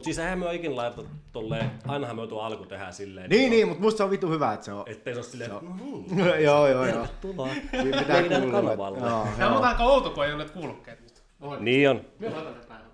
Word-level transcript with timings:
Mutta 0.00 0.04
siis 0.04 0.18
eihän 0.18 0.38
me 0.38 0.46
ole 0.46 0.54
ikinä 0.54 0.76
laita 0.76 1.02
tolleen, 1.32 1.70
ainahan 1.86 2.16
me 2.16 2.26
tuo 2.26 2.40
alku 2.42 2.66
tehdään 2.66 2.92
silleen. 2.92 3.30
Niin, 3.30 3.50
niin, 3.50 3.68
mutta 3.68 3.82
musta 3.82 3.96
se 3.98 4.04
on 4.04 4.10
vitu 4.10 4.30
hyvä, 4.30 4.52
että 4.52 4.64
se 4.66 4.72
on. 4.72 4.82
Ettei 4.86 5.14
se 5.14 5.18
ole 5.18 5.24
silleen, 5.26 5.50
että 5.52 5.64
no 5.64 5.76
niin, 5.76 6.18
joo, 6.44 6.68
joo, 6.68 6.86
joo. 6.86 7.06
tervetuloa 7.06 7.48
Siinä 7.70 7.98
pitää 7.98 8.22
kuulua, 8.22 8.90
Tämä 9.38 9.56
on 9.58 9.64
aika 9.64 9.84
outo, 9.84 10.10
kun 10.10 10.24
ei 10.24 10.32
ole 10.32 10.42
nyt 10.42 10.52
kuulokkeet 10.52 11.00
nyt. 11.00 11.22
Niin 11.60 11.90
on, 11.90 12.04
Me 12.18 12.30
laitan 12.30 12.54
ne 12.54 12.60
päälle. 12.68 12.86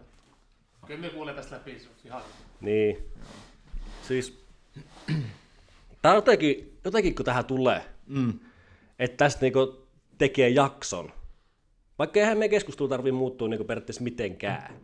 Kyllä 0.87 1.01
me 1.01 1.09
kuulee 1.11 1.35
tästä 1.35 1.55
läpi 1.57 1.79
se 1.79 1.89
on 1.89 1.95
ihan. 2.05 2.23
niin. 2.61 2.99
Siis, 4.09 4.45
tää 6.02 6.13
on 6.13 6.16
jotenkin, 6.16 6.79
jotenkin 6.85 7.15
kun 7.15 7.25
tähän 7.25 7.45
tulee, 7.45 7.83
Mm. 8.07 8.33
että 8.99 9.16
tästä 9.16 9.41
niinku 9.43 9.87
tekee 10.19 10.49
jakson. 10.49 11.13
Vaikka 11.99 12.21
eihän 12.21 12.38
meidän 12.38 12.51
keskustelu 12.51 12.88
tarvii 12.88 13.13
muuttua 13.13 13.49
niinku 13.49 13.65
periaatteessa 13.65 14.02
mitenkään. 14.05 14.75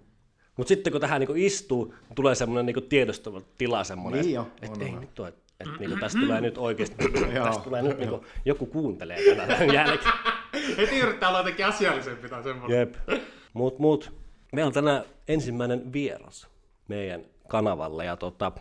Mutta 0.56 0.69
sitten 0.69 0.92
kun 0.92 1.01
tähän 1.01 1.20
niinku 1.20 1.34
istuu, 1.37 1.95
tulee 2.15 2.34
semmoinen 2.34 2.66
niinku 2.66 2.80
tiedostava 2.80 3.41
tila 3.59 3.84
semmoinen, 3.84 4.24
Niin 4.24 4.41
että 4.62 4.80
on, 4.80 4.87
ei 4.87 4.93
nyt 4.93 5.19
ole, 5.19 5.33
että 5.60 5.74
niinku 5.79 5.97
tästä 6.01 6.20
tulee 6.20 6.41
nyt 6.41 6.59
oikeasti, 6.59 6.97
tästä 7.45 7.65
tulee 7.65 7.83
nyt 7.83 7.98
niinku, 7.98 8.24
joku 8.45 8.66
kuuntelee 8.66 9.19
tätä 9.37 9.65
jälkeen. 9.74 10.15
Heti 10.77 10.98
yrittää 10.98 11.29
olla 11.29 11.38
jotenkin 11.38 11.66
asiallisempi 11.66 12.29
tai 12.29 12.43
semmoinen. 12.43 12.79
Jep. 12.79 12.95
Mut, 13.52 13.79
mut. 13.79 14.12
Meillä 14.52 14.66
on 14.66 14.73
tänään 14.73 15.05
ensimmäinen 15.29 15.93
vieras 15.93 16.49
meidän 16.88 17.23
kanavalle 17.48 18.04
ja 18.04 18.16
tota, 18.16 18.52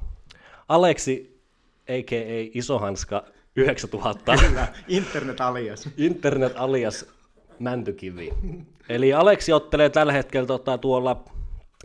Aleksi, 0.69 1.41
a.k.a. 1.89 2.49
Isohanska 2.53 3.23
9000, 3.55 4.35
Kyllä, 4.37 4.67
internet 4.87 5.41
alias. 5.41 5.89
internet 5.97 6.53
alias 6.55 7.05
Mäntykivi. 7.59 8.33
Eli 8.89 9.13
Aleksi 9.13 9.53
ottelee 9.53 9.89
tällä 9.89 10.13
hetkellä 10.13 10.47
tota, 10.47 10.77
tuolla 10.77 11.23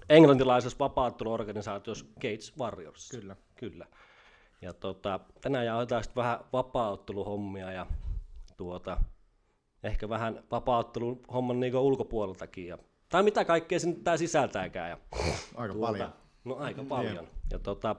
englantilaisessa 0.08 0.78
vapaatteluorganisaatiossa 0.78 2.06
Gates 2.14 2.58
Warriors. 2.58 3.10
Kyllä. 3.10 3.36
Kyllä. 3.54 3.86
Ja 4.62 4.72
tota, 4.72 5.20
tänään 5.40 5.66
jauhetaan 5.66 6.04
sitten 6.04 6.22
vähän 6.22 6.40
vapaaotteluhommia 6.52 7.72
ja 7.72 7.86
tuota, 8.56 9.00
ehkä 9.82 10.08
vähän 10.08 10.44
vapaaottelun 10.50 11.20
homman 11.32 11.60
niinku 11.60 11.78
ulkopuoleltakin. 11.78 12.66
Ja, 12.66 12.78
tai 13.08 13.22
mitä 13.22 13.44
kaikkea 13.44 13.78
se 13.80 13.88
nyt 13.88 14.04
tää 14.04 14.16
sisältääkään. 14.16 14.90
Ja, 14.90 14.98
Aika 15.54 15.74
tuota, 15.74 15.92
paljon. 15.92 16.12
No 16.44 16.56
aika 16.56 16.84
paljon. 16.84 17.28
Ja 17.50 17.58
tota, 17.58 17.96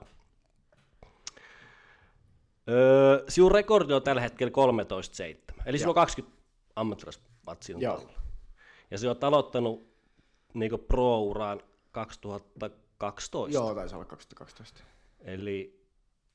öö, 2.68 3.24
sinun 3.28 3.52
rekordi 3.52 3.92
on 3.92 4.02
tällä 4.02 4.20
hetkellä 4.20 4.52
13-7. 5.58 5.62
Eli 5.66 5.78
sillä 5.78 5.90
on 5.90 5.94
20 5.94 6.38
ammattilaismatsia 6.76 7.76
Joo. 7.78 7.94
alla. 7.94 8.12
Ja 8.90 8.98
sä 8.98 9.08
oot 9.08 9.24
aloittanut 9.24 9.88
niinku 10.54 10.78
pro-uraan 10.78 11.60
2012. 12.04 13.58
Joo, 13.58 13.74
taisi 13.74 13.94
olla 13.94 14.04
2012. 14.04 14.80
Eli 15.20 15.84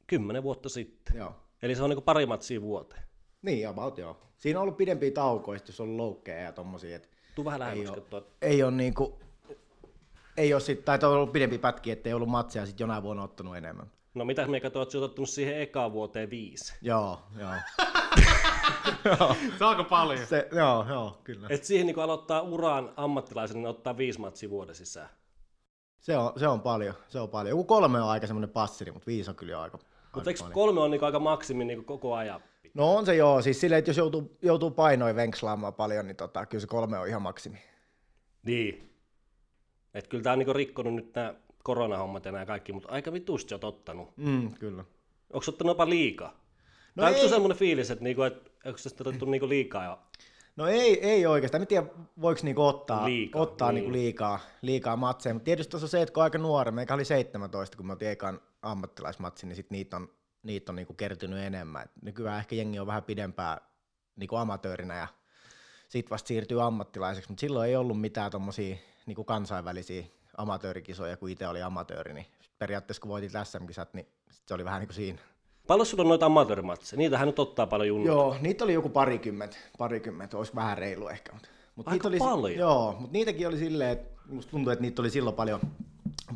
10 0.08 0.44
vuotta 0.44 0.70
sitten. 0.70 1.18
Joo. 1.18 1.36
Eli 1.62 1.76
se 1.76 1.84
on 1.84 1.90
niinku 1.90 2.02
pari 2.02 2.26
matsia 2.26 2.62
vuoteen. 2.62 3.04
Niin, 3.42 3.68
about 3.68 3.98
joo. 3.98 4.18
Siinä 4.38 4.60
on 4.60 4.64
ollut 4.64 4.78
pidempiä 4.78 5.12
taukoja, 5.12 5.60
jos 5.68 5.80
on 5.80 5.98
loukkeja 5.98 6.42
ja 6.42 6.52
tommosia, 6.52 6.96
että 6.96 7.08
Tuu 7.36 7.46
vähän 7.46 7.60
lähemmäksi 7.60 7.92
oo. 7.92 7.96
katsoa. 7.96 8.22
ei 8.42 8.64
ole 8.64 8.72
niinku, 8.72 9.20
ei 10.38 10.54
ole 10.54 10.62
sit, 10.62 10.86
tai 10.86 11.00
on 11.04 11.10
ollut 11.10 11.32
pidempi 11.34 11.58
pätki, 11.58 11.92
ettei 11.92 12.14
ollut 12.14 12.30
matseja 12.30 12.66
sit 12.66 12.80
jonain 12.80 13.04
vuonna 13.04 13.24
ottanut 13.24 13.58
enemmän. 13.58 13.92
No 14.14 14.26
mitä 14.26 14.48
me 14.48 14.60
katsoit, 14.60 14.86
että 14.88 15.00
ottanut 15.06 15.30
siihen 15.30 15.62
ekaan 15.62 15.94
vuoteen 15.94 16.30
viisi. 16.30 16.74
Joo, 16.82 17.20
joo. 17.40 17.52
Se 19.58 19.64
on 19.64 19.70
aika 19.70 19.84
paljon. 19.84 20.26
Se, 20.26 20.48
joo, 20.56 20.86
joo, 20.90 21.22
kyllä. 21.24 21.48
Et 21.50 21.64
siihen 21.64 21.88
niinku 21.88 22.02
aloittaa 22.02 22.42
uraan 22.42 22.94
ammattilaisen, 22.96 23.58
niin 23.58 23.68
ottaa 23.68 23.98
viisi 23.98 24.20
matsia 24.20 24.50
vuoden 24.50 24.76
sisään. 24.76 25.10
Se 26.04 26.18
on, 26.18 26.40
se 26.40 26.48
on 26.48 26.62
paljon, 26.62 26.94
se 27.08 27.20
on 27.20 27.30
paljon. 27.30 27.50
Joku 27.50 27.64
kolme 27.64 28.02
on 28.02 28.10
aika 28.10 28.28
semmoinen 28.28 28.50
passiri, 28.50 28.92
mutta 28.92 29.06
viisi 29.06 29.30
on 29.30 29.36
kyllä 29.36 29.62
aika, 29.62 29.80
Mutta 30.16 30.30
eikö 30.30 30.40
paljon. 30.40 30.54
kolme 30.54 30.80
on 30.80 30.92
niinku 30.92 31.06
aika 31.06 31.20
maksimi 31.20 31.66
niinku 31.66 31.84
koko 31.84 32.16
ajan? 32.16 32.42
No 32.74 32.96
on 32.96 33.06
se 33.06 33.16
joo, 33.16 33.42
siis 33.42 33.62
silleen, 33.62 33.80
että 33.80 33.90
jos 33.90 33.98
joutuu, 33.98 34.38
joutuu 34.42 34.72
painoin 34.72 35.16
venkslaamaan 35.16 35.74
paljon, 35.74 36.08
niin 36.08 36.16
tota, 36.16 36.46
kyllä 36.46 36.62
se 36.62 36.68
kolme 36.68 37.00
on 37.00 37.08
ihan 37.08 37.22
maksimi. 37.22 37.58
Niin. 38.46 38.94
Et 39.94 40.08
kyllä 40.08 40.24
tää 40.24 40.34
on 40.34 40.40
niinku 40.40 40.54
rikkonut 40.54 40.94
nyt 40.94 41.16
nämä 41.16 41.34
koronahommat 41.64 42.26
ja 42.26 42.32
nämä 42.32 42.46
kaikki, 42.46 42.74
mutta 42.74 42.90
aika 42.92 43.14
vitusti 43.14 43.50
sä 43.50 43.56
oot 43.56 43.64
ottanut. 43.64 44.18
Mm, 44.18 44.54
kyllä. 44.54 44.86
Onko 45.34 45.46
ottanut 45.48 45.72
jopa 45.72 45.90
liikaa? 45.90 46.44
No 46.96 47.04
tai 47.04 47.16
onko 47.16 47.28
semmoinen 47.28 47.58
fiilis, 47.58 47.92
että 47.92 48.04
niinku, 48.04 48.22
et, 48.24 48.52
onko 48.66 48.78
se 48.78 48.90
otettu 49.00 49.26
niinku 49.26 49.50
liikaa 49.50 49.86
jo? 49.86 50.00
No 50.56 50.68
ei, 50.68 51.08
ei 51.08 51.26
oikeastaan. 51.26 51.62
Mä 51.62 51.66
tiedä, 51.66 51.88
voiko 52.22 52.42
niinku 52.44 52.62
ottaa, 52.62 53.06
Liikaa, 53.06 53.42
ottaa 53.42 53.72
niin. 53.72 53.76
niinku 53.76 53.92
liikaa, 53.92 54.40
liikaa 54.62 54.96
matseja, 54.96 55.34
mutta 55.34 55.46
tietysti 55.46 55.72
tuossa 55.72 55.86
on 55.86 55.90
se, 55.90 56.02
että 56.02 56.14
kun 56.14 56.22
on 56.22 56.24
aika 56.24 56.38
nuori, 56.38 56.72
meikä 56.72 56.94
oli 56.94 57.06
17, 57.06 57.78
kun 57.78 57.86
mä 57.86 57.94
otin 57.94 58.08
ekan 58.08 58.42
ammattilaismatsin, 58.62 59.50
niin 59.50 59.56
sit 59.56 59.72
niitä 59.72 59.96
on, 59.96 60.10
niitä 60.44 60.72
on 60.72 60.76
niinku 60.76 60.94
kertynyt 60.94 61.40
enemmän. 61.40 61.84
Et 61.84 61.92
nykyään 62.02 62.40
ehkä 62.40 62.56
jengi 62.56 62.80
on 62.80 62.88
vähän 62.88 63.04
pidempää 63.04 63.62
niinku 64.16 64.36
amatöörinä 64.36 64.98
ja 64.98 65.08
sit 65.90 66.12
vasta 66.12 66.28
siirtyy 66.28 66.64
ammattilaiseksi, 66.64 67.30
mutta 67.30 67.42
silloin 67.42 67.70
ei 67.70 67.76
ollut 67.76 68.02
mitään 68.02 68.32
tommosia 68.32 68.76
niinku 69.06 69.24
kansainvälisiä 69.24 70.04
amatöörikisoja, 70.38 71.18
kun 71.18 71.30
itse 71.30 71.48
oli 71.48 71.62
amatööri, 71.62 72.14
niin 72.14 72.26
periaatteessa 72.60 73.02
kun 73.02 73.10
voitit 73.10 73.32
SM-kisat, 73.44 73.94
niin 73.94 74.08
sit 74.32 74.48
se 74.48 74.54
oli 74.54 74.66
vähän 74.66 74.80
niin 74.80 74.88
kuin 74.88 74.96
siinä. 74.96 75.20
Paljon 75.68 75.86
sulla 75.86 76.02
on 76.02 76.08
noita 76.08 76.26
amatöörimatseja? 76.26 76.98
Niitähän 76.98 77.28
nyt 77.28 77.40
ottaa 77.40 77.68
paljon 77.68 77.88
junnuja. 77.88 78.12
Joo, 78.12 78.36
niitä 78.42 78.64
oli 78.64 78.74
joku 78.74 78.90
parikymmentä, 78.90 79.58
parikymmentä, 79.78 80.38
olisi 80.38 80.56
vähän 80.56 80.78
reilu 80.78 81.08
ehkä. 81.08 81.32
Mutta, 81.34 81.48
mutta 81.76 81.92
Aika 81.92 82.10
niitä 82.10 82.26
oli, 82.26 82.32
paljon. 82.32 82.60
Joo, 82.60 82.96
mutta 83.00 83.14
niitäkin 83.14 83.48
oli 83.48 83.58
silleen, 83.58 83.92
että 83.92 84.22
musta 84.28 84.52
tuntuu, 84.52 84.74
että 84.74 84.82
niitä 84.82 85.02
oli 85.02 85.10
silloin 85.10 85.36
paljon, 85.36 85.60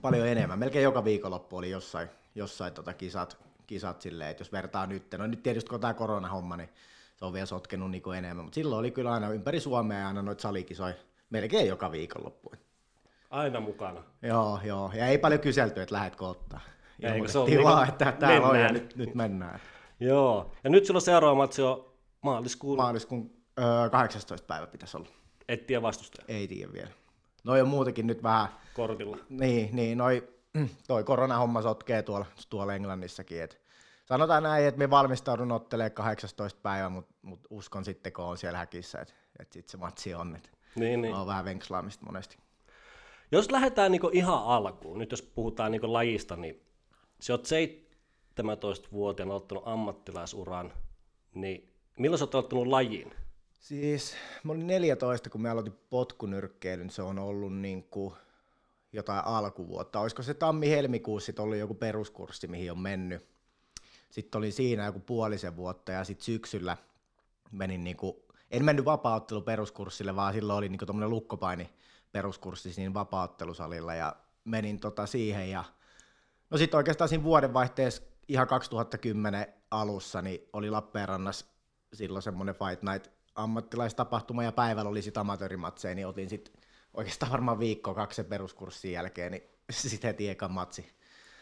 paljon 0.02 0.28
enemmän. 0.28 0.60
Melkein 0.60 0.84
joka 0.84 1.04
viikonloppu 1.04 1.58
oli 1.58 1.70
jossain, 1.70 2.10
jossain 2.36 2.74
tota 2.74 2.94
kisat, 2.94 3.38
kisat 3.68 4.02
silleen, 4.02 4.30
että 4.30 4.42
jos 4.42 4.52
vertaa 4.52 4.88
nyt. 4.88 5.04
No 5.18 5.28
nyt 5.28 5.44
tietysti 5.44 5.70
kun 5.70 5.80
tämä 5.80 5.94
koronahomma, 5.94 6.58
niin 6.58 6.70
se 7.16 7.26
on 7.26 7.34
vielä 7.34 7.46
sotkenut 7.46 7.92
niinku 7.92 8.12
enemmän. 8.12 8.46
Mutta 8.46 8.56
silloin 8.56 8.80
oli 8.80 8.92
kyllä 8.92 9.12
aina 9.12 9.30
ympäri 9.30 9.60
Suomea 9.60 10.00
ja 10.00 10.08
aina 10.08 10.22
noita 10.22 10.42
salikisoja 10.42 10.94
melkein 11.30 11.68
joka 11.68 11.92
viikonloppu. 11.92 12.52
Aina 13.30 13.60
mukana. 13.60 14.04
Joo, 14.22 14.60
joo. 14.64 14.92
Ja 14.94 15.08
ei 15.08 15.18
paljon 15.18 15.42
kyselty, 15.42 15.82
että 15.82 15.96
lähdetkö 15.96 16.26
ottaa. 16.26 16.60
Ilmoitettiin 17.00 17.46
niinku 17.46 17.64
vaan, 17.64 17.90
että 17.90 18.12
täällä 18.12 18.48
on 18.48 18.56
ja 18.60 18.64
mennään. 18.64 18.74
nyt, 18.74 18.96
nyt 18.96 19.16
mennään. 19.16 19.60
Joo. 20.00 20.52
Ja 20.64 20.70
nyt 20.70 20.86
sulla 20.86 21.00
seuraava 21.00 21.36
matsi 21.36 21.62
on 21.62 21.86
maaliskuun 22.22 22.78
Maaliskuun 22.78 23.32
öö, 23.60 23.90
18. 23.90 24.48
päivä 24.48 24.68
pitäisi 24.68 24.98
olla. 24.98 25.08
et 25.48 25.68
tiedä 25.68 25.82
vastustaja 25.82 26.26
Ei 26.28 26.48
tiedä 26.48 26.74
vielä. 26.74 26.90
Noi 27.44 27.62
on 27.62 27.68
muutenkin 27.68 28.08
nyt 28.08 28.24
vähän, 28.24 28.48
kortilla. 28.74 29.18
niin, 29.30 29.70
niin 29.76 29.98
noi, 29.98 30.28
toi 30.88 31.04
koronahomma 31.04 31.62
sotkee 31.62 32.02
tuolla, 32.04 32.26
tuolla 32.50 32.74
Englannissakin. 32.76 33.44
Et 33.44 33.62
sanotaan 34.06 34.44
näin, 34.44 34.66
että 34.66 34.80
me 34.80 34.90
valmistaudun 34.90 35.52
ottelemaan 35.52 35.92
18 35.92 36.60
päivää, 36.64 36.90
mutta 36.90 37.14
mut 37.22 37.40
uskon 37.50 37.86
sitten, 37.86 38.14
kun 38.14 38.26
on 38.26 38.38
siellä 38.38 38.58
häkissä, 38.58 39.00
että 39.02 39.14
et 39.40 39.52
sitten 39.52 39.72
se 39.72 39.78
matsi 39.78 40.14
on. 40.14 40.36
Et 40.36 40.52
Niin, 40.76 41.02
niin. 41.02 41.14
on 41.16 41.28
vähän 41.28 41.46
venkslaamista 41.46 42.06
monesti. 42.06 42.38
Jos 43.32 43.52
lähdetään 43.52 43.92
niinku 43.92 44.10
ihan 44.14 44.44
alkuun, 44.44 44.98
nyt 45.00 45.12
jos 45.12 45.22
puhutaan 45.22 45.72
niinku 45.72 45.94
lajista, 45.94 46.36
niin 46.36 46.62
sä 47.20 47.34
oot 47.34 47.48
17-vuotiaana 48.40 49.34
ottanut 49.34 49.64
ammattilaisuran, 49.68 50.74
niin 51.34 51.70
milloin 52.00 52.20
sä 52.20 52.26
oot 52.26 52.36
ottanut 52.36 52.68
lajin? 52.68 53.14
Siis 53.60 54.16
mä 54.44 54.52
olin 54.52 54.68
14, 54.68 55.30
kun 55.30 55.42
mä 55.42 55.52
aloitin 55.52 55.80
potkunyrkkeilyn, 55.90 56.90
se 56.90 57.02
on 57.02 57.20
ollut 57.20 57.54
niin 57.56 57.84
kuin 57.84 58.14
jotain 58.94 59.26
alkuvuotta. 59.26 60.00
Olisiko 60.00 60.22
se 60.22 60.34
tammi-helmikuussa 60.34 61.26
sit 61.26 61.40
ollut 61.40 61.58
joku 61.58 61.74
peruskurssi, 61.74 62.48
mihin 62.48 62.72
on 62.72 62.80
mennyt. 62.80 63.28
Sitten 64.10 64.40
olin 64.40 64.54
siinä 64.54 64.86
joku 64.86 65.00
puolisen 65.00 65.56
vuotta 65.56 65.92
ja 65.92 66.04
sitten 66.04 66.26
syksyllä 66.26 66.78
menin 67.52 67.84
niin 67.84 67.98
kuin, 67.98 68.16
en 68.52 68.66
mennyt 68.66 68.86
vapaaottelu 68.86 69.42
peruskurssille, 69.42 70.16
vaan 70.16 70.34
silloin 70.34 70.58
oli 70.58 70.70
niin 70.70 70.80
kuin 70.80 71.10
lukkopaini 71.10 71.70
peruskurssi 72.12 72.74
siinä 72.74 72.94
vapaaottelusalilla 72.94 73.96
ja 73.96 74.16
menin 74.44 74.80
tota 74.80 75.06
siihen 75.06 75.52
ja 75.52 75.64
no 76.50 76.58
sitten 76.58 76.78
oikeastaan 76.78 77.10
siinä 77.10 77.24
vuodenvaihteessa 77.24 78.04
ihan 78.28 78.48
2010 78.48 79.54
alussa 79.72 80.22
niin 80.22 80.50
oli 80.54 80.70
Lappeenrannassa 80.70 81.46
silloin 81.94 82.24
semmoinen 82.24 82.56
Fight 82.56 82.84
Night 82.84 83.08
ammattilaistapahtuma 83.36 84.44
ja 84.44 84.52
päivällä 84.52 84.90
oli 84.90 85.02
sitten 85.02 85.22
amatöörimatseja, 85.22 85.96
niin 85.96 86.08
otin 86.08 86.30
sitten 86.30 86.54
oikeastaan 86.94 87.32
varmaan 87.32 87.60
viikko 87.60 87.94
kaksi 87.94 88.24
peruskurssin 88.24 88.92
jälkeen, 88.92 89.32
niin 89.32 89.44
sitten 89.72 90.08
heti 90.08 90.30
ekan 90.30 90.52
matsi. 90.52 90.90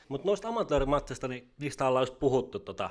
Mutta 0.10 0.28
noista 0.28 0.48
amatöörimatseista, 0.48 1.28
niin 1.28 1.54
niistä 1.60 1.88
ollaan 1.88 2.04
just 2.04 2.19
puhuttu 2.19 2.60
tota, 2.60 2.90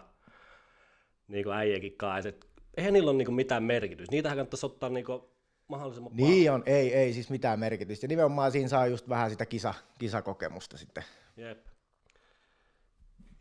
niin 1.28 1.44
kuin 1.44 1.56
äijäkin 1.56 1.96
kanssa, 1.96 2.28
että 2.28 2.46
eihän 2.76 2.93
niillä 2.93 3.10
ole 3.10 3.19
niinku 3.19 3.32
mitään 3.32 3.62
merkitystä. 3.62 4.12
Niitähän 4.12 4.37
kannattaisi 4.37 4.67
ottaa 4.67 4.88
niinku 4.88 5.31
mahdollisimman 5.69 6.12
paljon. 6.12 6.31
Niin 6.31 6.52
on, 6.52 6.62
ei, 6.67 6.94
ei 6.94 7.12
siis 7.12 7.31
mitään 7.31 7.60
merkitystä. 7.60 8.05
Ja 8.05 8.08
nimenomaan 8.08 8.52
siinä 8.52 8.69
saa 8.69 8.87
just 8.87 9.08
vähän 9.08 9.31
sitä 9.31 9.46
kisa, 9.46 9.75
kisakokemusta 9.99 10.76
sitten. 10.76 11.05
Jep. 11.37 11.74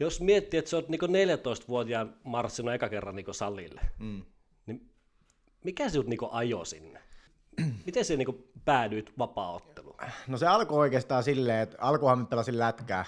Jos 0.03 0.21
miettii, 0.21 0.57
että 0.57 0.69
sä 0.71 0.77
oot 0.77 0.89
niinku 0.89 1.05
14-vuotiaan 1.05 2.15
marssinut 2.23 2.73
eka 2.73 2.89
kerran 2.89 3.15
niinku 3.15 3.33
salille, 3.33 3.81
Mm. 3.99 4.25
niin 4.65 4.89
mikä 5.63 5.89
sinut 5.89 6.07
niinku 6.07 6.29
ajo 6.31 6.65
sinne? 6.65 6.99
miten 7.85 8.05
se 8.05 8.15
niinku 8.17 8.47
päädyit 8.65 9.13
vapaaotteluun? 9.17 9.97
No 10.27 10.37
se 10.37 10.47
alkoi 10.47 10.79
oikeastaan 10.79 11.23
silleen, 11.23 11.59
että 11.59 11.77
alkuhan 11.79 12.19
mä 12.19 12.25
pelasin 12.25 12.59
lätkää, 12.59 13.05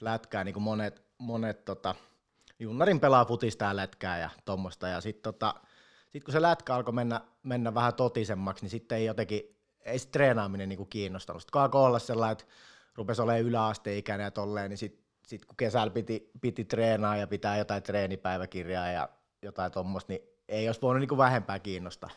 lätkää 0.00 0.44
niin 0.44 0.52
kuin 0.52 0.62
monet, 0.62 1.02
monet 1.18 1.64
tota, 1.64 1.94
junnarin 2.58 3.00
pelaa 3.00 3.24
futista 3.24 3.64
ja 3.64 3.76
lätkää 3.76 4.18
ja 4.18 4.30
tuommoista. 4.44 4.88
Ja 4.88 5.00
sitten 5.00 5.22
tota, 5.22 5.54
sit 6.12 6.24
kun 6.24 6.32
se 6.32 6.42
lätkä 6.42 6.74
alkoi 6.74 6.94
mennä, 6.94 7.20
mennä 7.42 7.74
vähän 7.74 7.94
totisemmaksi, 7.94 8.64
niin 8.64 8.70
sitten 8.70 8.98
ei 8.98 9.04
jotenkin, 9.04 9.56
ei 9.84 9.98
se 9.98 10.08
treenaaminen 10.08 10.68
niin 10.68 10.76
kuin 10.76 10.88
kiinnostanut. 10.88 11.42
Sitten 11.42 11.52
kun 11.52 11.60
alkoi 11.62 11.84
olla 11.84 11.98
sellainen, 11.98 12.32
että 12.32 12.44
rupesi 12.94 13.22
olemaan 13.22 13.42
yläasteikäinen 13.44 14.24
ja 14.24 14.30
tolleen, 14.30 14.70
niin 14.70 14.78
sitten 14.78 15.01
sit 15.32 15.44
kun 15.44 15.56
kesällä 15.56 15.90
piti, 15.90 16.30
piti 16.40 16.64
treenaa 16.64 17.16
ja 17.16 17.26
pitää 17.26 17.56
jotain 17.56 17.82
treenipäiväkirjaa 17.82 18.88
ja 18.88 19.08
jotain 19.42 19.72
tuommoista, 19.72 20.12
niin 20.12 20.22
ei 20.48 20.68
olisi 20.68 20.82
voinut 20.82 21.00
niin 21.00 21.08
kuin 21.08 21.18
vähempää 21.18 21.58
kiinnostaa. 21.58 22.10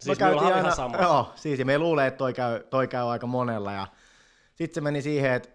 Siis 0.00 0.20
Me 0.20 0.26
on 0.26 0.58
ihan 0.58 0.76
sama. 0.76 0.96
Joo, 0.96 1.32
siis 1.34 1.64
me 1.64 1.78
luulee, 1.78 2.06
että 2.06 2.18
toi 2.18 2.32
käy, 2.32 2.60
toi 2.70 2.88
käy 2.88 3.10
aika 3.10 3.26
monella. 3.26 3.72
Ja 3.72 3.86
sitten 4.54 4.74
se 4.74 4.80
meni 4.80 5.02
siihen, 5.02 5.32
että 5.32 5.48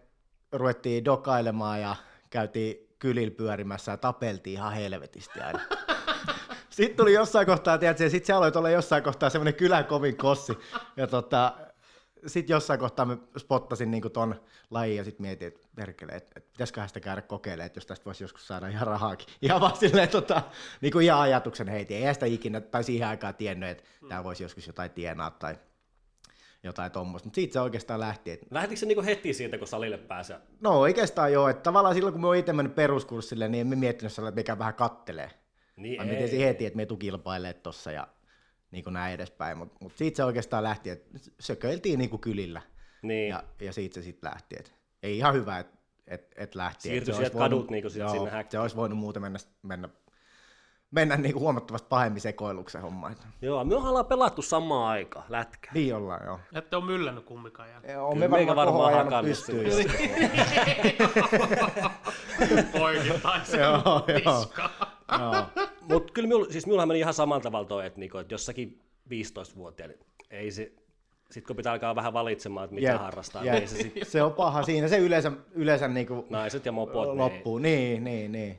ruvettiin 0.52 1.06
dokailemaan 1.06 1.82
ja 1.82 1.96
käytiin 2.30 2.96
kylillä 3.00 3.32
pyörimässä 3.32 3.92
ja 3.92 3.98
tapeltiin 3.98 4.54
ihan 4.54 4.74
helvetisti 4.74 5.40
aina. 5.40 5.60
Sitten 6.70 6.98
tuli 6.98 7.14
jossain 7.14 7.46
kohtaa, 7.46 7.78
tiedätkö, 7.78 8.10
sitten 8.10 8.28
se 8.28 8.34
aloi 8.34 8.52
olla 8.56 8.70
jossain 8.70 9.04
kohtaa 9.04 9.30
semmoinen 9.30 9.56
kylän 9.56 9.86
kovin 9.86 10.18
kossi. 10.18 10.58
Ja 10.98 11.08
tota, 11.08 11.54
sitten 12.28 12.54
jossain 12.54 12.80
kohtaa 12.80 13.06
mä 13.06 13.18
spottasin 13.38 13.92
niinku 13.92 14.10
ton 14.10 14.36
lajin 14.72 14.98
ja 14.98 15.04
sitten 15.04 15.22
mietin, 15.22 15.48
että 15.48 15.68
perkele, 15.76 16.12
että 16.12 16.32
et 16.36 16.52
pitäisiköhän 16.52 16.90
sitä 16.90 17.00
käydä 17.00 17.22
kokeilemaan, 17.22 17.66
että 17.66 17.78
jos 17.78 17.86
tästä 17.86 18.06
voisi 18.06 18.24
joskus 18.24 18.48
saada 18.48 18.68
ihan 18.68 18.88
rahaakin. 18.88 19.28
Ihan 19.42 19.62
vaan 19.62 19.78
silleen, 19.78 20.10
tota, 20.10 20.42
niinku 20.82 21.00
ihan 21.00 21.20
ajatuksen 21.22 21.68
heitin. 21.68 22.08
Ei 22.08 22.14
sitä 22.14 22.26
ikinä, 22.26 22.62
tai 22.62 22.84
siihen 22.84 23.08
aikaan 23.08 23.36
tiennyt, 23.36 23.70
että 23.70 23.84
täällä 24.10 24.24
voisi 24.24 24.44
joskus 24.44 24.68
jotain 24.68 24.92
tienaa 24.92 25.32
tai 25.32 25.56
jotain 26.64 26.92
tuommoista. 26.92 27.28
Mutta 27.28 27.36
siitä 27.36 27.54
se 27.54 27.62
oikeastaan 27.62 28.00
lähti. 28.00 28.32
Et, 28.32 28.42
Lähtikö 28.52 28.80
se 28.80 28.86
niinku 28.86 29.04
heti 29.04 29.34
siitä, 29.34 29.58
kun 29.58 29.68
salille 29.68 29.98
pääsee? 29.98 30.38
no 30.62 30.80
oikeastaan 30.80 31.34
joo, 31.34 31.50
että 31.50 31.64
tavallaan 31.64 31.96
silloin 31.96 32.14
kun 32.14 32.26
oon 32.26 32.36
itse 32.36 32.54
mennyt 32.54 32.76
peruskurssille, 32.76 33.48
niin 33.48 33.62
en 33.62 33.68
mä 33.68 33.76
miettinyt 33.76 34.14
sellainen, 34.14 34.40
että 34.40 34.52
mikä 34.52 34.60
vähän 34.60 34.74
kattelee. 34.74 35.32
Niin 35.76 36.02
Mä 36.02 36.06
mietin 36.06 36.40
heti, 36.40 36.66
että 36.66 36.78
me 36.78 36.86
tuu 36.86 36.98
kilpailemaan 36.98 37.62
tossa 37.64 37.92
ja 37.92 38.08
niin 38.74 38.84
kuin 38.84 38.94
näin 38.94 39.14
edespäin, 39.14 39.58
mutta 39.58 39.78
mut 39.82 39.98
siitä 39.98 40.18
se 40.18 40.24
oikeastaan 40.24 40.64
lähti, 40.64 40.90
että 40.90 41.20
sököiltiin 41.40 42.00
niin 42.00 42.10
kuin 42.10 42.20
kylillä 42.20 42.62
Niin. 43.02 43.30
ja, 43.30 43.44
ja 43.62 43.74
siitä 43.74 43.94
se 43.94 44.02
sitten 44.02 44.32
lähti. 44.32 44.56
Et 44.60 44.76
ei 45.04 45.18
ihan 45.18 45.34
hyvä, 45.34 45.60
että 45.60 45.78
et, 46.08 46.32
et 46.36 46.56
lähti. 46.56 46.82
Siirtyi 46.84 46.98
Et 46.98 47.06
se 47.06 47.12
olisi 47.12 47.30
sieltä 47.32 47.38
kadut 47.44 47.70
niinku 47.70 47.90
sit 47.90 48.00
joo, 48.00 48.10
sinne 48.10 48.30
häkkiin. 48.32 48.52
Se 48.52 48.60
olisi 48.60 48.76
voinut 48.76 48.98
muuten 49.00 49.22
mennä, 49.22 49.40
mennä, 49.64 49.90
mennä 50.92 51.16
niin 51.16 51.34
kuin 51.34 51.42
huomattavasti 51.42 51.88
pahemmin 51.90 52.22
sekoiluksen 52.22 52.82
homma. 52.82 53.10
Et 53.10 53.28
Joo, 53.42 53.64
me 53.64 53.76
ollaan 53.76 54.06
pelattu 54.06 54.42
samaan 54.42 54.90
aikaan 54.90 55.26
lätkää. 55.30 55.72
Niin 55.74 55.96
ollaan, 55.96 56.26
joo. 56.26 56.40
Ette 56.54 56.76
ole 56.76 56.86
myllännyt 56.86 57.26
kummikaan 57.26 57.70
jälkeen. 57.70 58.02
On 58.02 58.14
Kyllä 58.14 58.28
meikä 58.28 58.56
varmaan 58.56 58.94
hakannut 58.94 59.30
pystyyn. 59.30 59.72
sille. 59.72 59.94
Poikittaisi. 62.80 63.58
Joo, 63.58 64.06
joo. 64.26 64.46
Joo. 65.20 65.46
Mutta 65.90 66.14
kyllä 66.14 66.28
minulla, 66.28 66.52
siis 66.52 66.66
minullahan 66.66 66.88
meni 66.88 67.00
ihan 67.00 67.14
samalla 67.14 67.42
tavalla 67.44 67.68
toi, 67.68 67.86
että, 67.86 68.00
niinku, 68.00 68.18
että 68.18 68.34
jossakin 68.34 68.80
15-vuotiaana, 69.10 69.94
ei 70.32 70.52
se, 70.52 70.72
sitten 71.32 71.48
kun 71.48 71.56
pitää 71.56 71.74
alkaa 71.74 71.96
vähän 71.96 72.14
valitsemaan, 72.14 72.64
että 72.66 72.76
mitä 72.76 72.88
Jep, 72.92 73.02
harrastaa, 73.02 73.44
jep. 73.44 73.56
niin 73.56 73.68
se 73.68 73.76
sit, 73.78 73.94
Se 74.04 74.24
on 74.24 74.34
paha. 74.34 74.64
Siinä 74.64 74.88
se 74.88 74.98
yleensä, 74.98 75.32
yleensä 75.52 75.88
niin 75.88 76.08
kuin 76.08 76.26
naiset 76.30 76.66
ja 76.66 76.72
mopot. 76.72 77.08
Niin. 77.08 77.18
loppuu. 77.18 77.58
Niin, 77.58 78.04
niin, 78.04 78.32
niin. 78.32 78.58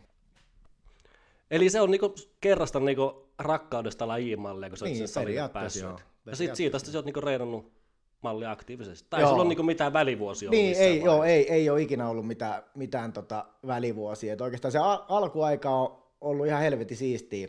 Eli 1.51 1.71
se 1.71 1.81
on 1.81 1.91
niinku 1.91 2.15
kerrasta 2.41 2.81
niinku 2.81 3.29
rakkaudesta 3.39 4.09
lajiin 4.09 4.41
mallia, 4.41 4.69
kun 4.69 4.79
sä 4.79 4.85
oot 4.85 4.89
Niin, 4.91 4.99
sen 4.99 5.09
salille 5.09 5.49
päässyt. 5.49 5.83
joo. 5.83 5.93
Ja 5.93 5.97
sit 5.99 6.05
Periaatteessa 6.25 6.55
siitä 6.57 6.77
asti 6.77 6.91
sä 6.91 6.99
oot 6.99 7.05
niinku 7.05 7.21
reenannut 7.21 7.73
mallia 8.23 8.51
aktiivisesti. 8.51 9.07
Tai 9.11 9.21
Joo. 9.21 9.29
sulla 9.31 9.43
on 9.43 9.49
niinku 9.49 9.63
mitään 9.63 9.93
välivuosia 9.93 10.51
Niin, 10.51 10.77
ei, 10.77 10.99
joo, 11.03 11.19
vaiheessa. 11.19 11.53
ei, 11.53 11.59
ei 11.61 11.71
ole 11.71 11.83
ikinä 11.83 12.09
ollut 12.09 12.27
mitään, 12.27 12.63
mitään 12.75 13.13
tota 13.13 13.47
välivuosia. 13.67 14.33
Et 14.33 14.41
oikeastaan 14.41 14.73
se 14.73 14.79
al- 14.79 15.03
alkuaika 15.09 15.71
on 15.71 16.04
ollut 16.25 16.47
ihan 16.47 16.63
helvetin 16.63 16.97
siistiä, 16.97 17.49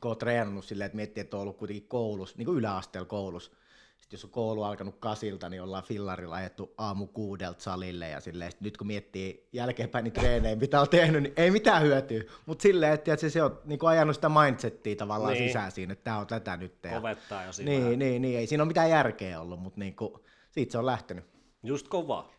kun 0.00 0.08
oot 0.10 0.18
treenannut 0.18 0.64
silleen, 0.64 0.86
että 0.86 0.96
miettii, 0.96 1.20
että 1.20 1.36
on 1.36 1.42
ollut 1.42 1.56
kuitenkin 1.56 1.88
koulussa, 1.88 2.36
niin 2.38 2.46
kuin 2.46 2.58
yläasteella 2.58 3.08
koulussa. 3.08 3.52
Sitten 3.98 4.16
jos 4.16 4.24
on 4.24 4.30
koulu 4.30 4.62
alkanut 4.62 4.96
kasilta, 5.00 5.48
niin 5.48 5.62
ollaan 5.62 5.82
fillarilla 5.84 6.34
ajettu 6.36 6.74
aamu 6.78 7.06
kuudelta 7.06 7.62
salille 7.62 8.08
ja 8.08 8.20
silleen, 8.20 8.50
sit 8.50 8.60
nyt 8.60 8.76
kun 8.76 8.86
miettii 8.86 9.48
jälkeenpäin 9.52 10.02
niin 10.04 10.12
treenejä, 10.12 10.56
mitä 10.56 10.80
on 10.80 10.88
tehnyt, 10.88 11.22
niin 11.22 11.32
ei 11.36 11.50
mitään 11.50 11.82
hyötyä. 11.82 12.22
Mutta 12.46 12.62
silleen, 12.62 12.92
että 12.92 13.04
tiedätkö, 13.04 13.30
se 13.30 13.42
on 13.42 13.58
niin 13.64 13.78
kuin 13.78 13.90
ajanut 13.90 14.14
sitä 14.16 14.28
mindsettiä 14.28 14.96
tavallaan 14.96 15.32
Niin. 15.32 15.48
sisään 15.48 15.72
siinä, 15.72 15.92
että 15.92 16.04
tämä 16.04 16.18
on 16.18 16.26
tätä 16.26 16.56
nyt. 16.56 16.74
Ja, 16.84 16.90
Kovettaa 16.90 17.44
jo 17.44 17.52
siinä. 17.52 17.70
niin, 17.70 17.98
niin, 17.98 18.22
niin, 18.22 18.38
ei 18.38 18.46
siinä 18.46 18.62
ole 18.62 18.68
mitään 18.68 18.90
järkeä 18.90 19.40
ollut, 19.40 19.60
mutta 19.60 19.80
niin 19.80 19.96
kuin, 19.96 20.12
siitä 20.50 20.72
se 20.72 20.78
on 20.78 20.86
lähtenyt. 20.86 21.24
Just 21.62 21.88
kova. 21.88 22.30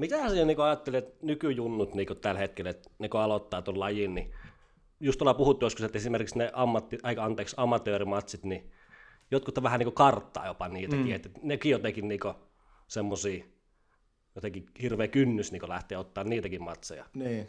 Mitä 0.00 0.28
sä 0.28 0.44
niinku 0.44 0.62
ajattelet, 0.62 1.04
että 1.04 1.26
nykyjunnut 1.26 1.94
niinku 1.94 2.14
tällä 2.14 2.40
hetkellä, 2.40 2.70
että 2.70 2.90
ne 2.98 3.08
kun 3.08 3.20
aloittaa 3.20 3.62
tuon 3.62 3.80
lajin, 3.80 4.14
niin 4.14 4.32
just 5.00 5.22
ollaan 5.22 5.36
puhuttu 5.36 5.66
joskus, 5.66 5.84
että 5.84 5.98
esimerkiksi 5.98 6.38
ne 6.38 6.50
ammatti, 6.52 6.98
aika, 7.02 7.24
anteeksi, 7.24 7.56
amatöörimatsit, 7.58 8.44
niin 8.44 8.70
jotkut 9.30 9.58
on 9.58 9.64
vähän 9.64 9.78
niinku 9.78 9.92
karttaa 9.92 10.46
jopa 10.46 10.68
niitäkin, 10.68 11.06
mm. 11.06 11.12
että 11.12 11.30
nekin 11.42 11.70
jotenkin 11.70 12.08
niinku 12.08 12.34
semmosia, 12.88 13.44
jotenkin 14.34 14.66
hirveä 14.82 15.08
kynnys 15.08 15.52
niinku 15.52 15.68
lähteä 15.68 15.98
ottaa 15.98 16.24
niitäkin 16.24 16.62
matseja. 16.62 17.04
Niin. 17.14 17.48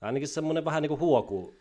Ainakin 0.00 0.28
semmoinen 0.28 0.64
vähän 0.64 0.82
niinku 0.82 0.98
huokuu 0.98 1.54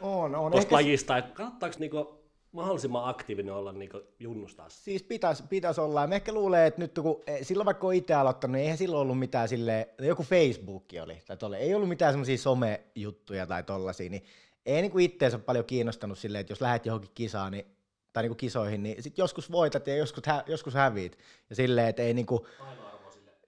On, 0.00 0.34
on. 0.34 0.52
tuosta 0.52 0.66
Ehkä 0.66 0.74
lajista, 0.74 1.18
että 1.18 1.34
kannattaako 1.34 1.76
niinku 1.78 2.17
mahdollisimman 2.52 3.08
aktiivinen 3.08 3.54
olla 3.54 3.72
niinku 3.72 4.00
junnusta 4.18 4.64
asti. 4.64 4.82
siis 4.84 5.02
pitäisi 5.02 5.42
pitäis 5.48 5.78
olla. 5.78 6.06
Mä 6.06 6.14
ehkä 6.14 6.32
luulen, 6.32 6.64
että 6.64 6.80
nyt 6.80 6.98
kun 7.02 7.22
eh, 7.26 7.38
silloin 7.42 7.66
vaikka 7.66 7.86
on 7.86 7.94
itse 7.94 8.14
aloittanut, 8.14 8.52
niin 8.52 8.62
eihän 8.62 8.78
silloin 8.78 9.00
ollut 9.00 9.18
mitään 9.18 9.48
sille 9.48 9.88
joku 9.98 10.22
Facebook 10.22 10.84
oli, 11.02 11.22
tai 11.26 11.36
tolle. 11.36 11.56
ei 11.56 11.74
ollut 11.74 11.88
mitään 11.88 12.12
semmoisia 12.12 12.38
somejuttuja 12.38 13.46
tai 13.46 13.62
tollasia, 13.62 14.10
niin 14.10 14.22
ei 14.66 14.82
niinku 14.82 14.98
itteensä 14.98 15.38
paljon 15.38 15.64
kiinnostanut 15.64 16.18
silleen, 16.18 16.40
että 16.40 16.52
jos 16.52 16.60
lähdet 16.60 16.86
johonkin 16.86 17.10
kisaan, 17.14 17.52
niin, 17.52 17.66
tai 18.12 18.22
niinku 18.22 18.34
kisoihin, 18.34 18.82
niin 18.82 19.02
sit 19.02 19.18
joskus 19.18 19.52
voitat 19.52 19.86
ja 19.86 19.96
joskus, 19.96 20.26
hä, 20.26 20.44
joskus 20.46 20.74
häviit. 20.74 21.18
Ja 21.50 21.56
silleen, 21.56 21.88
että 21.88 22.02
ei 22.02 22.14
niinku, 22.14 22.46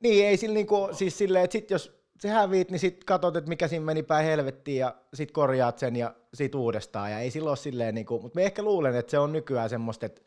niin 0.01 0.27
ei 0.27 0.37
sillä 0.37 0.55
niinku, 0.55 0.89
siis 0.93 1.19
silleen, 1.19 1.45
että 1.45 1.53
sit 1.53 1.71
jos 1.71 2.00
se 2.21 2.29
häviit, 2.29 2.71
niin 2.71 2.79
sit 2.79 3.05
katsot, 3.05 3.37
että 3.37 3.49
mikä 3.49 3.69
siinä 3.69 3.85
meni 3.85 4.03
päin 4.03 4.27
helvettiin 4.27 4.79
ja 4.79 4.95
sit 5.15 5.31
korjaat 5.31 5.79
sen 5.79 5.97
ja 5.97 6.15
sit 6.35 6.55
uudestaan. 6.55 7.11
Ja 7.11 7.19
ei 7.19 7.31
silloin 7.31 7.51
ole 7.51 7.57
silleen, 7.57 7.95
niinku, 7.95 8.21
mutta 8.23 8.41
mä 8.41 8.45
ehkä 8.45 8.63
luulen, 8.63 8.95
että 8.95 9.11
se 9.11 9.19
on 9.19 9.33
nykyään 9.33 9.71
semmoista, 9.71 10.07
että 10.07 10.23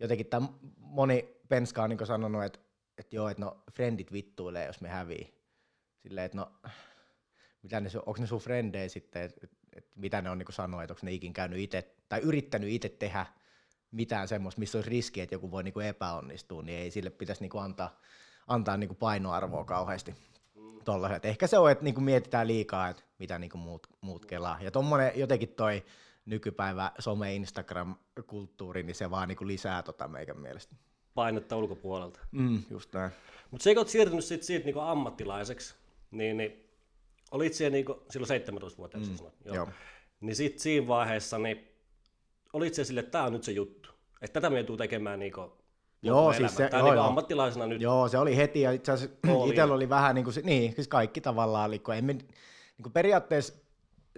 jotenkin 0.00 0.26
tämä 0.26 0.48
moni 0.78 1.36
penska 1.48 1.82
on 1.82 1.90
niinku 1.90 2.06
sanonut, 2.06 2.44
että, 2.44 2.58
että 2.98 3.16
joo, 3.16 3.28
että 3.28 3.44
no 3.44 3.62
frendit 3.72 4.12
vittuilee, 4.12 4.66
jos 4.66 4.80
me 4.80 4.88
hävii. 4.88 5.34
Silleen, 6.02 6.24
että 6.24 6.38
no, 6.38 6.52
mitä 7.62 7.80
ne, 7.80 7.90
onko 8.06 8.20
ne 8.20 8.26
sun 8.26 8.40
frendejä 8.40 8.88
sitten, 8.88 9.22
että, 9.22 9.46
että, 9.76 9.90
mitä 9.96 10.22
ne 10.22 10.30
on 10.30 10.38
niinku 10.38 10.52
sanonut, 10.52 10.82
että 10.82 10.92
onko 10.92 11.00
ne 11.02 11.12
ikin 11.12 11.32
käynyt 11.32 11.58
itse, 11.58 11.94
tai 12.08 12.20
yrittänyt 12.20 12.70
itse 12.70 12.88
tehdä 12.88 13.26
mitään 13.90 14.28
semmoista, 14.28 14.58
missä 14.58 14.78
olisi 14.78 14.90
riski, 14.90 15.20
että 15.20 15.34
joku 15.34 15.50
voi 15.50 15.62
niinku 15.62 15.80
epäonnistua, 15.80 16.62
niin 16.62 16.78
ei 16.78 16.90
sille 16.90 17.10
pitäisi 17.10 17.42
niinku 17.42 17.58
antaa, 17.58 18.00
antaa 18.46 18.76
niinku 18.76 18.94
painoarvoa 18.94 19.64
kauheasti. 19.64 20.14
Tollaset. 20.86 21.24
Ehkä 21.24 21.46
se 21.46 21.58
on, 21.58 21.70
että 21.70 21.84
niinku 21.84 22.00
mietitään 22.00 22.46
liikaa, 22.46 22.88
että 22.88 23.02
mitä 23.18 23.38
niinku 23.38 23.58
muut, 23.58 23.86
muut 24.00 24.26
kelaa. 24.26 24.58
Ja 24.60 24.70
tommonen 24.70 25.12
jotenkin 25.14 25.48
toi 25.48 25.84
nykypäivä 26.26 26.92
some 26.98 27.34
Instagram-kulttuuri, 27.34 28.82
niin 28.82 28.94
se 28.94 29.10
vaan 29.10 29.28
niinku 29.28 29.46
lisää 29.46 29.82
tota 29.82 30.08
meikän 30.08 30.38
mielestä. 30.38 30.76
Painetta 31.14 31.56
ulkopuolelta. 31.56 32.20
Mm, 32.32 32.62
just 32.70 32.94
näin. 32.94 33.10
Mutta 33.50 33.64
se, 33.64 33.74
kun 33.74 33.78
olet 33.78 33.88
siirtynyt 33.88 34.24
sit 34.24 34.42
siitä 34.42 34.64
niinku 34.64 34.80
ammattilaiseksi, 34.80 35.74
niin, 36.10 36.36
niin 36.36 36.70
olit 37.30 37.54
siellä 37.54 37.72
niinku, 37.72 38.02
silloin 38.10 38.42
17-vuotiaaksi 38.42 39.10
mm, 39.10 39.16
sanoit, 39.16 39.34
joo. 39.44 39.54
joo. 39.54 39.68
Niin 40.20 40.36
sitten 40.36 40.60
siinä 40.60 40.86
vaiheessa, 40.86 41.38
niin 41.38 41.68
olit 42.52 42.74
se 42.74 42.84
sille, 42.84 43.00
että 43.00 43.12
tämä 43.12 43.24
on 43.24 43.32
nyt 43.32 43.44
se 43.44 43.52
juttu. 43.52 43.90
Että 44.22 44.40
tätä 44.40 44.50
me 44.50 44.64
tekemään 44.78 45.18
niinku 45.18 45.52
Joo, 46.02 46.32
siis 46.32 46.56
se- 46.56 46.68
joo, 46.72 46.82
niinku 46.82 46.94
joo. 46.94 47.06
ammattilaisena 47.06 47.66
nyt. 47.66 47.80
Joo, 47.80 48.08
se 48.08 48.18
oli 48.18 48.36
heti 48.36 48.60
ja 48.60 48.72
itse 48.72 48.92
asiassa 48.92 49.16
Oli. 49.28 49.50
itsellä 49.50 49.74
oli 49.74 49.88
vähän 49.88 50.14
niin 50.14 50.24
kuin, 50.24 50.34
niin, 50.42 50.74
siis 50.74 50.88
kaikki 50.88 51.20
tavallaan, 51.20 51.66
eli 51.68 51.78
kun 51.78 51.94
emme, 51.94 52.12
niin 52.12 52.28
kuin 52.82 52.92
periaatteessa 52.92 53.54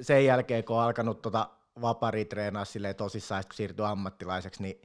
sen 0.01 0.25
jälkeen, 0.25 0.65
kun 0.65 0.77
on 0.77 0.83
alkanut 0.83 1.23
tota 1.23 1.51
vapari 1.81 2.25
treenaa 2.25 2.65
silleen 2.65 2.97
tosissaan, 2.97 3.43
kun 3.45 3.55
siirtyi 3.55 3.87
ammattilaiseksi, 3.87 4.63
niin 4.63 4.83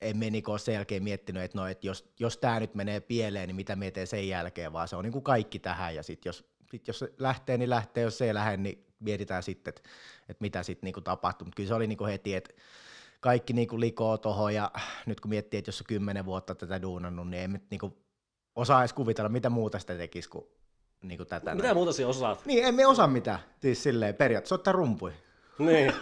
emme 0.00 0.30
niin 0.30 0.50
ole 0.50 0.58
sen 0.58 0.74
jälkeen 0.74 1.02
miettinyt, 1.02 1.42
että, 1.42 1.58
no, 1.58 1.66
että 1.66 1.86
jos, 1.86 2.12
jos 2.20 2.36
tämä 2.36 2.60
nyt 2.60 2.74
menee 2.74 3.00
pieleen, 3.00 3.48
niin 3.48 3.56
mitä 3.56 3.76
me 3.76 3.90
teen 3.90 4.06
sen 4.06 4.28
jälkeen, 4.28 4.72
vaan 4.72 4.88
se 4.88 4.96
on 4.96 5.04
niin 5.04 5.12
kuin 5.12 5.22
kaikki 5.24 5.58
tähän, 5.58 5.94
ja 5.94 6.02
sitten 6.02 6.28
jos, 6.28 6.44
sit 6.70 6.88
jos 6.88 6.98
se 6.98 7.12
lähtee, 7.18 7.58
niin 7.58 7.70
lähtee, 7.70 8.04
jos 8.04 8.18
se 8.18 8.26
ei 8.26 8.34
lähde, 8.34 8.56
niin 8.56 8.86
mietitään 9.00 9.42
sitten, 9.42 9.74
että, 9.76 9.90
että 10.28 10.40
mitä 10.42 10.62
sitten 10.62 10.92
niin 10.94 11.04
tapahtuu, 11.04 11.44
mutta 11.46 11.56
kyllä 11.56 11.68
se 11.68 11.74
oli 11.74 11.86
niin 11.86 11.98
kuin 11.98 12.10
heti, 12.10 12.34
että 12.34 12.54
kaikki 13.24 13.52
niin 13.52 13.68
kuin 13.68 13.80
likoo 13.80 14.18
tuohon, 14.18 14.54
ja 14.54 14.70
nyt 15.06 15.20
kun 15.20 15.28
miettii, 15.28 15.58
että 15.58 15.68
jos 15.68 15.80
on 15.80 15.86
kymmenen 15.86 16.24
vuotta 16.24 16.54
tätä 16.54 16.82
duunannut, 16.82 17.28
niin 17.28 17.40
ei 17.40 17.48
nyt 17.48 17.62
niin 17.70 17.78
kuin 17.78 17.96
osaa 18.56 18.80
edes 18.80 18.92
kuvitella, 18.92 19.28
mitä 19.28 19.50
muuta 19.50 19.78
sitä 19.78 19.94
tekisi 19.94 20.28
kuin, 20.28 20.44
niin 21.02 21.16
kuin 21.16 21.28
tätä. 21.28 21.54
Mitä 21.54 21.74
muuta 21.74 21.92
sinä 21.92 22.08
osaat? 22.08 22.46
Niin, 22.46 22.64
emme 22.64 22.86
osaa 22.86 23.06
mitään, 23.06 23.38
siis 23.60 23.82
silleen 23.82 24.14
periaatteessa 24.14 24.54
ottaa 24.54 24.72
rumpui. 24.72 25.12
niin. 25.58 25.92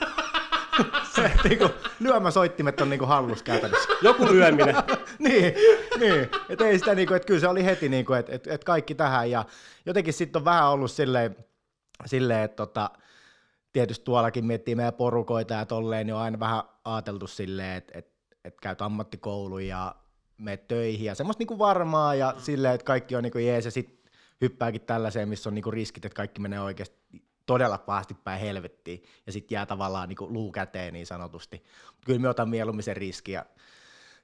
se, 1.15 1.31
niinku, 1.45 1.71
lyömäsoittimet 2.01 2.81
on 2.81 2.91
niinku 2.91 3.07
hallus 3.07 3.43
käytännössä. 3.43 3.89
Joku 4.03 4.27
lyöminen. 4.27 4.75
niin, 5.19 5.55
niin. 6.01 6.29
Et 6.49 6.61
ei 6.61 6.79
sitä 6.79 6.95
niinku, 6.95 7.15
että 7.15 7.27
kyllä 7.27 7.41
se 7.41 7.49
oli 7.49 7.65
heti 7.65 7.89
niinku, 7.89 8.13
että 8.13 8.33
et, 8.33 8.47
et 8.47 8.65
kaikki 8.65 8.95
tähän 8.95 9.31
ja 9.31 9.45
jotenkin 9.87 10.15
sitten 10.15 10.41
on 10.41 10.45
vähän 10.45 10.69
ollut 10.69 10.91
silleen, 10.91 11.37
silleen 12.07 12.45
että 12.45 12.57
tota, 12.57 12.91
tietysti 13.73 14.05
tuollakin 14.05 14.45
miettii 14.45 14.75
meidän 14.75 14.95
porukoita 14.95 15.55
ja 15.55 15.67
tolleen, 15.67 16.07
niin 16.07 16.15
on 16.15 16.21
aina 16.21 16.41
vähän 16.41 16.63
ajateltu 16.85 17.27
silleen, 17.27 17.77
että 17.77 17.99
et, 17.99 18.13
et 18.45 18.61
käyt 18.61 18.83
ammattikoulun 18.83 19.67
ja 19.67 19.95
meet 20.39 20.69
töihin 20.69 21.07
ja 21.07 21.15
semmoista 21.15 21.41
niinku 21.41 21.59
varmaa 21.59 22.15
ja 22.15 22.35
mm. 22.37 22.43
silleen, 22.43 22.75
että 22.75 22.85
kaikki 22.85 23.17
on 23.17 23.23
niinku 23.23 23.39
jees 23.39 23.65
ja 23.65 23.71
sit 23.71 24.11
hyppääkin 24.41 24.81
tällaiseen, 24.81 25.29
missä 25.29 25.51
on 25.51 25.55
niinku 25.55 25.71
riskit, 25.71 26.05
että 26.05 26.17
kaikki 26.17 26.41
menee 26.41 26.61
oikeasti 26.61 26.97
todella 27.47 27.79
pahasti 27.79 28.15
päin 28.15 28.41
helvettiin 28.41 29.03
ja 29.27 29.33
sitten 29.33 29.57
jää 29.57 29.67
tavallaan 29.67 30.09
niinku 30.09 30.33
luu 30.33 30.53
käteen 30.53 30.93
niin 30.93 31.07
sanotusti. 31.07 31.65
Kyllä 32.07 32.21
me 32.21 32.29
otan 32.29 32.49
mieluummin 32.49 32.83
sen 32.83 32.97
riskiä, 32.97 33.45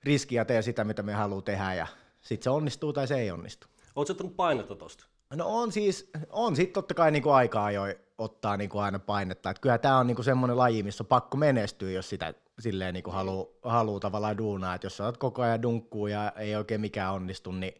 riskiä 0.04 0.46
ja 0.48 0.62
sitä, 0.62 0.84
mitä 0.84 1.02
me 1.02 1.12
haluaa 1.12 1.42
tehdä 1.42 1.74
ja 1.74 1.86
sitten 2.22 2.44
se 2.44 2.50
onnistuu 2.50 2.92
tai 2.92 3.06
se 3.06 3.14
ei 3.14 3.30
onnistu. 3.30 3.66
Oletko 3.96 4.12
ottanut 4.12 4.36
painetta 4.36 4.76
tosta? 4.76 5.04
No 5.35 5.44
on 5.47 5.73
siis, 5.73 6.11
on 6.30 6.56
sitten 6.56 6.75
totta 6.75 6.94
kai 6.94 7.11
niinku 7.11 7.30
aikaa 7.30 7.70
jo 7.70 7.82
ottaa 8.18 8.56
niinku 8.56 8.78
aina 8.78 8.99
painetta. 8.99 9.50
Et 9.50 9.58
kyllä 9.58 9.78
tämä 9.78 9.99
on 9.99 10.06
niinku 10.06 10.23
semmoinen 10.23 10.56
laji, 10.56 10.82
missä 10.82 11.02
on 11.02 11.08
pakko 11.08 11.37
menestyä, 11.37 11.90
jos 11.90 12.08
sitä 12.08 12.35
silleen 12.58 12.94
niinku 12.94 13.11
haluu, 13.11 13.58
haluu 13.62 14.00
tavallaan 14.00 14.38
duunaa. 14.38 14.75
Et 14.75 14.85
jos 14.85 14.97
sä 14.97 15.04
oot 15.04 15.16
koko 15.16 15.42
ajan 15.42 15.62
dunkkuu 15.62 16.06
ja 16.06 16.32
ei 16.37 16.56
oikein 16.56 16.80
mikään 16.80 17.14
onnistu, 17.14 17.52
niin 17.52 17.75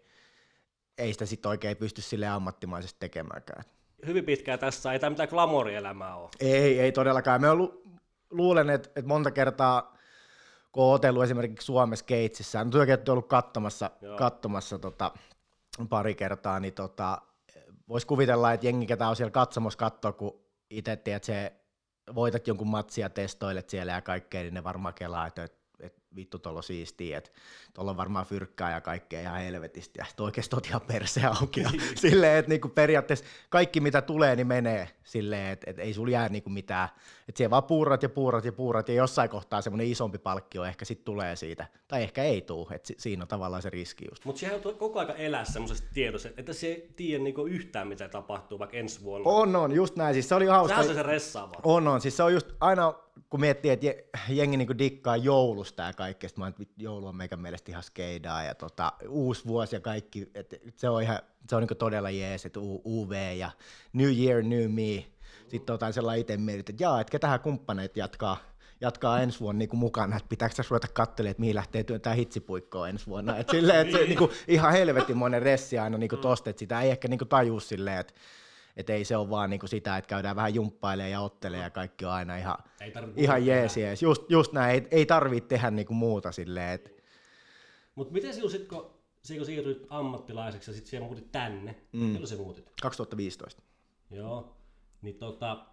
ei 0.99 1.13
sitä 1.13 1.27
sitten 1.27 1.49
oikein 1.49 1.77
pysty 1.77 2.03
sille 2.03 2.27
ammattimaisesti 2.27 2.97
tekemäänkään. 3.01 3.65
Hyvin 4.07 4.25
pitkään 4.25 4.59
tässä, 4.59 4.93
ei 4.93 4.99
tämä 4.99 5.11
mitään 5.11 5.29
glamorielämää 5.29 6.17
ole. 6.17 6.29
Ei, 6.41 6.81
ei 6.81 6.93
todellakaan. 6.93 7.41
Me 7.41 7.55
lu- 7.55 7.83
luulen, 8.31 8.71
että, 8.71 8.89
että 8.97 9.09
monta 9.09 9.31
kertaa, 9.31 9.97
kun 10.73 10.85
on 10.85 10.95
otellut 10.95 11.23
esimerkiksi 11.23 11.65
Suomessa 11.65 12.05
Keitsissä, 12.05 12.65
no 12.65 12.71
työkin 12.71 12.99
ollut 13.09 13.29
katsomassa, 13.29 13.91
katsomassa 14.19 14.79
tota, 14.79 15.13
pari 15.89 16.15
kertaa, 16.15 16.61
niin 16.61 16.75
tota, 16.75 17.23
voisi 17.89 18.07
kuvitella, 18.07 18.53
että 18.53 18.67
jengi, 18.67 18.87
ketä 18.87 19.09
on 19.09 19.17
siellä 19.17 19.31
katsomassa 19.31 19.77
katsoa, 19.77 20.13
kun 20.13 20.41
itse 20.71 20.97
tiedät, 20.97 21.25
se 21.25 21.53
voitat 22.15 22.47
jonkun 22.47 22.69
matsia 22.69 23.11
testoilet 23.11 23.71
siellä 23.71 23.93
ja 23.93 24.03
kaikkea, 24.03 24.43
niin 24.43 24.55
ne 24.55 24.65
varmaan 24.65 24.95
kelaa, 24.95 25.27
että 25.27 25.49
että 25.81 26.01
vittu 26.17 26.39
tuolla 26.39 26.63
siistiä, 26.63 27.19
että 27.19 27.31
tuolla 27.75 27.91
on 27.91 27.97
varmaan 27.97 28.27
fyrkkää 28.27 28.73
ja 28.73 28.81
kaikkea 28.81 29.21
ihan 29.21 29.41
helvetistä, 29.41 30.03
ja 30.03 30.25
oikeasti 30.25 30.57
oot 30.57 30.67
ihan 30.67 30.81
perse 30.81 31.21
auki. 31.41 31.61
Ja 31.61 31.71
silleen, 31.95 32.39
että 32.39 32.49
niinku 32.49 32.69
periaatteessa 32.69 33.25
kaikki 33.49 33.81
mitä 33.81 34.03
tulee, 34.03 34.37
niin 34.37 34.47
menee 34.47 34.89
silleen, 35.05 35.53
että, 35.53 35.71
että 35.71 35.83
ei 35.83 35.95
sulla 35.95 36.11
jää 36.11 36.29
niinku 36.29 36.51
mitään. 36.51 36.89
Että 37.29 37.39
siellä 37.39 37.51
vaan 37.51 37.65
puurat 37.65 38.03
ja 38.03 38.09
puurat 38.09 38.45
ja 38.45 38.53
puurat, 38.53 38.89
ja 38.89 38.95
jossain 38.95 39.31
kohtaa 39.31 39.63
semmoinen 39.63 39.87
isompi 39.87 40.19
palkkio 40.19 40.65
ehkä 40.65 40.85
sitten 40.85 41.05
tulee 41.05 41.37
siitä. 41.37 41.67
Tai 41.89 42.03
ehkä 42.03 42.25
ei 42.25 42.41
tule, 42.41 42.75
että 42.75 42.93
siinä 42.99 43.23
on 43.25 43.29
tavallaan 43.29 43.63
se 43.63 43.71
riski 43.71 44.05
just. 44.11 44.25
Mutta 44.25 44.41
siihen 44.41 44.61
on 44.65 44.75
koko 44.75 44.99
ajan 44.99 45.17
elää 45.17 45.45
semmoisesta 45.45 45.89
tiedossa, 45.95 46.29
että 46.37 46.53
se 46.53 46.67
ei 46.67 46.93
tiedä 46.97 47.25
niinku 47.25 47.47
yhtään 47.47 47.89
mitä 47.89 48.09
tapahtuu 48.09 48.59
vaikka 48.59 48.77
ensi 48.77 49.03
vuonna. 49.03 49.31
On, 49.31 49.57
on, 49.57 49.73
just 49.73 49.97
näin. 49.97 50.15
Siis 50.15 50.29
se 50.29 50.35
oli 50.35 50.47
hauska. 50.47 50.77
Sehän 50.77 50.89
on 50.89 50.95
se 50.95 51.03
ressaava. 51.03 51.55
On, 51.63 51.89
on. 51.89 52.01
Siis 52.01 52.17
se 52.17 52.23
on 52.23 52.33
just 52.33 52.47
aina 52.61 52.95
kun 53.31 53.41
miettii, 53.41 53.71
että 53.71 53.87
jengi 54.29 54.57
niinku 54.57 54.79
dikkaa 54.79 55.17
joulusta 55.17 55.83
ja 55.83 55.93
kaikkea, 55.99 56.31
mä 56.37 56.49
että 56.49 56.65
joulu 56.77 57.07
on 57.07 57.17
meikän 57.17 57.41
mielestä 57.41 57.71
ihan 57.71 57.83
skeidaa 57.83 58.43
ja 58.43 58.55
tota, 58.55 58.93
uusi 59.09 59.47
vuosi 59.47 59.77
ja 59.77 59.81
kaikki, 59.81 60.31
että 60.35 60.57
se 60.77 60.89
on 60.89 61.03
ihan, 61.03 61.19
se 61.49 61.57
on 61.57 61.63
niinku 61.63 61.75
todella 61.75 62.11
jees, 62.11 62.47
että 62.47 62.61
UV 62.61 63.37
ja 63.37 63.51
New 63.93 64.19
Year, 64.19 64.43
New 64.43 64.71
Me. 64.71 65.07
Sitten 65.49 65.75
otan 65.75 65.93
sellainen 65.93 66.21
itse 66.21 66.37
mietit, 66.37 66.71
että 66.71 66.83
jaa, 66.83 67.01
että 67.01 67.11
ketähän 67.11 67.41
kumppaneet 67.41 67.97
jatkaa, 67.97 68.37
jatkaa 68.81 69.21
ensi 69.21 69.41
vuonna 69.41 69.59
niin 69.59 69.69
kuin 69.69 69.81
mukana, 69.81 70.17
että 70.17 70.29
pitääkö 70.29 70.55
tässä 70.55 70.71
ruveta 70.71 70.89
katselemaan, 70.93 71.31
että 71.31 71.41
mihin 71.41 71.57
lähtee 71.57 71.85
työntää 71.85 72.15
hitsipuikkoa 72.15 72.89
ensi 72.89 73.07
vuonna. 73.07 73.37
Et 73.37 73.49
silleen, 73.49 73.81
että 73.87 73.99
se 73.99 74.05
niin 74.05 74.19
kuin, 74.19 74.31
ihan 74.49 74.73
helvetimoinen 74.73 75.43
ressi 75.43 75.79
aina 75.79 75.99
niin 75.99 76.11
kuin 76.11 76.21
tosta, 76.21 76.51
että 76.51 76.61
sitä 76.61 76.81
ei 76.81 76.91
ehkä 76.91 77.09
niin 77.09 77.19
kuin 77.19 77.29
tajuu 77.29 77.61
silleen, 77.61 77.99
että 77.99 78.15
että 78.79 78.93
ei 78.93 79.05
se 79.05 79.17
ole 79.17 79.31
vaan 79.31 79.51
niinku 79.51 79.67
sitä, 79.67 79.97
että 79.97 80.09
käydään 80.09 80.37
vähän 80.37 80.55
jumppailemaan 80.55 81.11
ja 81.11 81.21
ottelee 81.21 81.63
ja 81.63 81.71
kaikki 81.71 82.05
on 82.05 82.13
aina 82.13 82.37
ihan, 82.37 82.59
ihan 83.17 83.47
jees, 83.47 83.77
jees. 83.77 84.03
Just, 84.03 84.31
just 84.31 84.53
näin, 84.53 84.75
ei, 84.75 84.89
ei 84.91 85.07
tarvitse 85.07 85.49
tehdä 85.49 85.71
niinku 85.71 85.95
muuta 85.95 86.33
silleen. 86.33 86.71
Et... 86.71 87.03
Mutta 87.95 88.13
miten 88.13 88.35
sinun 88.35 88.51
sitten, 88.51 88.69
kun, 88.69 88.91
kun 89.37 89.47
siirryt 89.47 89.87
ammattilaiseksi 89.91 90.71
ja 90.71 90.75
sitten 90.75 90.91
siellä 90.91 91.07
muutit 91.07 91.33
tänne, 91.33 91.77
mm. 91.93 92.01
milloin 92.01 92.27
se 92.27 92.37
muutit? 92.37 92.73
2015. 92.83 93.63
Joo, 94.11 94.57
niin 95.03 95.15
tota, 95.15 95.67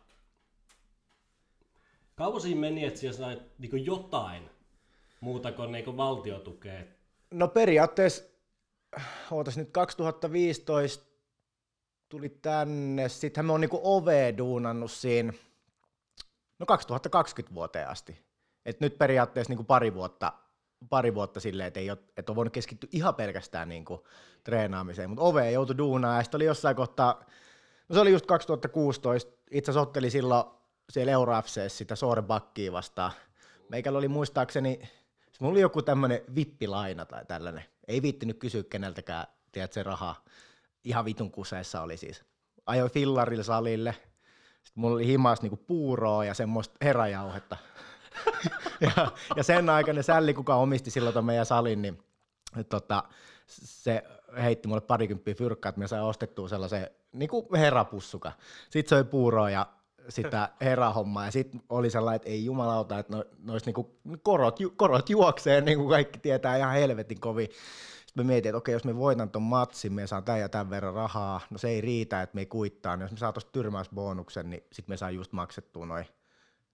kauan 2.16 2.42
siinä 2.42 2.62
meni, 2.62 2.86
että 2.86 3.00
siellä 3.00 3.18
sait 3.18 3.42
niinku 3.60 3.76
jotain 3.76 4.50
muuta 5.20 5.52
kuin 5.52 5.72
niinku 5.72 5.98
valtiotukea? 5.98 6.84
No 7.32 7.48
periaatteessa, 7.48 8.24
ootas 9.32 9.58
nyt 9.58 9.70
2015 9.72 11.15
tuli 12.16 12.30
tänne, 12.30 13.10
sittenhän 13.10 13.46
me 13.46 13.54
on 13.54 13.62
niinku 13.62 13.80
ove 13.84 14.34
duunannut 14.38 14.92
siinä, 14.92 15.34
no 16.60 16.66
2020 16.66 17.56
vuoteen 17.56 17.90
asti. 17.90 18.26
Et 18.66 18.80
nyt 18.80 18.98
periaatteessa 18.98 19.52
niinku 19.52 19.64
pari 19.64 19.94
vuotta, 19.94 20.34
pari 20.90 21.16
vuotta 21.16 21.40
silleen, 21.40 21.68
että 21.68 21.80
et 22.18 22.30
on 22.30 22.36
voinut 22.36 22.54
keskittyä 22.54 22.90
ihan 22.92 23.16
pelkästään 23.16 23.70
niinku 23.70 24.08
treenaamiseen, 24.44 25.10
mutta 25.10 25.24
ove 25.24 25.52
joutui 25.52 25.78
duunaan 25.78 26.18
ja 26.18 26.24
sitten 26.24 26.38
oli 26.38 26.46
jossain 26.46 26.76
kohtaa, 26.76 27.24
no 27.90 27.94
se 27.94 28.00
oli 28.00 28.12
just 28.12 28.26
2016, 28.26 29.32
itse 29.52 29.72
asiassa 29.72 30.10
silloin 30.10 30.46
siellä 30.92 31.12
Euro 31.12 31.34
sitä 31.68 31.96
Sorebakkiin 31.96 32.74
vastaan. 32.74 33.12
Meikällä 33.70 34.00
oli 34.00 34.08
muistaakseni, 34.08 34.82
mulla 35.40 35.52
oli 35.54 35.62
joku 35.62 35.82
tämmöinen 35.82 36.22
vippilaina 36.36 37.06
tai 37.06 37.26
tällainen, 37.26 37.64
ei 37.88 38.02
viittinyt 38.02 38.40
kysyä 38.40 38.64
keneltäkään, 38.64 39.28
tiedät 39.52 39.74
se 39.74 39.84
rahaa 39.84 40.24
ihan 40.86 41.06
vitun 41.06 41.32
kuseessa 41.32 41.82
oli 41.82 41.98
siis. 41.98 42.24
Ajoin 42.66 42.92
fillarille 42.92 43.44
salille, 43.44 43.96
sitten 44.64 44.82
mulla 44.82 44.96
oli 44.96 45.08
himas 45.08 45.42
niinku 45.42 45.58
puuroa 45.58 46.26
ja 46.26 46.34
semmoista 46.34 46.76
herajauhetta. 46.82 47.58
ja, 48.82 49.12
ja, 49.36 49.44
sen 49.44 49.70
aikana 49.70 50.02
sälli, 50.02 50.34
kuka 50.34 50.56
omisti 50.56 50.92
silloin 50.92 51.26
meidän 51.26 51.46
salin, 51.46 51.82
niin 51.82 52.04
tota, 52.70 53.04
se 53.48 54.04
heitti 54.42 54.68
mulle 54.68 54.82
parikymppiä 54.82 55.34
fyrkkaa, 55.34 55.70
että 55.70 55.80
me 55.80 55.88
sai 55.88 56.02
ostettua 56.02 56.48
sellaisen 56.48 56.90
niin 57.12 57.30
kuin 57.30 57.46
herapussuka. 57.56 58.32
Sitten 58.70 58.98
oli 58.98 59.04
puuroa 59.04 59.50
ja 59.50 59.68
sitä 60.10 60.50
herahommaa, 60.62 61.26
ja 61.26 61.32
sitten 61.32 61.62
oli 61.70 61.90
sellainen, 61.90 62.16
että 62.16 62.30
ei 62.30 62.46
jumalauta, 62.46 63.00
että 63.00 63.18
no, 63.18 63.26
nois 63.44 63.66
niinku 63.66 64.00
korot, 64.24 64.60
ju, 64.60 64.74
korot 64.76 65.10
juoksee, 65.10 65.62
niin 65.62 65.78
kuin 65.78 65.90
kaikki 65.90 66.20
tietää 66.20 66.58
ihan 66.58 66.74
helvetin 66.74 67.20
kovin 67.20 67.50
me 68.16 68.24
mietin, 68.24 68.50
että 68.50 68.58
okei, 68.58 68.74
jos 68.74 68.84
me 68.84 68.98
voitan 68.98 69.30
ton 69.30 69.42
matsin, 69.42 69.94
me 69.94 70.08
saan 70.08 70.24
tämän 70.24 70.42
ja 70.42 70.50
tämän 70.50 70.70
verran 70.70 70.94
rahaa, 70.94 71.42
no 71.50 71.58
se 71.58 71.70
ei 71.70 71.82
riitä, 71.82 72.22
että 72.22 72.36
me 72.36 72.42
ei 72.42 72.46
kuittaa, 72.46 72.96
niin 72.96 73.02
jos 73.02 73.12
me 73.12 73.18
saa 73.18 73.34
tuosta 73.34 73.52
tyrmäysbonuksen, 73.52 74.50
niin 74.50 74.64
sitten 74.72 74.94
me 74.94 74.98
saa 74.98 75.12
just 75.12 75.32
maksettua 75.32 75.86
noin 75.86 76.06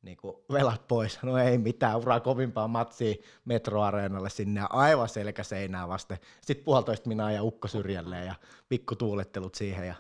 niin 0.02 0.18
velat 0.52 0.88
pois. 0.88 1.20
No 1.24 1.38
ei 1.38 1.58
mitään, 1.58 1.98
uraa 1.98 2.20
kovimpaa 2.20 2.68
matsia 2.68 3.16
metroareenalle 3.46 4.30
sinne 4.30 4.62
aivan 4.70 5.10
selkäseinää 5.10 5.88
vasten. 5.88 6.18
Sitten 6.42 6.66
puolitoista 6.66 7.10
minaa 7.10 7.32
ja 7.32 7.44
ukko 7.44 7.68
syrjälleen 7.68 8.28
ja 8.28 8.36
pikku 8.70 8.96
tuulettelut 8.96 9.56
siihen 9.56 9.88
ja 9.88 9.96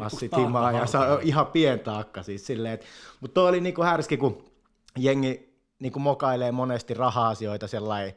massi 0.00 0.28
timaa 0.28 0.72
ja 0.72 0.80
on 1.14 1.22
ihan 1.22 1.46
pien 1.46 1.80
taakka 1.80 2.22
siis 2.22 2.46
silleen. 2.46 2.78
Mutta 3.20 3.34
toi 3.34 3.48
oli 3.48 3.60
niinku 3.60 3.82
härski, 3.82 4.16
kun 4.16 4.44
jengi 4.96 5.58
niinku 5.78 5.98
mokailee 5.98 6.52
monesti 6.52 6.94
raha-asioita 6.94 7.66
sellainen 7.66 8.14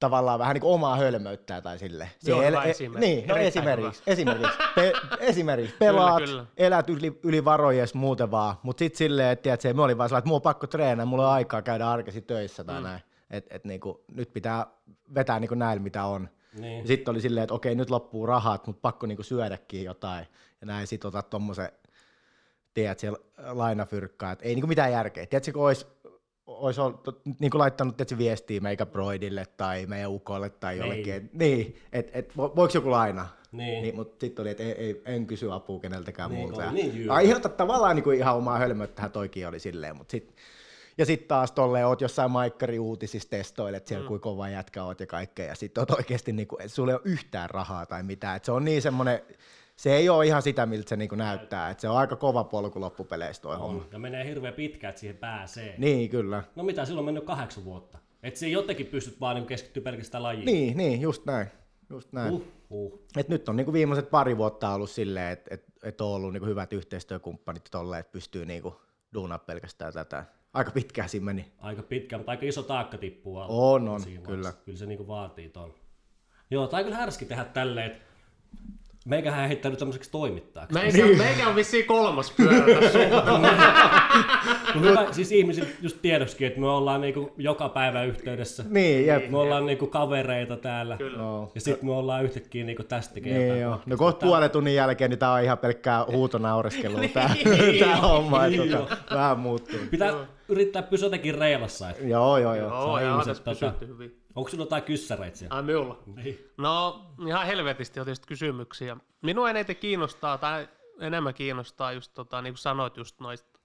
tavallaan 0.00 0.38
vähän 0.38 0.54
niin 0.54 0.60
kuin 0.60 0.74
omaa 0.74 0.96
hölmöyttää 0.96 1.60
tai 1.60 1.78
sille. 1.78 2.10
Se 2.18 2.34
on 2.34 2.44
el- 2.44 2.50
hyvä 2.50 2.62
esimerkki. 2.62 3.06
Niin, 3.06 3.28
no 3.28 3.36
esimerkiksi, 3.36 4.02
esimerkiksi, 4.06 4.58
pe- 4.74 4.92
esimerkiksi 5.20 5.76
pelaat, 5.78 6.22
kyllä, 6.22 6.26
kyllä. 6.26 6.46
elät 6.56 6.90
yli, 6.90 7.20
yli 7.22 7.44
varojes 7.44 7.94
muuten 7.94 8.30
vaan, 8.30 8.56
mutta 8.62 8.78
sitten 8.78 8.98
silleen, 8.98 9.30
että 9.30 9.56
tiedät, 9.56 9.76
me 9.76 9.82
oli 9.82 9.98
vaan 9.98 10.08
sellainen, 10.08 10.22
että 10.22 10.28
mulla 10.28 10.38
on 10.38 10.42
pakko 10.42 10.66
treenaa, 10.66 11.06
mulla 11.06 11.28
on 11.28 11.34
aikaa 11.34 11.62
käydä 11.62 11.90
arkesi 11.90 12.22
töissä 12.22 12.64
tai 12.64 12.80
mm. 12.80 12.84
näin. 12.84 13.00
Että 13.30 13.56
et 13.56 13.64
niinku, 13.64 14.04
nyt 14.14 14.32
pitää 14.32 14.66
vetää 15.14 15.40
niinku 15.40 15.54
näillä, 15.54 15.82
mitä 15.82 16.04
on. 16.04 16.28
Niin. 16.58 16.86
Sitten 16.86 17.12
oli 17.12 17.20
silleen, 17.20 17.44
että 17.44 17.54
okei, 17.54 17.74
nyt 17.74 17.90
loppuu 17.90 18.26
rahat, 18.26 18.66
mutta 18.66 18.80
pakko 18.80 19.06
niinku 19.06 19.22
syödäkin 19.22 19.84
jotain. 19.84 20.26
Ja 20.60 20.66
näin 20.66 20.86
sit 20.86 21.04
otat 21.04 21.30
tommosen, 21.30 21.68
tiedät, 22.74 22.98
siellä 22.98 23.18
lainafyrkkaa, 23.52 24.32
että 24.32 24.44
ei 24.44 24.54
niinku 24.54 24.66
mitään 24.66 24.92
järkeä. 24.92 25.26
Tiedätkö, 25.26 25.52
kun 25.52 25.66
olisi 25.66 25.86
olisi 26.50 26.80
ollut, 26.80 27.20
niin 27.38 27.50
kuin 27.50 27.58
laittanut 27.58 27.96
tietysti 27.96 28.18
viestiä 28.18 28.60
meikä 28.60 28.86
Broidille 28.86 29.46
tai 29.56 29.86
meidän 29.86 30.10
ukolle 30.10 30.50
tai 30.50 30.74
niin. 30.74 30.80
jollekin, 30.80 31.14
että 31.14 31.28
niin, 31.32 31.76
et, 31.92 32.10
et, 32.12 32.36
voiko 32.36 32.70
joku 32.74 32.90
laina? 32.90 33.28
Niin. 33.52 33.82
niin 33.82 33.96
mutta 33.96 34.20
sitten 34.20 34.42
oli, 34.42 34.50
että 34.50 34.62
ei, 34.62 34.72
ei, 34.72 35.02
en 35.04 35.26
kysy 35.26 35.52
apua 35.52 35.80
keneltäkään 35.80 36.30
niin, 36.30 36.40
muulta. 36.40 36.72
Niin, 36.72 37.10
Aiheuta 37.10 37.48
tavallaan 37.48 37.96
niin 37.96 38.04
kuin 38.04 38.18
ihan 38.18 38.36
omaa 38.36 38.58
hölmöttähän 38.58 39.12
toikin 39.12 39.48
oli 39.48 39.60
silleen, 39.60 39.96
mutta 39.96 40.10
sitten 40.10 40.34
ja 40.98 41.06
sitten 41.06 41.28
taas 41.28 41.52
tolleen 41.52 41.86
oot 41.86 42.00
jossain 42.00 42.30
maikkari-uutisissa 42.30 43.30
testoilet 43.30 43.86
siellä, 43.86 44.04
mm. 44.04 44.08
kuin 44.08 44.20
kova 44.20 44.48
jätkä 44.48 44.84
oot 44.84 45.00
ja 45.00 45.06
kaikkea, 45.06 45.46
ja 45.46 45.54
sitten 45.54 45.82
oot 45.82 45.90
oikeasti, 45.90 46.32
niin 46.32 46.48
kuin, 46.48 46.62
että 46.62 46.74
sulla 46.74 46.92
ei 46.92 46.94
ole 46.94 47.02
yhtään 47.04 47.50
rahaa 47.50 47.86
tai 47.86 48.02
mitään. 48.02 48.36
Et 48.36 48.44
se 48.44 48.52
on 48.52 48.64
niin 48.64 48.82
semmoinen, 48.82 49.22
se 49.80 49.96
ei 49.96 50.08
ole 50.08 50.26
ihan 50.26 50.42
sitä, 50.42 50.66
miltä 50.66 50.88
se 50.88 50.96
niinku 50.96 51.14
näyttää. 51.14 51.70
Et 51.70 51.80
se 51.80 51.88
on 51.88 51.96
aika 51.96 52.16
kova 52.16 52.44
polku 52.44 52.80
loppupeleissä 52.80 53.42
toi 53.42 53.56
homma. 53.56 53.82
On. 53.82 53.88
Ja 53.92 53.98
menee 53.98 54.24
hirveän 54.24 54.54
pitkään, 54.54 54.88
että 54.88 55.00
siihen 55.00 55.16
pääsee. 55.16 55.74
Niin, 55.78 56.10
kyllä. 56.10 56.42
No 56.56 56.62
mitä, 56.62 56.84
silloin 56.84 56.98
on 56.98 57.04
mennyt 57.04 57.24
kahdeksan 57.24 57.64
vuotta. 57.64 57.98
Että 58.22 58.40
se 58.40 58.48
jotenkin 58.48 58.86
pystyt 58.86 59.20
vaan 59.20 59.36
niin 59.36 59.46
keskittyä 59.46 59.82
pelkästään 59.82 60.22
lajiin. 60.22 60.46
Niin, 60.46 60.76
niin, 60.76 61.00
just 61.00 61.26
näin. 61.26 61.46
Just 61.90 62.12
näin. 62.12 62.32
Uh, 62.32 62.44
uh. 62.70 63.00
Et 63.16 63.28
nyt 63.28 63.48
on 63.48 63.56
niinku 63.56 63.72
viimeiset 63.72 64.10
pari 64.10 64.36
vuotta 64.36 64.74
ollut 64.74 64.90
silleen, 64.90 65.32
että 65.32 65.54
et, 65.54 65.64
et 65.82 66.00
on 66.00 66.08
ollut 66.08 66.32
niinku 66.32 66.46
hyvät 66.46 66.72
yhteistyökumppanit 66.72 67.64
tolle, 67.70 67.98
että 67.98 68.12
pystyy 68.12 68.46
niinku 68.46 68.80
duunaa 69.14 69.38
pelkästään 69.38 69.92
tätä. 69.92 70.24
Aika 70.52 70.70
pitkään 70.70 71.08
siinä 71.08 71.24
meni. 71.24 71.52
Aika 71.58 71.82
pitkä, 71.82 72.16
mutta 72.16 72.30
aika 72.30 72.46
iso 72.46 72.62
taakka 72.62 72.98
tippuu 72.98 73.36
alle. 73.36 73.54
On, 73.56 73.88
on, 73.88 74.02
kyllä. 74.02 74.26
vaiheessa. 74.26 74.52
Kyllä 74.64 74.78
se 74.78 74.86
niinku 74.86 75.06
vaatii 75.06 75.48
ton. 75.48 75.74
Joo, 76.50 76.66
tai 76.66 76.84
kyllä 76.84 76.96
härski 76.96 77.24
tehdä 77.24 77.44
tälleen, 77.44 77.86
että 77.86 78.10
meikähän 79.06 79.48
heittänyt 79.48 79.78
tämmöiseksi 79.78 80.10
toimittajaksi. 80.10 80.74
Meikä, 80.74 81.06
meikä 81.22 81.48
on 81.48 81.56
vissiin 81.56 81.84
kolmas 81.84 82.30
pyörä 82.36 82.80
tässä 82.80 82.98
hyvä, 84.80 85.06
siis 85.12 85.32
ihmisillä 85.32 85.68
just 85.82 85.96
tiedoskin, 86.02 86.46
että 86.46 86.60
me 86.60 86.68
ollaan 86.68 87.00
niinku 87.00 87.32
joka 87.36 87.68
päivä 87.68 88.04
yhteydessä. 88.04 88.64
Niin, 88.68 89.06
jep. 89.06 89.30
Me 89.30 89.38
ollaan 89.38 89.66
niinku 89.66 89.86
kavereita 89.86 90.56
täällä. 90.56 90.96
Kyllä. 90.96 91.18
No. 91.18 91.50
Ja 91.54 91.60
sitten 91.60 91.86
me 91.88 91.92
ollaan 91.92 92.24
yhtäkkiä 92.24 92.64
niinku 92.64 92.82
tästä 92.82 93.14
tekee 93.14 93.38
Niin 93.38 93.60
joo. 93.60 93.80
No 93.86 93.96
kohta 93.96 94.26
puolen 94.26 94.50
tunnin 94.50 94.74
jälkeen 94.74 95.10
niin 95.10 95.18
tää 95.18 95.32
on 95.32 95.42
ihan 95.42 95.58
pelkkää 95.58 96.04
huutonaureskelua 96.04 97.00
tää, 97.14 97.34
Niin. 97.44 97.78
tää 97.84 97.96
homma, 97.96 98.44
että 98.44 98.58
Niin 98.62 98.70
tota, 98.76 98.96
vähän 99.14 99.38
muuttuu. 99.38 99.78
Pitää 99.90 100.14
yrittää 100.48 100.82
pysyä 100.82 101.06
jotenkin 101.06 101.34
reilassa. 101.34 101.90
Et. 101.90 101.96
Joo, 102.08 102.38
joo, 102.38 102.54
joo. 102.54 102.68
Joo, 102.68 102.98
ja 102.98 103.10
ihmiset 103.10 103.44
tässä 103.44 103.66
tota- 103.66 103.70
pysytty 103.72 103.86
hyvin. 103.86 104.19
Onko 104.34 104.50
sulla 104.50 104.62
jotain 104.64 104.82
kyssäreitä 104.82 105.36
siellä? 105.36 105.56
Ai 105.56 105.62
minulla. 105.62 106.02
Niin. 106.06 106.50
No, 106.56 107.06
ihan 107.26 107.46
helvetisti 107.46 108.00
on 108.00 108.06
tietysti 108.06 108.26
kysymyksiä. 108.26 108.96
Minua 109.22 109.50
eniten 109.50 109.76
kiinnostaa, 109.76 110.38
tai 110.38 110.68
enemmän 111.00 111.34
kiinnostaa 111.34 111.92
just 111.92 112.14
tota, 112.14 112.42
niin 112.42 112.52
kuin 112.52 112.58
sanoit 112.58 112.96
just 112.96 113.20
noista, 113.20 113.60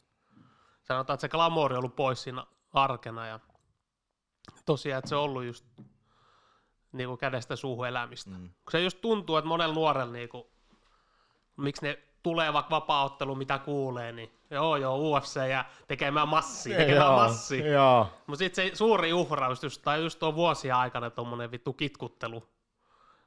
sanotaan, 0.84 1.15
että 1.15 1.22
se 1.22 1.29
glamouri 1.29 1.74
on 1.74 1.79
ollut 1.79 1.95
pois 1.95 2.24
siinä 2.24 2.45
arkena 2.74 3.27
ja 3.27 3.39
tosiaan, 4.65 5.00
että 5.00 5.10
se 5.10 5.15
on 5.15 5.24
ollut 5.24 5.43
just 5.43 5.65
niin 6.91 7.07
kuin 7.07 7.17
kädestä 7.17 7.55
suuhun 7.55 7.88
elämistä. 7.88 8.29
Mm. 8.29 8.50
Kun 8.50 8.72
se 8.72 8.84
just 8.84 9.01
tuntuu, 9.01 9.38
että 9.38 9.48
monella 9.48 9.75
nuorella, 9.75 10.13
niin 10.13 10.29
kuin, 10.29 10.43
miksi 11.57 11.86
ne 11.86 12.03
tulee 12.25 12.53
vaikka 12.53 12.75
vapaaottelu, 12.75 13.36
mitä 13.36 13.58
kuulee, 13.58 14.12
niin 14.12 14.32
joo 14.51 14.77
joo, 14.77 14.98
UFC 14.98 15.36
ja 15.50 15.65
tekemään 15.88 16.27
massia, 16.27 16.77
tekemään 16.77 17.05
Joo, 17.05 17.15
massia. 17.15 17.67
Joo. 17.67 18.08
Mutta 18.27 18.39
sitten 18.39 18.70
se 18.70 18.75
suuri 18.75 19.13
uhraus, 19.13 19.63
just, 19.63 19.82
tai 19.82 20.03
just 20.03 20.20
tuon 20.20 20.36
vuosien 20.36 20.75
aikana 20.75 21.10
tuommoinen 21.10 21.51
vittu 21.51 21.74
kitkuttelu, 21.74 22.44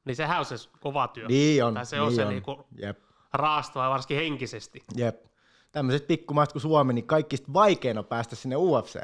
niin 0.05 0.17
sehän 0.17 0.39
on 0.39 0.45
se 0.45 0.55
kova 0.81 1.09
työ. 1.09 1.29
Niin 1.29 1.65
on. 1.65 1.75
Tai 1.75 1.87
se 1.87 2.01
on 2.01 2.09
niin 2.09 2.17
se 2.17 2.23
on. 2.23 2.29
niinku 2.29 2.67
Jep. 2.77 2.99
raastava, 3.33 3.91
varsinkin 3.91 4.17
henkisesti. 4.17 4.83
Jep. 4.97 5.25
Tämmöiset 5.73 6.07
pikkumaat 6.07 6.53
kuin 6.53 6.63
Suomi, 6.63 6.93
niin 6.93 7.07
kaikista 7.07 7.53
vaikein 7.53 7.99
on 7.99 8.05
päästä 8.05 8.37
sinne 8.37 8.57
UFC. 8.57 9.01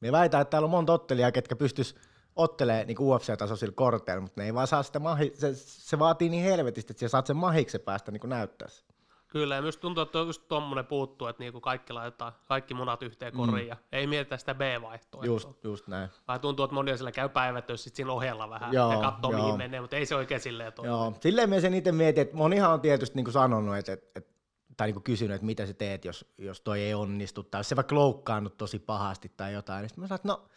Me 0.00 0.12
väitän, 0.12 0.40
että 0.40 0.50
täällä 0.50 0.66
on 0.66 0.70
monta 0.70 0.92
ottelijaa, 0.92 1.32
ketkä 1.32 1.56
pystyis 1.56 1.96
ottelee 2.36 2.84
niin 2.84 2.98
UFC-tasoisilla 3.00 3.74
korteilla, 3.74 4.20
mutta 4.20 4.40
ne 4.40 4.44
ei 4.44 4.54
vaan 4.54 4.66
saa 4.66 4.82
sitä 4.82 4.98
mahi, 4.98 5.32
se, 5.34 5.54
se, 5.54 5.98
vaatii 5.98 6.28
niin 6.28 6.44
helvetisti, 6.44 6.92
että 6.92 7.00
sä 7.00 7.08
saat 7.08 7.26
sen 7.26 7.36
mahiksi 7.36 7.78
päästä 7.78 8.12
niin 8.12 8.28
näyttää 8.28 8.68
se. 8.68 8.93
Kyllä, 9.34 9.54
ja 9.54 9.62
myös 9.62 9.76
tuntuu, 9.76 10.02
että 10.02 10.20
on 10.20 10.26
just 10.26 10.48
tuommoinen 10.48 10.86
puuttuu, 10.86 11.28
että 11.28 11.42
niinku 11.42 11.60
kaikki 11.60 11.92
laitetaan 11.92 12.32
kaikki 12.48 12.74
munat 12.74 13.02
yhteen 13.02 13.32
koriin, 13.32 13.68
ja 13.68 13.76
ei 13.92 14.06
mietitä 14.06 14.36
sitä 14.36 14.54
B-vaihtoehtoa. 14.54 15.24
Just, 15.24 15.64
just 15.64 15.86
näin. 15.86 16.08
Vai 16.28 16.38
tuntuu, 16.38 16.64
että 16.64 16.74
moni 16.74 16.96
siellä 16.96 17.12
käy 17.12 17.28
päivätöissä 17.28 17.84
sit 17.84 17.94
siinä 17.94 18.12
ohella 18.12 18.50
vähän 18.50 18.72
Joo, 18.72 18.92
ja 18.92 18.98
katsoo 18.98 19.30
joo. 19.30 19.42
mihin 19.42 19.58
menee, 19.58 19.80
mutta 19.80 19.96
ei 19.96 20.06
se 20.06 20.14
oikein 20.14 20.40
silleen 20.40 20.72
toimi. 20.72 20.88
Joo, 20.88 21.12
silleen 21.20 21.50
mä 21.50 21.60
sen 21.60 21.74
itse 21.74 21.92
mietin, 21.92 22.22
että 22.22 22.36
monihan 22.36 22.72
on 22.72 22.80
tietysti 22.80 23.16
niin 23.16 23.24
kuin 23.24 23.32
sanonut, 23.32 23.76
että, 23.76 23.92
että, 23.92 24.06
että 24.14 24.34
tai 24.76 24.86
niin 24.86 24.94
kuin 24.94 25.04
kysynyt, 25.04 25.34
että 25.34 25.46
mitä 25.46 25.66
sä 25.66 25.74
teet, 25.74 26.04
jos, 26.04 26.34
jos 26.38 26.60
toi 26.60 26.80
ei 26.80 26.94
onnistu, 26.94 27.42
tai 27.42 27.58
jos 27.58 27.68
se 27.68 27.76
vaikka 27.76 27.94
loukkaannut 27.94 28.56
tosi 28.56 28.78
pahasti 28.78 29.32
tai 29.36 29.52
jotain, 29.52 29.82
niin 29.82 29.88
sitten 29.88 30.02
mä 30.02 30.08
sanoin, 30.08 30.18
että 30.18 30.28
no, 30.28 30.48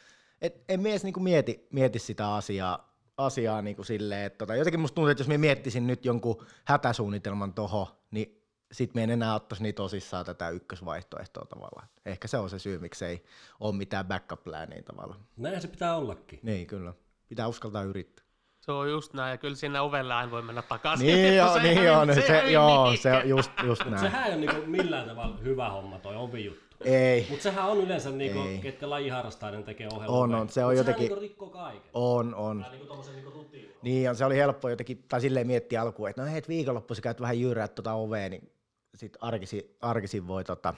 et, 0.41 0.63
en 0.69 0.81
mies 0.81 1.03
niin 1.03 1.13
kuin 1.13 1.23
mieti, 1.23 1.67
mieti 1.71 1.99
sitä 1.99 2.35
asiaa, 2.35 2.93
asiaa 3.17 3.61
niin 3.61 3.75
kuin 3.75 3.85
silleen, 3.85 4.25
että 4.25 4.37
tota, 4.37 4.55
jotenkin 4.55 4.79
musta 4.79 4.95
tuntuu, 4.95 5.09
että 5.09 5.21
jos 5.21 5.27
mä 5.27 5.37
miettisin 5.37 5.87
nyt 5.87 6.05
jonkun 6.05 6.45
hätäsuunnitelman 6.65 7.53
toho, 7.53 7.87
niin 8.11 8.37
sit 8.71 8.95
me 8.95 9.03
en 9.03 9.09
enää 9.09 9.35
ottaisi 9.35 9.63
niin 9.63 9.75
tosissaan 9.75 10.25
tätä 10.25 10.49
ykkösvaihtoehtoa 10.49 11.45
tavallaan. 11.45 11.87
Ehkä 12.05 12.27
se 12.27 12.37
on 12.37 12.49
se 12.49 12.59
syy, 12.59 12.79
miksi 12.79 13.05
ei 13.05 13.23
ole 13.59 13.75
mitään 13.75 14.05
backup 14.05 14.43
plania 14.43 14.83
tavallaan. 14.83 15.19
Näin 15.37 15.61
se 15.61 15.67
pitää 15.67 15.95
ollakin. 15.95 16.39
Niin, 16.43 16.67
kyllä. 16.67 16.93
Pitää 17.29 17.47
uskaltaa 17.47 17.83
yrittää. 17.83 18.25
Se 18.61 18.71
on 18.71 18.89
just 18.89 19.13
näin, 19.13 19.31
ja 19.31 19.37
kyllä 19.37 19.55
sinne 19.55 19.79
ovelle 19.79 20.13
aina 20.13 20.31
voi 20.31 20.41
mennä 20.41 20.61
takaisin. 20.61 21.07
Niin, 21.07 21.27
kun 21.27 21.35
joo, 21.35 21.53
se 21.53 21.61
niin 21.63 21.77
hävi- 21.77 22.21
Se, 22.27 22.33
hävi 22.41 22.51
joo, 22.53 22.95
se 23.01 23.13
on 23.13 23.29
just, 23.29 23.51
just 23.63 23.83
Mut 23.83 23.91
näin. 23.91 24.03
sehän 24.03 24.23
ei 24.27 24.33
ole 24.33 24.41
niinku 24.45 24.61
millään 24.71 25.07
tavalla 25.09 25.37
hyvä 25.43 25.69
homma 25.69 25.99
toi 25.99 26.15
ovi 26.15 26.45
juttu. 26.45 26.67
Ei, 26.83 27.27
Mutta 27.29 27.43
sehän 27.43 27.65
on 27.65 27.77
yleensä, 27.77 28.09
niinku, 28.09 28.39
Ei. 28.39 28.57
ketkä 28.59 28.89
lajiharrastajien 28.89 29.63
tekee 29.63 29.87
ohjelmaa. 29.93 30.19
On, 30.19 30.35
on, 30.35 30.49
se 30.49 30.65
on 30.65 30.71
Mut 30.71 30.77
jotenkin- 30.77 31.07
Sehän 31.07 31.19
niinku 31.19 31.21
rikkoo 31.21 31.49
kaiken. 31.49 31.91
on, 31.93 32.35
on. 32.35 32.61
Tää 32.61 32.71
niinku 32.71 32.95
niinku 33.15 33.29
rutiini. 33.31 33.75
Niin 33.81 34.09
on, 34.09 34.15
se 34.15 34.25
oli 34.25 34.35
helppo 34.37 34.69
jotenkin, 34.69 35.03
tai 35.07 35.21
silleen 35.21 35.47
miettiä 35.47 35.81
alkuun, 35.81 36.09
että 36.09 36.21
no 36.21 36.27
hei, 36.27 36.37
et 36.37 36.47
viikonloppuisin 36.49 37.01
käyt 37.03 37.21
vähän 37.21 37.39
jyyrää 37.39 37.67
tuota 37.67 37.93
ovea, 37.93 38.29
niin 38.29 38.51
sit 38.97 39.17
arkisin, 39.21 39.63
arkisin 39.81 40.27
voi 40.27 40.43
tota, 40.43 40.73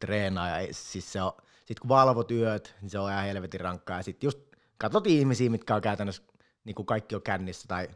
treenaa, 0.00 0.48
ja 0.48 0.68
siis 0.70 1.12
se 1.12 1.22
on, 1.22 1.32
sit 1.64 1.80
kun 1.80 1.88
valvot 1.88 2.30
yöt, 2.30 2.76
niin 2.80 2.90
se 2.90 2.98
on 2.98 3.10
ihan 3.10 3.24
helvetin 3.24 3.60
rankkaa, 3.60 3.96
ja 3.96 4.02
sit 4.02 4.22
just 4.22 4.38
katsot 4.78 5.06
ihmisiä, 5.06 5.50
mitkä 5.50 5.74
on 5.74 5.82
käytännössä, 5.82 6.22
niin 6.64 6.74
kuin 6.74 6.86
kaikki 6.86 7.14
on 7.14 7.22
kännissä 7.22 7.68
tai 7.68 7.88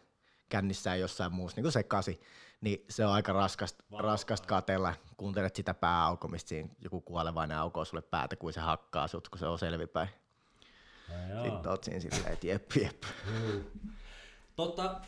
kännissään 0.49 1.01
jossain 1.01 1.33
muussa, 1.33 1.57
niin 1.57 1.65
kuin 1.65 1.73
sekasi, 1.73 2.21
niin 2.61 2.85
se 2.89 3.07
on 3.07 3.13
aika 3.13 3.33
raskasta, 3.33 3.85
raskasta 3.99 4.47
katella, 4.47 4.95
kuuntelet 5.17 5.57
sitä 5.57 5.75
pääaukomista, 5.75 6.49
siinä 6.49 6.69
joku 6.81 7.01
kuolevainen 7.01 7.59
aukoo 7.59 7.85
sulle 7.85 8.03
päätä, 8.03 8.37
kun 8.37 8.53
se 8.53 8.61
hakkaa 8.61 9.09
sut, 9.09 9.29
kun 9.29 9.39
se 9.39 9.47
on 9.47 9.59
selvipäin. 9.59 10.09
No. 11.35 11.43
Sitten 11.43 11.71
oot 11.71 11.85
siinä 11.85 12.01
silleen, 12.01 12.33
että 12.33 12.47
jep, 12.47 12.73
jep. 12.77 13.03
Tota, 14.57 15.01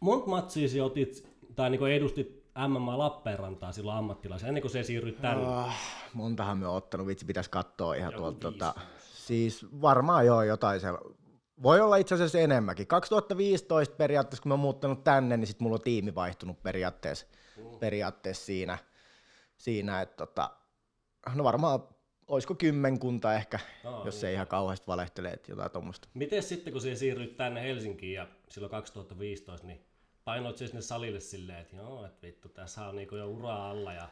monta 0.00 0.26
matsia 0.26 0.84
otit, 0.84 1.28
tai 1.54 1.70
niinku 1.70 1.84
edustit 1.84 2.39
MMA 2.68 2.98
Lappeenrantaa 2.98 3.72
silloin 3.72 3.98
ammattilaisen, 3.98 4.48
ennen 4.48 4.60
kuin 4.60 4.70
se 4.70 4.82
siirryt 4.82 5.20
tänne. 5.20 5.46
Ah, 5.46 5.74
montahan 6.12 6.58
me 6.58 6.66
on 6.66 6.74
ottanut, 6.74 7.06
vitsi 7.06 7.24
pitäisi 7.24 7.50
katsoa 7.50 7.94
ihan 7.94 8.12
Joku 8.12 8.22
tuolta. 8.22 8.40
Tota, 8.40 8.74
siis 9.12 9.66
varmaan 9.80 10.26
joo 10.26 10.42
jotain 10.42 10.80
siellä. 10.80 10.98
Voi 11.62 11.80
olla 11.80 11.96
itse 11.96 12.14
asiassa 12.14 12.38
enemmänkin. 12.38 12.86
2015 12.86 13.96
periaatteessa, 13.96 14.42
kun 14.42 14.50
mä 14.50 14.52
oon 14.54 14.60
muuttanut 14.60 15.04
tänne, 15.04 15.36
niin 15.36 15.46
sit 15.46 15.60
mulla 15.60 15.74
on 15.74 15.82
tiimi 15.82 16.14
vaihtunut 16.14 16.62
periaatteessa, 16.62 17.26
periaatteessa 17.80 18.46
siinä, 18.46 18.78
siinä 19.56 20.00
että 20.00 20.16
tota, 20.16 20.50
no 21.34 21.44
varmaan 21.44 21.80
olisiko 22.28 22.54
kymmenkunta 22.54 23.34
ehkä, 23.34 23.58
Aa, 23.84 24.02
jos 24.04 24.24
ei 24.24 24.34
ihan 24.34 24.46
kauheasti 24.46 24.86
valehtele, 24.86 25.30
että 25.30 25.52
jotain 25.52 25.70
tuommoista. 25.70 26.08
Miten 26.14 26.42
sitten, 26.42 26.72
kun 26.72 26.82
sä 26.82 26.94
siirryit 26.94 27.36
tänne 27.36 27.62
Helsinkiin 27.62 28.14
ja 28.14 28.26
silloin 28.48 28.70
2015, 28.70 29.66
niin 29.66 29.86
painoit 30.24 30.56
sä 30.56 30.66
sinne 30.66 30.82
salille 30.82 31.20
silleen, 31.20 31.58
että 31.58 31.76
joo, 31.76 32.06
että 32.06 32.26
vittu, 32.26 32.48
tässä 32.48 32.86
on 32.86 32.96
niinku 32.96 33.16
jo 33.16 33.30
ura 33.30 33.70
alla 33.70 33.92
ja 33.92 34.08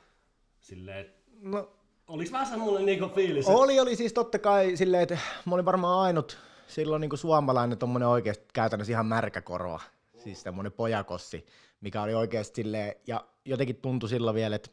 silleen, 0.60 0.98
että 0.98 1.18
No, 1.42 1.70
oliks 2.08 2.32
vähän 2.32 2.46
semmonen 2.46 2.86
niinku 2.86 3.08
fiilis, 3.08 3.46
että 3.46 3.58
Oli, 3.58 3.80
oli 3.80 3.96
siis 3.96 4.12
totta 4.12 4.38
kai 4.38 4.76
silleen, 4.76 5.02
että 5.02 5.18
mä 5.44 5.54
olin 5.54 5.64
varmaan 5.64 6.00
ainut 6.00 6.38
silloin 6.66 7.00
niin 7.00 7.18
suomalainen 7.18 7.78
tommonen 7.78 8.08
oikeasti 8.08 8.44
käytännössä 8.52 8.92
ihan 8.92 9.06
märkä 9.06 9.40
korva. 9.40 9.80
Siis 10.24 10.42
semmonen 10.42 10.72
pojakossi, 10.72 11.46
mikä 11.80 12.02
oli 12.02 12.14
oikeasti 12.14 12.62
silleen, 12.62 12.94
ja 13.06 13.24
jotenkin 13.44 13.76
tuntui 13.76 14.08
silloin 14.08 14.34
vielä, 14.34 14.56
että 14.56 14.70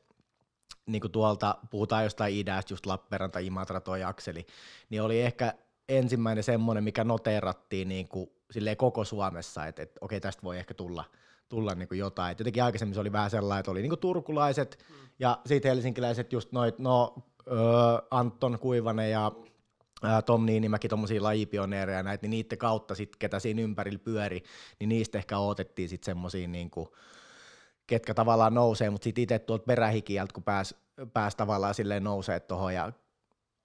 niin 0.86 1.02
kuin 1.02 1.12
tuolta, 1.12 1.58
puhutaan 1.70 2.04
jostain 2.04 2.36
idästä, 2.36 2.74
just 2.74 2.86
Lappeenranta, 2.86 3.40
Imatra, 3.40 3.82
toi 3.82 4.04
akseli, 4.04 4.46
niin 4.90 5.02
oli 5.02 5.22
ehkä 5.22 5.54
ensimmäinen 5.90 6.44
semmoinen, 6.44 6.84
mikä 6.84 7.04
noteerattiin 7.04 7.88
niin 7.88 8.08
kuin 8.08 8.32
silleen 8.52 8.78
koko 8.78 9.04
Suomessa, 9.04 9.66
että, 9.66 9.82
että 9.82 9.98
okei, 10.02 10.22
tästä 10.22 10.44
voi 10.44 10.58
ehkä 10.58 10.74
tulla, 10.74 11.04
tulla 11.50 11.76
niin 11.76 11.88
kuin 11.88 12.00
jotain. 12.00 12.32
Et 12.32 12.40
jotenkin 12.40 12.64
aikaisemmin 12.64 12.94
se 12.94 13.00
oli 13.00 13.12
vähän 13.12 13.30
sellainen, 13.30 13.60
että 13.60 13.72
oli 13.72 13.82
niin 13.82 13.90
kuin 13.90 14.00
turkulaiset 14.00 14.86
mm. 14.90 14.96
ja 15.20 15.40
sitten 15.46 15.70
helsinkiläiset 15.70 16.34
just 16.34 16.52
noit, 16.52 16.80
no 16.80 17.16
öö, 17.48 17.58
Anton 18.12 18.60
Kuivanen 18.60 19.12
ja 19.12 19.32
ää, 20.04 20.22
Tom 20.22 20.46
Niinimäki, 20.46 20.88
tommosia 20.88 21.24
lajipioneereja 21.24 22.04
näitä, 22.04 22.22
niin 22.22 22.32
niiden 22.32 22.58
kautta 22.58 22.96
sit, 22.96 23.16
ketä 23.16 23.40
siinä 23.40 23.62
ympärillä 23.62 24.00
pyöri, 24.00 24.44
niin 24.80 24.90
niistä 24.90 25.18
ehkä 25.18 25.38
otettiin 25.38 25.90
sitten 25.90 26.06
semmosia 26.06 26.48
niinku, 26.48 26.96
ketkä 27.88 28.14
tavallaan 28.14 28.54
nousee, 28.54 28.90
mutta 28.90 29.04
sitten 29.04 29.22
itse 29.22 29.40
tuolta 29.40 29.66
perähikiältä, 29.66 30.34
kun 30.34 30.44
pääs, 30.44 30.76
pääs 31.14 31.36
tavallaan 31.36 31.74
silleen 31.74 32.04
nousee 32.04 32.40
tuohon 32.40 32.74
ja 32.74 32.92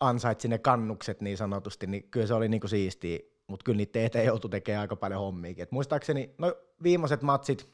ansaitsi 0.00 0.48
ne 0.48 0.58
kannukset 0.58 1.20
niin 1.20 1.36
sanotusti, 1.36 1.86
niin 1.86 2.10
kyllä 2.10 2.26
se 2.26 2.34
oli 2.34 2.48
niinku 2.48 2.68
siistiä, 2.68 3.18
mutta 3.50 3.64
kyllä 3.64 3.76
niitä 3.76 4.00
eteen 4.00 4.26
joutui 4.26 4.50
tekemään 4.50 4.80
aika 4.80 4.96
paljon 4.96 5.20
hommiakin. 5.20 5.62
Et 5.62 5.72
muistaakseni, 5.72 6.34
no 6.38 6.54
viimeiset 6.82 7.22
matsit, 7.22 7.68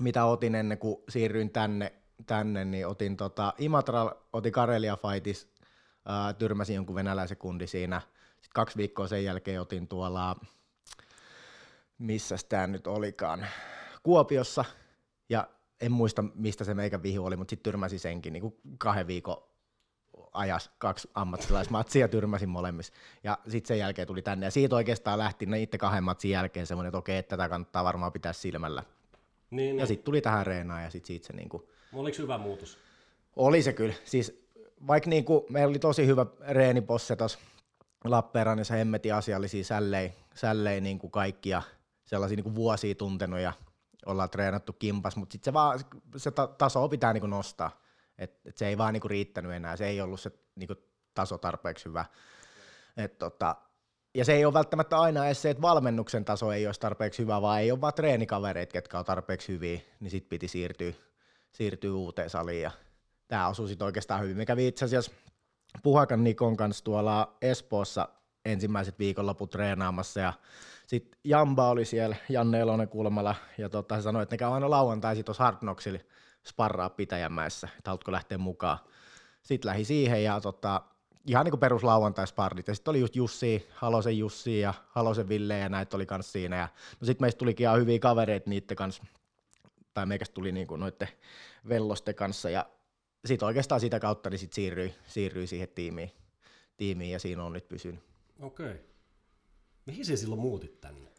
mitä 0.00 0.24
otin 0.24 0.54
ennen 0.54 0.78
kuin 0.78 0.96
siirryin 1.08 1.50
tänne, 1.50 1.92
tänne 2.26 2.64
niin 2.64 2.86
otin 2.86 3.16
tota, 3.16 3.54
Imatra, 3.58 4.12
otin 4.32 4.52
Karelia 4.52 4.96
Fightis, 4.96 5.48
ää, 6.06 6.32
tyrmäsin 6.32 6.76
jonkun 6.76 6.94
venäläisen 6.94 7.36
kundi 7.36 7.66
siinä. 7.66 8.00
Sitten 8.30 8.54
kaksi 8.54 8.76
viikkoa 8.76 9.08
sen 9.08 9.24
jälkeen 9.24 9.60
otin 9.60 9.88
tuolla, 9.88 10.36
missä 11.98 12.36
tämä 12.48 12.66
nyt 12.66 12.86
olikaan, 12.86 13.46
Kuopiossa, 14.02 14.64
ja 15.28 15.48
en 15.80 15.92
muista 15.92 16.24
mistä 16.34 16.64
se 16.64 16.74
meikä 16.74 17.02
vihu 17.02 17.26
oli, 17.26 17.36
mutta 17.36 17.50
sitten 17.50 17.70
tyrmäsin 17.70 18.00
senkin 18.00 18.32
niin 18.32 18.40
kuin 18.40 18.54
kahden 18.78 19.06
viikon 19.06 19.51
ajas 20.32 20.70
kaksi 20.78 21.10
ammattilaismatsia 21.14 22.08
tyrmäsin 22.08 22.48
molemmissa. 22.48 22.92
Ja 23.24 23.38
sitten 23.48 23.68
sen 23.68 23.78
jälkeen 23.78 24.08
tuli 24.08 24.22
tänne. 24.22 24.46
Ja 24.46 24.50
siitä 24.50 24.76
oikeastaan 24.76 25.18
lähti 25.18 25.46
no 25.46 25.56
itse 25.56 25.78
kahden 25.78 26.04
matsin 26.04 26.30
jälkeen 26.30 26.66
semmoinen, 26.66 26.88
että 26.88 26.98
okei, 26.98 27.22
tätä 27.22 27.48
kannattaa 27.48 27.84
varmaan 27.84 28.12
pitää 28.12 28.32
silmällä. 28.32 28.82
Niin, 29.50 29.78
Ja 29.78 29.86
sitten 29.86 30.04
tuli 30.04 30.20
tähän 30.20 30.46
reenaan 30.46 30.82
ja 30.82 30.90
sitten 30.90 31.06
siitä 31.06 31.26
se 31.26 31.32
niinku, 31.32 31.68
Oliko 31.92 32.18
hyvä 32.18 32.38
muutos? 32.38 32.78
oli 33.36 33.62
se 33.62 33.72
kyllä. 33.72 33.94
Siis 34.04 34.46
vaikka 34.86 35.10
niinku, 35.10 35.46
meillä 35.50 35.70
oli 35.70 35.78
tosi 35.78 36.06
hyvä 36.06 36.26
reeniposse 36.48 37.16
tuossa 37.16 37.38
Lappeenrannassa, 38.04 38.74
hemmetin 38.74 39.14
asiallisia 39.14 39.64
sällei, 39.64 40.12
sällei 40.34 40.80
niinku 40.80 41.08
kaikkia 41.08 41.62
sellaisia 42.04 42.36
niinku 42.36 42.54
vuosia 42.54 42.94
tuntenut 42.94 43.40
ja 43.40 43.52
ollaan 44.06 44.30
treenattu 44.30 44.72
kimpas, 44.72 45.16
mutta 45.16 45.32
sitten 45.32 45.44
se, 45.44 45.52
vaan, 45.52 45.80
se 46.16 46.30
ta- 46.30 46.46
taso 46.46 46.88
pitää 46.88 47.12
niinku 47.12 47.26
nostaa. 47.26 47.81
Et, 48.18 48.40
et 48.44 48.56
se 48.56 48.66
ei 48.66 48.78
vaan 48.78 48.92
niinku 48.92 49.08
riittänyt 49.08 49.52
enää, 49.52 49.76
se 49.76 49.86
ei 49.86 50.00
ollut 50.00 50.20
se 50.20 50.30
niinku 50.56 50.74
taso 51.14 51.38
tarpeeksi 51.38 51.84
hyvä. 51.84 52.04
Et 52.96 53.18
tota, 53.18 53.56
ja 54.14 54.24
se 54.24 54.32
ei 54.32 54.44
ole 54.44 54.54
välttämättä 54.54 54.98
aina 54.98 55.26
edes 55.26 55.42
se, 55.42 55.50
että 55.50 55.62
valmennuksen 55.62 56.24
taso 56.24 56.52
ei 56.52 56.66
olisi 56.66 56.80
tarpeeksi 56.80 57.22
hyvä, 57.22 57.42
vaan 57.42 57.60
ei 57.60 57.72
ole 57.72 57.80
vaan 57.80 57.94
treenikavereita, 57.94 58.72
ketkä 58.72 58.98
on 58.98 59.04
tarpeeksi 59.04 59.52
hyviä, 59.52 59.80
niin 60.00 60.10
sitten 60.10 60.28
piti 60.28 60.48
siirtyä, 60.48 60.92
siirtyä 61.52 61.92
uuteen 61.92 62.30
saliin. 62.30 62.62
Ja 62.62 62.70
tämä 63.28 63.48
osui 63.48 63.68
sitten 63.68 63.84
oikeastaan 63.84 64.22
hyvin. 64.22 64.36
Me 64.36 64.46
kävi 64.46 64.66
itse 64.66 64.84
asiassa 64.84 65.12
Puhakan 65.82 66.24
Nikon 66.24 66.56
kanssa 66.56 66.84
tuolla 66.84 67.36
Espoossa 67.42 68.08
ensimmäiset 68.44 68.98
viikonloput 68.98 69.50
treenaamassa 69.50 70.20
ja 70.20 70.32
sitten 70.86 71.20
Jamba 71.24 71.68
oli 71.68 71.84
siellä, 71.84 72.16
Janne 72.28 72.60
Elonen 72.60 72.88
kulmalla, 72.88 73.34
ja 73.58 73.68
tota, 73.68 73.96
se 73.96 74.02
sanoi, 74.02 74.22
että 74.22 74.34
ne 74.34 74.38
käy 74.38 74.54
aina 74.54 74.70
lauantaisin 74.70 75.24
tuossa 75.24 75.44
Hard 75.44 75.56
sparraa 76.46 76.90
Pitäjänmäessä, 76.90 77.68
että 77.78 77.90
haluatko 77.90 78.12
lähteä 78.12 78.38
mukaan. 78.38 78.78
Sitten 79.42 79.68
lähi 79.68 79.84
siihen 79.84 80.24
ja 80.24 80.40
tota, 80.40 80.82
ihan 81.26 81.44
niin 81.44 81.50
kuin 81.52 81.60
perus 81.60 81.84
lauantaispartit. 81.84 82.68
Ja 82.68 82.74
sitten 82.74 82.90
oli 82.90 83.00
just 83.00 83.16
Jussi, 83.16 83.68
Halosen 83.74 84.18
Jussi 84.18 84.60
ja 84.60 84.74
Halosen 84.88 85.28
Ville 85.28 85.58
ja 85.58 85.68
näitä 85.68 85.96
oli 85.96 86.06
kans 86.06 86.32
siinä. 86.32 86.56
Ja, 86.56 86.68
no 87.00 87.06
sitten 87.06 87.24
meistä 87.24 87.38
tulikin 87.38 87.64
ihan 87.64 87.80
hyviä 87.80 87.98
kavereita 87.98 88.50
niiden 88.50 88.76
kanssa, 88.76 89.04
tai 89.94 90.06
meikästä 90.06 90.34
tuli 90.34 90.52
niin 90.52 90.66
kuin 90.66 90.80
noiden 90.80 91.08
vellosten 91.68 92.14
kanssa. 92.14 92.50
Ja 92.50 92.66
sitten 93.24 93.46
oikeastaan 93.46 93.80
sitä 93.80 94.00
kautta 94.00 94.30
niin 94.30 94.38
sit 94.38 94.52
siirryi, 94.52 94.94
siirryi 95.06 95.46
siihen 95.46 95.68
tiimiin, 95.68 96.12
tiimiin 96.76 97.10
ja 97.10 97.18
siinä 97.18 97.44
on 97.44 97.52
nyt 97.52 97.68
pysynyt. 97.68 98.00
Okei. 98.40 98.66
Okay. 98.66 98.78
Mihin 99.86 100.04
se 100.04 100.16
silloin 100.16 100.40
muutit 100.40 100.80
tänne? 100.80 101.10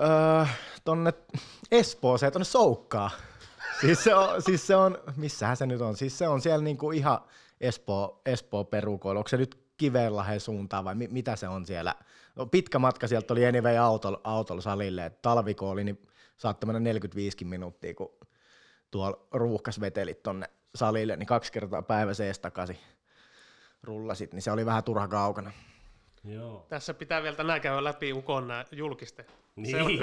Öö, 0.00 0.46
tonne 0.84 1.12
Espooseen, 1.70 2.32
tonne 2.32 2.44
Soukkaan. 2.44 3.10
Siis 3.80 4.04
se 4.04 4.14
on, 4.14 4.42
siis 4.42 4.66
se 4.66 4.76
on, 4.76 4.98
missähän 5.16 5.56
se 5.56 5.66
nyt 5.66 5.80
on, 5.80 5.96
siis 5.96 6.18
se 6.18 6.28
on 6.28 6.40
siellä 6.40 6.64
niinku 6.64 6.90
ihan 6.92 7.18
Espoo, 7.60 8.20
Espoo 8.26 8.64
perukoilla. 8.64 9.18
Onko 9.18 9.28
se 9.28 9.36
nyt 9.36 9.58
Kivenlahden 9.76 10.40
suuntaan 10.40 10.84
vai 10.84 10.94
mi- 10.94 11.08
mitä 11.10 11.36
se 11.36 11.48
on 11.48 11.66
siellä? 11.66 11.94
No, 12.36 12.46
pitkä 12.46 12.78
matka 12.78 13.06
sieltä 13.08 13.34
oli 13.34 13.46
anyway 13.46 13.76
autolla, 13.76 14.20
autolla 14.24 14.62
salille, 14.62 15.06
että 15.06 15.18
talviko 15.22 15.70
oli, 15.70 15.84
niin 15.84 16.08
saattoi 16.36 16.66
mennä 16.66 16.80
45 16.80 17.44
minuuttia, 17.44 17.94
kun 17.94 18.12
tuolla 18.90 19.26
ruuhkas 19.32 19.80
vetelit 19.80 20.22
tonne 20.22 20.50
salille, 20.74 21.16
niin 21.16 21.26
kaksi 21.26 21.52
kertaa 21.52 21.82
päivässä 21.82 22.24
ees 22.24 22.38
takaisin 22.38 22.78
rullasit, 23.82 24.32
niin 24.32 24.42
se 24.42 24.50
oli 24.50 24.66
vähän 24.66 24.84
turha 24.84 25.08
kaukana. 25.08 25.52
Joo. 26.24 26.66
Tässä 26.68 26.94
pitää 26.94 27.22
vielä 27.22 27.36
tänään 27.36 27.60
käydä 27.60 27.84
läpi 27.84 28.12
Ukon 28.12 28.48
nää 28.48 28.64
julkisten. 28.72 29.24
Niin. 29.56 30.00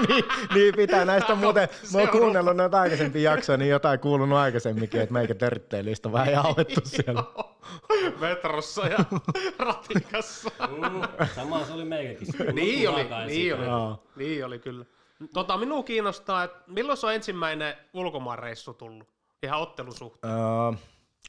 niin, 0.08 0.24
niin 0.54 0.74
pitää. 0.74 1.04
Näistä 1.04 1.32
on 1.32 1.38
muuten, 1.38 1.68
mä 1.92 1.98
oon 1.98 2.08
kuunnellut 2.08 2.56
näitä 2.56 2.80
aikaisempia 2.80 3.30
jaksoja, 3.32 3.58
niin 3.58 3.68
jotain 3.70 4.00
kuulunut 4.00 4.38
aikaisemminkin, 4.38 5.00
että 5.00 5.12
meikä 5.12 5.34
törtteilystä 5.34 6.08
on 6.08 6.12
vähän 6.12 6.32
jauhettu 6.32 6.80
siellä. 6.84 7.24
Metrossa 8.20 8.86
ja 8.86 8.98
ratikassa. 9.58 10.50
Sama 11.34 11.64
se 11.64 11.72
oli 11.72 11.84
meikäkin. 11.84 12.28
niin 12.54 12.90
oli, 12.90 13.06
niin 13.26 13.54
oli, 13.54 13.96
niin 14.16 14.44
oli 14.46 14.58
kyllä. 14.58 14.84
Tota, 15.34 15.56
minua 15.56 15.82
kiinnostaa, 15.82 16.44
että 16.44 16.58
milloin 16.66 16.98
se 16.98 17.06
on 17.06 17.14
ensimmäinen 17.14 17.74
ulkomaanreissu 17.94 18.74
tullut? 18.74 19.08
Ihan 19.42 19.60
ottelusuhteen. 19.60 20.32
Öö, 20.32 20.72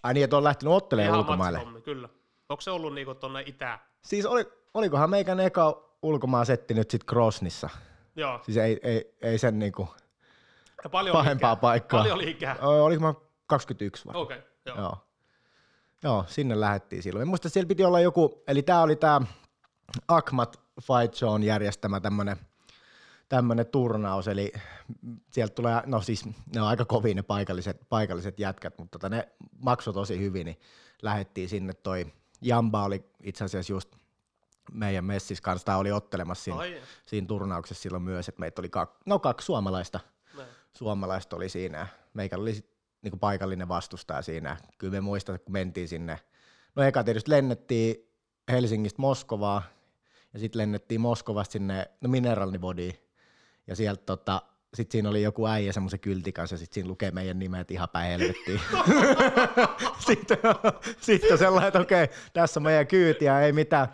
ai 0.04 0.14
niin, 0.14 0.24
että 0.24 0.38
on 0.38 0.44
lähtenyt 0.44 0.74
ottelemaan 0.74 1.10
Ihan 1.10 1.20
ulkomaille. 1.20 1.82
kyllä. 1.84 2.10
Onko 2.50 2.62
se 2.62 2.72
ollut 2.72 2.94
niinku 2.94 3.16
tonne 3.16 3.44
itään? 3.46 3.80
Siis 4.02 4.26
oli, 4.26 4.46
olikohan 4.74 5.10
meikän 5.10 5.40
eka 5.40 5.84
ulkomaan 6.02 6.46
setti 6.46 6.74
nyt 6.74 6.92
sit 6.92 7.04
Krosnissa. 7.04 7.70
Joo. 8.16 8.40
Siis 8.44 8.58
ei, 8.58 8.80
ei, 8.84 9.16
ei 9.22 9.38
sen 9.38 9.60
niinku 9.60 9.88
Ja 10.84 10.90
paljon 10.90 11.14
pahempaa 11.14 11.50
oli 11.52 11.56
ikää. 11.56 11.62
paikkaa. 11.62 12.00
Paljon 12.00 12.16
oli 12.16 12.30
ikää. 12.30 12.56
Öö, 12.62 12.68
oliko 12.68 13.02
mä 13.02 13.14
21 13.48 14.06
vai? 14.06 14.22
Okei, 14.22 14.38
okay, 14.38 14.50
joo. 14.66 14.78
Joo. 14.78 14.98
Joo, 16.04 16.26
sinne 16.28 16.60
lähettiin 16.60 17.04
silloin. 17.04 17.28
Muista 17.28 17.50
siellä 17.50 17.68
piti 17.68 17.84
olla 17.84 18.00
joku, 18.00 18.44
eli 18.48 18.62
tämä 18.62 18.82
oli 18.82 18.96
tämä 18.96 19.22
Akmat 20.08 20.60
Fight 20.82 21.16
Zone 21.16 21.46
järjestämä 21.46 22.00
tämmönen, 22.00 22.38
tämmönen 23.30 23.66
turnaus, 23.68 24.28
eli 24.28 24.52
sieltä 25.32 25.54
tulee, 25.54 25.82
no 25.86 26.02
siis 26.02 26.26
ne 26.26 26.62
on 26.62 26.68
aika 26.68 26.86
kovin 26.86 27.16
ne 27.16 27.24
paikalliset, 27.24 27.82
paikalliset 27.90 28.40
jätkät, 28.40 28.78
mutta 28.78 29.00
tota 29.00 29.10
ne 29.10 29.28
maksoi 29.60 29.94
tosi 29.94 30.20
hyvin, 30.20 30.46
niin 30.46 30.60
lähettiin 31.02 31.50
sinne 31.50 31.74
toi 31.74 32.06
Jamba 32.42 32.84
oli 32.84 33.04
itse 33.24 33.44
asiassa 33.44 33.74
just 33.74 33.96
meidän 34.72 35.06
messis 35.06 35.42
kanssa, 35.42 35.66
tai 35.66 35.78
oli 35.78 35.92
ottelemassa 35.92 36.44
siinä, 36.44 36.60
Ai, 36.60 36.82
siinä 37.06 37.28
turnauksessa 37.28 37.82
silloin 37.82 38.04
myös, 38.04 38.30
että 38.30 38.40
meitä 38.40 38.62
oli 38.62 38.70
kaksi, 38.70 39.00
no 39.06 39.20
kaksi 39.20 39.46
suomalaista 39.46 40.00
näin. 40.38 40.50
suomalaista 40.78 41.36
oli 41.36 41.50
siinä. 41.50 41.78
ja 41.78 41.88
Meikällä 42.14 42.44
oli 42.44 42.66
niinku 43.02 43.18
paikallinen 43.18 43.68
vastustaja 43.68 44.22
siinä. 44.22 44.58
Kyllä 44.78 44.92
me 44.92 45.02
muistan, 45.02 45.40
kun 45.40 45.54
mentiin 45.54 45.88
sinne. 45.88 46.20
No 46.76 46.84
eka 46.84 47.04
tietysti 47.04 47.32
lennettiin 47.32 47.96
Helsingistä 48.52 49.02
Moskovaa 49.02 49.64
ja 50.34 50.40
sitten 50.40 50.60
lennettiin 50.60 51.02
Moskovasta 51.02 51.52
sinne 51.54 51.92
no 52.02 52.10
Mineralnivodiin. 52.10 52.94
Ja 53.68 53.76
sieltä 53.76 54.04
tota, 54.06 54.42
sitten 54.74 54.92
siinä 54.92 55.10
oli 55.10 55.22
joku 55.24 55.48
äijä 55.48 55.74
semmoisen 55.74 56.00
kyltin 56.00 56.34
kanssa 56.34 56.54
ja 56.54 56.58
sitten 56.58 56.74
siinä 56.74 56.90
lukee 56.90 57.12
meidän 57.12 57.40
nimet 57.40 57.72
ihan 57.72 57.90
päin 57.90 58.10
helvettiin. 58.20 58.62
sitten, 60.08 60.38
sitten 61.02 61.38
sellainen, 61.38 61.68
että 61.68 61.80
okei, 61.80 62.08
tässä 62.34 62.60
on 62.60 62.64
meidän 62.64 62.88
kyytiä, 62.88 63.42
ei 63.42 63.52
mitään. 63.54 63.88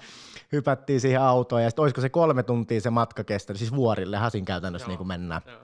Hypättiin 0.51 1.01
siihen 1.01 1.21
autoon 1.21 1.63
ja 1.63 1.69
sitten 1.69 1.83
olisiko 1.83 2.01
se 2.01 2.09
kolme 2.09 2.43
tuntia 2.43 2.81
se 2.81 2.89
matka 2.89 3.23
kestänyt, 3.23 3.59
siis 3.59 3.75
vuorille, 3.75 4.17
Hasin 4.17 4.45
käytännössä 4.45 4.83
Joo. 4.85 4.89
niin 4.89 4.97
kuin 4.97 5.07
mennään 5.07 5.41
Joo. 5.45 5.61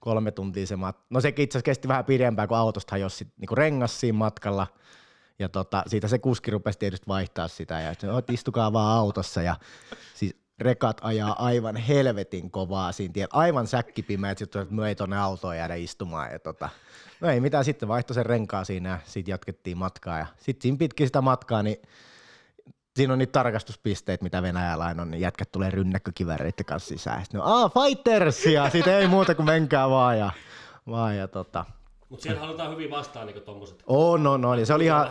kolme 0.00 0.30
tuntia 0.30 0.66
se 0.66 0.74
mat- 0.74 1.04
No 1.10 1.20
sekin 1.20 1.42
itse 1.42 1.58
asiassa 1.58 1.64
kesti 1.64 1.88
vähän 1.88 2.04
pidempään, 2.04 2.48
kun 2.48 2.56
autosta 2.56 2.90
hajosi 2.90 3.16
sit 3.16 3.28
niinku 3.38 3.54
rengas 3.54 4.00
siinä 4.00 4.18
matkalla. 4.18 4.66
Ja 5.38 5.48
tota, 5.48 5.82
siitä 5.86 6.08
se 6.08 6.18
kuski 6.18 6.50
rupesi 6.50 6.78
tietysti 6.78 7.06
vaihtaa 7.08 7.48
sitä 7.48 7.80
ja 7.80 7.90
että 7.90 8.12
"Oot, 8.14 8.30
istukaa 8.30 8.72
vaan 8.72 8.98
autossa 8.98 9.42
ja 9.42 9.56
siis 10.14 10.36
rekat 10.62 11.00
ajaa 11.02 11.44
aivan 11.44 11.76
helvetin 11.76 12.50
kovaa 12.50 12.92
siinä 12.92 13.12
tiellä, 13.12 13.30
aivan 13.32 13.66
säkkipimeät, 13.66 14.38
sitten 14.38 14.62
että 14.62 14.74
me 14.74 14.88
ei 14.88 14.94
tonne 14.94 15.18
autoon 15.18 15.56
jäädä 15.56 15.74
istumaan 15.74 16.32
ja 16.32 16.38
tota, 16.38 16.68
no 17.20 17.28
ei 17.28 17.40
mitään, 17.40 17.64
sitten 17.64 17.88
vaihtoi 17.88 18.14
sen 18.14 18.26
renkaa 18.26 18.64
siinä 18.64 18.88
ja 18.88 18.98
sitten 19.04 19.32
jatkettiin 19.32 19.78
matkaa 19.78 20.18
ja 20.18 20.26
sitten 20.36 20.62
siinä 20.62 20.78
pitkin 20.78 21.06
sitä 21.06 21.20
matkaa, 21.20 21.62
niin 21.62 21.76
siinä 22.96 23.12
on 23.12 23.18
niitä 23.18 23.32
tarkastuspisteitä, 23.32 24.22
mitä 24.22 24.42
Venäjällä 24.42 24.84
aina 24.84 25.02
on, 25.02 25.10
niin 25.10 25.20
jätkät 25.20 25.52
tulee 25.52 25.70
rynnäkkökiväreiden 25.70 26.64
kanssa 26.64 26.88
sisään. 26.88 27.24
Sitten 27.24 27.38
ne 27.38 27.44
on, 27.44 27.52
aah, 27.52 27.72
fighters! 27.72 28.46
Ja 28.46 28.70
sitten 28.70 28.94
ei 28.94 29.06
muuta 29.06 29.34
kuin 29.34 29.46
menkää 29.46 29.90
vaan 29.90 30.18
ja, 30.18 30.30
vaan 30.86 31.16
ja 31.16 31.28
tota. 31.28 31.64
Mutta 32.08 32.22
siellä 32.22 32.40
halutaan 32.40 32.70
hyvin 32.70 32.90
vastaan 32.90 33.26
niinku 33.26 33.40
tommoset. 33.40 33.82
On, 33.86 34.26
on, 34.26 34.44
on. 34.44 34.58
Ja 34.58 34.66
se 34.66 34.74
oli 34.74 34.84
ihan, 34.84 35.08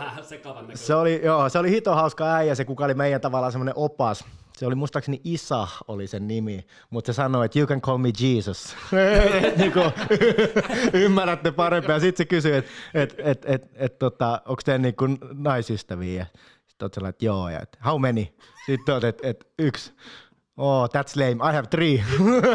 se 0.74 0.94
oli, 0.94 1.20
joo, 1.24 1.48
se 1.48 1.58
oli 1.58 1.70
hito 1.70 1.94
hauska 1.94 2.34
äijä, 2.34 2.54
se 2.54 2.64
kuka 2.64 2.84
oli 2.84 2.94
meidän 2.94 3.20
tavallaan 3.20 3.52
semmoinen 3.52 3.74
opas. 3.76 4.24
Se 4.62 4.66
oli 4.66 4.74
muistaakseni 4.74 5.20
Isa 5.24 5.68
oli 5.88 6.06
sen 6.06 6.28
nimi, 6.28 6.66
mutta 6.90 7.12
se 7.12 7.16
sanoi, 7.16 7.46
että 7.46 7.58
you 7.58 7.68
can 7.68 7.80
call 7.80 7.98
me 7.98 8.10
Jesus. 8.20 8.76
niin 9.58 9.72
kuin, 9.72 9.92
ymmärrätte 11.04 11.50
paremmin. 11.52 11.90
Ja 11.90 12.00
sitten 12.00 12.18
se 12.18 12.24
kysyi, 12.24 12.52
että 12.52 12.70
et, 12.94 13.14
et, 13.18 13.44
et, 13.46 13.70
et, 13.74 13.98
tota, 13.98 14.42
onko 14.46 14.62
te 14.64 14.78
niin 14.78 14.96
kuin 14.96 15.18
naisystäviä? 15.32 16.26
Sitten 16.66 16.84
olet 16.84 16.94
sellainen, 16.94 17.10
että 17.10 17.24
joo. 17.24 17.48
Ja 17.48 17.60
et, 17.60 17.78
how 17.84 18.00
many? 18.00 18.26
Sitten 18.66 18.94
olet, 18.94 19.04
että 19.04 19.28
et, 19.28 19.48
yksi. 19.58 19.92
Oh, 20.56 20.88
that's 20.88 21.16
lame. 21.16 21.50
I 21.50 21.54
have 21.56 21.66
three. 21.66 22.04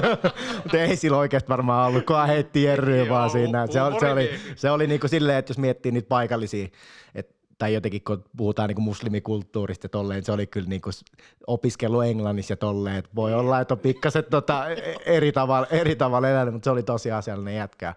Mutta 0.64 0.78
ei 0.78 0.96
sillä 0.96 1.18
oikeasti 1.18 1.50
varmaan 1.50 1.88
ollut, 1.88 2.06
kun 2.06 2.28
heitti 2.28 2.64
jerryä 2.64 3.10
vaan 3.10 3.30
siinä. 3.30 3.68
Se, 3.68 3.82
oli- 3.82 4.00
se, 4.00 4.12
oli, 4.12 4.40
se 4.56 4.72
oli 4.72 4.88
niinku 4.88 5.08
silleen, 5.08 5.38
että 5.38 5.52
jos 5.52 5.58
miettii 5.58 5.92
niitä 5.92 6.08
paikallisia, 6.08 6.68
et, 7.16 7.37
tai 7.58 7.74
jotenkin 7.74 8.04
kun 8.04 8.24
puhutaan 8.38 8.68
niinku 8.68 8.82
muslimikulttuurista 8.82 9.86
ja 9.86 9.90
tolleen, 9.90 10.24
se 10.24 10.32
oli 10.32 10.48
kyllä 10.48 10.70
niinku 10.70 10.92
s- 10.92 11.06
opiskelu 11.48 12.02
englannissa 12.02 12.52
ja 12.52 12.58
tolleen, 12.58 12.96
että 12.96 13.12
voi 13.16 13.34
olla, 13.34 13.60
että 13.60 13.74
on 13.74 13.80
pikkaset 13.80 14.30
tota, 14.30 14.70
e- 14.70 14.96
eri 15.06 15.32
tavalla, 15.32 15.68
eri 15.68 15.96
tavalla 15.96 16.30
elänyt, 16.30 16.54
mutta 16.54 16.68
se 16.68 16.72
oli 16.72 16.84
tosi 16.84 17.12
asiallinen 17.12 17.56
jätkä. 17.56 17.96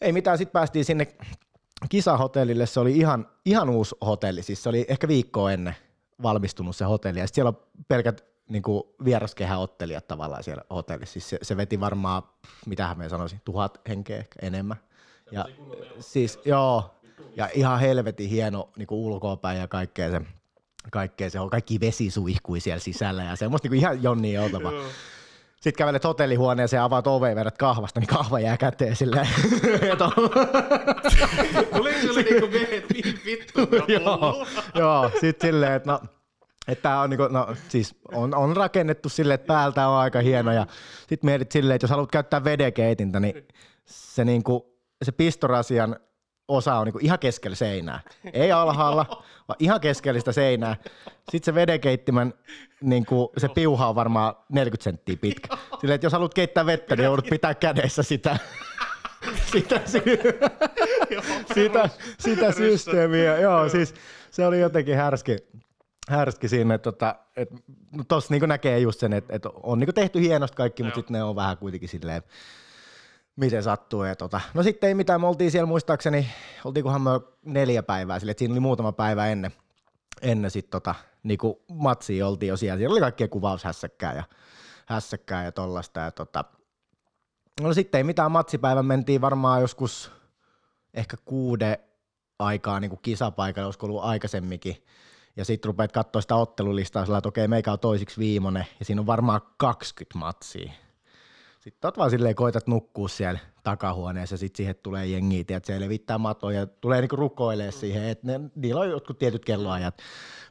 Ei 0.00 0.12
mitään, 0.12 0.38
sitten 0.38 0.52
päästiin 0.52 0.84
sinne 0.84 1.06
kisahotellille, 1.88 2.66
se 2.66 2.80
oli 2.80 2.96
ihan, 2.98 3.28
ihan 3.44 3.70
uusi 3.70 3.96
hotelli, 4.06 4.42
siis 4.42 4.62
se 4.62 4.68
oli 4.68 4.86
ehkä 4.88 5.08
viikkoa 5.08 5.52
ennen 5.52 5.76
valmistunut 6.22 6.76
se 6.76 6.84
hotelli, 6.84 7.18
ja 7.20 7.26
siellä 7.32 7.48
on 7.48 7.58
pelkät 7.88 8.24
niin 8.48 8.62
kuin 8.62 8.82
vieraskehän 9.04 9.58
ottelijat 9.58 10.08
tavallaan 10.08 10.42
siellä 10.42 10.62
hotellissa. 10.70 11.12
Siis 11.12 11.30
se, 11.30 11.38
se 11.42 11.56
veti 11.56 11.80
varmaan, 11.80 12.22
mitähän 12.66 12.98
me 12.98 13.08
sanoisin, 13.08 13.40
tuhat 13.44 13.80
henkeä 13.88 14.16
ehkä 14.18 14.38
enemmän. 14.42 14.76
Ja, 15.30 15.44
siis 16.00 16.38
joo, 16.44 16.97
ja 17.36 17.48
ihan 17.54 17.80
helvetin 17.80 18.28
hieno 18.28 18.68
niin 18.76 18.86
kuin 18.86 18.98
ulkoapäin 18.98 19.58
ja 19.58 19.68
kaikkea 19.68 20.10
se, 20.10 20.20
kaikkea 20.90 21.30
se 21.30 21.40
on, 21.40 21.50
kaikki 21.50 21.80
vesi 21.80 22.10
suihkui 22.10 22.60
siellä 22.60 22.80
sisällä 22.80 23.24
ja 23.24 23.36
semmoista 23.36 23.66
niin 23.66 23.70
kuin 23.70 23.78
ihan 23.78 24.02
jonni 24.02 24.38
oltava. 24.38 24.72
Sitten 25.60 25.78
kävelet 25.78 26.04
hotellihuoneeseen 26.04 26.78
ja 26.78 26.84
avaat 26.84 27.06
oveen 27.06 27.36
vedät 27.36 27.58
kahvasta, 27.58 28.00
niin 28.00 28.08
kahva 28.08 28.40
jää 28.40 28.56
käteen 28.56 28.96
silleen. 28.96 29.26
Tuliko 31.76 31.98
sulle 32.00 32.22
niinku 32.22 32.46
miehet 32.46 32.84
vittu? 33.24 33.60
joo, 34.02 34.46
joo, 34.74 35.10
sit 35.20 35.40
silleen, 35.40 35.72
että 35.72 35.92
no, 35.92 36.00
että 36.68 36.82
tää 36.82 37.00
on, 37.00 37.10
niinku, 37.10 37.28
no, 37.28 37.54
siis 37.68 37.94
on, 38.12 38.34
on, 38.34 38.56
rakennettu 38.56 39.08
silleen, 39.08 39.34
että 39.34 39.46
päältä 39.46 39.88
on 39.88 39.96
aika 39.96 40.20
hieno 40.20 40.52
ja 40.52 40.66
sit 41.08 41.22
mietit 41.22 41.52
silleen, 41.52 41.74
että 41.74 41.84
jos 41.84 41.90
haluat 41.90 42.10
käyttää 42.10 42.44
vedekeitintä, 42.44 43.20
niin 43.20 43.48
se, 43.84 44.24
niinku, 44.24 44.78
se 45.02 45.12
pistorasian 45.12 45.96
osa 46.48 46.74
on 46.74 46.84
niinku 46.84 46.98
ihan 47.02 47.18
keskellä 47.18 47.54
seinää. 47.54 48.00
Ei 48.32 48.52
alhaalla, 48.52 49.06
vaan 49.48 49.56
ihan 49.58 49.80
keskellä 49.80 50.20
sitä 50.20 50.32
seinää. 50.32 50.76
Sitten 51.30 51.44
se 51.44 51.54
vedekeittimen, 51.54 52.34
niinku, 52.80 53.32
se 53.36 53.48
piuha 53.48 53.88
on 53.88 53.94
varmaan 53.94 54.34
40 54.48 54.84
senttiä 54.84 55.16
pitkä. 55.16 55.56
Silleen, 55.80 55.94
että 55.94 56.06
jos 56.06 56.12
haluat 56.12 56.34
keittää 56.34 56.66
vettä, 56.66 56.96
niin 56.96 57.04
joudut 57.04 57.26
pitää 57.30 57.54
kädessä 57.54 58.02
sitä. 58.02 58.38
sitä, 59.52 59.80
sy- 59.86 60.38
sitä, 61.54 61.88
sitä 62.18 62.52
systeemiä. 62.52 63.38
Joo, 63.38 63.68
siis 63.68 63.94
se 64.30 64.46
oli 64.46 64.60
jotenkin 64.60 64.96
härski, 64.96 65.36
härski 66.08 66.48
siinä, 66.48 66.74
että 66.74 66.92
tota, 66.92 67.14
et, 67.36 67.48
no 67.96 68.04
tossa 68.08 68.34
niinku 68.34 68.46
näkee 68.46 68.78
just 68.78 69.00
sen, 69.00 69.12
että 69.12 69.36
et 69.36 69.46
on 69.46 69.78
niinku 69.78 69.92
tehty 69.92 70.20
hienosti 70.20 70.56
kaikki, 70.56 70.82
mutta 70.82 71.00
sitten 71.00 71.14
ne 71.14 71.22
on 71.22 71.36
vähän 71.36 71.56
kuitenkin 71.56 71.88
silleen, 71.88 72.22
miten 73.38 73.62
sattuu. 73.62 74.04
Ja 74.04 74.16
tota. 74.16 74.40
No 74.54 74.62
sitten 74.62 74.88
ei 74.88 74.94
mitään, 74.94 75.20
me 75.20 75.26
oltiin 75.26 75.50
siellä 75.50 75.66
muistaakseni, 75.66 76.28
oltiinkohan 76.64 77.02
me 77.02 77.10
neljä 77.44 77.82
päivää 77.82 78.18
sille, 78.18 78.34
siinä 78.36 78.52
oli 78.52 78.60
muutama 78.60 78.92
päivä 78.92 79.26
ennen, 79.26 79.52
ennen 80.22 80.50
sitten 80.50 80.70
tota, 80.70 80.94
niinku 81.22 81.64
matsia 81.72 82.26
oltiin 82.28 82.48
jo 82.48 82.56
siellä. 82.56 82.78
Siellä 82.78 82.92
oli 82.92 83.00
kaikkia 83.00 83.28
kuvaushässäkkää 83.28 84.14
ja 84.14 84.24
hässäkkää 84.86 85.44
ja 85.44 85.52
tollasta. 85.52 86.00
Ja 86.00 86.10
tota, 86.10 86.44
no 87.60 87.74
sitten 87.74 87.98
ei 87.98 88.04
mitään, 88.04 88.32
matsipäivän 88.32 88.86
mentiin 88.86 89.20
varmaan 89.20 89.60
joskus 89.60 90.12
ehkä 90.94 91.16
kuude 91.24 91.80
aikaa 92.38 92.80
niin 92.80 92.90
kuin 92.90 93.02
kisapaikalle, 93.02 93.66
olisiko 93.66 93.86
ollut 93.86 94.04
aikaisemminkin. 94.04 94.84
Ja 95.36 95.44
sitten 95.44 95.68
rupeat 95.68 95.92
katsoa 95.92 96.22
sitä 96.22 96.36
ottelulistaa 96.36 97.04
sillä, 97.04 97.18
että 97.18 97.28
okei, 97.28 97.48
meikä 97.48 97.72
on 97.72 97.78
toisiksi 97.78 98.18
viimeinen, 98.18 98.66
ja 98.78 98.84
siinä 98.84 99.00
on 99.00 99.06
varmaan 99.06 99.40
20 99.56 100.18
matsia. 100.18 100.72
Sitten 101.68 101.88
oot 101.88 101.98
vaan 101.98 102.10
silleen, 102.10 102.34
koitat 102.34 102.66
nukkua 102.66 103.08
siellä 103.08 103.38
takahuoneessa, 103.62 104.34
ja 104.34 104.38
sitten 104.38 104.56
siihen 104.56 104.76
tulee 104.82 105.06
jengiä, 105.06 105.40
että 105.40 105.60
se 105.66 105.80
levittää 105.80 106.18
matoja, 106.18 106.60
ja 106.60 106.66
tulee 106.66 107.00
niinku 107.00 107.16
rukoilee 107.16 107.70
siihen, 107.70 108.04
että 108.04 108.26
ne, 108.26 108.40
niillä 108.54 108.80
on 108.80 108.90
jotkut 108.90 109.18
tietyt 109.18 109.44
kelloajat, 109.44 109.98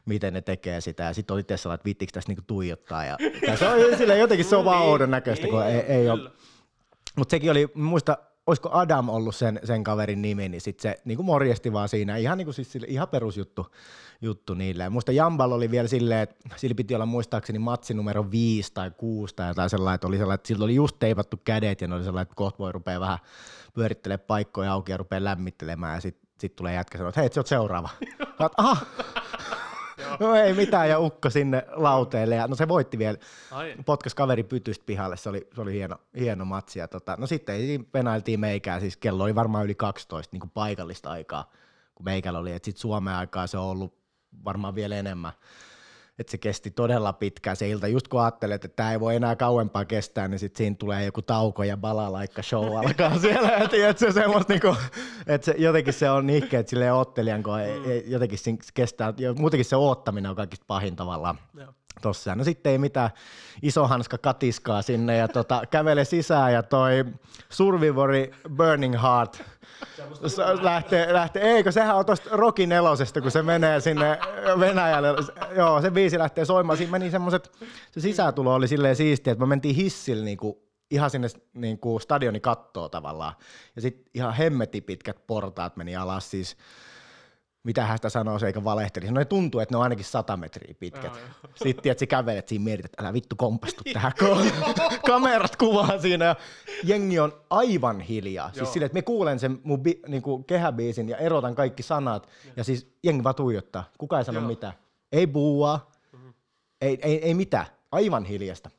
miten 0.06 0.34
ne 0.34 0.40
tekee 0.40 0.80
sitä, 0.80 1.02
ja 1.02 1.12
sitten 1.12 1.34
olit 1.34 1.48
sellainen, 1.48 1.74
että 1.74 1.84
viittikö 1.84 2.12
tässä 2.12 2.28
niinku 2.30 2.44
tuijottaa, 2.46 3.04
ja, 3.04 3.16
ja 3.48 3.56
se 3.56 3.68
on 3.68 3.98
silleen, 3.98 4.20
jotenkin 4.20 4.44
se 4.44 4.56
on 4.56 4.64
vaan 4.64 4.82
oudon 4.82 5.10
näköistä, 5.10 5.46
kun 5.46 5.64
ei, 5.64 5.80
ei 5.80 6.10
ole. 6.10 6.30
Mutta 7.16 7.30
sekin 7.30 7.50
oli, 7.50 7.68
muista, 7.74 8.16
olisiko 8.48 8.70
Adam 8.72 9.08
ollut 9.08 9.36
sen, 9.36 9.60
sen 9.64 9.84
kaverin 9.84 10.22
nimi, 10.22 10.48
niin 10.48 10.60
sitten 10.60 10.82
se 10.82 11.02
niin 11.04 11.24
morjesti 11.24 11.72
vaan 11.72 11.88
siinä, 11.88 12.16
ihan, 12.16 12.38
niin 12.38 12.46
kuin 12.46 12.54
siis 12.54 12.78
ihan 12.86 13.08
perusjuttu 13.08 13.66
juttu 14.22 14.54
niille. 14.54 14.82
Ja 14.82 14.90
muista 14.90 15.12
Jambal 15.12 15.52
oli 15.52 15.70
vielä 15.70 15.88
silleen, 15.88 16.20
että 16.20 16.36
sillä 16.56 16.74
piti 16.74 16.94
olla 16.94 17.06
muistaakseni 17.06 17.58
matsi 17.58 17.94
numero 17.94 18.30
5 18.30 18.72
tai 18.74 18.90
6 18.90 19.34
tai 19.34 19.48
jotain 19.48 19.70
sellainen, 19.70 19.94
että 19.94 20.06
oli 20.06 20.16
sellainen, 20.16 20.34
että 20.34 20.48
sillä 20.48 20.64
oli 20.64 20.74
just 20.74 20.96
teipattu 20.98 21.40
kädet 21.44 21.80
ja 21.80 21.88
ne 21.88 21.94
oli 21.94 22.04
sellainen, 22.04 22.22
että 22.22 22.34
kohta 22.34 22.58
voi 22.58 22.72
rupea 22.72 23.00
vähän 23.00 23.18
pyörittelemään 23.74 24.26
paikkoja 24.26 24.72
auki 24.72 24.92
ja 24.92 24.96
rupeaa 24.96 25.24
lämmittelemään 25.24 25.94
ja 25.94 26.00
sitten 26.00 26.28
sit 26.40 26.56
tulee 26.56 26.74
jätkä 26.74 26.98
sanoa, 26.98 27.08
että 27.08 27.20
hei, 27.20 27.30
se 27.32 27.40
on 27.40 27.46
seuraava. 27.46 27.88
Olet, 28.40 28.52
aha, 28.56 28.76
no 30.20 30.34
ei 30.34 30.54
mitään, 30.54 30.88
ja 30.88 30.98
ukko 30.98 31.30
sinne 31.30 31.64
lauteelle, 31.72 32.34
ja 32.34 32.46
no 32.46 32.54
se 32.54 32.68
voitti 32.68 32.98
vielä, 32.98 33.18
Ai. 33.50 33.74
potkas 33.86 34.14
kaveri 34.14 34.42
pytystä 34.42 34.84
pihalle, 34.86 35.16
se 35.16 35.28
oli, 35.28 35.48
se 35.54 35.60
oli 35.60 35.72
hieno, 35.72 35.96
hieno 36.18 36.44
matsi, 36.44 36.78
ja 36.78 36.88
tota, 36.88 37.16
no 37.18 37.26
sitten 37.26 37.56
penailtiin 37.92 38.40
meikää, 38.40 38.80
siis 38.80 38.96
kello 38.96 39.24
oli 39.24 39.34
varmaan 39.34 39.64
yli 39.64 39.74
12 39.74 40.34
niin 40.34 40.40
kuin 40.40 40.50
paikallista 40.50 41.10
aikaa, 41.10 41.50
kun 41.94 42.04
meikällä 42.04 42.38
oli, 42.38 42.52
että 42.52 42.64
sitten 42.64 42.80
Suomen 42.80 43.14
aikaa 43.14 43.46
se 43.46 43.58
on 43.58 43.64
ollut 43.64 43.98
varmaan 44.44 44.74
vielä 44.74 44.96
enemmän, 44.96 45.32
että 46.18 46.30
se 46.30 46.38
kesti 46.38 46.70
todella 46.70 47.12
pitkään 47.12 47.56
se 47.56 47.68
ilta. 47.68 47.88
Just 47.88 48.08
kun 48.08 48.20
ajattelet, 48.20 48.64
että 48.64 48.76
tämä 48.76 48.92
ei 48.92 49.00
voi 49.00 49.16
enää 49.16 49.36
kauempaa 49.36 49.84
kestää, 49.84 50.28
niin 50.28 50.38
sitten 50.38 50.58
siinä 50.58 50.76
tulee 50.78 51.04
joku 51.04 51.22
tauko 51.22 51.62
ja 51.64 51.76
balalaikka 51.76 52.42
show 52.42 52.76
alkaa 52.86 53.18
siellä. 53.18 53.48
Ja 53.48 53.68
tiedät, 53.68 53.98
se 53.98 54.12
semmoista 54.12 54.52
niinku, 54.52 54.76
että 55.26 55.44
se, 55.44 55.54
jotenkin 55.58 55.92
se 55.92 56.10
on 56.10 56.26
nihkeä, 56.26 56.60
että 56.60 56.70
silleen 56.70 56.94
ottelijan, 56.94 57.42
kun 57.42 57.60
ei, 57.60 57.80
ei, 57.86 58.04
jotenkin 58.06 58.38
siinä 58.38 58.58
kestää, 58.74 59.14
muutenkin 59.38 59.64
se 59.64 59.76
oottaminen 59.76 60.30
on 60.30 60.36
kaikista 60.36 60.64
pahin 60.68 60.96
tavallaan. 60.96 61.38
Joo. 61.54 61.72
Tossa. 62.02 62.34
No 62.34 62.44
sitten 62.44 62.72
ei 62.72 62.78
mitään 62.78 63.10
iso 63.62 63.86
hanska 63.86 64.18
katiskaa 64.18 64.82
sinne 64.82 65.16
ja 65.16 65.28
tota, 65.28 65.62
kävele 65.70 66.04
sisään 66.04 66.52
ja 66.52 66.62
toi 66.62 67.04
Survivori 67.48 68.30
Burning 68.56 69.02
Heart 69.02 69.42
lähtee, 70.60 71.12
lähtee, 71.12 71.42
eikö 71.42 71.72
sehän 71.72 71.96
on 71.96 72.06
tosta 72.06 72.30
Rocky 72.32 72.66
nelosesta, 72.66 73.20
kun 73.20 73.30
se 73.30 73.42
menee 73.42 73.80
sinne 73.80 74.18
Venäjälle. 74.60 75.08
Joo, 75.56 75.82
se 75.82 75.90
biisi 75.90 76.18
lähtee 76.18 76.44
soimaan. 76.44 76.76
Siinä 76.76 76.90
meni 76.90 77.10
semmoset, 77.10 77.52
se 77.90 78.00
sisätulo 78.00 78.54
oli 78.54 78.68
silleen 78.68 78.96
siistiä, 78.96 79.32
että 79.32 79.44
me 79.44 79.48
mentiin 79.48 79.74
hissillä 79.74 80.24
niinku 80.24 80.68
ihan 80.90 81.10
sinne 81.10 81.28
niinku 81.54 81.98
stadioni 81.98 82.40
kattoo 82.40 82.88
tavallaan. 82.88 83.32
Ja 83.76 83.82
sitten 83.82 84.04
ihan 84.14 84.32
hemmeti 84.34 84.80
pitkät 84.80 85.26
portaat 85.26 85.76
meni 85.76 85.96
alas 85.96 86.30
siis 86.30 86.56
mitä 87.64 87.96
sitä 87.96 88.08
sanoo, 88.08 88.38
se 88.38 88.46
eikä 88.46 88.64
valehteli. 88.64 89.06
No 89.06 89.18
ne 89.18 89.24
tuntuu, 89.24 89.60
että 89.60 89.72
ne 89.72 89.76
on 89.76 89.82
ainakin 89.82 90.04
100 90.04 90.36
metriä 90.36 90.74
pitkät. 90.80 91.12
Sitten 91.64 91.82
tiedät, 91.82 91.98
sä 91.98 92.06
kävelet 92.06 92.48
siinä 92.48 92.64
mietit, 92.64 92.84
että 92.84 93.02
älä 93.02 93.12
vittu 93.12 93.36
kompastu 93.36 93.82
tähän, 93.92 94.12
kamerat 95.06 95.56
kuvaa 95.56 95.98
siinä. 95.98 96.24
Ja 96.24 96.36
jengi 96.84 97.18
on 97.18 97.32
aivan 97.50 98.00
hiljaa. 98.00 98.52
Siis 98.52 98.72
silleen, 98.72 98.86
että 98.86 98.94
me 98.94 99.02
kuulen 99.02 99.38
sen 99.38 99.60
mun 99.64 99.82
bi, 99.82 100.00
niinku 100.08 100.42
kehäbiisin 100.42 101.08
ja 101.08 101.16
erotan 101.16 101.54
kaikki 101.54 101.82
sanat. 101.82 102.28
Ja 102.56 102.64
siis 102.64 102.92
jengi 103.04 103.24
vaan 103.24 103.34
tuijottaa. 103.34 103.84
Kuka 103.98 104.18
ei 104.18 104.24
sano 104.24 104.40
Joo. 104.40 104.48
mitään. 104.48 104.72
Ei 105.12 105.26
buua, 105.26 105.90
ei, 106.80 106.98
ei, 107.02 107.24
ei 107.24 107.34
mitään. 107.34 107.66
Aivan 107.92 108.24
hiljasta. 108.24 108.70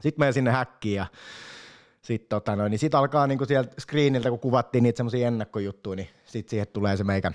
Sitten 0.00 0.22
menen 0.22 0.34
sinne 0.34 0.50
häkkiin 0.50 0.96
ja 0.96 1.06
sitten 2.02 2.28
tota 2.28 2.56
noin, 2.56 2.70
niin 2.70 2.78
sit 2.78 2.94
alkaa 2.94 3.26
niinku 3.26 3.44
sieltä 3.44 3.80
screeniltä, 3.80 4.30
kun 4.30 4.38
kuvattiin 4.38 4.82
niitä 4.82 4.96
semmoisia 4.96 5.28
ennakkojuttuja, 5.28 5.96
niin 5.96 6.08
sitten 6.24 6.50
siihen 6.50 6.66
tulee 6.72 6.96
se 6.96 7.04
meikän, 7.04 7.34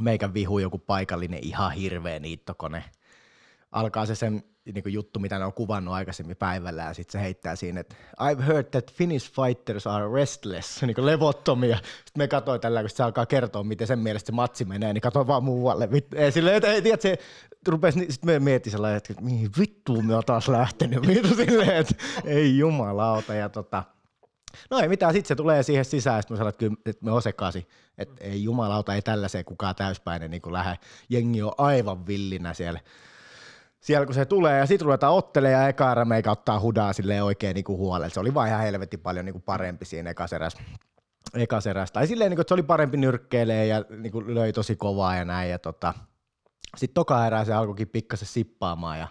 meikän 0.00 0.34
vihu, 0.34 0.58
joku 0.58 0.78
paikallinen 0.78 1.40
ihan 1.42 1.72
hirveä 1.72 2.18
niittokone. 2.18 2.84
Alkaa 3.72 4.06
se 4.06 4.14
sen 4.14 4.42
niinku 4.74 4.88
juttu, 4.88 5.20
mitä 5.20 5.38
ne 5.38 5.44
on 5.44 5.52
kuvannut 5.52 5.94
aikaisemmin 5.94 6.36
päivällä, 6.36 6.82
ja 6.82 6.94
sitten 6.94 7.12
se 7.12 7.20
heittää 7.24 7.56
siinä, 7.56 7.80
että 7.80 7.96
I've 8.20 8.42
heard 8.42 8.64
that 8.64 8.92
Finnish 8.92 9.32
fighters 9.32 9.86
are 9.86 10.12
restless, 10.12 10.82
niinku 10.82 11.06
levottomia. 11.06 11.76
Sitten 11.76 12.12
me 12.16 12.28
katsoin 12.28 12.60
tällä, 12.60 12.80
kun 12.80 12.90
se 12.90 13.02
alkaa 13.02 13.26
kertoa, 13.26 13.64
miten 13.64 13.86
sen 13.86 13.98
mielestä 13.98 14.26
se 14.26 14.32
matsi 14.32 14.64
menee, 14.64 14.92
niin 14.92 15.00
katsoin 15.00 15.26
vaan 15.26 15.44
muualle. 15.44 15.88
Ei, 16.14 16.32
silleen, 16.32 16.56
että 16.56 16.72
ei, 16.72 16.82
tiedät, 16.82 17.00
se 17.00 17.18
rupesi, 17.68 17.98
sitten 17.98 18.30
me 18.30 18.38
mietin 18.38 18.72
sellainen, 18.72 18.96
että 18.96 19.14
mihin 19.20 19.50
vittuun 19.58 20.06
me 20.06 20.16
on 20.16 20.22
taas 20.26 20.48
lähtenyt. 20.48 21.06
Vittu 21.08 21.34
silleen, 21.34 21.76
että 21.76 21.94
ei 22.24 22.58
jumalauta. 22.58 23.34
Ja 23.34 23.48
tota, 23.48 23.84
No 24.70 24.78
ei 24.78 24.88
mitään, 24.88 25.12
sitten 25.12 25.28
se 25.28 25.34
tulee 25.34 25.62
siihen 25.62 25.84
sisään, 25.84 26.22
sitten 26.22 26.34
mä 26.34 26.38
sanon, 26.38 26.48
että, 26.48 26.90
että 26.90 27.04
me 27.04 27.12
on 27.12 27.22
sekaisin. 27.22 27.66
Että 27.98 28.24
ei 28.24 28.42
jumalauta, 28.42 28.94
ei 28.94 29.02
tällaiseen 29.02 29.44
kukaan 29.44 29.74
täyspäinen 29.74 30.30
niin 30.30 30.42
lähde. 30.50 30.78
Jengi 31.08 31.42
on 31.42 31.52
aivan 31.58 32.06
villinä 32.06 32.54
siellä. 32.54 32.80
Siellä 33.80 34.06
kun 34.06 34.14
se 34.14 34.24
tulee 34.24 34.58
ja 34.58 34.66
sitten 34.66 34.84
ruvetaan 34.84 35.14
ottelemaan 35.14 35.62
ja 35.62 35.68
eka 35.68 35.92
erä 35.92 36.04
meikä 36.04 36.30
ottaa 36.30 36.60
hudaa 36.60 36.92
silleen 36.92 37.24
oikein 37.24 37.54
niin 37.54 37.64
kuin 37.64 37.78
huolella. 37.78 38.08
Se 38.08 38.20
oli 38.20 38.34
vaan 38.34 38.48
ihan 38.48 38.60
helvetin 38.60 39.00
paljon 39.00 39.24
niin 39.24 39.32
kuin 39.32 39.42
parempi 39.42 39.84
siinä 39.84 40.10
ekaserässä. 40.10 40.58
Ekaserässä. 41.34 41.92
Tai 41.92 42.06
silleen, 42.06 42.30
niin 42.30 42.36
kuin, 42.36 42.42
että 42.42 42.48
se 42.48 42.54
oli 42.54 42.62
parempi 42.62 42.96
nyrkkeilee 42.96 43.66
ja 43.66 43.84
niin 43.98 44.12
kuin 44.12 44.34
löi 44.34 44.52
tosi 44.52 44.76
kovaa 44.76 45.16
ja 45.16 45.24
näin. 45.24 45.50
Ja 45.50 45.58
tota, 45.58 45.94
sitten 46.76 46.94
toka 46.94 47.26
erää 47.26 47.44
se 47.44 47.52
alkoikin 47.52 47.88
pikkasen 47.88 48.28
sippaamaan 48.28 48.98
ja 48.98 49.08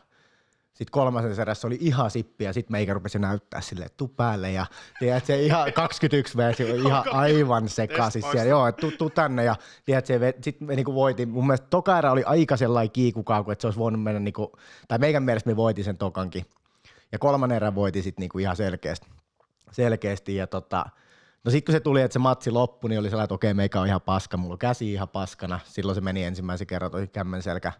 sitten 0.75 0.91
kolmasen 0.91 1.39
erässä 1.41 1.67
oli 1.67 1.77
ihan 1.79 2.11
sippi 2.11 2.43
ja 2.43 2.53
sitten 2.53 2.71
meikä 2.71 2.93
rupesi 2.93 3.19
näyttää 3.19 3.61
että 3.71 3.97
tuu 3.97 4.07
päälle 4.07 4.51
ja 4.51 4.65
tiedät, 4.99 5.25
se 5.25 5.41
ihan 5.41 5.73
21 5.73 6.37
versio 6.37 6.75
ihan 6.75 7.03
aivan 7.11 7.69
sekaisin 7.69 8.21
siellä. 8.21 8.49
Joo, 8.49 8.71
tuu, 8.71 8.91
tuu, 8.91 9.09
tänne 9.09 9.43
ja 9.43 9.55
tiedät, 9.85 10.05
se 10.05 10.33
sitten 10.41 10.67
me 10.67 10.75
niinku 10.75 10.93
voitin. 10.93 11.29
Mun 11.29 11.47
mielestä 11.47 11.67
toka 11.69 11.97
erä 11.97 12.11
oli 12.11 12.23
aika 12.23 12.57
sellainen 12.57 12.91
kiikukauku, 12.91 13.51
että 13.51 13.61
se 13.61 13.67
olisi 13.67 13.79
voinut 13.79 14.03
mennä 14.03 14.19
niinku, 14.19 14.51
tai 14.87 14.97
meikän 14.97 15.23
mielestä 15.23 15.49
me 15.49 15.55
voitin 15.55 15.83
sen 15.83 15.97
tokankin. 15.97 16.45
Ja 17.11 17.19
kolmannen 17.19 17.55
erän 17.55 17.75
voitin 17.75 18.03
sitten 18.03 18.21
niinku 18.21 18.39
ihan 18.39 18.55
selkeästi. 18.55 19.07
selkeästi 19.71 20.35
ja 20.35 20.47
tota, 20.47 20.85
No 21.43 21.51
sitten 21.51 21.65
kun 21.65 21.79
se 21.79 21.79
tuli, 21.79 22.01
että 22.01 22.13
se 22.13 22.19
matsi 22.19 22.51
loppui, 22.51 22.89
niin 22.89 22.99
oli 22.99 23.09
sellainen, 23.09 23.23
että 23.23 23.35
okei, 23.35 23.53
meikä 23.53 23.79
on 23.79 23.87
ihan 23.87 24.01
paska, 24.01 24.37
mulla 24.37 24.53
on 24.53 24.59
käsi 24.59 24.93
ihan 24.93 25.09
paskana. 25.09 25.59
Silloin 25.65 25.95
se 25.95 26.01
meni 26.01 26.23
ensimmäisen 26.23 26.67
kerran 26.67 26.91
toi 26.91 27.07
kämmen 27.07 27.41
selkä, 27.41 27.71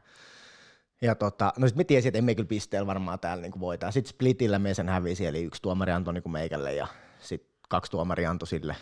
Ja 1.06 1.16
tota, 1.16 1.54
no 1.58 1.68
sit 1.68 1.78
me 1.78 1.84
tiesin, 1.84 2.10
että 2.10 2.18
emme 2.18 2.36
kyllä 2.36 2.48
pisteellä 2.48 2.88
varmaan 2.88 3.20
täällä 3.20 3.42
niin 3.42 3.60
voitaa. 3.60 3.92
Sitten 3.92 4.10
splitillä 4.10 4.60
me 4.60 4.74
sen 4.74 4.90
hävisi, 4.90 5.26
eli 5.26 5.44
yksi 5.44 5.62
tuomari 5.62 5.92
antoi 5.92 6.14
niin 6.14 6.32
meikälle 6.32 6.74
ja 6.74 6.88
sitten 7.20 7.50
kaksi 7.70 7.92
tuomari 7.92 8.26
antoi 8.26 8.48
sille. 8.48 8.76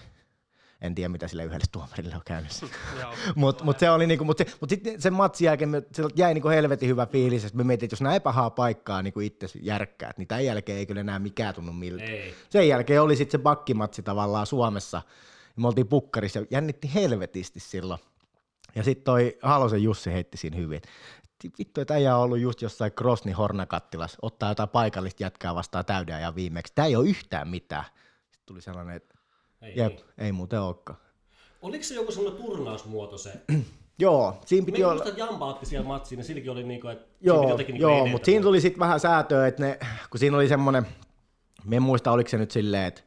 En 0.82 0.96
tiedä, 0.96 1.10
mitä 1.10 1.28
sille 1.28 1.44
yhdelle 1.44 1.66
tuomarille 1.72 2.16
on 2.16 2.22
käynyt. 2.26 2.52
Mutta 3.36 3.64
mut 3.64 3.80
se 3.80 3.90
oli 3.90 4.08
niinku, 4.08 4.26
mut, 4.26 4.38
se, 4.38 4.46
mut 4.62 4.70
sitten 4.70 5.02
sen 5.02 5.14
matsin 5.14 5.46
jälkeen 5.46 5.70
me, 5.70 5.84
se 5.92 6.04
jäi 6.16 6.34
niinku 6.34 6.50
helvetin 6.50 6.90
hyvä 6.90 7.06
fiilis, 7.06 7.46
että 7.46 7.58
me 7.58 7.64
mietin, 7.64 7.86
että 7.86 7.94
jos 7.94 8.02
näin 8.02 8.22
pahaa 8.22 8.50
paikkaa 8.50 9.02
niinku 9.02 9.20
itse 9.20 9.48
järkkäät, 9.62 10.18
niin 10.18 10.28
tämän 10.28 10.46
jälkeen 10.46 10.78
ei 10.78 10.86
kyllä 10.86 11.02
enää 11.02 11.20
mikään 11.20 11.54
tunnu 11.54 11.74
miltä. 11.74 12.04
Ei. 12.04 12.34
Sen 12.50 12.68
jälkeen 12.68 13.02
oli 13.02 13.16
sitten 13.16 13.40
se 13.40 13.44
bakkimatsi 13.44 14.04
tavallaan 14.04 14.46
Suomessa. 14.46 15.02
Me 15.56 15.68
oltiin 15.68 15.88
pukkarissa 15.88 16.40
ja 16.40 16.46
jännitti 16.52 16.94
helvetisti 16.94 17.60
silloin. 17.60 18.00
Ja 18.76 18.84
sitten 18.84 19.04
toi 19.04 19.38
Halosen 19.42 19.84
Jussi 19.84 20.14
heitti 20.14 20.38
siinä 20.38 20.58
hyvin. 20.58 20.82
Vittu, 21.60 21.82
että 21.82 21.94
äijä 21.94 22.18
on 22.18 22.24
ollut 22.24 22.40
just 22.40 22.62
jossain 22.62 22.92
Krosni 22.92 23.32
Hornakattilas, 23.32 24.18
ottaa 24.22 24.52
jotain 24.52 24.70
paikallista 24.70 25.24
jätkää 25.24 25.56
vastaan 25.56 25.86
täyden 25.86 26.16
ajan 26.16 26.36
viimeksi. 26.36 26.74
Tämä 26.76 26.86
ei 26.86 26.96
ole 26.96 27.10
yhtään 27.10 27.48
mitään. 27.48 27.86
Sitten 28.22 28.46
tuli 28.46 28.62
sellainen, 28.62 28.96
että 28.96 29.18
Ei, 29.62 29.74
jep, 29.76 29.94
niin. 29.96 30.06
ei 30.18 30.32
muuten 30.32 30.62
olekaan. 30.62 31.00
Oliko 31.62 31.84
se 31.84 31.96
joku 31.96 32.12
semmoinen 32.12 32.42
turnausmuoto 32.44 33.18
se? 33.18 33.42
Joo, 34.00 34.42
siinä 34.46 34.66
piti 34.66 34.78
Me 34.78 34.86
olla... 34.86 34.94
muistan, 34.94 35.12
että 35.12 35.22
Jamba 35.22 35.46
otti 35.46 35.66
siellä 35.66 35.88
matsiin, 35.88 36.20
ja 36.20 36.24
silläkin 36.24 36.52
oli 36.52 36.64
niinku, 36.64 36.88
että 36.88 37.08
Joo, 37.22 37.50
jotenkin 37.50 37.74
niinku 37.74 37.88
joo 37.88 38.08
mutta 38.08 38.26
siinä 38.26 38.44
tuli 38.44 38.62
sitten 38.62 38.80
vähän 38.80 39.00
säätöä, 39.00 39.48
että 39.48 39.64
ne, 39.64 39.80
kun 40.10 40.20
siinä 40.20 40.38
oli 40.38 40.48
semmoinen, 40.48 40.88
me 41.66 41.76
en 41.76 41.82
muista 41.82 42.12
oliko 42.12 42.30
se 42.30 42.38
nyt 42.38 42.52
silleen, 42.52 42.86
että 42.86 43.02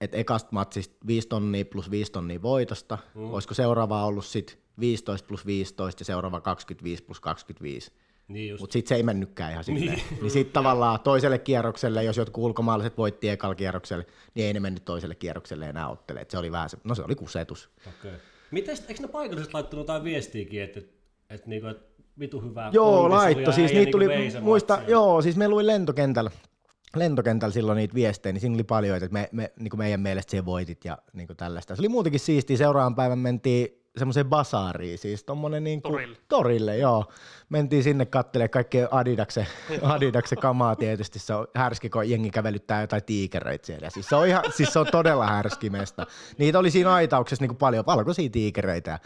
että 0.00 0.16
ekasta 0.16 0.48
matsista 0.52 0.96
5 1.06 1.28
tonnia 1.28 1.64
plus 1.64 1.90
5 1.90 2.12
tonnia 2.12 2.42
voitosta, 2.42 2.98
mm. 3.14 3.32
olisiko 3.32 3.54
seuraava 3.54 4.04
ollut 4.04 4.24
sitten 4.24 4.56
15 4.80 5.28
plus 5.28 5.46
15 5.46 6.00
ja 6.00 6.04
seuraava 6.04 6.40
25 6.40 7.02
plus 7.02 7.20
25. 7.20 7.92
Niin. 8.28 8.56
Mutta 8.60 8.72
sitten 8.72 8.88
se 8.88 8.94
ei 8.94 9.02
mennytkään 9.02 9.52
ihan 9.52 9.64
silleen. 9.64 9.86
Niin. 9.86 10.04
Niin, 10.10 10.20
niin 10.20 10.30
sitten 10.30 10.52
tavallaan 10.52 11.00
toiselle 11.00 11.38
kierrokselle, 11.38 12.04
jos 12.04 12.16
jotkut 12.16 12.44
ulkomaalaiset 12.44 12.98
voitti 12.98 13.28
ekalla 13.28 13.54
kierrokselle, 13.54 14.06
niin 14.34 14.46
ei 14.46 14.52
ne 14.52 14.60
mennyt 14.60 14.84
toiselle 14.84 15.14
kierrokselle 15.14 15.68
enää 15.68 15.88
ottele. 15.88 16.20
Et 16.20 16.30
se 16.30 16.38
oli 16.38 16.52
vähän 16.52 16.70
se, 16.70 16.78
no 16.84 16.94
se 16.94 17.02
oli 17.02 17.14
kusetus. 17.14 17.70
Okei. 17.88 18.12
Miten, 18.50 18.76
eikö 18.88 19.02
ne 19.02 19.08
paikalliset 19.08 19.54
laittanut 19.54 19.82
jotain 19.82 20.04
viestiäkin, 20.04 20.62
että, 20.62 20.80
että, 20.80 20.92
että, 21.30 21.48
niinku, 21.48 21.66
että 21.66 21.92
vitu 22.18 22.40
hyvää 22.40 22.70
Joo, 22.72 23.10
laitto. 23.10 23.52
Siis 23.52 23.72
niitä 23.72 23.74
niinku 23.74 23.90
tuli, 23.90 24.30
sen 24.30 24.42
muista, 24.42 24.74
matsin. 24.76 24.90
joo, 24.90 25.22
siis 25.22 25.36
me 25.36 25.48
luin 25.48 25.66
lentokentällä, 25.66 26.30
lentokentällä 26.96 27.52
silloin 27.52 27.76
niitä 27.76 27.94
viestejä, 27.94 28.32
niin 28.32 28.40
siinä 28.40 28.54
oli 28.54 28.64
paljon, 28.64 28.96
että 28.96 29.08
me, 29.10 29.28
me, 29.32 29.52
niin 29.58 29.78
meidän 29.78 30.00
mielestä 30.00 30.30
se 30.30 30.44
voitit 30.44 30.84
ja 30.84 30.98
niin 31.12 31.28
tällaista. 31.36 31.76
Se 31.76 31.82
oli 31.82 31.88
muutenkin 31.88 32.20
siistiä. 32.20 32.56
Seuraavan 32.56 32.94
päivän 32.94 33.18
mentiin 33.18 33.81
semmoiseen 33.96 34.28
basaariin, 34.28 34.98
siis 34.98 35.24
tommonen 35.24 35.64
niin 35.64 35.82
kuin, 35.82 35.92
Torille. 35.92 36.16
torille, 36.28 36.76
joo. 36.76 37.04
Mentiin 37.48 37.82
sinne 37.82 38.06
kattelemaan 38.06 38.50
kaikkea 38.50 38.88
Adidaksen, 38.90 39.46
Adidaksen 39.82 40.38
kamaa 40.38 40.76
tietysti. 40.76 41.18
Se 41.18 41.34
on 41.34 41.46
härski, 41.54 41.90
kun 41.90 42.10
jengi 42.10 42.30
kävelyttää 42.30 42.80
jotain 42.80 43.04
tiikereitä 43.04 43.66
siellä. 43.66 43.90
Siis 43.90 44.08
se 44.08 44.16
on, 44.16 44.26
ihan, 44.26 44.44
siis 44.56 44.72
se 44.72 44.78
on 44.78 44.86
todella 44.92 45.26
härski 45.26 45.70
mesta. 45.70 46.06
Niitä 46.38 46.58
oli 46.58 46.70
siinä 46.70 46.92
aitauksessa 46.92 47.42
niin 47.42 47.48
kuin 47.48 47.58
paljon, 47.58 47.86
valkoisia 47.86 48.30
tiikereitä. 48.30 48.98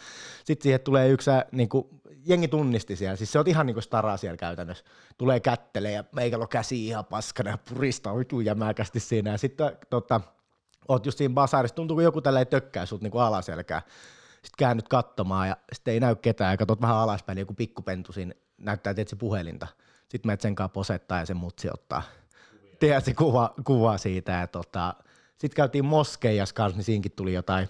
Sitten 0.45 0.63
siihen 0.63 0.81
tulee 0.81 1.09
yksi, 1.09 1.31
niin 1.53 1.69
kuin, 1.69 1.89
jengi 2.27 2.49
tunnisti 2.49 2.97
siellä. 2.97 3.17
Siis 3.17 3.33
se 3.33 3.39
on 3.39 3.49
ihan 3.49 3.67
niin 3.67 3.75
kuin 3.75 3.83
staraa 3.83 4.17
siellä 4.17 4.37
käytännössä. 4.37 4.85
Tulee 5.19 5.41
kättelee 5.41 5.93
ja 5.93 6.05
meikällä 6.13 6.43
on 6.43 6.49
käsi 6.49 6.87
ihan 6.87 7.05
paskana 7.05 7.51
ja 7.51 7.59
puristaa 7.59 8.19
vitu 8.19 8.41
jämäkästi 8.41 9.01
siinä. 9.01 9.31
Ja 9.31 9.39
sitten 9.39 9.77
tota, 9.91 10.21
oot 10.89 11.07
just 11.07 11.19
siinä 11.19 11.35
basaarissa, 11.35 11.75
tuntuu 11.75 11.95
kun 11.95 12.05
joku 12.05 12.21
tällä 12.21 12.45
tökkää 12.45 12.87
sut 12.87 13.03
niinku 13.03 13.19
alaselkää. 13.19 13.83
Sitten 14.47 14.59
käännyt 14.59 14.89
katsomaan 14.89 15.49
ja 15.49 15.57
sitten 15.73 15.95
ei 15.95 16.01
näy 16.01 16.17
ketään 16.17 16.53
ja 16.53 16.57
katsot 16.57 16.81
vähän 16.81 16.97
alaspäin, 16.97 17.37
niin 17.37 17.43
joku 17.43 17.55
pikkupentu 17.55 18.13
siinä 18.13 18.35
näyttää 18.59 18.95
tietysti 18.95 19.17
puhelinta. 19.17 19.67
Sitten 20.09 20.29
menet 20.29 20.41
sen 20.41 20.55
kanssa 20.55 20.73
posettaa 20.73 21.19
ja 21.19 21.27
se 21.27 21.35
mutsi 21.35 21.69
ottaa. 21.73 22.03
Tiedät 22.81 23.05
se 23.05 23.15
kuva, 23.15 23.55
kuva 23.65 23.99
siitä. 23.99 24.33
Ja 24.33 24.47
tota, 24.47 24.95
sitten 25.39 25.57
käytiin 25.57 25.85
moskeijas 25.85 26.53
kanssa, 26.53 26.77
niin 26.77 26.85
siinäkin 26.85 27.13
tuli 27.13 27.33
jotain 27.33 27.69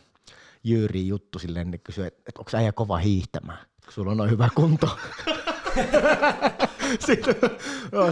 Jyyri 0.64 1.06
juttu 1.06 1.38
silleen, 1.38 1.70
niin 1.70 1.80
kysyi, 1.80 2.06
että, 2.06 2.22
että 2.28 2.40
onko 2.40 2.50
äijä 2.54 2.72
kova 2.72 2.96
hiihtämään, 2.96 3.66
kun 3.84 3.92
sulla 3.92 4.10
on 4.10 4.16
noin 4.16 4.30
hyvä 4.30 4.48
kunto. 4.54 4.98
Sitten, 7.06 7.34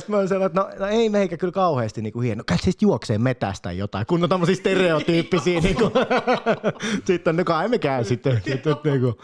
mä 0.09 0.17
olin 0.17 0.29
sellainen, 0.29 0.47
että 0.47 0.61
no, 0.61 0.69
no, 0.79 0.87
ei 0.87 1.09
meikä 1.09 1.37
kyllä 1.37 1.53
kauheasti 1.53 2.03
niinku 2.03 2.21
hieno. 2.21 2.39
No, 2.39 2.45
kai 2.47 2.59
siis 2.59 2.77
juoksee 2.81 3.19
metästä 3.19 3.73
jotain, 3.73 4.07
kun 4.07 4.23
on 4.23 4.29
tämmöisiä 4.29 4.55
stereotyyppisiä. 4.55 5.61
niinku. 5.61 5.91
sitten 7.07 7.37
no 7.37 7.45
kai 7.45 7.69
me 7.69 7.79
käy 7.79 8.05
sitten. 8.05 8.43
sitten 8.45 8.77
niinku. 8.85 9.21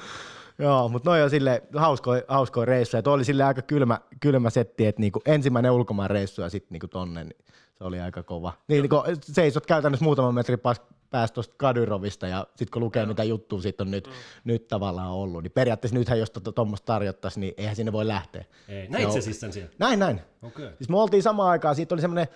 Joo, 0.59 0.89
mutta 0.89 1.11
noin 1.11 1.23
on 1.23 1.31
sille 1.31 1.63
hauskoja, 1.77 2.23
hauskoja 2.29 2.65
reissuja. 2.65 3.03
Tuo 3.03 3.13
oli 3.13 3.25
sille 3.25 3.45
aika 3.45 3.63
kylmä, 3.63 3.99
kylmä 4.21 4.51
setti, 4.51 4.87
että 4.87 5.01
niinku 5.01 5.21
ensimmäinen 5.27 5.73
ulkomaan 5.73 6.11
reissu 6.11 6.43
ja 6.43 6.49
sitten 6.49 6.73
niinku 6.73 6.89
tonne, 6.89 7.25
niin 7.25 7.45
se 7.79 7.85
oli 7.85 8.01
aika 8.01 8.23
kova. 8.23 8.53
Niin, 8.69 8.83
niinku, 8.83 9.03
seisot 9.23 9.67
käytännössä 9.67 10.05
muutaman 10.05 10.35
metrin 10.35 10.59
pas, 10.59 10.83
päästä 11.11 11.35
tuosta 11.35 11.55
Kadyrovista 11.59 12.27
ja 12.27 12.47
sitten 12.57 12.73
kun 12.73 12.83
lukee 12.83 13.07
mitä 13.07 13.25
juttua 13.25 13.61
siitä 13.61 13.83
on 13.83 13.91
nyt, 13.91 14.07
mm. 14.07 14.13
nyt 14.45 14.69
tavallaan 14.69 15.11
ollut, 15.11 15.43
niin 15.43 15.53
periaatteessa 15.53 15.99
nythän 15.99 16.19
jos 16.19 16.31
tuommoista 16.55 16.87
tarjottaisiin, 16.87 17.41
niin 17.41 17.55
eihän 17.57 17.77
sinne 17.77 17.93
voi 17.93 18.09
lähteä. 18.09 18.45
Ei. 18.69 18.89
Näit 18.89 19.03
Joo. 19.03 19.13
se 19.13 19.21
siis 19.21 19.41
sen 19.41 19.53
siellä? 19.53 19.71
Näin, 19.79 19.99
näin. 19.99 20.21
Okei. 20.43 20.65
Okay. 20.65 20.77
Siis 20.77 20.89
me 20.89 20.99
oltiin 20.99 21.23
samaan 21.23 21.51
aikaan, 21.51 21.75
siitä 21.75 21.95
oli 21.95 22.01
semmoinen 22.01 22.29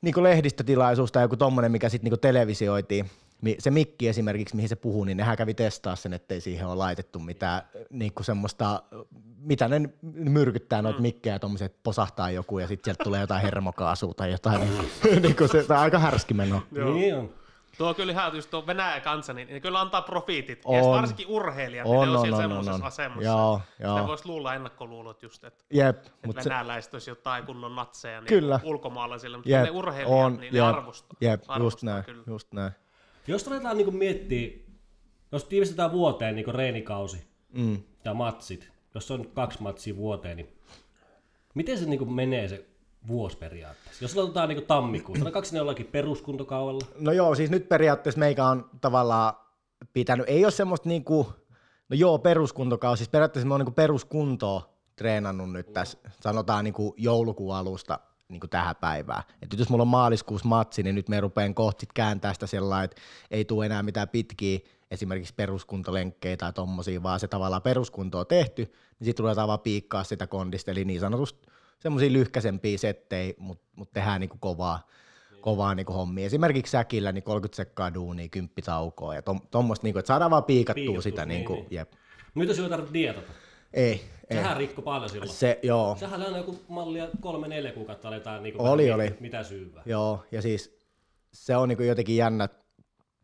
niin 0.00 0.22
lehdistötilaisuus 0.22 1.12
tai 1.12 1.24
joku 1.24 1.36
tommonen, 1.36 1.72
mikä 1.72 1.88
sitten 1.88 2.10
niin 2.10 2.20
televisioitiin. 2.20 3.10
Se 3.58 3.70
mikki 3.70 4.08
esimerkiksi, 4.08 4.56
mihin 4.56 4.68
se 4.68 4.76
puhuu, 4.76 5.04
niin 5.04 5.16
nehän 5.16 5.36
kävi 5.36 5.54
testaa 5.54 5.96
sen, 5.96 6.12
ettei 6.12 6.40
siihen 6.40 6.66
ole 6.66 6.74
laitettu 6.74 7.18
mitään 7.18 7.62
niin 7.90 8.14
kuin 8.14 8.24
semmoista, 8.24 8.82
mitä 9.38 9.68
ne 9.68 9.80
myrkyttää 10.12 10.82
noita 10.82 11.00
mikkejä 11.00 11.34
ja 11.34 11.38
tommoset, 11.38 11.76
posahtaa 11.82 12.30
joku 12.30 12.58
ja 12.58 12.66
sitten 12.66 12.84
sieltä 12.84 13.04
tulee 13.04 13.20
jotain 13.20 13.42
hermokaasua 13.42 14.14
tai 14.14 14.30
jotain. 14.30 14.60
niin, 14.60 15.22
niin 15.22 15.36
kuin 15.36 15.50
se, 15.50 15.64
tämä 15.64 15.80
on 15.80 15.84
aika 15.84 15.98
härski 15.98 16.34
meno. 16.34 16.62
Niin 16.70 17.16
on. 17.16 17.30
Tuo 17.78 17.88
on 17.88 17.94
kyllä 17.94 18.12
ihan 18.12 18.36
just 18.36 18.50
tuo 18.50 18.66
Venäjä 18.66 19.00
kansa, 19.00 19.32
niin 19.32 19.48
ne 19.48 19.60
kyllä 19.60 19.80
antaa 19.80 20.02
profiitit. 20.02 20.60
On. 20.64 20.76
Ja 20.76 20.84
varsinkin 20.84 21.26
urheilijat, 21.28 21.86
niin 21.86 21.96
On, 21.98 22.06
ne 22.06 22.10
on, 22.10 22.16
on, 22.16 22.22
siellä 22.22 22.36
on, 22.36 22.42
semmoisessa 22.42 22.74
on, 22.74 22.80
on. 22.80 22.86
asemassa. 22.86 23.24
Joo, 23.24 23.60
Sitä 23.72 23.84
joo. 23.88 24.06
voisi 24.06 24.26
luulla 24.28 24.54
ennakkoluulot 24.54 25.22
just, 25.22 25.44
että 25.44 25.64
Jep, 25.72 25.96
et 25.98 26.12
mutta 26.26 26.42
se, 26.42 26.50
venäläiset 26.50 26.94
olisi 26.94 27.10
jotain 27.10 27.44
kunnon 27.46 27.76
natseja 27.76 28.20
niin 28.20 28.28
Kyllä. 28.28 28.60
ulkomaalaisille, 28.64 29.36
mutta 29.36 29.50
jep, 29.50 29.62
ne 29.62 29.70
urheilijat, 29.70 30.24
on, 30.24 30.36
niin 30.36 30.52
ne 30.52 30.58
jep, 30.58 30.66
arvostaa. 30.68 31.16
Jep, 31.20 31.40
just 31.40 31.50
arvostaa 31.50 31.90
näin, 31.92 32.04
Kyllä. 32.04 32.22
just 32.26 32.52
näin. 32.52 32.72
Jos 33.26 33.46
ruvetaan 33.46 33.76
niinku 33.76 33.92
miettiä, 33.92 34.50
jos 35.32 35.44
tiivistetään 35.44 35.92
vuoteen 35.92 36.34
niinku 36.34 36.52
reenikausi 36.52 37.28
Mm. 37.52 37.82
ja 38.04 38.14
matsit, 38.14 38.70
jos 38.94 39.10
on 39.10 39.26
kaksi 39.34 39.62
matsia 39.62 39.96
vuoteen, 39.96 40.36
niin 40.36 40.56
miten 41.54 41.78
se 41.78 41.86
niinku 41.86 42.04
menee 42.04 42.48
se 42.48 42.66
vuosi 43.08 43.36
periaatteessa? 43.36 44.04
Jos 44.04 44.16
aloitetaan 44.16 44.48
niinku 44.48 44.64
tammikuussa, 44.66 45.24
no 45.24 45.30
kaksi 45.30 45.52
ne 45.52 45.58
jollakin 45.58 45.86
peruskuntokaudella. 45.86 46.86
No 46.98 47.12
joo, 47.12 47.34
siis 47.34 47.50
nyt 47.50 47.68
periaatteessa 47.68 48.18
meikä 48.18 48.46
on 48.46 48.70
tavallaan 48.80 49.34
pitänyt, 49.92 50.28
ei 50.28 50.44
ole 50.44 50.52
semmoista 50.52 50.88
niinku, 50.88 51.32
no 51.88 51.96
joo, 51.96 52.18
peruskuntokausi, 52.18 52.98
siis 52.98 53.08
periaatteessa 53.08 53.48
me 53.48 53.54
on 53.54 53.60
niinku 53.60 53.72
peruskuntoa 53.72 54.78
treenannut 54.96 55.52
nyt 55.52 55.72
tässä, 55.72 55.98
sanotaan 56.20 56.64
niinku 56.64 56.94
joulukuun 56.96 57.56
alusta 57.56 57.98
niinku 58.28 58.48
tähän 58.48 58.76
päivään. 58.76 59.22
Et 59.42 59.50
nyt 59.50 59.58
jos 59.58 59.68
mulla 59.68 59.82
on 59.82 59.88
maaliskuussa 59.88 60.48
matsi, 60.48 60.82
niin 60.82 60.94
nyt 60.94 61.08
me 61.08 61.20
rupeen 61.20 61.54
kohti 61.54 61.86
kääntää 61.94 62.32
sitä 62.32 62.46
sellainen, 62.46 62.84
että 62.84 63.02
ei 63.30 63.44
tule 63.44 63.66
enää 63.66 63.82
mitään 63.82 64.08
pitkiä 64.08 64.58
esimerkiksi 64.90 65.34
peruskuntolenkkejä 65.34 66.36
tai 66.36 66.52
tommosia, 66.52 67.02
vaan 67.02 67.20
se 67.20 67.28
tavallaan 67.28 67.62
peruskunto 67.62 68.18
on 68.18 68.26
tehty, 68.26 68.62
niin 68.62 69.04
sitten 69.04 69.22
ruvetaan 69.24 69.48
vaan 69.48 69.60
piikkaa 69.60 70.04
sitä 70.04 70.26
kondista, 70.26 70.70
eli 70.70 70.84
niin 70.84 71.00
sanotusti 71.00 71.48
semmoisia 71.78 72.12
lyhkäisempiä 72.12 72.78
settejä, 72.78 73.34
mutta 73.38 73.64
mut 73.76 73.92
tehdään 73.92 74.20
niinku 74.20 74.36
kovaa, 74.40 74.86
kovaa 75.40 75.74
niinku 75.74 75.92
hommia. 75.92 76.26
Esimerkiksi 76.26 76.70
säkillä 76.70 77.12
niin 77.12 77.22
30 77.24 77.56
sekkaa 77.56 77.94
duunia, 77.94 78.28
10 78.28 78.54
taukoa 78.64 79.14
ja 79.14 79.22
tom, 79.22 79.40
tommoista, 79.50 79.84
niinku, 79.86 79.98
että 79.98 80.06
saadaan 80.06 80.30
vaan 80.30 80.44
piikattua 80.44 80.74
Piikattua, 80.82 81.02
sitä. 81.02 81.26
niin, 81.26 81.36
Niinku, 81.36 81.54
niin. 81.54 81.66
Jep. 81.70 81.92
Nyt 82.34 82.48
jos 82.48 82.58
ei 82.58 82.68
tarvitse 82.68 82.94
dietata. 82.94 83.32
Ei, 83.72 83.90
ei. 84.30 84.36
Sehän 84.36 84.56
rikko 84.56 84.82
paljon 84.82 85.10
silloin. 85.10 85.30
Se, 85.30 85.58
joo, 85.62 85.96
Sehän 86.00 86.20
oli 86.20 86.24
aina 86.26 86.38
joku 86.38 86.60
mallia 86.68 87.08
kolme 87.20 87.48
neljä 87.48 87.72
kuukautta 87.72 88.08
aletaan 88.08 88.42
niinku 88.42 88.64
Oli, 88.66 88.84
vähän 88.84 88.94
oli. 89.00 89.16
mitä 89.20 89.42
syyvää. 89.42 89.82
joo, 89.86 90.24
ja 90.32 90.42
siis 90.42 90.78
se 91.32 91.56
on 91.56 91.68
niinku 91.68 91.82
jotenkin 91.82 92.16
jännä. 92.16 92.48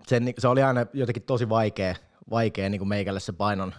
Se, 0.06 0.20
se 0.38 0.48
oli 0.48 0.62
aina 0.62 0.86
jotenkin 0.92 1.22
tosi 1.22 1.48
vaikea, 1.48 1.94
vaikea 2.30 2.68
niinku 2.70 2.84
meikälle 2.84 3.20
se 3.20 3.32
painon, 3.32 3.74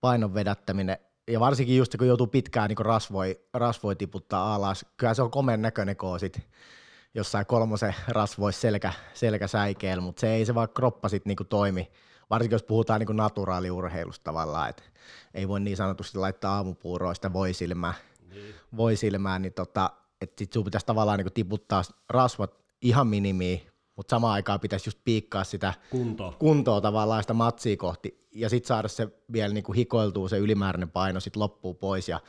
painon 0.00 0.34
vedättäminen. 0.34 0.96
Ja 1.28 1.40
varsinkin 1.40 1.76
just 1.76 1.96
kun 1.98 2.06
joutuu 2.06 2.26
pitkään 2.26 2.68
niinku 2.68 2.82
rasvoi, 2.82 3.40
rasvoi 3.54 3.96
tiputtaa 3.96 4.54
alas. 4.54 4.86
Kyllä 4.96 5.14
se 5.14 5.22
on 5.22 5.30
komeen 5.30 5.62
näköinen 5.62 5.96
sit 6.20 6.40
jossain 7.14 7.46
kolmosen 7.46 7.94
rasvois 8.08 8.60
selkä, 8.60 8.92
selkäsäikeellä, 9.14 10.00
mutta 10.00 10.20
se 10.20 10.28
ei 10.34 10.44
se 10.46 10.54
vaan 10.54 10.68
kroppa 10.74 11.08
sit 11.08 11.26
niinku 11.26 11.44
toimi. 11.44 11.90
Varsinkin 12.30 12.54
jos 12.54 12.62
puhutaan 12.62 13.00
niinku 13.00 13.12
naturaaliurheilusta 13.12 14.24
tavallaan, 14.24 14.70
että 14.70 14.82
ei 15.34 15.48
voi 15.48 15.60
niin 15.60 15.76
sanotusti 15.76 16.18
laittaa 16.18 16.56
aamupuuroista 16.56 17.32
voi 17.32 17.52
silmään, 17.54 17.94
Niin. 18.30 18.54
voi 18.76 18.96
silmään 18.96 19.42
niin 19.42 19.52
tota, 19.52 19.90
että 20.20 20.34
sit 20.38 20.52
sun 20.52 20.64
pitäisi 20.64 20.86
tavallaan 20.86 21.18
niinku 21.18 21.30
tiputtaa 21.30 21.82
rasvat 22.08 22.54
ihan 22.82 23.06
minimiin, 23.06 23.62
mutta 23.98 24.10
samaan 24.10 24.34
aikaan 24.34 24.60
pitäisi 24.60 24.88
just 24.88 24.98
piikkaa 25.04 25.44
sitä 25.44 25.74
Kunto. 25.90 26.34
kuntoa 26.38 26.80
tavallaan 26.80 27.22
sitä 27.22 27.34
matsia 27.34 27.76
kohti 27.76 28.26
ja 28.32 28.48
sitten 28.48 28.68
saada 28.68 28.88
se 28.88 29.08
vielä 29.32 29.54
niinku 29.54 29.72
hikoiltuu 29.72 30.28
se 30.28 30.38
ylimääräinen 30.38 30.90
paino 30.90 31.20
sit 31.20 31.36
loppuu 31.36 31.74
pois 31.74 32.08
ja 32.08 32.20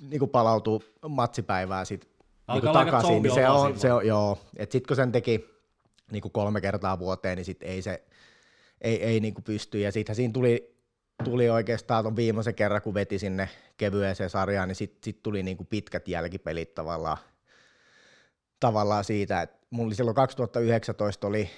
niinku 0.00 0.26
palautua 0.26 0.80
matsipäivää 1.08 1.84
sit 1.84 2.00
niinku 2.00 2.20
Alkaa 2.46 2.70
olla 2.70 2.78
aika 2.78 2.90
takaisin, 2.90 3.22
niin 3.22 3.34
se 3.34 3.48
on, 3.48 3.78
se 3.78 3.92
on, 3.92 4.06
joo. 4.06 4.38
Et 4.56 4.72
sit 4.72 4.86
kun 4.86 4.96
sen 4.96 5.12
teki 5.12 5.44
niinku 6.12 6.30
kolme 6.30 6.60
kertaa 6.60 6.98
vuoteen, 6.98 7.36
niin 7.36 7.44
sit 7.44 7.62
ei 7.62 7.82
se, 7.82 8.04
ei, 8.80 9.02
ei 9.02 9.20
niinku 9.20 9.42
pysty. 9.42 9.78
Ja 9.78 9.92
sittenhän 9.92 10.16
siinä 10.16 10.32
tuli, 10.32 10.76
tuli 11.24 11.50
oikeastaan 11.50 12.04
ton 12.04 12.16
viimeisen 12.16 12.54
kerran, 12.54 12.82
kun 12.82 12.94
veti 12.94 13.18
sinne 13.18 13.48
kevyeseen 13.76 14.30
sarjaan, 14.30 14.68
niin 14.68 14.76
sit, 14.76 14.98
sit 15.04 15.22
tuli 15.22 15.42
niinku 15.42 15.64
pitkät 15.64 16.08
jälkipelit 16.08 16.74
tavallaan, 16.74 17.18
tavallaan 18.60 19.04
siitä, 19.04 19.42
että 19.42 19.66
mulla 19.70 19.86
oli 19.86 19.94
silloin 19.94 20.14
2019 20.14 21.26
oli 21.26 21.50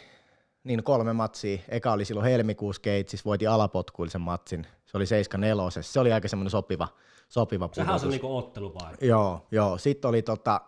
niin 0.65 0.85
kolme 0.85 1.13
matsia. 1.13 1.59
Eka 1.69 1.93
oli 1.93 2.05
silloin 2.05 2.27
helmikuussa 2.31 2.83
Keitsissä, 2.83 3.25
voitin 3.25 3.51
alapotkuillisen 3.51 4.21
matsin. 4.21 4.67
Se 4.87 4.97
oli 4.97 5.07
7 5.07 5.49
Se 5.81 6.01
oli 6.01 6.13
aika 6.13 6.29
semmoinen 6.29 6.51
sopiva, 6.51 6.89
sopiva 7.29 7.69
Sehän 7.73 7.95
on 7.95 8.01
se 8.01 8.07
pudotus. 8.07 8.23
niinku 8.23 8.37
ottelu 8.37 8.75
vai? 8.75 8.95
Joo, 9.01 9.47
joo. 9.51 9.79
Sitten 9.79 10.09
oli 10.09 10.23
tota, 10.23 10.61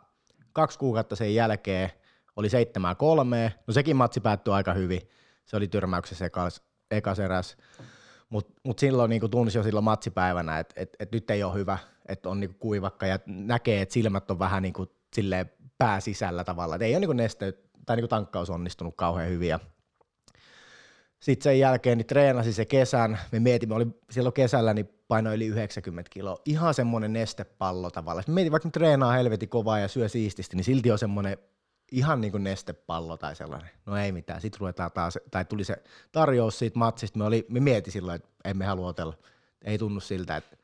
kaksi 0.53 0.79
kuukautta 0.79 1.17
sen 1.17 1.35
jälkeen, 1.35 1.91
oli 2.37 2.49
seitsemää 2.49 2.95
kolmea. 2.95 3.51
No 3.67 3.73
sekin 3.73 3.97
matsi 3.97 4.21
päättyi 4.21 4.55
aika 4.55 4.73
hyvin. 4.73 5.01
Se 5.45 5.57
oli 5.57 5.69
tyrmäyksessä 5.69 6.27
ekas, 6.27 6.63
ekas 6.91 7.19
eräs. 7.19 7.57
Mutta 8.31 8.53
mut 8.65 8.79
silloin 8.79 9.09
niinku 9.09 9.29
tunsi 9.29 9.59
jo 9.59 9.63
silloin 9.63 9.85
matsipäivänä, 9.85 10.59
että 10.59 10.75
et, 10.77 10.97
et 11.01 11.13
nyt 11.13 11.31
ei 11.31 11.43
ole 11.45 11.55
hyvä, 11.55 11.79
että 12.09 12.29
on 12.29 12.41
niinku 12.41 12.57
kuivakka 12.59 13.07
ja 13.07 13.19
näkee, 13.27 13.83
että 13.83 13.93
silmät 13.93 14.31
on 14.31 14.39
vähän 14.39 14.63
niinku 14.63 14.87
silleen 15.15 15.51
pää 15.79 16.01
sisällä 16.01 16.45
tavalla. 16.45 16.75
Et 16.75 16.83
ei 16.83 16.93
ole 16.93 17.01
niinku 17.01 17.13
neste 17.13 17.55
tai 17.87 17.97
niinku 17.97 18.09
tankkaus 18.09 18.51
onnistunut 18.51 18.95
kauhean 18.97 19.29
hyvin. 19.29 19.59
Sitten 21.21 21.45
sen 21.45 21.59
jälkeen 21.59 21.99
niin 21.99 22.07
treenasin 22.07 22.55
se 22.55 22.65
kesän. 22.65 23.19
Me 23.33 23.41
mietimme, 23.41 23.75
oli 23.75 23.87
silloin 24.11 24.33
kesällä 24.33 24.75
niin 24.75 24.89
paino 25.09 25.35
yli 25.35 25.47
90 25.47 26.11
kiloa. 26.11 26.39
Ihan 26.45 26.75
semmoinen 26.75 27.13
nestepallo 27.13 27.91
tavallaan. 27.91 28.25
Me 28.27 28.35
mietin, 28.35 28.53
vaikka 28.53 28.71
treenaa 28.71 29.13
helvetin 29.13 29.49
kovaa 29.49 29.79
ja 29.79 29.89
syö 29.89 30.09
siististi, 30.09 30.57
niin 30.57 30.65
silti 30.65 30.91
on 30.91 30.99
semmoinen 30.99 31.39
ihan 31.93 32.21
niin 32.21 32.31
kuin 32.31 32.45
nestepallo 32.45 33.17
tai 33.17 33.37
sellainen. 33.37 33.71
No 33.87 33.97
ei 33.97 34.13
mitään. 34.13 34.41
Sitten 34.41 34.61
ruvetaan 34.61 34.93
taas, 34.93 35.19
tai 35.31 35.45
tuli 35.45 35.65
se 35.65 35.83
tarjous 36.13 36.59
siitä 36.59 36.79
matsista. 36.79 37.19
Me, 37.19 37.25
oli, 37.25 37.47
me 37.49 37.61
mieti 37.61 37.91
silloin, 37.91 38.17
että 38.17 38.29
emme 38.45 38.65
halua 38.65 38.89
otella. 38.89 39.15
Ei 39.63 39.79
tunnu 39.79 40.01
siltä, 40.01 40.37
että, 40.37 40.57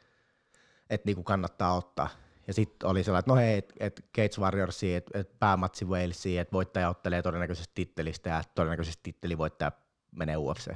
että 0.90 1.06
niin 1.06 1.14
kuin 1.14 1.24
kannattaa 1.24 1.76
ottaa. 1.76 2.08
Ja 2.46 2.54
sitten 2.54 2.88
oli 2.88 3.04
sellainen, 3.04 3.20
että 3.20 3.30
no 3.30 3.36
hei, 3.36 3.58
että 3.58 3.74
et 3.80 4.04
Gates 4.14 4.40
Warriorsia, 4.40 4.96
että 4.96 5.18
et 5.18 5.38
päämatsi 5.38 5.84
Walesiin, 5.84 6.40
että 6.40 6.52
voittaja 6.52 6.88
ottelee 6.88 7.22
todennäköisesti 7.22 7.72
tittelistä 7.74 8.30
ja 8.30 8.42
todennäköisesti 8.54 9.00
tittelivoittaja 9.02 9.72
menee 10.12 10.36
UFC. 10.36 10.74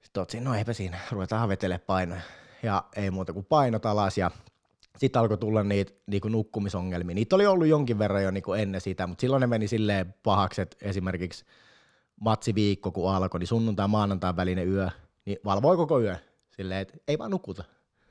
Sitten 0.00 0.20
oot 0.20 0.30
siinä, 0.30 0.50
no 0.50 0.56
eipä 0.56 0.72
siinä, 0.72 0.98
ruvetaan 1.10 1.48
vetelemään 1.48 1.84
painoja. 1.86 2.20
Ja 2.62 2.84
ei 2.96 3.10
muuta 3.10 3.32
kuin 3.32 3.44
painot 3.44 3.86
alas 3.86 4.18
ja 4.18 4.30
sitten 4.98 5.20
alkoi 5.20 5.38
tulla 5.38 5.62
niitä 5.62 5.92
niinku 6.06 6.28
nukkumisongelmia. 6.28 7.14
Niitä 7.14 7.36
oli 7.36 7.46
ollut 7.46 7.66
jonkin 7.66 7.98
verran 7.98 8.22
jo 8.22 8.30
niinku 8.30 8.52
ennen 8.52 8.80
sitä, 8.80 9.06
mutta 9.06 9.20
silloin 9.20 9.40
ne 9.40 9.46
meni 9.46 9.68
silleen 9.68 10.14
pahaksi, 10.22 10.62
että 10.62 10.76
esimerkiksi 10.82 11.44
matsiviikko 12.20 12.92
kun 12.92 13.14
alkoi, 13.14 13.40
niin 13.40 13.46
sunnuntai 13.46 13.88
maanantain 13.88 14.36
välinen 14.36 14.68
yö, 14.68 14.90
niin 15.24 15.38
valvoi 15.44 15.76
koko 15.76 16.00
yö. 16.00 16.16
Silleen, 16.56 16.80
että 16.80 16.98
ei 17.08 17.18
vaan 17.18 17.30
nukuta. 17.30 17.64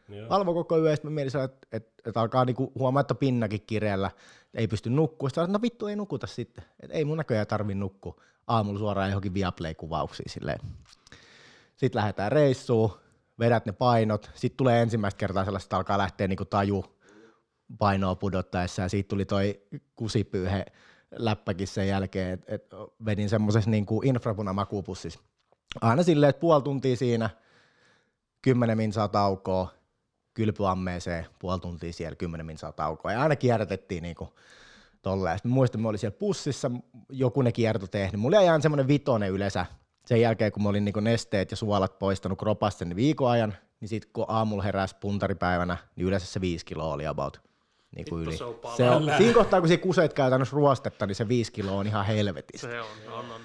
Joo. 0.09 0.29
Valvo 0.29 0.53
koko 0.53 0.77
yö, 0.77 0.95
sitten 0.95 1.11
mä 1.11 1.21
että, 1.21 1.43
että, 1.71 1.91
että 2.05 2.21
alkaa 2.21 2.45
niinku 2.45 2.71
huomaa, 2.75 3.01
että 3.01 3.15
pinnakin 3.15 3.61
kireällä, 3.67 4.11
ei 4.53 4.67
pysty 4.67 4.89
nukkua. 4.89 5.29
Sitten 5.29 5.51
no 5.51 5.61
vittu, 5.61 5.87
ei 5.87 5.95
nukuta 5.95 6.27
sitten. 6.27 6.63
Et 6.79 6.91
ei 6.91 7.05
mun 7.05 7.17
näköjään 7.17 7.47
tarvi 7.47 7.75
nukkua. 7.75 8.21
Aamulla 8.47 8.79
suoraan 8.79 9.09
johonkin 9.09 9.33
Viaplay-kuvauksiin 9.33 10.29
silleen. 10.29 10.59
Sitten 11.77 11.99
lähdetään 11.99 12.31
reissuun, 12.31 12.91
vedät 13.39 13.65
ne 13.65 13.71
painot. 13.71 14.31
Sitten 14.33 14.57
tulee 14.57 14.81
ensimmäistä 14.81 15.17
kertaa 15.17 15.45
sellaista, 15.45 15.65
että 15.65 15.77
alkaa 15.77 15.97
lähteä 15.97 16.27
niinku 16.27 16.45
taju 16.45 16.85
painoa 17.77 18.15
pudottaessa. 18.15 18.81
Ja 18.81 18.89
siitä 18.89 19.07
tuli 19.07 19.25
toi 19.25 19.61
kusipyyhe 19.95 20.65
läppäkin 21.11 21.67
sen 21.67 21.87
jälkeen, 21.87 22.33
että 22.33 22.55
et 22.55 22.65
vedin 23.05 23.29
semmoisessa 23.29 23.69
niinku 23.69 24.01
infrapunamakuupussissa. 24.05 25.19
Aina 25.81 26.03
silleen, 26.03 26.29
että 26.29 26.39
puoli 26.39 26.63
tuntia 26.63 26.95
siinä, 26.95 27.29
kymmenen 28.41 28.77
minsaa 28.77 29.07
taukoa, 29.07 29.78
kylpyammeeseen, 30.33 31.25
puoli 31.39 31.59
tuntia 31.59 31.93
siellä, 31.93 32.15
kymmenen 32.15 32.45
minsaa 32.45 32.71
taukoa. 32.71 33.11
Ja 33.11 33.21
aina 33.21 33.35
kierrätettiin 33.35 34.03
niinku 34.03 34.33
tolleen. 35.01 35.37
Sitten 35.37 35.51
muistan, 35.51 35.79
että 35.79 35.83
mä 35.83 35.89
olin 35.89 35.99
siellä 35.99 36.17
pussissa, 36.19 36.71
joku 37.09 37.41
ne 37.41 37.51
kierto 37.51 37.87
tehnyt. 37.87 38.21
Mulla 38.21 38.41
jäi 38.41 38.61
semmoinen 38.61 38.87
vitonen 38.87 39.31
yleensä. 39.31 39.65
Sen 40.05 40.21
jälkeen, 40.21 40.51
kun 40.51 40.63
mä 40.63 40.69
olin 40.69 40.85
niinku 40.85 40.99
nesteet 40.99 41.51
ja 41.51 41.57
suolat 41.57 41.99
poistanut 41.99 42.39
kropasta 42.39 42.79
sen 42.79 42.95
viikon 42.95 43.31
ajan, 43.31 43.53
niin 43.79 43.89
sitten 43.89 44.09
kun 44.13 44.25
aamulla 44.27 44.63
heräsi 44.63 44.95
puntaripäivänä, 44.99 45.77
niin 45.95 46.07
yleensä 46.07 46.27
se 46.27 46.41
viisi 46.41 46.65
kiloa 46.65 46.93
oli 46.93 47.07
about 47.07 47.41
niinku 47.95 48.15
Vittu, 48.17 48.29
yli. 48.29 48.37
se 48.37 48.43
on 48.43 48.59
se 48.77 48.89
on, 48.89 49.11
siinä 49.17 49.33
kohtaa, 49.33 49.59
kun 49.59 49.69
se 49.69 49.77
kuseet 49.77 50.13
käytännössä 50.13 50.55
ruostetta, 50.55 51.05
niin 51.05 51.15
se 51.15 51.27
viisi 51.27 51.51
kiloa 51.51 51.79
on 51.79 51.87
ihan 51.87 52.05
helvetistä. 52.05 52.67
Se 52.67 52.81
on, 52.81 52.87
on, 53.07 53.13
on. 53.13 53.31
on. 53.31 53.41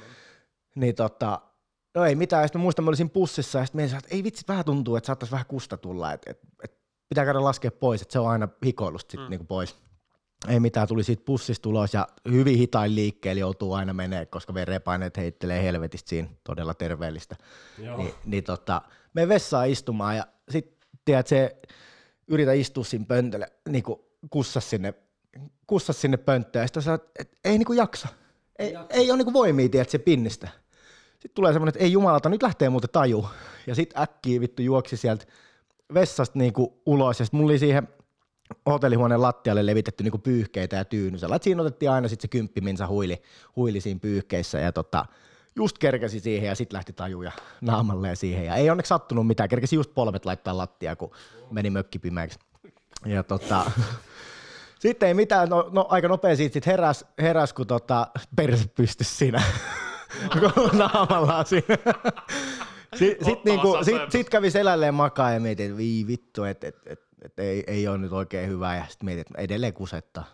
Niin 0.74 0.94
tota, 0.94 1.40
no 1.94 2.04
ei 2.04 2.14
mitään. 2.14 2.48
Sitten 2.48 2.60
mä 2.60 2.62
muistan, 2.62 2.84
mä 2.84 2.88
olisin 2.88 3.10
pussissa 3.10 3.58
ja 3.58 3.66
sitten 3.66 3.80
mietin, 3.80 3.98
että 3.98 4.14
ei 4.14 4.24
vitsi, 4.24 4.44
vähän 4.48 4.64
tuntuu, 4.64 4.96
että 4.96 5.06
saattaisi 5.06 5.32
vähän 5.32 5.46
kusta 5.46 5.76
tulla, 5.76 6.12
että 6.12 6.30
et, 6.30 6.40
et 6.64 6.72
pitää 7.08 7.24
käydä 7.24 7.44
laskea 7.44 7.70
pois, 7.70 8.02
että 8.02 8.12
se 8.12 8.18
on 8.18 8.30
aina 8.30 8.48
hikoilusta 8.64 9.10
sitten 9.10 9.26
mm. 9.26 9.30
niinku 9.30 9.44
pois. 9.44 9.76
Ei 10.48 10.60
mitään, 10.60 10.88
tuli 10.88 11.04
siitä 11.04 11.22
pussista 11.24 11.68
ulos 11.68 11.94
ja 11.94 12.08
hyvin 12.30 12.58
hitain 12.58 12.94
liikkeellä 12.94 13.40
joutuu 13.40 13.72
aina 13.72 13.92
menee, 13.92 14.26
koska 14.26 14.54
verenpaineet 14.54 15.16
heittelee 15.16 15.62
helvetistä 15.62 16.08
siinä, 16.08 16.28
todella 16.44 16.74
terveellistä. 16.74 17.36
Joo. 17.78 17.96
Niin, 17.96 18.14
niin 18.24 18.44
tota, 18.44 18.82
me 19.14 19.28
vessaan 19.28 19.68
istumaan 19.68 20.16
ja 20.16 20.26
sitten 20.50 20.88
tiedät, 21.04 21.26
se 21.26 21.56
yritä 22.28 22.52
istua 22.52 22.84
siinä 22.84 23.04
pöntölle, 23.08 23.52
niin 23.68 23.82
kuin 23.82 24.00
kussas 24.30 24.70
sinne, 24.70 24.94
kussas 25.66 26.00
sinne 26.00 26.16
pönttöön 26.16 26.62
ja 26.62 26.66
sitten 26.66 26.82
sä, 26.82 26.98
et, 27.18 27.38
ei 27.44 27.58
niinku 27.58 27.72
jaksa. 27.72 28.08
Ei, 28.58 28.72
jaksa. 28.72 28.94
ei 28.94 29.10
ole 29.10 29.18
niinku 29.18 29.32
voimia, 29.32 29.68
tiedät, 29.68 29.90
se 29.90 29.98
pinnistä. 29.98 30.48
Sitten 31.24 31.34
tulee 31.34 31.52
semmoinen, 31.52 31.68
että 31.68 31.84
ei 31.84 31.92
jumalata, 31.92 32.28
nyt 32.28 32.42
lähtee 32.42 32.68
muuten 32.68 32.90
taju. 32.90 33.26
Ja 33.66 33.74
sitten 33.74 34.02
äkkiä 34.02 34.40
vittu 34.40 34.62
juoksi 34.62 34.96
sieltä 34.96 35.26
vessasta 35.94 36.38
niinku 36.38 36.80
ulos 36.86 37.18
ja 37.18 37.24
sitten 37.24 37.40
mulla 37.40 37.50
oli 37.50 37.58
siihen 37.58 37.88
hotellihuoneen 38.66 39.22
lattialle 39.22 39.66
levitetty 39.66 40.04
niinku 40.04 40.18
pyyhkeitä 40.18 40.76
ja 40.76 40.84
tyyny. 40.84 41.18
Sä 41.18 41.26
siinä 41.40 41.62
otettiin 41.62 41.90
aina 41.90 42.08
sitten 42.08 42.22
se 42.22 42.28
kymppi, 42.28 42.60
minsa 42.60 42.86
huili, 42.86 43.22
huili 43.56 43.80
siinä 43.80 44.00
pyyhkeissä 44.00 44.58
ja 44.58 44.72
tota, 44.72 45.06
just 45.56 45.78
kerkesi 45.78 46.20
siihen 46.20 46.48
ja 46.48 46.54
sitten 46.54 46.76
lähti 46.76 46.92
tajuja 46.92 47.32
naamalleen 47.60 48.16
siihen. 48.16 48.46
Ja 48.46 48.54
ei 48.54 48.70
onneksi 48.70 48.88
sattunut 48.88 49.26
mitään, 49.26 49.48
kerkesi 49.48 49.76
just 49.76 49.94
polvet 49.94 50.24
laittaa 50.24 50.56
lattia, 50.56 50.96
kun 50.96 51.10
meni 51.50 51.70
mökki 51.70 51.98
pimeäksi. 51.98 52.38
Ja 53.06 53.22
tota, 53.22 53.70
sitten 54.84 55.06
ei 55.06 55.14
mitään, 55.14 55.48
no, 55.48 55.70
no 55.72 55.86
aika 55.88 56.08
nopea 56.08 56.36
siitä 56.36 56.52
sit 56.52 56.66
heräs, 56.66 57.04
heräs 57.18 57.52
kun 57.52 57.66
tota, 57.66 58.06
perse 58.36 58.68
pystyi 58.68 59.06
siinä 59.06 59.42
naamallaan 60.72 61.46
siinä. 61.46 61.76
Sitten 62.96 63.24
sit, 63.24 63.44
niinku, 63.44 63.68
Ottavassa 63.68 63.92
sit, 63.92 64.10
sit 64.10 64.30
kävi 64.30 64.50
selälleen 64.50 64.94
makaa 64.94 65.30
ja 65.30 65.40
mietin, 65.40 65.66
että 65.66 65.76
vii 65.76 66.06
vittu, 66.06 66.44
että 66.44 66.68
et, 66.68 66.76
et, 66.86 67.00
et 67.22 67.38
ei, 67.38 67.64
ei 67.66 67.88
ole 67.88 67.98
nyt 67.98 68.12
oikein 68.12 68.48
hyvä. 68.48 68.76
Ja 68.76 68.84
sitten 68.88 69.04
mietin, 69.04 69.20
että 69.20 69.34
edelleen 69.38 69.72
kusetta. 69.72 70.24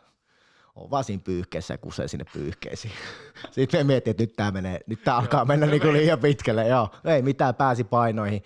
On 0.74 0.91
vaan 0.91 1.05
siinä 1.05 1.22
pyyhkeessä 1.24 1.74
ja 1.74 1.78
kusee 1.78 2.09
sinne 2.09 2.24
pyyhkeisiin. 2.33 2.95
Sitten 3.51 3.81
me 3.81 3.85
mietin, 3.85 4.11
että 4.11 4.22
nyt 4.22 4.37
tämä 4.37 4.51
menee, 4.51 4.81
nyt 4.87 5.05
tää 5.05 5.16
alkaa 5.16 5.45
mennä 5.45 5.66
niinku 5.66 5.93
liian 5.93 6.18
pitkälle. 6.18 6.68
Joo, 6.68 6.91
ei 7.05 7.22
mitään, 7.22 7.55
pääsi 7.55 7.85
painoihin. 7.85 8.43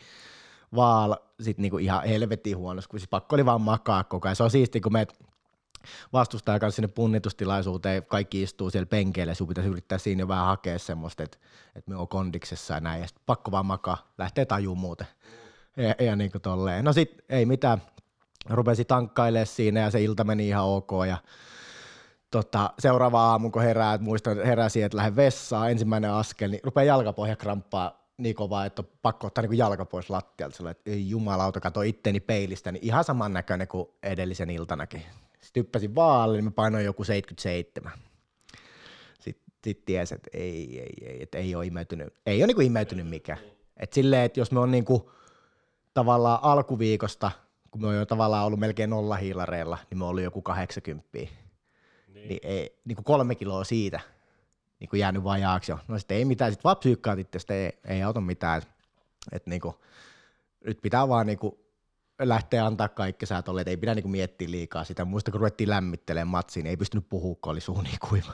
Vaan 0.75 1.17
sitten 1.41 1.63
niinku 1.63 1.79
ihan 1.79 2.05
helvetin 2.05 2.57
huonosti, 2.57 2.89
kun 2.89 3.01
siis 3.01 3.09
pakko 3.09 3.37
oli 3.37 3.47
vaan 3.47 3.61
makaa 3.61 4.05
koko 4.05 4.29
ajan. 4.29 4.37
Se 4.37 4.43
on 4.43 4.51
siisti, 4.51 4.81
kun 4.81 4.93
meet 4.93 5.19
vastustajan 6.13 6.61
kanssa 6.61 6.77
sinne 6.77 6.89
punnitustilaisuuteen, 6.89 8.05
kaikki 8.05 8.43
istuu 8.43 8.71
siellä 8.71 8.87
penkeillä 8.87 9.35
sun 9.35 9.49
pitäisi 9.49 9.71
yrittää 9.71 9.99
siinä 9.99 10.21
jo 10.21 10.29
vähän 10.29 10.47
hakea 10.47 10.79
semmoista, 10.79 11.23
että, 11.23 11.39
että 11.77 11.91
me 11.91 11.97
on 11.97 12.09
kondiksessa 12.09 12.75
ja 12.75 12.81
näin, 12.81 13.01
ja 13.01 13.07
pakko 13.27 13.51
vaan 13.51 13.67
makaa, 13.67 14.13
lähtee 14.19 14.45
tajuu 14.45 14.75
muuten. 14.75 15.07
Ja, 15.77 16.05
ja 16.07 16.17
niin 16.17 16.33
kuin 16.33 16.43
tolleen. 16.43 16.85
No 16.85 16.93
sit 16.93 17.25
ei 17.29 17.47
mitään, 17.47 17.83
rupesi 18.51 18.85
tankkailemaan 18.85 19.47
siinä 19.47 19.81
ja 19.81 19.91
se 19.91 20.03
ilta 20.03 20.25
meni 20.25 20.49
ihan 20.49 20.65
ok 20.65 20.91
ja 21.09 21.17
tota, 22.31 22.71
seuraava 22.79 23.25
aamu, 23.25 23.51
kun 23.51 23.63
herää, 23.63 23.99
muistan, 23.99 24.33
että 24.33 24.47
heräsin, 24.47 24.85
että 24.85 24.97
lähden 24.97 25.17
vessaan, 25.17 25.71
ensimmäinen 25.71 26.11
askel, 26.11 26.51
niin 26.51 26.61
rupeaa 26.65 26.85
jalkapohja 26.85 27.37
kramppaa 27.37 28.05
niin 28.19 28.35
kovaa, 28.35 28.67
että 28.67 28.83
on 28.83 28.89
pakko 29.03 29.27
ottaa 29.27 29.43
niin 29.43 29.59
jalka 29.59 29.85
pois 29.85 30.11
lattialta, 30.11 30.71
että 30.71 30.91
ei 30.91 31.09
jumalauta, 31.09 31.61
kato 31.61 31.83
itteni 31.83 32.21
peilistä, 32.21 32.73
niin 32.73 32.85
ihan 32.85 33.05
samannäköinen 33.05 33.69
kuin 33.69 33.89
edellisen 34.03 34.51
iltanakin. 34.51 35.03
Sitten 35.45 35.61
hyppäsin 35.61 35.95
vaalle, 35.95 36.37
niin 36.37 36.45
mä 36.45 36.51
painoin 36.51 36.85
joku 36.85 37.05
77. 37.05 37.93
Sitten 39.21 39.53
sit 39.65 39.85
tiesi, 39.85 40.15
että 40.15 40.31
ei, 40.33 40.81
ei, 40.81 40.95
ei, 41.03 41.23
että 41.23 41.39
ei 41.39 41.55
ole 41.55 41.67
imeytynyt, 41.67 42.15
ei 42.27 42.41
ole 42.41 42.47
niin 42.47 42.55
kuin 42.55 42.67
imeytynyt 42.67 43.09
mikään. 43.09 43.39
Et 43.77 43.93
silleen, 43.93 44.23
että 44.23 44.41
jos 44.41 44.53
me 44.53 44.61
on 44.61 44.71
niin 44.71 44.85
kuin 44.85 45.03
tavallaan 45.95 46.39
alkuviikosta, 46.43 47.31
kun 47.71 47.81
me 47.81 47.87
on 47.87 47.97
jo 47.97 48.07
tavallaan 48.07 48.47
ollut 48.47 48.61
melkein 48.61 48.91
nolla 48.91 49.17
hiilareilla, 49.17 49.79
niin 49.91 49.99
me 49.99 50.05
on 50.05 50.11
ollut 50.11 50.23
joku 50.23 50.43
80. 50.43 51.09
Niin, 51.13 51.29
niin 52.15 52.41
ei, 52.43 52.79
niin 52.85 52.97
kuin 52.97 53.05
kolme 53.05 53.35
kiloa 53.35 53.65
siitä 53.65 54.01
niin 54.81 54.89
kuin 54.89 55.01
jäänyt 55.01 55.25
vajaaksi 55.25 55.73
jo. 55.73 55.79
No 55.89 55.99
sitten 55.99 56.17
ei 56.17 56.25
mitään, 56.25 56.53
sitten 56.53 56.65
vaan 56.65 56.77
psyykkaat 56.77 57.19
itse, 57.19 57.39
ei, 57.65 57.73
ei 57.85 58.03
auta 58.03 58.21
mitään. 58.21 58.59
Et, 58.63 58.69
et 59.33 59.47
niin 59.47 59.61
kuin, 59.61 59.75
nyt 60.65 60.79
pitää 60.83 61.09
vaan 61.09 61.27
niin 61.27 61.39
kuin 61.39 61.59
lähtee 62.19 62.61
antaa 62.61 62.89
kaikki 62.89 63.27
sä 63.27 63.39
että 63.39 63.53
ei 63.67 63.77
pidä 63.77 63.95
niinku 63.95 64.09
miettiä 64.09 64.51
liikaa 64.51 64.85
sitä. 64.85 65.05
Muista 65.05 65.31
kun 65.31 65.41
ruvettiin 65.41 65.71
lämmittelemään 65.71 66.29
matsiin, 66.29 66.65
niin 66.65 66.71
ei 66.71 66.77
pystynyt 66.77 67.09
puhua, 67.09 67.37
kun 67.41 67.53
oli 67.53 67.61
suu 67.61 67.81
niin 67.81 67.99
kuiva. 68.09 68.33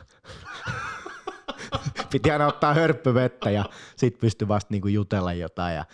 Piti 2.10 2.30
aina 2.30 2.46
ottaa 2.46 2.74
hörppyvettä 2.74 3.50
ja 3.50 3.64
sitten 3.96 4.20
pystyi 4.20 4.48
vasta 4.48 4.74
niinku 4.74 4.88
jutella 4.88 5.32
jotain. 5.32 5.76
Ja 5.76 5.84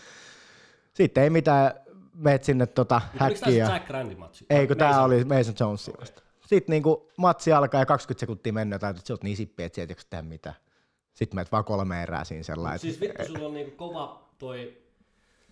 sitten 0.95 1.24
ei 1.24 1.30
mitään, 1.30 1.72
meet 2.14 2.45
sinne 2.45 2.66
tota 2.66 3.03
häkkiin. 3.18 3.57
Ja... 3.57 3.68
Jack 3.68 3.91
Randin 3.91 4.18
matsi? 4.18 4.47
Ei, 4.51 4.66
kun 4.66 4.76
tää 4.76 5.03
oli 5.03 5.24
Mason 5.24 5.55
Jones 5.61 5.91
vasta. 6.01 6.22
Sitten 6.47 6.72
niinku 6.72 7.09
matsi 7.16 7.53
alkaa 7.53 7.80
ja 7.80 7.87
20 7.87 8.20
sekuntia 8.20 8.53
mennyt, 8.53 8.82
että 8.82 9.03
sä 9.05 9.14
oot 9.14 9.22
niin 9.22 9.37
sippi, 9.37 9.62
että 9.62 9.80
sä 9.80 10.07
tehdä 10.11 10.22
mitään. 10.22 10.57
Sitten 11.14 11.37
meet 11.37 11.53
vaan 11.53 11.64
kolme 11.64 12.03
erää 12.03 12.24
siinä 12.24 12.43
sellainen. 12.43 12.78
Siis 12.78 13.01
vittu, 13.01 13.24
sulla 13.26 13.47
on 13.47 13.55
niinku 13.55 13.76
kova 13.76 14.30
toi 14.39 14.86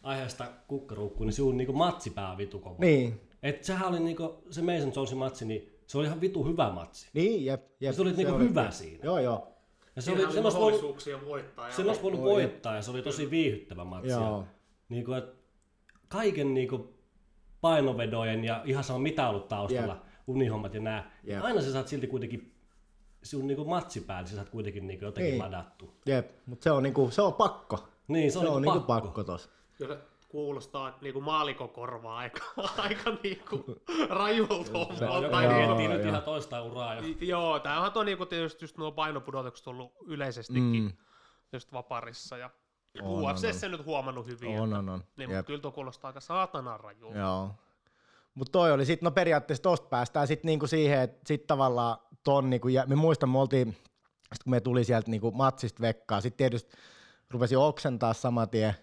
aiheesta 0.04 0.46
kukkaruukku, 0.68 1.24
niin 1.24 1.32
sinun 1.32 1.56
niinku 1.56 1.72
matsipää 1.72 2.30
on 2.30 2.38
vitu 2.38 2.58
kova. 2.58 2.76
Niin, 2.78 3.20
Et 3.42 3.64
sehän 3.64 3.88
oli 3.88 4.00
niinku, 4.00 4.42
se 4.50 4.62
Mason 4.62 4.92
Jonesin 4.96 5.18
matsi, 5.18 5.44
niin 5.44 5.72
se 5.86 5.98
oli 5.98 6.06
ihan 6.06 6.20
vitu 6.20 6.44
hyvä 6.44 6.70
matsi. 6.72 7.08
niin, 7.14 7.44
jep, 7.44 7.64
jep. 7.80 7.94
se 7.94 8.04
niinku 8.04 8.34
oli- 8.34 8.44
hyvä 8.48 8.70
siinä. 8.70 8.98
Joo, 9.04 9.18
joo. 9.18 9.48
Ja 9.96 10.02
se 10.02 10.06
Siinä 10.06 10.18
oli, 10.18 10.24
oli 10.26 10.34
sen 10.34 10.44
olisi 10.44 10.58
voinut, 10.58 11.26
voittaa. 11.26 11.68
ja- 11.68 11.74
sen 11.74 11.86
olisi 11.88 12.02
voinut 12.02 12.20
voittaa 12.20 12.74
ja 12.76 12.82
se 12.82 12.90
oli 12.90 13.02
tosi 13.02 13.30
viihyttävä 13.30 13.84
matsi. 13.84 14.08
Joo. 14.10 14.22
Ja 14.38 14.44
Niinku, 14.88 15.12
et 15.12 15.24
kaiken 16.08 16.54
niinku 16.54 16.94
painovedojen 17.60 18.44
ja 18.44 18.62
ihan 18.64 18.84
sama 18.84 18.98
mitä 18.98 19.22
on 19.22 19.28
ollut 19.34 19.48
taustalla, 19.48 20.02
unihommat 20.26 20.74
ja 20.74 20.80
nää, 20.80 21.10
Jep. 21.24 21.44
aina 21.44 21.60
sä 21.62 21.72
saat 21.72 21.88
silti 21.88 22.06
kuitenkin 22.06 22.54
sun 23.22 23.46
niinku 23.46 23.64
matsipäällä, 23.64 24.28
sä 24.28 24.34
saat 24.36 24.48
kuitenkin 24.48 24.86
niinku 24.86 25.04
jotenkin 25.04 25.30
Niin. 25.32 25.42
ladattu. 25.42 25.90
Jep, 26.06 26.30
mutta 26.46 26.64
se 26.64 26.70
on 26.70 26.82
niinku, 26.82 27.10
se 27.10 27.22
on 27.22 27.32
pakko. 27.34 27.78
Niin, 28.08 28.32
se 28.32 28.38
on, 28.38 28.44
Se 28.44 28.50
on 28.50 28.62
niinku 28.62 28.72
niinku 28.74 28.86
pakko. 28.86 29.06
pakko 29.06 29.24
tossa. 29.24 29.50
Kyllä 29.86 30.00
kuulostaa 30.28 30.98
niinku 31.00 31.20
maalikokorvaa 31.20 32.16
aika, 32.18 32.40
aika 32.78 33.10
niinku 33.22 33.64
rajulta 34.08 34.70
hommalta. 34.78 35.04
joka 35.04 35.28
Tai 35.28 35.44
Joo, 35.44 35.54
miettii 35.56 35.88
nyt 35.88 35.98
joo. 36.00 36.08
ihan 36.08 36.22
toista 36.22 36.62
uraa. 36.62 36.94
Ja... 36.94 37.02
Joo, 37.20 37.58
tämähän 37.58 37.92
on 37.94 38.06
niinku 38.06 38.26
tietysti 38.26 38.64
just 38.64 38.78
nuo 38.78 38.92
painopudotukset 38.92 39.66
ollut 39.66 39.92
yleisestikin 40.06 40.82
Mm. 40.82 40.92
just 41.52 41.72
vaparissa 41.72 42.36
ja 42.38 42.50
On, 43.02 43.22
UFC 43.22 43.44
on, 43.46 43.54
sen 43.54 43.70
nyt 43.70 43.84
huomannut 43.84 44.26
hyvin. 44.26 44.60
On, 44.60 44.68
että- 44.68 44.78
on, 44.78 44.88
on. 44.88 45.04
Niin, 45.16 45.30
mutta 45.30 45.42
kyllä 45.42 45.60
tuo 45.60 45.70
kuulostaa 45.72 46.08
aika 46.08 46.20
saatanan 46.20 46.80
rajulta. 46.80 47.18
Joo. 47.18 47.50
Mutta 48.34 48.52
toi 48.52 48.72
oli 48.72 48.84
sitten, 48.86 49.04
no 49.06 49.10
periaatteessa 49.10 49.62
tosta 49.62 49.88
päästään 49.88 50.26
sitten 50.26 50.46
niinku 50.48 50.66
siihen, 50.66 51.00
että 51.00 51.20
sitten 51.26 51.46
tavallaan 51.46 51.96
ton, 52.24 52.50
niinku, 52.50 52.68
ja 52.68 52.84
me 52.86 52.94
muistan, 52.94 53.28
me 53.28 53.38
oltiin, 53.38 53.72
sit 54.32 54.42
kun 54.44 54.50
me 54.50 54.60
tuli 54.60 54.84
sieltä 54.84 55.10
niinku 55.10 55.30
matsista 55.30 55.80
vekkaa, 55.80 56.20
sitten 56.20 56.36
tietysti 56.36 56.76
rupesi 57.30 57.56
oksentaa 57.56 58.12
saman 58.12 58.48
tien, 58.48 58.74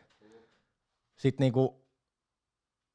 sitten 1.21 1.43
niinku 1.43 1.85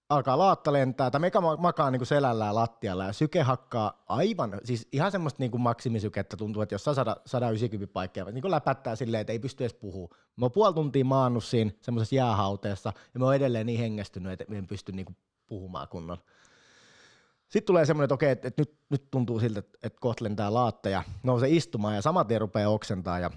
alkaa 0.09 0.39
laatta 0.39 0.73
lentää, 0.73 1.11
tai 1.11 1.21
meka 1.21 1.41
ma- 1.41 1.57
makaa 1.57 1.91
niinku 1.91 2.05
selällään 2.05 2.55
lattialla, 2.55 3.05
ja 3.05 3.13
syke 3.13 3.43
hakkaa 3.43 4.05
aivan, 4.09 4.61
siis 4.65 4.89
ihan 4.93 5.13
semmoista 5.13 5.43
niinku 5.43 5.59
maksimisykettä 5.59 6.37
tuntuu, 6.37 6.63
että 6.63 6.75
jos 6.75 6.85
saa 6.85 6.95
100, 6.95 7.17
190 7.27 7.93
paikkaa, 7.93 8.31
niin 8.31 8.51
läpättää 8.51 8.97
silleen, 8.97 9.21
että 9.21 9.33
ei 9.33 9.39
pysty 9.39 9.65
edes 9.65 9.75
puhua. 9.75 10.09
Mä 10.37 10.45
oon 10.45 10.53
puoli 10.53 10.75
tuntia 10.75 11.05
maannut 11.05 11.45
siinä 11.45 11.71
semmoisessa 11.81 12.15
jäähauteessa, 12.15 12.93
ja 13.15 13.21
mä 13.21 13.27
oon 13.27 13.35
edelleen 13.35 13.67
niin 13.67 13.81
hengästynyt, 13.81 14.33
että 14.33 14.55
en 14.55 14.67
pysty 14.67 14.93
niinku 14.93 15.13
puhumaan 15.47 15.89
kunnolla. 15.89 16.23
Sitten 17.49 17.67
tulee 17.67 17.87
semmoinen, 17.87 18.05
että 18.05 18.15
okei, 18.15 18.31
että, 18.31 18.49
että 18.49 18.63
nyt, 18.63 18.79
nyt 18.91 19.11
tuntuu 19.11 19.41
siltä, 19.41 19.59
että, 19.59 19.79
että 19.83 19.99
kohta 20.01 20.25
lentää 20.25 20.55
laatta 20.55 20.89
ja 20.89 21.03
nousee 21.23 21.49
istumaan 21.49 21.95
ja 21.95 22.03
saman 22.03 22.27
tien 22.27 22.41
rupeaa 22.41 22.71
oksentaa 22.71 23.19
ja 23.19 23.31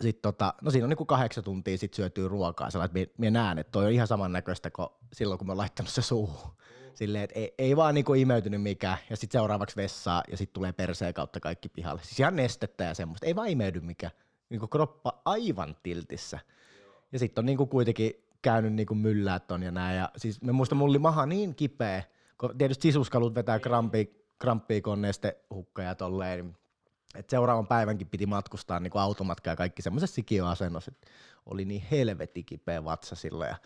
sitten 0.00 0.22
tota, 0.22 0.54
no 0.62 0.70
siinä 0.70 0.84
on 0.84 0.88
niinku 0.88 1.04
kahdeksan 1.04 1.44
tuntia 1.44 1.78
sit 1.78 1.94
syötyy 1.94 2.28
ruokaa, 2.28 2.70
sellainen, 2.70 3.02
että 3.02 3.14
minä 3.18 3.42
näen, 3.42 3.58
että 3.58 3.70
toi 3.70 3.84
on 3.84 3.92
ihan 3.92 4.06
samannäköistä 4.06 4.70
kuin 4.70 4.88
silloin, 5.12 5.38
kun 5.38 5.46
mä 5.46 5.52
oon 5.52 5.58
laittanut 5.58 5.90
se 5.90 6.02
suuhun. 6.02 6.50
Silleen, 6.94 7.24
että 7.24 7.38
ei, 7.38 7.54
ei 7.58 7.76
vaan 7.76 7.94
niinku 7.94 8.14
imeytynyt 8.14 8.62
mikään 8.62 8.98
ja 9.10 9.16
sitten 9.16 9.38
seuraavaksi 9.38 9.76
vessaa 9.76 10.22
ja 10.30 10.36
sitten 10.36 10.54
tulee 10.54 10.72
perseen 10.72 11.14
kautta 11.14 11.40
kaikki 11.40 11.68
pihalle. 11.68 12.00
Siis 12.04 12.20
ihan 12.20 12.36
nestettä 12.36 12.84
ja 12.84 12.94
semmoista, 12.94 13.26
ei 13.26 13.36
vaan 13.36 13.48
imeydy 13.48 13.80
mikään. 13.80 14.12
Niinku 14.50 14.68
kroppa 14.68 15.22
aivan 15.24 15.76
tiltissä. 15.82 16.38
Ja 17.12 17.18
sitten 17.18 17.42
on 17.42 17.46
niinku 17.46 17.66
kuitenkin 17.66 18.12
käynyt 18.42 18.72
niinku 18.72 18.94
myllää 18.94 19.40
ton 19.40 19.62
ja 19.62 19.70
näin. 19.70 19.96
Ja 19.96 20.10
siis 20.16 20.42
mä 20.42 20.52
muistan, 20.52 20.78
mulla 20.78 20.90
oli 20.90 20.98
maha 20.98 21.26
niin 21.26 21.54
kipeä, 21.54 22.02
kun 22.40 22.58
tietysti 22.58 22.82
sisuskalut 22.82 23.34
vetää 23.34 23.58
kramppia, 23.58 24.04
kramppia 24.38 24.82
kun 24.82 24.92
on 24.92 25.02
nestehukka 25.02 25.82
ja 25.82 25.94
tolleen. 25.94 26.56
Niin 27.14 27.20
Et 27.20 27.30
seuraavan 27.30 27.66
päivänkin 27.66 28.08
piti 28.08 28.26
matkustaa 28.26 28.80
niinku 28.80 28.98
automatkaa 28.98 29.52
ja 29.52 29.56
kaikki 29.56 29.82
semmoisessa 29.82 30.14
sikioasennossa, 30.14 30.90
että 30.94 31.06
oli 31.46 31.64
niin 31.64 31.82
helvetin 31.90 32.44
kipeä 32.44 32.84
vatsa 32.84 33.14
silloin. 33.16 33.48
Ja 33.48 33.56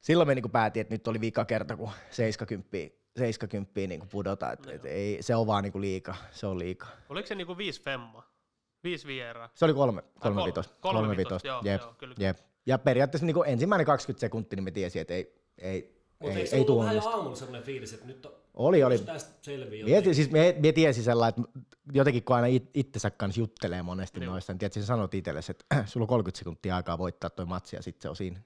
silloin 0.00 0.26
me 0.28 0.34
niinku 0.34 0.48
päätin, 0.48 0.80
että 0.80 0.94
nyt 0.94 1.08
oli 1.08 1.20
vika 1.20 1.44
kerta, 1.44 1.76
kun 1.76 1.90
70, 2.10 2.68
70 3.18 3.80
niinku 3.80 4.06
pudota, 4.06 4.52
että 4.52 4.72
et 4.72 4.84
ei, 4.84 5.22
se 5.22 5.36
on 5.36 5.46
vaan 5.46 5.62
niinku 5.62 5.80
liika, 5.80 6.14
se 6.30 6.46
on 6.46 6.58
liika. 6.58 6.86
Oliko 7.08 7.28
se 7.28 7.34
niinku 7.34 7.56
viisi 7.56 7.82
femma? 7.82 8.22
Viisi 8.84 9.06
vierää? 9.06 9.48
Se 9.54 9.64
oli 9.64 9.74
kolme, 9.74 10.02
kolme 10.20 10.40
kol- 10.40 10.46
vitos. 10.46 10.68
kolme 10.80 10.98
Kolme 11.00 11.16
vitos, 11.16 11.32
vitos, 11.32 11.44
joo, 11.44 11.60
jep, 11.64 11.80
joo, 11.80 11.94
kyllä. 11.98 12.14
jep. 12.18 12.38
Ja 12.66 12.78
periaatteessa 12.78 13.26
niin 13.26 13.36
ensimmäinen 13.46 13.86
20 13.86 14.20
sekuntia, 14.20 14.56
niin 14.56 14.64
me 14.64 14.70
tiesin, 14.70 15.00
että 15.02 15.14
ei, 15.14 15.42
ei, 15.58 16.02
Mutta 16.18 16.34
ei, 16.34 16.40
eikö 16.40 16.50
se 16.50 16.56
ei 16.56 16.60
ollut 16.60 16.66
tuu 16.66 16.78
vähän 16.80 16.94
jo 16.94 16.98
onnistu. 17.00 17.16
aamulla 17.16 17.36
semmoinen 17.36 17.62
fiilis, 17.62 17.92
että 17.92 18.06
nyt 18.06 18.26
on, 18.26 18.32
Oli, 18.58 18.84
oli. 18.84 19.00
Mietin, 19.84 20.14
siis 20.14 20.30
me, 20.30 20.56
me 20.62 20.72
tiesin 20.72 21.04
sellainen, 21.04 21.44
että 21.44 21.60
jotenkin 21.92 22.24
kun 22.24 22.36
aina 22.36 22.46
it, 22.46 22.70
itsensä 22.74 23.10
kanssa 23.10 23.40
juttelee 23.40 23.82
monesti 23.82 24.20
Joo. 24.20 24.32
noissa, 24.32 24.52
niin 24.52 24.58
tiedätkö, 24.58 24.80
sä 24.80 24.86
sanot 24.86 25.14
itsellesi, 25.14 25.52
että 25.52 25.64
sulla 25.86 26.04
on 26.04 26.08
30 26.08 26.38
sekuntia 26.38 26.76
aikaa 26.76 26.98
voittaa 26.98 27.30
toi 27.30 27.46
matsi 27.46 27.76
ja 27.76 27.82
sitten 27.82 28.02
se 28.02 28.08
on 28.08 28.16
siinä. 28.16 28.40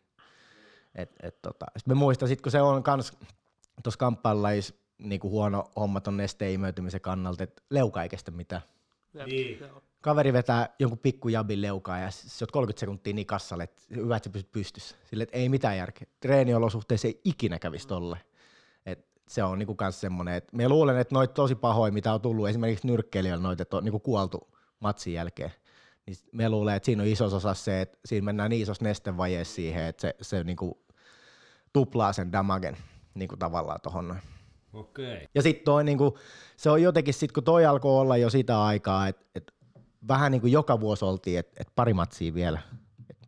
Et, 0.95 1.11
et, 1.23 1.43
tota. 1.43 1.67
Sitten 1.77 1.97
me 1.97 1.99
muistan, 1.99 2.29
sit 2.29 2.41
kun 2.41 2.53
se 2.53 2.61
on 2.61 2.83
kans 2.83 3.13
tuossa 3.83 3.99
kamppailulajissa 3.99 4.75
niinku 4.99 5.31
huono 5.31 5.71
homma 5.77 6.01
ton 6.01 6.17
nesteen 6.17 6.53
imeytymisen 6.53 7.01
kannalta, 7.01 7.45
että 7.45 7.63
leuka 7.71 8.03
ei 8.03 8.09
kestä 8.09 8.31
mitään. 8.31 8.63
Niin. 9.27 9.59
Kaveri 10.01 10.33
vetää 10.33 10.75
jonkun 10.79 10.99
pikku 10.99 11.29
jabin 11.29 11.63
leukaa 11.63 11.99
ja 11.99 12.11
sä 12.11 12.45
oot 12.45 12.51
30 12.51 12.81
sekuntia 12.81 13.13
niin 13.13 13.27
kassalle, 13.27 13.65
että 13.65 13.83
hyvä, 13.95 14.17
että 14.17 14.29
sä 14.29 14.33
pysyt 14.33 14.53
pystyssä. 14.53 14.97
Sille, 15.05 15.23
että 15.23 15.37
ei 15.37 15.49
mitään 15.49 15.77
järkeä. 15.77 16.07
Treeniolosuhteissa 16.21 17.09
ei 17.09 17.21
ikinä 17.25 17.59
kävisi 17.59 17.89
tolle. 17.89 18.17
Et 18.17 18.32
se 19.29 19.43
on 19.43 19.59
niinku 19.59 19.75
kans 19.75 20.01
semmonen, 20.01 20.35
että 20.35 20.57
me 20.57 20.69
luulen, 20.69 20.99
että 20.99 21.15
noita 21.15 21.35
tosi 21.35 21.55
pahoja, 21.55 21.93
mitä 21.93 22.15
on 22.15 22.21
tullut 22.21 22.49
esimerkiksi 22.49 22.87
nyrkkeilijöillä 22.87 23.43
noita, 23.43 23.63
että 23.63 23.77
on 23.77 23.85
niinku 23.85 24.01
kuoltu 24.01 24.49
matsin 24.81 25.13
jälkeen. 25.13 25.53
Niin 26.07 26.17
me 26.33 26.49
luulen, 26.49 26.77
että 26.77 26.87
siinä 26.87 27.03
on 27.03 27.09
iso 27.09 27.25
osa 27.25 27.55
se, 27.55 27.81
että 27.81 27.99
siinä 28.05 28.25
mennään 28.25 28.51
niin 28.51 28.63
isossa 28.63 28.85
nestevajeessa 28.85 29.55
siihen, 29.55 29.85
että 29.85 30.01
se, 30.01 30.15
se 30.23 30.45
niinku 30.45 30.83
tuplaa 31.73 32.13
sen 32.13 32.33
damagen 32.33 32.77
niinku 33.15 33.37
tavallaan 33.37 33.81
tohon 33.83 34.09
noin. 34.09 34.21
Okei. 34.73 35.29
Ja 35.35 35.43
sitten 35.43 35.65
toi 35.65 35.85
niinku, 35.85 36.19
se 36.57 36.71
on 36.71 36.83
jotenkin 36.83 37.15
sit 37.15 37.33
kun 37.33 37.45
toi 37.45 37.67
alkoi 37.67 38.01
olla 38.01 38.17
jo 38.17 38.31
sitä 38.31 38.65
aikaa, 38.65 39.09
että 39.09 39.27
et 39.35 39.53
vähän 40.09 40.33
niinku 40.33 40.47
joka 40.47 40.81
vuosi 40.81 41.05
oltiin, 41.05 41.39
että 41.39 41.53
et 41.61 41.69
pari 41.75 41.95
matsia 41.95 42.35
vielä. 42.35 42.59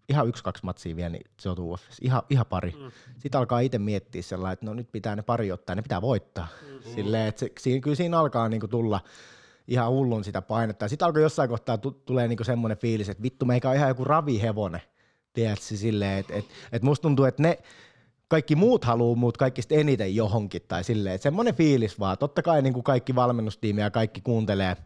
Ihan 0.08 0.28
yksi, 0.28 0.44
kaksi 0.44 0.64
matsia 0.64 0.96
vielä, 0.96 1.08
niin 1.08 1.26
se 1.40 1.48
on 1.48 1.60
UFS. 1.60 1.98
Ihan, 2.00 2.22
ihan 2.30 2.46
pari. 2.46 2.70
Mm. 2.70 2.90
Sitten 3.18 3.38
alkaa 3.38 3.60
itse 3.60 3.78
miettiä 3.78 4.22
sellainen, 4.22 4.52
että 4.52 4.66
no 4.66 4.74
nyt 4.74 4.92
pitää 4.92 5.16
ne 5.16 5.22
pari 5.22 5.52
ottaa, 5.52 5.76
ne 5.76 5.82
pitää 5.82 6.02
voittaa. 6.02 6.48
Mm. 6.68 6.92
Silleen, 6.94 7.28
että 7.28 7.40
se, 7.40 7.50
siinä, 7.60 7.80
kyllä 7.80 7.96
siinä 7.96 8.18
alkaa 8.18 8.48
niinku 8.48 8.68
tulla 8.68 9.00
ihan 9.68 9.90
hullun 9.90 10.24
sitä 10.24 10.42
painetta. 10.42 10.88
Sitten 10.88 11.06
alkoi 11.06 11.22
jossain 11.22 11.48
kohtaa 11.48 11.78
tu- 11.78 12.02
tulee 12.06 12.28
niinku 12.28 12.44
semmoinen 12.44 12.78
fiilis, 12.78 13.08
että 13.08 13.22
vittu 13.22 13.44
meikä 13.44 13.70
on 13.70 13.76
ihan 13.76 13.88
joku 13.88 14.04
ravihevonen. 14.04 14.80
Tiedätkö, 15.32 15.64
silleen, 15.64 16.18
että 16.18 16.34
et, 16.34 16.44
et 16.72 16.82
musta 16.82 17.02
tuntuu, 17.02 17.24
että 17.24 17.42
ne, 17.42 17.58
kaikki 18.28 18.56
muut 18.56 18.84
haluaa 18.84 19.16
muut 19.16 19.36
kaikista 19.36 19.74
eniten 19.74 20.16
johonkin 20.16 20.62
tai 20.68 20.84
silleen, 20.84 21.14
että 21.14 21.22
semmoinen 21.22 21.54
fiilis 21.54 21.98
vaan. 21.98 22.18
Totta 22.18 22.42
kai 22.42 22.62
niin 22.62 22.72
kuin 22.72 22.84
kaikki 22.84 23.14
valmennustiimi 23.14 23.80
ja 23.80 23.90
kaikki 23.90 24.20
kuuntelee 24.20 24.76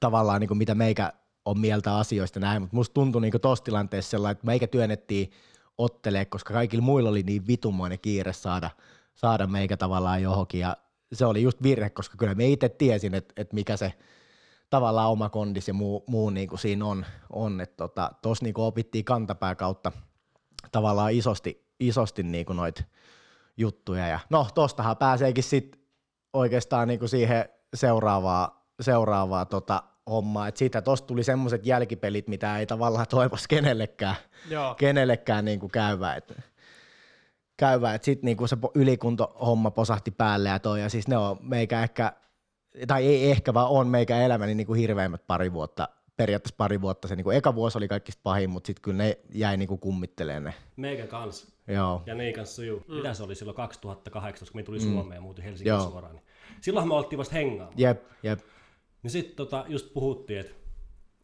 tavallaan 0.00 0.40
niin 0.40 0.48
kuin 0.48 0.58
mitä 0.58 0.74
meikä 0.74 1.12
on 1.44 1.58
mieltä 1.58 1.96
asioista 1.96 2.40
näin, 2.40 2.62
mutta 2.62 2.76
musta 2.76 2.94
tuntui 2.94 3.20
niin 3.20 3.40
tuossa 3.42 3.64
tilanteessa 3.64 4.10
sellainen, 4.10 4.32
että 4.32 4.46
meikä 4.46 4.66
työnnettiin 4.66 5.30
ottelee, 5.78 6.24
koska 6.24 6.54
kaikilla 6.54 6.84
muilla 6.84 7.10
oli 7.10 7.22
niin 7.22 7.46
vitumoinen 7.46 7.98
kiire 8.00 8.32
saada, 8.32 8.70
saada 9.14 9.46
meikä 9.46 9.76
tavallaan 9.76 10.22
johonkin 10.22 10.60
ja 10.60 10.76
se 11.12 11.26
oli 11.26 11.42
just 11.42 11.62
virhe, 11.62 11.90
koska 11.90 12.16
kyllä 12.16 12.34
me 12.34 12.48
itse 12.48 12.68
tiesin, 12.68 13.14
että, 13.14 13.32
että 13.36 13.54
mikä 13.54 13.76
se 13.76 13.92
tavallaan 14.70 15.10
oma 15.10 15.28
kondis 15.28 15.68
ja 15.68 15.74
muu, 15.74 16.04
muu 16.06 16.30
niin 16.30 16.48
kuin 16.48 16.58
siinä 16.58 16.84
on, 16.84 17.06
on 17.30 17.60
että 17.60 17.76
tota, 17.76 18.10
tuossa 18.22 18.44
niin 18.44 18.54
opittiin 18.56 19.04
kantapää 19.04 19.54
kautta 19.54 19.92
tavallaan 20.72 21.12
isosti, 21.12 21.66
isosti 21.80 22.22
niin 22.22 22.46
kuin 22.46 22.56
noita 22.56 22.84
juttuja. 23.56 24.08
Ja 24.08 24.20
no, 24.30 24.46
tostahan 24.54 24.96
pääseekin 24.96 25.44
sitten 25.44 25.80
oikeastaan 26.32 26.88
niin 26.88 26.98
kuin 26.98 27.08
siihen 27.08 27.48
seuraavaa, 27.74 28.68
seuraavaa 28.80 29.44
tota 29.44 29.82
hommaa. 30.10 30.48
Et 30.48 30.56
siitä 30.56 30.82
tosta 30.82 31.06
tuli 31.06 31.24
semmoiset 31.24 31.66
jälkipelit, 31.66 32.28
mitä 32.28 32.58
ei 32.58 32.66
tavallaan 32.66 33.06
toivoisi 33.08 33.48
kenellekään, 33.48 34.16
Joo. 34.50 34.74
kenellekään 34.74 35.44
niin 35.44 35.60
kuin 35.60 35.70
käyvä. 35.70 36.14
Et, 36.14 36.32
käyvä. 37.56 37.94
Et 37.94 38.04
sitten 38.04 38.26
niin 38.26 38.36
kuin 38.36 38.48
se 38.48 38.56
ylikuntohomma 38.74 39.70
posahti 39.70 40.10
päälle 40.10 40.48
ja 40.48 40.58
toi, 40.58 40.80
ja 40.80 40.88
siis 40.88 41.08
ne 41.08 41.16
on 41.16 41.36
meikä 41.40 41.82
ehkä, 41.82 42.12
tai 42.86 43.06
ei 43.06 43.30
ehkä, 43.30 43.54
vaan 43.54 43.68
on 43.68 43.88
meikä 43.88 44.20
elämäni 44.20 44.54
niin 44.54 44.66
kuin 44.66 44.80
hirveimmät 44.80 45.26
pari 45.26 45.52
vuotta, 45.52 45.88
periaatteessa 46.16 46.56
pari 46.56 46.80
vuotta 46.80 47.08
se, 47.08 47.16
niin 47.16 47.24
kuin 47.24 47.36
eka 47.36 47.54
vuosi 47.54 47.78
oli 47.78 47.88
kaikista 47.88 48.20
pahin, 48.22 48.50
mutta 48.50 48.66
sitten 48.66 48.82
kyllä 48.82 48.96
ne 48.96 49.18
jäi 49.32 49.56
niin 49.56 49.68
kuin 49.68 49.80
kummitteleen 49.80 50.44
ne. 50.44 50.54
Meikä 50.76 51.06
kans. 51.06 51.54
Joo. 51.68 52.02
Ja 52.06 52.14
niin 52.14 52.34
kanssa 52.34 52.56
sujuu. 52.56 52.82
Mm. 52.88 52.94
Mitä 52.94 53.14
se 53.14 53.22
oli 53.22 53.34
silloin 53.34 53.56
2008, 53.56 54.48
kun 54.52 54.58
me 54.58 54.62
tuli 54.62 54.78
mm. 54.78 54.92
Suomeen 54.92 55.16
ja 55.16 55.20
muutin 55.20 55.44
Helsingin 55.44 55.70
Joo. 55.70 55.90
suoraan. 55.90 56.14
Niin 56.14 56.24
silloin 56.60 56.88
me 56.88 56.94
oltiin 56.94 57.18
vasta 57.18 57.34
hengaamaan. 57.34 57.74
Jep, 57.76 58.02
jep. 58.22 58.40
Niin 59.04 59.10
sitten 59.10 59.36
tota, 59.36 59.64
just 59.68 59.92
puhuttiin, 59.92 60.40
että 60.40 60.54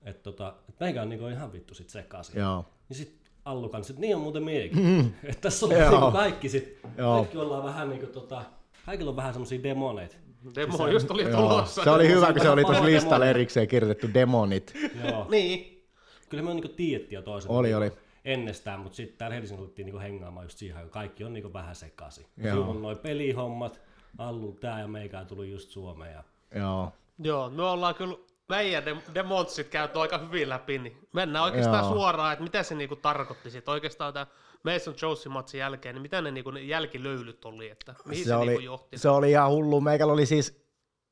et 0.03 0.22
tota, 0.22 0.55
et 0.68 0.81
meikä 0.81 1.03
on 1.03 1.09
niinku 1.09 1.26
ihan 1.26 1.53
vittu 1.53 1.74
sit 1.74 1.89
sekaisin. 1.89 2.41
Joo. 2.41 2.64
Niin 2.89 2.97
sit 2.97 3.20
Allu 3.45 3.68
kanssa, 3.68 3.93
että 3.93 4.01
niin 4.01 4.16
on 4.16 4.22
muuten 4.22 4.43
miekin. 4.43 4.78
Mm. 4.87 5.12
Että 5.24 5.41
tässä 5.41 5.66
on 5.66 5.72
Joo. 5.72 5.91
niinku 5.91 6.11
kaikki 6.11 6.49
sit, 6.49 6.78
Joo. 6.99 7.16
kaikki 7.16 7.39
ollaan 7.39 7.64
vähän 7.64 7.89
niinku 7.89 8.07
tota, 8.07 8.45
kaikilla 8.87 9.11
on 9.11 9.16
vähän 9.16 9.33
semmosia 9.33 9.62
demoneita. 9.62 10.16
Demo 10.55 10.89
just 10.89 11.11
oli 11.11 11.22
Joo. 11.22 11.41
tulossa. 11.41 11.85
Se 11.85 11.91
oli 11.91 12.09
hyvä, 12.09 12.33
kun 12.33 12.43
se 12.43 12.51
oli 12.51 12.64
tuossa 12.64 12.85
listalla 12.85 13.26
erikseen 13.26 13.68
kirjoitettu 13.68 14.14
demonit. 14.14 14.74
Joo. 15.05 15.26
Niin. 15.31 15.87
Kyllä 16.28 16.43
me 16.43 16.51
on 16.51 16.57
niinku 16.57 16.72
tiedettiin 16.76 17.16
jo 17.16 17.22
toisen 17.22 17.51
Oli, 17.51 17.74
oli. 17.74 17.93
ennestään, 18.24 18.81
mutta 18.81 18.97
sitten 18.97 19.18
täällä 19.18 19.35
Helsingissä 19.35 19.68
oltiin 19.68 19.87
niinku 19.87 20.01
hengaamaan 20.01 20.47
just 20.47 20.59
siihen, 20.59 20.83
kun 20.83 20.91
kaikki 20.91 21.24
on 21.24 21.33
niinku 21.33 21.53
vähän 21.53 21.74
sekaisin. 21.74 22.26
Joo. 22.37 22.55
Siinä 22.55 22.70
on 22.70 22.83
noin 22.83 22.99
pelihommat, 22.99 23.81
Allu 24.18 24.53
tää 24.61 24.81
ja 24.81 24.89
meikään 24.89 25.26
tuli 25.26 25.51
just 25.51 25.70
Suomeen. 25.70 26.12
Ja... 26.12 26.24
Joo. 26.55 26.93
Joo, 27.23 27.51
me 27.51 27.62
ollaan 27.62 27.95
kyllä 27.95 28.16
meidän 28.49 28.85
dem- 28.85 29.14
demotsit 29.14 29.68
käyty 29.68 29.99
aika 29.99 30.18
hyvin 30.18 30.49
läpi, 30.49 30.79
niin 30.79 30.99
mennään 31.12 31.45
oikeastaan 31.45 31.85
Joo. 31.85 31.93
suoraan, 31.93 32.33
että 32.33 32.43
mitä 32.43 32.62
se 32.62 32.75
niinku 32.75 32.97
tarkoitti 32.97 33.51
sit 33.51 33.68
oikeastaan 33.68 34.12
tämä 34.12 34.27
Mason 34.64 34.95
Jonesin 35.03 35.33
matsin 35.33 35.61
jälkeen, 35.61 35.95
niin 35.95 36.03
mitä 36.03 36.23
ne, 36.23 36.31
niinku, 36.31 36.51
ne 36.51 36.61
jälkilöylyt 36.61 37.45
oli, 37.45 37.71
että 37.71 37.95
mihin 38.05 38.25
se, 38.25 38.29
se, 38.29 38.29
se 38.29 38.37
oli, 38.37 38.47
niinku 38.47 38.64
johti? 38.64 38.99
se 38.99 39.09
oli 39.09 39.31
ihan 39.31 39.51
hullu. 39.51 39.81
Meikällä 39.81 40.12
oli 40.12 40.27
siis, 40.27 40.64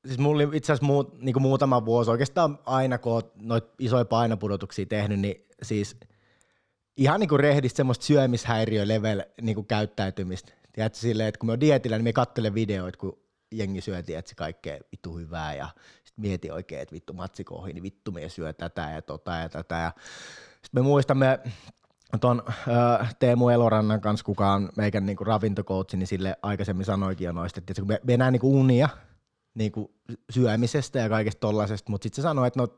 siis 0.06 0.18
mulla 0.18 0.42
oli 0.44 0.56
itse 0.56 0.72
asiassa 0.72 0.86
muut, 0.86 1.18
niin 1.18 1.42
muutama 1.42 1.84
vuosi, 1.84 2.10
oikeastaan 2.10 2.58
aina 2.66 2.98
kun 2.98 3.12
oot 3.12 3.32
noit 3.42 3.64
isoja 3.78 4.04
painopudotuksia 4.04 4.86
tehnyt, 4.86 5.20
niin 5.20 5.46
siis 5.62 5.96
ihan 6.96 7.20
niin 7.20 7.28
kuin 7.28 7.40
rehdistä 7.40 7.76
semmoista 7.76 8.04
syömishäiriö 8.04 8.88
level 8.88 9.22
niin 9.42 9.54
kuin 9.54 9.66
käyttäytymistä. 9.66 10.52
Tiedätkö 10.72 10.98
silleen, 10.98 11.28
että 11.28 11.38
kun 11.38 11.46
me 11.46 11.52
on 11.52 11.60
dietillä, 11.60 11.96
niin 11.96 12.04
me 12.04 12.12
katselen 12.12 12.54
videoita, 12.54 12.98
kun 12.98 13.18
jengi 13.52 13.80
syö, 13.80 14.02
tiedätkö, 14.02 14.32
kaikkea 14.36 14.78
vittu 14.92 15.16
hyvää 15.16 15.54
ja 15.54 15.68
sitten 15.78 15.97
mieti 16.18 16.50
oikein, 16.50 16.82
että 16.82 16.92
vittu 16.92 17.12
matsikohi, 17.12 17.72
niin 17.72 17.82
vittu 17.82 18.12
me 18.12 18.28
syö 18.28 18.52
tätä 18.52 18.90
ja 18.90 19.02
tota 19.02 19.34
ja 19.34 19.48
tätä. 19.48 19.74
Ja 19.74 19.92
sitten 20.52 20.70
me 20.72 20.82
muistamme 20.82 21.38
tuon 22.20 22.42
äh, 22.48 23.14
Teemu 23.18 23.48
Elorannan 23.48 24.00
kanssa, 24.00 24.24
kuka 24.24 24.52
on 24.52 24.68
meikän 24.76 25.06
niinku 25.06 25.24
ravintokoutsi, 25.24 25.96
niin 25.96 26.06
sille 26.06 26.36
aikaisemmin 26.42 26.86
sanoikin 26.86 27.24
jo 27.24 27.32
noista, 27.32 27.60
että 27.60 27.74
kun 27.74 27.88
me, 27.88 28.00
me 28.04 28.14
enää 28.14 28.30
niinku 28.30 28.60
unia 28.60 28.88
niinku 29.54 29.94
syömisestä 30.30 30.98
ja 30.98 31.08
kaikesta 31.08 31.40
tollasesta, 31.40 31.90
mutta 31.90 32.02
sitten 32.02 32.16
se 32.16 32.22
sanoi, 32.22 32.46
että 32.46 32.60
no 32.60 32.68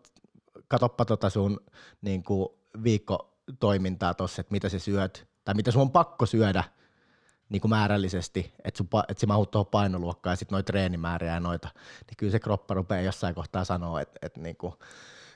katoppa 0.69 1.05
tota 1.05 1.31
sun 1.31 1.61
niinku 2.03 2.59
viikkotoimintaa 2.85 4.15
tossa, 4.15 4.41
että 4.41 4.53
mitä 4.53 4.69
sä 4.69 4.79
syöt, 4.79 5.29
tai 5.45 5.55
mitä 5.55 5.71
sun 5.71 5.83
on 5.83 5.91
pakko 5.91 6.27
syödä 6.27 6.65
niin 7.51 7.61
kuin 7.61 7.71
määrällisesti, 7.71 8.53
että, 8.65 8.79
sun, 8.79 8.89
että 9.09 9.21
sä 9.21 9.27
mahut 9.27 9.51
tuohon 9.51 9.67
painoluokkaan 9.67 10.33
ja 10.33 10.37
sitten 10.37 10.57
noita 10.57 10.67
treenimääriä 10.67 11.35
ja 11.35 11.41
noita, 11.41 11.69
niin 12.07 12.17
kyllä 12.17 12.33
se 12.33 12.41
kroppa 12.41 12.75
rupeaa 12.75 13.01
jossain 13.01 13.35
kohtaa 13.35 13.65
sanoa, 13.65 14.01
että, 14.01 14.19
että 14.23 14.41
niin 14.41 14.57
kuin, 14.57 14.75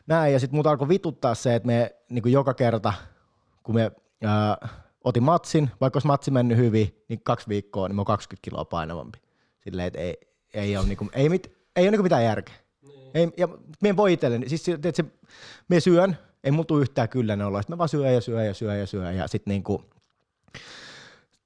näin. 0.07 0.33
Ja 0.33 0.41
sitten 0.41 0.57
muuta 0.57 0.71
alkoi 0.71 0.89
vituttaa 0.89 1.35
se, 1.35 1.55
että 1.55 1.67
me 1.67 1.95
niin 2.09 2.23
kuin 2.23 2.33
joka 2.33 2.55
kerta, 2.55 2.93
kun 3.63 3.75
me 3.75 3.93
ää, 4.25 4.69
otin 5.05 5.23
matsin, 5.23 5.71
vaikka 5.81 5.97
olisi 5.97 6.07
matsi 6.07 6.31
mennyt 6.31 6.59
hyvin, 6.59 7.05
niin 7.09 7.21
kaksi 7.23 7.49
viikkoa, 7.49 7.89
niin 7.89 7.97
mä 7.97 8.01
oon 8.01 8.07
20 8.07 8.45
kiloa 8.45 8.65
painavampi. 8.65 9.19
Silleen, 9.61 9.87
että 9.87 10.01
ei, 10.01 10.17
ei 10.55 10.77
ole, 10.77 10.87
niin 10.87 10.99
kuin, 10.99 11.11
ei, 11.13 11.29
mit, 11.29 11.57
ei 11.77 11.85
ole 11.85 11.91
niin 11.91 12.03
mitään 12.03 12.25
järkeä. 12.25 12.55
Ei, 13.15 13.33
ja 13.37 13.49
me 13.83 13.89
en 13.89 13.97
voi 13.97 14.13
itselleni, 14.13 14.49
siis 14.49 14.69
että 14.69 14.93
se, 14.95 15.05
me 15.69 15.81
syön, 15.81 16.19
ei 16.45 16.53
tule 16.67 16.83
yhtään 16.83 17.09
kyllä 17.09 17.37
ne 17.37 17.45
olla, 17.45 17.63
sitten 17.63 17.75
mä 17.75 17.79
vaan 17.79 17.89
syön 17.89 18.15
ja 18.15 18.21
syön 18.21 18.47
ja 18.47 18.55
syön 18.55 18.79
ja 18.79 18.87
syön 18.87 19.17
ja 19.17 19.29
sitten 19.29 19.51
niinku, 19.51 19.85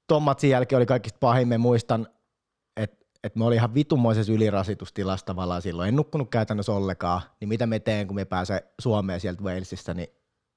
ton 0.09 0.23
matsin 0.23 0.49
jälkeen 0.49 0.77
oli 0.77 0.85
kaikista 0.85 1.17
pahin, 1.19 1.47
me 1.47 1.57
muistan, 1.57 2.07
että 2.77 3.05
et 3.23 3.35
me 3.35 3.45
oli 3.45 3.55
ihan 3.55 3.73
vitumoisessa 3.73 4.33
ylirasitustilassa 4.33 5.25
tavallaan 5.25 5.61
silloin, 5.61 5.89
en 5.89 5.95
nukkunut 5.95 6.29
käytännössä 6.29 6.71
ollenkaan, 6.71 7.21
niin 7.39 7.49
mitä 7.49 7.67
me 7.67 7.79
teen, 7.79 8.07
kun 8.07 8.15
me 8.15 8.25
pääsen 8.25 8.61
Suomeen 8.79 9.19
sieltä 9.19 9.43
Walesista, 9.43 9.93
niin 9.93 10.07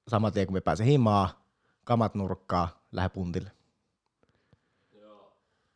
saman 0.09 0.33
tien 0.33 0.47
kun 0.47 0.55
me 0.55 0.61
pääsen 0.61 0.87
himaa, 0.87 1.45
kamat 1.85 2.15
nurkkaa, 2.15 2.69
lähde 2.93 3.09
puntille. 3.09 3.51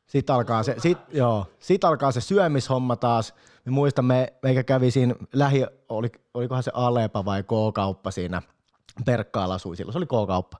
Sitten 0.06 0.34
alkaa, 0.34 0.62
se, 0.62 0.74
sit, 0.78 0.98
joo, 1.12 1.46
sit 1.58 1.84
alkaa 1.84 2.12
se 2.12 2.20
syömishomma 2.20 2.96
taas. 2.96 3.34
Me 3.64 3.72
muistamme, 3.72 4.32
meikä 4.42 4.62
kävi 4.62 4.90
siinä 4.90 5.14
lähi, 5.32 5.66
oli, 5.88 6.12
olikohan 6.34 6.62
se 6.62 6.70
Alepa 6.74 7.24
vai 7.24 7.42
K-kauppa 7.42 8.10
siinä, 8.10 8.42
Perkkaalla 9.04 9.54
asui 9.54 9.76
silloin, 9.76 9.92
se 9.92 9.98
oli 9.98 10.06
K-kauppa. 10.06 10.58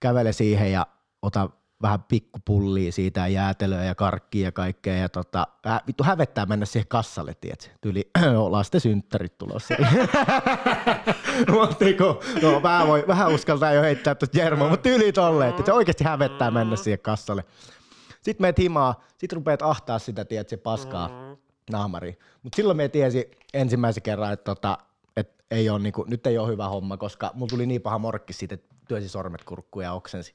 Kävele 0.00 0.32
siihen 0.32 0.72
ja 0.72 0.86
ota 1.22 1.50
vähän 1.84 2.02
pikkupullia 2.02 2.92
siitä 2.92 3.20
ja 3.20 3.28
jäätelöä 3.28 3.84
ja 3.84 3.94
karkkia 3.94 4.44
ja 4.44 4.52
kaikkea. 4.52 4.94
Ja 4.94 5.08
tota, 5.08 5.46
äh, 5.66 5.82
vittu 5.86 6.04
hävettää 6.04 6.46
mennä 6.46 6.66
siihen 6.66 6.88
kassalle, 6.88 7.34
tiedätkö? 7.40 7.68
Tyyli 7.80 8.10
lasten 8.48 8.80
synttärit 8.80 9.38
tulossa. 9.38 9.74
Mutta 11.52 11.84
niinku, 11.84 12.04
no, 12.42 12.62
vähän, 12.62 12.86
voi, 12.86 13.04
vähän 13.08 13.32
uskaltaa 13.32 13.72
jo 13.72 13.82
heittää 13.82 14.14
tuosta 14.14 14.38
Jermoa, 14.38 14.68
mutta 14.68 14.82
tyyli 14.82 15.12
tolleen, 15.12 15.50
että 15.50 15.62
se 15.64 15.72
oikeasti 15.72 16.04
hävettää 16.04 16.50
mennä 16.50 16.76
siihen 16.76 16.98
kassalle. 16.98 17.44
Sitten 18.22 18.44
meet 18.44 18.58
himaa, 18.58 19.04
sit 19.18 19.32
rupeat 19.32 19.62
ahtaa 19.62 19.98
sitä, 19.98 20.24
tiedät, 20.24 20.48
se 20.48 20.56
paskaa 20.56 21.08
mm-hmm. 21.08 21.36
naamariin. 21.70 22.18
Mutta 22.42 22.56
silloin 22.56 22.76
me 22.76 22.88
tiesi 22.88 23.30
ensimmäisen 23.54 24.02
kerran, 24.02 24.32
että 24.32 24.54
tota, 24.54 24.78
et 25.16 25.44
ei 25.50 25.70
ole, 25.70 25.78
niinku, 25.78 26.04
nyt 26.08 26.26
ei 26.26 26.38
ole 26.38 26.48
hyvä 26.48 26.68
homma, 26.68 26.96
koska 26.96 27.30
mulla 27.34 27.50
tuli 27.50 27.66
niin 27.66 27.82
paha 27.82 27.98
morkki 27.98 28.32
siitä, 28.32 28.54
että 28.54 28.74
työsi 28.88 29.08
sormet 29.08 29.44
kurkkuun 29.44 29.84
ja 29.84 29.92
oksensi. 29.92 30.34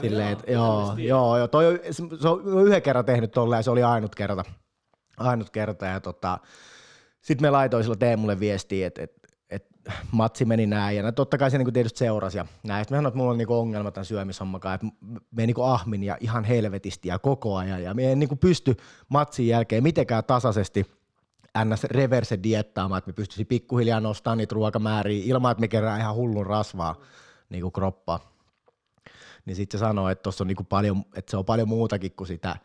Silleen, 0.00 0.28
että 0.28 0.52
joo, 0.52 0.94
joo, 0.98 1.38
joo, 1.38 1.48
toi, 1.48 1.80
se 1.90 2.02
se 2.20 2.28
on 2.28 2.66
yhden 2.66 2.82
kerran 2.82 3.04
tehnyt 3.04 3.30
tolleen 3.30 3.58
ja 3.58 3.62
se 3.62 3.70
oli 3.70 3.82
ainut 3.82 4.14
kerta. 4.14 4.44
Ainut 5.16 5.50
kerta 5.50 5.86
ja 5.86 6.00
tota, 6.00 6.38
sitten 7.20 7.46
me 7.46 7.50
laitoin 7.50 7.84
silloin 7.84 7.98
Teemulle 7.98 8.40
viestiä, 8.40 8.86
että 8.86 9.02
et, 9.02 9.12
et, 9.50 9.66
matsi 10.12 10.44
meni 10.44 10.66
näin, 10.66 10.96
ja 10.96 11.02
no 11.02 11.12
totta 11.12 11.38
kai 11.38 11.50
se 11.50 11.58
niinku 11.58 11.72
tietysti 11.72 11.98
seurasi, 11.98 12.38
ja 12.38 12.46
näin. 12.62 12.84
Sitten 12.84 12.96
mä 12.96 12.98
sanoin, 12.98 13.10
että 13.10 13.18
mulla 13.18 13.30
on 13.30 13.38
niinku 13.38 13.54
ongelma 13.54 13.90
tämän 13.90 14.04
syömishommakaan, 14.04 14.74
että 14.74 14.86
me 15.30 15.46
niinku 15.46 15.62
ahmin 15.62 16.02
ja 16.02 16.16
ihan 16.20 16.44
helvetisti 16.44 17.08
ja 17.08 17.18
koko 17.18 17.56
ajan, 17.56 17.82
ja 17.82 17.94
me 17.94 18.12
en 18.12 18.18
niinku 18.18 18.36
pysty 18.36 18.76
matsin 19.08 19.46
jälkeen 19.46 19.82
mitenkään 19.82 20.24
tasaisesti 20.24 20.86
ns. 21.64 21.84
reverse 21.84 22.38
diettaamaan, 22.42 22.98
että 22.98 23.08
me 23.08 23.12
pystyisi 23.12 23.44
pikkuhiljaa 23.44 24.00
nostamaan 24.00 24.38
niitä 24.38 24.54
ruokamääriä 24.54 25.22
ilman, 25.24 25.52
että 25.52 25.60
me 25.60 25.68
kerää 25.68 25.98
ihan 25.98 26.14
hullun 26.14 26.46
rasvaa 26.46 26.94
niinku 27.48 27.70
kroppaa. 27.70 28.31
Niin 29.44 29.56
sitten 29.56 29.78
se 29.78 29.82
sanoo, 29.82 30.08
että, 30.08 30.30
on 30.40 30.46
niinku 30.46 30.64
paljon, 30.64 31.04
että 31.16 31.30
se 31.30 31.36
on 31.36 31.44
paljon 31.44 31.68
muutakin 31.68 32.12
kuin 32.16 32.28
sitä, 32.28 32.56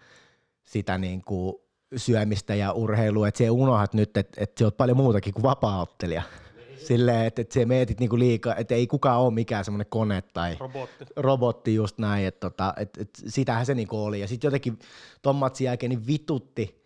sitä 0.63 0.97
niinku 0.97 1.67
syömistä 1.95 2.55
ja 2.55 2.71
urheilua, 2.71 3.27
että 3.27 3.37
se 3.37 3.49
unohdat 3.49 3.93
nyt, 3.93 4.17
että, 4.17 4.43
että 4.43 4.59
se 4.59 4.65
on 4.65 4.71
paljon 4.77 4.97
muutakin 4.97 5.33
kuin 5.33 5.43
vapaa-ottelija. 5.43 6.23
Silleen, 6.87 7.25
että, 7.25 7.41
että 7.41 7.53
se 7.53 7.65
mietit 7.65 7.99
niinku 7.99 8.19
liikaa, 8.19 8.55
että 8.55 8.75
ei 8.75 8.87
kukaan 8.87 9.21
ole 9.21 9.33
mikään 9.33 9.65
semmoinen 9.65 9.87
kone 9.89 10.21
tai 10.21 10.57
Robotti. 10.59 11.05
robotti 11.15 11.75
just 11.75 11.97
näin, 11.97 12.27
että 12.27 12.49
tota, 12.49 12.73
et, 12.77 12.97
et 12.97 13.09
sitähän 13.27 13.65
se 13.65 13.75
niinku 13.75 14.03
oli. 14.03 14.19
Ja 14.19 14.27
sitten 14.27 14.47
jotenkin 14.47 14.79
ton 15.21 15.35
matsin 15.35 15.65
jälkeen 15.65 15.89
niin 15.89 16.07
vitutti, 16.07 16.83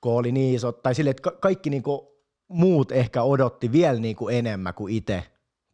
kun 0.00 0.12
oli 0.12 0.32
niin 0.32 0.54
iso, 0.54 0.72
tai 0.72 0.94
silleen, 0.94 1.10
että 1.10 1.22
ka- 1.22 1.36
kaikki 1.40 1.70
niinku 1.70 2.12
muut 2.48 2.92
ehkä 2.92 3.22
odotti 3.22 3.72
vielä 3.72 3.98
niinku 3.98 4.28
enemmän 4.28 4.74
kuin 4.74 4.94
itse 4.94 5.24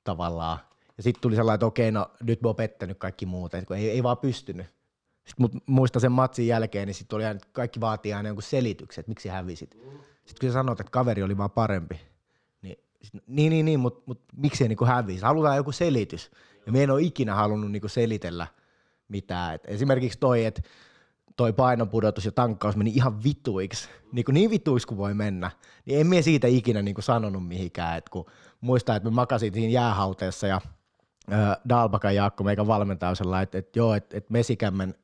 tavallaan. 0.05 0.59
Ja 0.99 1.03
sitten 1.03 1.21
tuli 1.21 1.37
sellainen, 1.37 1.55
että 1.55 1.67
okei, 1.67 1.93
no 1.93 2.11
nyt 2.23 2.43
mä 2.43 2.49
oon 2.49 2.57
pettänyt 2.57 2.99
kaikki 2.99 3.27
muut, 3.27 3.53
kun 3.67 3.77
ei, 3.77 3.91
ei 3.91 4.03
vaan 4.03 4.19
pystynyt. 4.19 4.67
Sitten 5.25 5.43
mut 5.43 5.53
muista 5.67 6.01
sen 6.01 6.13
matsin 6.13 6.47
jälkeen, 6.47 6.87
niin 6.87 6.95
sitten 6.95 7.17
oli 7.17 7.25
aina, 7.25 7.41
kaikki 7.53 7.81
vaatii 7.81 8.13
aina 8.13 8.29
jonkun 8.29 8.43
selityksen, 8.43 9.03
että 9.03 9.11
miksi 9.11 9.29
hävisit. 9.29 9.71
Sitten 9.71 10.41
kun 10.41 10.49
sä 10.49 10.53
sanoit, 10.53 10.81
että 10.81 10.91
kaveri 10.91 11.23
oli 11.23 11.37
vaan 11.37 11.51
parempi, 11.51 12.01
niin 12.63 12.77
sit, 13.03 13.23
niin, 13.27 13.51
niin, 13.51 13.65
niin 13.65 13.81
mutta 13.81 14.03
mut, 14.07 14.21
miksi 14.37 14.65
ei 14.65 14.69
niinku 14.69 14.85
hävisi? 14.85 15.23
Halutaan 15.23 15.57
joku 15.57 15.73
selitys. 15.73 16.31
Ja 16.67 16.73
me 16.73 16.83
en 16.83 16.91
ole 16.91 17.03
ikinä 17.03 17.35
halunnut 17.35 17.73
niinku 17.73 17.89
selitellä 17.89 18.47
mitään. 19.09 19.55
Et 19.55 19.63
esimerkiksi 19.67 20.19
toi, 20.19 20.45
että 20.45 20.63
toi 21.37 21.53
painonpudotus 21.53 22.25
ja 22.25 22.33
tankkaus 22.33 22.77
meni 22.77 22.91
ihan 22.95 23.25
vituiksi, 23.25 23.89
niin, 24.13 24.25
kuin 24.25 24.35
niin 24.35 24.51
vituiksi 24.51 24.87
kuin 24.87 24.99
voi 24.99 25.15
mennä, 25.15 25.51
niin 25.87 26.01
en 26.01 26.07
mie 26.07 26.23
siitä 26.23 26.47
ikinä 26.47 26.83
niin 26.83 26.95
kuin 26.95 27.05
sanonut 27.05 27.49
mihinkään, 27.49 27.99
että 27.99 28.11
kun 28.11 28.27
muistaa, 28.61 28.97
että 28.97 29.09
me 29.11 29.15
makasin 29.15 29.55
siinä 29.55 29.69
jäähauteessa 29.69 30.47
ja 30.47 30.61
ö, 31.33 31.61
Dalbakan 31.68 32.14
Jaakko, 32.14 32.45
meikä 32.45 32.66
valmentaja, 32.66 33.11
on 33.11 33.16
sellainen, 33.16 33.43
että, 33.43 33.59
että 33.59 33.79
joo, 33.79 33.95
että, 33.95 34.16
että 34.16 34.33
Mesikämmen, 34.33 34.95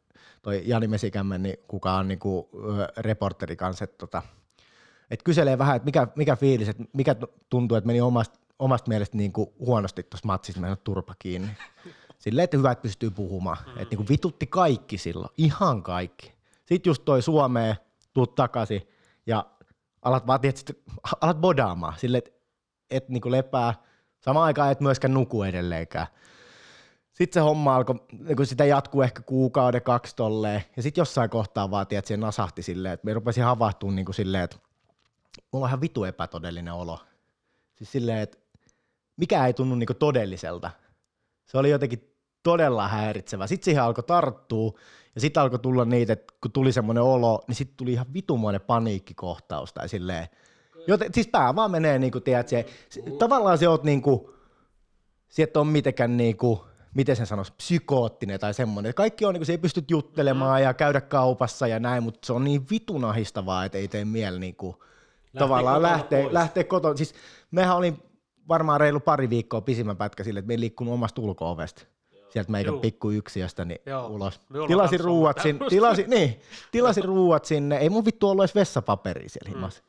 toi 0.42 0.62
Jani 0.64 0.88
Mesikämmen, 0.88 1.42
niin 1.42 1.56
kuka 1.68 1.94
on 1.94 2.08
niin 2.08 2.18
kuin, 2.18 2.46
ö, 2.54 2.88
reporteri 2.96 3.56
kanssa, 3.56 3.84
että, 3.84 3.98
tota, 3.98 4.22
että 5.10 5.24
kyselee 5.24 5.58
vähän, 5.58 5.76
että 5.76 5.84
mikä, 5.84 6.06
mikä 6.16 6.36
fiilis, 6.36 6.68
että 6.68 6.84
mikä 6.92 7.16
tuntuu, 7.50 7.76
että 7.76 7.86
meni 7.86 8.00
omasta, 8.00 8.38
omasta 8.58 8.88
mielestä 8.88 9.16
niin 9.16 9.32
kuin 9.32 9.50
huonosti 9.58 10.02
tuossa 10.02 10.26
matsissa, 10.26 10.60
mennä 10.60 10.76
turpa 10.76 11.14
kiinni. 11.18 11.48
Silleen, 12.18 12.44
että 12.44 12.56
hyvä, 12.56 12.72
että 12.72 12.82
pystyy 12.82 13.10
puhumaan. 13.10 13.56
Mm. 13.66 13.82
Että 13.82 13.96
niin 13.96 14.08
vitutti 14.08 14.46
kaikki 14.46 14.98
silloin, 14.98 15.30
ihan 15.36 15.82
kaikki. 15.82 16.34
Sitten 16.66 16.90
just 16.90 17.04
toi 17.04 17.22
Suomeen, 17.22 17.76
tuut 18.14 18.34
takaisin 18.34 18.88
ja 19.26 19.46
alat 20.02 20.26
vaan, 20.26 20.40
alat 21.20 21.40
bodaamaan. 21.40 21.94
Silleen, 21.96 22.18
että 22.18 22.30
et 22.90 23.08
niin 23.08 23.22
lepää, 23.24 23.74
Samaan 24.24 24.44
aikaan 24.46 24.72
et 24.72 24.80
myöskään 24.80 25.14
nuku 25.14 25.42
edelleenkään. 25.42 26.06
Sitten 27.12 27.40
se 27.40 27.44
homma 27.44 27.76
alkoi, 27.76 27.94
niin 28.18 28.36
kun 28.36 28.46
sitä 28.46 28.64
jatkuu 28.64 29.02
ehkä 29.02 29.22
kuukauden, 29.22 29.82
kaksi 29.82 30.16
tolleen, 30.16 30.64
ja 30.76 30.82
sitten 30.82 31.02
jossain 31.02 31.30
kohtaa 31.30 31.70
vaatii, 31.70 31.98
että 31.98 32.08
se 32.08 32.16
nasahti 32.16 32.62
silleen, 32.62 32.94
että 32.94 33.04
me 33.04 33.14
rupesin 33.14 33.44
havahtumaan 33.44 33.96
niin 33.96 34.04
kuin 34.04 34.14
silleen, 34.14 34.44
että 34.44 34.56
mulla 35.52 35.64
on 35.64 35.70
ihan 35.70 35.80
vitu 35.80 36.04
epätodellinen 36.04 36.72
olo. 36.72 37.00
Siis 37.76 37.92
silleen, 37.92 38.18
että 38.18 38.38
mikä 39.16 39.46
ei 39.46 39.54
tunnu 39.54 39.74
niin 39.74 39.86
kuin 39.86 39.96
todelliselta. 39.96 40.70
Se 41.46 41.58
oli 41.58 41.70
jotenkin 41.70 42.14
todella 42.42 42.88
häiritsevä. 42.88 43.46
Sitten 43.46 43.64
siihen 43.64 43.82
alkoi 43.82 44.04
tarttua, 44.04 44.72
ja 45.14 45.20
sitten 45.20 45.42
alkoi 45.42 45.58
tulla 45.58 45.84
niitä, 45.84 46.12
että 46.12 46.34
kun 46.40 46.52
tuli 46.52 46.72
semmoinen 46.72 47.02
olo, 47.02 47.44
niin 47.48 47.54
sitten 47.54 47.76
tuli 47.76 47.92
ihan 47.92 48.14
vitumoinen 48.14 48.60
paniikkikohtaus 48.60 49.72
tai 49.72 49.88
silleen. 49.88 50.28
Joten, 50.86 51.14
siis 51.14 51.28
pää 51.28 51.54
vaan 51.54 51.70
menee, 51.70 51.98
niin 51.98 52.12
kuin, 52.12 52.24
tiedät, 52.24 52.48
se, 52.48 52.66
se, 52.88 53.02
tavallaan 53.18 53.58
se 53.58 53.68
oot 53.68 53.84
niin 53.84 54.02
kuin, 54.02 54.20
sieltä 55.28 55.60
on 55.60 55.66
mitenkään 55.66 56.16
niin 56.16 56.36
kuin, 56.36 56.60
miten 56.94 57.16
sen 57.16 57.26
sanoisi, 57.26 57.52
psykoottinen 57.56 58.40
tai 58.40 58.54
semmoinen. 58.54 58.94
Kaikki 58.94 59.24
on 59.24 59.34
niin 59.34 59.40
kuin, 59.40 59.46
se 59.46 59.52
ei 59.52 59.58
pysty 59.58 59.84
juttelemaan 59.90 60.62
ja 60.62 60.74
käydä 60.74 61.00
kaupassa 61.00 61.66
ja 61.66 61.80
näin, 61.80 62.02
mutta 62.02 62.26
se 62.26 62.32
on 62.32 62.44
niin 62.44 62.66
vitun 62.70 63.04
ahistavaa, 63.04 63.64
että 63.64 63.78
ei 63.78 63.88
tee 63.88 64.04
mieli 64.04 64.38
niin 64.38 64.56
kuin, 64.56 64.76
tavallaan 65.38 65.76
kotoa 65.76 65.92
lähteä, 65.92 66.22
pois. 66.22 66.32
lähteä 66.32 66.64
kotoa. 66.64 66.96
Siis 66.96 67.14
mehän 67.50 67.76
olin 67.76 67.98
varmaan 68.48 68.80
reilu 68.80 69.00
pari 69.00 69.30
viikkoa 69.30 69.60
pisimmän 69.60 69.96
pätkä 69.96 70.24
sille, 70.24 70.38
että 70.38 70.46
me 70.46 70.54
ei 70.54 70.60
liikkunut 70.60 70.94
omasta 70.94 71.22
ulko-ovesta. 71.22 71.82
Sieltä 72.28 72.50
meikän 72.52 72.72
Juu. 72.74 72.80
pikku 72.80 73.10
yksiöstä 73.10 73.64
niin 73.64 73.78
Joo. 73.86 74.06
ulos. 74.06 74.40
Minulla 74.48 74.68
Tilasin 74.68 75.00
ruuat, 75.00 75.40
sinne, 75.42 75.66
tilasin, 75.68 76.10
niin, 76.10 76.40
tilasin 76.72 77.04
ruuat 77.04 77.44
sinne. 77.44 77.76
Ei 77.76 77.90
mun 77.90 78.04
vittu 78.04 78.28
ollut 78.30 78.42
edes 78.42 78.54
vessapaperia 78.54 79.28
siellä 79.28 79.50
Mm. 79.50 79.56
himassa. 79.56 79.82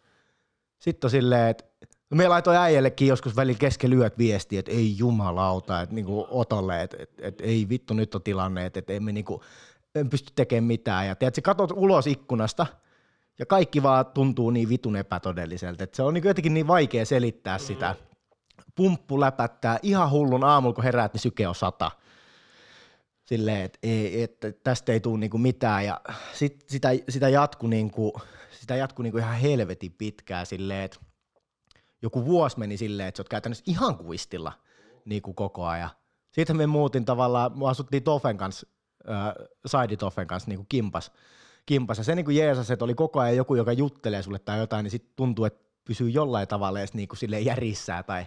Sitten 0.85 1.07
on 1.07 1.11
silleen, 1.11 1.49
että 1.49 1.65
me 2.09 2.27
laitoin 2.27 2.57
äijällekin 2.57 3.07
joskus 3.07 3.35
välillä 3.35 3.59
kesken 3.59 3.89
lyöt 3.89 4.17
viestiä, 4.17 4.59
että 4.59 4.71
ei 4.71 4.97
jumalauta, 4.97 5.81
että 5.81 5.95
niinku 5.95 6.27
Otolle, 6.29 6.81
että, 6.81 6.97
että, 6.99 7.27
että 7.27 7.43
ei 7.43 7.69
vittu 7.69 7.93
nyt 7.93 8.15
on 8.15 8.23
tilanne, 8.23 8.65
että, 8.65 8.93
emme 8.93 9.11
niinku, 9.11 9.43
en 9.95 10.09
pysty 10.09 10.33
tekemään 10.35 10.63
mitään. 10.63 11.07
Ja 11.07 11.15
tiedät, 11.15 11.35
sä 11.35 11.41
katot 11.41 11.71
ulos 11.75 12.07
ikkunasta 12.07 12.67
ja 13.39 13.45
kaikki 13.45 13.83
vaan 13.83 14.05
tuntuu 14.05 14.49
niin 14.49 14.69
vitun 14.69 14.95
epätodelliselta, 14.95 15.83
että 15.83 15.95
se 15.95 16.03
on 16.03 16.13
niinku 16.13 16.27
jotenkin 16.27 16.53
niin 16.53 16.67
vaikea 16.67 17.05
selittää 17.05 17.57
sitä. 17.57 17.95
Pumppu 18.75 19.19
läpättää 19.19 19.79
ihan 19.81 20.11
hullun 20.11 20.43
aamulla, 20.43 20.75
kun 20.75 20.83
heräät, 20.83 21.13
niin 21.13 21.21
syke 21.21 21.47
on 21.47 21.55
sata. 21.55 21.91
Silleen, 23.25 23.61
että, 23.61 23.79
että 24.23 24.51
tästä 24.63 24.91
ei 24.91 24.99
tule 24.99 25.19
niinku 25.19 25.37
mitään 25.37 25.85
ja 25.85 26.01
sit, 26.33 26.63
sitä, 26.67 26.89
sitä 27.09 27.29
jatkuu 27.29 27.69
niinku, 27.69 28.13
sitä 28.65 28.75
jatkuu 28.75 29.03
niinku 29.03 29.17
ihan 29.17 29.35
helvetin 29.35 29.91
pitkään 29.91 30.45
silleen, 30.45 30.83
että 30.83 30.99
joku 32.01 32.25
vuosi 32.25 32.59
meni 32.59 32.77
silleen, 32.77 33.09
että 33.09 33.17
sä 33.17 33.21
oot 33.21 33.29
käytännössä 33.29 33.63
ihan 33.67 33.97
kuistilla 33.97 34.53
niin 35.05 35.21
kuin 35.21 35.35
koko 35.35 35.65
ajan. 35.65 35.89
Sitten 36.31 36.57
me 36.57 36.67
muutin 36.67 37.05
tavallaan, 37.05 37.59
me 37.59 37.69
asuttiin 37.69 38.03
Toffen 38.03 38.37
kanssa, 38.37 38.67
äh, 39.09 39.47
Saidi 39.65 39.97
Toffen 39.97 40.27
kanssa 40.27 40.49
niin 40.49 40.57
kuin 40.57 40.65
kimpas, 40.69 41.11
kimpas. 41.65 41.97
Ja 41.97 42.03
se 42.03 42.15
niin 42.15 42.25
kuin 42.25 42.37
Jeesus, 42.37 42.71
että 42.71 42.85
oli 42.85 42.95
koko 42.95 43.19
ajan 43.19 43.37
joku, 43.37 43.55
joka 43.55 43.73
juttelee 43.73 44.21
sulle 44.21 44.39
tai 44.39 44.59
jotain, 44.59 44.83
niin 44.83 44.91
sitten 44.91 45.13
tuntuu, 45.15 45.45
että 45.45 45.65
pysyy 45.87 46.09
jollain 46.09 46.47
tavalla 46.47 46.79
edes 46.79 46.93
niin 46.93 47.07
kuin 47.07 47.17
silleen 47.17 47.45
järissää 47.45 48.03
tai, 48.03 48.25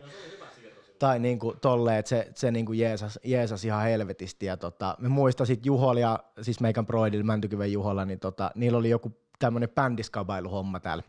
tai 0.99 1.19
niin 1.19 1.39
kuin 1.39 1.61
tolleen, 1.61 1.99
että 1.99 2.09
se, 2.09 2.31
se 2.35 2.51
niin 2.51 2.67
kuin 2.67 2.79
Jeesus, 2.79 3.19
Jeesus 3.25 3.65
ihan 3.65 3.83
helvetisti. 3.83 4.47
Ja 4.47 4.57
tota, 4.57 4.97
me 4.99 5.09
muistan 5.09 5.47
sit 5.47 5.67
Juholla 5.67 6.01
ja 6.01 6.19
siis 6.43 6.61
meikän 6.61 6.87
Broidilla, 6.87 7.25
Mäntykyven 7.25 7.73
Juholla, 7.73 8.05
niin 8.05 8.21
tota, 8.21 8.51
niillä 8.55 8.79
oli 8.79 8.91
joku 8.91 9.13
tämmöinen 9.39 9.69
bändiskabailuhomma 9.69 10.81
täällä 10.81 11.03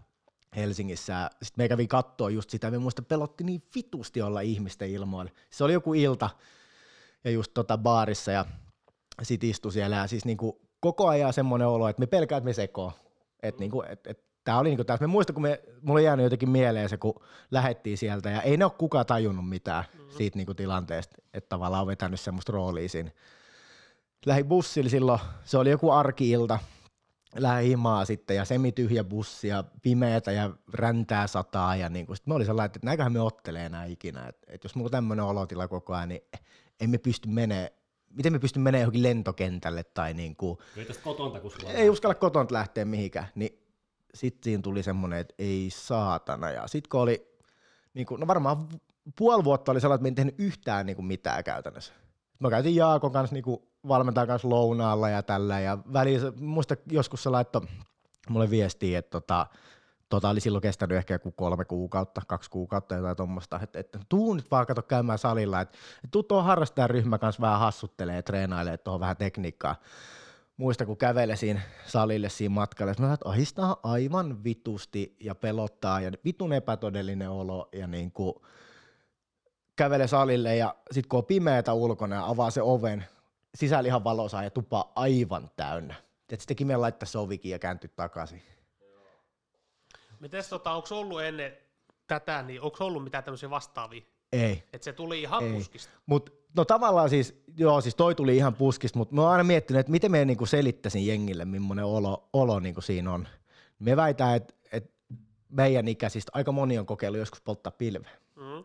Helsingissä. 0.55 1.29
Sitten 1.41 1.63
me 1.63 1.69
kävin 1.69 1.87
katsoa 1.87 2.29
just 2.29 2.49
sitä, 2.49 2.71
me 2.71 2.77
muista 2.77 3.01
pelotti 3.01 3.43
niin 3.43 3.63
vitusti 3.75 4.21
olla 4.21 4.41
ihmisten 4.41 4.89
ilmoille. 4.89 5.31
Se 5.49 5.63
oli 5.63 5.73
joku 5.73 5.93
ilta 5.93 6.29
ja 7.23 7.31
just 7.31 7.51
tota 7.53 7.77
baarissa 7.77 8.31
ja 8.31 8.45
sit 9.21 9.43
istui 9.43 9.71
siellä 9.71 9.95
ja 9.95 10.07
siis 10.07 10.25
niinku 10.25 10.61
koko 10.79 11.07
ajan 11.07 11.33
semmoinen 11.33 11.67
olo, 11.67 11.87
että 11.87 11.99
me 11.99 12.07
pelkää, 12.07 12.37
että 12.37 12.45
me 12.45 12.53
sekoo. 12.53 12.93
Et 13.43 13.59
niinku, 13.59 13.81
et, 13.81 14.07
et, 14.07 14.23
tää 14.43 14.59
oli 14.59 14.69
niinku 14.69 14.83
taas, 14.83 14.99
me 14.99 15.07
muista, 15.07 15.33
kun 15.33 15.41
me, 15.41 15.61
mulla 15.81 16.01
jäänyt 16.01 16.23
jotenkin 16.23 16.49
mieleen 16.49 16.89
se, 16.89 16.97
kun 16.97 17.13
lähettiin 17.51 17.97
sieltä 17.97 18.29
ja 18.29 18.41
ei 18.41 18.57
ne 18.57 18.65
ole 18.65 18.71
kukaan 18.77 19.05
tajunnut 19.05 19.49
mitään 19.49 19.83
siitä 20.17 20.37
niinku 20.37 20.53
tilanteesta, 20.53 21.15
että 21.33 21.49
tavallaan 21.49 21.81
on 21.81 21.87
vetänyt 21.87 22.19
semmoista 22.19 22.51
roolia 22.51 22.89
siinä. 22.89 23.11
Lähin 24.25 24.47
bussilla 24.47 24.89
silloin, 24.89 25.19
se 25.43 25.57
oli 25.57 25.69
joku 25.69 25.91
arkiilta, 25.91 26.59
lähdin 27.35 27.67
himaa 27.67 28.05
sitten 28.05 28.35
ja 28.35 28.45
semityhjä 28.45 29.03
bussi 29.03 29.47
ja 29.47 29.63
pimeätä 29.81 30.31
ja 30.31 30.49
räntää 30.73 31.27
sataa 31.27 31.75
ja 31.75 31.89
niin 31.89 32.05
sitten 32.05 32.31
mä 32.31 32.35
olin 32.35 32.45
sellainen, 32.45 32.65
että 32.65 32.79
näinköhän 32.83 33.13
me 33.13 33.21
ottelee 33.21 33.65
enää 33.65 33.85
ikinä, 33.85 34.27
että, 34.27 34.47
että 34.53 34.65
jos 34.65 34.75
mulla 34.75 34.87
on 34.87 34.91
tämmöinen 34.91 35.25
olotila 35.25 35.67
koko 35.67 35.93
ajan, 35.93 36.09
niin 36.09 36.21
emme 36.79 36.97
pysty 36.97 37.29
menee, 37.29 37.73
miten 38.09 38.33
me 38.33 38.39
pysty 38.39 38.59
menemään 38.59 38.81
johonkin 38.81 39.03
lentokentälle 39.03 39.83
tai 39.83 40.13
niin 40.13 40.35
kuin, 40.35 40.57
Ei 40.77 40.85
tästä 40.85 41.03
kotonta, 41.03 41.39
kun 41.39 41.51
sulla 41.51 41.71
ei 41.71 41.89
uskalla 41.89 42.15
koton 42.15 42.47
lähteä 42.51 42.85
mihinkään, 42.85 43.27
niin 43.35 43.59
sitten 44.13 44.43
siinä 44.43 44.61
tuli 44.61 44.83
semmoinen, 44.83 45.19
että 45.19 45.35
ei 45.39 45.69
saatana. 45.73 46.51
Ja 46.51 46.67
sitten 46.67 46.89
kun 46.89 47.01
oli, 47.01 47.27
niin 47.93 48.05
kuin, 48.05 48.21
no 48.21 48.27
varmaan 48.27 48.67
puoli 49.17 49.43
vuotta 49.43 49.71
oli 49.71 49.81
sellainen, 49.81 49.97
että 49.97 50.03
me 50.03 50.07
en 50.09 50.15
tehnyt 50.15 50.35
yhtään 50.37 50.85
niin 50.85 50.95
kuin 50.95 51.05
mitään 51.05 51.43
käytännössä. 51.43 51.93
Mä 52.39 52.49
käytin 52.49 52.75
Jaakon 52.75 53.11
kanssa 53.11 53.33
niin 53.33 53.43
kuin 53.43 53.61
valmentajan 53.87 54.27
kanssa 54.27 54.49
lounaalla 54.49 55.09
ja 55.09 55.23
tällä 55.23 55.59
ja 55.59 55.77
välillä, 55.93 56.19
se- 56.19 56.33
muista 56.39 56.75
joskus 56.91 57.23
se 57.23 57.29
laittoi 57.29 57.61
mulle 58.29 58.49
viestiä, 58.49 58.99
että 58.99 59.09
tota, 59.09 59.47
tota 60.09 60.29
oli 60.29 60.39
silloin 60.39 60.61
kestänyt 60.61 60.97
ehkä 60.97 61.13
joku 61.13 61.31
kolme 61.31 61.65
kuukautta, 61.65 62.21
kaksi 62.27 62.49
kuukautta 62.49 62.95
jotain 62.95 63.17
tuommoista, 63.17 63.59
että, 63.63 63.79
että 63.79 63.99
tuu 64.09 64.33
nyt 64.33 64.51
vaan 64.51 64.65
kato 64.65 64.81
käymään 64.81 65.19
salilla, 65.19 65.61
että, 65.61 65.77
että 65.95 66.07
tuu 66.11 66.23
tuohon 66.23 66.45
harrastajaryhmä 66.45 67.17
kanssa 67.17 67.41
vähän 67.41 67.59
hassuttelee 67.59 68.21
treenailee 68.21 68.77
tuohon 68.77 68.99
vähän 68.99 69.17
tekniikkaa. 69.17 69.75
Muista, 70.57 70.85
kun 70.85 70.97
kävelesin 70.97 71.61
salille 71.85 72.29
siinä 72.29 72.53
matkalla, 72.53 72.91
että 72.91 73.03
mä 73.03 73.13
että 73.13 73.29
ahistaa 73.29 73.79
aivan 73.83 74.43
vitusti 74.43 75.15
ja 75.19 75.35
pelottaa 75.35 76.01
ja 76.01 76.11
vitun 76.25 76.53
epätodellinen 76.53 77.29
olo 77.29 77.69
ja 77.73 77.87
niin 77.87 78.11
kuin, 78.11 78.33
kävele 79.79 80.07
salille 80.07 80.55
ja 80.55 80.75
sitten 80.91 81.09
kun 81.09 81.17
on 81.17 81.25
pimeätä 81.25 81.73
ulkona 81.73 82.15
ja 82.15 82.25
avaa 82.25 82.51
se 82.51 82.61
oven, 82.61 83.05
sisällä 83.55 83.87
ihan 83.87 84.03
valosaa 84.03 84.43
ja 84.43 84.49
tupa 84.49 84.91
aivan 84.95 85.49
täynnä. 85.55 85.95
Että 86.29 86.45
sitten 86.47 86.67
me 86.67 86.77
laittaa 86.77 87.07
se 87.07 87.17
ovikin 87.17 87.51
ja 87.51 87.59
kääntyy 87.59 87.91
takaisin. 87.95 88.41
Mites 90.19 90.49
tota, 90.49 90.71
onko 90.71 90.87
ollut 90.91 91.21
ennen 91.21 91.57
tätä, 92.07 92.43
niin 92.43 92.61
onko 92.61 92.85
ollut 92.85 93.03
mitään 93.03 93.23
tämmöisiä 93.23 93.49
vastaavia? 93.49 94.01
Ei. 94.33 94.63
Että 94.73 94.85
se 94.85 94.93
tuli 94.93 95.21
ihan 95.21 95.43
Ei. 95.43 95.53
puskista. 95.53 95.93
Mut, 96.05 96.33
no 96.55 96.65
tavallaan 96.65 97.09
siis, 97.09 97.43
joo 97.57 97.81
siis 97.81 97.95
toi 97.95 98.15
tuli 98.15 98.37
ihan 98.37 98.55
puskista, 98.55 98.97
mutta 98.97 99.15
mä 99.15 99.21
oon 99.21 99.31
aina 99.31 99.43
miettinyt, 99.43 99.79
että 99.79 99.91
miten 99.91 100.11
me 100.11 100.25
niinku 100.25 100.45
selittäisin 100.45 101.07
jengille, 101.07 101.45
millainen 101.45 101.85
olo, 101.85 102.29
olo 102.33 102.59
niinku 102.59 102.81
siinä 102.81 103.13
on. 103.13 103.27
Me 103.79 103.95
väitän, 103.95 104.35
että, 104.35 104.53
että 104.71 104.89
meidän 105.49 105.87
ikäisistä 105.87 106.31
aika 106.33 106.51
moni 106.51 106.77
on 106.77 106.85
kokeillut 106.85 107.19
joskus 107.19 107.41
polttaa 107.41 107.71
pilveä. 107.71 108.11
Mm. 108.35 108.63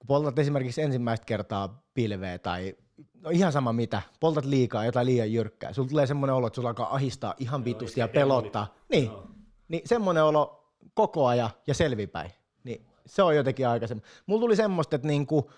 Kun 0.00 0.06
poltat 0.06 0.38
esimerkiksi 0.38 0.82
ensimmäistä 0.82 1.26
kertaa 1.26 1.82
pilveä 1.94 2.38
tai 2.38 2.76
no 3.20 3.30
ihan 3.30 3.52
sama 3.52 3.72
mitä, 3.72 4.02
poltat 4.20 4.44
liikaa 4.44 4.84
jotain 4.84 5.06
liian 5.06 5.32
jyrkkää, 5.32 5.72
sulla 5.72 5.88
tulee 5.88 6.06
semmoinen 6.06 6.34
olo, 6.34 6.46
että 6.46 6.54
sulla 6.54 6.68
alkaa 6.68 6.94
ahistaa 6.94 7.34
ihan 7.38 7.64
vitusti 7.64 8.00
ja 8.00 8.08
pelottaa. 8.08 8.74
Niin, 8.88 9.04
Joo. 9.04 9.26
niin 9.68 9.82
semmoinen 9.84 10.24
olo 10.24 10.72
koko 10.94 11.26
ajan 11.26 11.50
ja 11.66 11.74
selvipäin. 11.74 12.30
Niin 12.64 12.86
se 13.06 13.22
on 13.22 13.36
jotenkin 13.36 13.68
aika 13.68 13.86
semmoinen. 13.86 14.10
Mulla 14.26 14.40
tuli 14.40 14.56
semmoista, 14.56 14.96
että 14.96 15.08
niinku, 15.08 15.50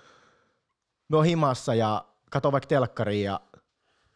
me 1.08 1.16
on 1.16 1.24
himassa 1.24 1.74
ja 1.74 2.04
katon 2.30 2.52
vaikka 2.52 2.68
telkkariin 2.68 3.24
ja 3.24 3.40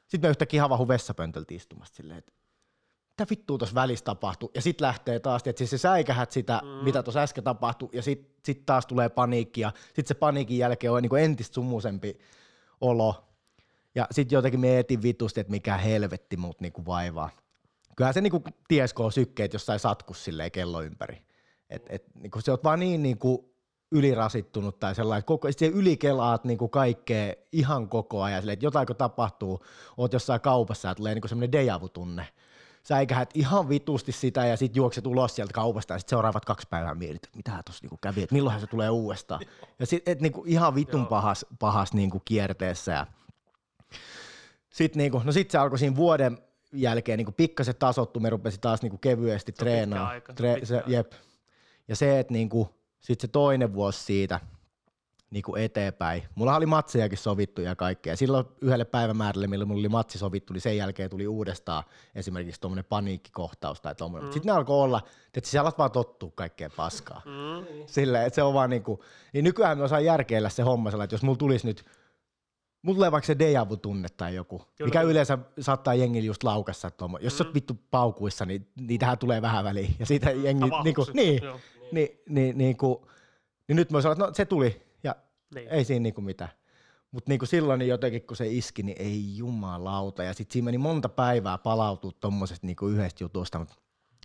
sitten 0.08 0.28
me 0.28 0.30
yhtäkkiä 0.30 0.62
havahu 0.62 0.88
vessapöntöltä 0.88 1.54
istumasta 1.54 1.96
silleen, 1.96 2.18
että 2.18 2.32
mitä 3.18 3.30
vittua 3.30 3.58
tuossa 3.58 3.74
välissä 3.74 4.04
tapahtuu, 4.04 4.50
ja 4.54 4.62
sitten 4.62 4.86
lähtee 4.86 5.20
taas, 5.20 5.42
että 5.46 5.58
siis 5.58 5.70
se 5.70 5.78
säikähät 5.78 6.32
sitä, 6.32 6.60
mm. 6.64 6.84
mitä 6.84 7.02
tuossa 7.02 7.20
äsken 7.20 7.44
tapahtui, 7.44 7.88
ja 7.92 8.02
sitten 8.02 8.34
sit 8.44 8.66
taas 8.66 8.86
tulee 8.86 9.08
paniikki, 9.08 9.60
ja 9.60 9.72
sitten 9.86 10.06
se 10.06 10.14
paniikin 10.14 10.58
jälkeen 10.58 10.92
on 10.92 11.02
niinku 11.02 11.16
entistä 11.16 11.54
sumuisempi 11.54 12.18
olo, 12.80 13.24
ja 13.94 14.06
sitten 14.10 14.36
jotenkin 14.36 14.60
mietin 14.60 15.02
vitusti, 15.02 15.40
että 15.40 15.50
mikä 15.50 15.76
helvetti 15.76 16.36
muut 16.36 16.60
niinku 16.60 16.86
vaivaa. 16.86 17.30
Kyllähän 17.96 18.14
se 18.14 18.20
niinku 18.20 18.44
on 18.98 19.12
sykkeet 19.12 19.52
jossain 19.52 19.80
satkus 19.80 20.24
silleen 20.24 20.50
kello 20.50 20.82
ympäri. 20.82 21.22
Et, 21.70 21.86
et, 21.88 22.04
niinku 22.14 22.40
se 22.40 22.52
on 22.52 22.58
vaan 22.64 22.80
niin 22.80 23.02
niinku 23.02 23.54
ylirasittunut 23.92 24.80
tai 24.80 24.94
sellainen, 24.94 25.24
koko, 25.24 25.48
sit 25.48 25.58
se 25.58 25.66
ylikelaat 25.66 26.44
niinku 26.44 26.68
kaikkea 26.68 27.34
ihan 27.52 27.88
koko 27.88 28.22
ajan, 28.22 28.42
silleen, 28.42 28.52
että 28.54 28.66
jotain 28.66 28.86
kun 28.86 28.96
tapahtuu, 28.96 29.64
oot 29.96 30.12
jossain 30.12 30.40
kaupassa 30.40 30.88
ja 30.88 30.94
tulee 30.94 31.14
niinku 31.14 31.28
semmoinen 31.28 31.52
dejavu-tunne. 31.52 32.26
Säikähät 32.86 33.30
ihan 33.34 33.68
vitusti 33.68 34.12
sitä 34.12 34.46
ja 34.46 34.56
sitten 34.56 34.76
juokset 34.80 35.06
ulos 35.06 35.34
sieltä 35.34 35.52
kaupasta 35.52 35.94
ja 35.94 35.98
sitten 35.98 36.10
seuraavat 36.10 36.44
kaksi 36.44 36.66
päivää 36.70 36.94
mietit, 36.94 37.24
että 37.24 37.36
mitä 37.36 37.62
tuossa 37.64 37.84
niinku 37.84 37.98
kävi, 38.00 38.22
että 38.22 38.34
milloinhan 38.34 38.60
se 38.60 38.66
tulee 38.66 38.90
uudestaan. 38.90 39.40
Ja 39.78 39.86
sitten 39.86 40.16
niinku 40.20 40.44
ihan 40.46 40.74
vitun 40.74 41.06
pahas, 41.06 41.46
pahas 41.58 41.92
niinku 41.92 42.22
kierteessä 42.24 42.92
ja 42.92 43.06
sitten 44.70 44.98
niinku, 44.98 45.22
no 45.24 45.32
sit 45.32 45.50
se 45.50 45.58
alkoi 45.58 45.78
siinä 45.78 45.96
vuoden 45.96 46.38
jälkeen 46.72 47.16
niinku 47.16 47.32
pikkasen 47.32 47.76
tasottu, 47.78 48.20
me 48.20 48.30
rupesi 48.30 48.58
taas 48.60 48.82
niinku 48.82 48.98
kevyesti 48.98 49.52
treenaamaan. 49.52 50.14
aika, 50.14 50.34
se 50.64 50.82
jep. 50.86 51.12
Ja 51.88 51.96
se, 51.96 52.18
että 52.18 52.32
niinku, 52.32 52.74
sitten 53.00 53.28
se 53.28 53.32
toinen 53.32 53.74
vuosi 53.74 54.04
siitä, 54.04 54.40
niin 55.30 55.42
kuin 55.42 55.62
eteenpäin. 55.62 56.22
Mulla 56.34 56.56
oli 56.56 56.66
matsejakin 56.66 57.18
sovittu 57.18 57.60
ja 57.60 57.76
kaikkea. 57.76 58.16
Silloin 58.16 58.46
yhdelle 58.60 58.84
päivämäärälle, 58.84 59.46
milloin 59.46 59.68
mulla 59.68 59.80
oli 59.80 59.88
matsi 59.88 60.18
sovittu, 60.18 60.52
niin 60.52 60.60
sen 60.60 60.76
jälkeen 60.76 61.10
tuli 61.10 61.26
uudestaan 61.26 61.84
esimerkiksi 62.14 62.60
tuommoinen 62.60 62.84
paniikkikohtaus 62.84 63.80
tai 63.80 63.94
tuommoinen. 63.94 64.28
Mm. 64.28 64.32
Sitten 64.32 64.52
ne 64.52 64.58
alkoi 64.58 64.82
olla, 64.82 65.02
että 65.34 65.50
sä 65.50 65.60
alat 65.60 65.78
vaan 65.78 65.90
tottua 65.90 66.30
kaikkeen 66.34 66.70
paskaa. 66.76 67.22
Mm. 67.24 67.66
Silleen, 67.86 68.26
että 68.26 68.34
se 68.34 68.42
on 68.42 68.54
vaan 68.54 68.70
niinku, 68.70 69.04
niin 69.32 69.44
nykyään 69.44 69.78
me 69.78 69.84
osaan 69.84 70.04
järkeillä 70.04 70.48
se 70.48 70.62
homma 70.62 70.90
sellainen, 70.90 71.04
että 71.04 71.14
jos 71.14 71.22
mulla 71.22 71.38
tulisi 71.38 71.66
nyt 71.66 71.84
Mulla 72.82 72.96
tulee 72.96 73.12
vaikka 73.12 73.26
se 73.26 73.38
deja 73.38 73.66
tunne 73.82 74.08
tai 74.16 74.34
joku, 74.34 74.58
Kyllä. 74.58 74.88
mikä 74.88 75.02
yleensä 75.02 75.38
saattaa 75.60 75.94
jengillä 75.94 76.26
just 76.26 76.44
laukassa. 76.44 76.90
Tuomo. 76.90 77.18
Jos 77.18 77.32
mm. 77.32 77.36
sä 77.36 77.44
oot 77.44 77.54
vittu 77.54 77.78
paukuissa, 77.90 78.46
niin 78.46 78.68
niitähän 78.80 79.18
tulee 79.18 79.42
vähän 79.42 79.64
väliin. 79.64 79.96
Ja 79.98 80.06
siitä 80.06 80.30
jengi, 80.30 80.70
niinku, 80.84 81.06
niin, 81.12 81.42
niin, 81.42 81.52
niin, 81.92 82.20
niin, 82.28 82.58
niin, 82.58 82.76
kuin, 82.76 82.98
niin 83.68 83.76
nyt 83.76 83.90
mä 83.90 84.00
sanoin, 84.00 84.16
että 84.16 84.26
no 84.26 84.34
se 84.34 84.44
tuli, 84.44 84.85
niin. 85.54 85.68
ei 85.68 85.84
siinä 85.84 86.02
niinku 86.02 86.20
mitään. 86.20 86.50
Mutta 87.10 87.30
niinku 87.30 87.46
silloin 87.46 87.78
niin 87.78 87.88
jotenkin, 87.88 88.22
kun 88.22 88.36
se 88.36 88.48
iski, 88.48 88.82
niin 88.82 88.96
ei 89.00 89.36
jumalauta. 89.36 90.22
Ja 90.22 90.32
sitten 90.34 90.52
siinä 90.52 90.64
meni 90.64 90.78
monta 90.78 91.08
päivää 91.08 91.58
palautua 91.58 92.12
tuommoisesta 92.20 92.66
niinku 92.66 92.86
yhdestä 92.86 93.24
jutusta. 93.24 93.66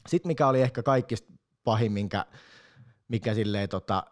Sitten 0.07 0.29
mikä 0.29 0.47
oli 0.47 0.61
ehkä 0.61 0.83
kaikista 0.83 1.33
pahin, 1.63 1.91
minkä, 1.91 2.25
mikä 3.07 3.33
silleen 3.33 3.69
tota, 3.69 4.03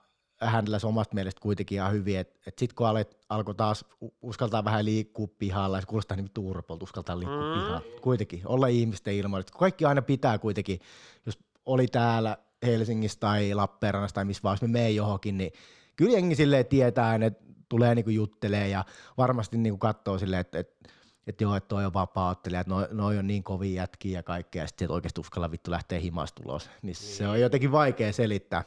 hänellä 0.42 0.80
omasta 0.84 1.16
mielestä 1.16 1.42
kuitenkin 1.42 1.76
ihan 1.76 1.92
hyvin, 1.92 2.20
että 2.20 2.40
et 2.48 2.60
sitten 2.60 2.76
kun 2.76 2.88
alet, 2.88 3.18
alkoi 3.30 3.56
taas 3.56 3.86
uskaltaa 4.22 4.66
vähän 4.66 4.86
liikkua 4.86 5.28
pihalla, 5.38 5.78
ja 5.78 5.82
se 5.82 5.88
kuulostaa 5.88 6.18
niin 6.18 6.32
turpolta, 6.34 6.84
uskaltaa 6.84 7.20
liikkua 7.20 7.56
mm. 7.56 7.60
pihalla, 7.60 7.82
kuitenkin 8.02 8.42
olla 8.46 8.68
ihmisten 8.68 9.14
ilmoilla, 9.14 9.48
kaikki 9.58 9.86
aina 9.86 10.02
pitää 10.02 10.38
kuitenkin, 10.38 10.80
jos 11.26 11.40
oli 11.66 11.88
täällä 11.88 12.38
Helsingissä 12.66 13.20
tai 13.20 13.54
Lappeenrannassa 13.54 14.16
tai 14.16 14.26
missä 14.26 14.44
vaan, 14.44 14.54
jos 14.54 14.62
me 14.62 14.68
menee 14.68 14.92
johonkin, 14.92 15.38
niin 15.38 15.52
kyllä 16.00 16.14
jengi 16.14 16.36
silleen 16.36 16.66
tietää, 16.66 17.16
että 17.16 17.44
tulee 17.70 17.96
niinku 17.96 18.12
juttelee 18.12 18.68
ja 18.68 18.86
varmasti 19.18 19.58
niinku 19.58 19.78
katsoo 19.78 20.18
silleen, 20.18 20.42
että, 20.42 20.60
että 20.60 20.90
että 21.28 21.44
joo, 21.44 21.56
että 21.56 21.68
toi 21.68 21.86
on 21.86 21.94
vapaa-ottelija, 21.94 22.62
että 22.62 22.74
noi, 22.74 22.88
noi 22.92 23.18
on 23.18 23.28
niin 23.28 23.44
kovia 23.44 23.82
jätkiä 23.82 24.20
ja 24.20 24.24
kaikkea, 24.24 24.64
ja 24.64 24.68
sitten 24.68 24.92
oikeasti 24.92 25.22
uskalla 25.22 25.52
vittu 25.52 25.72
lähteä 25.72 26.00
himasta 26.00 26.42
ulos. 26.46 26.66
Niin, 26.66 26.78
niin 26.82 26.96
se 26.96 27.28
on 27.28 27.42
jotenkin 27.42 27.72
vaikea 27.72 28.14
selittää 28.14 28.64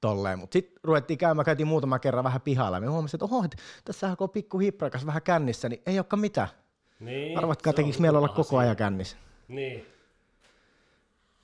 tolleen. 0.00 0.38
Mutta 0.38 0.52
sitten 0.52 0.80
ruvettiin 0.84 1.18
käymään, 1.18 1.44
käytiin 1.44 1.66
muutama 1.66 1.98
kerran 1.98 2.24
vähän 2.24 2.40
pihalla, 2.40 2.76
ja 2.76 2.80
me 2.80 2.86
huomasin, 2.86 3.16
että 3.16 3.24
oho, 3.24 3.44
että 3.44 3.56
tässä 3.84 4.16
on 4.18 4.30
pikku 4.30 4.58
hiprakas 4.58 5.06
vähän 5.06 5.22
kännissä, 5.22 5.68
niin 5.68 5.82
ei 5.86 5.98
olekaan 5.98 6.20
mitään. 6.20 6.48
Niin, 7.00 7.38
Arvatkaa, 7.38 7.72
tekikö 7.72 7.98
meillä 7.98 8.18
olla 8.18 8.28
koko 8.28 8.58
ajan 8.58 8.76
kännissä. 8.76 9.16
Niin. 9.48 9.86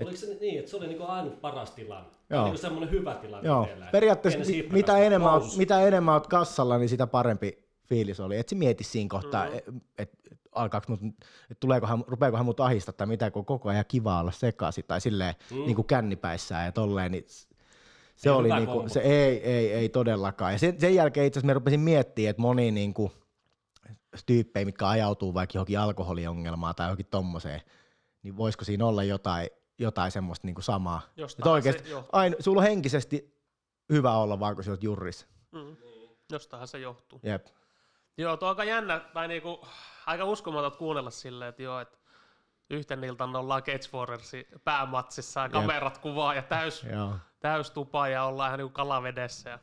Et, 0.01 0.07
Oliko 0.07 0.21
se 0.21 0.37
niin, 0.41 0.59
että 0.59 0.71
se 0.71 0.77
oli 0.77 0.87
niinku 0.87 1.05
ainut 1.05 1.41
paras 1.41 1.71
tilanne? 1.71 2.11
Joo. 2.31 2.45
Niinku 2.45 2.59
semmoinen 2.59 2.91
hyvä 2.91 3.15
tilanne 3.15 3.49
Joo. 3.49 3.65
Teillä, 3.65 3.89
Periaatteessa 3.93 4.41
mi- 4.41 4.69
mitä 4.73 4.99
enemmän, 4.99 5.33
oot, 5.33 5.57
mitä 5.57 5.81
enemmän 5.81 6.15
oot 6.15 6.27
kassalla, 6.27 6.79
niin 6.79 6.89
sitä 6.89 7.07
parempi 7.07 7.67
fiilis 7.87 8.21
oli. 8.21 8.37
Et 8.37 8.49
se 8.49 8.55
mieti 8.55 8.85
siinä 8.85 9.09
kohtaa, 9.09 9.45
mm-hmm. 9.45 9.59
että 9.59 9.73
et, 9.99 10.13
alkaako 10.53 10.87
mut, 10.89 11.01
et 11.51 11.61
tuleekohan, 11.61 12.05
rupeakohan 12.07 12.47
mut 12.47 12.61
ahista 12.61 12.93
tai 12.93 13.07
mitä, 13.07 13.31
kun 13.31 13.45
koko 13.45 13.69
ajan 13.69 13.85
kiva 13.89 14.21
olla 14.21 14.33
sekaisin 14.33 14.85
tai 14.89 15.01
silleen 15.01 15.35
mm. 15.51 15.57
niin 15.57 15.75
kuin 15.77 15.87
kännipäissään 15.87 16.65
ja 16.65 16.73
tolleen, 16.73 17.13
niin 17.13 17.25
se, 18.17 18.29
ei 18.29 18.35
oli 18.35 18.49
niinku, 18.49 18.85
se 18.87 19.01
ei, 19.01 19.43
ei, 19.43 19.73
ei 19.73 19.89
todellakaan. 19.89 20.53
Ja 20.53 20.59
sen, 20.59 20.81
sen 20.81 20.95
jälkeen 20.95 21.27
itse 21.27 21.39
asiassa 21.39 21.47
me 21.47 21.55
rupesin 21.55 21.81
miettimään, 21.81 22.31
että 22.31 22.43
moni 22.43 22.71
niinku, 22.71 23.13
tyyppejä, 24.27 24.65
mitkä 24.65 24.89
ajautuu 24.89 25.35
vaikka 25.35 25.57
johonkin 25.57 25.79
alkoholiongelmaan 25.79 26.75
tai 26.75 26.87
johonkin 26.87 27.07
tommoseen, 27.07 27.61
niin 28.23 28.37
voisiko 28.37 28.65
siinä 28.65 28.87
olla 28.87 29.05
jotain, 29.05 29.49
jotain 29.79 30.11
semmoista 30.11 30.47
niinku 30.47 30.63
samaa. 30.63 31.01
Jostain 31.17 31.49
oikeasti, 31.49 31.89
se 31.89 32.03
aina, 32.13 32.37
sulla 32.41 32.61
on 32.61 32.67
henkisesti 32.67 33.37
hyvä 33.93 34.13
olla 34.13 34.41
vaan, 34.41 34.55
kun 34.55 34.65
sä 34.65 34.71
oot 34.71 34.83
jurris. 34.83 35.29
Mm. 35.53 35.77
Jostahan 36.33 36.69
se 36.69 36.79
johtuu. 36.79 37.21
Jep. 37.23 37.47
Joo, 38.19 38.37
tuo 38.37 38.49
on 38.49 38.53
aika 38.53 38.65
jännä, 38.65 39.01
tai 39.01 39.29
niinku, 39.29 39.67
aika 40.07 40.25
uskomaton 40.25 40.73
kuunnella 40.73 41.11
silleen, 41.11 41.49
että 41.49 41.63
joo, 41.63 41.81
että 41.81 41.99
yhten 42.71 43.05
iltan 43.05 43.37
ollaan 43.37 43.63
Catchforersin 43.63 44.47
päämatsissa 44.65 45.41
ja 45.41 45.49
kamerat 45.49 45.95
Jep. 45.95 46.03
kuvaa 46.03 46.35
ja 46.35 46.43
täys, 46.43 46.87
täys 47.41 47.71
tupa 47.71 48.09
ja 48.09 48.25
ollaan 48.25 48.49
ihan 48.49 48.59
niin 48.59 48.73
kalavedessä. 48.73 49.51
Ja 49.51 49.59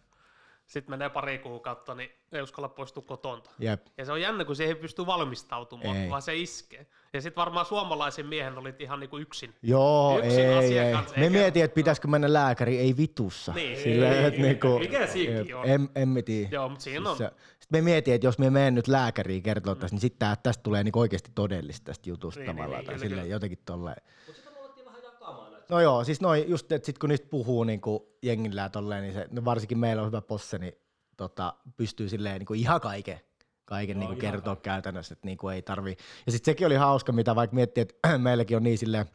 sitten 0.66 0.92
menee 0.92 1.10
pari 1.10 1.40
kuukautta, 1.40 1.96
niin 1.96 2.10
ei 2.32 2.42
uskalla 2.42 2.70
poistua 2.70 3.04
kotonta. 3.08 3.50
Jep. 3.60 3.86
Ja 3.98 4.06
se 4.06 4.12
on 4.12 4.22
jännä, 4.22 4.46
kun 4.46 4.56
siihen 4.56 4.76
ei 4.76 4.82
pysty 4.82 5.06
valmistautumaan, 5.06 5.98
ei. 5.98 6.10
vaan 6.10 6.22
se 6.22 6.36
iskee. 6.36 6.88
Ja 7.14 7.22
sitten 7.22 7.42
varmaan 7.42 7.66
suomalaisen 7.66 8.26
miehen 8.26 8.58
olit 8.58 8.82
ihan 8.82 9.00
niinku 9.00 9.18
yksin. 9.18 9.56
Joo, 9.62 10.20
yksin 10.20 10.40
ei, 10.40 10.80
ei. 10.80 10.94
Kanssa, 10.94 11.18
Me 11.18 11.30
mietin, 11.30 11.64
että 11.64 11.76
pitäisikö 11.76 12.08
mennä 12.08 12.34
lääkäriin, 12.34 12.80
ei 12.80 12.98
vitussa. 12.98 13.54
Niin, 13.54 13.78
Silleen, 13.78 14.14
ei, 14.14 14.26
että 14.26 14.42
niinku, 14.42 14.80
mikä 14.80 15.08
siinkin 15.08 15.56
on? 15.56 15.66
En, 15.66 15.90
en 15.96 16.10
mä 16.10 16.22
tiedä. 16.22 16.50
Joo, 16.52 16.70
mutta 16.70 16.84
siinä 16.84 17.10
on. 17.10 17.18
Siis 17.18 17.30
sitten 17.60 17.78
me 17.78 17.82
mietin, 17.82 18.14
että 18.14 18.28
jos 18.28 18.40
me 18.40 18.50
menen 18.50 18.76
nyt 18.76 18.88
lääkäriin 18.88 19.44
kertoa 19.44 19.74
mm. 19.74 19.80
tästä, 19.80 19.96
niin 19.96 20.02
sitten 20.02 20.38
tästä 20.44 20.64
tulee 20.64 20.84
niinku 20.84 21.00
oikeasti 21.00 21.32
todellista 21.36 21.86
tästä 21.86 22.10
jutusta 22.10 22.40
niin, 22.40 22.48
tavallaan. 22.48 22.80
Niin, 22.80 22.86
tai 22.86 22.96
kyllä, 22.96 23.10
silleen, 23.10 23.30
jotenkin 23.30 23.60
tolleen. 23.66 24.04
No 25.70 25.80
joo, 25.80 26.04
siis 26.04 26.22
noin 26.22 26.50
just, 26.50 26.72
että 26.72 26.86
sit 26.86 26.98
kun 26.98 27.10
niistä 27.10 27.28
puhuu 27.30 27.64
niin 27.64 27.82
jengillä 28.22 28.62
ja 28.62 28.70
tolleen, 28.70 29.04
niin 29.04 29.14
se, 29.14 29.28
no 29.32 29.46
varsinkin 29.46 29.78
meillä 29.78 30.02
on 30.02 30.08
hyvä 30.08 30.22
posse, 30.22 30.58
niin 30.58 30.74
tota, 31.18 31.54
pystyy 31.78 32.10
silleen 32.10 32.40
niin 32.40 32.46
kuin 32.46 32.60
ihan 32.60 32.82
kaiken, 32.82 33.20
kaiken 33.66 33.98
no, 33.98 34.00
niin 34.00 34.08
kuin 34.08 34.20
kertoa 34.20 34.56
kaiken. 34.56 34.64
käytännössä, 34.64 35.14
että 35.14 35.28
niin 35.28 35.38
kuin 35.38 35.56
ei 35.56 35.62
tarvi. 35.62 35.98
Ja 36.26 36.32
sitten 36.32 36.52
sekin 36.52 36.68
oli 36.68 36.76
hauska, 36.76 37.12
mitä 37.12 37.36
vaikka 37.36 37.56
miettii, 37.56 37.82
että 37.82 38.18
meilläkin 38.18 38.58
on 38.58 38.64
niin 38.64 38.78
silleen 38.78 39.06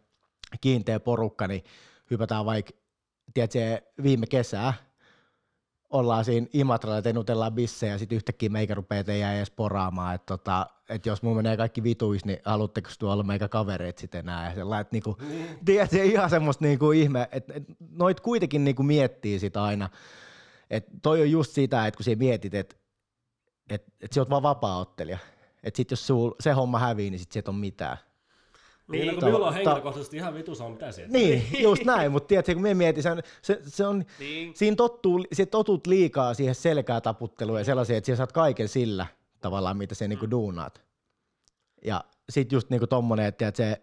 kiinteä 0.60 1.00
porukka, 1.00 1.48
niin 1.48 1.64
hypätään 2.10 2.44
vaikka, 2.44 2.72
tiedätkö, 3.34 3.80
viime 4.02 4.26
kesää, 4.26 4.74
ollaan 5.90 6.24
siinä 6.24 6.46
Imatralla, 6.52 6.98
että 6.98 7.12
nutellaan 7.12 7.52
bissejä 7.52 7.92
ja 7.92 7.98
sitten 7.98 8.16
yhtäkkiä 8.16 8.48
meikä 8.48 8.74
rupeaa 8.74 9.04
teidän 9.04 9.34
edes 9.34 9.50
poraamaan, 9.50 10.14
että 10.14 10.26
tota, 10.26 10.66
et 10.88 11.06
jos 11.06 11.22
mun 11.22 11.36
menee 11.36 11.56
kaikki 11.56 11.82
vituis, 11.82 12.24
niin 12.24 12.38
haluatteko 12.44 12.90
tuolla 12.98 13.12
olla 13.14 13.22
meikä 13.22 13.48
kavereet 13.48 13.98
sitten 13.98 14.18
enää 14.18 14.48
ja 14.48 14.54
sellainen, 14.54 14.80
että 14.80 14.94
niinku, 14.94 15.16
mm. 15.20 15.64
tiedätkö, 15.64 16.04
ihan 16.04 16.30
semmoista 16.30 16.64
niinku 16.64 16.90
ihme, 16.90 17.28
että 17.32 17.52
et, 17.56 17.64
noit 17.90 18.20
kuitenkin 18.20 18.64
niinku 18.64 18.82
miettii 18.82 19.38
sitä 19.38 19.62
aina, 19.62 19.88
et 20.70 20.86
toi 21.02 21.20
on 21.20 21.30
just 21.30 21.52
sitä, 21.52 21.86
että 21.86 21.96
kun 21.96 22.04
sä 22.04 22.10
mietit, 22.18 22.54
että 22.54 22.76
et, 23.70 23.84
et 24.00 24.12
sä 24.12 24.20
oot 24.20 24.30
vaan 24.30 24.42
vapaa-ottelija. 24.42 25.18
Että 25.62 25.76
sit 25.76 25.90
jos 25.90 26.06
sul, 26.06 26.30
se 26.40 26.52
homma 26.52 26.78
hävii, 26.78 27.10
niin 27.10 27.18
sit 27.18 27.32
se 27.32 27.38
et 27.38 27.48
ole 27.48 27.56
mitään. 27.56 27.98
Niin, 28.88 29.06
niin 29.06 29.14
kun 29.14 29.24
minulla 29.24 29.46
on 29.46 29.54
henkilökohtaisesti 29.54 30.16
ihan 30.16 30.34
vitus 30.34 30.60
on 30.60 30.72
mitä 30.72 30.92
sieltä. 30.92 31.12
Niin, 31.12 31.46
just 31.62 31.84
näin, 31.84 32.12
mutta 32.12 32.26
tiedätkö, 32.26 32.54
kun 32.54 32.62
me 32.62 32.74
mietin, 32.74 33.02
se, 33.02 33.10
se, 33.42 33.60
se 33.66 33.86
on, 33.86 34.04
niin. 34.18 34.56
siinä 34.56 34.76
tottuu, 34.76 35.24
se 35.32 35.46
totut 35.46 35.86
liikaa 35.86 36.34
siihen 36.34 36.54
selkää 36.54 37.00
taputteluun 37.00 37.58
ja 37.58 37.64
sellaisia, 37.64 37.96
että 37.96 38.12
sä 38.12 38.16
saat 38.16 38.32
kaiken 38.32 38.68
sillä 38.68 39.06
tavallaan, 39.40 39.76
mitä 39.76 39.94
se 39.94 40.08
niinku 40.08 40.26
mm. 40.26 40.30
niinku 40.30 40.30
duunaat. 40.30 40.82
Ja 41.84 42.04
sit 42.30 42.52
just 42.52 42.70
niinku 42.70 42.86
tommonen, 42.86 43.26
että 43.26 43.38
tiedät, 43.38 43.56
se, 43.56 43.82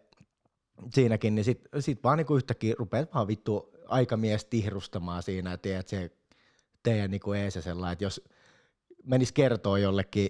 siinäkin, 0.94 1.36
niin 1.36 1.46
sit, 1.46 1.62
sit 1.80 2.04
vaan 2.04 2.18
niinku 2.18 2.36
yhtäkkiä 2.36 2.76
rupeat 2.78 3.14
vaan 3.14 3.28
vittu 3.28 3.70
aikamies 3.88 4.46
tihrustamaan 4.46 5.24
siinä, 5.24 5.54
että 5.54 5.62
tiedät, 5.64 5.88
se 5.88 6.12
teidän 6.84 7.12
niin 7.12 7.22
kuin 7.22 7.40
ees 7.40 7.54
sellainen, 7.54 7.94
että 7.94 8.06
jos 8.06 8.22
menis 9.04 9.32
kertoa 9.32 9.80
jollekin 9.80 10.30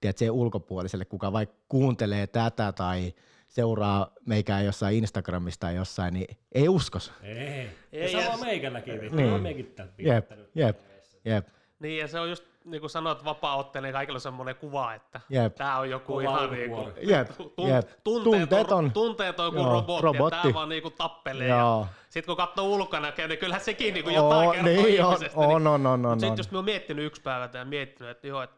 tiedät, 0.00 0.30
ulkopuoliselle, 0.30 1.04
kuka 1.04 1.32
vaikka 1.32 1.56
kuuntelee 1.68 2.26
tätä 2.26 2.72
tai 2.72 3.14
seuraa 3.52 4.10
meikään 4.26 4.64
jossain 4.64 4.96
Instagramista 4.96 5.66
tai 5.66 5.76
jossain, 5.76 6.14
niin 6.14 6.36
ei 6.52 6.68
uskos. 6.68 7.12
Ei, 7.22 7.68
ei 7.92 8.12
ja 8.12 8.22
sama 8.22 8.44
meikälläkin, 8.44 9.16
niin. 9.16 9.42
meikin 9.42 9.74
jep, 9.98 10.30
jep, 10.54 10.78
jep. 11.24 11.48
Niin, 11.78 11.98
ja 11.98 12.08
se 12.08 12.20
on 12.20 12.30
just 12.30 12.44
niin 12.64 12.80
kuin 12.80 12.90
sanoit, 12.90 13.24
vapaa-ottelee, 13.24 13.88
niin 13.88 13.92
kaikilla 13.92 14.16
on 14.16 14.20
semmoinen 14.20 14.56
kuva, 14.56 14.94
että 14.94 15.20
jep. 15.28 15.54
tämä 15.54 15.78
on 15.78 15.90
joku 15.90 16.12
Kova 16.12 16.22
ihan 16.22 16.50
niin 16.50 16.70
kuin, 16.70 16.92
jep, 17.02 17.28
tun, 17.56 17.68
jep. 17.68 17.88
Tunteet, 18.04 18.72
on, 18.72 18.92
tunteet 18.92 19.40
on 19.40 19.44
joku 19.46 19.70
robotti, 19.70 20.02
robotti, 20.02 20.36
ja 20.36 20.42
tämä 20.42 20.54
vaan 20.54 20.68
niin 20.68 20.82
kuin 20.82 20.94
tappelee. 20.94 21.48
Ja 21.48 21.86
sitten 22.08 22.26
kun 22.26 22.36
katsoo 22.36 22.66
ulkona, 22.68 23.12
niin 23.28 23.38
kyllä 23.38 23.58
sekin 23.58 23.94
niin 23.94 24.04
kuin 24.04 24.14
jotain 24.14 24.48
oh, 24.48 24.54
kertoo 24.54 24.72
niin, 24.72 24.88
ihmisestä. 24.88 25.40
On, 25.40 25.64
niin, 25.64 25.66
on, 25.66 25.86
on, 25.86 26.06
on, 26.06 26.20
Sitten 26.20 26.36
just 26.36 26.50
mä 26.50 26.58
oon 26.58 26.64
miettinyt 26.64 27.04
yksi 27.04 27.22
päivä 27.22 27.48
ja 27.58 27.64
miettinyt, 27.64 28.10
että 28.10 28.26
joo, 28.26 28.42
että 28.42 28.56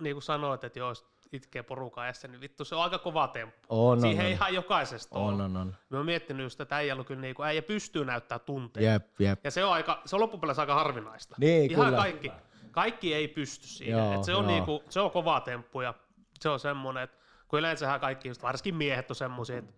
niin 0.00 0.14
kuin 0.14 0.22
sanoit, 0.22 0.64
että 0.64 0.78
joo, 0.78 0.94
itkee 1.32 1.62
porukan 1.62 2.06
ässä, 2.06 2.28
niin 2.28 2.40
vittu 2.40 2.64
se 2.64 2.74
on 2.74 2.82
aika 2.82 2.98
kova 2.98 3.28
temppu. 3.28 3.66
On, 3.68 4.00
Siihen 4.00 4.26
on, 4.26 4.32
ihan 4.32 4.54
jokaisesta 4.54 5.18
on, 5.18 5.34
on, 5.34 5.40
on, 5.40 5.56
on. 5.56 5.76
Mä 5.90 5.96
oon 5.96 6.06
miettinyt 6.06 6.44
just, 6.44 6.60
että 6.60 6.76
äijällä 6.76 7.04
kyllä 7.04 7.20
niin 7.20 7.34
kuin, 7.34 7.46
äijä 7.46 7.62
pystyy 7.62 8.04
näyttää 8.04 8.38
tunteita. 8.38 8.90
Jep, 8.90 9.20
jep. 9.20 9.44
Ja 9.44 9.50
se 9.50 9.64
on, 9.64 9.72
aika, 9.72 10.02
se 10.04 10.16
on 10.16 10.20
loppupeleissä 10.20 10.62
aika 10.62 10.74
harvinaista. 10.74 11.36
Niin, 11.38 11.70
ihan 11.70 11.84
kyllä. 11.84 11.98
kaikki, 11.98 12.32
kaikki 12.70 13.14
ei 13.14 13.28
pysty 13.28 13.66
siihen. 13.66 13.98
Joo, 13.98 14.14
Et 14.14 14.24
se, 14.24 14.34
on 14.34 14.46
niin 14.46 14.64
kuin, 14.64 14.80
se 14.88 15.00
on 15.00 15.10
kova 15.10 15.40
temppu 15.40 15.80
ja 15.80 15.94
se 16.40 16.48
on 16.48 16.60
semmoinen, 16.60 17.02
että 17.02 17.16
kun 17.48 17.58
yleensähän 17.58 18.00
kaikki, 18.00 18.28
just, 18.28 18.42
varsinkin 18.42 18.74
miehet 18.74 19.10
on 19.10 19.16
semmoisia, 19.16 19.58
että 19.58 19.72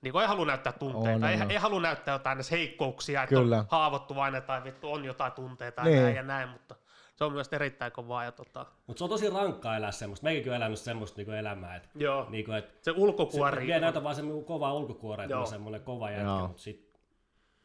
niin 0.00 0.12
kuin 0.12 0.22
ei 0.22 0.28
halua 0.28 0.46
näyttää 0.46 0.72
tunteita, 0.72 1.26
on, 1.26 1.32
ei, 1.32 1.40
on. 1.40 1.50
ei 1.50 1.56
halua 1.56 1.80
näyttää 1.80 2.14
jotain 2.14 2.38
heikkouksia, 2.50 3.22
että 3.22 3.34
Kyllä. 3.34 3.58
on 3.58 3.66
haavoittuvainen 3.68 4.42
tai 4.42 4.64
vittu 4.64 4.92
on 4.92 5.04
jotain 5.04 5.32
tunteita 5.32 5.84
niin. 5.84 5.96
ja 5.96 6.02
näin 6.02 6.16
ja 6.16 6.22
näin, 6.22 6.48
mutta 6.48 6.74
se 7.18 7.24
on 7.24 7.32
myös 7.32 7.48
erittäin 7.52 7.92
kovaa. 7.92 8.24
Ja 8.24 8.32
tota... 8.32 8.66
Mutta 8.86 8.98
se 8.98 9.04
on 9.04 9.10
tosi 9.10 9.30
rankkaa 9.30 9.76
elää 9.76 9.92
semmoista. 9.92 10.24
Meikin 10.24 10.52
on 10.52 10.56
elänyt 10.56 10.78
semmoista 10.78 11.16
niinku 11.16 11.32
elämää. 11.32 11.76
Et, 11.76 11.88
Joo. 11.94 12.26
Niinku, 12.30 12.52
et, 12.52 12.78
se 12.82 12.90
ulkokuori. 12.90 13.66
Se, 13.66 13.80
näytä 13.80 14.04
vaan 14.04 14.14
semmoinen 14.14 14.44
kova 14.44 14.74
ulkokuori, 14.74 15.24
että 15.24 15.38
on 15.38 15.46
semmoinen 15.46 15.80
kova 15.80 16.10
jätkä, 16.10 16.46
mutta 16.46 16.62
sit, 16.62 16.98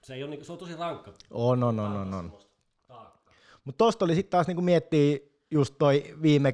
se, 0.04 0.14
ei 0.14 0.24
ole, 0.24 0.30
niinku, 0.30 0.46
se 0.46 0.52
on 0.52 0.58
tosi 0.58 0.76
rankka. 0.76 1.14
On, 1.32 1.64
on, 1.64 1.80
on, 1.80 1.96
on. 1.96 2.14
on. 2.14 2.32
Mutta 3.64 3.78
tosta 3.78 4.06
oli 4.06 4.16
sitten 4.16 4.32
taas 4.32 4.48
niinku 4.48 4.62
miettii 4.62 5.34
just 5.52 5.76
toi 5.80 6.16
viime, 6.22 6.54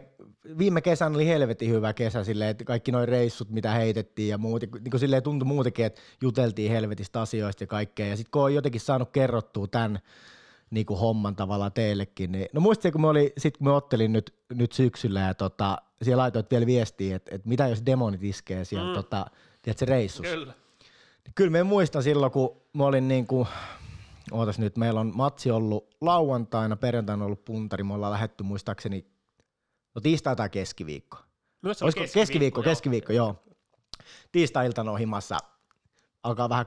viime 0.58 0.82
kesän 0.82 1.16
oli 1.16 1.28
helvetin 1.28 1.70
hyvä 1.70 1.94
kesä 1.94 2.24
silleen, 2.24 2.50
että 2.50 2.64
kaikki 2.64 2.92
noin 2.92 3.08
reissut, 3.08 3.50
mitä 3.50 3.72
heitettiin 3.72 4.30
ja 4.30 4.38
muut, 4.38 4.62
niin 4.62 4.92
kuin 4.92 5.00
silleen 5.00 5.24
tuntui 5.24 5.48
muutenkin, 5.48 5.86
että 5.86 6.02
juteltiin 6.22 6.72
helvetistä 6.72 7.22
asioista 7.22 7.64
ja 7.64 7.68
kaikkea. 7.68 8.08
Ja 8.08 8.18
sitten 8.18 8.32
kun 8.32 8.42
on 8.42 8.54
jotenkin 8.54 8.82
saanut 8.82 9.10
kerrottua 9.12 9.68
tämän 9.68 10.00
niin 10.72 10.86
kuin 10.86 11.00
homman 11.00 11.36
tavallaan 11.36 11.72
teillekin, 11.72 12.32
niin 12.32 12.48
no 12.54 12.62
muistin, 12.62 12.92
kun 12.92 13.02
me 13.02 13.08
oli, 13.08 13.34
sit 13.38 13.58
kun 13.58 13.68
me 13.68 13.72
ottelin 13.72 14.14
nyt, 14.14 14.34
nyt 14.54 14.72
syksyllä 14.72 15.20
ja 15.20 15.34
tota, 15.34 15.78
siellä 16.02 16.22
laitoit 16.22 16.52
vielä 16.52 16.66
viestiä, 16.66 17.16
että, 17.16 17.36
että 17.36 17.50
mitä 17.50 17.68
jos 17.68 17.86
demonit 17.86 18.24
iskee 18.24 18.66
siellä 18.66 18.90
mm. 18.90 18.94
tota, 18.94 19.26
tiedätkö, 19.62 19.86
reissussa. 19.86 20.34
Kyllä. 20.34 20.54
Niin 21.26 21.34
Kyllä 21.36 21.52
me 21.52 21.64
muistan 21.64 22.04
silloin, 22.04 22.32
kun 22.32 22.62
mä 22.74 22.86
olin 22.86 23.08
niin 23.08 23.28
kuin, 23.28 23.48
ootas 24.32 24.60
nyt, 24.60 24.78
meillä 24.78 25.00
on 25.00 25.12
matsi 25.16 25.52
ollut 25.52 25.96
lauantaina, 26.02 26.76
perjantaina 26.76 27.26
ollut 27.26 27.46
puntari, 27.46 27.84
me 27.84 27.94
ollaan 27.94 28.12
lähetty 28.12 28.44
muistaakseni, 28.44 29.06
no 29.96 30.02
tiistai 30.02 30.36
tai 30.36 30.50
keskiviikko. 30.50 31.18
Myös 31.62 31.82
on 31.82 31.86
Olisiko 31.86 32.06
keskiviikko, 32.14 32.64
keskiviikko, 32.64 33.14
joo. 33.14 33.44
Tiistai-iltana 34.32 34.92
on 34.92 35.00
himassa, 35.00 35.38
alkaa 36.24 36.50
vähän, 36.50 36.66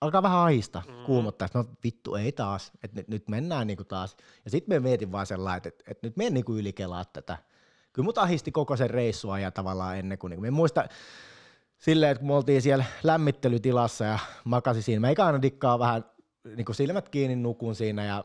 alkaa 0.00 0.22
vähän 0.22 0.38
ahista, 0.38 0.82
mm. 0.88 1.04
kuumottaa, 1.04 1.48
no 1.54 1.64
vittu 1.84 2.14
ei 2.14 2.32
taas, 2.32 2.72
että 2.82 2.96
nyt, 2.96 3.08
nyt 3.08 3.28
mennään 3.28 3.66
niinku 3.66 3.84
taas. 3.84 4.16
Ja 4.44 4.50
sitten 4.50 4.76
me 4.76 4.88
mietin 4.88 5.12
vaan 5.12 5.26
sellainen, 5.26 5.56
että, 5.56 5.68
että, 5.68 5.84
että 5.86 6.06
nyt 6.06 6.16
me 6.16 6.26
en 6.26 6.34
niinku 6.34 6.56
ylikelaa 6.56 7.04
tätä. 7.04 7.38
Kyllä 7.92 8.04
mut 8.04 8.18
ahisti 8.18 8.52
koko 8.52 8.76
sen 8.76 8.90
reissua 8.90 9.38
ja 9.38 9.50
tavallaan 9.50 9.98
ennen 9.98 10.18
kuin, 10.18 10.30
niinku, 10.30 10.42
me 10.42 10.50
muista 10.50 10.84
silleen, 11.78 12.12
että 12.12 12.18
kun 12.18 12.28
me 12.28 12.34
oltiin 12.34 12.62
siellä 12.62 12.84
lämmittelytilassa 13.02 14.04
ja 14.04 14.18
makasi 14.44 14.82
siinä, 14.82 15.00
mä 15.00 15.08
eikä 15.08 15.26
aina 15.26 15.42
dikkaa 15.42 15.78
vähän 15.78 16.04
niinku 16.56 16.72
silmät 16.72 17.08
kiinni 17.08 17.36
nukun 17.36 17.74
siinä 17.74 18.04
ja 18.04 18.24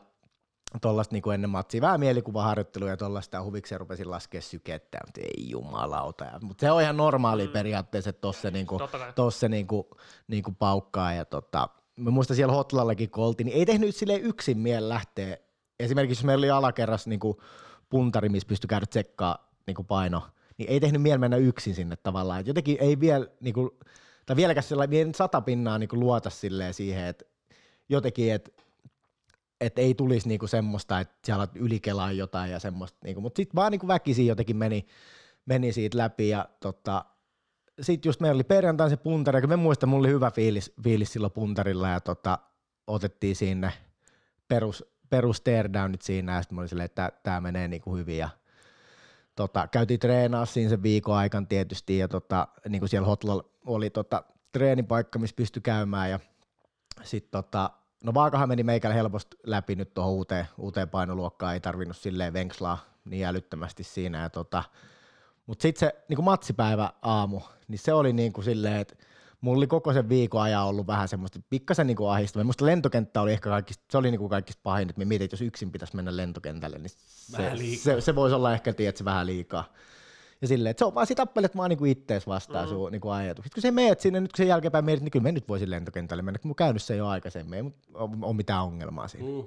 tuollaista 0.80 1.14
niinku 1.14 1.30
ennen 1.30 1.50
matsia, 1.50 1.80
vähän 1.80 2.00
mielikuvaharjoittelua 2.00 2.88
ja 2.88 2.96
tuollaista 2.96 3.42
huvikseen 3.42 3.80
rupesin 3.80 4.10
laskea 4.10 4.40
sykettä, 4.40 4.98
mutta 5.06 5.20
ei 5.20 5.50
jumalauta. 5.50 6.24
Mutta 6.42 6.60
se 6.60 6.70
on 6.70 6.82
ihan 6.82 6.96
normaali 6.96 7.46
mm. 7.46 7.52
periaatteessa, 7.52 8.10
että 8.10 8.20
tuossa 8.20 8.50
niinku, 8.50 8.78
Totta 8.78 8.98
kai. 8.98 9.12
tossa 9.12 9.48
niinku, 9.48 9.90
niinku 10.28 10.52
paukkaa. 10.52 11.12
Ja 11.12 11.24
tota, 11.24 11.68
mä 11.96 12.10
muistan 12.10 12.36
siellä 12.36 12.54
Hotlallakin 12.54 13.10
kun 13.10 13.24
oltiin, 13.24 13.44
niin 13.46 13.58
ei 13.58 13.66
tehnyt 13.66 13.96
sille 13.96 14.16
yksin 14.16 14.58
mieli 14.58 14.88
lähteä. 14.88 15.36
Esimerkiksi 15.80 16.20
jos 16.20 16.24
meillä 16.24 16.40
oli 16.40 16.50
alakerras 16.50 17.06
niinku 17.06 17.42
puntari, 17.88 18.28
missä 18.28 18.48
pystyi 18.48 18.68
käydä 18.68 18.86
tsekkaa 18.86 19.50
niinku 19.66 19.84
paino, 19.84 20.22
niin 20.58 20.70
ei 20.70 20.80
tehnyt 20.80 21.02
mieli 21.02 21.18
mennä 21.18 21.36
yksin 21.36 21.74
sinne 21.74 21.96
tavallaan. 21.96 22.40
Et 22.40 22.46
jotenkin 22.46 22.76
ei 22.80 23.00
vielä, 23.00 23.26
niinku, 23.40 23.78
tai 24.26 24.36
vieläkään 24.36 24.64
sellainen, 24.64 24.90
vielä 24.90 25.10
sata 25.14 25.40
pinnaa 25.40 25.78
niinku 25.78 25.96
luota 25.96 26.30
silleen 26.30 26.74
siihen, 26.74 27.06
että 27.06 27.24
jotenkin, 27.88 28.32
että 28.32 28.63
että 29.66 29.80
ei 29.80 29.94
tulisi 29.94 30.28
niinku 30.28 30.46
semmoista, 30.46 31.00
että 31.00 31.14
siellä 31.24 31.48
ylikelaa 31.54 32.12
jotain 32.12 32.50
ja 32.50 32.58
semmoista, 32.58 32.98
niinku, 33.04 33.20
mutta 33.20 33.36
sitten 33.36 33.56
vaan 33.56 33.72
niinku 33.72 33.88
väkisin 33.88 34.26
jotenkin 34.26 34.56
meni, 34.56 34.86
meni 35.46 35.72
siitä 35.72 35.98
läpi 35.98 36.28
ja 36.28 36.48
tota, 36.60 37.04
sitten 37.80 38.08
just 38.08 38.20
meillä 38.20 38.36
oli 38.36 38.44
perjantain 38.44 38.90
se 38.90 38.96
puntari, 38.96 39.40
kun 39.40 39.50
me 39.50 39.56
muistan, 39.56 39.88
mulla 39.88 40.00
oli 40.00 40.14
hyvä 40.14 40.30
fiilis, 40.30 40.72
fiilis 40.84 41.12
silloin 41.12 41.32
puntarilla 41.32 41.88
ja 41.88 42.00
tota, 42.00 42.38
otettiin 42.86 43.36
sinne 43.36 43.72
perus, 44.48 44.84
perus 45.10 45.40
teardownit 45.40 46.02
siinä 46.02 46.34
ja 46.34 46.42
sitten 46.42 46.54
mä 46.54 46.60
olin 46.60 46.68
silleen, 46.68 46.84
että 46.84 47.12
tämä 47.22 47.40
menee 47.40 47.68
niinku 47.68 47.96
hyvin 47.96 48.18
ja 48.18 48.28
tota, 49.36 49.68
käytiin 49.68 50.00
treenaa 50.00 50.46
siinä 50.46 50.70
sen 50.70 50.82
viikon 50.82 51.16
aikana 51.16 51.46
tietysti 51.46 51.98
ja 51.98 52.08
tota, 52.08 52.48
niin 52.68 52.80
kuin 52.80 52.88
siellä 52.88 53.06
Hotlalla 53.06 53.44
oli 53.66 53.90
tota, 53.90 54.22
treenipaikka, 54.52 55.18
missä 55.18 55.36
pystyi 55.36 55.62
käymään 55.62 56.10
ja 56.10 56.18
sitten 57.02 57.30
tota, 57.30 57.70
no 58.04 58.14
vaakahan 58.14 58.48
meni 58.48 58.62
meikällä 58.62 58.94
helposti 58.94 59.36
läpi 59.46 59.76
nyt 59.76 59.94
tuohon 59.94 60.12
uuteen, 60.12 60.46
uuteen 60.58 60.88
painoluokkaan, 60.88 61.54
ei 61.54 61.60
tarvinnut 61.60 61.96
silleen 61.96 62.32
venkslaa 62.32 62.78
niin 63.04 63.26
älyttömästi 63.26 63.84
siinä 63.84 64.22
ja 64.22 64.30
tota, 64.30 64.64
mutta 65.46 65.62
sitten 65.62 65.80
se 65.80 66.04
niin 66.08 66.24
matsipäivä 66.24 66.90
aamu, 67.02 67.40
niin 67.68 67.78
se 67.78 67.92
oli 67.92 68.12
niin 68.12 68.32
kuin 68.32 68.44
silleen, 68.44 68.76
että 68.76 68.94
mulla 69.40 69.58
oli 69.58 69.66
koko 69.66 69.92
sen 69.92 70.08
viikon 70.08 70.42
ajan 70.42 70.64
ollut 70.64 70.86
vähän 70.86 71.08
semmoista 71.08 71.40
pikkasen 71.50 71.86
niin 71.86 71.96
ahistava. 72.10 72.44
Musta 72.44 72.66
lentokenttä 72.66 73.20
oli 73.20 73.32
ehkä 73.32 73.50
kaikista, 73.50 73.84
se 73.90 73.98
oli 73.98 74.10
niin 74.10 74.18
kuin 74.18 74.30
kaikista 74.30 74.60
pahin, 74.62 74.90
että 74.90 75.00
mä 75.00 75.04
mietin, 75.04 75.24
että 75.24 75.34
jos 75.34 75.40
yksin 75.40 75.72
pitäisi 75.72 75.96
mennä 75.96 76.16
lentokentälle, 76.16 76.78
niin 76.78 76.90
se, 76.90 77.52
se, 77.82 78.00
se, 78.00 78.14
voisi 78.14 78.36
olla 78.36 78.52
ehkä, 78.52 78.72
tiedätkö, 78.72 79.04
vähän 79.04 79.26
liikaa. 79.26 79.64
Ja 80.42 80.48
silleen, 80.48 80.70
että 80.70 80.78
se 80.78 80.84
on 80.84 80.94
vaan 80.94 81.06
sit 81.06 81.16
tappelet 81.16 81.56
vaan 81.56 81.70
niinku 81.70 81.84
ittees 81.84 82.26
vastaan 82.26 82.64
mm. 82.64 82.68
sun 82.68 82.92
niinku 82.92 83.08
ajatukset. 83.08 83.54
Kun 83.54 83.62
sä 83.62 83.70
meet 83.70 84.00
sinne, 84.00 84.20
nyt 84.20 84.32
kun 84.32 84.36
sen 84.36 84.48
jälkeenpäin 84.48 84.84
mietit, 84.84 85.02
niin 85.04 85.10
kyllä 85.10 85.22
mä 85.22 85.32
nyt 85.32 85.48
voisin 85.48 85.70
lentokentälle 85.70 86.22
mennä, 86.22 86.38
kun 86.38 86.50
mä 86.50 86.54
käynyt 86.54 86.82
sen 86.82 86.98
jo 86.98 87.06
aikaisemmin, 87.06 87.54
ei 87.56 87.62
mut 87.62 87.74
ole, 87.94 88.10
ole 88.22 88.34
mitään 88.36 88.64
ongelmaa 88.64 89.08
siinä. 89.08 89.28
Mm. 89.28 89.46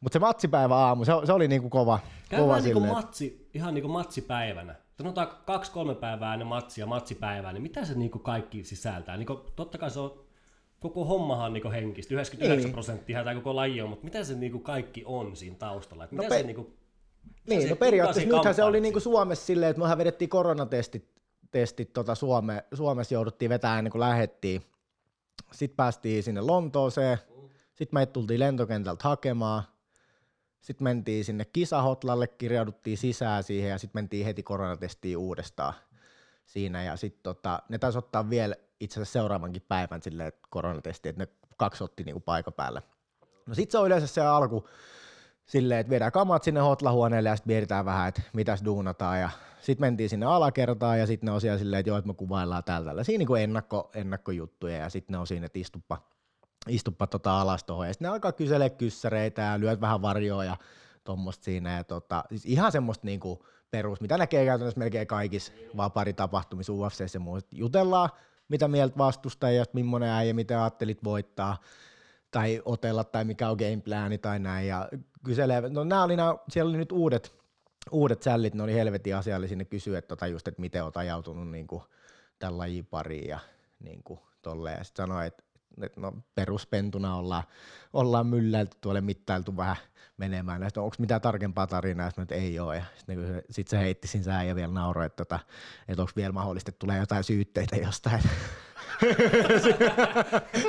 Mutta 0.00 0.12
se 0.16 0.18
matsipäivä 0.18 0.76
aamu, 0.76 1.04
se, 1.04 1.12
se 1.24 1.32
oli 1.32 1.48
niinku 1.48 1.70
kova, 1.70 1.98
kova 1.98 2.08
Käydään 2.28 2.62
niinku 2.64 2.80
silleen. 2.80 2.94
matsi, 2.96 3.48
ihan 3.54 3.74
niinku 3.74 3.88
matsipäivänä. 3.88 4.74
Sanotaan 4.98 5.28
kaksi-kolme 5.46 5.94
päivää 5.94 6.32
ennen 6.34 6.48
matsia, 6.48 6.86
matsipäivää, 6.86 7.52
niin 7.52 7.62
mitä 7.62 7.84
se 7.84 7.94
niinku 7.94 8.18
kaikki 8.18 8.64
sisältää? 8.64 9.16
Niinku, 9.16 9.34
totta 9.56 9.78
kai 9.78 9.90
se 9.90 10.00
on, 10.00 10.24
koko 10.80 11.04
hommahan 11.04 11.46
on 11.46 11.52
niinku 11.52 11.70
henkistä, 11.70 12.14
99 12.14 12.64
Niin. 12.64 12.72
prosenttia 12.72 13.24
tämä 13.24 13.34
koko 13.34 13.56
laji 13.56 13.82
on, 13.82 13.88
mutta 13.88 14.04
mitä 14.04 14.24
se 14.24 14.34
niinku 14.34 14.58
kaikki 14.58 15.02
on 15.06 15.36
siinä 15.36 15.56
taustalla? 15.58 16.04
Et 16.04 16.12
mitä 16.12 16.22
No 16.24 16.28
se 16.30 16.36
pe- 16.36 16.42
niinku, 16.46 16.72
Niin, 17.48 17.68
no 17.68 17.76
periaatteessa 17.76 18.36
nythän 18.36 18.54
se 18.54 18.62
oli 18.62 18.70
kamppailee 18.70 18.80
niinku 18.80 19.00
Suomessa 19.00 19.46
silleen, 19.46 19.70
että 19.70 19.82
mehän 19.82 19.98
vedettiin 19.98 20.28
koronatestit 20.28 21.14
testit 21.54 21.92
tota 21.92 22.14
Suome, 22.14 22.64
Suomessa 22.74 23.14
jouduttiin 23.14 23.48
vetämään 23.48 23.78
ennen 23.78 23.90
kuin 23.90 24.00
lähettiin. 24.00 24.62
Sitten 25.52 25.76
päästiin 25.76 26.22
sinne 26.22 26.40
Lontooseen, 26.40 27.18
sitten 27.74 27.96
meitä 27.96 28.12
tultiin 28.12 28.40
lentokentältä 28.40 29.08
hakemaan, 29.08 29.62
sitten 30.60 30.84
mentiin 30.84 31.24
sinne 31.24 31.44
kisahotlalle, 31.44 32.26
kirjauduttiin 32.26 32.98
sisään 32.98 33.42
siihen 33.42 33.70
ja 33.70 33.78
sitten 33.78 33.98
mentiin 34.02 34.26
heti 34.26 34.42
koronatestiin 34.42 35.16
uudestaan 35.16 35.74
siinä 36.44 36.82
ja 36.82 36.96
sitten 36.96 37.22
tota, 37.22 37.62
ne 37.68 37.78
taisi 37.78 37.98
ottaa 37.98 38.30
vielä 38.30 38.54
itse 38.80 39.00
asiassa 39.00 39.12
seuraavankin 39.12 39.62
päivän 39.68 40.00
että 40.26 40.48
koronatesti, 40.50 41.08
että 41.08 41.22
ne 41.22 41.28
kaksi 41.56 41.84
otti 41.84 42.04
niinku 42.04 42.20
paikan 42.20 42.54
päälle. 42.54 42.82
No 43.46 43.54
sitten 43.54 43.72
se 43.72 43.78
on 43.78 43.86
yleensä 43.86 44.06
se 44.06 44.20
alku, 44.20 44.68
silleen, 45.46 45.80
että 45.80 45.90
viedään 45.90 46.12
kamat 46.12 46.42
sinne 46.42 46.60
hotlahuoneelle 46.60 47.28
ja 47.28 47.36
sitten 47.36 47.50
mietitään 47.54 47.84
vähän, 47.84 48.08
että 48.08 48.22
mitäs 48.32 48.64
duunataan 48.64 49.20
ja 49.20 49.30
sitten 49.60 49.80
mentiin 49.86 50.08
sinne 50.08 50.26
alakertaan 50.26 50.98
ja 50.98 51.06
sitten 51.06 51.26
ne 51.26 51.32
on 51.32 51.40
siellä 51.40 51.58
silleen, 51.58 51.80
että 51.80 51.90
joo, 51.90 51.98
että 51.98 52.08
me 52.08 52.14
kuvaillaan 52.14 52.64
täällä 52.64 52.90
tällä. 52.90 53.04
Siinä 53.04 53.24
niin 53.28 53.42
ennakko, 53.42 53.90
ennakkojuttuja 53.94 54.76
ja 54.76 54.88
sitten 54.88 55.12
ne 55.12 55.18
on 55.18 55.26
siinä, 55.26 55.46
että 55.46 55.58
istuppa, 55.58 56.02
istuppa 56.68 57.06
tota 57.06 57.40
alas 57.40 57.64
tuohon 57.64 57.86
ja 57.86 57.92
sitten 57.92 58.06
ne 58.06 58.12
alkaa 58.12 58.32
kyselee 58.32 58.70
kyssäreitä 58.70 59.42
ja 59.42 59.60
lyöt 59.60 59.80
vähän 59.80 60.02
varjoa 60.02 60.44
ja 60.44 60.56
tuommoista 61.04 61.44
siinä 61.44 61.76
ja 61.76 61.84
tota, 61.84 62.24
siis 62.28 62.46
ihan 62.46 62.72
semmoista 62.72 63.06
niinku 63.06 63.46
perus, 63.70 64.00
mitä 64.00 64.18
näkee 64.18 64.44
käytännössä 64.44 64.78
melkein 64.78 65.06
kaikissa 65.06 65.52
vaparitapahtumissa 65.76 66.72
UFC 66.72 67.14
ja 67.14 67.20
muuta. 67.20 67.46
Jutellaan, 67.52 68.10
mitä 68.48 68.68
mieltä 68.68 68.98
vastustajasta, 68.98 69.74
millainen 69.74 70.08
äijä, 70.08 70.34
mitä 70.34 70.62
ajattelit 70.62 71.04
voittaa, 71.04 71.56
tai 72.30 72.62
otella, 72.64 73.04
tai 73.04 73.24
mikä 73.24 73.50
on 73.50 73.56
gameplani 73.56 74.18
tai 74.18 74.38
näin, 74.38 74.68
ja 74.68 74.88
kyselee, 75.24 75.60
no 75.60 75.84
nämä 75.84 76.04
oli 76.04 76.16
nää, 76.16 76.34
siellä 76.48 76.68
oli 76.68 76.78
nyt 76.78 76.92
uudet, 76.92 77.34
uudet 77.90 78.22
sällit, 78.22 78.54
ne 78.54 78.62
oli 78.62 78.74
helvetin 78.74 79.16
asiallisia, 79.16 79.56
ne 79.56 79.64
kysyy, 79.64 79.96
että 79.96 80.08
tota 80.08 80.26
just, 80.26 80.48
että 80.48 80.60
miten 80.60 80.84
oot 80.84 80.96
ajautunut 80.96 81.50
niin 81.50 81.66
kuin, 81.66 81.82
tämän 82.38 82.58
lajin 82.58 82.86
pariin, 82.86 83.28
ja 83.28 83.38
niin 83.80 84.02
kuin, 84.04 84.20
tolleen, 84.42 84.78
ja 84.78 84.84
sitten 84.84 85.02
sanoi, 85.02 85.26
että 85.26 85.44
että 85.82 86.00
no 86.00 86.12
peruspentuna 86.34 87.16
ollaan, 87.16 87.42
ollaan 87.92 88.26
mylläilty 88.26 88.76
tuolle 88.80 89.00
mittailtu 89.00 89.56
vähän 89.56 89.76
menemään. 90.16 90.60
Näistä 90.60 90.82
onko 90.82 90.96
mitään 90.98 91.20
tarkempaa 91.20 91.66
tarinaa, 91.66 92.10
että 92.22 92.34
ei 92.34 92.58
ole. 92.58 92.76
Ja 92.76 92.84
sitten 92.96 93.42
sit 93.50 93.68
se 93.68 93.78
heitti 93.78 94.08
siinä 94.08 94.24
sää 94.24 94.44
ja 94.44 94.54
vielä 94.54 94.72
nauroi, 94.72 95.06
että, 95.06 95.24
tota, 95.24 95.38
että 95.88 96.02
onko 96.02 96.12
vielä 96.16 96.32
mahdollista, 96.32 96.70
että 96.70 96.78
tulee 96.78 96.98
jotain 96.98 97.24
syytteitä 97.24 97.76
jostain. 97.76 98.22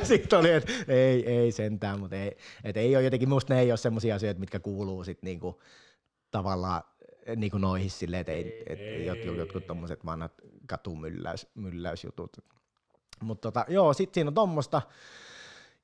sitten 0.03 0.39
oli, 0.39 0.51
että 0.51 0.71
ei, 0.87 1.29
ei 1.29 1.51
sentään, 1.51 1.99
mutta 1.99 2.15
ei, 2.15 2.37
että 2.63 2.79
ei 2.79 2.95
ole 2.95 3.03
jotenkin, 3.03 3.29
musta 3.29 3.53
ne 3.53 3.59
ei 3.59 3.71
ole 3.71 3.77
sellaisia 3.77 4.15
asioita, 4.15 4.39
mitkä 4.39 4.59
kuuluu 4.59 5.03
sitten 5.03 5.27
niinku, 5.27 5.61
tavallaan 6.31 6.83
niinku 7.35 7.57
noihin 7.57 7.89
silleen, 7.89 8.21
että 8.21 8.31
ei, 8.31 8.63
et, 8.67 9.05
jotkut, 9.05 9.37
jotkut 9.37 9.67
tommoset 9.67 10.05
vanhat 10.05 10.33
katumylläys, 10.67 11.47
mylläysjutut. 11.55 12.37
Mutta 13.21 13.51
tota, 13.51 13.65
joo, 13.67 13.93
sit 13.93 14.13
siinä 14.13 14.27
on 14.27 14.33
tommosta. 14.33 14.81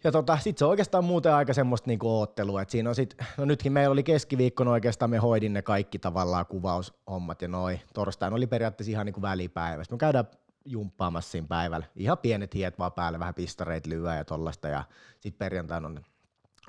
Ja 0.04 0.12
tota, 0.12 0.38
sit 0.38 0.58
se 0.58 0.66
on 0.66 0.70
oikeastaan 0.70 1.04
muuten 1.04 1.34
aika 1.34 1.54
semmoista 1.54 1.88
niinku 1.88 2.10
oottelua, 2.20 2.62
että 2.62 2.72
siinä 2.72 2.90
on 2.90 2.96
sit, 2.96 3.16
no 3.38 3.46
nytkin 3.46 3.74
meillä 3.74 3.94
oli 3.94 4.04
keskiviikkona 4.04 4.72
oikeastaan, 4.72 5.12
me 5.12 5.18
hoidin 5.18 5.54
ne 5.54 5.62
kaikki 5.62 6.00
tavallaan 6.00 6.46
kuvaushommat 6.46 7.42
ja 7.42 7.48
noin. 7.48 7.82
Torstaina 7.94 8.36
oli 8.36 8.48
periaatteessa 8.48 8.92
ihan 8.92 9.06
niinku 9.06 9.22
välipäivä. 9.22 9.84
Sitten 9.84 9.96
me 9.96 10.00
käydään 10.00 10.28
jumppaamassa 10.66 11.32
siinä 11.32 11.48
päivällä. 11.48 11.86
Ihan 11.96 12.18
pienet 12.18 12.54
hiet 12.54 12.80
vaan 12.80 12.92
päälle, 12.92 13.20
vähän 13.20 13.34
pistareita 13.34 13.90
lyöä 13.90 14.16
ja 14.16 14.26
tollasta. 14.26 14.68
Ja 14.68 14.84
sitten 15.20 15.40
perjantaina 15.40 15.88
on, 15.88 16.02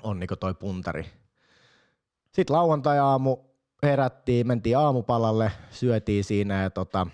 on 0.03 0.19
niinku 0.19 0.35
toi 0.35 0.53
puntari. 0.53 1.05
Sitten 2.31 2.55
lauantai-aamu 2.55 3.37
herättiin, 3.83 4.47
mentiin 4.47 4.77
aamupalalle, 4.77 5.51
syötiin 5.71 6.23
siinä 6.23 6.63
ja 6.63 6.69
tota, 6.69 7.07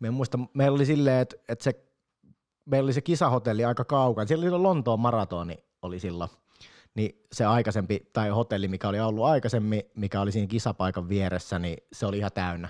me 0.00 0.10
muista, 0.10 0.38
meillä 0.54 0.76
oli 0.76 0.86
silleen, 0.86 1.20
että, 1.20 1.36
että 1.48 1.64
se, 1.64 1.87
meillä 2.68 2.86
oli 2.86 2.92
se 2.92 3.00
kisahotelli 3.00 3.64
aika 3.64 3.84
kaukana. 3.84 4.26
Siellä 4.26 4.42
oli 4.42 4.62
Lontoon 4.62 5.00
maratoni 5.00 5.64
oli 5.82 6.00
silloin. 6.00 6.30
niin 6.94 7.24
se 7.32 7.44
aikaisempi, 7.44 8.10
tai 8.12 8.28
hotelli, 8.28 8.68
mikä 8.68 8.88
oli 8.88 9.00
ollut 9.00 9.24
aikaisemmin, 9.24 9.82
mikä 9.94 10.20
oli 10.20 10.32
siinä 10.32 10.46
kisapaikan 10.46 11.08
vieressä, 11.08 11.58
niin 11.58 11.76
se 11.92 12.06
oli 12.06 12.18
ihan 12.18 12.32
täynnä. 12.34 12.68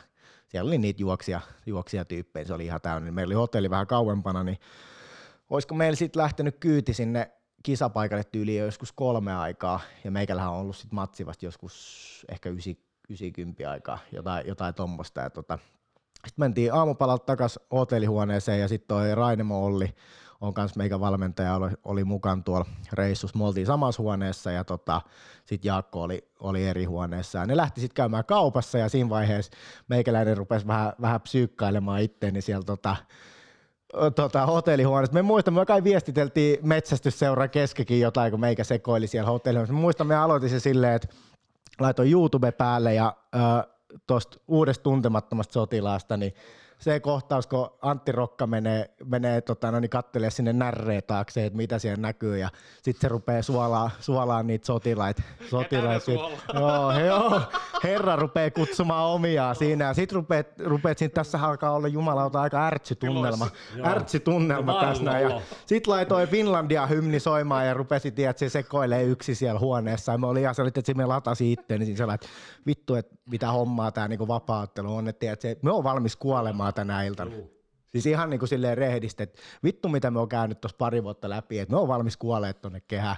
Siellä 0.49 0.69
oli 0.69 0.79
niitä 0.79 1.03
juoksia, 1.03 1.41
juoksia 1.67 2.05
tyyppejä, 2.05 2.45
se 2.45 2.55
oli 2.55 2.65
ihan 2.65 2.81
täynnä. 2.81 3.13
Meillä 3.13 3.29
oli 3.29 3.35
hotelli 3.35 3.71
vähän 3.71 3.87
kauempana, 3.87 4.45
niin 4.45 4.59
olisiko 5.51 5.75
meillä 5.75 5.97
sitten 5.97 6.23
lähtenyt 6.23 6.57
kyyti 6.61 6.95
sinne 6.95 7.31
kisapaikalle 7.63 8.25
tyyliin 8.25 8.63
joskus 8.63 8.93
kolme 8.93 9.35
aikaa, 9.35 9.81
ja 10.05 10.11
meikällähän 10.11 10.53
on 10.53 10.59
ollut 10.59 10.77
sitten 10.77 10.95
matsi 10.95 11.27
vasta 11.27 11.45
joskus 11.45 12.27
ehkä 12.29 12.49
90 12.49 13.71
aikaa, 13.71 13.99
jotain, 14.13 14.47
jotain 14.47 14.75
tuommoista. 14.75 15.31
Tota, 15.31 15.59
sitten 16.27 16.43
mentiin 16.43 16.75
aamupalalta 16.75 17.25
takaisin 17.25 17.63
hotellihuoneeseen, 17.73 18.61
ja 18.61 18.69
sitten 18.69 18.89
toi 18.89 19.15
Rainemo 19.15 19.65
Olli, 19.65 19.95
on 20.41 20.55
kans 20.55 20.77
meikä 20.77 21.01
valmentaja, 21.01 21.55
oli, 21.55 21.71
oli 21.85 22.05
mukaan 22.05 22.45
tuolla 22.45 22.67
reissussa. 22.93 23.39
Me 23.39 23.45
oltiin 23.45 23.67
samassa 23.67 24.03
huoneessa 24.03 24.51
ja 24.51 24.65
tota, 24.65 25.03
sitten 25.45 25.69
Jaakko 25.69 26.03
oli, 26.03 26.29
oli 26.41 26.67
eri 26.67 26.85
huoneessa. 26.85 27.39
Ja 27.39 27.47
ne 27.47 27.57
lähti 27.57 27.81
sitten 27.81 27.95
käymään 27.95 28.25
kaupassa 28.25 28.79
ja 28.79 28.89
siinä 28.89 29.11
vaiheessa 29.11 29.53
meikäläinen 29.89 30.37
rupesi 30.37 30.67
vähän, 30.67 30.93
vähän 31.01 31.21
psyykkailemaan 31.21 32.03
itteeni 32.03 32.41
siellä 32.41 32.65
tota, 32.65 32.97
tota, 34.15 34.47
hotellihuoneessa. 34.47 35.15
Me 35.15 35.23
muistamme, 35.23 35.61
me 35.61 35.67
kai 35.67 35.85
viestiteltiin 35.85 36.59
metsästysseuran 36.63 37.51
keskikin 37.51 38.01
jotain, 38.01 38.31
kun 38.31 38.41
meikä 38.41 38.65
sekoili 38.65 39.07
siellä 39.07 39.31
hotellihuoneessa. 39.31 39.75
Me 39.75 39.81
muistamme, 39.81 40.15
me 40.15 40.21
aloitin 40.21 40.51
se 40.51 40.61
silleen, 40.61 40.95
että 40.95 41.09
laitoin 41.81 42.13
YouTube 42.13 42.53
päälle 42.53 42.95
ja 42.95 43.17
äh, 43.37 43.78
tuosta 44.07 44.39
uudesta 44.49 44.83
tuntemattomasta 44.83 45.53
sotilaasta, 45.53 46.17
niin 46.17 46.35
se 46.79 47.01
kohtaus, 47.01 47.47
kun 47.47 47.71
Antti 47.83 48.13
Rokka 48.13 48.47
menee, 48.47 48.91
menee 49.05 49.41
tota, 49.41 49.73
no 49.73 49.81
niin 49.81 49.91
kattelee 49.91 50.31
sinne 50.31 50.53
närreen 50.53 51.03
taakse, 51.07 51.47
että 51.47 51.57
mitä 51.57 51.79
siellä 51.79 52.03
näkyy, 52.03 52.39
ja 52.39 52.51
sitten 52.83 53.01
se 53.01 53.09
rupeaa 53.09 53.43
suolaa, 53.43 53.91
suolaa 54.01 54.43
niitä 54.43 54.67
sotilaita. 54.67 55.23
sotilaita. 55.51 56.13
joo, 56.55 56.93
joo, 57.07 57.41
herra 57.85 58.17
rupeaa 58.17 58.51
kutsumaan 58.51 59.07
omiaan 59.07 59.57
siinä, 59.57 59.85
ja 59.85 59.95
sitten 59.95 60.17
rupeat, 60.17 60.47
rupeat 60.65 60.99
siinä, 60.99 61.13
tässä 61.13 61.43
alkaa 61.43 61.73
olla 61.73 61.89
jumalauta 61.89 62.41
aika 62.41 62.67
ärtsytunnelma. 62.67 63.45
No, 63.45 64.81
tässä 64.81 65.05
näin, 65.05 65.31
ja 65.31 65.41
sitten 65.67 65.93
laitoi 65.93 66.27
Finlandia 66.27 66.87
hymni 66.87 67.21
soimaan, 67.21 67.67
ja 67.67 67.75
rupesi, 67.75 68.09
että 68.09 68.39
se 68.39 68.49
sekoilee 68.49 69.03
yksi 69.03 69.35
siellä 69.35 69.61
huoneessa, 69.61 70.13
ja 70.13 70.19
me 70.19 70.27
oli 70.27 70.41
ihan 70.41 70.55
että 70.67 70.83
se 70.85 70.95
me 70.95 71.07
latasi 71.07 71.53
itse, 71.53 71.79
niin 71.79 71.97
siinä 71.97 72.15
että 72.15 72.27
vittu, 72.67 72.95
että 72.95 73.17
mitä 73.31 73.53
hommaa 73.53 73.93
tämä 73.93 74.09
niinku 74.09 74.29
vapauttelu 74.29 74.95
on, 74.95 75.09
että 75.09 75.27
me 75.63 75.71
on 75.71 75.85
valmis 75.85 76.17
kuolemaan 76.17 76.68
varmaan 76.69 76.75
tänä 76.75 77.03
iltana. 77.03 77.31
Uh. 77.37 77.51
Siis 77.89 78.07
ihan 78.07 78.31
niin 78.31 78.39
kuin 78.39 78.49
silleen 78.49 78.79
rehdistä, 78.79 79.23
että 79.23 79.43
vittu 79.65 79.89
mitä 79.89 80.11
me 80.11 80.21
on 80.21 80.29
käynyt 80.29 80.61
tuossa 80.61 80.77
pari 80.79 81.03
vuotta 81.03 81.29
läpi, 81.29 81.59
että 81.59 81.75
me 81.75 81.81
on 81.81 81.89
valmis 81.89 82.17
kuolee 82.17 82.53
tonne 82.53 82.81
kehään. 82.81 83.17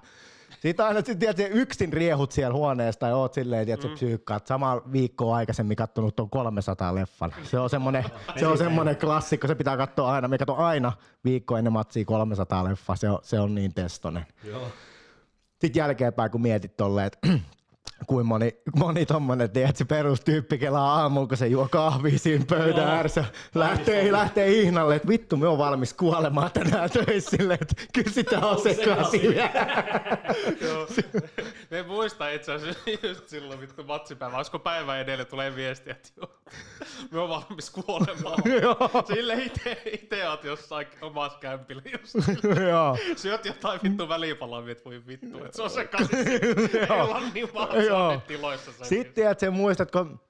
Sitten 0.61 0.87
aina 0.87 1.01
sit, 1.05 1.19
tiedät, 1.19 1.51
yksin 1.51 1.93
riehut 1.93 2.33
siellä 2.33 2.55
huoneesta 2.55 3.07
ja 3.07 3.17
oot 3.17 3.35
silleen, 3.35 3.69
että 3.69 3.87
mm. 3.87 3.95
psyykkaat. 3.95 4.47
Sama 4.47 4.83
viikko 4.93 5.33
aikaisemmin 5.33 5.77
kattonut 5.77 6.17
tuon 6.17 6.31
300 6.31 6.95
leffan. 6.95 7.35
Se 7.43 7.59
on 7.59 7.71
semmoinen, 7.71 8.05
se 8.41 8.47
on 8.47 8.59
semmoinen 8.59 8.97
klassikko, 8.97 9.47
se 9.47 9.55
pitää 9.55 9.77
katsoa 9.77 10.13
aina. 10.13 10.29
Me 10.29 10.39
katson 10.39 10.59
aina 10.59 10.93
viikko 11.25 11.57
ennen 11.57 11.73
matsia 11.73 12.05
300 12.05 12.65
leffa, 12.65 12.97
se 12.97 13.11
on, 13.11 13.19
se 13.23 13.41
on 13.41 13.55
niin 13.55 13.75
testonen. 13.75 14.27
Joo. 14.45 14.69
Sitten 15.61 15.81
jälkeenpäin 15.81 16.31
kun 16.31 16.43
mietit 16.43 16.77
tolleen, 16.77 17.07
että 17.07 17.29
kuin 18.07 18.27
moni, 18.27 18.57
moni 18.77 19.07
tommonen, 19.07 19.51
tiedätkö, 19.51 19.85
perustyyppi 19.85 20.59
kelaa 20.59 21.01
aamulla, 21.01 21.27
kun 21.27 21.37
se 21.37 21.47
juo 21.47 21.69
kahvia 21.71 22.19
siinä 22.19 22.45
pöydän 22.49 22.89
ääressä, 22.89 23.25
lähtee, 23.55 24.13
lähtee 24.13 24.49
ihnalle, 24.53 24.97
että 24.97 25.09
vittu, 25.09 25.37
me 25.37 25.49
on 25.49 25.59
valmis 25.59 25.95
kuolemaan 25.95 26.51
tänään 26.51 26.91
töissä 26.91 27.37
silleen, 27.37 27.59
että 27.63 27.83
kysytään 27.95 28.61
sekaisin. 28.63 29.35
Me 31.71 31.83
muista 31.83 32.31
itse 32.31 32.53
asiassa 32.53 32.81
just 33.03 33.29
silloin 33.29 33.61
vittu 33.61 33.85
matsipäivä, 33.85 34.37
olisiko 34.37 34.59
päivä 34.59 34.99
edelle 34.99 35.25
tulee 35.25 35.57
viestiä, 35.57 35.93
että 35.93 36.09
joo, 36.17 36.31
me 37.11 37.19
on 37.19 37.29
valmis 37.29 37.71
kuolemaan. 37.71 38.43
Sille 39.15 39.35
ite, 39.35 39.83
ite 39.93 40.29
oot 40.29 40.45
jossain 40.45 40.87
omassa 41.03 41.39
kämpillä 41.39 41.83
just. 41.93 42.17
Syöt 43.17 43.45
jotain 43.45 43.81
vittu 43.83 44.09
välipalavia, 44.09 44.73
että 44.73 44.85
voi 44.85 45.03
vittu, 45.07 45.45
että 45.45 45.57
se 45.57 45.63
on 45.63 45.71
se 45.71 45.85
kasi. 45.97 46.17
Ei 46.17 47.01
olla 47.01 47.21
niin 47.35 47.49
Joo. 47.91 48.21
tiloissa. 48.27 48.73
Sitten 48.83 49.15
tiedät 49.15 49.41
sen 49.41 49.53
muistat, 49.53 49.91
kun 49.91 50.21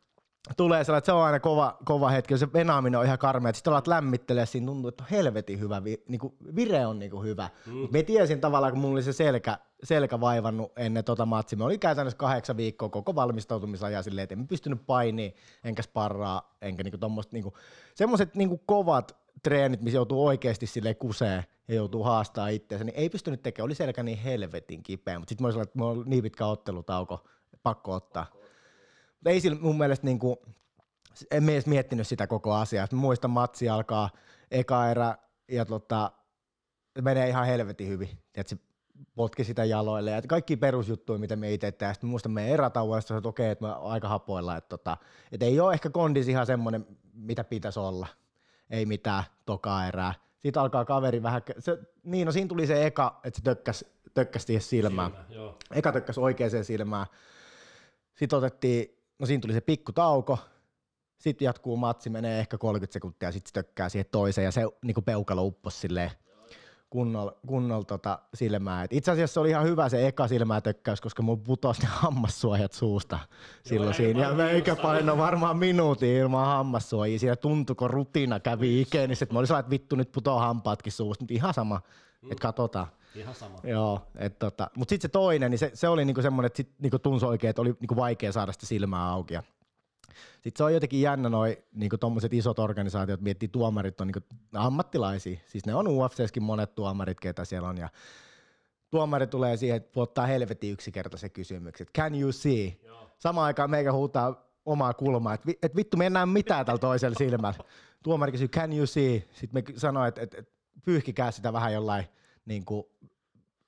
tulee 0.57 0.85
sellainen, 0.85 0.99
että 0.99 1.07
se 1.07 1.13
on 1.13 1.23
aina 1.23 1.41
kova, 1.41 1.79
kova 1.85 2.09
hetki, 2.09 2.39
se 2.39 2.53
venaaminen 2.53 3.01
on 3.01 3.07
ihan 3.07 3.19
karmea, 3.19 3.53
sitten 3.53 3.73
alat 3.73 3.87
lämmittelee, 3.87 4.47
siinä 4.47 4.67
tuntuu, 4.67 4.89
että 4.89 5.05
on 5.05 5.11
helvetin 5.11 5.61
hyvä, 5.61 5.85
vi, 5.85 6.03
niin 6.09 6.19
kuin, 6.19 6.35
vire 6.57 6.87
on 6.87 6.99
niin 6.99 7.11
kuin 7.11 7.25
hyvä. 7.27 7.51
Mm. 7.67 7.89
Me 7.93 8.03
tiesin 8.03 8.41
tavallaan, 8.41 8.73
kun 8.73 8.81
mulla 8.81 8.95
oli 8.95 9.03
se 9.03 9.13
selkä, 9.13 9.59
selkä 9.83 10.21
vaivannut 10.21 10.73
ennen 10.77 11.05
tota 11.05 11.27
matsia, 11.27 11.59
me 11.59 11.65
oli 11.65 11.79
käytännössä 11.79 12.17
kahdeksan 12.19 12.57
viikkoa 12.57 12.89
koko 12.89 13.15
valmistautumisajan 13.15 14.05
silleen, 14.05 14.23
että 14.23 14.35
en 14.35 14.49
pystynyt 14.49 14.87
painiin, 14.87 15.35
enkä 15.65 15.83
sparraa, 15.83 16.57
enkä 16.63 16.83
niinku 16.83 16.99
tommoista, 16.99 17.37
niinku, 17.37 17.55
semmoiset 17.95 18.35
niinku 18.35 18.63
kovat 18.67 19.17
treenit, 19.43 19.83
missä 19.83 19.97
joutuu 19.97 20.27
oikeasti 20.27 20.67
sille 20.67 20.95
kuseen 20.95 21.45
ja 21.69 21.75
joutuu 21.75 22.03
haastaa 22.05 22.49
itseänsä, 22.49 22.85
niin 22.85 22.97
ei 22.97 23.11
pystynyt 23.11 23.43
tekemään, 23.43 23.67
oli 23.67 23.75
selkä 23.75 24.03
niin 24.03 24.19
helvetin 24.19 24.83
kipeä, 24.83 25.19
mutta 25.19 25.31
sitten 25.31 25.47
mä 25.47 25.49
olin 25.49 25.63
että 25.63 25.79
mulla 25.79 25.91
on 25.91 26.05
niin 26.07 26.23
pitkä 26.23 26.47
ottelutauko, 26.47 27.25
pakko 27.63 27.93
ottaa. 27.93 28.27
Mutta 29.15 29.31
ei 29.31 29.41
sillä 29.41 29.59
mun 29.61 29.79
mielestä 29.79 30.07
niinku, 30.07 30.43
en 31.31 31.49
edes 31.49 31.67
miettinyt 31.67 32.07
sitä 32.07 32.27
koko 32.27 32.55
asiaa. 32.55 32.87
Mä 32.93 32.99
muistan, 32.99 33.31
matsi 33.31 33.69
alkaa 33.69 34.11
eka 34.51 34.91
erä 34.91 35.15
ja 35.49 35.65
tota, 35.65 36.13
menee 37.03 37.29
ihan 37.29 37.47
helvetin 37.47 37.89
hyvin. 37.89 38.09
Tiedätkö, 38.33 38.57
potki 39.15 39.45
sitä 39.45 39.65
jaloille 39.65 40.11
ja 40.11 40.23
kaikki 40.23 40.57
perusjuttuja, 40.57 41.19
mitä 41.19 41.37
me 41.37 41.53
itse 41.53 41.73
tehdään. 41.73 41.95
Sitten 41.95 42.11
muistan 42.11 42.33
meidän 42.33 42.53
erätauoista, 42.53 43.17
että 43.17 43.29
okei, 43.29 43.51
että 43.51 43.65
me 43.65 43.73
aika 43.73 44.09
hapoilla, 44.09 44.57
että, 44.57 44.69
tota, 44.69 44.97
että 45.33 45.47
ei 45.47 45.61
ole 45.61 45.73
ehkä 45.73 45.91
kondis 45.91 46.29
ihan 46.29 46.47
semmoinen, 46.47 46.87
mitä 47.13 47.45
pitäisi 47.45 47.81
olla. 47.81 48.07
Ei 48.71 48.87
mitään 48.87 49.25
toka 49.47 49.87
erää. 49.87 50.15
Sitten 50.43 50.63
alkaa 50.63 50.85
kaveri 50.85 51.23
vähän, 51.23 51.43
se, 51.59 51.79
niin 52.03 52.27
no 52.27 52.33
siinä 52.33 52.49
tuli 52.49 52.67
se 52.67 52.87
eka, 52.87 53.21
että 53.25 53.39
se 53.39 53.45
tökkäs, 53.45 53.85
tökkäs 54.15 54.47
siihen 54.47 54.63
silmään. 54.63 55.13
Silmä, 55.29 55.53
eka 55.75 55.93
tökkäs 55.93 56.19
oikeaan 56.19 56.65
silmään. 56.65 57.07
Sitten 58.21 58.37
otettiin, 58.37 58.99
no 59.19 59.27
siinä 59.27 59.41
tuli 59.41 59.53
se 59.53 59.61
pikku 59.61 59.93
tauko, 59.93 60.39
sitten 61.19 61.47
jatkuu 61.47 61.77
matsi, 61.77 62.11
menee 62.11 62.41
ehkä 62.41 62.59
30 62.59 62.93
sekuntia, 62.93 63.33
sitten 63.33 63.49
se 63.49 63.53
tökkää 63.53 63.89
siihen 63.89 64.07
toiseen 64.11 64.45
ja 64.45 64.51
se 64.51 64.63
niin 64.85 65.05
peukalo 65.05 65.45
upposi 65.45 65.79
silleen 65.79 66.11
kunnolla 66.91 67.37
kunnol, 67.47 67.83
tota 67.83 68.19
silmää. 68.35 68.85
Et 68.85 68.93
itse 68.93 69.11
asiassa 69.11 69.35
se 69.35 69.41
oli 69.41 69.51
ihan 69.51 69.65
hyvä 69.65 69.89
se 69.89 70.07
eka 70.07 70.29
silmätökkäys, 70.29 71.01
koska 71.01 71.23
mulla 71.23 71.43
putosi 71.45 71.83
ne 71.83 71.89
hammassuojat 71.91 72.73
suusta 72.73 73.19
silloin 73.65 73.95
siinä. 73.95 74.23
Ja 74.23 74.35
meikä 74.35 74.77
paino 74.77 75.19
varmaan 75.19 75.59
minuutin 75.59 76.17
ilman 76.17 76.47
hammassuojia. 76.47 77.19
Siinä 77.19 77.37
tuntuko 77.37 77.89
rutina 77.89 78.41
kävi 78.41 78.81
ikeen, 78.81 79.11
niin 79.11 79.19
mä 79.33 79.39
olin 79.39 79.47
sellainen, 79.47 79.65
että 79.65 79.71
vittu 79.71 79.97
nyt 79.97 80.13
putoaa 80.13 80.41
hampaatkin 80.41 80.93
suusta, 80.93 81.23
mutta 81.23 81.35
ihan 81.35 81.55
sama, 81.55 81.81
mm. 82.23 82.33
että 82.33 82.43
katsotaan. 82.43 82.87
Ihan 83.15 83.35
sama. 83.35 83.59
Joo, 83.63 84.03
et 84.17 84.39
tota, 84.39 84.71
mutta 84.75 84.93
sitten 84.93 85.09
se 85.09 85.13
toinen, 85.13 85.51
niin 85.51 85.59
se, 85.59 85.71
se 85.75 85.89
oli 85.89 86.05
niinku 86.05 86.23
semmoinen, 86.23 86.47
että 86.47 86.57
sit 86.57 86.73
niinku 86.79 86.99
tunsi 86.99 87.27
oikein, 87.27 87.49
että 87.51 87.63
oli 87.63 87.75
niinku 87.81 87.97
vaikea 87.97 88.33
saada 88.33 88.53
sitä 88.53 88.67
silmää 88.67 89.09
auki. 89.09 89.35
Ja 89.35 89.43
sitten 90.33 90.57
se 90.57 90.65
on 90.65 90.75
jotenkin 90.75 91.01
jännä 91.01 91.29
noin 91.29 91.57
niinku 91.73 91.99
tommoset 91.99 92.33
isot 92.33 92.59
organisaatiot, 92.59 93.21
miettii 93.21 93.49
tuomarit 93.49 94.01
on 94.01 94.07
niinku 94.07 94.37
ammattilaisia. 94.55 95.39
Siis 95.47 95.67
ne 95.67 95.75
on 95.75 95.89
UFCskin 95.89 96.43
monet 96.43 96.75
tuomarit, 96.75 97.21
ketä 97.21 97.45
siellä 97.45 97.69
on. 97.69 97.79
Ja 97.79 97.89
tuomari 98.91 99.27
tulee 99.27 99.57
siihen, 99.57 99.77
että 99.77 100.01
ottaa 100.01 100.27
helvetin 100.27 100.73
yksinkertaisen 100.73 101.31
kysymyksen, 101.31 101.87
can 101.97 102.21
you 102.21 102.33
see? 102.33 102.77
Joo. 102.85 103.11
Samaan 103.19 103.47
aikaan 103.47 103.71
meikä 103.71 103.93
huutaa 103.93 104.51
omaa 104.67 104.95
kulmaa, 104.95 105.35
että 105.35 105.53
et 105.63 105.77
vittu 105.77 105.97
me 105.97 106.05
ei 106.05 106.11
näe 106.11 106.27
mitään 106.27 106.67
tällä 106.67 106.79
toisella 106.79 107.15
silmällä. 107.19 107.65
Tuomari 108.05 108.33
kysyy, 108.33 108.49
can 108.49 108.73
you 108.73 108.87
see? 108.87 109.29
Sitten 109.33 109.65
me 109.73 109.79
sanoo, 109.79 110.05
että 110.05 110.21
et, 110.21 110.35
et, 110.35 110.49
pyyhkikää 110.85 111.31
sitä 111.31 111.53
vähän 111.53 111.73
jollain 111.73 112.05
niin 112.51 112.65
kuin, 112.65 112.85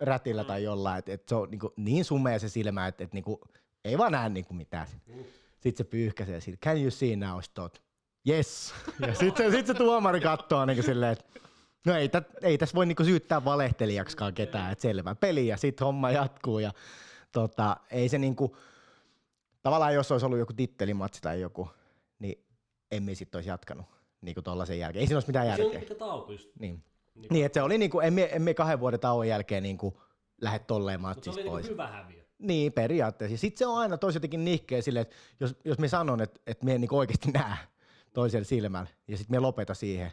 rätillä 0.00 0.42
mm. 0.42 0.46
tai 0.46 0.62
jollain, 0.62 0.98
että 0.98 1.12
et 1.12 1.28
se 1.28 1.34
on 1.34 1.50
niin, 1.50 1.58
kuin, 1.58 1.72
niin 1.76 2.04
sumea 2.04 2.38
se 2.38 2.48
silmä, 2.48 2.86
että 2.86 3.04
et, 3.04 3.12
niin 3.12 3.24
kuin, 3.24 3.40
ei 3.84 3.98
vaan 3.98 4.12
näe 4.12 4.28
niin 4.28 4.44
kuin 4.44 4.56
mitään. 4.56 4.86
Mm. 5.06 5.24
Sitten 5.60 5.84
se 5.86 5.90
pyyhkäsee 5.90 6.40
siitä, 6.40 6.58
can 6.70 6.82
you 6.82 6.90
see 6.90 7.16
now, 7.16 7.40
tot? 7.54 7.82
Yes. 8.28 8.74
Ja 9.06 9.14
sitten 9.14 9.52
sit 9.52 9.66
se 9.66 9.74
tuomari 9.74 10.20
katsoo 10.20 10.66
niin 10.66 10.82
silleen, 10.82 11.12
että 11.12 11.24
no 11.86 11.94
ei, 11.94 12.08
tä, 12.08 12.22
ei 12.42 12.58
tässä 12.58 12.74
voi 12.74 12.86
niinku 12.86 13.04
syyttää 13.04 13.44
valehtelijaksikaan 13.44 14.34
ketään, 14.34 14.72
että 14.72 14.82
selvä 14.82 15.14
peli 15.14 15.46
ja 15.46 15.56
sitten 15.56 15.84
homma 15.84 16.10
jatkuu 16.10 16.58
ja 16.58 16.72
tota, 17.32 17.76
ei 17.90 18.08
se 18.08 18.18
niinku, 18.18 18.56
tavallaan 19.62 19.94
jos 19.94 20.12
olisi 20.12 20.26
ollut 20.26 20.38
joku 20.38 20.52
tittelimatsi 20.52 21.22
tai 21.22 21.40
joku, 21.40 21.68
niin 22.18 22.44
emme 22.90 23.14
sitten 23.14 23.38
olisi 23.38 23.50
jatkanut 23.50 23.86
niinku 24.20 24.42
tollasen 24.42 24.78
jälkeen. 24.78 25.00
Ei 25.00 25.06
siinä 25.06 25.16
olisi 25.16 25.28
mitään 25.28 25.46
järkeä. 25.46 25.64
Se 25.64 25.74
on 25.74 25.80
pitkä 25.80 25.94
tauko 25.94 26.32
just. 26.32 26.50
Niin. 26.58 26.84
Niin, 27.14 27.26
niin 27.30 27.46
että 27.46 27.60
se 27.60 27.62
oli 27.62 27.78
niinku, 27.78 28.00
emme, 28.00 28.28
emme 28.32 28.54
kahden 28.54 28.80
vuoden 28.80 29.00
tauon 29.00 29.28
jälkeen 29.28 29.62
niinku 29.62 30.00
lähde 30.40 30.58
tolleen 30.58 31.00
matsista 31.00 31.30
pois. 31.30 31.44
se 31.44 31.50
oli 31.50 31.60
niinku 31.60 31.72
hyvä 31.72 31.86
häviö. 31.86 32.22
Niin, 32.38 32.72
periaatteessa. 32.72 33.36
Sitten 33.36 33.58
se 33.58 33.66
on 33.66 33.78
aina 33.78 33.98
tosi 33.98 34.16
jotenkin 34.16 34.44
nihkeä 34.44 34.82
silleen, 34.82 35.02
että 35.02 35.16
jos, 35.40 35.56
jos 35.64 35.78
me 35.78 35.88
sanon, 35.88 36.20
että, 36.20 36.40
että 36.46 36.64
me 36.64 36.74
en 36.74 36.80
niin 36.80 36.94
oikeasti 36.94 37.30
näe 37.38 37.56
toisella 38.12 38.44
silmällä, 38.44 38.90
ja 39.08 39.16
sitten 39.16 39.36
me 39.36 39.40
lopeta 39.40 39.74
siihen, 39.74 40.12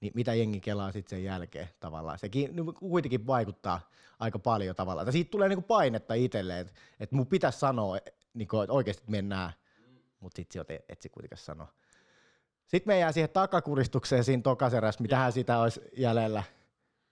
niin 0.00 0.12
mitä 0.14 0.34
jengi 0.34 0.60
kelaa 0.60 0.92
sitten 0.92 1.10
sen 1.10 1.24
jälkeen 1.24 1.68
tavallaan. 1.80 2.18
Sekin 2.18 2.56
niin 2.56 2.74
kuitenkin 2.74 3.26
vaikuttaa 3.26 3.80
aika 4.18 4.38
paljon 4.38 4.76
tavallaan. 4.76 5.06
Ja 5.06 5.12
siitä 5.12 5.30
tulee 5.30 5.48
niinku 5.48 5.62
painetta 5.62 6.14
itselleen, 6.14 6.60
että 6.60 6.72
et 7.00 7.12
mun 7.12 7.26
pitäisi 7.26 7.58
sanoa, 7.58 7.98
niinku, 8.34 8.60
että 8.60 8.72
oikeasti 8.72 9.04
mennään, 9.06 9.52
mutta 10.20 10.36
sitten 10.36 10.64
se 10.68 10.84
et 10.88 11.02
se 11.02 11.08
kuitenkaan 11.08 11.38
sano. 11.38 11.68
Sitten 12.68 12.94
me 12.94 12.98
jää 12.98 13.12
siihen 13.12 13.30
takakuristukseen 13.30 14.24
siinä 14.24 14.42
tokaserässä, 14.42 15.02
mitähän 15.02 15.32
sitä 15.32 15.58
olisi 15.58 15.80
jäljellä. 15.96 16.42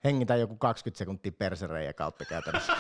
Hengitä 0.05 0.37
joku 0.37 0.57
20 0.57 0.99
sekuntia 0.99 1.33
persereijä 1.39 1.93
kautta 1.93 2.25
käytännössä. 2.25 2.73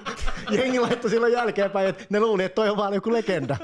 Jengi 0.50 0.80
laittoi 0.80 1.10
silloin 1.10 1.32
jälkeenpäin, 1.32 1.88
että 1.88 2.04
ne 2.10 2.20
luuli, 2.20 2.44
että 2.44 2.54
toi 2.54 2.68
on 2.68 2.76
vaan 2.76 2.94
joku 2.94 3.12
legenda. 3.12 3.56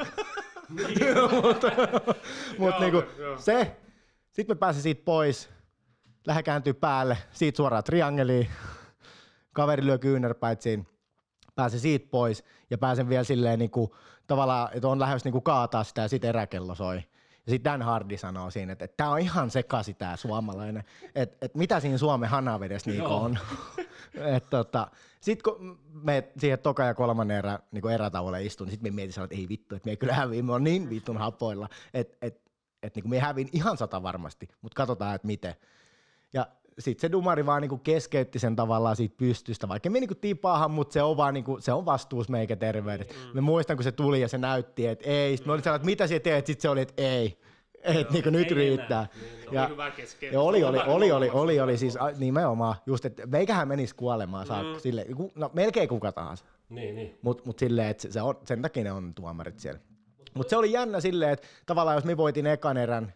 mutta 1.43 1.67
mut 2.59 2.75
niinku, 2.81 3.03
se, 3.39 3.77
sitten 4.33 4.57
me 4.57 4.59
pääsin 4.59 4.83
siitä 4.83 5.03
pois, 5.05 5.51
lähde 6.27 6.43
kääntyy 6.43 6.75
päälle, 6.75 7.19
siitä 7.33 7.57
suoraan 7.57 7.85
triangeliin, 7.85 8.49
kaveri 9.53 9.87
lyö 9.87 9.99
kyynärpäit 9.99 10.63
siinä, 10.63 10.85
pääsin 11.55 11.81
siitä 11.81 12.07
pois 12.11 12.45
ja 12.71 12.79
pääsen 12.79 13.09
vielä 13.09 13.25
silleen 13.25 13.59
niinku, 13.59 13.97
tavallaan, 14.27 14.69
että 14.73 14.89
on 14.89 15.01
lähes 15.01 15.25
niinku 15.25 15.41
kaataa 15.41 15.85
sitä 15.85 16.03
ja 16.03 16.09
sitten 16.09 16.29
eräkello 16.29 16.75
soi. 16.75 17.03
Ja 17.47 17.51
sitten 17.51 17.73
Dan 17.73 17.83
Hardy 17.83 18.17
sanoo 18.17 18.51
siinä, 18.51 18.73
että, 18.73 18.85
että 18.85 18.97
tämä 18.97 19.11
on 19.11 19.19
ihan 19.19 19.51
sekasi 19.51 19.95
tämä 19.95 20.17
suomalainen, 20.17 20.85
että, 21.15 21.47
että 21.47 21.59
mitä 21.59 21.81
siinä 21.81 21.99
Suomen 21.99 22.29
hanavedessä 22.29 22.91
niinku 22.91 23.15
on. 23.15 23.39
tota, 24.51 24.89
sitten 25.21 25.53
kun 25.55 25.79
me 25.93 26.29
siihen 26.39 26.59
toka 26.59 26.85
ja 26.85 26.95
kolmannen 26.95 27.37
erä, 27.37 27.59
niin 27.71 27.91
erätauolle 27.91 28.45
istun, 28.45 28.67
niin 28.67 28.73
sitten 28.73 28.93
me 28.93 28.95
mietin, 28.95 29.25
että 29.25 29.37
ei 29.37 29.49
vittu, 29.49 29.75
että 29.75 29.87
me 29.87 29.93
ei 29.93 29.97
kyllä 29.97 30.15
häviä, 30.15 30.43
me 30.43 30.53
on 30.53 30.65
niin 30.65 30.91
vittun 30.91 31.19
hapoilla, 31.19 31.69
että, 31.95 32.27
että, 32.27 32.51
että 32.83 33.01
niin 33.01 33.11
me 33.11 33.19
hävin 33.19 33.49
ihan 33.53 33.77
sata 33.77 34.03
varmasti, 34.03 34.49
mutta 34.63 34.77
katsotaan, 34.77 35.15
että 35.15 35.27
miten. 35.27 35.55
Ja 36.33 36.47
sitten 36.79 37.01
se 37.01 37.13
dumari 37.13 37.47
vaan 37.47 37.63
niinku 37.63 37.79
keskeytti 37.79 38.39
sen 38.39 38.57
tavallaan 38.57 38.97
siitä 38.97 39.15
pystystä, 39.19 39.69
vaikka 39.69 39.91
me 39.91 40.01
niinku 40.01 40.15
tipaahan, 40.15 40.71
mutta 40.71 40.93
se 40.93 41.03
on 41.03 41.17
vaan 41.17 41.35
niinku, 41.35 41.59
se 41.61 41.73
on 41.73 41.87
vastuus 41.87 42.29
meikä 42.29 42.57
terveydestä. 42.57 43.15
Mm. 43.15 43.31
Me 43.35 43.41
muistan, 43.41 43.77
kun 43.77 43.85
se 43.85 43.93
tuli 43.93 44.21
ja 44.21 44.29
se 44.29 44.39
näytti, 44.39 44.87
että 44.87 45.11
ei. 45.11 45.37
Sitten 45.37 45.47
mm. 45.47 45.51
me 45.51 45.55
oli 45.55 45.63
sellainen, 45.63 45.81
että 45.81 45.87
mitä 45.87 46.07
sä 46.07 46.21
teet, 46.21 46.47
sitten 46.47 46.63
se 46.63 46.69
oli, 46.69 46.81
että 46.81 47.03
ei. 47.03 47.39
Että 47.83 48.13
niinku 48.13 48.31
nyt 48.31 48.49
ei 48.49 48.55
riittää. 48.55 49.07
Niin, 49.21 49.55
ja, 49.55 49.71
ja 50.33 50.41
oli, 50.41 50.65
oli, 50.65 50.79
oli, 50.79 51.13
oli, 51.13 51.31
oli, 51.31 51.61
oli, 51.61 51.79
siis 51.79 51.99
nimenomaan 52.19 52.75
just, 52.87 53.05
että 53.05 53.27
meikähän 53.27 53.69
menisi 53.69 53.95
kuolemaan 53.95 54.47
saakka 54.47 54.73
mm. 54.73 54.81
sille, 54.81 55.07
no 55.35 55.51
melkein 55.55 55.89
kuka 55.89 56.13
tahansa. 56.13 56.45
Niin, 56.69 56.95
niin. 56.95 57.19
Mutta 57.23 57.43
mut 57.47 57.59
silleen, 57.59 57.89
että 57.89 58.13
se 58.13 58.23
on, 58.23 58.39
sen 58.45 58.63
takia 58.63 58.85
ne 58.85 58.93
on 58.93 59.15
tuomarit 59.15 59.59
siellä. 59.59 59.81
Mutta 60.35 60.51
se 60.51 60.57
oli 60.57 60.73
jännä 60.73 61.01
silleen, 61.01 61.33
että 61.33 61.47
tavallaan 61.67 61.97
jos 61.97 62.05
me 62.05 62.17
voitin 62.17 62.47
ekan 62.47 62.77
erän, 62.77 63.13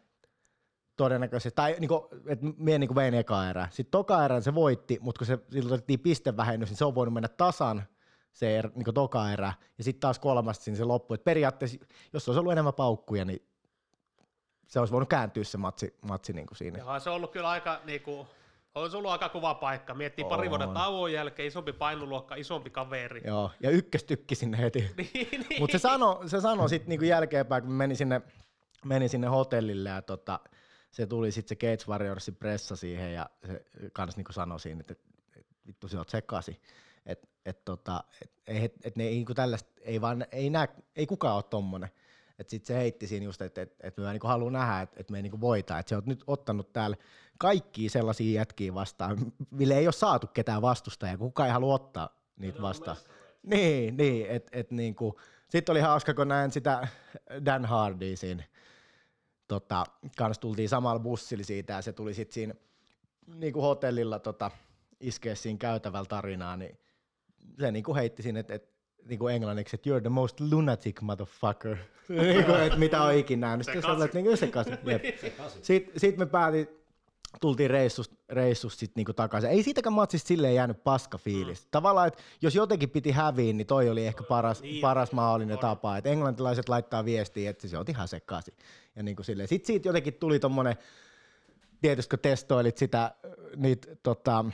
todennäköisesti, 1.05 1.57
tai 1.57 1.77
niinku, 1.79 2.09
että 2.27 2.47
mie 2.57 2.79
niinku 2.79 2.95
vein 2.95 3.15
eka 3.15 3.49
erää. 3.51 3.69
Sitten 3.71 3.91
toka 3.91 4.25
erän 4.25 4.43
se 4.43 4.55
voitti, 4.55 4.99
mutta 5.01 5.19
kun 5.19 5.27
se 5.27 5.39
otettiin 5.67 6.01
pistevähennys, 6.01 6.69
niin 6.69 6.77
se 6.77 6.85
on 6.85 6.95
voinut 6.95 7.15
mennä 7.15 7.29
tasan 7.29 7.83
se 8.33 8.59
er, 8.59 8.71
niinku 8.75 8.93
toka 8.93 9.33
erä, 9.33 9.53
ja 9.79 9.85
sitten 9.85 10.01
taas 10.01 10.19
kolmasta 10.19 10.65
siinä 10.65 10.77
se 10.77 10.85
loppu. 10.85 11.15
Et 11.15 11.25
periaatteessa, 11.25 11.79
jos 12.13 12.29
olisi 12.29 12.41
ollut 12.41 12.53
enemmän 12.53 12.75
paukkuja, 12.75 13.25
niin 13.25 13.43
se 14.67 14.81
olisi 14.81 14.93
voinut 14.93 15.09
kääntyä 15.09 15.45
se 15.45 15.59
matsi, 15.59 15.95
matsi 16.01 16.33
niinku 16.33 16.55
siinä. 16.55 16.79
Joo, 16.79 17.01
se 17.01 17.11
on 17.11 17.17
ollut 17.17 17.33
kyllä 17.33 17.49
aika, 17.49 17.81
niinku, 17.85 18.27
olisi 18.75 18.97
ollut 18.97 19.11
aika 19.11 19.29
kova 19.29 19.55
paikka. 19.55 19.95
Miettii 19.95 20.25
on. 20.25 20.29
pari 20.29 20.51
vuoden 20.51 20.71
tauon 20.71 21.13
jälkeen, 21.13 21.49
isompi 21.49 21.73
painoluokka, 21.73 22.35
isompi 22.35 22.71
kaveri. 22.71 23.23
Joo, 23.25 23.51
ja 23.61 23.71
ykköstykki 23.71 24.35
sinne 24.35 24.59
heti. 24.59 24.81
niin, 24.97 25.47
niin. 25.49 25.61
Mutta 25.61 25.79
se 25.79 25.83
sanoi 25.83 26.29
se 26.29 26.41
sano 26.41 26.69
sitten 26.69 26.89
niinku 26.89 27.05
jälkeenpäin, 27.05 27.63
kun 27.63 27.73
meni 27.73 27.97
sinne, 27.97 28.21
meni 28.85 29.09
sinne 29.09 29.27
hotellille 29.27 29.89
ja 29.89 30.03
tota, 30.03 30.41
se 30.91 31.07
tuli 31.07 31.33
sitten 31.33 31.49
se 31.49 31.67
Cage 31.67 31.93
Warriorsin 31.93 32.37
pressa 32.37 32.77
siihen 32.77 33.15
ja 33.15 33.31
se 33.47 33.65
kans 33.93 34.17
niinku 34.17 34.33
sanoi 34.33 34.61
siinä, 34.61 34.81
että, 34.81 34.95
että 35.37 35.55
vittu 35.67 35.89
se 35.89 35.99
oot 35.99 36.09
sekasi. 36.09 36.61
Että 37.07 37.29
et 37.47 37.65
tota, 37.65 38.05
et, 38.23 38.33
et, 38.47 38.73
et 38.85 38.97
ne 38.97 39.05
ei, 39.05 39.15
niinku 39.15 39.35
tällaista, 39.35 39.71
ei 39.81 40.01
vaan, 40.01 40.27
ei, 40.33 40.51
nää, 40.51 40.69
ei 40.97 41.07
kukaan 41.07 41.35
ole 41.35 41.43
tommonen. 41.43 41.91
Että 42.39 42.51
sitten 42.51 42.67
se 42.67 42.81
heitti 42.81 43.07
siinä 43.07 43.25
just, 43.25 43.43
että 43.43 43.63
et, 43.63 43.77
et 43.83 43.97
mä 43.97 44.13
niinku 44.13 44.27
haluan 44.27 44.53
nähdä, 44.53 44.81
että 44.81 45.01
et 45.01 45.11
me 45.11 45.19
ei 45.19 45.23
niinku 45.23 45.41
voita. 45.41 45.79
Että 45.79 45.89
se 45.89 45.97
on 45.97 46.03
nyt 46.07 46.25
ottanut 46.27 46.73
täällä 46.73 46.97
kaikki 47.39 47.89
sellaisia 47.89 48.41
jätkiä 48.41 48.75
vastaan, 48.75 49.33
mille 49.51 49.79
ei 49.79 49.87
ole 49.87 49.93
saatu 49.93 50.27
ketään 50.27 50.63
vastustajaa, 50.63 51.17
kun 51.17 51.29
kukaan 51.29 51.47
ei 51.47 51.53
halua 51.53 51.75
ottaa 51.75 52.21
niitä 52.37 52.63
vastaan. 52.63 52.97
Niin, 53.43 53.97
niin 53.97 54.27
että 54.31 54.51
et 54.53 54.71
niinku, 54.71 55.21
sitten 55.49 55.73
oli 55.73 55.81
hauska, 55.81 56.15
kun 56.15 56.29
näin 56.29 56.51
sitä 56.51 56.89
Dan 57.45 57.65
Hardy 57.65 58.17
siinä 58.17 58.45
tota, 59.51 59.85
kans 60.17 60.39
tultiin 60.39 60.69
samalla 60.69 61.01
bussilla 61.01 61.45
siitä 61.45 61.73
ja 61.73 61.83
se 61.83 61.93
tuli 61.93 62.15
sitten 62.15 62.35
siinä 62.35 62.55
niin 63.35 63.53
kuin 63.53 63.63
hotellilla 63.63 64.19
tota, 64.19 64.51
iskeä 65.01 65.35
siinä 65.35 65.59
käytävällä 65.59 66.07
tarinaa, 66.07 66.57
niin 66.57 66.79
se 67.59 67.73
niin 67.73 67.85
kuin 67.85 67.97
heitti 67.97 68.23
sinne, 68.23 68.41
että 68.41 68.55
et, 68.55 68.71
niin 69.09 69.19
kuin 69.19 69.35
englanniksi, 69.35 69.77
että 69.77 69.91
you're 69.91 70.01
the 70.01 70.09
most 70.09 70.41
lunatic 70.41 71.01
motherfucker, 71.01 71.77
niin 72.09 72.45
kuin, 72.45 72.61
että 72.61 72.79
mitä 72.79 73.03
on 73.03 73.15
ikinä 73.15 73.47
nähnyt. 73.47 73.65
Sitten 73.65 73.83
sä 73.83 73.89
olet 73.89 74.15
niin 74.15 74.37
se 74.37 74.47
kasi. 74.47 74.71
Sitten 75.63 76.01
sit 76.01 76.17
me 76.17 76.27
päätin, 76.27 76.69
tultiin 77.41 77.71
reissusta, 77.71 78.17
reissusta 78.29 78.81
sit 78.81 78.97
niinku 78.97 79.13
takaisin. 79.13 79.51
Ei 79.51 79.63
siitäkään 79.63 79.93
matsista 79.93 80.29
silleen 80.29 80.55
jäänyt 80.55 80.85
paska 80.85 81.19
fiilis. 81.19 81.65
Mm. 81.65 81.69
Tavallaan, 81.71 82.09
että 82.09 82.23
jos 82.43 82.55
jotenkin 82.55 82.91
piti 82.91 83.11
häviä, 83.11 83.53
niin 83.53 83.67
toi 83.67 83.91
oli 83.91 84.07
ehkä 84.07 84.23
paras, 84.23 84.63
niin, 84.63 84.81
paras 84.81 85.13
mahdollinen 85.13 85.57
on. 85.57 85.61
tapa. 85.61 85.97
Että 85.97 86.11
englantilaiset 86.11 86.69
laittaa 86.69 87.05
viestiä, 87.05 87.51
että 87.51 87.69
se 87.69 87.79
on 87.79 87.85
ihan 87.89 88.09
sekaisin. 88.09 88.55
Ja 88.97 89.03
niinku 89.03 89.23
silleen. 89.23 89.49
Sitten 89.49 89.67
siitä 89.67 89.89
jotenkin 89.89 90.15
tuli 90.15 90.39
tommonen, 90.39 90.77
tietysti 91.81 92.11
kun 92.11 92.19
testoilit 92.19 92.79
sitä, 92.79 93.15
niitä 93.57 93.97
tota, 94.03 94.45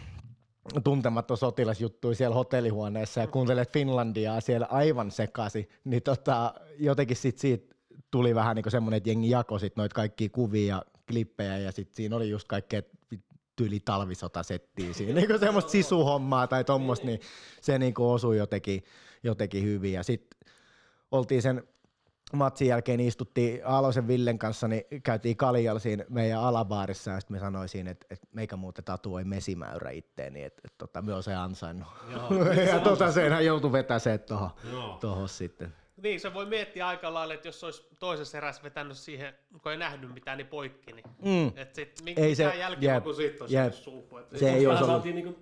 tuntematon 0.85 1.37
sotilasjuttui 1.37 2.15
siellä 2.15 2.35
hotellihuoneessa 2.35 3.21
ja 3.21 3.27
kuuntelet 3.27 3.73
Finlandiaa 3.73 4.41
siellä 4.41 4.67
aivan 4.71 5.11
sekaisin, 5.11 5.69
niin 5.85 6.03
tota, 6.03 6.55
jotenkin 6.79 7.17
sit 7.17 7.39
siitä 7.39 7.75
tuli 8.11 8.35
vähän 8.35 8.57
niin 8.57 8.71
semmoinen, 8.71 8.97
että 8.97 9.11
jengi 9.11 9.31
jakoi 9.31 9.61
sit 9.61 9.77
noita 9.77 9.95
kaikkia 9.95 10.29
kuvia 10.29 10.83
klippejä 11.09 11.59
ja 11.59 11.73
sitten 11.73 11.97
siinä 11.97 12.17
oli 12.17 12.31
just 12.31 12.49
kaikkea 12.49 12.83
tyyli 13.57 13.81
talvisotasettiä 13.81 14.93
siinä, 14.93 15.13
niin 15.15 15.41
semmoista 15.41 15.71
sisuhommaa 15.71 16.47
tai 16.47 16.65
tuommoista, 16.65 17.07
niin 17.07 17.21
se 17.61 17.79
niin 17.79 17.95
osui 17.99 18.39
jotenkin, 18.39 18.85
jotenkin 19.23 19.65
hyvin. 19.65 19.93
Ja 19.93 20.03
sitten 20.03 20.39
oltiin 21.11 21.43
sen 21.43 21.63
matsin 22.33 22.69
jälkeen 22.69 23.01
istuttiin 23.01 23.67
Aloisen 23.67 24.09
Villen 24.09 24.39
kanssa, 24.39 24.69
niin 24.69 24.83
käytiin 25.03 25.37
kaljalla 25.37 25.81
siinä 25.81 26.05
meidän 26.09 26.41
alabaarissa 26.41 27.11
ja 27.11 27.21
sitten 27.21 27.37
me 27.37 27.41
sanoisin, 27.41 27.87
että, 27.87 28.07
että 28.11 28.27
meikä 28.33 28.57
muuten 28.57 28.85
tatuoi 28.85 29.25
mesimäyrä 29.25 29.91
itteeni, 29.91 30.43
että, 30.43 30.59
että, 30.59 30.69
että 30.69 30.79
tota, 30.79 31.03
me 31.03 31.15
on 31.15 31.23
se 31.23 31.35
ansainnut. 31.35 31.89
Joo, 32.13 32.53
ja 32.73 32.81
tota 32.81 33.13
senhän 33.13 33.47
joutui 33.47 33.73
vetämään 33.73 34.21
tuohon 35.01 35.29
sitten. 35.29 35.75
Niin, 36.03 36.21
se 36.21 36.35
voi 36.35 36.47
miettiä 36.47 36.89
aika 36.89 37.15
lailla, 37.15 37.35
että 37.35 37.49
jos 37.49 37.65
olisi 37.65 37.87
toisessa 37.99 38.39
erässä 38.39 38.63
vetänyt 38.63 38.97
siihen, 38.97 39.35
kun 39.63 39.73
ei 39.73 39.79
nähnyt 39.79 40.15
mitään, 40.15 40.39
niin 40.39 40.47
poikki, 40.47 40.93
niin 40.93 41.05
mm. 41.23 41.47
että 41.47 41.75
sit, 41.75 42.01
mi- 42.05 42.15
ei 42.17 42.35
se, 42.35 42.43
jälkeen, 42.59 43.03
kun 43.03 43.15
siitä 43.15 43.45
olisi 43.45 43.57
jep. 43.57 43.73
suuhun. 43.73 44.23
Se, 44.31 44.39
se 44.39 44.51
ei 44.53 44.67
olisi 44.67 44.85
ollut. 44.85 44.97
Saatiin 44.97 45.15
niinku 45.15 45.39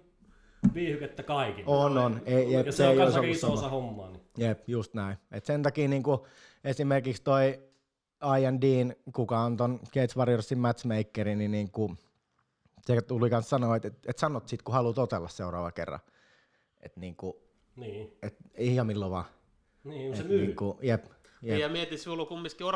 viihykettä 0.74 1.22
kaikille. 1.22 1.64
On, 1.66 1.98
on. 1.98 2.22
Ei, 2.26 2.52
jep, 2.52 2.66
ja 2.66 2.72
se, 2.72 2.76
se 2.76 2.88
on 2.88 2.96
kanssa 2.96 3.20
iso 3.20 3.52
osa 3.52 3.68
hommaa. 3.68 4.10
Niin. 4.10 4.22
Jep, 4.38 4.68
just 4.68 4.94
näin. 4.94 5.16
Et 5.32 5.44
sen 5.44 5.62
takia 5.62 5.88
niinku, 5.88 6.26
esimerkiksi 6.64 7.22
toi 7.22 7.60
Ian 8.40 8.60
Dean, 8.60 8.94
kuka 9.14 9.38
on 9.38 9.56
ton 9.56 9.80
Gates 9.84 10.16
Warriorsin 10.16 10.58
matchmakeri, 10.58 11.36
niin 11.36 11.50
niinku, 11.50 11.96
se 12.80 13.02
tuli 13.02 13.30
kanssa 13.30 13.50
sanoa, 13.50 13.76
että 13.76 13.88
et, 13.88 13.98
et 14.06 14.18
sanot 14.18 14.48
sit, 14.48 14.62
kun 14.62 14.74
haluat 14.74 14.98
otella 14.98 15.28
seuraava 15.28 15.72
kerran. 15.72 16.00
Että 16.80 17.00
niinku, 17.00 17.42
niin. 17.76 18.18
et, 18.22 18.36
ei 18.54 18.66
ihan 18.66 18.86
milloin 18.86 19.12
vaan. 19.12 19.24
Niin, 19.84 20.16
se 20.16 20.22
myy. 20.22 20.46
Niinku, 20.46 20.78
jep, 20.82 21.04
Jep. 21.44 21.58
Ja 21.58 21.68
mieti, 21.68 21.98
sulla 21.98 22.22
on 22.22 22.28
kumminkin 22.28 22.66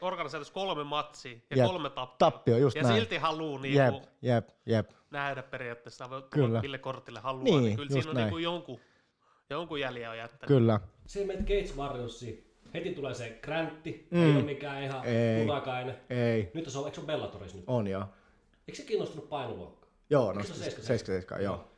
organisaatiossa 0.00 0.54
kolme 0.54 0.84
matsia 0.84 1.32
ja 1.32 1.56
jep. 1.56 1.66
kolme 1.66 1.90
tappia. 1.90 2.16
Tappio, 2.18 2.56
just 2.56 2.76
ja 2.76 2.82
näin. 2.82 2.94
silti 2.94 3.16
haluu 3.16 3.58
niin 3.58 3.74
jep, 3.74 3.94
jep, 4.22 4.48
jep. 4.66 4.90
nähdä 5.10 5.42
periaatteessa, 5.42 6.10
voi 6.10 6.22
kyllä. 6.30 6.60
mille 6.60 6.78
kortille 6.78 7.20
haluaa. 7.20 7.44
Niin, 7.44 7.62
niin 7.62 7.76
kyllä 7.76 7.90
siinä 7.90 8.10
on 8.10 8.16
niin 8.16 8.42
jonkun, 8.42 8.80
jonkun 9.50 9.80
jäljen 9.80 10.10
on 10.10 10.18
jättänyt. 10.18 10.46
Kyllä. 10.46 10.80
Se 11.06 11.24
menet 11.24 11.40
Gates 11.40 11.76
Warriorsiin, 11.76 12.52
heti 12.74 12.94
tulee 12.94 13.14
se 13.14 13.38
gräntti, 13.42 14.08
mm. 14.10 14.22
ei 14.22 14.36
ole 14.36 14.42
mikään 14.42 14.82
ihan 14.82 15.04
ei, 15.04 15.40
punakainen. 15.40 15.96
Ei. 16.10 16.50
Nyt 16.54 16.68
se 16.68 16.78
on, 16.78 16.84
eikö 16.84 16.94
se 16.94 17.00
on 17.00 17.06
Bellatoris 17.06 17.54
nyt? 17.54 17.64
On 17.66 17.86
joo. 17.86 18.04
Eikö 18.68 18.76
se 18.76 18.82
kiinnostunut 18.82 19.28
painoluokkaa? 19.28 19.90
Joo, 20.10 20.32
no 20.32 20.42
77, 20.42 21.42
joo. 21.42 21.68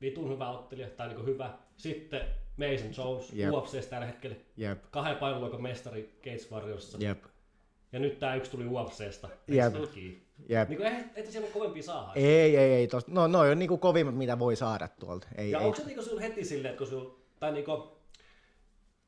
Vitun 0.00 0.30
hyvä 0.30 0.50
ottelija, 0.50 0.90
tai 0.90 1.08
niin 1.08 1.26
hyvä. 1.26 1.58
Sitten 1.76 2.20
Mason 2.58 3.06
Jones 3.06 3.32
yep. 3.36 3.54
UFCs 3.54 3.86
tällä 3.86 4.06
hetkellä. 4.06 4.36
Yep. 4.60 4.78
Kahden 4.90 5.16
painoluokan 5.16 5.62
mestari 5.62 6.18
Gates 6.24 6.50
Warriorissa. 6.52 6.98
Yep. 7.02 7.24
Ja 7.92 7.98
nyt 7.98 8.18
tää 8.18 8.34
yksi 8.34 8.50
tuli 8.50 8.66
UFCstä. 8.66 9.28
Jep. 9.48 9.74
Jep. 10.48 10.68
Niin 10.68 10.86
et, 10.86 11.06
että 11.16 11.32
siellä 11.32 11.46
on 11.46 11.52
kovempia 11.52 11.82
saada. 11.82 12.12
Ei, 12.14 12.56
ei, 12.56 12.72
ei. 12.72 12.88
Tosta. 12.88 13.10
No, 13.12 13.26
no 13.26 13.38
on 13.38 13.58
niinku 13.58 13.78
kovimmat, 13.78 14.16
mitä 14.16 14.38
voi 14.38 14.56
saada 14.56 14.88
tuolta. 14.88 15.28
Ei, 15.36 15.50
ja 15.50 15.58
ei. 15.58 15.64
onko 15.64 15.76
se 15.76 15.84
niinku 15.84 16.02
sinulla 16.02 16.20
heti 16.20 16.44
silleen, 16.44 16.72
että 16.72 16.78
kun 16.78 16.86
sinulla, 16.86 17.14
tai 17.40 17.52
niinku, 17.52 17.72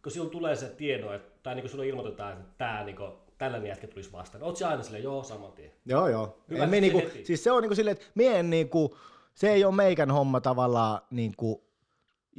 kun 0.02 0.12
sinulla 0.12 0.30
tulee 0.30 0.56
se 0.56 0.68
tieto, 0.68 1.12
että, 1.14 1.38
tai 1.42 1.54
niinku 1.54 1.68
sinulle 1.68 1.88
ilmoitetaan, 1.88 2.32
että 2.32 2.44
tämä 2.58 2.84
niinku, 2.84 3.04
tällainen 3.38 3.68
jätkä 3.68 3.86
tulisi 3.86 4.12
vastaan. 4.12 4.56
Sä 4.56 4.68
aina 4.68 4.82
silleen, 4.82 5.04
joo, 5.04 5.22
saman 5.22 5.52
tien. 5.52 5.72
Joo, 5.86 6.08
joo. 6.08 6.38
Hyvä, 6.50 6.66
me 6.66 6.80
niinku, 6.80 6.98
heti. 6.98 7.24
siis 7.24 7.44
se 7.44 7.50
on 7.50 7.62
niinku 7.62 7.74
silleen, 7.74 7.96
että 7.96 8.06
mien 8.14 8.50
niinku, 8.50 8.96
se 9.34 9.52
ei 9.52 9.64
ole 9.64 9.74
meikän 9.74 10.10
homma 10.10 10.40
tavallaan 10.40 11.00
niinku, 11.10 11.69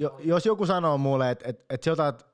jo, 0.01 0.19
jos 0.19 0.45
joku 0.45 0.65
sanoo 0.65 0.97
mulle, 0.97 1.31
että 1.31 1.49
et, 1.49 1.65
et 1.69 1.83
sä 1.83 1.91
otat 1.91 2.25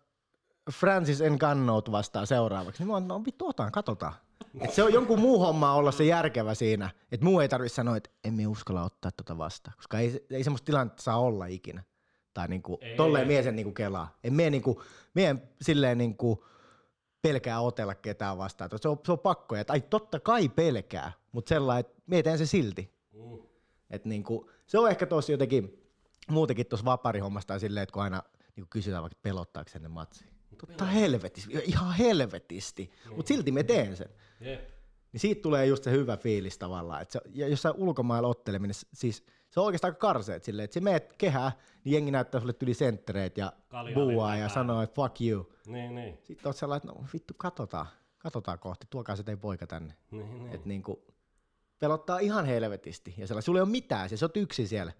Francis 0.71 1.19
Ngannout 1.29 1.91
vastaan 1.91 2.27
seuraavaksi, 2.27 2.81
niin 2.81 2.87
mä 2.87 2.93
oon, 2.93 3.07
no 3.07 3.25
vittu 3.25 3.47
otan, 3.47 3.71
katsotaan. 3.71 4.13
Et 4.61 4.73
se 4.73 4.83
on 4.83 4.93
jonkun 4.93 5.19
muu 5.19 5.39
homma 5.39 5.73
olla 5.73 5.91
se 5.91 6.03
järkevä 6.03 6.53
siinä, 6.53 6.89
että 7.11 7.25
muu 7.25 7.39
ei 7.39 7.49
tarvitse 7.49 7.75
sanoa, 7.75 7.97
että 7.97 8.09
en 8.23 8.33
minä 8.33 8.49
uskalla 8.49 8.83
ottaa 8.83 9.11
tota 9.11 9.37
vastaan, 9.37 9.75
koska 9.77 9.99
ei, 9.99 10.25
ei 10.29 10.43
semmoista 10.43 10.65
tilannetta 10.65 11.03
saa 11.03 11.19
olla 11.19 11.45
ikinä. 11.45 11.83
Tai 12.33 12.47
niinku, 12.47 12.77
Ei. 12.81 12.95
tolleen 12.95 13.27
mie 13.27 13.43
sen 13.43 13.55
niinku 13.55 13.71
kelaa. 13.71 14.17
En 14.23 14.33
mie 14.33 14.49
niinku, 14.49 14.83
mie 15.13 15.29
en 15.29 15.49
silleen 15.61 15.97
niinku, 15.97 16.45
pelkää 17.21 17.59
otella 17.59 17.95
ketään 17.95 18.37
vastaan. 18.37 18.69
Se 18.75 18.89
on, 18.89 18.99
se 19.05 19.11
on 19.11 19.19
pakko. 19.19 19.55
Ja, 19.55 19.65
tai 19.65 19.81
totta 19.81 20.19
kai 20.19 20.49
pelkää, 20.49 21.11
mutta 21.31 21.49
sellainen, 21.49 21.79
että 21.79 22.01
mietään 22.07 22.37
se 22.37 22.45
silti. 22.45 22.93
Mm. 23.13 23.39
Et 23.89 24.05
niinku, 24.05 24.49
se 24.65 24.79
on 24.79 24.89
ehkä 24.89 25.05
tuossa 25.05 25.31
jotenkin 25.31 25.86
muutenkin 26.29 26.65
tuossa 26.65 26.85
vaparihommassa 26.85 27.47
tai 27.47 27.59
silleen, 27.59 27.83
että 27.83 27.93
kun 27.93 28.03
aina 28.03 28.23
niinku 28.55 28.67
kysytään 28.69 29.03
vaikka 29.03 29.19
pelottaako 29.21 29.69
sen 29.69 29.81
ne 29.81 29.87
matsi. 29.87 30.25
Totta 30.57 30.85
helvetisti, 30.85 31.53
ihan 31.65 31.93
helvetisti, 31.95 32.91
mutta 33.15 33.27
silti 33.27 33.51
me 33.51 33.63
teen 33.63 33.97
sen. 33.97 34.09
Jep. 34.39 34.69
Niin 35.11 35.19
siitä 35.19 35.41
tulee 35.41 35.65
just 35.65 35.83
se 35.83 35.91
hyvä 35.91 36.17
fiilis 36.17 36.57
tavallaan. 36.57 37.01
Et 37.01 37.11
se, 37.11 37.21
ja 37.33 37.47
jossain 37.47 37.75
ulkomailla 37.77 38.27
otteleminen, 38.27 38.75
siis 38.93 39.25
se 39.49 39.59
on 39.59 39.65
oikeastaan 39.65 39.91
aika 39.91 39.99
karseet 39.99 40.43
silleen, 40.43 40.63
että 40.63 40.73
se 40.73 40.79
meet 40.79 41.13
kehää, 41.13 41.51
niin 41.83 41.93
jengi 41.93 42.11
näyttää 42.11 42.41
sulle 42.41 42.53
yli 42.61 42.73
senttereet 42.73 43.37
ja 43.37 43.53
Kalja 43.67 43.93
buuaa 43.95 44.37
ja 44.37 44.49
sanoo, 44.49 44.81
että 44.81 44.95
fuck 44.95 45.21
you. 45.21 45.53
Niin, 45.67 45.95
niin. 45.95 46.17
Sitten 46.23 46.49
oot 46.49 46.55
sellainen, 46.55 46.89
että 46.89 47.01
no 47.01 47.07
vittu, 47.13 47.33
katsotaan, 47.37 47.87
katsotaan 48.17 48.59
kohti, 48.59 48.87
tuokaa 48.89 49.15
se 49.15 49.23
teidän 49.23 49.39
poika 49.39 49.67
tänne. 49.67 49.93
niin, 50.11 50.39
niin. 50.39 50.55
Et 50.55 50.65
niinku, 50.65 51.05
pelottaa 51.79 52.19
ihan 52.19 52.45
helvetisti. 52.45 53.13
Ja 53.17 53.27
sellainen, 53.27 53.43
sulla 53.43 53.59
ei 53.59 53.63
ole 53.63 53.69
mitään, 53.69 54.09
siis 54.09 54.19
sä 54.19 54.25
oot 54.25 54.37
yksin 54.37 54.67
siellä. 54.67 54.91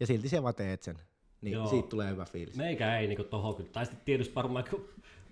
Ja 0.00 0.06
silti 0.06 0.28
sä 0.28 0.42
vaan 0.42 0.54
teet 0.54 0.82
sen. 0.82 0.98
Niin 1.40 1.52
Joo. 1.52 1.66
siitä 1.66 1.88
tulee 1.88 2.10
hyvä 2.10 2.24
fiilis. 2.24 2.56
Meikä 2.56 2.98
ei 2.98 3.06
niinku 3.06 3.24
tohon 3.24 3.54
kyllä. 3.54 3.70
Tai 3.72 3.86
sitten 3.86 4.04
tietysti 4.04 4.34
varmaan 4.34 4.64
kun 4.70 4.88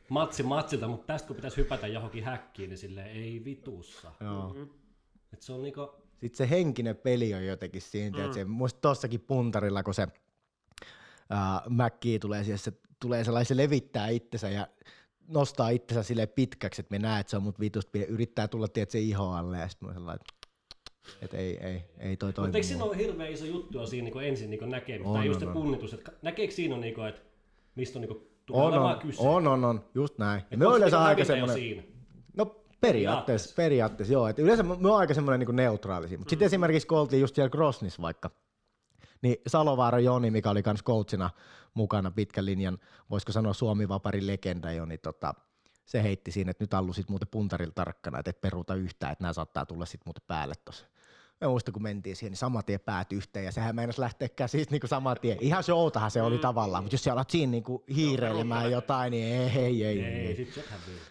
matsi 0.08 0.42
matsilta, 0.42 0.88
mutta 0.88 1.06
tästä 1.06 1.26
kun 1.26 1.36
pitäisi 1.36 1.56
hypätä 1.56 1.86
johonkin 1.86 2.24
häkkiin, 2.24 2.70
niin 2.70 2.78
silleen 2.78 3.10
ei 3.10 3.44
vitussa. 3.44 4.12
Joo. 4.20 4.56
Et 5.32 5.42
se 5.42 5.52
on 5.52 5.62
niinku, 5.62 5.94
Sitten 6.20 6.36
se 6.36 6.50
henkinen 6.50 6.96
peli 6.96 7.34
on 7.34 7.46
jotenkin 7.46 7.82
siinä. 7.82 8.26
Mm. 8.26 8.32
Se, 8.32 8.44
muista 8.44 8.80
tossakin 8.80 9.20
puntarilla, 9.20 9.82
kun 9.82 9.94
se 9.94 10.08
ää, 11.30 11.62
Mäkki 11.68 12.18
tulee 12.18 12.44
siihen, 12.44 12.58
se 12.58 12.72
tulee 13.00 13.24
sellainen, 13.24 13.46
se 13.46 13.56
levittää 13.56 14.08
itsensä 14.08 14.48
ja 14.50 14.68
nostaa 15.28 15.68
itsensä 15.68 16.02
sille 16.02 16.26
pitkäksi, 16.26 16.80
että 16.80 16.94
me 16.94 16.98
näet, 16.98 17.20
että 17.20 17.30
se 17.30 17.36
on 17.36 17.42
mut 17.42 17.60
vitusta, 17.60 17.98
yrittää 18.08 18.48
tulla 18.48 18.68
tiedät, 18.68 18.90
se 18.90 18.98
iho 18.98 19.32
alle 19.32 19.58
ja 19.58 19.68
sitten 19.68 19.88
mä 19.88 19.94
sellainen, 19.94 20.20
että 20.20 20.43
ei, 21.32 21.58
ei, 21.66 21.84
ei 21.98 22.16
toi 22.16 22.32
toimi. 22.32 22.46
mutta 22.46 22.58
eikö 22.58 22.68
siinä 22.68 22.84
ole 22.84 22.96
hirveän 22.96 23.32
iso 23.32 23.44
juttu 23.44 23.86
siinä 23.86 24.04
niinku 24.04 24.18
ensin 24.18 24.50
niinku 24.50 24.66
näkemistä, 24.66 25.08
On, 25.08 25.14
tai 25.14 25.26
just 25.26 25.40
se 25.40 25.46
punnitus, 25.46 25.94
että 25.94 26.12
näkeekö 26.22 26.54
siinä 26.54 26.74
on 26.74 26.80
niinku, 26.80 27.02
että 27.02 27.20
mistä 27.74 27.98
on 27.98 28.00
niinku 28.00 28.28
tulee 28.46 28.66
On, 28.66 28.74
on, 28.74 28.98
kyse. 28.98 29.22
on, 29.22 29.46
on, 29.46 29.64
on, 29.64 29.84
just 29.94 30.18
näin. 30.18 30.42
Et 30.50 30.58
me 30.58 30.66
onko 30.66 30.76
yleensä 30.76 30.96
niinku 30.96 31.08
aika 31.08 31.24
semmoinen, 31.24 31.56
Siinä? 31.56 31.82
No 32.36 32.56
periaatteessa, 32.80 33.54
periaatteessa 33.56 34.12
joo. 34.12 34.28
Et 34.28 34.38
yleensä 34.38 34.62
me 34.62 34.72
on 34.72 34.98
aika 34.98 35.14
semmoinen 35.14 35.46
niin 35.46 35.56
neutraalisia. 35.56 36.18
Mutta 36.18 36.30
sitten 36.30 36.46
esimerkiksi 36.46 36.88
kun 36.88 36.98
oltiin 36.98 37.20
just 37.20 37.34
siellä 37.34 37.50
Grosnissa 37.50 38.02
vaikka, 38.02 38.30
niin 39.22 39.36
Salovaara 39.46 40.00
Joni, 40.00 40.30
mikä 40.30 40.50
oli 40.50 40.62
kans 40.62 40.82
coachina 40.82 41.30
mukana 41.74 42.10
pitkän 42.10 42.46
linjan, 42.46 42.78
voisiko 43.10 43.32
sanoa 43.32 43.52
Suomi 43.52 43.88
Vapari 43.88 44.26
legenda 44.26 44.72
jo, 44.72 44.84
niin 44.84 45.00
tota, 45.00 45.34
se 45.84 46.02
heitti 46.02 46.30
siinä, 46.30 46.50
että 46.50 46.64
nyt 46.64 46.74
Allu 46.74 46.92
sit 46.92 47.08
muuten 47.08 47.28
puntarilla 47.30 47.72
tarkkana, 47.74 48.18
että 48.18 48.30
et 48.30 48.40
peruuta 48.40 48.74
yhtään, 48.74 49.12
että 49.12 49.24
nämä 49.24 49.32
saattaa 49.32 49.66
tulla 49.66 49.86
sit 49.86 50.00
muuten 50.04 50.22
päälle 50.26 50.54
tossa. 50.64 50.86
Mä 51.40 51.48
muistan, 51.48 51.72
kun 51.72 51.82
mentiin 51.82 52.16
siihen, 52.16 52.30
niin 52.30 52.38
saman 52.38 52.64
tien 52.64 52.80
päät 52.80 53.12
yhteen, 53.12 53.44
ja 53.44 53.52
sehän 53.52 53.76
meinasi 53.76 54.00
lähteä 54.00 54.28
käsistä 54.28 54.74
niin 54.74 54.88
saman 54.88 55.16
tien. 55.20 55.38
Ihan 55.40 55.64
showtahan 55.64 56.10
se 56.10 56.22
oli 56.22 56.38
tavallaan, 56.38 56.84
mutta 56.84 56.94
jos 56.94 57.04
sä 57.04 57.12
alat 57.12 57.30
siinä 57.30 57.50
niin 57.50 57.64
hiireilemään 57.94 58.70
jotain, 58.70 59.10
niin 59.10 59.26
ei, 59.26 59.50
ei, 59.58 59.84
ei, 59.84 60.00
ei. 60.04 60.26
Ei, 60.26 60.36
sit. 60.36 60.64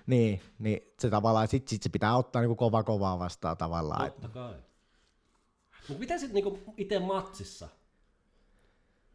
Niin, 0.08 0.42
niin 0.60 0.94
se 1.00 1.10
tavallaan, 1.10 1.48
sit, 1.48 1.68
sit 1.68 1.84
se 1.84 1.90
pitää 1.90 2.18
ottaa 2.18 2.42
niinku 2.42 2.56
kova 2.56 2.84
kovaa 2.84 3.20
vastaan 3.20 3.58
tavallaan. 3.58 4.12
Totta 4.12 4.28
kai. 4.28 4.54
Mutta 5.88 6.00
miten 6.00 6.20
sitten 6.20 6.34
niinku 6.34 6.74
itse 6.78 7.00
matsissa? 7.00 7.68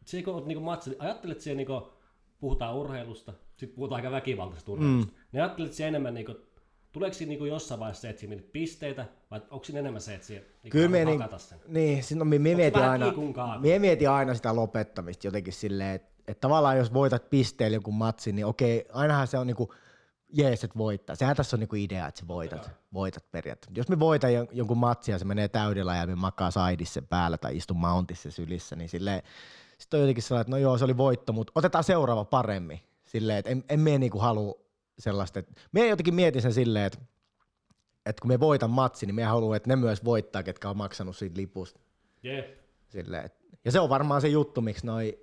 Se 0.05 0.23
kun 0.23 0.33
oot 0.33 0.45
niinku 0.45 0.63
matsi, 0.63 0.95
ajattelet 0.99 1.41
siellä 1.41 1.57
niinku, 1.57 1.93
puhutaan 2.39 2.75
urheilusta, 2.75 3.33
sitten 3.57 3.75
puhutaan 3.75 3.99
aika 3.99 4.11
väkivaltaisesta 4.11 4.71
urheilusta, 4.71 5.11
mm. 5.11 5.17
niin 5.31 5.43
ajattelet 5.43 5.73
siellä 5.73 5.87
enemmän 5.87 6.13
niinku, 6.13 6.35
tuleeko 6.91 7.13
siinä 7.13 7.29
niinku 7.29 7.45
jossain 7.45 7.79
vaiheessa 7.79 8.01
se, 8.01 8.09
että 8.09 8.19
siinä 8.19 8.35
pisteitä, 8.51 9.05
vai 9.31 9.41
onko 9.49 9.65
siinä 9.65 9.79
enemmän 9.79 10.01
se, 10.01 10.15
että 10.15 10.27
siellä 10.27 10.47
niinku 10.63 10.69
Kyllä 10.69 10.87
me 10.89 11.05
niin, 11.05 11.23
sen? 11.37 11.59
niin 11.67 12.03
siinä 12.03 12.21
on, 12.21 12.27
mie, 12.27 12.39
mie 12.39 12.55
mietin 12.55 12.83
aina, 12.83 13.13
mie 13.59 13.79
mietin 13.79 14.09
aina 14.09 14.33
sitä 14.33 14.55
lopettamista 14.55 15.27
jotenkin 15.27 15.53
silleen, 15.53 15.95
että 15.95 16.09
et 16.27 16.39
tavallaan 16.39 16.77
jos 16.77 16.93
voitat 16.93 17.29
pisteellä 17.29 17.75
jonkun 17.75 17.93
matsin, 17.93 18.35
niin 18.35 18.45
okei, 18.45 18.85
ainahan 18.93 19.27
se 19.27 19.37
on 19.37 19.47
niinku, 19.47 19.73
jees, 20.33 20.63
että 20.63 20.77
voittaa. 20.77 21.15
Sehän 21.15 21.35
tässä 21.35 21.55
on 21.55 21.59
niinku 21.59 21.75
idea, 21.75 22.07
että 22.07 22.19
sä 22.19 22.27
voitat, 22.27 22.71
voitat 22.93 23.31
periaatteessa. 23.31 23.79
Jos 23.79 23.89
me 23.89 23.99
voitan 23.99 24.31
jon- 24.31 24.49
jonkun 24.51 24.77
matsia 24.77 25.15
ja 25.15 25.19
se 25.19 25.25
menee 25.25 25.47
täydellä 25.47 25.95
ja 25.95 26.07
me 26.07 26.15
makaa 26.15 26.51
saidissa 26.51 27.01
päällä 27.01 27.37
tai 27.37 27.57
istu 27.57 27.73
mountissa 27.73 28.31
sylissä, 28.31 28.75
niin 28.75 28.89
silleen, 28.89 29.21
sit 29.77 29.93
on 29.93 29.99
jotenkin 29.99 30.23
sellainen, 30.23 30.41
että 30.41 30.51
no 30.51 30.57
joo, 30.57 30.77
se 30.77 30.85
oli 30.85 30.97
voitto, 30.97 31.33
mutta 31.33 31.51
otetaan 31.55 31.83
seuraava 31.83 32.25
paremmin. 32.25 32.79
Silleen, 33.05 33.39
että 33.39 33.51
en, 33.51 33.63
en 33.69 33.79
mie 33.79 33.97
niinku 33.97 34.19
halua 34.19 34.59
sellaista, 34.99 35.39
että 35.39 35.53
mie 35.71 35.87
jotenkin 35.87 36.15
mietin 36.15 36.41
sen 36.41 36.53
silleen, 36.53 36.85
että 36.85 36.99
että 38.05 38.21
kun 38.21 38.27
me 38.31 38.39
voitan 38.39 38.69
matsi, 38.69 39.05
niin 39.05 39.15
me 39.15 39.23
haluan, 39.23 39.57
että 39.57 39.69
ne 39.69 39.75
myös 39.75 40.05
voittaa, 40.05 40.43
ketkä 40.43 40.69
on 40.69 40.77
maksanut 40.77 41.17
siitä 41.17 41.37
lipusta. 41.37 41.79
Jep. 42.23 42.57
Silleen, 42.89 43.25
et- 43.25 43.39
ja 43.65 43.71
se 43.71 43.79
on 43.79 43.89
varmaan 43.89 44.21
se 44.21 44.27
juttu, 44.27 44.61
miksi 44.61 44.85
noi, 44.85 45.19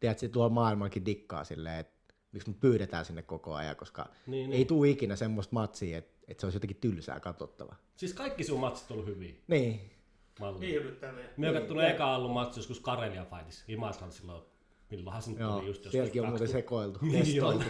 tiedätkö, 0.00 0.28
tuolla 0.28 0.50
maailmallakin 0.54 1.04
dikkaa 1.06 1.44
silleen, 1.44 1.78
että 1.78 2.14
miksi 2.32 2.50
me 2.50 2.56
pyydetään 2.60 3.04
sinne 3.04 3.22
koko 3.22 3.54
ajan, 3.54 3.76
koska 3.76 4.08
Niin, 4.26 4.50
ei 4.52 4.56
niin. 4.58 4.66
tule 4.66 4.88
ikinä 4.88 5.16
semmoista 5.16 5.54
matsia, 5.54 5.98
että, 5.98 6.14
että 6.28 6.40
se 6.40 6.46
olisi 6.46 6.56
jotenkin 6.56 6.76
tylsää 6.80 7.20
katsottavaa. 7.20 7.76
Siis 7.96 8.12
kaikki 8.14 8.44
sun 8.44 8.60
matsit 8.60 8.90
on 8.90 8.94
ollut 8.94 9.08
hyviä. 9.14 9.34
Niin. 9.48 9.90
Mallia. 10.40 10.68
Hiilyttäviä. 10.68 11.24
Me 11.36 11.48
on 11.48 11.54
kattonut 11.54 11.84
eka 11.84 12.16
ollut 12.16 12.32
matsi 12.32 12.58
joskus 12.60 12.80
Karelia 12.80 13.24
Fightissa, 13.24 13.64
Imashan 13.68 14.12
silloin, 14.12 14.42
milloinhan 14.90 15.22
se 15.22 15.30
nyt 15.30 15.38
Joo, 15.40 15.52
tuli 15.52 15.66
just 15.66 15.78
joskus 15.78 15.92
sielläkin 15.92 16.22
on 16.22 16.28
muuten 16.28 16.46
2000. 16.46 16.62
sekoiltu. 16.62 16.98
Niin, 17.06 17.24
testoiltu. 17.24 17.64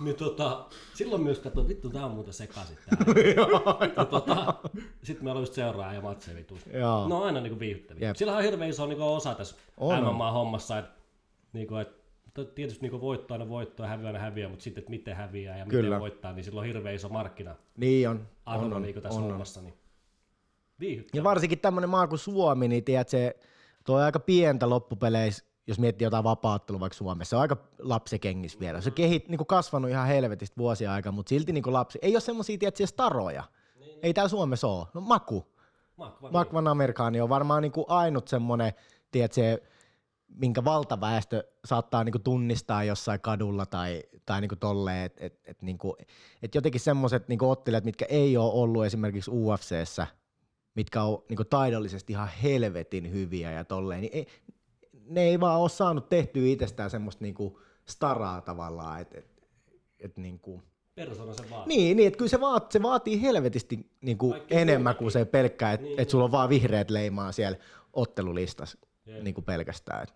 niin 0.04 0.16
tota, 0.16 0.66
silloin 0.94 1.22
myös 1.22 1.38
katsoin, 1.38 1.68
vittu 1.68 1.90
tää 1.90 2.04
on 2.06 2.10
muuten 2.10 2.34
sekaisin 2.34 2.76
tää. 2.86 4.04
tota, 4.10 4.54
sitten 5.02 5.24
me 5.24 5.30
ollaan 5.30 5.42
just 5.42 5.54
seuraa 5.54 5.94
ja 5.94 6.00
matseja 6.00 6.36
vitus. 6.36 6.60
No 7.08 7.22
aina 7.22 7.40
niinku 7.40 7.58
viihdyttäviä. 7.58 8.08
Jep. 8.08 8.16
Sillähän 8.16 8.38
on 8.38 8.44
hirveän 8.44 8.70
iso 8.70 8.86
niinku 8.86 9.04
osa 9.14 9.34
tässä 9.34 9.56
On, 9.76 10.04
on. 10.04 10.14
MMA-hommassa, 10.14 10.78
että 10.78 10.90
niinku, 11.52 11.76
et, 11.76 11.88
to- 12.34 12.44
tietysti 12.44 12.82
niinku 12.82 13.00
voitto 13.00 13.34
aina 13.34 13.48
voittoa 13.48 13.86
ja 13.86 13.90
häviö 13.90 14.06
aina 14.06 14.18
häviää, 14.18 14.48
mutta 14.48 14.62
sitten, 14.62 14.80
että 14.80 14.90
miten 14.90 15.16
häviää 15.16 15.58
ja 15.58 15.66
Kyllä. 15.66 15.82
miten 15.88 16.00
voittaa, 16.00 16.32
niin 16.32 16.44
sillä 16.44 16.60
on 16.60 16.66
hirveän 16.66 16.94
iso 16.94 17.08
markkina 17.08 17.54
Niin 17.76 18.08
on. 18.08 18.28
arvo 18.46 18.64
on, 18.64 18.72
on, 18.72 18.82
niinku 18.82 19.00
tässä 19.00 19.18
on, 19.18 19.24
on. 19.24 19.30
hommassa. 19.30 19.60
Niin 19.62 19.74
viihdyttävää. 20.80 21.20
Ja 21.20 21.24
varsinkin 21.24 21.58
tämmöinen 21.58 21.90
maa 21.90 22.06
kuin 22.06 22.18
Suomi, 22.18 22.68
niin 22.68 22.84
tiedät, 22.84 23.08
se 23.08 23.36
tuo 23.84 23.96
on 23.96 24.02
aika 24.02 24.20
pientä 24.20 24.70
loppupeleissä, 24.70 25.44
jos 25.66 25.78
miettii 25.78 26.06
jotain 26.06 26.24
vapaattelua 26.24 26.80
vaikka 26.80 26.96
Suomessa, 26.96 27.30
se 27.30 27.36
on 27.36 27.42
aika 27.42 27.56
lapsikengis 27.78 28.60
vielä. 28.60 28.80
Se 28.80 28.88
on 28.88 28.94
kehit, 28.94 29.28
niin 29.28 29.38
kuin 29.38 29.46
kasvanut 29.46 29.90
ihan 29.90 30.06
helvetistä 30.06 30.56
vuosia 30.56 30.92
aikaa, 30.92 31.12
mutta 31.12 31.28
silti 31.28 31.52
niin 31.52 31.62
kuin 31.62 31.74
lapsi. 31.74 31.98
Ei 32.02 32.14
ole 32.14 32.20
semmoisia, 32.20 32.58
tiedätkö, 32.58 32.86
staroja. 32.86 33.44
Ei 34.02 34.14
täällä 34.14 34.28
Suomessa 34.28 34.68
ole. 34.68 34.86
No 34.94 35.00
Maku. 35.00 35.46
Makva, 35.96 36.30
Mark 36.30 36.52
Van 36.52 36.68
Amerikaani 36.68 37.20
on 37.20 37.28
varmaan 37.28 37.62
niin 37.62 37.72
kuin 37.72 37.84
ainut 37.88 38.28
semmoinen, 38.28 38.72
tiedätkö, 39.10 39.60
minkä 40.28 40.64
valtaväestö 40.64 41.44
saattaa 41.64 42.04
niin 42.04 42.12
kuin 42.12 42.22
tunnistaa 42.22 42.84
jossain 42.84 43.20
kadulla 43.20 43.66
tai, 43.66 44.02
tai 44.26 44.40
niin 44.40 44.48
kuin 44.48 44.58
tolleen, 44.58 45.04
että 45.04 45.24
et, 45.24 45.40
et, 45.44 45.62
niin 45.62 45.78
kuin, 45.78 45.94
et 46.42 46.54
jotenkin 46.54 46.80
semmoiset 46.80 47.28
niin 47.28 47.42
ottelijat, 47.44 47.84
mitkä 47.84 48.04
ei 48.08 48.36
ole 48.36 48.52
ollut 48.52 48.84
esimerkiksi 48.84 49.30
UFCssä, 49.30 50.06
mitkä 50.74 51.02
on 51.02 51.22
niin 51.28 51.36
kuin 51.36 51.48
taidollisesti 51.48 52.12
ihan 52.12 52.28
helvetin 52.42 53.12
hyviä 53.12 53.52
ja 53.52 53.64
tolleen, 53.64 54.00
niin 54.00 54.12
ei, 54.12 54.26
ne 55.08 55.22
ei 55.22 55.40
vaan 55.40 55.60
ole 55.60 55.68
saanut 55.68 56.08
tehtyä 56.08 56.46
itsestään 56.46 56.90
semmoista 56.90 57.24
niin 57.24 57.34
kuin 57.34 57.56
staraa 57.84 58.40
tavallaan, 58.40 59.00
että 59.00 59.18
et, 59.18 59.26
et, 60.00 60.16
niin 60.16 60.38
kuin, 60.38 60.62
Persona 60.94 61.34
se 61.34 61.50
vaan. 61.50 61.68
niin, 61.68 61.96
niin 61.96 62.06
että 62.06 62.18
kyllä 62.18 62.28
se, 62.28 62.40
vaat, 62.40 62.72
se 62.72 62.82
vaatii 62.82 63.22
helvetisti 63.22 63.90
niin 64.00 64.18
kuin 64.18 64.32
Kaikki 64.32 64.54
enemmän 64.54 64.96
kuin 64.96 65.10
se 65.10 65.24
pelkkä, 65.24 65.72
että 65.72 65.84
Niin, 65.84 65.90
niin, 65.96 66.00
et 66.00 66.10
sulla 66.10 66.24
on 66.24 66.32
vaan 66.32 66.48
vihreät 66.48 66.90
leimaa 66.90 67.32
siellä 67.32 67.58
ottelulistassa 67.92 68.78
Jep. 69.06 69.22
niin 69.22 69.34
kuin 69.34 69.44
pelkästään. 69.44 70.02
Et 70.02 70.14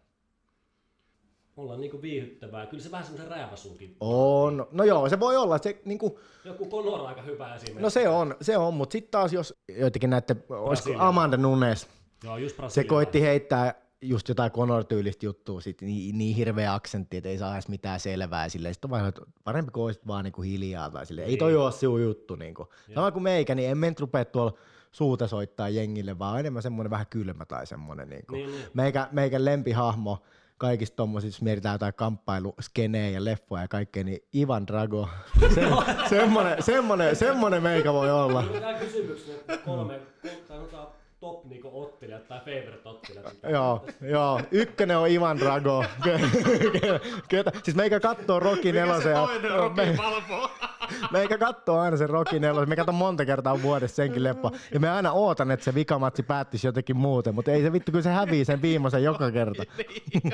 Ollaan 1.56 1.80
niinku 1.80 2.02
viihdyttävää. 2.02 2.66
Kyllä 2.66 2.82
se 2.82 2.90
vähän 2.90 3.04
semmoisen 3.06 3.30
rääväsuunkin. 3.30 3.96
on, 4.00 4.66
no 4.72 4.84
joo, 4.84 5.08
se 5.08 5.20
voi 5.20 5.36
olla, 5.36 5.58
se, 5.58 5.80
niin 5.84 5.98
kuin, 5.98 6.14
Joku 6.44 6.66
Conor 6.70 7.00
on 7.00 7.06
aika 7.06 7.22
hyvä 7.22 7.54
esimerkki. 7.54 7.82
no 7.82 7.90
se 7.90 8.08
on, 8.08 8.34
se 8.40 8.56
on 8.56 8.74
mutta 8.74 8.92
sitten 8.92 9.10
taas 9.10 9.32
jos 9.32 9.54
joitakin 9.78 10.10
näette, 10.10 10.36
olisiko. 10.48 10.98
Amanda 10.98 11.36
Nunes, 11.36 11.88
Joo, 12.24 12.36
just 12.36 12.56
se 12.68 12.84
koitti 12.84 13.22
heittää 13.22 13.89
just 14.02 14.28
jotain 14.28 14.52
Conor-tyylistä 14.52 15.26
juttua, 15.26 15.60
sit 15.60 15.82
niin, 15.82 16.18
niin 16.18 16.36
hirveä 16.36 16.74
aksentti, 16.74 17.16
että 17.16 17.28
ei 17.28 17.38
saa 17.38 17.54
edes 17.54 17.68
mitään 17.68 18.00
selvää. 18.00 18.48
Silleen, 18.48 18.74
sit 18.74 18.84
on 18.84 18.90
vaan, 18.90 19.08
että 19.08 19.22
parempi 19.44 19.70
kuin 19.72 19.84
olisit 19.84 20.06
vaan 20.06 20.24
niinku 20.24 20.42
hiljaa 20.42 20.90
tai 20.90 21.06
silleen, 21.06 21.28
ei 21.28 21.36
toi 21.36 21.56
ole 21.56 21.72
sinun 21.72 22.02
juttu. 22.02 22.34
Niinku. 22.34 22.68
Sama 22.94 23.10
kuin 23.10 23.22
meikä, 23.22 23.54
niin 23.54 23.70
en 23.70 23.78
me 23.78 23.88
nyt 23.88 24.00
rupea 24.00 24.24
tuolla 24.24 24.58
suuta 24.92 25.28
soittaa 25.28 25.68
jengille, 25.68 26.18
vaan 26.18 26.40
enemmän 26.40 26.62
semmoinen 26.62 26.90
vähän 26.90 27.06
kylmä 27.10 27.44
tai 27.44 27.66
semmoinen. 27.66 28.08
Niinku. 28.08 28.34
Niin, 28.34 28.50
niin. 28.50 28.64
Meikä, 28.74 29.08
meikä 29.12 29.44
lempihahmo 29.44 30.22
kaikista 30.58 30.96
tommosista, 30.96 31.36
jos 31.36 31.42
mietitään 31.42 31.74
jotain 31.74 31.94
kamppailuskenejä 31.94 33.10
ja 33.10 33.24
leffoja 33.24 33.62
ja 33.62 33.68
kaikkea, 33.68 34.04
niin 34.04 34.18
Ivan 34.34 34.66
Drago. 34.66 35.08
Se, 35.54 35.60
semmonen, 36.08 36.62
semmonen, 36.62 37.16
semmonen 37.16 37.62
meikä 37.62 37.92
voi 37.92 38.10
olla. 38.10 38.42
Tämä 38.42 38.74
kysymyksen, 38.74 39.34
että 39.34 39.56
kolme, 39.56 40.00
sanotaan 40.48 40.99
top 41.20 41.44
niinku 41.44 41.82
ottelijat 41.82 42.28
tai 42.28 42.38
favorite 42.38 42.88
ottelijat. 42.88 43.34
Joo, 43.50 43.86
joo. 44.00 44.40
Ykkönen 44.50 44.98
on 44.98 45.08
Ivan 45.08 45.38
Drago. 45.38 45.84
Ketä? 47.28 47.50
Siis 47.62 47.76
meikä 47.76 48.00
kattoo 48.00 48.40
Rocky 48.40 48.56
Mikä 48.68 48.72
nelosen. 48.80 49.02
se 49.02 49.10
ja- 49.10 49.26
toinen 49.26 49.50
Rocky 49.50 49.74
me- 49.86 49.94
Balboa? 49.96 50.50
Meikä 51.12 51.38
kattoo 51.38 51.78
aina 51.78 51.96
sen 51.96 52.10
Rocky 52.10 52.38
nelosen. 52.40 52.68
Me 52.68 52.76
katson 52.76 52.94
monta 52.94 53.24
kertaa 53.24 53.62
vuodessa 53.62 53.94
senkin 53.96 54.24
leppa. 54.24 54.50
Ja 54.74 54.80
me 54.80 54.90
aina 54.90 55.12
ootan, 55.12 55.50
että 55.50 55.64
se 55.64 55.74
vikamatsi 55.74 56.22
päättisi 56.22 56.66
jotenkin 56.66 56.96
muuten. 56.96 57.34
Mutta 57.34 57.50
ei 57.50 57.62
se 57.62 57.72
vittu, 57.72 57.92
kun 57.92 58.02
se 58.02 58.10
hävii 58.10 58.44
sen 58.44 58.62
viimeisen 58.62 59.04
joka 59.04 59.30
kerta. 59.30 59.62
Niin, 60.14 60.32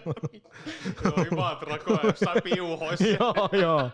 Joo, 1.05 1.25
hyvä 1.31 1.57
trakoa 1.61 1.99
jossain 2.03 2.43
piuhoissa. 2.43 3.05
joo, 3.07 3.49
joo. 3.53 3.91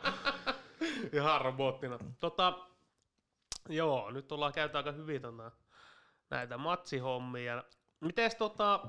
Ihan 1.12 1.40
robottina. 1.40 1.98
Tota, 2.20 2.52
joo, 3.68 4.10
nyt 4.10 4.32
ollaan 4.32 4.52
käyty 4.52 4.76
aika 4.76 4.92
hyvin 4.92 5.22
tota, 5.22 5.50
näitä 6.32 6.58
matsihommia. 6.58 7.64
Mites 8.00 8.34
tota, 8.34 8.80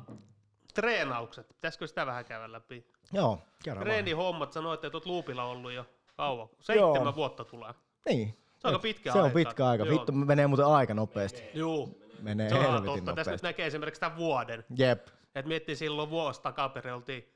treenaukset? 0.73 1.47
Pitäisikö 1.47 1.87
sitä 1.87 2.05
vähän 2.05 2.25
käydä 2.25 2.51
läpi? 2.51 2.87
Joo, 3.13 3.41
vaan. 3.67 3.77
Treenihommat, 3.79 4.51
sanoitte, 4.53 4.87
että 4.87 4.97
oot 4.97 5.05
luupilla 5.05 5.43
ollut 5.43 5.71
jo 5.71 5.85
kauan. 6.17 6.49
Seitsemän 6.59 7.03
Joo. 7.03 7.15
vuotta 7.15 7.45
tulee. 7.45 7.73
Niin. 8.09 8.37
Se 8.59 8.67
on 8.67 8.73
aika 8.73 8.79
pitkä 8.79 9.11
Se 9.11 9.17
on 9.17 9.23
aika. 9.23 9.33
pitkä 9.33 9.67
aika. 9.67 9.85
Joo. 9.85 9.93
Vittu, 9.95 10.11
menee 10.11 10.47
muuten 10.47 10.65
aika 10.65 10.93
nopeasti. 10.93 11.43
Juu, 11.53 12.01
Menee 12.21 12.49
se 12.49 12.55
on 12.55 12.61
helvetin 12.61 12.85
totta. 12.85 12.99
Tässä 12.99 13.11
nyt 13.11 13.25
nopeasti. 13.25 13.47
näkee 13.47 13.67
esimerkiksi 13.67 14.01
tämän 14.01 14.17
vuoden. 14.17 14.65
Jep. 14.77 15.07
Et 15.35 15.45
miettii 15.45 15.75
silloin 15.75 16.09
vuosi 16.09 16.41
takaperin 16.41 16.93
oltiin 16.93 17.29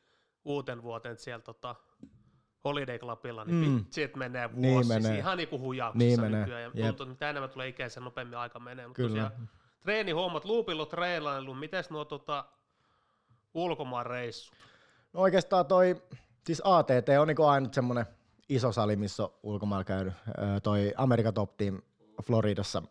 uuten 0.45 0.84
vuoteen 0.84 1.17
siellä 1.17 1.41
tota, 1.41 1.75
Holiday 2.63 2.99
Clubilla, 2.99 3.45
niin 3.45 3.69
Mm. 3.69 3.85
että 4.03 4.17
menee 4.17 4.49
vuosi. 4.49 4.61
Niin 4.61 4.71
Niin 4.77 4.88
menee. 4.88 5.01
menee. 5.01 5.19
Ihan 5.19 5.38
niinku 5.38 5.59
hujauksessa 5.59 5.97
Niin 6.05 6.09
niin 6.09 6.21
menee, 6.31 6.39
nykyään. 6.39 6.71
Ja 6.73 6.85
jep. 6.85 6.99
mitä 7.09 7.29
enemmän 7.29 7.49
tulee 7.49 7.67
ikää, 7.67 7.89
sen 7.89 8.03
nopeammin 8.03 8.38
aika 8.38 8.59
menee. 8.59 8.88
Mutta 8.88 8.95
Kyllä. 8.95 9.09
tosiaan, 9.29 9.49
treenihommat, 9.83 10.45
luupilla 10.45 10.85
treenailu, 10.85 11.53
mites 11.53 11.89
nuo 11.89 12.05
tota, 12.05 12.45
ulkomaan 13.53 14.05
reissu? 14.05 14.53
No 15.13 15.21
oikeastaan 15.21 15.65
toi, 15.65 16.01
siis 16.45 16.61
ATT 16.65 17.09
on 17.19 17.27
niinku 17.27 17.43
ainut 17.45 17.73
semmonen 17.73 18.05
iso 18.49 18.71
sali, 18.71 18.95
missä 18.95 19.23
on 19.23 19.33
ulkomailla 19.43 19.83
käynyt. 19.83 20.13
Öö, 20.27 20.59
toi 20.59 20.93
American 20.97 21.33
Top 21.33 21.57
Team 21.57 21.81
Floridassa. 22.23 22.83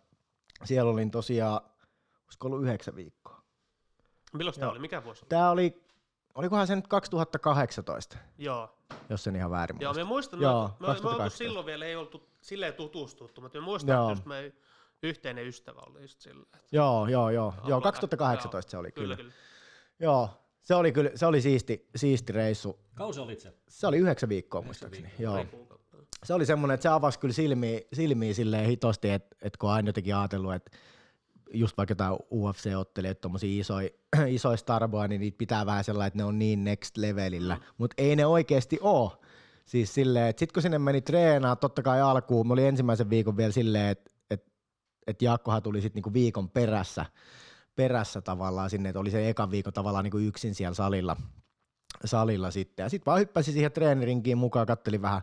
Siellä 0.64 0.90
olin 0.90 1.10
tosiaan, 1.10 1.60
olisiko 2.24 2.46
ollut 2.48 2.62
yhdeksän 2.62 2.96
viikkoa. 2.96 3.42
Milloin 4.32 4.54
Joo. 4.60 4.70
oli? 4.70 4.78
Mikä 4.78 5.04
vuosi 5.04 5.22
oli? 5.22 5.28
Tää 5.28 5.50
oli, 5.50 5.82
olikohan 6.34 6.66
se 6.66 6.76
nyt 6.76 6.86
2018, 6.88 8.18
Joo. 8.38 8.76
jos 9.10 9.26
en 9.26 9.36
ihan 9.36 9.50
väärin 9.50 9.76
Joo, 9.80 9.88
muista. 9.92 10.04
me 10.04 10.08
muistan, 10.08 10.40
Joo, 10.40 10.62
me, 10.62 10.68
me, 10.68 10.86
me 10.86 10.92
oltu 10.92 11.02
2018. 11.02 11.38
silloin 11.38 11.66
vielä 11.66 11.84
ei 11.84 11.96
oltu 11.96 12.28
silleen 12.40 12.74
tutustuttu, 12.74 13.40
mutta 13.40 13.58
me 13.58 13.64
muistan, 13.64 13.94
Joo. 13.94 14.04
että 14.08 14.12
just 14.12 14.26
meidän 14.26 14.52
yhteinen 15.02 15.47
ystävä 15.47 15.81
oli 15.81 16.02
just 16.02 16.20
silleen. 16.20 16.47
että- 16.55 16.68
Joo, 16.73 17.06
joo, 17.09 17.31
joo. 17.31 17.52
joo 17.56 17.64
Ollaan- 17.66 17.82
2018 17.82 18.70
se 18.70 18.77
oli 18.78 18.93
kyllä. 18.93 19.16
Kyllä, 19.16 19.16
kyllä. 19.16 19.32
Joo, 20.01 20.31
se 20.62 20.74
oli 20.74 20.93
kyllä, 20.93 21.10
se 21.14 21.27
oli 21.27 21.40
siisti, 21.40 21.89
siisti 21.97 22.32
reissu. 22.32 22.78
Kausi 22.94 23.20
olit 23.20 23.40
se. 23.40 23.52
Se 23.68 23.86
oli 23.86 23.97
yhdeksän 23.98 24.28
viikkoa 24.28 24.62
muistaakseni. 24.62 25.10
Joo. 25.18 25.47
Se 26.24 26.35
oli 26.35 26.47
semmoinen, 26.47 26.74
että 26.74 26.82
se 26.82 26.89
avasi 26.89 27.18
kyllä 27.18 27.35
silmiä, 27.35 27.81
silmiä 27.93 28.35
silleen 28.35 28.66
hitosti, 28.66 29.10
että, 29.10 29.36
että 29.43 29.59
kun 29.59 29.68
on 29.70 29.74
aina 29.77 29.89
jotenkin 29.89 30.16
ajatellut, 30.16 30.55
että 30.55 30.70
just 31.52 31.77
vaikka 31.77 31.93
jotain 31.93 32.14
UFC-ottelijat, 32.35 33.20
tommosia 33.20 33.60
isoja, 33.60 33.89
isoja 34.28 34.56
starboja, 34.56 35.09
niin 35.09 35.20
niitä 35.20 35.39
pitää 35.39 35.66
vähän 35.66 35.85
sellainen, 35.85 36.06
että 36.06 36.16
ne 36.18 36.24
on 36.24 36.39
niin 36.39 36.64
next 36.64 36.97
levelillä, 36.97 37.59
mutta 37.78 37.94
ei 37.98 38.16
ne 38.16 38.27
oikeasti 38.27 38.78
oo. 38.81 39.23
Siis 39.64 39.94
silleen, 39.94 40.27
että 40.28 40.40
sit 40.40 40.52
kun 40.52 40.62
sinne 40.62 40.78
meni 40.78 41.01
treenaa, 41.01 41.56
totta 41.56 41.82
kai 41.82 42.01
alkuun, 42.01 42.47
mä 42.47 42.52
olin 42.52 42.64
ensimmäisen 42.66 43.10
viikon 43.10 43.36
vielä 43.36 43.52
silleen, 43.52 43.86
että, 43.89 44.10
että, 45.06 45.24
Jaakkohan 45.24 45.62
tuli 45.62 45.80
sitten 45.80 45.96
niinku 45.98 46.12
viikon 46.12 46.48
perässä, 46.48 47.06
perässä 47.76 48.20
tavallaan 48.20 48.70
sinne, 48.70 48.88
että 48.88 49.00
oli 49.00 49.10
se 49.10 49.28
eka 49.28 49.50
viikko 49.50 49.72
tavallaan 49.72 50.04
niinku 50.04 50.18
yksin 50.18 50.54
siellä 50.54 50.74
salilla, 50.74 51.16
salilla 52.04 52.50
sitten. 52.50 52.82
Ja 52.84 52.88
sitten 52.88 53.06
vaan 53.06 53.20
hyppäsin 53.20 53.54
siihen 53.54 53.72
treenirinkiin 53.72 54.38
mukaan, 54.38 54.66
kattelin 54.66 55.02
vähän, 55.02 55.22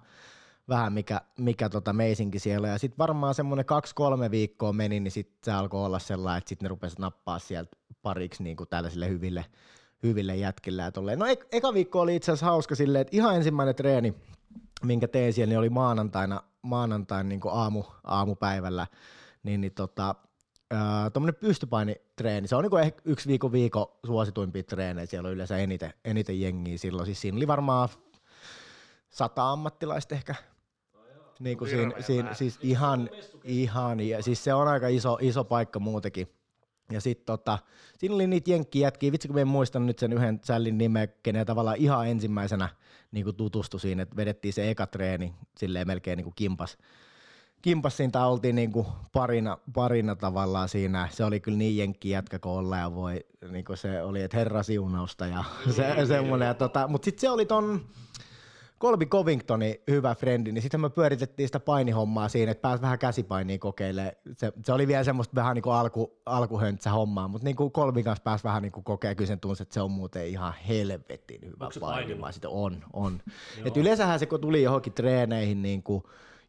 vähän 0.70 0.94
mikä, 0.94 1.22
mikä 1.40 1.70
tota 1.70 1.94
meisinki 1.94 2.40
siellä. 2.40 2.68
Ja 2.68 2.78
sitten 2.78 2.98
varmaan 2.98 3.36
semmoinen 3.36 3.66
kaksi-kolme 3.66 4.32
viikkoa 4.32 4.74
meni, 4.74 5.00
niin 5.00 5.12
sitten 5.12 5.38
se 5.44 5.52
alkoi 5.52 5.86
olla 5.86 6.00
sellainen, 6.00 6.38
että 6.38 6.50
sitten 6.50 6.66
ne 6.66 6.70
rupesivat 6.70 7.00
nappaa 7.00 7.40
sieltä 7.40 7.78
pariksi 8.02 8.44
niin 8.44 8.58
kuin 8.58 8.70
tällaisille 8.70 9.10
hyville, 9.10 9.46
hyville 10.04 10.36
jätkille. 10.36 10.84
No 11.16 11.26
ek- 11.26 11.48
eka 11.52 11.74
viikko 11.74 12.02
oli 12.02 12.16
itse 12.16 12.32
asiassa 12.32 12.46
hauska 12.46 12.76
silleen, 12.76 13.02
että 13.02 13.16
ihan 13.16 13.36
ensimmäinen 13.36 13.76
treeni, 13.76 14.14
minkä 14.86 15.08
tein 15.08 15.34
siellä, 15.34 15.50
niin 15.50 15.60
oli 15.60 15.70
maanantaina, 15.70 16.44
maanantain 16.62 17.30
niin 17.30 17.42
aamu, 17.52 17.84
aamupäivällä. 18.04 18.88
Niin, 19.44 19.62
niin 19.62 19.74
tota, 19.74 20.16
tuommoinen 21.14 21.40
pystypainitreeni, 21.40 22.48
se 22.48 22.56
on 22.56 22.64
niin 22.64 22.84
ehkä 22.84 23.02
yksi 23.06 23.30
viikon 23.30 23.52
viikon 23.52 23.88
suosituimpia 24.06 24.64
treenejä, 24.64 25.06
siellä 25.06 25.28
on 25.28 25.34
yleensä 25.34 25.58
eniten, 25.58 25.94
eniten 26.06 26.42
jengiä 26.42 26.78
silloin, 26.78 27.06
siis 27.06 27.22
siinä 27.22 27.38
oli 27.38 27.48
varmaan 27.48 27.90
sata 29.10 29.52
ammattilaista 29.52 30.16
ehkä, 30.16 30.36
niin 31.40 31.58
kuin 31.58 31.70
siinä, 31.70 32.02
siinä, 32.02 32.34
siis 32.34 32.60
ihan, 32.62 33.10
ihan, 33.44 34.00
ja 34.00 34.24
siis 34.24 34.44
se 34.44 34.54
on 34.54 34.68
aika 34.68 34.88
iso, 34.88 35.18
iso 35.22 35.44
paikka 35.44 35.80
muutenkin. 35.80 36.28
Ja 36.92 37.02
sitten 37.02 37.26
tota, 37.26 37.60
siinä 37.98 38.16
oli 38.16 38.28
niitä 38.28 38.52
jenkkijätkiä, 38.52 39.12
vitsi 39.12 39.28
kun 39.28 39.36
mä 39.36 39.42
en 39.42 39.48
muista 39.48 39.80
nyt 39.80 40.00
sen 40.00 40.14
yhden 40.14 40.40
sällin 40.44 40.78
nimeä, 40.78 41.08
kenen 41.08 41.46
tavallaan 41.46 41.78
ihan 41.78 42.08
ensimmäisenä 42.08 42.70
niin 43.12 43.36
tutustui 43.36 43.80
siinä, 43.80 44.04
että 44.04 44.16
vedettiin 44.16 44.54
se 44.54 44.70
eka 44.70 44.88
treeni 44.88 45.34
silleen 45.58 45.88
melkein 45.88 46.18
niin 46.18 46.24
kuin 46.24 46.36
kimpas, 46.36 46.78
kimpas 47.64 47.98
siinä 47.98 48.12
tai 48.12 48.28
oltiin 48.28 48.56
niin 48.56 48.72
kuin 48.72 48.88
parina, 49.14 49.58
parina 49.74 50.16
tavallaan 50.16 50.70
siinä. 50.70 51.08
Se 51.12 51.26
oli 51.26 51.40
kyllä 51.40 51.58
niin 51.58 51.78
jenkki 51.78 52.10
jätkä 52.10 52.40
kuin 52.40 52.54
olla 52.54 52.78
ja 52.78 52.96
voi, 52.96 53.26
niin 53.52 53.66
kuin 53.66 53.78
se 53.78 54.02
oli, 54.02 54.22
että 54.22 54.38
herra 54.38 54.64
siunausta 54.64 55.28
ja 55.28 55.44
se, 55.76 56.06
semmoinen. 56.06 56.46
Ja 56.46 56.54
tota, 56.54 56.88
mutta 56.88 57.06
sitten 57.06 57.22
se 57.22 57.30
oli 57.30 57.46
ton 57.46 57.82
Colby 58.80 59.06
Covingtonin 59.06 59.76
hyvä 59.90 60.16
frendi, 60.16 60.52
niin 60.52 60.62
sitten 60.62 60.82
me 60.82 60.90
pyöritettiin 60.90 61.48
sitä 61.48 61.60
painihommaa 61.60 62.30
siinä, 62.30 62.52
että 62.52 62.62
pääsi 62.62 62.82
vähän 62.82 63.00
käsipainia 63.00 63.58
kokeilemaan. 63.58 64.16
Se, 64.38 64.54
se 64.66 64.74
oli 64.74 64.88
vielä 64.88 65.04
semmoista 65.04 65.36
vähän 65.36 65.56
niin 65.56 65.64
kuin 65.64 65.74
alku, 65.76 66.18
alkuhöntsä 66.26 66.90
hommaa, 66.90 67.28
mutta 67.28 67.46
niin 67.46 67.56
kuin 67.56 67.72
kanssa 68.04 68.24
pääsi 68.24 68.44
vähän 68.44 68.62
niin 68.62 68.72
kuin 68.72 68.84
kokea, 68.84 69.16
kyllä 69.16 69.28
sen 69.28 69.40
tunsi, 69.40 69.64
että 69.64 69.74
se 69.74 69.82
on 69.82 69.92
muuten 69.92 70.28
ihan 70.28 70.54
helvetin 70.68 71.42
hyvä 71.46 71.70
painunut? 71.80 72.34
Sitten 72.34 72.50
on, 72.50 72.84
on. 72.94 73.22
Et 73.66 73.78
yleensähän 73.78 74.20
se, 74.20 74.26
kun 74.26 74.42
tuli 74.42 74.64
johonkin 74.64 74.94
treeneihin, 74.94 75.62
niin 75.62 75.84
kuin, 75.84 76.04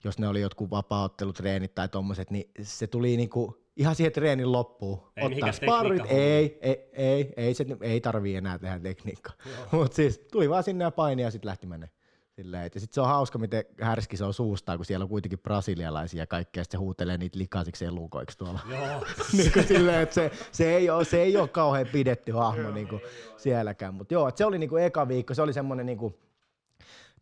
jos 0.05 0.19
ne 0.19 0.29
oli 0.29 0.41
jotkut 0.41 0.71
vapaaottelutreenit 0.71 1.75
tai 1.75 1.89
tommoset, 1.89 2.31
niin 2.31 2.51
se 2.63 2.87
tuli 2.87 3.17
niin 3.17 3.31
kuin 3.31 3.55
ihan 3.77 3.95
siihen 3.95 4.13
treenin 4.13 4.53
loppuun. 4.53 5.03
Ei 5.17 5.27
Ottaa 5.27 5.53
sparrit, 5.53 6.03
ei, 6.09 6.59
ei, 6.61 6.91
ei, 6.93 7.33
ei, 7.37 7.55
se, 7.55 7.67
ei 7.81 8.01
tarvii 8.01 8.37
enää 8.37 8.59
tehdä 8.59 8.81
tekniikkaa. 8.81 9.35
Mutta 9.73 9.97
siis 9.97 10.19
tuli 10.19 10.51
vaan 10.51 10.63
sinne 10.63 10.85
ja 10.85 10.91
paini 10.91 11.23
ja 11.23 11.31
sitten 11.31 11.49
lähti 11.49 11.67
mennä. 11.67 11.89
Silleen, 12.37 12.71
ja 12.75 12.81
sitten 12.81 12.95
se 12.95 13.01
on 13.01 13.07
hauska, 13.07 13.39
miten 13.39 13.65
härski 13.81 14.17
se 14.17 14.25
on 14.25 14.35
suustaan, 14.35 14.79
kun 14.79 14.85
siellä 14.85 15.03
on 15.03 15.09
kuitenkin 15.09 15.39
brasilialaisia 15.39 16.23
ja 16.23 16.27
kaikkea, 16.27 16.61
ja 16.61 16.65
se 16.71 16.77
huutelee 16.77 17.19
niitä 17.19 17.39
likaisiksi 17.39 17.85
elukoiksi 17.85 18.39
tuolla. 18.39 18.61
Joo. 18.71 19.05
niin 19.37 19.53
kuin 19.53 19.67
silleen, 19.67 20.01
että 20.01 20.15
se, 20.15 20.31
se, 20.53 20.77
ei 20.77 20.91
ole, 20.91 21.05
se 21.05 21.23
ei 21.23 21.37
ole 21.37 21.49
kauhean 21.49 21.87
pidetty 21.93 22.33
hahmo 22.33 22.71
niin 22.71 22.89
kuin 22.89 23.03
sielläkään. 23.37 23.95
Mutta 23.95 24.15
joo, 24.15 24.29
et 24.29 24.37
se 24.37 24.45
oli 24.45 24.59
niin 24.59 24.71
kuin 24.71 24.85
eka 24.85 25.09
viikko, 25.09 25.35
se 25.35 25.43
oli 25.43 25.53
semmoinen 25.53 25.87
niin 25.87 25.99
kuin, 25.99 26.15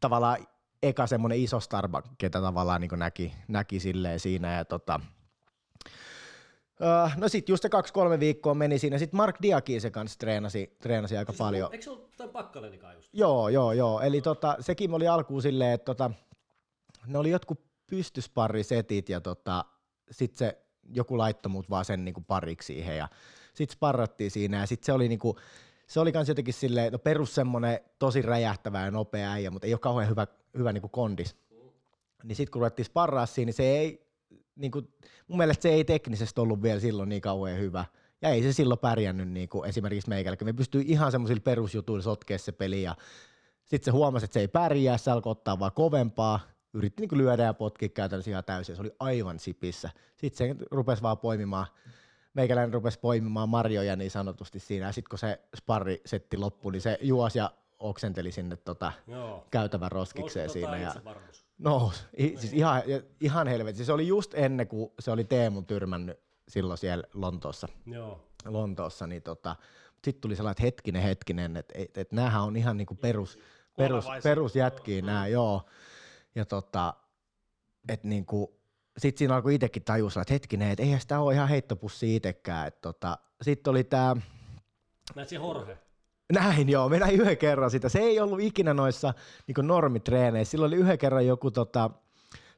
tavallaan 0.00 0.38
eka 0.82 1.06
semmoinen 1.06 1.38
iso 1.38 1.60
Starbucks, 1.60 2.10
ketä 2.18 2.40
tavallaan 2.40 2.80
niin 2.80 2.90
näki, 2.96 3.34
näki 3.48 3.80
silleen 3.80 4.20
siinä. 4.20 4.56
Ja 4.56 4.64
tota, 4.64 5.00
öö, 6.80 7.08
no 7.16 7.28
sitten 7.28 7.52
just 7.52 7.62
se 7.62 7.68
kaksi-kolme 7.68 8.20
viikkoa 8.20 8.54
meni 8.54 8.78
siinä. 8.78 8.98
Sitten 8.98 9.16
Mark 9.16 9.36
Diakin 9.42 9.80
se 9.80 9.90
kanssa 9.90 10.18
treenasi, 10.18 10.76
treenasi 10.80 11.16
aika 11.16 11.32
paljon. 11.38 11.72
Eikö 11.72 11.84
se 11.84 11.90
ollut 11.90 12.10
tämän 12.16 12.32
pakkalenikaan 12.32 12.94
just? 12.94 13.08
Joo, 13.12 13.48
joo, 13.48 13.72
joo. 13.72 14.00
Eli 14.00 14.20
tota, 14.20 14.56
sekin 14.60 14.94
oli 14.94 15.08
alkuun 15.08 15.42
silleen, 15.42 15.72
että 15.72 15.84
tota, 15.84 16.10
ne 17.06 17.18
oli 17.18 17.30
jotkut 17.30 17.60
pystysparrisetit 17.86 19.08
ja 19.08 19.20
tota, 19.20 19.64
sitten 20.10 20.38
se 20.38 20.62
joku 20.94 21.18
laittoi 21.18 21.50
mut 21.50 21.70
vaan 21.70 21.84
sen 21.84 22.04
niinku 22.04 22.20
pariksi 22.20 22.66
siihen 22.66 22.96
ja 22.96 23.08
sitten 23.54 23.74
sparrattiin 23.74 24.30
siinä 24.30 24.60
ja 24.60 24.66
sitten 24.66 24.86
se 24.86 24.92
oli 24.92 25.08
niinku, 25.08 25.38
se 25.92 26.00
oli 26.00 26.12
kans 26.12 26.28
jotenkin 26.28 26.54
silleen, 26.54 26.92
no 26.92 26.98
perus 26.98 27.34
semmonen 27.34 27.80
tosi 27.98 28.22
räjähtävä 28.22 28.84
ja 28.84 28.90
nopea 28.90 29.32
äijä, 29.32 29.50
mutta 29.50 29.66
ei 29.66 29.74
ole 29.74 29.80
kauhean 29.80 30.10
hyvä, 30.10 30.26
hyvä 30.58 30.72
niinku 30.72 30.88
kondis. 30.88 31.36
Niin 32.24 32.36
sitten 32.36 32.52
kun 32.52 32.60
ruvettiin 32.60 32.86
sparraa 32.86 33.26
siinä, 33.26 33.46
niin 33.46 33.54
se 33.54 33.62
ei, 33.62 34.06
niinku, 34.56 34.82
mun 35.28 35.38
mielestä 35.38 35.62
se 35.62 35.68
ei 35.68 35.84
teknisesti 35.84 36.40
ollut 36.40 36.62
vielä 36.62 36.80
silloin 36.80 37.08
niin 37.08 37.22
kauhean 37.22 37.58
hyvä. 37.58 37.84
Ja 38.22 38.28
ei 38.28 38.42
se 38.42 38.52
silloin 38.52 38.80
pärjännyt 38.80 39.28
niin 39.28 39.48
kuin 39.48 39.68
esimerkiksi 39.68 40.08
meikällä. 40.08 40.36
Me 40.44 40.52
pystyi 40.52 40.84
ihan 40.86 41.12
semmoisilla 41.12 41.42
perusjutuilla 41.44 42.02
sotkea 42.02 42.38
se 42.38 42.52
peli 42.52 42.82
ja 42.82 42.94
sitten 43.64 43.84
se 43.84 43.90
huomasi, 43.90 44.24
että 44.24 44.34
se 44.34 44.40
ei 44.40 44.48
pärjää, 44.48 44.98
se 44.98 45.10
alkoi 45.10 45.30
ottaa 45.30 45.58
vaan 45.58 45.72
kovempaa, 45.72 46.40
yritti 46.72 47.06
niin 47.06 47.18
lyödä 47.18 47.42
ja 47.42 47.54
potkia 47.54 47.88
käytännössä 47.88 48.30
ihan 48.30 48.44
täysin, 48.44 48.76
se 48.76 48.82
oli 48.82 48.92
aivan 49.00 49.38
sipissä. 49.38 49.90
Sitten 50.16 50.56
se 50.58 50.64
rupesi 50.70 51.02
vaan 51.02 51.18
poimimaan, 51.18 51.66
meikäläinen 52.34 52.74
rupesi 52.74 52.98
poimimaan 52.98 53.48
marjoja 53.48 53.96
niin 53.96 54.10
sanotusti 54.10 54.58
siinä, 54.58 54.86
ja 54.86 54.92
sitten 54.92 55.08
kun 55.10 55.18
se 55.18 55.40
sparri 55.56 56.00
setti 56.06 56.36
loppui, 56.36 56.72
niin 56.72 56.82
se 56.82 56.98
juosi 57.02 57.38
ja 57.38 57.50
oksenteli 57.78 58.32
sinne 58.32 58.56
tota 58.56 58.92
Joo. 59.06 59.46
käytävän 59.50 59.92
roskikseen 59.92 60.46
Nousi 60.46 60.52
siinä. 60.52 60.68
tota 60.72 60.82
Ja, 60.82 60.88
itsevarmuus. 60.88 61.46
no, 61.58 61.92
i, 62.18 62.36
siis 62.36 62.52
ihan, 62.52 62.82
ihan 63.20 63.46
helvetti. 63.46 63.84
Se 63.84 63.92
oli 63.92 64.06
just 64.08 64.34
ennen 64.34 64.68
kuin 64.68 64.92
se 64.98 65.10
oli 65.10 65.24
Teemun 65.24 65.66
tyrmännyt 65.66 66.20
silloin 66.48 66.78
siellä 66.78 67.04
Lontoossa. 67.14 67.68
Joo. 67.86 68.28
Lontoossa, 68.44 69.06
niin 69.06 69.22
tota, 69.22 69.56
sitten 70.04 70.20
tuli 70.20 70.36
sellainen, 70.36 70.52
että 70.52 70.62
hetkinen, 70.62 71.02
hetkinen, 71.02 71.56
että 71.56 71.74
et, 71.78 71.98
et 71.98 72.12
näähän 72.12 72.42
on 72.42 72.56
ihan 72.56 72.76
niinku 72.76 72.94
perus, 72.94 73.38
perus, 73.76 74.04
Kuolevaisia. 74.04 74.30
perusjätkiä 74.30 75.02
nämä, 75.02 75.26
joo. 75.26 75.62
Ja 76.34 76.44
tota, 76.44 76.94
että 77.88 78.08
niinku, 78.08 78.61
sitten 78.98 79.18
siinä 79.18 79.34
alkoi 79.34 79.54
itsekin 79.54 79.84
tajusella, 79.84 80.22
että 80.22 80.34
hetkinen, 80.34 80.70
että 80.70 80.82
eihän 80.82 81.00
sitä 81.00 81.20
ole 81.20 81.34
ihan 81.34 81.48
heittopussi 81.48 82.16
itsekään. 82.16 82.72
Tota, 82.80 83.18
sitten 83.42 83.70
oli 83.70 83.84
tämä, 83.84 84.16
Näet 85.16 85.28
se 85.28 85.36
Jorge. 85.36 85.78
näin 86.32 86.68
joo, 86.68 86.88
me 86.88 86.98
näin 86.98 87.20
yhden 87.20 87.38
kerran 87.38 87.70
sitä. 87.70 87.88
Se 87.88 87.98
ei 87.98 88.20
ollut 88.20 88.40
ikinä 88.40 88.74
noissa 88.74 89.14
niin 89.46 89.66
normitreeneissä. 89.66 90.50
Silloin 90.50 90.70
oli 90.70 90.76
yhden 90.76 90.98
kerran 90.98 91.26
joku 91.26 91.50
tota, 91.50 91.90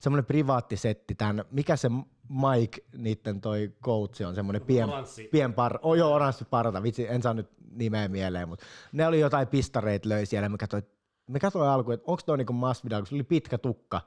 semmoinen 0.00 0.24
privaattisetti, 0.24 1.14
tämän, 1.14 1.44
mikä 1.50 1.76
se 1.76 1.88
Mike, 2.28 2.84
niiden 2.96 3.40
toi 3.40 3.72
coach 3.84 4.26
on, 4.26 4.34
semmoinen 4.34 4.62
pien, 4.62 4.88
Oranssi. 4.88 5.28
pien 5.32 5.54
par, 5.54 5.78
oh 5.82 5.94
joo, 5.94 6.14
oranssi 6.14 6.44
parta, 6.44 6.82
vitsi, 6.82 7.08
en 7.08 7.22
saa 7.22 7.34
nyt 7.34 7.50
nimeä 7.70 8.08
mieleen, 8.08 8.48
mutta 8.48 8.64
ne 8.92 9.06
oli 9.06 9.20
jotain 9.20 9.48
pistareita 9.48 10.08
löi 10.08 10.26
siellä, 10.26 10.48
me 10.48 10.58
katsoin, 10.58 10.82
me 11.30 11.38
katsoin 11.40 11.68
alkuun, 11.68 11.94
että 11.94 12.04
onko 12.06 12.22
toi 12.26 12.38
niinku 12.38 12.52
Masvidal, 12.52 13.00
kun 13.00 13.06
se 13.06 13.14
oli 13.14 13.22
pitkä 13.22 13.58
tukka, 13.58 14.00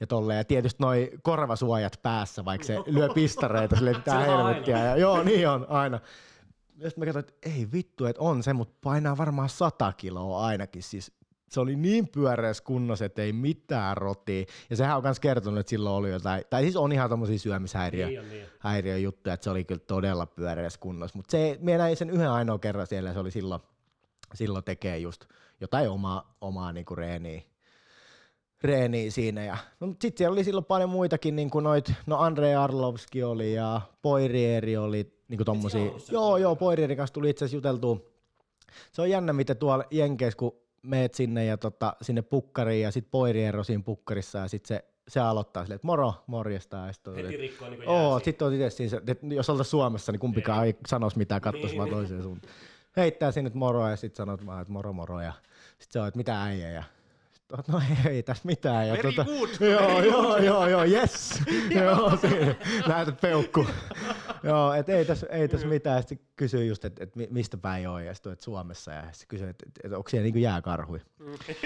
ja 0.00 0.06
tolleen, 0.06 0.38
ja 0.38 0.44
tietysti 0.44 0.82
noi 0.82 1.10
korvasuojat 1.22 1.98
päässä, 2.02 2.44
vaikka 2.44 2.66
se 2.66 2.78
lyö 2.86 3.08
pistareita, 3.08 3.76
sille 3.76 3.94
tää 4.04 4.24
Se 4.24 4.30
on 4.30 4.36
helvettiä, 4.46 4.78
ja 4.78 4.96
joo, 4.96 5.22
niin 5.22 5.48
on, 5.48 5.66
aina. 5.68 6.00
Ja 6.78 6.90
sitten 6.90 7.02
mä 7.02 7.12
katsoin, 7.12 7.24
että 7.28 7.50
ei 7.50 7.68
vittu, 7.72 8.06
että 8.06 8.22
on 8.22 8.42
se, 8.42 8.52
mutta 8.52 8.74
painaa 8.84 9.16
varmaan 9.16 9.48
100 9.48 9.92
kiloa 9.92 10.46
ainakin. 10.46 10.82
Siis 10.82 11.12
se 11.52 11.60
oli 11.60 11.76
niin 11.76 12.08
pyöreässä 12.08 12.64
kunnossa, 12.64 13.04
että 13.04 13.22
ei 13.22 13.32
mitään 13.32 13.96
rotia. 13.96 14.44
Ja 14.70 14.76
sehän 14.76 14.96
on 14.96 15.02
myös 15.02 15.20
kertonut, 15.20 15.60
että 15.60 15.70
silloin 15.70 15.96
oli 15.96 16.10
jotain, 16.10 16.44
tai 16.50 16.62
siis 16.62 16.76
on 16.76 16.92
ihan 16.92 17.10
tommosia 17.10 17.38
syömishäiriö, 17.38 18.06
Niin 18.06 18.20
on, 18.20 18.28
niin. 18.28 18.46
häiriöjuttuja, 18.58 19.34
että 19.34 19.44
se 19.44 19.50
oli 19.50 19.64
kyllä 19.64 19.80
todella 19.86 20.26
pyöreässä 20.26 20.80
kunnossa. 20.80 21.18
Mutta 21.18 21.30
se, 21.30 21.58
minä 21.60 21.78
näin 21.78 21.96
sen 21.96 22.10
yhden 22.10 22.30
ainoa 22.30 22.58
kerran 22.58 22.86
siellä, 22.86 23.10
ja 23.10 23.14
se 23.14 23.20
oli 23.20 23.30
silloin, 23.30 23.62
silloin 24.34 24.64
tekee 24.64 24.98
just 24.98 25.24
jotain 25.60 25.90
omaa, 25.90 26.36
omaa 26.40 26.72
niinku 26.72 26.94
reeniä, 26.94 27.42
reeniä 28.64 29.10
siinä. 29.10 29.44
Ja, 29.44 29.56
no, 29.80 29.86
sitten 29.86 30.18
siellä 30.18 30.32
oli 30.32 30.44
silloin 30.44 30.64
paljon 30.64 30.90
muitakin, 30.90 31.36
niin 31.36 31.50
kuin 31.50 31.62
noit, 31.64 31.92
no 32.06 32.18
Andre 32.18 32.54
Arlovski 32.54 33.22
oli 33.22 33.54
ja 33.54 33.80
Poirieri 34.02 34.76
oli 34.76 35.14
niin 35.28 35.38
kuin 35.38 35.46
tommosia. 35.46 35.92
Joo, 36.10 36.36
joo, 36.36 36.56
Poirierin 36.56 36.96
kanssa 36.96 37.14
tuli 37.14 37.30
itse 37.30 37.44
asiassa 37.44 37.56
juteltua. 37.56 37.98
Se 38.92 39.02
on 39.02 39.10
jännä, 39.10 39.32
miten 39.32 39.56
tuolla 39.56 39.84
Jenkeissä, 39.90 40.36
kun 40.38 40.56
meet 40.82 41.14
sinne 41.14 41.44
ja 41.44 41.56
tota, 41.56 41.96
sinne 42.02 42.22
pukkariin 42.22 42.82
ja 42.82 42.90
sitten 42.90 43.10
Poirier 43.10 43.56
on 43.56 43.64
siinä 43.64 43.82
pukkarissa 43.82 44.38
ja 44.38 44.48
sitten 44.48 44.68
se, 44.68 44.84
se 45.08 45.20
aloittaa 45.20 45.62
silleen, 45.64 45.76
että 45.76 45.86
moro, 45.86 46.14
morjesta. 46.26 46.76
Ja 46.76 46.92
sit 46.92 47.06
on, 47.08 47.14
Heti 47.14 47.36
rikkoo 47.36 47.68
niin 47.70 47.88
Oo, 47.88 48.20
sitten 48.24 48.46
on 48.48 48.54
itse 48.54 48.70
siinä, 48.70 49.00
että 49.06 49.26
jos 49.26 49.50
oltaisiin 49.50 49.70
Suomessa, 49.70 50.12
niin 50.12 50.20
kumpikaan 50.20 50.66
ei 50.66 50.76
sanoisi 50.88 51.18
mitään, 51.18 51.40
katsoisi 51.40 51.66
Niin, 51.66 51.78
vaan 51.78 51.88
niin. 51.88 51.96
toiseen 51.98 52.22
suuntaan. 52.22 52.52
Heittää 52.96 53.32
sinne 53.32 53.50
moro 53.54 53.88
ja 53.88 53.96
sitten 53.96 54.16
sanot 54.16 54.46
vaan, 54.46 54.60
että 54.62 54.72
moro 54.72 54.92
moro 54.92 55.20
ja 55.20 55.32
sitten 55.78 55.92
se 55.92 56.00
on, 56.00 56.08
että 56.08 56.18
mitä 56.18 56.42
äijä 56.42 56.70
ja 56.70 56.82
sit 56.82 57.01
no 57.68 57.82
ei, 58.10 58.22
tässä 58.22 58.42
mitään. 58.44 58.88
Ja 58.88 58.94
Very 58.94 59.12
good, 59.12 59.48
joo, 59.70 60.02
joo, 60.02 60.36
joo, 60.36 60.66
joo, 60.66 60.84
yes. 60.84 61.42
joo, 61.80 62.16
siinä, 62.16 62.54
näytät 62.88 63.20
peukku. 63.20 63.66
joo, 64.42 64.72
et 64.72 64.88
ei 64.88 65.04
tässä 65.04 65.26
ei 65.30 65.48
täs 65.48 65.64
mitään. 65.64 66.02
Sitten 66.02 66.28
kysyy 66.36 66.64
just, 66.64 66.84
että 66.84 67.04
et 67.04 67.16
mi- 67.16 67.28
mistä 67.30 67.56
päin 67.56 67.88
on 67.88 68.04
ja 68.04 68.14
sitten 68.14 68.36
Suomessa 68.38 68.92
ja 68.92 69.02
sitten 69.12 69.28
kysyy, 69.28 69.48
että 69.48 69.66
et, 69.68 69.80
et, 69.84 69.92
onko 69.92 70.08
siellä 70.08 70.24
niinku 70.24 70.38
jääkarhuja. 70.38 71.02
Sitten 71.46 71.56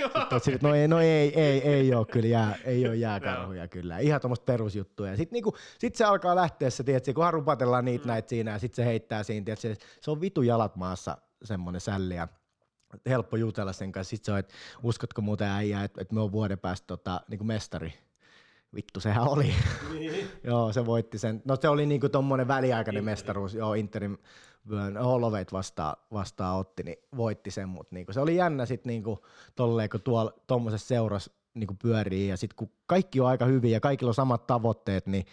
sille, 0.41 0.55
että 0.55 0.69
no 0.69 0.75
ei, 0.75 0.89
no 0.89 1.01
ei, 1.01 1.41
ei, 1.41 1.69
ei 1.69 1.95
ole 1.95 2.07
kyllä 2.07 2.29
jää, 2.29 2.57
ei 2.65 2.87
ole 2.87 2.97
jääkarhuja 2.97 3.69
kyllä. 3.69 3.99
Ihan 3.99 4.21
tuommoista 4.21 4.45
perusjuttuja. 4.45 5.17
Sitten 5.17 5.37
niinku, 5.37 5.57
sit 5.79 5.97
se 5.97 6.05
alkaa 6.05 6.37
lähteä 6.37 6.71
se, 6.71 6.85
tiedätkö, 6.85 7.15
kunhan 7.15 7.35
rupatellaan 7.35 7.85
niitä 7.85 8.05
mm. 8.05 8.09
näitä 8.09 8.29
siinä 8.29 8.51
ja 8.51 8.59
sitten 8.59 8.77
se 8.77 8.85
heittää 8.85 9.23
siinä, 9.23 9.45
tiedätkö, 9.45 9.85
se 10.01 10.11
on 10.11 10.21
vitu 10.21 10.43
jalat 10.43 10.77
maassa 10.77 11.19
semmoinen 11.45 11.81
sälli 11.81 12.15
ja 12.15 12.29
helppo 13.07 13.37
jutella 13.37 13.73
sen 13.73 13.93
kanssa. 13.93 14.11
Sitten 14.11 14.27
se 14.27 14.33
on, 14.33 14.39
että 14.39 14.55
uskotko 14.83 15.23
muuten 15.23 15.49
äijää, 15.49 15.85
että, 15.85 16.01
että 16.01 16.15
me 16.15 16.21
on 16.21 16.33
vuoden 16.33 16.59
päästä 16.59 16.87
tota, 16.87 17.21
niinku 17.29 17.45
mestari. 17.45 17.95
Vittu, 18.75 19.01
sehän 19.01 19.29
oli. 19.29 19.55
Niin. 19.93 20.29
joo, 20.45 20.73
se 20.73 20.87
voitti 20.87 21.19
sen. 21.19 21.43
No 21.45 21.57
se 21.61 21.69
oli 21.69 21.87
niinku 21.87 22.09
tommonen 22.09 22.49
väliaikainen 22.49 23.05
mestaruus. 23.05 23.55
Joo, 23.55 23.75
Interin 23.75 24.19
vyön 24.71 24.97
Holoveit 24.97 25.53
vastaan, 25.53 25.97
vastaan 26.13 26.57
otti, 26.57 26.83
niin 26.83 26.97
voitti 27.17 27.51
sen, 27.51 27.69
mutta 27.69 27.95
niinku, 27.95 28.13
se 28.13 28.21
oli 28.21 28.37
jännä 28.37 28.67
sitten 28.67 28.91
niinku, 28.91 29.27
tolleen, 29.55 29.91
kun 29.91 30.01
tuolla 30.01 30.33
tommosessa 30.47 30.89
seurassa 30.89 31.33
niinku 31.55 31.75
pyörii 31.83 32.29
ja 32.29 32.37
sitten 32.37 32.57
kun 32.57 32.71
kaikki 32.87 33.21
on 33.21 33.27
aika 33.27 33.45
hyvin 33.45 33.71
ja 33.71 33.81
kaikilla 33.81 34.11
on 34.11 34.15
samat 34.15 34.47
tavoitteet, 34.47 35.07
niin 35.07 35.27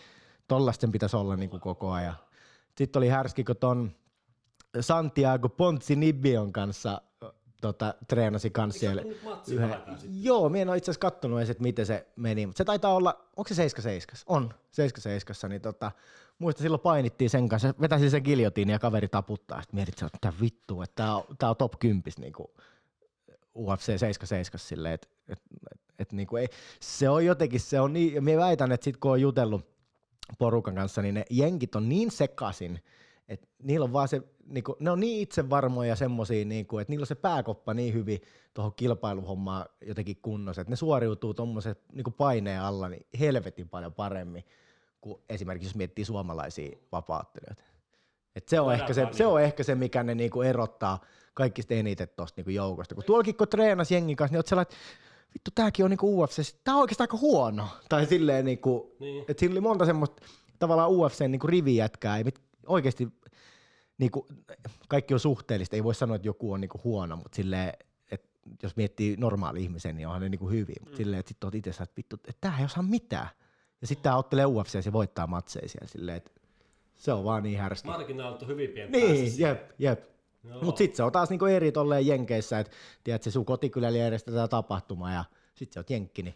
tollaista 0.48 0.81
sen 0.81 0.91
pitäisi 0.91 1.15
olla 1.15 1.35
niinku 1.35 1.60
koko 1.60 1.91
ajan. 1.91 2.15
Sitten 2.77 2.99
oli 2.99 3.07
härski, 3.07 3.44
kun 3.44 3.56
ton 3.56 3.91
Santiago 4.80 5.49
Ponzinibion 5.49 6.53
kanssa 6.53 7.02
tota, 7.64 7.94
treenasi 8.07 8.49
kans 8.49 8.80
siellä. 8.80 9.02
Yhden, 9.52 9.76
joo, 10.22 10.49
minä 10.49 10.61
en 10.61 10.69
ole 10.69 10.77
itse 10.77 10.91
asiassa 10.91 10.99
kattonut 10.99 11.40
edes, 11.40 11.49
että 11.49 11.64
miten 11.64 11.85
se 11.85 12.07
meni, 12.15 12.45
mutta 12.45 12.57
se 12.57 12.65
taitaa 12.65 12.95
olla, 12.95 13.26
onko 13.38 13.48
se 13.48 13.56
7 13.56 13.94
On, 14.26 14.53
7 14.72 15.49
niin 15.49 15.61
tota, 15.61 15.91
muista 16.40 16.61
silloin 16.61 16.81
painittiin 16.81 17.30
sen 17.30 17.49
kanssa, 17.49 17.73
vetäisi 17.81 18.10
sen 18.10 18.22
giljotiin 18.23 18.69
ja 18.69 18.80
kaveri 18.80 19.07
taputtaa, 19.07 19.61
sitten 19.61 19.76
mietit, 19.76 20.02
että 20.02 20.27
mitä 20.27 20.34
vittua, 20.41 20.84
että 20.84 20.95
tää 20.95 21.15
on, 21.15 21.23
tää 21.40 21.49
on 21.49 21.57
top 21.57 21.73
10 21.80 22.03
niinku 22.18 22.53
UFC 23.56 23.85
77 23.85 24.60
silleen, 24.60 24.94
että 24.94 25.07
et, 25.27 25.40
et, 25.72 25.81
et, 25.99 26.14
niinku 26.14 26.35
ei, 26.35 26.48
se 26.80 27.10
on 27.10 27.26
jotenkin, 27.26 27.60
se 27.60 27.80
on 27.80 27.94
niin, 27.94 28.14
ja 28.14 28.22
minä 28.22 28.38
väitän, 28.38 28.72
että 28.72 28.84
sit 28.84 28.98
kun 28.98 29.11
on 29.11 29.22
jutellut 29.22 29.65
porukan 30.38 30.76
kanssa, 30.76 31.02
niin 31.02 31.15
ne 31.15 31.26
jenkit 31.30 31.76
on 31.76 31.90
niin 31.90 32.11
sekasin, 32.11 32.84
että 33.27 33.47
niillä 33.63 33.83
on 33.83 33.93
vaan 33.93 34.07
se, 34.07 34.21
niinku, 34.45 34.75
ne 34.79 34.91
on 34.91 34.99
niin 34.99 35.21
itsevarmoja 35.21 35.95
semmosia, 35.95 36.45
niinku, 36.45 36.77
että 36.77 36.91
niillä 36.91 37.03
on 37.03 37.07
se 37.07 37.15
pääkoppa 37.15 37.73
niin 37.73 37.93
hyvin 37.93 38.21
tuohon 38.53 38.73
kilpailuhommaan 38.75 39.65
jotenkin 39.85 40.17
kunnossa, 40.21 40.61
että 40.61 40.71
ne 40.71 40.75
suoriutuu 40.75 41.33
tuommoisen 41.33 41.75
niinku 41.93 42.11
paineen 42.11 42.61
alla 42.61 42.89
niin 42.89 43.05
helvetin 43.19 43.69
paljon 43.69 43.93
paremmin 43.93 44.43
kuin 45.01 45.21
esimerkiksi 45.29 45.67
jos 45.67 45.75
miettii 45.75 46.05
suomalaisia 46.05 46.77
vapaattelijoita. 46.91 47.63
Et 48.35 48.47
se, 48.49 48.59
on 48.59 48.65
Voidaan 48.65 48.81
ehkä 48.81 48.93
se, 48.93 49.03
vaan 49.03 49.13
se 49.13 49.25
on 49.25 49.41
ehkä 49.41 49.63
se, 49.63 49.75
mikä 49.75 50.03
ne 50.03 50.15
niinku 50.15 50.41
erottaa 50.41 50.99
kaikista 51.33 51.73
eniten 51.73 52.07
tuosta 52.17 52.39
niinku 52.39 52.49
joukosta. 52.49 52.95
Kun 52.95 53.03
tuollakin 53.03 53.35
kun 53.37 53.47
treenas 53.47 53.91
jengin 53.91 54.15
kanssa, 54.15 54.33
niin 54.33 54.39
oot 54.39 54.47
sellainen, 54.47 54.73
että 54.73 54.85
vittu 55.33 55.51
tääkin 55.55 55.85
on 55.85 55.89
niinku 55.89 56.21
UFC, 56.21 56.53
tää 56.63 56.75
on 56.75 56.81
oikeastaan 56.81 57.05
aika 57.05 57.17
huono. 57.17 57.67
Tai 57.89 58.05
silleen 58.05 58.45
niinku, 58.45 58.95
Niin. 58.99 59.25
että 59.27 59.39
siinä 59.39 59.53
oli 59.53 59.61
monta 59.61 59.85
semmoista 59.85 60.21
tavallaan 60.59 60.91
UFC 60.91 61.21
niinku 61.21 61.47
rivijätkää, 61.47 62.23
mit, 62.23 62.41
oikeasti 62.68 63.07
niinku, 63.98 64.27
kaikki 64.88 65.14
on 65.14 65.19
suhteellista, 65.19 65.76
ei 65.76 65.84
voi 65.84 65.95
sanoa, 65.95 66.15
että 66.15 66.27
joku 66.27 66.52
on 66.52 66.61
niinku 66.61 66.81
huono, 66.84 67.15
mutta 67.15 67.35
silleen, 67.35 67.73
että 68.11 68.27
jos 68.64 68.76
miettii 68.76 69.15
normaali 69.19 69.64
ihmisen, 69.64 69.95
niin 69.95 70.07
onhan 70.07 70.22
ne 70.22 70.30
niinku 70.30 70.49
hyviä, 70.49 70.76
mutta 70.80 70.98
silleen, 70.98 71.19
että 71.19 71.30
sit 71.30 71.44
oot 71.44 71.56
itse 71.56 71.69
että 71.69 71.98
vittu, 71.98 72.15
että 72.15 72.38
tää 72.41 72.60
ei 72.60 72.65
osaa 72.65 72.84
mitään. 72.84 73.30
Ja 73.81 73.88
sitten 73.88 74.03
tää 74.03 74.18
ottelee 74.18 74.45
UFC 74.45 74.76
ja 74.76 74.81
se 74.81 74.94
voittaa 74.94 75.27
matseja 75.27 75.69
siellä 75.69 75.88
silleen, 75.88 76.18
että 76.18 76.31
se 76.95 77.14
on 77.14 77.23
vaan 77.23 77.44
niin 77.44 77.60
härski. 77.60 77.88
Marginaalit 77.88 78.41
on 78.41 78.48
hyvin 78.48 78.69
pieni 78.69 78.91
Niin, 78.91 79.40
jep, 79.40 79.72
jep. 79.80 80.03
Joo. 80.44 80.61
Mutta 80.61 80.77
sitten 80.77 80.98
se 80.98 81.03
on 81.03 81.11
taas 81.11 81.30
niinku 81.30 81.45
eri 81.45 81.72
tolleen 81.72 82.07
Jenkeissä, 82.07 82.60
että 82.60 82.72
tiedät, 83.03 83.23
se 83.23 83.31
sun 83.31 83.45
kotikylällä 83.45 83.98
järjestetään 83.98 84.49
tapahtuma 84.49 85.11
ja 85.11 85.23
sitten 85.56 85.73
se 85.73 85.80
on 85.80 85.85
Jenkki, 85.90 86.23
niin 86.23 86.35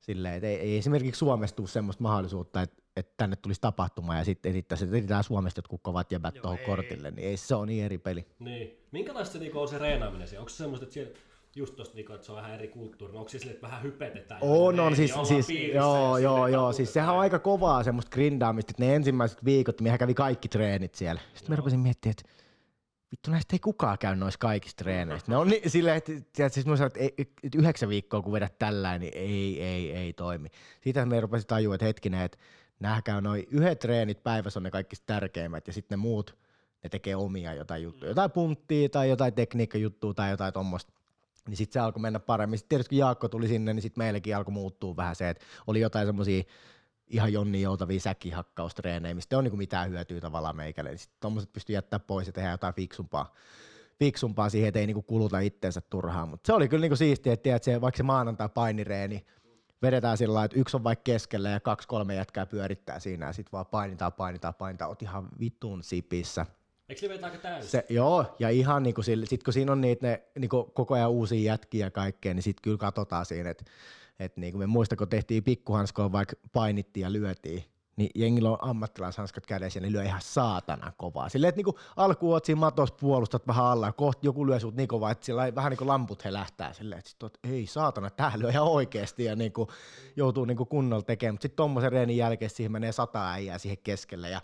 silleen, 0.00 0.34
että 0.34 0.46
ei, 0.46 0.56
ei 0.56 0.78
esimerkiksi 0.78 1.18
Suomessa 1.18 1.56
tule 1.56 1.68
semmoista 1.68 2.02
mahdollisuutta, 2.02 2.62
että, 2.62 2.82
että 2.98 3.14
tänne 3.16 3.36
tulisi 3.36 3.60
tapahtuma 3.60 4.16
ja 4.16 4.24
sitten 4.24 4.50
esittäisi, 4.50 4.84
että 4.84 4.96
etsitään 4.96 5.24
Suomesta 5.24 5.58
jotkut 5.58 5.80
kovat 5.82 6.12
jäbät 6.12 6.34
tuohon 6.34 6.58
ei. 6.58 6.66
kortille, 6.66 7.10
niin 7.10 7.28
ei, 7.28 7.36
se 7.36 7.54
on 7.54 7.68
niin 7.68 7.84
eri 7.84 7.98
peli. 7.98 8.26
Niin. 8.38 8.78
Minkälaista 8.90 9.32
se 9.32 9.38
niinku 9.38 9.60
on 9.60 9.68
se 9.68 9.78
reenaaminen 9.78 10.28
siellä? 10.28 10.40
Onko 10.40 10.48
se 10.48 10.56
semmoista, 10.56 10.84
että 10.84 10.94
siellä 10.94 11.12
just 11.56 11.76
tosta, 11.76 11.94
niinku, 11.94 12.12
että 12.12 12.26
se 12.26 12.32
on 12.32 12.36
vähän 12.36 12.54
eri 12.54 12.68
kulttuuri? 12.68 13.12
No, 13.12 13.18
onko 13.18 13.28
se 13.28 13.38
silleen, 13.38 13.54
että 13.54 13.66
vähän 13.66 13.82
hypetetään? 13.82 14.40
On, 14.42 14.76
ja 14.76 14.82
on, 14.82 14.96
siis, 14.96 15.14
siis 15.28 15.48
joo, 15.74 16.18
joo, 16.18 16.48
joo, 16.48 16.72
siis 16.72 16.92
sehän 16.92 17.14
on 17.14 17.20
aika 17.20 17.38
kovaa 17.38 17.82
semmoista 17.82 18.10
grindaamista, 18.10 18.70
että 18.70 18.84
ne 18.84 18.94
ensimmäiset 18.94 19.44
viikot, 19.44 19.80
mehän 19.80 19.98
kävi 19.98 20.14
kaikki 20.14 20.48
treenit 20.48 20.94
siellä. 20.94 21.20
Sitten 21.34 21.50
mä 21.52 21.56
rupesin 21.56 21.80
miettimään, 21.80 22.14
että 22.18 22.32
vittu 23.12 23.30
näistä 23.30 23.54
ei 23.54 23.58
kukaan 23.58 23.98
käy 23.98 24.16
noissa 24.16 24.38
kaikissa 24.38 24.76
treeneissä. 24.76 25.32
Ne 25.32 25.36
on 25.36 25.48
niin, 25.48 25.70
silleen, 25.70 25.96
että, 25.96 26.12
tiedät, 26.32 26.52
siis 26.52 26.66
mä 26.66 26.76
sanoin, 26.76 26.86
että, 26.86 27.00
ei- 27.00 27.14
että 27.18 27.58
yhdeksän 27.58 27.88
viikkoa 27.88 28.22
kun 28.22 28.32
vedät 28.32 28.58
tällä, 28.58 28.98
niin 28.98 29.12
ei, 29.14 29.62
ei, 29.62 29.92
ei 29.92 30.12
toimi. 30.12 30.48
Siitä 30.80 31.06
me 31.06 31.20
rupesin 31.20 31.46
tajua, 31.46 31.74
että 31.74 31.86
hetkinen, 31.86 32.20
että 32.20 32.38
nämä 32.80 33.02
käy 33.02 33.20
noin 33.20 33.46
yhdet 33.50 33.78
treenit 33.78 34.22
päivässä 34.22 34.58
on 34.58 34.62
ne 34.62 34.70
kaikista 34.70 35.06
tärkeimmät 35.06 35.66
ja 35.66 35.72
sitten 35.72 35.98
ne 35.98 36.02
muut 36.02 36.36
ne 36.82 36.88
tekee 36.88 37.16
omia 37.16 37.54
jotain 37.54 37.82
juttuja, 37.82 38.10
jotain 38.10 38.30
punttia 38.30 38.88
tai 38.88 39.10
jotain 39.10 39.34
tekniikkajuttua 39.34 40.14
tai 40.14 40.30
jotain 40.30 40.52
tuommoista. 40.52 40.92
Niin 41.48 41.56
sitten 41.56 41.72
se 41.72 41.80
alkoi 41.80 42.00
mennä 42.00 42.20
paremmin. 42.20 42.58
Sitten 42.58 42.68
tietysti 42.68 42.94
kun 42.94 42.98
Jaakko 42.98 43.28
tuli 43.28 43.48
sinne, 43.48 43.74
niin 43.74 43.82
sitten 43.82 44.04
meillekin 44.04 44.36
alkoi 44.36 44.52
muuttua 44.52 44.96
vähän 44.96 45.16
se, 45.16 45.28
että 45.28 45.44
oli 45.66 45.80
jotain 45.80 46.06
semmoisia 46.06 46.42
ihan 47.06 47.32
Jonni 47.32 47.62
joutavia 47.62 48.00
säkkihakkaustreenejä, 48.00 49.14
mistä 49.14 49.34
ei 49.34 49.36
ole 49.36 49.42
niinku 49.42 49.56
mitään 49.56 49.90
hyötyä 49.90 50.20
tavallaan 50.20 50.56
meikälle. 50.56 50.90
Niin 50.90 50.98
sitten 50.98 51.20
tuommoiset 51.20 51.52
pystyy 51.52 51.74
jättää 51.74 51.98
pois 51.98 52.26
ja 52.26 52.32
tehdä 52.32 52.50
jotain 52.50 52.74
fiksumpaa, 52.74 53.34
fiksumpaa 53.98 54.48
siihen, 54.48 54.68
että 54.68 54.80
ei 54.80 54.86
niinku 54.86 55.02
kuluta 55.02 55.40
itsensä 55.40 55.80
turhaan. 55.80 56.28
Mutta 56.28 56.46
se 56.46 56.52
oli 56.52 56.68
kyllä 56.68 56.82
niinku 56.82 56.96
siistiä, 56.96 57.32
että 57.32 57.42
tiedät, 57.42 57.62
se, 57.62 57.80
vaikka 57.80 57.96
se 57.96 58.02
maanantai 58.02 58.48
painireeni, 58.48 59.26
vedetään 59.82 60.18
sillä 60.18 60.34
lailla, 60.34 60.44
että 60.44 60.60
yksi 60.60 60.76
on 60.76 60.84
vaikka 60.84 61.02
keskellä 61.02 61.50
ja 61.50 61.60
kaksi 61.60 61.88
kolme 61.88 62.14
jätkää 62.14 62.46
pyörittää 62.46 63.00
siinä 63.00 63.26
ja 63.26 63.32
sitten 63.32 63.52
vaan 63.52 63.66
painitaan, 63.66 64.12
painitaan, 64.12 64.54
painitaan, 64.54 64.88
oot 64.88 65.02
ihan 65.02 65.28
vitun 65.40 65.82
sipissä. 65.82 66.46
Eikö 66.88 67.08
vetä 67.08 67.26
aika 67.26 67.38
täysin? 67.38 67.70
Se, 67.70 67.84
joo, 67.88 68.36
ja 68.38 68.50
ihan 68.50 68.82
niinku 68.82 69.02
sit 69.02 69.42
kun 69.42 69.52
siinä 69.52 69.72
on 69.72 69.80
niitä 69.80 70.06
ne, 70.06 70.22
niinku 70.38 70.64
koko 70.64 70.94
ajan 70.94 71.10
uusia 71.10 71.52
jätkiä 71.52 71.86
ja 71.86 71.90
kaikkea, 71.90 72.34
niin 72.34 72.42
sitten 72.42 72.62
kyllä 72.62 72.78
katsotaan 72.78 73.26
siinä, 73.26 73.50
että 73.50 73.64
et 74.18 74.36
niinku 74.36 74.58
me 74.58 74.66
muista, 74.66 74.96
kun 74.96 75.08
tehtiin 75.08 75.44
pikkuhanskoa, 75.44 76.12
vaikka 76.12 76.36
painittiin 76.52 77.04
ja 77.04 77.12
lyötiin, 77.12 77.64
niin 77.98 78.10
jengillä 78.14 78.50
on 78.50 78.58
ammattilaishanskat 78.60 79.46
kädessä 79.46 79.78
ja 79.78 79.80
ne 79.80 79.92
lyö 79.92 80.02
ihan 80.02 80.20
saatana 80.22 80.92
kovaa. 80.96 81.28
Silleen, 81.28 81.48
että 81.48 81.58
niinku 81.58 81.78
alkuun 81.96 82.32
oot 82.32 82.44
siinä 82.44 82.58
matossa 82.58 82.94
puolustat 83.00 83.46
vähän 83.46 83.64
alla 83.64 83.86
ja 83.86 83.92
kohta 83.92 84.26
joku 84.26 84.46
lyö 84.46 84.60
sut 84.60 84.76
niin 84.76 84.88
kovaa, 84.88 85.10
että 85.10 85.26
sillä 85.26 85.54
vähän 85.54 85.70
niin 85.70 85.78
kuin 85.78 85.88
lamput 85.88 86.24
helähtää 86.24 86.72
silleen, 86.72 86.98
että 86.98 87.10
sit 87.10 87.22
oot, 87.22 87.38
ei 87.44 87.66
saatana, 87.66 88.10
tää 88.10 88.32
lyö 88.36 88.50
ihan 88.50 88.66
oikeesti 88.66 89.24
ja 89.24 89.36
niinku 89.36 89.68
joutuu 90.16 90.44
niinku 90.44 90.64
kunnolla 90.64 91.02
tekemään. 91.02 91.34
Mutta 91.34 91.42
sitten 91.42 91.56
tommosen 91.56 91.92
reenin 91.92 92.16
jälkeen 92.16 92.50
siihen 92.50 92.72
menee 92.72 92.92
sata 92.92 93.30
äijää 93.30 93.58
siihen 93.58 93.78
keskelle 93.78 94.30
ja 94.30 94.40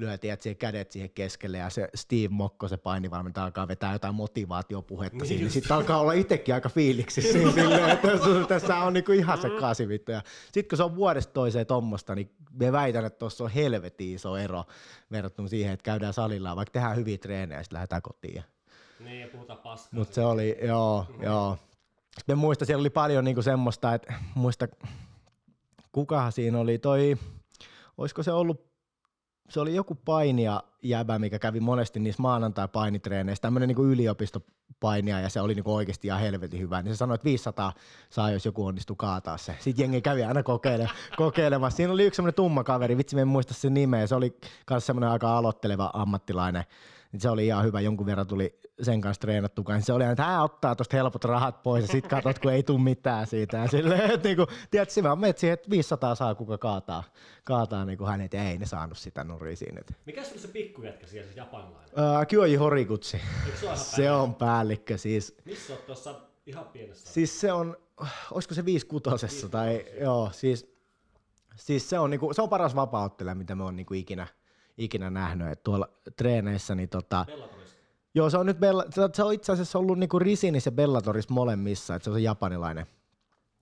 lyö 0.00 0.18
tiedät, 0.18 0.42
siihen 0.42 0.56
kädet 0.56 0.90
siihen 0.90 1.10
keskelle 1.10 1.58
ja 1.58 1.70
se 1.70 1.88
Steve 1.94 2.28
Mokko, 2.28 2.68
se 2.68 2.76
painivalmentaja, 2.76 3.44
alkaa 3.44 3.68
vetää 3.68 3.92
jotain 3.92 4.14
motivaatiopuhetta 4.14 5.18
niin 5.18 5.26
siinä, 5.26 5.42
niin 5.42 5.50
sitten 5.50 5.76
alkaa 5.76 6.00
olla 6.00 6.12
itsekin 6.12 6.54
aika 6.54 6.68
fiiliksissä 6.68 7.32
siinä 7.32 7.52
silleen, 7.52 7.90
että 7.90 8.08
tässä- 8.48 8.76
on 8.76 8.92
niinku 8.92 9.12
ihan 9.12 9.42
se 9.42 9.50
kasi 9.60 9.88
vittu. 9.88 10.12
Ja 10.12 10.22
sitten 10.52 10.68
kun 10.68 10.76
se 10.76 10.82
on 10.82 10.96
vuodesta 10.96 11.32
toiseen 11.32 11.66
tommosta, 11.66 12.14
niin 12.14 12.30
me 12.52 12.72
väitän, 12.72 13.04
että 13.04 13.18
tuossa 13.18 13.44
on 13.44 13.50
helvetin 13.50 14.14
iso 14.14 14.36
ero 14.36 14.64
verrattuna 15.10 15.48
siihen, 15.48 15.72
että 15.72 15.84
käydään 15.84 16.12
salilla, 16.12 16.56
vaikka 16.56 16.72
tehdään 16.72 16.96
hyviä 16.96 17.18
treenejä 17.18 17.58
ja 17.60 17.64
sitten 17.64 17.76
lähdetään 17.76 18.02
kotiin. 18.02 18.44
Niin, 19.00 19.20
ja 19.20 19.28
puhutaan 19.28 19.58
paskaa. 19.58 19.98
Mutta 19.98 20.14
se 20.14 20.20
oli, 20.24 20.58
joo, 20.62 21.06
joo. 21.22 21.58
Sitten 22.18 22.36
mä 22.36 22.40
muistan, 22.40 22.66
siellä 22.66 22.80
oli 22.80 22.90
paljon 22.90 23.24
niinku 23.24 23.42
semmoista, 23.42 23.94
että 23.94 24.14
muista, 24.34 24.68
kukahan 25.92 26.32
siinä 26.32 26.58
oli 26.58 26.78
toi, 26.78 27.16
olisiko 27.98 28.22
se 28.22 28.32
ollut, 28.32 28.69
se 29.50 29.60
oli 29.60 29.74
joku 29.74 29.94
painija 29.94 30.62
jäbä, 30.82 31.18
mikä 31.18 31.38
kävi 31.38 31.60
monesti 31.60 32.00
niissä 32.00 32.22
maanantai-painitreeneissä, 32.22 33.42
tämmöinen 33.42 33.68
niinku 33.68 33.84
yliopistopainija, 33.84 35.20
ja 35.20 35.28
se 35.28 35.40
oli 35.40 35.54
niinku 35.54 35.74
oikeasti 35.74 36.08
ihan 36.08 36.20
helvetin 36.20 36.60
hyvä. 36.60 36.82
Niin 36.82 36.94
se 36.94 36.96
sanoi, 36.96 37.14
että 37.14 37.24
500 37.24 37.72
saa, 38.10 38.30
jos 38.30 38.44
joku 38.44 38.66
onnistuu 38.66 38.96
kaataa 38.96 39.38
se. 39.38 39.56
Sitten 39.60 39.82
jengi 39.82 40.02
kävi 40.02 40.24
aina 40.24 40.42
kokeile, 40.42 40.90
kokeilemassa. 41.16 41.76
Siinä 41.76 41.92
oli 41.92 42.04
yksi 42.04 42.16
semmoinen 42.16 42.34
tumma 42.34 42.64
kaveri, 42.64 42.96
vitsi 42.96 43.16
me 43.16 43.22
en 43.22 43.28
muista 43.28 43.54
sen 43.54 43.74
nimeä, 43.74 44.06
se 44.06 44.14
oli 44.14 44.36
myös 44.70 44.86
semmoinen 44.86 45.10
aika 45.10 45.38
aloitteleva 45.38 45.90
ammattilainen. 45.92 46.64
Niin 47.12 47.20
se 47.20 47.30
oli 47.30 47.46
ihan 47.46 47.64
hyvä, 47.64 47.80
jonkun 47.80 48.06
verran 48.06 48.26
tuli 48.26 48.60
sen 48.82 49.00
kanssa 49.00 49.20
treenattu 49.20 49.64
kanssa. 49.64 49.86
Se 49.86 49.92
oli 49.92 50.04
aina, 50.04 50.12
että 50.12 50.24
hän 50.24 50.42
ottaa 50.42 50.74
tuosta 50.76 50.96
helpot 50.96 51.24
rahat 51.24 51.62
pois 51.62 51.82
ja 51.82 51.88
sit 51.88 52.06
katsot, 52.06 52.38
kun 52.38 52.52
ei 52.52 52.62
tule 52.62 52.80
mitään 52.80 53.26
siitä. 53.26 53.56
Ja 53.56 53.68
silleen, 53.68 54.10
että 54.10 54.28
niinku, 54.28 54.46
tiedät, 54.70 54.90
sinä 54.90 55.16
menet 55.16 55.38
siihen, 55.38 55.54
että 55.54 55.70
500 55.70 56.14
saa 56.14 56.34
kuka 56.34 56.58
kaataa, 56.58 57.04
kaataa 57.44 57.84
niinku 57.84 58.04
hänet, 58.04 58.32
ja 58.32 58.44
ei 58.44 58.58
ne 58.58 58.66
saanut 58.66 58.98
sitä 58.98 59.24
nuria 59.24 59.56
siinä. 59.56 59.80
Mikä 60.06 60.24
se 60.24 60.32
oli 60.32 60.40
se 60.40 60.48
pikkujätkä 60.48 61.06
siellä, 61.06 61.32
se 61.32 61.36
japanilainen? 61.36 61.90
Ää, 61.96 62.26
Kyoji 62.26 62.56
Horikutsi, 62.56 63.20
se 63.54 63.76
se 63.76 64.10
on 64.10 64.34
päällikkö 64.34 64.98
siis. 64.98 65.36
Missä 65.44 65.72
oot 65.72 65.86
tuossa 65.86 66.14
ihan 66.46 66.64
pienessä? 66.64 67.12
Siis 67.12 67.40
se 67.40 67.52
on, 67.52 67.76
olisiko 68.30 68.54
se 68.54 68.64
5 68.64 68.86
kutosessa 68.86 69.48
tai 69.48 69.84
joo, 70.00 70.30
siis, 70.32 70.74
siis 71.56 71.90
se, 71.90 71.98
on 71.98 72.10
niinku, 72.10 72.34
se 72.34 72.42
on 72.42 72.48
paras 72.48 72.74
vapauttelija, 72.74 73.34
mitä 73.34 73.54
me 73.54 73.64
on 73.64 73.76
niinku 73.76 73.94
ikinä, 73.94 74.26
ikinä 74.78 75.10
nähnyt. 75.10 75.48
Et 75.48 75.62
tuolla 75.62 75.88
treeneissä, 76.16 76.74
niin 76.74 76.88
tota, 76.88 77.24
Bellatorissa. 77.26 77.59
Joo, 78.14 78.30
se 78.30 78.38
on 78.38 78.46
nyt 78.46 78.60
Bella, 78.60 78.84
se, 79.14 79.22
on 79.22 79.32
itse 79.32 79.52
asiassa 79.52 79.78
ollut 79.78 79.98
niinku 79.98 80.18
Risinis 80.18 80.66
ja 80.66 80.72
Bellatoris 80.72 81.28
molemmissa, 81.28 81.94
että 81.94 82.04
se 82.04 82.10
on 82.10 82.16
se 82.16 82.20
japanilainen, 82.20 82.86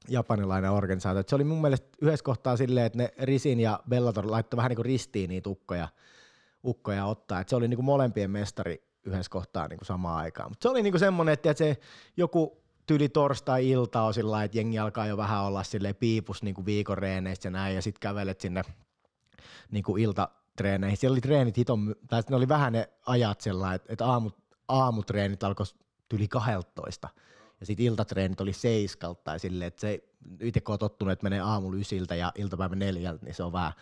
japanilainen 0.09 0.71
organisaatio. 0.71 1.21
Et 1.21 1.29
se 1.29 1.35
oli 1.35 1.45
mun 1.45 1.61
mielestä 1.61 1.89
yhdessä 2.03 2.25
kohtaa 2.25 2.57
silleen, 2.57 2.87
että 2.87 2.99
ne 2.99 3.13
Risin 3.19 3.61
ja 3.61 3.81
Bellator 3.89 4.31
laittoi 4.31 4.57
vähän 4.57 4.69
niinku 4.69 4.83
ristiin 4.83 5.31
niitä 5.31 5.51
ukkoja, 5.51 5.89
ukkoja 6.65 7.07
ottaa. 7.07 7.41
Et 7.41 7.49
se 7.49 7.57
oli 7.57 7.69
niinku 7.69 7.83
molempien 7.83 8.31
mestari 8.31 8.83
yhdessä 9.05 9.31
kohtaa 9.31 9.69
niinku 9.69 9.85
samaan 9.85 10.19
aikaan. 10.19 10.51
Mutta 10.51 10.63
se 10.63 10.69
oli 10.69 10.83
niinku 10.83 10.99
semmoinen, 10.99 11.33
että 11.33 11.55
se 11.55 11.77
joku 12.17 12.63
tyli 12.87 13.09
torstai-ilta 13.09 14.03
on 14.03 14.15
sillä 14.15 14.45
että 14.45 14.59
jengi 14.59 14.79
alkaa 14.79 15.07
jo 15.07 15.17
vähän 15.17 15.45
olla 15.45 15.63
silleen 15.63 15.97
piipus 15.97 16.43
niinku 16.43 16.67
viikon 16.67 16.99
reeneistä 16.99 17.47
ja 17.47 17.51
näin, 17.51 17.75
ja 17.75 17.83
sitten 17.83 18.01
kävelet 18.01 18.41
sinne 18.41 18.63
niinku 19.71 19.97
iltatreeneihin. 20.59 20.97
Siellä 20.97 21.15
oli 21.15 21.21
treenit 21.21 21.57
hiton, 21.57 21.95
tai 22.09 22.23
ne 22.31 22.37
oli 22.37 22.49
vähän 22.49 22.73
ne 22.73 22.89
ajat 23.07 23.41
sellainen, 23.41 23.77
että, 23.77 23.93
että 23.93 24.07
aamu, 24.07 24.31
aamutreenit 24.69 25.45
alkoi 25.45 25.67
yli 26.15 26.29
12 26.29 27.09
ja 27.61 27.67
sitten 27.67 27.87
iltatreenit 27.87 28.41
oli 28.41 28.53
seiskalta 28.53 29.21
tai 29.25 29.41
silleen, 29.41 29.69
että 29.69 29.81
se 29.81 30.05
itse 30.41 30.61
kun 30.61 30.73
on 30.73 30.79
tottunut, 30.79 31.13
että 31.13 31.23
menee 31.23 31.41
aamulla 31.41 31.77
ysiltä 31.77 32.15
ja 32.15 32.33
iltapäivä 32.35 32.77
neljältä, 32.77 33.25
niin 33.25 33.35
se 33.35 33.43
on 33.43 33.53
vähän, 33.53 33.73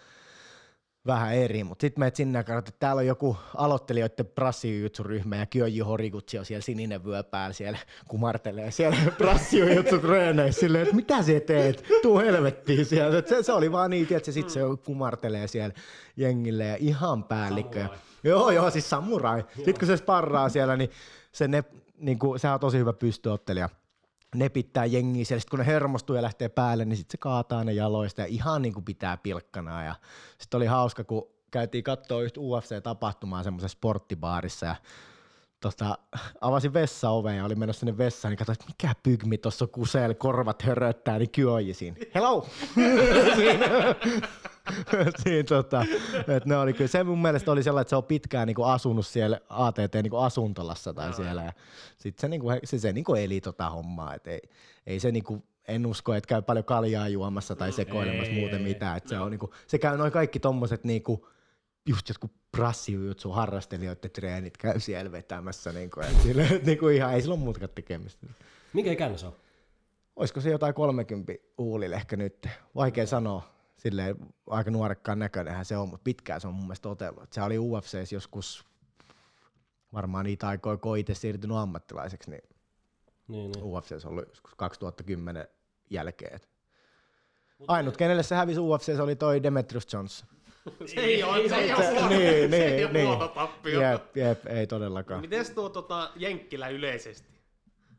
vähän 1.06 1.34
eri, 1.34 1.64
mutta 1.64 1.80
sitten 1.80 2.00
menet 2.00 2.16
sinne 2.16 2.38
ja 2.38 2.44
katsot, 2.44 2.68
että 2.68 2.78
täällä 2.78 3.00
on 3.00 3.06
joku 3.06 3.36
aloittelijoiden 3.54 4.26
prassijutsuryhmä 4.26 5.36
ja 5.36 5.46
Kyoji 5.46 5.78
Horikutsi 5.78 6.38
on 6.38 6.44
siellä 6.44 6.62
sininen 6.62 7.04
vyö 7.04 7.22
päällä 7.22 7.52
siellä 7.52 7.78
kumartelee 8.08 8.70
siellä 8.70 8.96
prassijutsutreeneissä 9.18 10.60
silleen, 10.60 10.82
että 10.82 10.96
mitä 10.96 11.22
sä 11.22 11.40
teet, 11.46 11.84
tuu 12.02 12.18
helvettiin 12.18 12.86
sieltä. 12.86 13.18
Et 13.18 13.28
Se, 13.28 13.42
se, 13.42 13.52
oli 13.52 13.72
vaan 13.72 13.90
niin, 13.90 14.06
että 14.10 14.32
sitten 14.32 14.52
se 14.52 14.60
kumartelee 14.84 15.48
siellä 15.48 15.74
jengille 16.16 16.64
ja 16.64 16.76
ihan 16.80 17.24
päällikkö. 17.24 17.80
Samurai. 17.80 17.98
Joo, 18.24 18.50
joo, 18.50 18.70
siis 18.70 18.90
samurai. 18.90 19.44
Sitten 19.56 19.78
kun 19.78 19.86
se 19.86 19.96
sparraa 19.96 20.48
siellä, 20.48 20.76
niin, 20.76 20.90
se 21.32 21.48
ne, 21.48 21.64
niin 21.98 22.18
kuin, 22.18 22.40
sehän 22.40 22.54
on 22.54 22.60
tosi 22.60 22.78
hyvä 22.78 22.92
pystyottelija. 22.92 23.68
Ne 24.36 24.48
pitää 24.48 24.84
jengiä 24.84 25.24
siellä, 25.24 25.40
sit 25.40 25.50
kun 25.50 25.58
ne 25.58 25.66
hermostuu 25.66 26.16
ja 26.16 26.22
lähtee 26.22 26.48
päälle, 26.48 26.84
niin 26.84 26.96
sitten 26.96 27.12
se 27.12 27.18
kaataa 27.18 27.64
ne 27.64 27.72
jaloista 27.72 28.20
ja 28.20 28.26
ihan 28.26 28.62
niin 28.62 28.74
kuin 28.74 28.84
pitää 28.84 29.16
pilkkanaa. 29.16 29.84
Ja 29.84 29.94
sitten 30.38 30.58
oli 30.58 30.66
hauska, 30.66 31.04
kun 31.04 31.28
käytiin 31.50 31.84
katsoa 31.84 32.22
yhtä 32.22 32.40
UFC-tapahtumaa 32.40 33.42
semmoisessa 33.42 33.72
sporttibaarissa 33.72 34.66
ja 34.66 34.76
tota, 35.70 35.98
avasin 36.40 36.74
vessaoven 36.74 37.36
ja 37.36 37.44
oli 37.44 37.54
menossa 37.54 37.80
sinne 37.80 37.98
vessaan, 37.98 38.30
niin 38.30 38.38
katsoin, 38.38 38.54
että 38.54 38.66
mikä 38.66 38.94
pygmi 39.02 39.38
tuossa 39.38 39.66
kuseel, 39.66 40.14
korvat 40.14 40.62
höröttää, 40.62 41.18
niin 41.18 41.30
kyoji 41.30 41.74
siinä. 41.74 41.96
Hello! 42.14 42.46
siinä, 43.36 43.66
siinä 45.22 45.42
tota, 45.48 45.84
että 46.18 46.48
ne 46.48 46.56
oli 46.56 46.72
kyllä, 46.72 46.88
se 46.88 47.04
mun 47.04 47.22
mielestä 47.22 47.52
oli 47.52 47.62
sellainen, 47.62 47.82
että 47.82 47.90
se 47.90 47.96
on 47.96 48.04
pitkään 48.04 48.46
niinku 48.46 48.62
asunut 48.62 49.06
siellä 49.06 49.40
ATT 49.48 49.94
niinku 49.94 50.16
asuntolassa 50.16 50.94
tai 50.94 51.12
siellä 51.12 51.42
ja 51.42 51.52
sit 51.98 52.18
se, 52.18 52.28
niinku, 52.28 52.48
se, 52.64 52.78
se 52.78 52.92
niinku 52.92 53.14
eli 53.14 53.40
tota 53.40 53.70
hommaa, 53.70 54.14
että 54.14 54.30
ei, 54.30 54.40
ei 54.86 55.00
se 55.00 55.12
niinku, 55.12 55.44
en 55.68 55.86
usko, 55.86 56.14
että 56.14 56.28
käy 56.28 56.42
paljon 56.42 56.64
kaljaa 56.64 57.08
juomassa 57.08 57.56
tai 57.56 57.72
sekoilemassa 57.72 58.32
Ei, 58.32 58.40
muuten 58.40 58.58
ei, 58.58 58.64
mitään, 58.64 58.96
että 58.96 59.08
se 59.08 59.18
on 59.18 59.30
niinku, 59.30 59.52
se 59.66 59.78
käy 59.78 59.96
noin 59.96 60.12
kaikki 60.12 60.40
tommoset 60.40 60.84
niinku, 60.84 61.28
just 61.86 62.08
jotkut 62.08 62.32
prassijutsu 62.52 63.30
harrastelijoiden 63.30 64.10
treenit 64.10 64.56
käy 64.56 64.80
siellä 64.80 65.12
vetämässä, 65.12 65.72
niinku, 65.72 66.00
et 66.00 66.22
sille, 66.22 66.42
et 66.44 66.64
niinku 66.64 66.88
ihan 66.88 67.14
ei 67.14 67.20
sillä 67.20 67.34
ole 67.34 67.42
muutakaan 67.42 67.70
tekemistä. 67.74 68.26
Minkä 68.72 68.92
ikäinen 68.92 69.18
se 69.18 69.26
on? 69.26 69.36
Olisiko 70.16 70.40
se 70.40 70.50
jotain 70.50 70.74
30 70.74 71.32
uulille 71.58 71.96
ehkä 71.96 72.16
nyt? 72.16 72.48
Vaikea 72.74 73.06
sanoa. 73.06 73.56
Silleen 73.76 74.16
aika 74.46 74.70
nuorekkaan 74.70 75.18
näköinenhän 75.18 75.64
se 75.64 75.76
on, 75.76 75.88
mutta 75.88 76.04
pitkään 76.04 76.40
se 76.40 76.48
on 76.48 76.54
mun 76.54 76.64
mielestä 76.64 76.88
otellut. 76.88 77.32
Se 77.32 77.42
oli 77.42 77.58
UFCs 77.58 78.12
joskus 78.12 78.64
varmaan 79.92 80.24
niitä 80.24 80.48
aikoja, 80.48 80.76
kun 80.76 80.98
itse 80.98 81.14
siirtynyt 81.14 81.56
ammattilaiseksi, 81.56 82.30
niin 82.30 82.42
Niin, 83.28 83.50
niin. 83.52 83.64
UFCs 83.64 84.04
on 84.04 84.10
ollut 84.10 84.28
joskus 84.28 84.54
2010 84.54 85.48
jälkeen. 85.90 86.40
Ainut, 87.68 87.96
kenelle 87.96 88.22
se 88.22 88.34
hävisi 88.34 88.60
UFC, 88.60 89.00
oli 89.00 89.16
toi 89.16 89.42
Demetrius 89.42 89.92
Johnson. 89.92 90.28
Se 90.86 91.00
ei 91.00 91.22
ole, 91.22 91.48
se 91.48 91.56
ei 91.56 91.72
ole, 91.74 91.82
Se- 91.84 91.90
niin, 92.08 92.50
se 92.50 92.64
ei 92.66 92.76
niin, 92.76 92.92
niin. 92.92 93.18
tappio. 93.34 93.80
Jep, 93.80 94.16
jep, 94.16 94.46
ei 94.46 94.66
todellakaan. 94.66 95.20
Miten 95.20 95.54
tuo 95.54 95.68
tota, 95.68 96.10
Jenkkilä 96.16 96.68
yleisesti? 96.68 97.28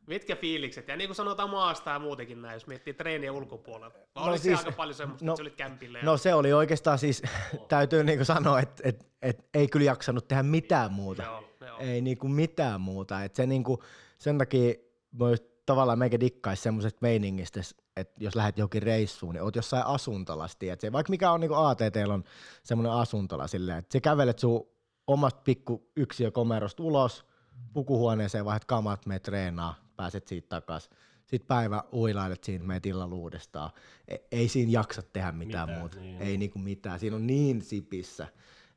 Mitkä 0.08 0.36
fiilikset? 0.36 0.88
Ja 0.88 0.96
niin 0.96 1.08
kuin 1.08 1.16
sanotaan 1.16 1.50
maasta 1.50 1.90
ja 1.92 2.00
muutenkin 2.00 2.42
näin, 2.42 2.54
jos 2.54 2.68
miettii 2.68 2.94
treeniä 2.94 3.32
ulkopuolella. 3.32 3.94
Vai 3.94 4.04
No 4.16 4.22
oliko 4.24 4.38
siis- 4.44 4.60
se 4.60 4.66
aika 4.66 4.78
paljon 4.78 4.96
semmoista, 4.96 5.26
no- 5.26 5.32
että 5.34 5.38
sä 5.38 5.44
olit 5.44 5.56
kämpillä? 5.56 6.00
Ja... 6.00 6.06
No 6.06 6.18
se 6.18 6.34
oli 6.34 6.54
oikeastaan 6.54 7.00
siis, 7.00 7.22
täytyy 7.68 8.04
niinku 8.04 8.26
sanoa, 8.26 8.60
että 8.60 8.84
et, 8.86 9.08
et 9.22 9.46
ei 9.54 9.68
kyllä 9.68 9.86
jaksanut 9.86 10.28
tehdä 10.28 10.44
mitään 10.44 10.92
muuta. 10.94 11.24
Joo, 11.24 11.44
joo. 11.68 11.78
Ei 11.80 12.02
niinku 12.02 12.28
mitään 12.28 12.82
muuta. 12.82 13.24
Et 13.24 13.36
se 13.36 13.46
niinku, 13.46 13.84
sen 14.18 14.38
takia 14.38 14.74
myös 15.12 15.44
tavallaan 15.66 16.00
meikä 16.00 16.20
dikkaisi 16.20 16.64
semmoisesta 16.64 17.00
meiningistä, 17.02 17.60
että 17.98 18.24
jos 18.24 18.36
lähdet 18.36 18.58
johonkin 18.58 18.84
reissuun, 18.84 19.34
niin 19.34 19.44
oot 19.44 19.56
jossain 19.56 19.86
asuntolasti. 19.86 20.70
Et 20.70 20.82
se, 20.82 20.92
vaikka 20.92 21.10
mikä 21.12 21.32
on 21.32 21.40
niinku 21.40 21.56
ATT 21.56 21.96
on 22.14 22.24
semmoinen 22.64 22.92
asuntola 22.92 23.48
silleen, 23.48 23.78
että 23.78 23.94
sä 23.94 24.02
kävelet 24.02 24.40
sun 24.40 24.68
omasta 25.08 25.42
pikku 25.44 25.90
yksiökomerosta 25.96 26.84
ulos, 26.84 27.26
pukuhuoneeseen 27.74 28.46
vaihdat 28.46 28.66
kamat, 28.66 29.06
meet 29.06 29.24
treenaa, 29.24 29.76
pääset 29.96 30.28
siitä 30.28 30.48
takas. 30.50 30.90
Sitten 31.26 31.48
päivä 31.48 31.84
uilailet 31.94 32.44
siinä, 32.44 32.66
meet 32.66 32.86
illalla 32.86 33.16
uudestaan. 33.16 33.70
Ei, 34.08 34.28
ei 34.32 34.48
siinä 34.48 34.72
jaksa 34.72 35.02
tehdä 35.02 35.32
mitään, 35.32 35.68
Mitään, 35.70 35.80
muuta. 35.80 36.00
niin. 36.00 36.22
Ei 36.22 36.38
niinku 36.38 36.60
mitään. 36.60 37.00
Siinä 37.00 37.16
on 37.16 37.28
niin 37.28 37.62
sipissä. 37.62 38.28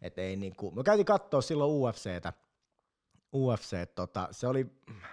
Et 0.02 0.18
ei 0.18 0.36
niinku. 0.36 0.70
Me 0.70 0.82
käytiin 0.82 1.06
katsoa 1.06 1.40
silloin 1.40 1.70
UFCtä. 1.70 2.32
UFC, 3.34 3.94
tota, 3.94 4.28
se 4.30 4.46
oli, 4.46 4.66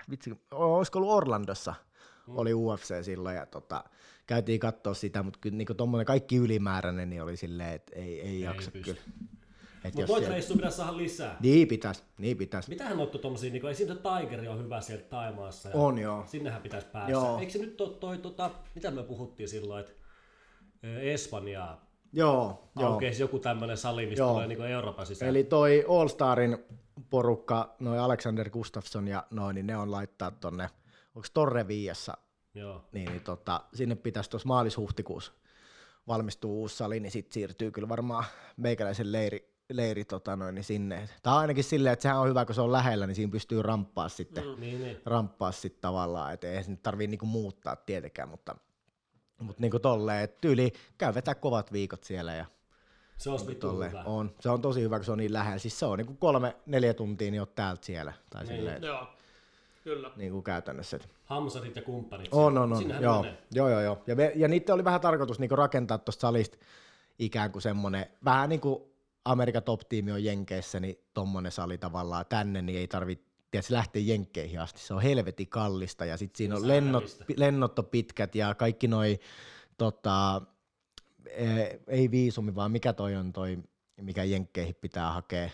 vitsi, 0.09 0.41
olisiko 0.51 0.99
ollut 0.99 1.11
Orlandossa, 1.13 1.73
mm. 2.27 2.37
oli 2.37 2.53
UFC 2.53 3.03
silloin 3.03 3.35
ja 3.35 3.45
tota, 3.45 3.83
käytiin 4.27 4.59
katsoa 4.59 4.93
sitä, 4.93 5.23
mutta 5.23 5.39
kyllä 5.41 5.57
niinku 5.57 5.73
tommonen 5.73 6.05
kaikki 6.05 6.35
ylimääräinen 6.35 7.09
niin 7.09 7.23
oli 7.23 7.37
silleen, 7.37 7.73
että 7.73 7.95
ei, 7.95 8.21
ei, 8.21 8.41
jaksa 8.41 8.71
pysty. 8.71 8.93
kyllä. 8.93 9.01
Mutta 9.83 10.01
noita 10.13 10.27
siellä- 10.27 10.55
pitäisi 10.55 10.77
saada 10.77 10.97
lisää. 10.97 11.37
niin 11.39 11.67
pitäis, 11.67 12.03
niin 12.17 12.37
pitäis. 12.37 12.67
Mitähän 12.67 12.97
noittu 12.97 13.17
tommosia, 13.17 13.51
niin 13.51 13.65
ei 13.65 13.75
siinä 13.75 13.93
se 13.93 13.99
Tigeri 13.99 14.47
on 14.47 14.63
hyvä 14.63 14.81
sieltä 14.81 15.03
Taimaassa. 15.03 15.69
Ja 15.69 15.75
On 15.75 15.97
joo. 15.97 16.23
Sinnehän 16.27 16.61
pitäisi 16.61 16.87
päästä. 16.87 17.11
Joo. 17.11 17.39
Eikö 17.39 17.51
se 17.51 17.59
nyt 17.59 17.81
ole 17.81 17.89
toi, 17.89 18.17
tota, 18.17 18.51
mitä 18.75 18.91
me 18.91 19.03
puhuttiin 19.03 19.49
silloin, 19.49 19.79
että 19.79 19.93
Espanjaa 20.83 21.87
Joo, 22.13 22.69
joo. 22.79 22.99
joku 23.19 23.39
tämmöinen 23.39 23.77
sali, 23.77 24.05
mistä 24.05 24.21
Joo. 24.21 24.33
tulee 24.33 24.47
niin 24.47 24.61
Euroopan 24.61 25.05
sisään. 25.05 25.29
Eli 25.29 25.43
toi 25.43 25.85
All 25.89 26.07
Starin 26.07 26.57
porukka, 27.09 27.75
noi 27.79 27.99
Alexander 27.99 28.49
Gustafsson 28.49 29.07
ja 29.07 29.23
noin, 29.31 29.55
niin 29.55 29.67
ne 29.67 29.77
on 29.77 29.91
laittaa 29.91 30.31
tonne, 30.31 30.69
onko 31.18 31.27
Torre 31.34 31.68
Viiassa, 31.68 32.18
Joo. 32.53 32.85
niin, 32.91 33.10
niin 33.11 33.23
tota, 33.23 33.61
sinne 33.73 33.95
pitäisi 33.95 34.30
tuossa 34.30 34.48
maalis-huhtikuussa 34.48 35.34
valmistua 36.07 36.52
uusi 36.52 36.77
sali, 36.77 36.99
niin 36.99 37.11
sitten 37.11 37.34
siirtyy 37.34 37.72
kyllä 37.72 37.89
varmaan 37.89 38.26
meikäläisen 38.57 39.11
leiri, 39.11 39.56
leiri 39.69 40.06
tota 40.06 40.35
noin, 40.35 40.56
niin 40.56 40.64
sinne. 40.64 41.10
Tai 41.23 41.38
ainakin 41.38 41.64
silleen, 41.64 41.94
että 41.94 42.03
sehän 42.03 42.19
on 42.19 42.30
hyvä, 42.30 42.45
kun 42.45 42.56
se 42.56 42.61
on 42.61 42.72
lähellä, 42.72 43.07
niin 43.07 43.15
siinä 43.15 43.31
pystyy 43.31 43.61
ramppaa 43.61 44.10
sitten, 44.10 44.44
mm. 44.45 44.60
Niin, 44.60 44.81
niin. 44.81 45.02
ramppaa 45.06 45.52
sitten 45.52 45.81
tavallaan, 45.81 46.34
että 46.34 46.48
ei 46.48 46.64
se 46.64 46.72
nyt 46.72 46.84
tarvii 46.84 47.07
niinku 47.07 47.26
muuttaa 47.26 47.76
tietenkään, 47.76 48.30
mutta, 48.30 48.56
mutta 49.39 49.61
niinku 49.61 49.80
tolleen, 49.80 50.23
että 50.23 50.38
tyyli 50.41 50.73
käy 50.98 51.14
vetää 51.15 51.35
kovat 51.35 51.72
viikot 51.73 52.03
siellä 52.03 52.34
ja 52.35 52.45
Se 53.18 53.30
olisi 53.30 53.48
vittu 53.48 53.68
Tolle 53.68 53.89
hyvä. 53.89 54.03
on. 54.06 54.35
Se 54.39 54.49
on 54.49 54.61
tosi 54.61 54.81
hyvä, 54.81 54.95
kun 54.98 55.06
se 55.06 55.11
on 55.11 55.18
niin 55.18 55.34
lähellä. 55.34 55.60
Siis 55.60 55.80
se 55.80 55.85
on 55.85 55.98
niin 55.98 56.06
kuin 56.07 56.18
kolme, 56.18 56.56
neljä 56.65 56.94
tuntia, 56.94 57.31
niin 57.31 57.41
oot 57.41 57.56
täältä 57.56 57.85
siellä. 57.85 58.14
Tai 58.30 58.44
Niin. 58.44 58.49
niin. 58.49 58.60
silleen, 58.60 58.84
Joo, 58.84 59.07
kyllä. 59.88 60.11
niin 60.15 60.31
kuin 60.31 60.43
käytännössä. 60.43 60.99
Hamsarit 61.26 61.76
ja 61.76 61.81
kumppanit. 61.81 62.27
On, 62.31 62.57
on, 62.57 62.73
on. 62.73 62.77
Sinnehän 62.77 63.03
Joo, 63.03 63.22
menee. 63.22 63.38
joo, 63.51 63.69
joo, 63.69 63.81
joo. 63.81 64.03
Ja, 64.07 64.15
me, 64.15 64.31
ja 64.35 64.47
niiden 64.47 64.76
oli 64.76 64.84
vähän 64.84 65.01
tarkoitus 65.01 65.39
niin 65.39 65.51
rakentaa 65.51 65.97
tuosta 65.97 66.22
salista 66.22 66.57
ikään 67.19 67.51
kuin 67.51 67.61
semmoinen, 67.61 68.05
vähän 68.26 68.49
niin 68.49 68.61
kuin 68.61 68.84
Amerikan 69.26 69.64
top-tiimi 69.64 70.11
on 70.11 70.23
Jenkeissä, 70.23 70.80
niin 70.80 70.95
tommonen 71.14 71.51
sali 71.51 71.77
tavallaan 71.77 72.26
tänne, 72.30 72.61
niin 72.61 72.80
ei 72.80 72.88
tarvitse 72.88 73.26
tiedätkö, 73.51 73.73
lähteä 73.73 74.01
jenkkeihin 74.01 74.61
asti. 74.61 74.80
Se 74.80 74.93
on 74.93 75.01
helvetin 75.01 75.47
kallista 75.47 76.05
ja 76.05 76.18
sitten 76.18 76.38
siinä 76.38 76.55
on 76.55 76.68
lennot, 76.68 77.18
lennot 77.35 77.80
on 77.80 77.85
pitkät 77.85 78.35
ja 78.35 78.55
kaikki 78.55 78.88
noi, 78.88 79.19
tota, 79.77 80.41
ei, 81.26 81.80
ei 81.88 82.11
viisumi, 82.11 82.55
vaan 82.55 82.72
mikä 82.72 82.93
toi 82.93 83.15
on 83.15 83.34
toi, 83.34 83.57
mikä 84.01 84.23
jenkkeihin 84.23 84.76
pitää 84.81 85.14
hakea. 85.14 85.49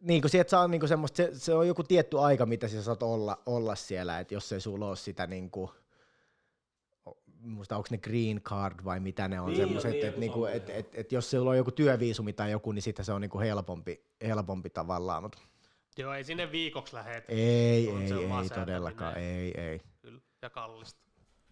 Niin 0.00 0.20
kuin 0.20 0.30
sieltä 0.30 0.50
saa 0.50 0.68
niinku 0.68 0.86
semmoista, 0.86 1.16
se, 1.16 1.30
se, 1.32 1.54
on 1.54 1.68
joku 1.68 1.82
tietty 1.82 2.18
aika, 2.18 2.46
mitä 2.46 2.68
sä 2.68 2.82
saat 2.82 3.02
olla, 3.02 3.42
olla 3.46 3.74
siellä, 3.74 4.20
että 4.20 4.34
jos 4.34 4.52
ei 4.52 4.60
sulla 4.60 4.88
ole 4.88 4.96
sitä 4.96 5.26
niinku, 5.26 5.70
muista 7.40 7.76
onko 7.76 7.88
ne 7.90 7.98
green 7.98 8.40
card 8.42 8.84
vai 8.84 9.00
mitä 9.00 9.28
ne 9.28 9.40
on, 9.40 9.46
Niin, 9.46 9.56
semmoiset, 9.56 9.90
niin, 9.90 9.96
että 10.06 10.06
joku 10.06 10.20
niinku, 10.20 10.44
semmoinen, 10.44 10.62
et, 10.62 10.86
et, 10.86 10.98
et 10.98 11.12
jos 11.12 11.30
sulla 11.30 11.50
on 11.50 11.56
joku 11.56 11.70
työviisumi 11.70 12.32
tai 12.32 12.50
joku, 12.50 12.72
niin 12.72 12.82
sitten 12.82 13.04
se 13.04 13.12
on 13.12 13.20
niinku 13.20 13.40
helpompi, 13.40 14.04
helpompi 14.22 14.70
tavallaan, 14.70 15.22
mutta 15.22 15.38
Joo, 15.98 16.14
ei 16.14 16.24
sinne 16.24 16.52
viikoksi 16.52 16.94
lähetä. 16.94 17.32
ei, 17.32 17.90
ei, 17.90 18.12
ei, 18.42 18.48
todellakaan, 18.54 19.18
ei, 19.18 19.60
ei. 19.60 19.80
Kyllä, 20.02 20.20
ja 20.42 20.50
kallista. 20.50 21.00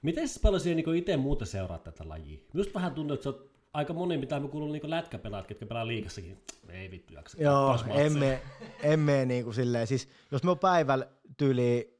Miten 0.02 0.28
paljon 0.42 0.60
siellä 0.60 0.82
niin 0.82 0.96
itse 0.96 1.16
muuta 1.16 1.46
seuraa 1.46 1.78
tätä 1.78 2.08
lajia? 2.08 2.38
Just 2.54 2.74
vähän 2.74 2.94
tuntuu, 2.94 3.14
että 3.14 3.24
sä 3.24 3.30
oot 3.30 3.55
aika 3.76 3.92
moni, 3.92 4.18
mitä 4.18 4.40
me 4.40 4.48
kuulun 4.48 4.72
niin 4.72 4.90
lätkäpelaat, 4.90 5.46
ketkä 5.46 5.66
pelaa 5.66 5.86
liikassakin. 5.86 6.42
Ei 6.68 6.90
vittu 6.90 7.14
jaksa. 7.14 7.42
Joo, 7.42 7.78
emme, 7.94 8.42
emme 8.82 9.24
niinku 9.24 9.52
silleen, 9.52 9.86
siis 9.86 10.08
jos 10.32 10.42
me 10.42 10.50
on 10.50 10.58
päivällä 10.58 11.06
tyyli 11.36 11.98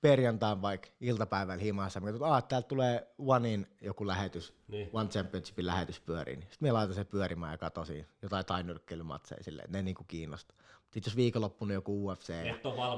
perjantain 0.00 0.62
vaikka 0.62 0.88
iltapäivällä 1.00 1.62
himassa, 1.62 2.00
me 2.00 2.06
katsotaan, 2.06 2.38
että 2.38 2.48
täältä 2.48 2.68
tulee 2.68 3.08
Onein 3.18 3.66
joku 3.80 4.06
lähetys, 4.06 4.54
Niin. 4.68 4.90
One 4.92 5.08
Championshipin 5.08 5.66
lähetys 5.66 6.00
pyörii, 6.00 6.36
niin 6.36 6.48
sitten 6.50 6.68
me 6.68 6.72
laitan 6.72 6.94
sen 6.94 7.06
pyörimään 7.06 7.52
ja 7.52 7.58
katsoin 7.58 8.06
jotain 8.22 8.46
tainyrkkeilymatseja 8.46 9.42
silleen, 9.44 9.72
ne 9.72 9.82
niinku 9.82 10.04
kiinnostaa. 10.04 10.56
Sitten 10.90 11.10
jos 11.10 11.16
viikonloppuna 11.16 11.72
joku 11.72 12.06
UFC, 12.08 12.32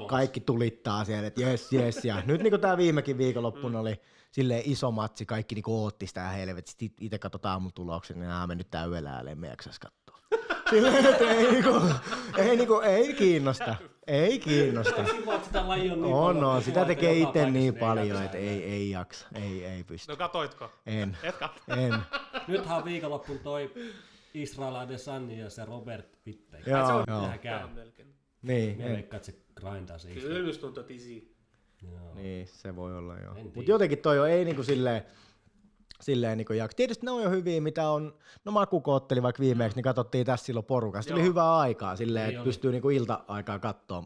kaikki 0.07 0.39
tulittaa 0.39 1.05
siellä, 1.05 1.27
että 1.27 1.41
jes, 1.41 1.73
jes, 1.73 2.05
ja 2.05 2.21
nyt 2.25 2.41
niinku 2.41 2.57
tää 2.57 2.77
viimekin 2.77 3.17
viikonloppuna 3.17 3.79
oli 3.79 4.01
silleen 4.31 4.61
iso 4.65 4.91
matsi, 4.91 5.25
kaikki 5.25 5.55
niinku 5.55 5.83
ootti 5.83 6.07
sitä 6.07 6.29
helvetisti, 6.29 6.93
itse 7.01 7.19
katsotaan 7.19 7.53
aamun 7.53 7.73
tuloksen, 7.73 8.19
niin 8.19 8.27
nämä 8.29 8.47
mennyt 8.47 8.69
tää 8.71 8.85
yöllä 8.85 9.11
ääleen, 9.13 9.37
me 9.37 9.47
jaksais 9.47 9.79
katsoa. 9.79 10.17
Silleen, 10.69 11.05
että 11.05 11.29
ei, 11.31 11.51
niinku, 11.51 11.81
ei, 12.37 12.55
niinku, 12.55 12.79
ei 12.79 13.13
kiinnosta, 13.13 13.75
ei 14.07 14.39
kiinnosta. 14.39 15.05
Sitä 15.43 15.61
on 15.61 15.79
niin 15.79 15.91
On, 15.91 15.99
paljon. 15.99 16.13
on, 16.13 16.35
Kiva, 16.35 16.61
sitä 16.61 16.85
tekee 16.85 17.13
itse 17.13 17.49
niin 17.49 17.75
paljon, 17.75 18.23
että 18.23 18.37
ei, 18.37 18.63
ei 18.63 18.89
jaksa, 18.89 19.27
ei, 19.35 19.65
ei 19.65 19.83
pysty. 19.83 20.11
No 20.11 20.15
katoitko? 20.17 20.69
En, 20.85 21.17
Et 21.23 21.35
katso. 21.35 21.61
en. 21.77 21.95
Nythän 22.47 22.77
on 22.77 22.85
viikonloppuun 22.85 23.39
toi 23.39 23.73
Israel 24.33 24.75
Adesanya 24.75 25.37
ja 25.37 25.49
se 25.49 25.65
Robert 25.65 26.17
Wittei. 26.27 26.61
Joo, 26.65 26.87
se 26.87 26.93
on- 26.93 27.03
joo. 27.07 27.29
Käy. 27.41 27.67
melkein. 27.67 28.15
Niin, 28.41 28.77
Mä 28.77 28.83
ei. 28.83 28.93
veikkaan, 28.93 29.17
että 29.17 29.31
se 29.31 29.37
grindaa 29.55 29.97
se 29.97 30.11
Israel. 30.11 30.27
Kyllä 30.35 30.47
just 30.47 30.61
tuntuu, 30.61 30.81
että 30.81 30.93
isi. 30.93 31.35
Joo. 31.91 32.13
Niin, 32.15 32.47
se 32.47 32.75
voi 32.75 32.97
olla 32.97 33.17
joo. 33.19 33.33
Mutta 33.55 33.71
jotenkin 33.71 33.97
toi 33.99 34.19
on, 34.19 34.29
ei 34.29 34.45
niinku 34.45 34.63
silleen, 34.63 35.01
silleen 36.01 36.37
niinku 36.37 36.53
jak. 36.53 36.73
Tietysti 36.73 37.05
ne 37.05 37.11
on 37.11 37.23
jo 37.23 37.29
hyviä, 37.29 37.61
mitä 37.61 37.89
on, 37.89 38.15
no 38.45 38.51
Maku 38.51 38.81
kootteli 38.81 39.23
vaikka 39.23 39.39
viimeksi, 39.41 39.75
niin 39.75 39.83
katsottiin 39.83 40.25
tässä 40.25 40.45
silloin 40.45 40.65
porukasta. 40.65 41.13
Oli 41.13 41.21
Joo. 41.21 41.29
hyvää 41.29 41.57
aikaa 41.57 41.95
silleen, 41.95 42.27
Niin 42.27 42.35
että 42.37 42.45
pystyy 42.45 42.71
niinku 42.71 42.89
ilta-aikaa 42.89 43.59
katsoa, 43.59 44.03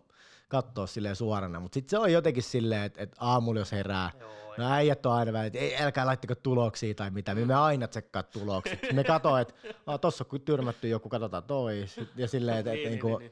katsoa 0.50 0.88
silleen 0.88 1.16
suorana. 1.16 1.60
Mutta 1.60 1.74
sitten 1.74 1.90
se 1.90 1.98
on 1.98 2.12
jotenkin 2.12 2.44
silleen, 2.44 2.84
että 2.84 3.04
et 3.04 3.16
aamulla 3.20 3.60
jos 3.60 3.72
herää, 3.72 4.12
Joo, 4.20 4.30
No 4.58 4.72
äijät 4.74 5.06
on 5.06 5.14
aina 5.14 5.34
välillä, 5.34 5.46
että 5.48 5.60
ei, 5.60 5.76
älkää 5.78 6.06
laittako 6.06 6.36
tuloksia 6.36 6.94
tai 6.94 7.10
mitä, 7.12 7.36
me 7.36 7.56
aina 7.56 7.88
tsekkaa 7.88 8.24
tulokset. 8.24 8.80
Me 8.94 9.04
katsoin, 9.04 9.42
että 9.42 9.54
ah, 9.88 10.00
tossa 10.00 10.26
on 10.34 10.42
tyrmätty 10.42 10.88
joku, 10.88 11.10
katsotaan 11.10 11.44
toi. 11.44 11.86
Ja 12.16 12.28
silleen, 12.28 12.58
että 12.58 12.72
et, 12.72 12.78
Niin, 12.78 12.90
niinku, 12.90 13.08
niin, 13.08 13.20
niin. 13.20 13.32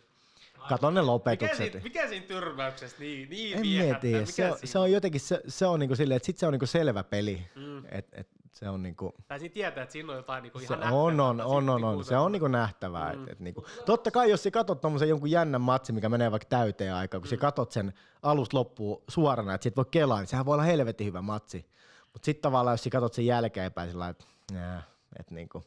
katon 0.69 0.93
ne 0.93 1.01
Mikä 1.01 1.11
lopetukset. 1.11 1.57
siinä, 1.57 1.79
mikä 1.83 2.07
siinä 2.07 2.25
tyrmäyksessä 2.25 2.97
niin, 2.99 3.29
niin 3.29 3.57
En 3.57 3.61
tiedä, 3.61 3.99
Mikä 4.19 4.25
se 4.31 4.51
on, 4.51 4.57
se 4.63 4.79
on 4.79 4.91
jotenkin, 4.91 5.21
se, 5.21 5.41
se 5.47 5.65
on 5.65 5.79
niinku 5.79 5.95
silleen, 5.95 6.15
että 6.15 6.25
sit 6.25 6.37
se 6.37 6.45
on 6.45 6.51
niinku 6.53 6.65
selvä 6.65 7.03
peli. 7.03 7.47
Mm. 7.55 7.85
Et, 7.91 8.07
et, 8.11 8.27
se 8.53 8.69
on 8.69 8.84
niinku, 8.84 9.13
Tai 9.27 9.39
siinä 9.39 9.53
tietää, 9.53 9.84
että 9.84 9.93
siinä 9.93 10.11
on 10.11 10.17
jotain 10.17 10.43
niinku 10.43 10.59
se 10.59 10.65
ihan 10.65 10.93
on, 10.93 11.19
on, 11.19 11.38
nähtävää, 11.38 11.55
on, 11.55 11.69
on, 11.69 11.81
niinku 11.81 11.99
on, 11.99 12.05
se 12.05 12.17
on 12.17 12.31
niinku 12.31 12.47
nähtävää. 12.47 13.13
Mm. 13.13 13.23
Et, 13.23 13.30
et 13.30 13.39
niinku, 13.39 13.65
totta 13.85 14.11
kai 14.11 14.30
jos 14.30 14.43
sä 14.43 14.51
katot 14.51 14.81
tommosen 14.81 15.09
jonkun 15.09 15.31
jännän 15.31 15.61
matsin, 15.61 15.95
mikä 15.95 16.09
menee 16.09 16.31
vaikka 16.31 16.49
täyteen 16.49 16.93
aikaan, 16.93 17.21
kun 17.21 17.27
mm. 17.27 17.30
sä 17.30 17.38
katot 17.38 17.71
sen 17.71 17.93
alusta 18.21 18.57
loppuun 18.57 19.03
suorana, 19.09 19.53
että 19.53 19.63
sit 19.63 19.77
voi 19.77 19.85
kelaa, 19.91 20.19
niin 20.19 20.27
sehän 20.27 20.45
voi 20.45 20.53
olla 20.53 20.63
helvetin 20.63 21.07
hyvä 21.07 21.21
matsi. 21.21 21.65
Mutta 22.13 22.25
sitten 22.25 22.41
tavallaan, 22.41 22.73
jos 22.73 22.84
sä 22.84 22.89
katot 22.89 23.13
sen 23.13 23.25
jälkeenpäin 23.25 23.89
sillä 23.89 23.99
lailla, 24.01 24.17
että 24.19 24.84
et 25.19 25.31
niinku, 25.31 25.63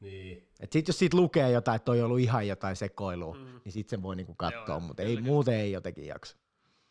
Niin. 0.00 0.48
et 0.60 0.72
sit 0.72 0.88
jos 0.88 0.98
siitä 0.98 1.16
lukee 1.16 1.50
jotain, 1.50 1.76
että 1.76 1.84
toi 1.84 2.00
on 2.00 2.06
ollut 2.06 2.18
ihan 2.20 2.48
jotain 2.48 2.76
sekoilua, 2.76 3.34
mm. 3.34 3.60
niin 3.64 3.72
sit 3.72 3.88
sen 3.88 4.02
voi 4.02 4.16
niinku 4.16 4.34
katsoa, 4.34 4.64
Joo, 4.68 4.80
mutta 4.80 5.02
ei, 5.02 5.20
muuten 5.20 5.54
ei 5.54 5.72
jotenkin 5.72 6.06
jaksa. 6.06 6.36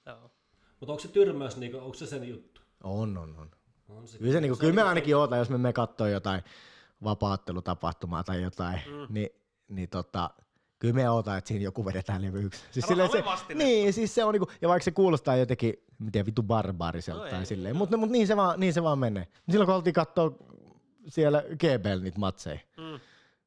Joo. 0.06 0.32
Mutta 0.80 0.92
onko 0.92 1.00
se 1.00 1.08
tyrmäys, 1.08 1.58
niinku, 1.58 1.78
onko 1.78 1.94
se 1.94 2.06
sen 2.06 2.30
juttu? 2.30 2.62
On, 2.84 3.18
on, 3.18 3.36
on. 3.38 3.52
On 3.90 4.08
se 4.08 4.18
Kyllä, 4.18 4.32
se, 4.34 4.42
niinku, 4.42 4.56
se 4.56 4.60
kyllä 4.60 4.74
me 4.74 4.82
ainakin 4.84 5.16
ootan, 5.16 5.40
jos 5.40 5.50
me 5.50 5.58
me 5.58 5.74
katsoo 5.74 6.08
jotain 6.08 6.42
vapaattelutapahtumaa 7.04 8.24
tai 8.24 8.42
jotain, 8.42 8.80
mm. 8.88 9.14
niin, 9.14 9.30
niin 9.68 9.90
tota, 9.90 10.30
kyllä 10.80 10.94
me 10.94 11.10
ootan, 11.10 11.38
että 11.38 11.48
siinä 11.48 11.64
joku 11.64 11.86
vedetään 11.86 12.22
levyyksi. 12.22 12.64
Siis 12.72 12.86
silleen 12.86 13.12
se, 13.12 13.24
niin, 13.56 13.94
siis 13.94 14.16
se 14.16 14.24
on 14.24 14.34
niinku, 14.34 14.52
ja 14.62 14.70
vaikka 14.70 14.84
se 14.84 14.92
kuulostaa 14.92 15.36
jotenkin, 15.36 15.74
miten 16.00 16.26
vitu 16.26 16.44
barbaariselta 16.44 17.24
No 17.24 17.30
tai 17.30 17.40
ei. 17.40 17.46
silleen, 17.46 17.76
mutta 17.76 17.98
mut 17.98 18.10
niin, 18.10 18.28
se 18.28 18.36
vaan, 18.38 18.60
niin 18.60 18.74
se 18.74 18.84
vaan 18.84 19.00
menee. 19.00 19.28
Silloin 19.50 19.66
kun 19.66 19.76
oltiin 19.76 19.94
kattoo 19.94 20.38
siellä 21.08 21.42
GBL 21.42 22.02
niitä 22.04 22.20
matseja, 22.20 22.60
Mm. 22.78 23.00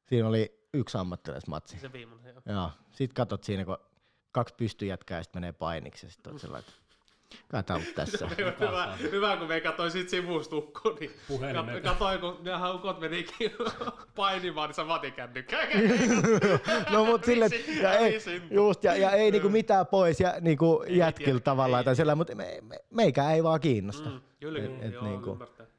siinä 0.09 0.27
oli 0.27 0.67
yksi 0.73 0.97
ammattilaismatsi. 0.97 1.79
Se 1.79 1.93
viimeinen, 1.93 2.35
joo. 2.35 2.55
Joo, 2.55 2.69
sit 2.91 3.13
katot 3.13 3.43
siinä, 3.43 3.65
kun 3.65 3.77
kaksi 4.31 4.55
pystyjätkää 4.57 5.17
ja 5.19 5.23
sit 5.23 5.33
menee 5.33 5.51
painiksi 5.51 6.05
ja 6.05 6.11
sit 6.11 6.27
on 6.27 6.39
sellainen, 6.39 6.71
kai 7.47 7.63
on 7.69 7.75
ollut 7.75 7.95
tässä. 7.95 8.27
hyvä, 8.37 8.97
hyvä, 9.11 9.37
kun 9.37 9.47
me 9.47 9.61
katsoin 9.61 9.91
sit 9.91 10.09
sivustukkoon, 10.09 10.95
niin 10.99 11.11
Puhelimen. 11.27 11.75
kat- 11.77 11.81
katsoin, 11.83 12.19
kun 12.19 12.37
nämä 12.43 12.73
ukot 12.73 12.99
menikin 12.99 13.51
painimaan, 14.15 14.69
niin 14.69 14.75
sä 14.75 14.87
vatin 14.87 15.13
kännykkää. 15.13 15.67
No 16.91 17.05
mut 17.05 17.23
sille, 17.23 17.49
ja 17.81 17.93
ei, 17.93 18.19
just, 18.51 18.83
ja, 18.83 18.95
ja 18.95 19.11
ei 19.11 19.31
niinku 19.31 19.49
mitään 19.49 19.87
pois 19.87 20.19
ja 20.19 20.33
niinku 20.41 20.83
jätkillä 20.89 21.39
tavallaan 21.39 21.85
tai 21.85 21.95
sellainen, 21.95 22.17
mutta 22.17 22.35
me, 22.35 22.59
me, 22.61 22.77
meikä 22.89 23.31
ei 23.31 23.43
vaan 23.43 23.59
kiinnosta. 23.59 24.09
Mm, 24.09 24.21
kyllä, 24.39 24.59
Et- 24.59 24.65
kyllä, 24.65 24.85
et 24.85 24.93
joo, 24.93 25.03
niinku-. 25.03 25.37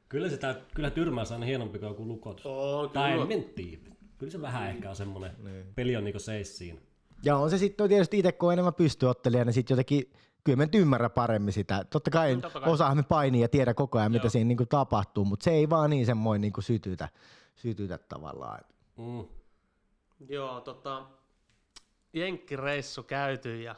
Kyllä, 0.09 0.29
sitä, 0.29 0.55
kyllä 0.75 0.91
tyrmäys 0.91 1.31
on 1.31 1.35
aina 1.35 1.47
hienompi 1.47 1.79
kuin 1.79 1.89
joku 1.89 2.09
lukotus. 2.09 2.47
On, 2.47 2.91
Tai 2.91 3.13
tiedä. 3.55 3.79
Kyllä 4.19 4.33
se 4.33 4.41
vähän 4.43 4.69
ehkä 4.71 4.91
on 4.91 4.97
semmoinen, 4.97 5.31
peli 5.75 5.97
on 5.97 6.05
niinku 6.05 6.19
seis 6.19 6.59
siinä. 6.59 6.81
Ja 7.25 7.37
on 7.37 7.51
se 7.51 7.59
sitten 7.59 7.85
no 7.85 7.89
tietysti 7.89 8.19
itse, 8.19 8.33
kun 8.33 8.47
on 8.49 8.53
enemmän 8.53 8.75
pystyottelija, 8.75 9.45
niin 9.45 9.53
sitten 9.53 9.75
jotenkin 9.75 10.13
kyllä 10.45 10.57
me 10.57 10.65
nyt 10.65 10.75
ymmärrä 10.75 11.11
paremmin 11.11 11.53
sitä. 11.53 11.85
Totta 11.85 12.11
kai, 12.11 12.37
totta 12.37 12.61
kai. 12.61 12.71
osaamme 12.73 13.03
painia 13.03 13.43
ja 13.43 13.49
tiedä 13.49 13.75
koko 13.75 13.99
ajan, 13.99 14.13
mitä 14.13 14.25
Joo. 14.25 14.31
siinä 14.31 14.49
niinku 14.49 14.67
tapahtuu, 14.67 15.25
mutta 15.25 15.45
se 15.45 15.51
ei 15.51 15.71
vaan 15.71 15.91
niin 15.91 16.07
semmoinen 16.07 16.41
niinku 16.41 16.61
sytytä, 16.61 17.09
sytytä 17.55 17.99
tavallaan. 17.99 18.61
Mm. 18.97 19.25
Joo, 20.29 20.61
tota, 20.61 21.03
jenkkireissu 22.13 23.03
käyty 23.03 23.63
ja, 23.63 23.75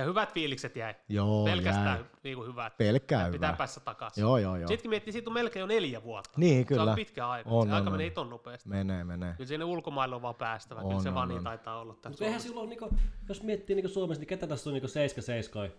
ja 0.00 0.06
hyvät 0.06 0.32
fiilikset 0.34 0.76
jäi. 0.76 0.94
Joo, 1.08 1.44
Pelkästään 1.44 1.98
jäi. 1.98 2.04
niinku 2.24 2.44
hyvät. 2.44 2.76
Pelkkää 2.78 3.30
Pitää 3.30 3.48
hyvä. 3.48 3.56
päästä 3.56 3.80
takaisin. 3.80 4.20
Joo, 4.22 4.38
joo, 4.38 4.56
joo. 4.56 4.68
Sittenkin 4.68 4.90
miettii, 4.90 5.12
siitä 5.12 5.30
on 5.30 5.34
melkein 5.34 5.60
jo 5.60 5.66
neljä 5.66 6.02
vuotta. 6.02 6.30
Niin, 6.36 6.58
Se 6.58 6.64
kyllä. 6.64 6.82
on 6.82 6.94
pitkä 6.94 7.28
aika. 7.28 7.50
On, 7.50 7.66
se 7.66 7.70
on, 7.72 7.76
aika 7.76 7.86
on. 7.86 7.92
menee 7.92 8.06
iton 8.06 8.30
nopeasti. 8.30 8.68
Menee, 8.68 9.04
menee. 9.04 9.32
Kyllä 9.36 9.48
sinne 9.48 9.64
ulkomaille 9.64 10.16
on 10.16 10.22
vaan 10.22 10.34
päästävä. 10.34 10.80
Kyllä 10.80 10.94
On, 10.94 11.02
se 11.02 11.08
on, 11.08 11.14
vaan 11.14 11.28
niin 11.28 11.38
on. 11.38 11.44
taitaa 11.44 11.80
olla 11.80 11.94
tässä 11.94 12.08
Mutta 12.08 12.24
eihän 12.24 12.40
silloin, 12.40 12.68
niinku, 12.68 12.88
jos 13.28 13.42
miettii 13.42 13.76
niinku 13.76 13.88
Suomessa, 13.88 14.20
niin 14.20 14.28
ketä 14.28 14.46
tässä 14.46 14.70
on 14.70 14.74
niinku 14.74 14.88
7 14.88 15.70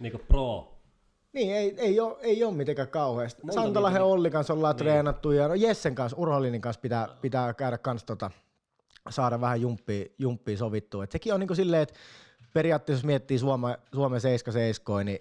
niinku 0.00 0.18
pro? 0.28 0.72
Niin, 1.32 1.54
ei, 1.56 1.74
ei, 1.78 2.00
ole, 2.00 2.16
ei 2.20 2.44
ole 2.44 2.54
mitenkään 2.54 2.88
kauheasti. 2.88 3.42
Monta 3.42 3.62
Santalahen 3.62 3.94
niitä- 4.00 4.04
Olli 4.12 4.30
kanssa 4.30 4.52
ollaan 4.54 4.76
Niin. 4.76 4.78
treenattu 4.84 5.30
ja 5.32 5.48
no 5.48 5.54
Jessen 5.54 5.94
kanssa, 5.94 6.16
Urholinin 6.16 6.60
kanssa 6.60 6.80
pitää, 6.80 7.08
pitää 7.20 7.54
käydä 7.54 7.78
kans 7.78 8.04
tota, 8.04 8.30
saada 9.10 9.40
vähän 9.40 9.60
jumppia, 9.60 10.04
jumppia 10.18 10.56
sovittua. 10.56 11.04
Et 11.04 11.12
sekin 11.12 11.34
on 11.34 11.40
niinku 11.40 11.54
silleen, 11.54 11.82
että 11.82 11.94
periaatteessa 12.56 12.98
jos 13.00 13.04
miettii 13.06 13.38
Suome, 13.38 13.78
Suomen 13.94 14.20
7 14.20 14.54
niin 15.04 15.18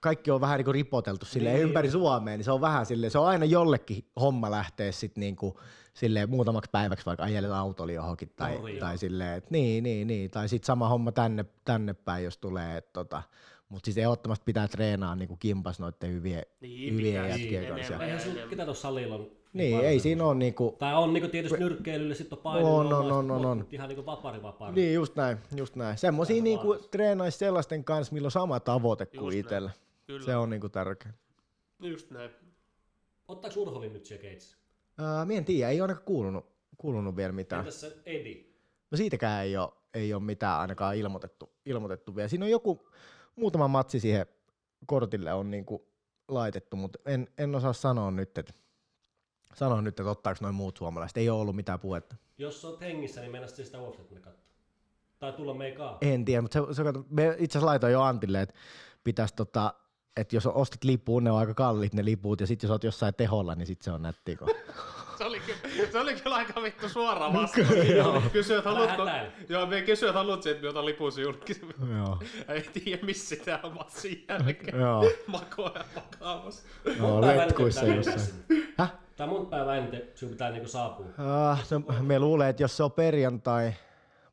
kaikki 0.00 0.30
on 0.30 0.40
vähän 0.40 0.58
niinku 0.58 0.72
ripoteltu 0.72 1.26
silleen 1.26 1.54
Niin. 1.54 1.66
ympäri 1.66 1.90
Suomea, 1.90 2.36
niin 2.36 2.44
se 2.44 2.52
on 2.52 2.60
vähän 2.60 2.86
silleen, 2.86 3.10
se 3.10 3.18
on 3.18 3.26
aina 3.26 3.44
jollekin 3.44 4.04
homma 4.20 4.50
lähteä 4.50 4.92
sit 4.92 5.16
niinku 5.16 5.60
silleen 5.94 6.30
muutamaksi 6.30 6.70
päiväksi 6.70 7.06
vaikka 7.06 7.24
ajelet 7.24 7.50
autolla 7.50 7.92
johonkin 7.92 8.32
tai, 8.36 8.56
Toriin. 8.56 8.78
tai 8.80 8.98
silleen, 8.98 9.36
että 9.38 9.48
niin, 9.50 9.84
niin, 9.84 10.06
niin, 10.06 10.30
tai 10.30 10.48
sitten 10.48 10.66
sama 10.66 10.88
homma 10.88 11.12
tänne, 11.12 11.44
tänne 11.64 11.94
päin, 11.94 12.24
jos 12.24 12.38
tulee, 12.38 12.76
että 12.76 12.90
tota, 12.92 13.22
mutta 13.68 13.84
siis 13.86 13.98
ehdottomasti 13.98 14.42
pitää 14.44 14.68
treenaa 14.68 15.14
niinku 15.16 15.36
kimpas 15.36 15.80
noiden 15.80 16.10
hyvien, 16.12 16.42
Niin, 16.60 16.94
hyvien 16.94 17.28
jätkien 17.28 17.66
kanssa. 17.66 18.04
Eihän 18.04 18.20
sun, 18.20 18.32
ketä 18.50 18.64
tuossa 18.64 18.82
salilla 18.82 19.14
on? 19.14 19.39
Niin, 19.52 19.72
paljon 19.76 19.90
ei 19.92 20.00
siinä 20.00 20.24
ole 20.24 20.34
niinku, 20.34 20.76
Tai 20.78 20.94
on 20.94 21.12
niinku 21.12 21.28
tietysti 21.28 21.58
nyrkkeilylle, 21.58 22.14
sitten 22.14 22.38
on 22.38 22.42
painelu, 22.42 22.74
On, 22.76 22.92
on, 22.92 23.12
on, 23.12 23.30
on, 23.30 23.46
on. 23.46 23.66
Ihan 23.72 23.88
niinku 23.88 24.06
vapari 24.06 24.42
vapari. 24.42 24.74
niin 24.74 24.94
just 24.94 25.16
näin, 25.16 25.38
just 25.56 25.76
näin. 25.76 25.98
Semmosia 25.98 26.34
Vähän 26.34 26.44
niinku 26.44 26.74
treenaisi 26.90 27.38
sellaisten 27.38 27.84
kanssa, 27.84 28.12
millä 28.14 28.26
on 28.26 28.30
sama 28.30 28.60
tavoite 28.60 29.06
kuin 29.06 29.16
Just 29.18 29.26
näin. 29.34 29.40
itsellä. 29.40 29.70
Kyllä, 30.06 30.24
Se 30.24 30.36
on 30.36 30.50
niinku 30.50 30.68
tärkeä. 30.68 31.12
just 31.80 32.10
näin. 32.10 32.30
Ottaako 33.28 33.60
Urholi 33.60 33.88
nyt 33.88 34.04
siellä 34.06 34.22
Gates? 34.28 34.56
Ää, 34.98 35.24
Mie 35.24 35.38
en 35.38 35.44
tiedä, 35.44 35.70
ei 35.70 35.80
ole 35.80 35.84
ainakaan 35.84 36.04
kuulunut, 36.06 36.46
kuulunut 36.76 37.16
vielä 37.16 37.32
mitään. 37.32 37.60
Entäs 37.60 37.80
se 37.80 37.96
Edi? 38.06 38.54
No 38.90 38.96
siitäkään 38.96 39.44
ei 39.44 39.56
ole, 39.56 39.68
ei 39.94 40.14
ole 40.14 40.22
mitään 40.22 40.60
ainakaan 40.60 40.96
ilmoitettu, 40.96 41.50
ilmoitettu 41.66 42.16
vielä. 42.16 42.28
Siinä 42.28 42.44
on 42.44 42.50
joku, 42.50 42.88
muutama 43.36 43.68
matsi 43.68 44.00
siihen 44.00 44.26
kortille 44.86 45.32
on 45.32 45.50
niinku 45.50 45.86
laitettu, 46.28 46.76
mutta 46.76 46.98
en, 47.06 47.28
en 47.38 47.54
osaa 47.54 47.72
sanoa 47.72 48.10
nyt, 48.10 48.38
että 48.38 48.52
sanoa 49.54 49.82
nyt, 49.82 50.00
että 50.00 50.10
ottaako 50.10 50.38
noin 50.42 50.54
muut 50.54 50.76
suomalaiset. 50.76 51.16
Ei 51.16 51.30
ole 51.30 51.40
ollut 51.40 51.56
mitään 51.56 51.80
puhetta. 51.80 52.16
Jos 52.38 52.64
oot 52.64 52.80
hengissä, 52.80 53.20
niin 53.20 53.32
mennä 53.32 53.46
sitä 53.48 53.78
UFC 53.80 54.10
me 54.10 54.20
katsoa. 54.20 54.50
Tai 55.18 55.32
tulla 55.32 55.54
meikaa. 55.54 55.98
En 56.00 56.24
tiedä, 56.24 56.42
mutta 56.42 56.66
se, 56.72 56.74
se, 56.74 56.82
me 57.10 57.26
itse 57.38 57.58
asiassa 57.58 57.66
laitoin 57.66 57.92
jo 57.92 58.02
Antille, 58.02 58.40
että 58.42 58.54
pitäisi 59.04 59.34
tota, 59.34 59.74
että 60.16 60.36
jos 60.36 60.46
ostat 60.46 60.84
lippuun, 60.84 61.24
ne 61.24 61.30
on 61.30 61.38
aika 61.38 61.54
kalliit 61.54 61.94
ne 61.94 62.04
liput, 62.04 62.40
ja 62.40 62.46
sitten 62.46 62.68
jos 62.68 62.72
oot 62.72 62.84
jossain 62.84 63.14
teholla, 63.14 63.54
niin 63.54 63.66
sitten 63.66 63.84
se 63.84 63.90
on 63.90 64.02
nättiä. 64.02 64.36
kun- 64.36 64.48
Se 65.18 65.24
oli, 65.24 65.40
ky- 65.40 65.88
se 65.92 65.98
oli 66.00 66.14
kyllä 66.14 66.36
aika 66.36 66.62
vittu 66.62 66.88
suora 66.88 67.32
vastaus. 67.32 67.68
Joo. 67.96 68.22
Kysyi, 68.32 68.56
että 68.56 68.70
haluatko... 68.70 69.02
Joo, 69.48 69.66
me 69.66 69.82
kysyi, 69.82 70.08
että 70.08 70.18
haluatko, 70.18 70.48
että 70.48 70.62
me 70.62 70.68
otan 70.68 70.86
lipusi 70.86 71.20
julkisen. 71.22 71.68
Joo. 71.98 72.18
Ei 72.48 72.62
tiedä, 72.62 73.02
missä 73.06 73.28
sitä 73.36 73.60
on 73.62 73.74
matsin 73.74 74.24
jälkeen. 74.28 74.80
Joo. 74.80 75.10
Makoja 75.26 75.84
makaamassa. 75.94 76.62
Joo, 76.98 77.20
letkuissa 77.20 77.84
jossain. 77.86 78.20
Häh? 78.78 78.92
Tai 79.20 79.28
monta 79.28 79.50
päivää 79.50 79.76
ennen 79.76 80.02
sinun 80.14 80.32
pitää 80.32 80.50
niinku 80.50 80.68
saapua. 80.68 81.06
Ah, 81.18 81.66
no, 81.70 82.02
me 82.02 82.18
luulee, 82.18 82.48
että 82.48 82.62
jos 82.62 82.76
se 82.76 82.82
on 82.82 82.92
perjantai, 82.92 83.72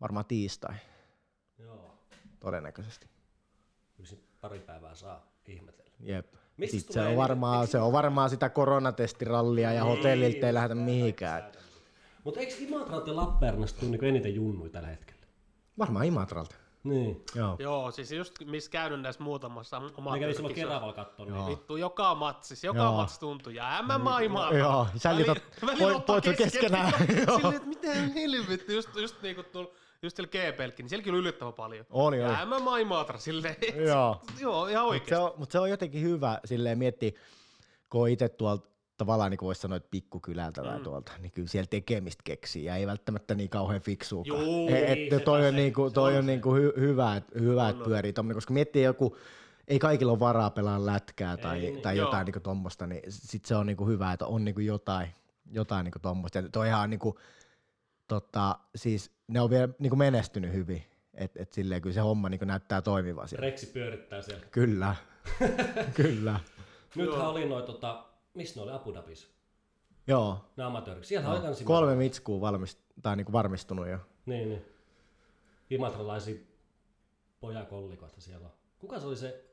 varmaan 0.02 0.26
tiistai, 0.26 0.76
Joo. 1.60 1.94
todennäköisesti. 2.40 3.08
Kyllä 3.98 4.10
pari 4.42 4.60
päivää 4.60 4.96
saa 4.96 5.28
ihmetellä. 5.48 5.92
Jep. 6.00 6.34
Mistä 6.58 6.78
Sitten 6.78 6.94
se 6.94 7.02
on, 7.10 7.16
varmaan, 7.16 7.62
eikö- 7.62 7.72
se 7.72 7.80
on 7.80 7.92
varmaan 7.92 8.30
sitä 8.30 8.50
koronatestirallia 8.50 9.74
ja 9.74 9.84
hotellilta 9.84 10.48
ei 10.48 10.54
lähdetä 10.54 10.76
mihinkään. 10.76 11.52
Mutta 12.24 12.40
eikö 12.40 12.54
Imatralta 12.60 13.10
ja 13.10 13.16
Lappeenrannasta 13.16 13.80
tule 13.80 13.92
niinku 13.92 14.06
eniten 14.06 14.36
junnui 14.36 14.70
tällä 14.70 14.88
hetkellä? 14.88 15.22
Varmaan 15.80 16.06
Imatralta. 16.06 16.56
Niin. 16.84 17.24
Joo. 17.36 17.56
Joo, 17.60 17.92
siis 17.92 18.12
just 18.12 18.34
missä 18.46 18.72
käynyt 18.72 19.02
näissä 19.02 19.24
muutamassa 19.24 19.80
Mä 19.80 19.86
kävin 19.86 19.96
silloin 19.96 20.08
amatöörikisoissa. 20.08 20.56
Keravalla 20.56 20.94
kattoon. 20.94 21.34
Niin. 21.34 21.46
Vittu, 21.46 21.78
joka 21.78 22.16
matsis, 22.16 22.64
joka 22.64 22.80
Joo. 22.80 22.94
matsi 22.98 23.20
tuntui. 23.20 23.56
Ja 23.56 23.84
MMA 23.88 24.20
imaa. 24.20 24.54
Joo, 24.54 24.88
sä 24.96 25.16
liitot 25.16 25.38
po- 25.38 26.02
poitsu 26.06 26.32
keskenään. 26.38 26.94
Silleen, 27.36 27.56
että 27.56 27.68
mitä 27.68 27.94
helvetti, 27.94 28.76
just, 28.76 28.96
just 28.96 29.22
niinku 29.22 29.44
tuolla 29.44 29.72
just 30.02 30.16
siellä 30.16 30.32
G-pelkki, 30.32 30.84
niin 30.84 30.90
sielläkin 30.90 31.14
oli 31.14 31.20
yllättävän 31.20 31.54
paljon. 31.54 31.86
Oli, 31.90 32.24
oli. 32.24 32.34
Ja 32.34 32.46
MMA 32.46 32.78
Imatra 32.78 33.20
silleen. 33.20 33.56
Joo. 33.88 34.22
Joo, 34.40 34.68
ihan 34.68 34.84
Mutta 34.84 34.90
oikeesti. 34.92 35.10
se, 35.10 35.18
on, 35.18 35.32
mut 35.38 35.52
se 35.52 35.60
on 35.60 35.70
jotenkin 35.70 36.02
hyvä 36.02 36.40
silleen 36.46 36.78
miettiä, 36.78 37.12
kun 37.90 38.02
on 38.02 38.10
itse 38.10 38.30
tuolta 38.30 38.68
tavallaan 38.98 39.32
niin 39.32 39.38
kuin 39.38 39.48
voisi 39.48 39.62
sanoa, 39.62 39.76
että 39.78 39.88
pikkukylältä 39.92 40.62
tai 40.64 40.78
Mm. 40.78 40.84
tuolta, 40.84 41.12
niin 41.20 41.32
kyllä 41.32 41.48
siellä 41.48 41.68
tekemistä 41.68 42.22
keksii 42.24 42.64
ja 42.66 42.76
ei 42.76 42.88
välttämättä 42.88 43.36
niin 43.36 43.50
kauhean 43.50 43.82
fiksuukaan. 43.82 44.42
Juu, 44.42 44.68
E- 44.68 44.72
niin, 44.72 44.86
että 44.86 45.16
sepä 45.16 45.26
toi 45.26 45.40
on, 45.46 45.52
se. 45.54 45.58
niinku, 45.58 45.90
Se 45.90 45.94
toi 45.94 46.12
on 46.12 46.18
on 46.18 46.24
se. 46.24 46.28
niinku 46.32 46.54
hy, 46.54 46.74
hyvä, 46.80 47.16
että 47.16 47.40
hyvä, 47.40 47.70
et 47.70 47.84
pyörii 47.84 48.14
tommonen, 48.14 48.36
koska 48.38 48.54
miettii 48.54 48.84
joku, 48.84 49.18
ei 49.68 49.80
kaikilla 49.80 50.12
ole 50.12 50.20
varaa 50.20 50.50
pelaa 50.50 50.86
lätkää 50.86 51.38
tai, 51.38 51.60
niin. 51.60 51.82
tai 51.82 51.98
Joo. 51.98 52.08
jotain 52.08 52.26
niinku 52.26 52.40
tommosta, 52.40 52.88
niin 52.88 53.02
sit 53.10 53.46
se 53.46 53.56
on 53.56 53.66
niinku 53.66 53.86
hyvä, 53.88 54.14
että 54.14 54.26
on 54.26 54.46
niinku 54.46 54.62
jotain, 54.62 55.08
jotain 55.52 55.84
niinku 55.84 56.00
tommosta. 56.00 56.38
Ja 56.38 56.50
toi 56.50 56.68
ihan 56.68 56.90
niinku, 56.90 57.20
tota, 58.08 58.60
siis 58.76 59.12
ne 59.28 59.42
on 59.42 59.50
vielä 59.50 59.70
niinku 59.80 59.96
menestynyt 59.96 60.54
hyvin, 60.54 60.84
että 61.14 61.44
et 61.44 61.54
silleen 61.54 61.82
kyllä 61.82 61.94
se 61.94 62.00
homma 62.00 62.30
niinku 62.30 62.46
näyttää 62.46 62.82
toimivan 62.82 63.28
siellä. 63.28 63.46
Reksi 63.46 63.66
pyörittää 63.66 64.22
siellä. 64.22 64.46
Kyllä, 64.52 64.96
kyllä. 65.96 66.40
Nythän 66.96 67.28
oli 67.28 67.46
noin, 67.50 67.66
tota, 67.66 68.06
missä 68.38 68.56
ne 68.60 68.64
oli 68.64 68.72
Abu 68.72 68.94
Dhabis? 68.94 69.32
Joo, 70.08 70.38
Ne 70.58 70.64
amatööriksi. 70.64 71.08
Siellä 71.10 71.30
oli 71.32 71.40
kans 71.40 71.62
kolme 71.62 71.96
mitskua 71.96 72.42
valmist, 72.42 72.80
tai 73.02 73.16
niinku 73.16 73.32
varmistunut 73.32 73.88
jo. 73.88 73.98
Niin, 74.26 74.50
niin. 74.50 74.66
Imatralaisia 75.70 76.36
pojakollikoita 77.40 78.22
siellä 78.22 78.46
on. 78.48 78.54
Kuka 78.80 79.00
se 79.00 79.08
oli 79.08 79.16
se, 79.16 79.46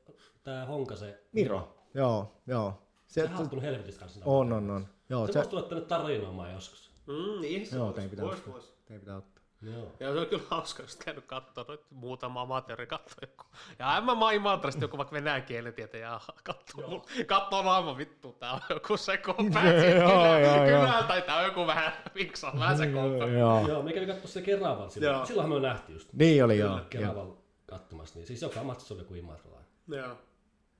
tää 0.43 0.65
Honka 0.65 0.95
se? 0.95 1.23
Miro, 1.31 1.75
joo, 1.93 2.41
joo. 2.47 2.81
Se, 3.07 3.21
Se 3.21 3.27
haastunut 3.27 3.63
helvetistä 3.63 3.99
kanssa. 3.99 4.19
on, 4.25 4.53
on, 4.53 4.69
on. 4.71 4.87
Joo, 5.09 5.27
Se, 5.27 5.33
se, 5.33 5.39
voisi 5.39 5.49
tulla 5.49 5.63
tänne 5.63 5.85
tarinoimaan 5.85 6.51
joskus. 6.53 6.91
Mm, 7.07 7.41
niin 7.41 7.67
se 7.67 7.75
Joo, 7.75 7.93
tein 7.93 8.09
pitää 8.09 8.25
vois, 8.25 8.39
ottaa. 8.39 8.61
ei 8.89 8.99
pitää 8.99 9.17
ottaa. 9.17 9.34
Joo. 9.65 9.91
Ja 9.99 10.13
se 10.13 10.19
on 10.19 10.27
kyllä 10.27 10.43
hauska, 10.49 10.83
jos 10.83 10.95
käynyt 10.95 11.25
katsoa, 11.25 11.65
noit 11.67 11.81
muutama 11.91 12.41
amatööri 12.41 12.87
katsoo 12.87 13.17
joku. 13.21 13.43
Ja 13.79 14.01
MMA 14.01 14.31
Imatrasta 14.31 14.83
joku 14.83 14.97
vaikka 14.97 15.13
venäjän 15.13 15.43
kielen 15.43 15.73
tietä 15.73 15.97
ja 15.97 16.21
katsoo, 16.43 16.87
mun- 16.87 17.25
katsoo 17.25 17.61
naama 17.61 17.97
vittu, 17.97 18.31
tää 18.39 18.53
on 18.53 18.59
joku 18.69 18.97
sekopää. 18.97 19.73
Joo, 19.73 20.39
joo, 20.39 20.39
joo. 20.39 20.65
Kyllä, 20.65 21.03
tai 21.07 21.21
tää 21.21 21.37
on 21.37 21.45
joku 21.45 21.67
vähän 21.67 21.93
viksa, 22.15 22.51
vähän 22.59 22.77
sekopää. 22.77 23.27
Joo. 23.27 23.67
Joo, 23.67 23.83
me 23.83 23.93
kävin 23.93 24.07
katsoa 24.09 24.27
se 24.27 24.41
Keraval 24.41 24.89
silloin. 24.89 25.27
Silloinhan 25.27 25.61
me 25.61 25.67
nähtiin 25.67 25.93
just 25.95 26.13
Niin 26.13 26.43
oli 26.45 26.57
joo. 26.57 26.69
joo. 26.77 26.85
Keraval 26.89 27.31
katsomassa. 27.65 28.19
Niin. 28.19 28.27
Siis 28.27 28.41
joka 28.41 28.63
matsissa 28.63 28.93
oli 28.93 29.01
joku 29.01 29.13
imatralainen. 29.13 29.69
Joo, 29.87 30.17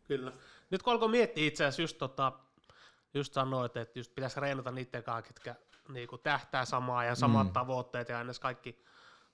kyllä. 0.04 0.32
Nyt 0.70 0.84
kun 0.84 0.94
alkoi 0.94 1.10
miettiä 1.10 1.46
itse 1.48 1.64
asiassa 1.66 1.82
just 1.82 1.98
tota, 1.98 2.32
just 3.14 3.34
sanoit, 3.34 3.78
että 3.78 4.00
just 4.00 4.16
pitäisi 4.16 4.40
reenata 4.40 4.72
niiden 4.72 5.04
kanssa, 5.04 5.22
ketkä 5.34 5.56
niinku 5.90 6.18
tähtää 6.18 6.66
samaa 6.66 7.04
ja 7.04 7.16
samat 7.16 7.48
mm. 7.48 7.54
tavoitteet 7.54 8.10
ja 8.10 8.18
aina 8.18 8.32
kaikki 8.42 8.84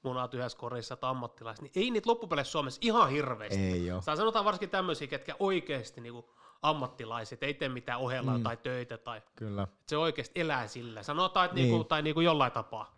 munat 0.03 0.34
yhdessä 0.34 0.57
korissa 0.57 0.95
tai 0.95 1.10
ammattilaiset, 1.10 1.61
niin 1.61 1.72
ei 1.76 1.91
niitä 1.91 2.10
loppupeleissä 2.10 2.52
Suomessa 2.52 2.80
ihan 2.84 3.10
hirveästi. 3.10 3.60
Ei 3.60 3.86
joo. 3.86 4.02
Tai 4.06 4.18
sanotaan 4.18 4.45
varsinkin 4.45 4.69
tämmöisiä, 4.69 5.07
ketkä 5.07 5.36
oikeasti 5.40 6.02
niinku 6.02 6.34
ammattilaiset, 6.61 7.44
ei 7.44 7.53
tee 7.53 7.69
mitään 7.69 7.99
ohella 7.99 8.32
mm. 8.32 8.38
jotain 8.38 8.57
töitä 8.57 8.98
tai 8.98 9.18
että 9.18 9.32
Kyllä. 9.36 9.68
se 9.88 9.98
oikeasti 9.98 10.41
elää 10.41 10.68
sillä. 10.68 11.03
Sanotaan, 11.03 11.45
että 11.45 11.56
Niin. 11.56 11.69
niinku, 11.69 11.84
tai 11.84 12.02
niinku 12.02 12.22
jollain 12.22 12.52
tapaa. 12.52 12.95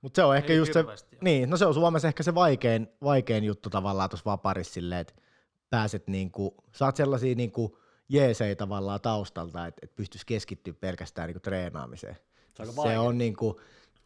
Mutta 0.00 0.16
se 0.16 0.24
on 0.24 0.36
ehkä 0.36 0.52
Ei 0.52 0.58
just 0.58 0.72
se, 0.72 0.84
niin, 1.20 1.50
no 1.50 1.56
se 1.56 1.66
on 1.66 1.74
Suomessa 1.74 2.08
ehkä 2.08 2.22
se 2.22 2.34
vaikein, 2.34 2.88
vaikein 3.02 3.44
juttu 3.44 3.70
tavallaan 3.70 4.10
tuossa 4.10 4.30
vaparissa 4.30 4.72
silleen, 4.72 5.00
että 5.00 5.14
pääset 5.70 6.06
niinku, 6.06 6.54
saat 6.72 6.96
sellaisia 6.96 7.34
niinku 7.34 7.78
jeesei 8.08 8.56
tavallaan 8.56 9.00
taustalta, 9.00 9.66
että 9.66 9.80
et 9.82 9.94
pystyisi 9.94 10.26
keskittyä 10.26 10.74
pelkästään 10.80 11.26
niinku 11.26 11.40
treenaamiseen. 11.40 12.16
Se 12.56 12.62
on 12.62 12.88
se 12.88 12.98
on 12.98 13.18
niinku, 13.18 13.60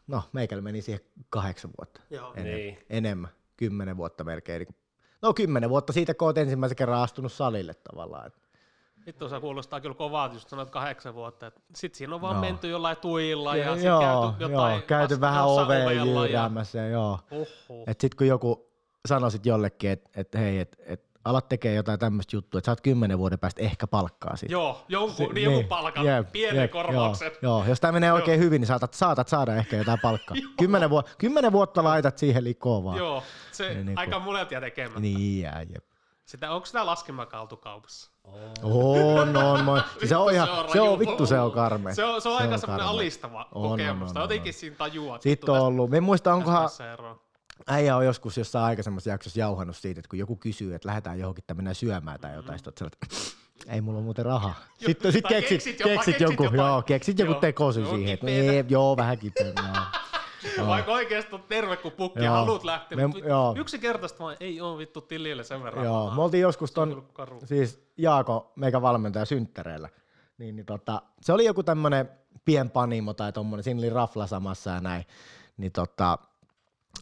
no 0.06 0.22
meikällä 0.32 0.62
meni 0.62 0.82
siihen 0.82 1.00
kahdeksan 1.30 1.70
vuotta. 1.78 2.00
Joo. 2.10 2.32
Enem, 2.34 2.54
Niin. 2.54 2.78
Enemmän, 2.90 3.30
kymmenen 3.56 3.96
vuotta 3.96 4.24
melkein. 4.24 4.58
Niinku, 4.60 4.74
no 5.22 5.34
kymmenen 5.34 5.70
vuotta 5.70 5.92
siitä, 5.92 6.14
kun 6.14 6.26
olet 6.28 6.38
ensimmäisen 6.38 6.76
kerran 6.76 7.00
astunut 7.02 7.32
salille 7.32 7.74
tavallaan. 7.74 8.30
Vittu 9.06 9.28
se 9.28 9.40
kuulostaa 9.40 9.80
kyllä 9.80 9.94
kovaa, 9.94 10.30
jos 10.34 10.42
sanoit 10.42 10.70
kahdeksan 10.70 11.14
vuotta. 11.14 11.46
et 11.46 11.60
Sit 11.74 11.94
siinä 11.94 12.14
on 12.14 12.20
vaan 12.20 12.34
Joo. 12.34 12.40
menty 12.40 12.68
jollain 12.68 12.96
tuilla 12.96 13.56
ja, 13.56 13.64
Ja, 13.64 13.74
sit 13.76 13.84
joo, 13.84 14.00
käyty 14.00 14.52
jotain 14.52 14.74
joo, 14.74 14.82
käyty 14.86 15.14
vasta- 15.14 15.20
vähän 15.20 15.44
oveen 15.46 15.82
ovella 16.02 16.26
ja- 16.26 16.88
joo. 16.92 17.18
Uhuh. 17.30 17.84
Et 17.88 18.00
sit 18.00 18.14
kun 18.14 18.26
joku 18.26 18.70
sanoisit 19.08 19.46
jollekin, 19.46 19.90
että 19.90 20.10
et, 20.20 20.34
hei, 20.34 20.58
että 20.58 20.76
et, 20.86 21.04
alat 21.24 21.48
tekee 21.48 21.74
jotain 21.74 21.98
tämmöistä 21.98 22.36
juttua, 22.36 22.58
että 22.58 22.66
saat 22.66 22.80
kymmenen 22.80 23.18
vuoden 23.18 23.38
päästä 23.38 23.62
ehkä 23.62 23.86
palkkaa 23.86 24.36
siitä. 24.36 24.52
Joo, 24.52 24.84
jonkun, 24.88 25.26
Si- 25.26 25.32
niin, 25.32 25.52
joku 25.52 25.68
palkan, 25.68 26.04
jep, 26.06 26.32
pienen 26.32 26.60
jep, 26.62 26.70
korvauksen. 26.70 27.32
Joo, 27.42 27.58
joo, 27.58 27.68
jos 27.68 27.80
tämä 27.80 27.92
menee 27.92 28.12
oikein 28.12 28.40
hyvin, 28.40 28.60
niin 28.60 28.66
saatat, 28.66 28.94
saatat 28.94 29.28
saada 29.28 29.56
ehkä 29.56 29.76
jotain 29.76 29.98
palkkaa. 30.02 30.36
kymmenen, 30.58 30.90
vu- 30.90 31.02
kymmenen 31.18 31.52
vuotta 31.52 31.84
laitat 31.84 32.18
siihen 32.18 32.44
likoon 32.44 32.84
vaan. 32.84 32.98
Joo, 32.98 33.22
se 33.52 33.74
Niin, 33.74 33.86
niin 33.86 33.98
aika 33.98 34.16
kun- 34.16 34.22
monet 34.24 34.50
jää 34.50 34.60
tekemättä. 34.60 35.00
Niin 35.00 35.40
jää, 35.40 35.62
jep. 35.62 35.84
Sitä, 36.24 36.50
onko 36.52 36.66
sitä 36.66 36.86
laskemakaaltu 36.86 37.56
kaupassa? 37.56 38.10
On, 38.62 39.36
on, 39.36 39.64
moi. 39.64 39.80
Se 40.08 40.16
on 40.16 40.32
ihan, 40.34 40.48
se 40.48 40.78
raju. 40.78 40.92
on 40.92 40.98
vittu, 40.98 41.26
se 41.26 41.38
on 41.40 41.52
karme. 41.52 41.94
Se 41.94 42.04
on, 42.04 42.22
se 42.22 42.28
on 42.28 42.36
aika 42.38 42.58
semmoinen 42.58 42.86
alistava 42.86 43.48
On, 43.52 43.62
on, 43.64 43.70
kokemus. 43.70 44.08
on, 44.08 44.14
Tai 44.14 44.22
on, 44.22 44.24
jotenkin 44.24 44.50
on. 44.50 44.54
siinä 44.54 44.76
tajuaa. 44.76 45.16
että 45.16 45.22
Sitten 45.22 45.54
on 45.54 45.60
ollut, 45.60 45.90
me 45.90 45.96
en 45.96 46.02
muista, 46.02 46.34
onkohan. 46.34 46.68
Äijä 47.68 47.96
on 47.96 48.04
joskus 48.06 48.36
jossain 48.38 48.64
aikaisemmassa 48.64 49.10
jaksossa 49.10 49.40
jauhannut 49.40 49.76
siitä, 49.76 50.00
että 50.00 50.08
kun 50.08 50.18
joku 50.18 50.36
kysyy, 50.36 50.74
että 50.74 50.88
lähdetään 50.88 51.18
johonkin 51.18 51.44
tai 51.46 51.56
mennään 51.56 51.74
syömään 51.74 52.20
tai 52.20 52.34
jotain, 52.34 52.58
sitten 52.58 52.72
sellainen, 52.78 52.98
että 53.02 53.16
ei 53.74 53.80
mulla 53.80 53.98
on 53.98 54.04
muuten 54.04 54.24
rahaa. 54.24 54.54
Sitten 54.86 55.12
sit 55.12 55.24
keksit, 55.28 55.48
keksit 55.50 55.80
jopa- 55.80 55.90
keksit 55.94 56.20
jonkun, 56.20 56.44
jotain. 56.46 56.58
joo, 56.68 56.82
keksit 56.82 57.18
jonkun 57.18 57.34
Joo. 57.34 57.40
tekosy 57.40 57.80
Joo, 57.80 57.94
siihen. 57.96 58.18
Ei, 58.26 58.64
joo, 58.68 58.96
vähän 58.96 59.18
kipeä. 59.18 59.46
joo. 60.58 60.66
Vaikka 60.66 60.92
oikeasti 60.92 61.34
on 61.34 61.42
terve 61.48 61.76
kuin 61.76 61.94
pukki 61.94 62.18
ja 62.20 62.24
Joo. 62.24 62.34
haluat 62.34 62.64
lähteä, 62.64 62.96
Me- 62.96 63.06
mutta 63.06 63.24
joo. 63.28 63.54
yksinkertaista 63.58 64.18
vaan 64.24 64.36
ei 64.40 64.60
ole 64.60 64.78
vittu 64.78 65.00
tilille 65.00 65.44
sen 65.44 65.62
verran. 65.62 65.84
Joo, 65.84 66.10
me 66.14 66.22
oltiin 66.22 66.40
joskus 66.40 66.72
ton, 66.72 67.08
siis 67.44 67.82
Jaako, 67.96 68.52
meikä 68.56 68.82
valmentaja 68.82 69.24
synttäreillä, 69.24 69.88
niin, 70.38 70.56
niin 70.56 70.66
tota, 70.66 71.02
se 71.20 71.32
oli 71.32 71.44
joku 71.44 71.62
tämmönen 71.62 72.10
pienpanimo 72.44 73.14
tai 73.14 73.32
tommonen, 73.32 73.64
siinä 73.64 73.78
oli 73.78 73.90
rafla 73.90 74.26
samassa 74.26 74.70
ja 74.70 74.80
näin, 74.80 75.04
niin 75.56 75.72
tota, 75.72 76.18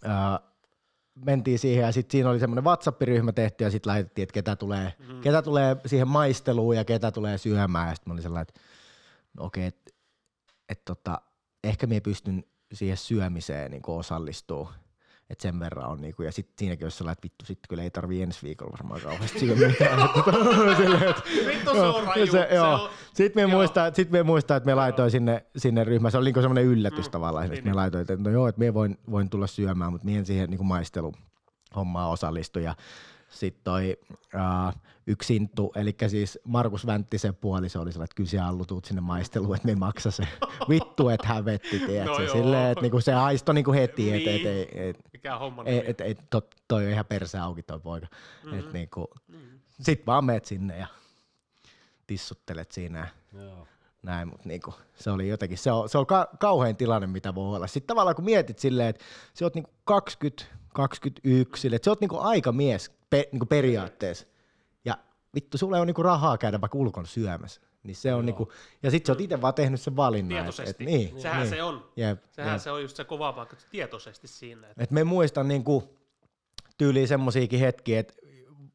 ää, 0.04 0.40
mentiin 1.24 1.58
siihen 1.58 1.82
ja 1.82 1.92
sitten 1.92 2.12
siinä 2.12 2.30
oli 2.30 2.40
semmoinen 2.40 2.64
WhatsApp-ryhmä 2.64 3.32
tehty 3.32 3.64
ja 3.64 3.70
sitten 3.70 3.90
laitettiin, 3.90 4.22
että 4.22 4.32
ketä 4.32 4.56
tulee, 4.56 4.92
mm. 4.98 5.20
ketä 5.20 5.42
tulee 5.42 5.76
siihen 5.86 6.08
maisteluun 6.08 6.76
ja 6.76 6.84
ketä 6.84 7.10
tulee 7.10 7.38
syömään 7.38 7.88
ja 7.88 7.94
sitten 7.94 8.10
mä 8.10 8.12
olin 8.12 8.22
sellainen, 8.22 8.46
että 8.48 8.60
no 9.34 9.44
okei, 9.44 9.66
että 9.66 9.90
et 10.68 10.84
tota, 10.84 11.20
ehkä 11.64 11.86
me 11.86 12.00
pystyn 12.00 12.44
siihen 12.72 12.96
syömiseen 12.96 13.70
niin 13.70 13.82
osallistuu. 13.86 14.68
Että 15.30 15.42
sen 15.42 15.60
verran 15.60 15.90
on 15.90 16.00
niinku, 16.00 16.22
ja 16.22 16.32
sitten 16.32 16.54
siinäkin 16.58 16.84
olisi 16.84 16.96
sellainen, 16.96 17.12
että 17.12 17.24
vittu, 17.24 17.44
sitten 17.44 17.68
kyllä 17.68 17.82
ei 17.82 17.90
tarvii 17.90 18.22
ensi 18.22 18.42
viikolla 18.42 18.72
varmaan 18.72 19.00
kauheasti 19.00 19.38
syödä 19.46 19.68
mitään. 19.68 19.98
Vittu 21.46 21.70
se 21.72 21.80
on 21.80 22.04
raju. 22.04 22.26
se, 22.26 22.48
joo. 22.54 22.90
Sitten 23.14 23.42
me 23.48 23.54
muistaa, 23.56 23.90
sit 23.94 24.10
me 24.10 24.22
muistaa, 24.22 24.56
että 24.56 24.66
me 24.66 24.74
laitoin 24.74 25.10
sinne, 25.10 25.46
sinne 25.56 25.84
ryhmään, 25.84 26.12
se 26.12 26.18
oli 26.18 26.24
niinku 26.24 26.40
semmoinen 26.40 26.64
yllätys 26.64 27.06
Mm, 27.06 27.10
tavallaan, 27.10 27.48
niin, 27.48 27.58
että 27.58 27.70
me 27.70 27.74
laitoin, 27.74 28.02
että 28.02 28.16
no 28.16 28.30
joo, 28.30 28.48
että 28.48 28.58
me 28.58 28.74
voin, 28.74 28.98
voin 29.10 29.30
tulla 29.30 29.46
syömään, 29.46 29.92
mutta 29.92 30.04
mien 30.04 30.26
siihen 30.26 30.50
niinku 30.50 30.64
maistelu 30.64 31.12
hommaa 31.76 32.08
osallistu 32.10 32.58
ja 32.58 32.74
sitten 33.28 33.64
toi 33.64 33.96
uh, 34.34 34.74
yksi 35.06 35.26
Sinttu, 35.26 35.72
eli 35.74 35.96
siis 36.08 36.38
Markus 36.44 36.86
Vänttisen 36.86 37.34
puoliso 37.36 37.80
oli 37.80 37.92
sellainen, 37.92 38.04
että 38.04 38.14
kyllä 38.16 38.30
se 38.30 38.38
Allu 38.38 38.64
tuut 38.64 38.84
sinne 38.84 39.00
maisteluun, 39.00 39.56
että 39.56 39.66
me 39.66 39.72
ei 39.72 39.76
maksa 39.76 40.10
se. 40.10 40.28
Vittu, 40.68 41.08
että 41.08 41.28
hävetti, 41.28 41.78
tiedätkö? 41.78 42.12
No 42.12 42.22
joo. 42.22 42.32
Silleen, 42.32 42.70
että 42.70 42.82
niinku 42.82 43.00
se 43.00 43.12
haistoi 43.12 43.54
niinku 43.54 43.72
heti, 43.72 44.12
että 44.14 44.30
et, 44.30 44.42
Niin. 44.42 44.68
et, 44.88 44.96
et, 45.14 45.17
Mikä 45.28 45.38
homma 45.38 45.62
et, 45.66 45.74
nimi? 45.74 45.84
et, 45.90 46.00
et, 46.00 46.18
tot, 46.30 46.54
toi 46.68 46.84
on 46.86 46.90
ihan 46.92 47.04
persä 47.06 47.44
auki 47.44 47.62
toi 47.62 47.80
poika. 47.80 48.06
Mm-hmm. 48.44 48.58
Et 48.58 48.72
niinku, 48.72 49.10
Mm. 49.28 49.36
sit 49.80 50.06
vaan 50.06 50.24
meet 50.24 50.44
sinne 50.44 50.78
ja 50.78 50.86
tissuttelet 52.06 52.72
siinä 52.72 53.08
Joo. 53.32 53.66
näin, 54.02 54.28
mutta 54.28 54.48
niinku, 54.48 54.74
se 54.94 55.10
oli 55.10 55.28
jotenkin, 55.28 55.58
se 55.58 55.72
on, 55.72 55.88
se 55.88 55.98
on 55.98 56.06
ka- 56.06 56.28
kauhean 56.40 56.76
tilanne, 56.76 57.06
mitä 57.06 57.34
voi 57.34 57.56
olla. 57.56 57.66
Sitten 57.66 57.86
tavallaan 57.86 58.16
kun 58.16 58.24
mietit 58.24 58.58
silleen, 58.58 58.88
että 58.88 59.04
sä 59.34 59.44
oot 59.44 59.54
niinku 59.54 59.70
20, 59.84 60.44
21, 60.72 61.60
silleen, 61.62 61.76
että 61.76 61.84
sä 61.84 61.90
oot 61.90 62.00
niinku 62.00 62.18
aikamies 62.18 62.90
pe- 63.10 63.28
niinku 63.32 63.46
periaatteessa. 63.46 64.26
Ja 64.84 64.98
vittu, 65.34 65.58
sulla 65.58 65.76
ei 65.76 65.80
ole 65.80 65.86
niinku 65.86 66.02
rahaa 66.02 66.38
käydä 66.38 66.60
vaikka 66.60 66.78
ulkon 66.78 67.06
syömässä. 67.06 67.60
Niin 67.82 67.96
se 67.96 68.14
on 68.14 68.26
niinku, 68.26 68.52
ja 68.82 68.90
sit 68.90 69.06
sä 69.06 69.12
oot 69.12 69.20
itse 69.20 69.40
vaan 69.40 69.54
tehnyt 69.54 69.80
sen 69.80 69.96
valinnan. 69.96 70.38
et- 70.38 70.44
Tietoisesti. 70.44 70.84
Et, 70.84 70.90
niin, 70.90 71.20
Sehän 71.20 71.40
niin. 71.40 71.50
se 71.50 71.62
on. 71.62 71.84
Jep, 71.96 72.24
Sehän 72.30 72.52
jep. 72.52 72.60
se 72.62 72.70
on 72.70 72.82
just 72.82 72.96
se 72.96 73.04
kova 73.04 73.32
paikka, 73.32 73.56
tietoisesti 73.70 74.28
siinä. 74.28 74.66
Että 74.70 74.82
Et 74.84 74.90
me 74.90 75.04
muistan 75.04 75.48
niinku 75.48 75.98
tyyliin 76.78 77.08
semmosiakin 77.08 77.60
hetkiä, 77.60 78.00
että 78.00 78.14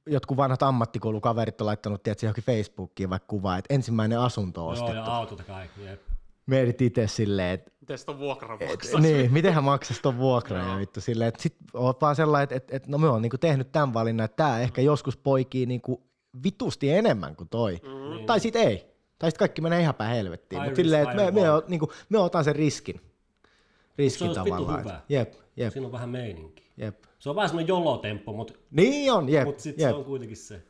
jotkut 0.07 0.38
vanhat 0.38 0.63
ammattikoulukaverit 0.63 1.61
on 1.61 1.67
laittanut 1.67 2.03
tietysti 2.03 2.25
johonkin 2.25 2.43
Facebookiin 2.43 3.09
vaikka 3.09 3.27
kuvaa, 3.27 3.57
että 3.57 3.73
ensimmäinen 3.73 4.19
asunto 4.19 4.67
on 4.67 4.75
Joo, 4.75 4.85
ostettu. 4.85 4.95
ja 5.09 5.15
autot 5.15 5.39
ja 5.39 5.45
kaikki, 5.45 5.85
jep. 5.85 6.01
Mietit 6.45 6.81
itse 6.81 7.07
silleen, 7.07 7.53
että 7.53 7.71
miten 7.81 7.97
sitä 7.97 8.11
on 8.11 8.19
vuokra 8.19 8.57
et, 8.59 8.69
maksaa. 8.69 8.99
niin, 9.01 9.34
mitenhän 9.34 9.63
maksaisi 9.63 10.01
ton 10.01 10.17
vuokran 10.17 10.61
ja 10.61 10.67
Joo. 10.67 10.77
vittu 10.80 11.01
silleen, 11.01 11.27
että 11.27 11.41
sit 11.43 11.55
oot 11.73 12.01
vaan 12.01 12.15
sellainen, 12.15 12.43
että, 12.43 12.55
että, 12.55 12.75
että 12.75 12.89
no 12.91 12.97
me 12.97 13.09
on 13.09 13.21
niinku 13.21 13.38
tehnyt 13.38 13.71
tämän 13.71 13.93
valinnan, 13.93 14.25
että 14.25 14.35
tää 14.43 14.59
ehkä 14.61 14.81
joskus 14.81 15.17
poikii 15.17 15.65
niinku 15.65 16.03
vitusti 16.43 16.89
enemmän 16.91 17.35
kuin 17.35 17.49
toi. 17.49 17.73
Mm. 17.84 18.25
Tai 18.25 18.39
sit 18.39 18.55
ei. 18.55 18.93
Tai 19.24 19.32
sit 19.32 19.38
kaikki 19.38 19.62
menee 19.62 19.82
ihan 19.82 19.95
päin 19.95 20.16
helvettiin. 20.16 20.62
Mutta 20.62 20.76
silleen, 20.76 21.04
että 21.04 21.16
me, 21.16 21.32
me, 21.32 21.41
reward. 21.41 21.64
on, 21.64 21.70
niinku, 21.70 21.91
me 22.10 22.18
otan 22.18 22.44
sen 22.44 22.56
riskin. 22.56 23.02
Riskin 23.98 24.34
Se 24.34 24.40
on 24.40 24.45
vittu 24.45 24.60
tavallaan. 24.60 24.80
hyvä. 24.80 25.02
Jep, 25.10 25.34
jep, 25.58 25.74
Siinä 25.74 25.86
on 25.86 25.91
vähän 25.91 26.10
meininki. 26.10 26.72
jep. 26.78 27.04
Se 27.20 27.30
on 27.30 27.36
vähän 27.36 27.50
semmoinen 27.50 27.68
jolotemppo, 27.68 28.34
mutta 28.34 28.54
Niin 28.72 29.14
on, 29.14 29.30
jep, 29.30 29.44
mut 29.45 29.60
sitten 29.60 29.84
jep. 29.84 29.91
se 29.91 29.95
on 29.95 30.06
kuitenkin 30.06 30.38
se. 30.38 30.64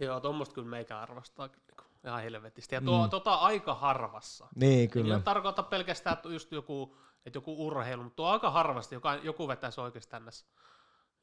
Joo, 0.00 0.20
tuommoista 0.20 0.54
kyllä 0.54 0.68
meikä 0.68 0.98
arvostaa 0.98 1.46
niinku 1.46 1.84
ihan 2.04 2.22
helvetisti. 2.22 2.74
Ja 2.74 2.80
tuo, 2.80 3.04
mm. 3.04 3.10
tota 3.10 3.34
aika 3.34 3.74
harvassa. 3.74 4.46
Niin, 4.54 4.90
Kyllä. 4.90 5.14
Ei 5.14 5.22
tarkoita 5.22 5.62
pelkästään, 5.62 6.14
että 6.16 6.28
just 6.28 6.52
joku, 6.52 6.96
että 7.26 7.36
joku 7.36 7.66
urheilu, 7.66 8.02
mutta 8.02 8.16
tuo 8.16 8.26
aika 8.26 8.50
harvasti, 8.50 8.94
joka, 8.94 9.14
joku 9.14 9.48
vetäisi 9.48 9.80
oikeasti 9.80 10.10
tänne. 10.10 10.30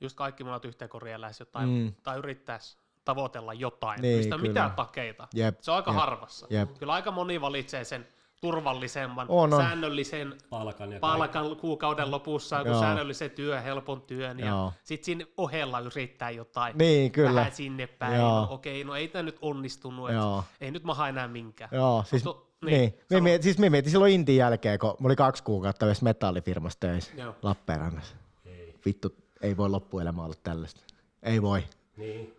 Just 0.01 0.15
kaikki 0.17 0.43
monat 0.43 0.65
yhteen 0.65 0.89
korjaan 0.89 1.21
lähes 1.21 1.39
jotain, 1.39 1.69
mm. 1.69 1.93
tai 2.03 2.17
yrittäisi 2.17 2.77
tavoitella 3.07 3.53
jotain, 3.53 4.01
Niin, 4.01 4.09
niin, 4.09 4.17
mistä 4.17 4.35
kyllä. 4.35 4.47
mitään 4.49 4.71
takeita. 4.71 5.27
Jep, 5.33 5.57
Se 5.61 5.71
on 5.71 5.77
aika 5.77 5.91
jep, 5.91 5.99
harvassa. 5.99 6.47
jep. 6.49 6.73
Kyllä 6.79 6.93
aika 6.93 7.11
moni 7.11 7.41
valitsee 7.41 7.83
sen 7.83 8.07
turvallisemman, 8.41 9.25
On, 9.29 9.53
on. 9.53 9.61
säännöllisen 9.61 10.35
Palkan 10.49 10.91
ja 10.91 10.99
palkan 10.99 11.55
kuukauden 11.55 12.11
lopussa, 12.11 12.61
Joo. 12.65 12.79
säännöllisen 12.79 13.31
työ, 13.31 13.61
helpon 13.61 14.01
työn, 14.01 14.39
Joo. 14.39 14.47
ja 14.65 14.71
sitten 14.83 15.05
siinä 15.05 15.25
ohella 15.37 15.79
yrittää 15.79 16.29
jotain. 16.31 16.77
Niin, 16.77 17.11
kyllä. 17.11 17.33
Vähän 17.35 17.51
sinne 17.51 17.87
päin. 17.87 18.15
Joo. 18.15 18.29
No, 18.45 18.47
okei, 18.51 18.83
no 18.83 18.95
ei 18.95 19.07
tämä 19.07 19.23
nyt 19.23 19.37
onnistunut, 19.41 20.11
Joo. 20.11 20.39
et 20.39 20.61
ei 20.61 20.71
nyt 20.71 20.83
maha 20.83 21.09
enää 21.09 21.27
minkään. 21.27 21.69
Joo, 21.73 22.03
siis, 22.07 22.23
Mutta- 22.25 22.47
niin. 22.65 22.79
niin. 22.79 22.93
Me, 22.99 23.05
sano. 23.09 23.21
mietin, 23.23 23.43
siis 23.43 23.57
me 23.57 23.69
mietin 23.69 23.91
silloin 23.91 24.13
Intin 24.13 24.35
jälkeen, 24.37 24.79
kun 24.79 24.95
mä 24.99 25.05
olin 25.05 25.17
kaksi 25.17 25.43
kuukautta 25.43 25.85
yhdessä 25.85 26.03
metallifirmassa 26.03 26.79
töissä 26.79 27.11
Joo. 27.17 27.35
Lappeenrannassa. 27.41 28.15
Ei. 28.45 28.75
Vittu, 28.85 29.15
ei 29.41 29.57
voi 29.57 29.69
loppuelämä 29.69 30.23
olla 30.23 30.35
tällaista. 30.43 30.81
Ei 31.23 31.41
voi. 31.41 31.63
Niin. 31.97 32.36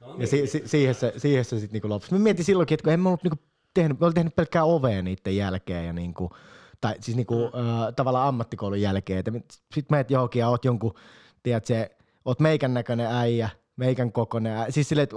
No 0.00 0.14
Ja 0.18 0.26
si- 0.26 0.46
si- 0.46 0.62
siihen 0.66 0.94
se, 0.94 1.12
siihen 1.16 1.44
se 1.44 1.60
sitten 1.60 1.72
niinku 1.72 1.88
loppui. 1.88 2.18
Mä 2.18 2.22
mietin 2.22 2.44
silloinkin, 2.44 2.74
että 2.74 2.84
kun 2.84 2.92
en 2.92 3.00
mä 3.00 3.08
ollut 3.08 3.22
niinku 3.22 3.42
tehnyt, 3.74 4.00
mä 4.00 4.06
olin 4.06 4.14
tehnyt 4.14 4.36
pelkkää 4.36 4.64
ovea 4.64 5.02
niiden 5.02 5.36
jälkeen 5.36 5.86
ja 5.86 5.92
niinku, 5.92 6.30
tai 6.80 6.94
siis 7.00 7.16
niinku, 7.16 7.34
mm. 7.34 7.42
ö, 7.86 7.92
tavallaan 7.92 8.28
ammattikoulun 8.28 8.80
jälkeen. 8.80 9.18
Että 9.18 9.32
sit 9.74 9.90
meet 9.90 10.10
johonkin 10.10 10.40
ja 10.40 10.48
oot 10.48 10.64
jonkun, 10.64 10.94
tiedät 11.42 11.66
se, 11.66 11.90
oot 12.24 12.40
meikän 12.40 12.74
näköinen 12.74 13.06
äijä, 13.06 13.48
meikän 13.76 14.12
kokoinen 14.12 14.52
äijä. 14.56 14.70
Siis 14.70 14.88
silleen, 14.88 15.02
että 15.02 15.16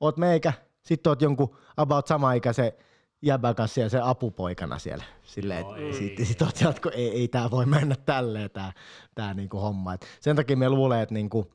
oot 0.00 0.16
meikä, 0.16 0.52
sit 0.82 1.06
oot 1.06 1.22
jonkun 1.22 1.56
about 1.76 2.06
sama-ikäisen 2.06 2.72
jäbän 3.22 3.54
kanssa 3.54 3.74
siellä 3.74 3.88
se 3.88 4.00
apupoikana 4.02 4.78
siellä. 4.78 5.04
Silleen, 5.22 5.60
että 5.60 5.76
ei. 5.76 5.92
sit, 5.92 6.26
sit 6.26 6.42
oot 6.42 6.56
sieltä, 6.56 6.80
kun 6.80 6.92
ei, 6.94 7.08
ei 7.10 7.28
tää 7.28 7.50
voi 7.50 7.66
mennä 7.66 7.96
tälleen 8.06 8.50
tää, 8.50 8.72
tää 9.14 9.34
niinku 9.34 9.58
homma. 9.58 9.94
Et 9.94 10.06
sen 10.20 10.36
takia 10.36 10.56
me 10.56 10.68
luulee, 10.68 11.02
että 11.02 11.14
niinku, 11.14 11.52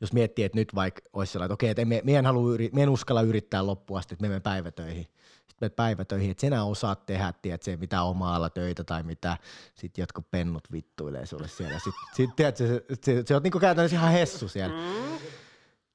jos 0.00 0.12
miettii, 0.12 0.44
että 0.44 0.58
nyt 0.58 0.74
vaikka 0.74 1.02
olisi 1.12 1.32
sellainen, 1.32 1.46
että 1.46 1.54
okei, 1.54 1.70
että 1.70 1.84
me, 1.84 2.00
me, 2.04 2.16
en 2.16 2.26
halua, 2.26 2.56
me 2.72 2.82
en 2.82 2.88
uskalla 2.88 3.22
yrittää 3.22 3.66
loppuun 3.66 3.98
asti, 3.98 4.14
että 4.14 4.22
me 4.22 4.28
menen 4.28 4.42
päivätöihin. 4.42 5.04
Sitten 5.04 5.56
menet 5.60 5.76
päivätöihin, 5.76 6.30
että 6.30 6.40
sinä 6.40 6.64
osaat 6.64 7.06
tehdä, 7.06 7.34
tiedät, 7.42 7.62
se, 7.62 7.76
mitä 7.76 8.02
omaalla 8.02 8.50
töitä 8.50 8.84
tai 8.84 9.02
mitä, 9.02 9.36
sitten 9.74 10.02
jotkut 10.02 10.30
pennut 10.30 10.72
vittuilee 10.72 11.26
sulle 11.26 11.48
siellä. 11.48 11.78
Sitten 11.78 12.02
sit, 12.14 12.36
tiedät, 12.36 12.56
se, 12.56 12.66
se, 12.66 12.82
se, 13.04 13.22
se, 13.26 13.34
oot 13.34 13.42
niinku 13.42 13.58
käytännössä 13.58 13.96
ihan 13.96 14.12
hessu 14.12 14.48
siellä. 14.48 14.76
Mm. 14.76 15.18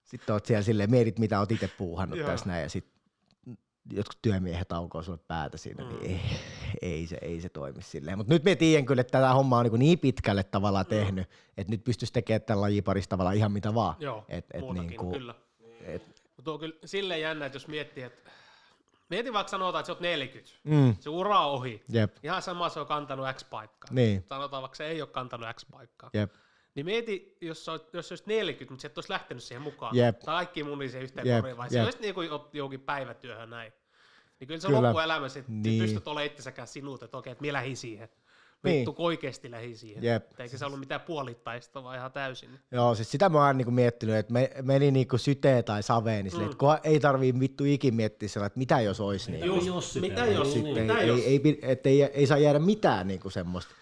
Sitten 0.03 0.33
oot 0.33 0.45
siellä 0.45 0.63
silleen, 0.63 0.91
mietit 0.91 1.19
mitä 1.19 1.39
oot 1.39 1.51
itse 1.51 1.67
puuhannut 1.67 2.19
tässä 2.25 2.45
näin 2.45 2.63
ja 2.63 2.69
sitten 2.69 2.94
jotkut 3.91 4.17
työmiehet 4.21 4.71
aukoo 4.71 5.03
sulle 5.03 5.19
päätä 5.27 5.57
siinä, 5.57 5.83
mm. 5.83 5.89
niin 5.89 6.01
ei, 6.01 6.21
ei, 6.81 7.07
se, 7.07 7.17
ei 7.21 7.41
se 7.41 7.49
toimi 7.49 7.81
silleen. 7.81 8.17
Mutta 8.17 8.33
nyt 8.33 8.43
me 8.43 8.55
tiedän 8.55 8.85
kyllä, 8.85 9.01
että 9.01 9.11
tätä 9.11 9.33
hommaa 9.33 9.59
on 9.59 9.65
niin, 9.65 9.79
niin 9.79 9.99
pitkälle 9.99 10.43
tavallaan 10.43 10.85
mm. 10.85 10.89
tehnyt, 10.89 11.29
että 11.57 11.71
nyt 11.73 11.83
pystyisi 11.83 12.13
tekemään 12.13 12.41
tämän 12.41 12.61
lajiparissa 12.61 13.09
tavallaan 13.09 13.35
ihan 13.35 13.51
mitä 13.51 13.73
vaan. 13.73 13.95
Joo, 13.99 14.25
et, 14.29 14.45
et 14.53 14.61
muutakin, 14.61 14.87
niinku, 14.89 15.11
kyllä. 15.11 15.35
et, 15.81 16.23
Mutta 16.35 16.51
on 16.51 16.59
kyllä 16.59 16.75
silleen 16.85 17.21
jännä, 17.21 17.45
että 17.45 17.55
jos 17.55 17.67
miettii, 17.67 18.03
että 18.03 18.31
mieti 19.09 19.33
vaikka 19.33 19.51
sanotaan, 19.51 19.79
että 19.79 19.87
sä 19.87 19.93
oot 19.93 19.99
40, 20.01 20.51
mm, 20.63 20.95
se 20.99 21.09
ura 21.09 21.39
on 21.39 21.51
ohi. 21.53 21.83
jep, 21.89 22.15
Ihan 22.23 22.41
sama 22.41 22.69
se 22.69 22.79
on 22.79 22.87
kantanut 22.87 23.27
X 23.33 23.45
paikkaa. 23.49 23.89
niin, 23.93 24.25
Sanotaan 24.29 24.61
vaikka 24.61 24.75
se 24.75 24.87
ei 24.87 25.01
ole 25.01 25.09
kantanut 25.09 25.47
X 25.55 25.65
paikkaa. 25.71 26.09
jep, 26.13 26.31
Niin 26.75 26.85
mieti, 26.85 27.37
jos, 27.41 27.69
olet, 27.69 27.93
jos 27.93 28.11
olisi 28.11 28.23
40, 28.27 28.73
mutta 28.73 28.81
sä 28.81 28.87
et 28.87 28.97
olisi 28.97 29.11
lähtenyt 29.11 29.43
siihen 29.43 29.61
mukaan. 29.61 29.95
Jep. 29.95 30.19
Tai 30.19 30.35
kaikki 30.35 30.63
muni 30.63 30.89
siihen 30.89 31.03
yhteen 31.03 31.27
Jep, 31.27 31.37
koriin, 31.41 31.57
vai 31.57 31.69
se 31.69 31.75
jep. 31.77 31.85
olisi 31.85 31.99
niin 32.01 32.13
kuin 32.13 32.29
johonkin 32.53 32.81
päivätyöhön 32.81 33.49
näin. 33.49 33.73
Niin 34.39 34.47
kyllä 34.47 34.59
se 34.61 34.67
Kyllä. 34.67 34.81
loppuelämä, 34.81 35.25
että 35.25 35.39
niin. 35.47 35.63
Niin. 35.63 35.81
pystyt 35.81 36.07
olemaan 36.07 36.25
itsesäkään 36.25 36.67
sinut, 36.67 37.03
että 37.03 37.17
okei, 37.17 37.31
että 37.31 37.41
minä 37.41 37.53
lähdin 37.53 37.77
siihen. 37.77 38.09
Niin. 38.63 38.77
Vittu, 38.79 38.91
niin. 38.91 39.01
oikeasti 39.01 39.51
lähdin 39.51 39.77
siihen. 39.77 40.03
Jep. 40.03 40.39
Eikä 40.39 40.57
se 40.57 40.65
ollut 40.65 40.79
mitään 40.79 41.01
puolittaista, 41.01 41.83
vaan 41.83 41.97
ihan 41.97 42.11
täysin. 42.11 42.49
Joo, 42.71 42.95
siis 42.95 43.11
sitä 43.11 43.29
mä 43.29 43.45
oon 43.47 43.57
niinku 43.57 43.71
miettinyt, 43.71 44.15
että 44.15 44.33
me, 44.33 44.51
meni 44.61 44.91
niinku 44.91 45.17
syteen 45.17 45.63
tai 45.63 45.83
saveen, 45.83 46.25
niin 46.25 46.37
Mm. 46.37 46.43
että 46.45 46.57
kun 46.57 46.77
ei 46.83 46.99
tarvii 46.99 47.39
vittu 47.39 47.63
ikin 47.63 47.95
miettiä 47.95 48.29
sellainen, 48.29 48.47
että 48.47 48.57
mitä 48.59 48.81
jos 48.81 48.99
olisi 48.99 49.31
niin. 49.31 49.45
Just, 49.45 49.67
jos 49.67 49.93
sitä, 49.93 50.07
mitä 50.07 50.25
jos- 50.25 50.47
niin, 50.47 50.53
Sitten 50.53 50.73
niin. 50.73 50.83
mitä 50.87 50.99
ei, 50.99 51.07
jos? 51.07 51.19
ei, 51.19 51.41
ei, 51.61 51.77
ei, 51.85 52.03
ei, 52.03 52.27
saa 52.27 52.37
jäädä 52.37 52.59
mitään 52.59 53.07
niinku 53.07 53.29
semmoista 53.29 53.75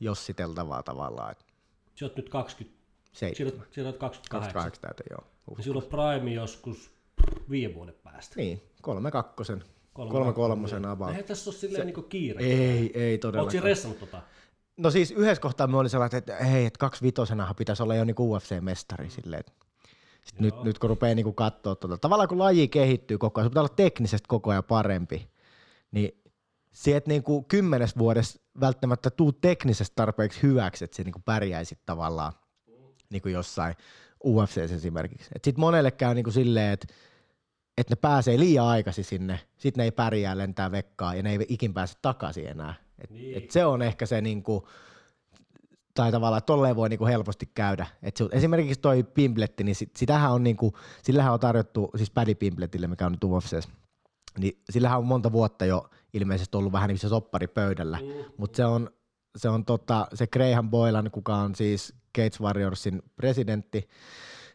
jossiteltavaa 0.00 0.82
tavallaan. 0.82 1.32
Että 1.32 1.44
Sä 1.98 2.04
oot 2.04 2.16
nyt 2.16 2.28
20, 2.28 2.78
se 3.12 3.32
sä 3.38 3.44
oot, 3.44 3.54
sä 3.54 3.82
oot 3.82 3.96
28. 3.96 4.30
28 4.30 4.80
täyteen, 4.82 5.06
joo. 5.10 5.56
Niin 5.64 5.76
on 5.76 5.82
prime 5.82 6.32
joskus 6.34 6.90
viiden 7.50 7.74
vuoden 7.74 7.94
päästä. 8.02 8.34
Niin, 8.36 8.62
kolme 8.82 9.10
kakkosen, 9.10 9.64
kolme 9.92 10.32
kolmosen 10.32 10.84
about. 10.84 11.08
Eihän 11.10 11.24
tässä 11.24 11.50
ole 11.50 11.56
silleen 11.56 11.86
niinku 11.86 12.02
kiire. 12.02 12.44
Ei, 12.44 12.90
ei 13.02 13.18
todellakaan. 13.18 13.62
ressannut 13.62 14.00
tota? 14.00 14.22
No 14.76 14.90
siis 14.90 15.10
yhdessä 15.10 15.40
kohtaa 15.42 15.66
me 15.66 15.76
oli 15.76 15.88
sellainen, 15.88 16.18
että 16.18 16.36
hei, 16.36 16.66
että 16.66 16.78
kaksi 16.78 17.02
vitosenahan 17.02 17.56
pitäisi 17.56 17.82
olla 17.82 17.94
jo 17.94 18.04
niinku 18.04 18.34
UFC-mestari 18.36 19.04
Mm. 19.04 19.10
silleen. 19.10 19.40
että 19.40 19.52
Sit 20.24 20.40
nyt, 20.40 20.62
nyt 20.62 20.78
kun 20.78 20.90
rupeaa 20.90 21.14
niinku 21.14 21.32
katsoa 21.32 21.74
tota, 21.74 21.98
tavallaan 21.98 22.28
kun 22.28 22.38
laji 22.38 22.68
kehittyy 22.68 23.18
koko 23.18 23.40
ajan, 23.40 23.46
se 23.46 23.50
pitää 23.50 23.60
olla 23.60 23.74
teknisesti 23.76 24.24
koko 24.28 24.50
ajan 24.50 24.64
parempi, 24.64 25.28
niin 25.90 26.17
se, 26.78 26.96
että 26.96 27.10
niinku 27.10 27.42
kymmenes 27.42 27.98
vuodessa 27.98 28.40
välttämättä 28.60 29.10
tuu 29.10 29.32
teknisesti 29.32 29.92
tarpeeksi 29.96 30.42
hyväksi, 30.42 30.84
että 30.84 30.96
se 30.96 31.02
niinku 31.04 31.22
pärjäisit 31.24 31.78
tavallaan 31.86 32.32
niinku 33.10 33.28
jossain 33.28 33.74
UFC 34.24 34.56
esimerkiksi. 34.58 35.30
Et 35.34 35.44
sit 35.44 35.56
monelle 35.58 35.90
käy 35.90 36.14
niinku 36.14 36.30
silleen, 36.30 36.72
että 36.72 36.86
et 37.78 37.90
ne 37.90 37.96
pääsee 37.96 38.38
liian 38.38 38.66
aikaisin 38.66 39.04
sinne, 39.04 39.40
sit 39.56 39.76
ne 39.76 39.84
ei 39.84 39.90
pärjää, 39.90 40.38
lentää 40.38 40.70
vekkaa 40.70 41.14
ja 41.14 41.22
ne 41.22 41.32
ei 41.32 41.46
ikin 41.48 41.74
pääse 41.74 41.94
takaisin 42.02 42.48
enää. 42.48 42.74
Et, 42.98 43.10
Niin. 43.10 43.36
et 43.36 43.50
se 43.50 43.64
on 43.64 43.82
ehkä 43.82 44.06
se 44.06 44.20
niinku, 44.20 44.68
tai 45.94 46.12
tavallaan 46.12 46.42
tolleen 46.42 46.76
voi 46.76 46.88
niinku 46.88 47.06
helposti 47.06 47.50
käydä. 47.54 47.86
Et 48.02 48.16
se, 48.16 48.24
esimerkiksi 48.32 48.80
toi 48.80 49.02
Pimpletti, 49.02 49.64
niin 49.64 49.74
sit, 49.74 49.96
sitähän 49.96 50.32
on 50.32 50.44
niinku, 50.44 50.72
sillähän 51.02 51.32
on 51.32 51.40
tarjottu, 51.40 51.90
siis 51.96 52.10
Paddy 52.10 52.34
Pimpletille, 52.34 52.86
mikä 52.86 53.06
on 53.06 53.12
nyt 53.12 53.24
UFCs, 53.24 53.68
niin 54.38 54.62
sillähän 54.70 54.98
on 54.98 55.06
monta 55.06 55.32
vuotta 55.32 55.64
jo 55.64 55.90
ilmeisesti 56.14 56.56
ollut 56.56 56.72
vähän 56.72 56.88
niin 56.88 56.98
se 56.98 57.08
soppari 57.08 57.46
pöydällä, 57.46 57.98
Mm. 58.02 58.24
mutta 58.36 58.56
se 58.56 58.64
on, 58.64 58.90
se 59.36 59.48
on 59.48 59.64
tota, 59.64 60.06
se 60.14 60.26
Graham 60.26 60.70
Boylan, 60.70 61.10
kuka 61.10 61.34
on 61.36 61.54
siis 61.54 61.94
Cage 62.18 62.36
Warriorsin 62.40 63.02
presidentti, 63.16 63.88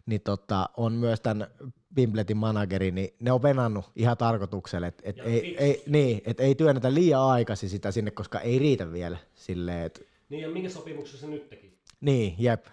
niin 0.06 0.22
tota, 0.22 0.70
on 0.78 0.94
myös 0.94 1.22
tämän 1.22 1.48
Pimpletin 1.96 2.38
manageri, 2.38 2.92
niin 2.92 3.10
ne 3.20 3.32
on 3.32 3.42
venannut 3.44 3.86
ihan 3.96 4.18
tarkoituksella, 4.18 4.88
että 4.88 5.04
et 5.06 5.20
ei, 5.20 5.58
ei, 5.58 5.84
niin, 5.88 6.22
et 6.26 6.40
ei 6.40 6.56
työnnetä 6.56 6.94
liian 6.94 7.22
aikaisin 7.22 7.70
sitä 7.70 7.92
sinne, 7.92 8.12
koska 8.12 8.40
ei 8.40 8.60
riitä 8.60 8.92
vielä 8.92 9.18
silleen, 9.36 9.86
että 9.86 10.02
Niin 10.30 10.42
ja 10.42 10.50
minkä 10.50 10.70
sopimuksen 10.70 11.20
se 11.20 11.28
nyt 11.28 11.50
teki? 11.50 11.78
niin, 12.02 12.36
jep, 12.38 12.66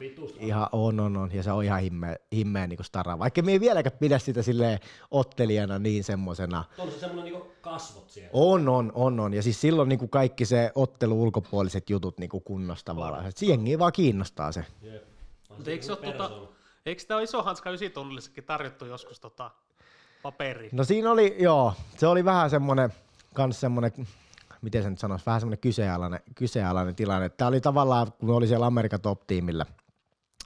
vitusta. 0.00 0.38
ihan 0.40 0.68
on, 0.72 1.00
on, 1.00 1.16
on, 1.16 1.30
ja 1.32 1.42
se 1.42 1.52
on 1.52 1.64
ihan 1.64 1.80
himmeä, 1.80 2.16
himmeä 2.32 2.66
niin 2.66 2.84
stara, 2.84 3.18
vaikka 3.18 3.42
me 3.42 3.52
ei 3.52 3.60
vieläkään 3.60 3.98
pidä 3.98 4.18
sitä 4.18 4.42
silleen 4.42 4.78
ottelijana 5.10 5.78
niin 5.78 6.04
semmosena, 6.04 6.64
On 6.78 6.90
se 6.90 6.98
semmoinen 6.98 7.32
niinku 7.32 7.52
kasvot 7.60 8.10
siellä. 8.10 8.30
On, 8.32 8.68
on, 8.68 8.92
on, 8.94 9.20
on. 9.20 9.34
Ja 9.34 9.42
siis 9.42 9.60
silloin 9.60 9.88
niin 9.88 9.98
kuin 9.98 10.10
kaikki 10.10 10.44
se 10.44 10.72
ottelu 10.74 11.22
ulkopuoliset 11.22 11.90
jutut 11.90 12.18
niin 12.18 12.30
kuin 12.30 12.42
kunnossa 12.42 12.84
tavallaan. 12.84 13.26
Et 13.26 13.42
jengiä 13.42 13.78
vaan 13.78 13.92
kiinnostaa 13.92 14.52
se. 14.52 14.64
Jep. 14.82 15.04
Mutta 15.48 15.70
eikö, 15.70 15.84
se 15.84 15.92
ole 15.92 16.12
tota, 16.12 16.30
eikö 16.86 17.02
sitä 17.02 17.16
ole 17.16 17.22
iso 17.22 17.42
hanska 17.42 17.70
ysitunnillissakin 17.70 18.44
tarjottu 18.44 18.84
joskus 18.84 19.20
tota 19.20 19.50
paperi? 20.22 20.68
No 20.72 20.84
siinä 20.84 21.10
oli, 21.10 21.36
joo, 21.38 21.72
se 21.96 22.06
oli 22.06 22.24
vähän 22.24 22.50
semmoinen, 22.50 22.92
kans 23.34 23.60
semmoinen, 23.60 23.92
miten 24.62 24.82
se 24.82 24.90
nyt 24.90 24.98
sanoisi, 24.98 25.26
vähän 25.26 25.40
semmoinen 25.40 25.60
kyseenalainen, 25.60 26.20
kyseenalainen 26.34 26.94
tilanne. 26.94 27.28
Tämä 27.28 27.48
oli 27.48 27.60
tavallaan, 27.60 28.12
kun 28.12 28.28
me 28.28 28.34
oli 28.34 28.46
siellä 28.46 28.66
Amerikan 28.66 29.00
top-tiimillä, 29.00 29.66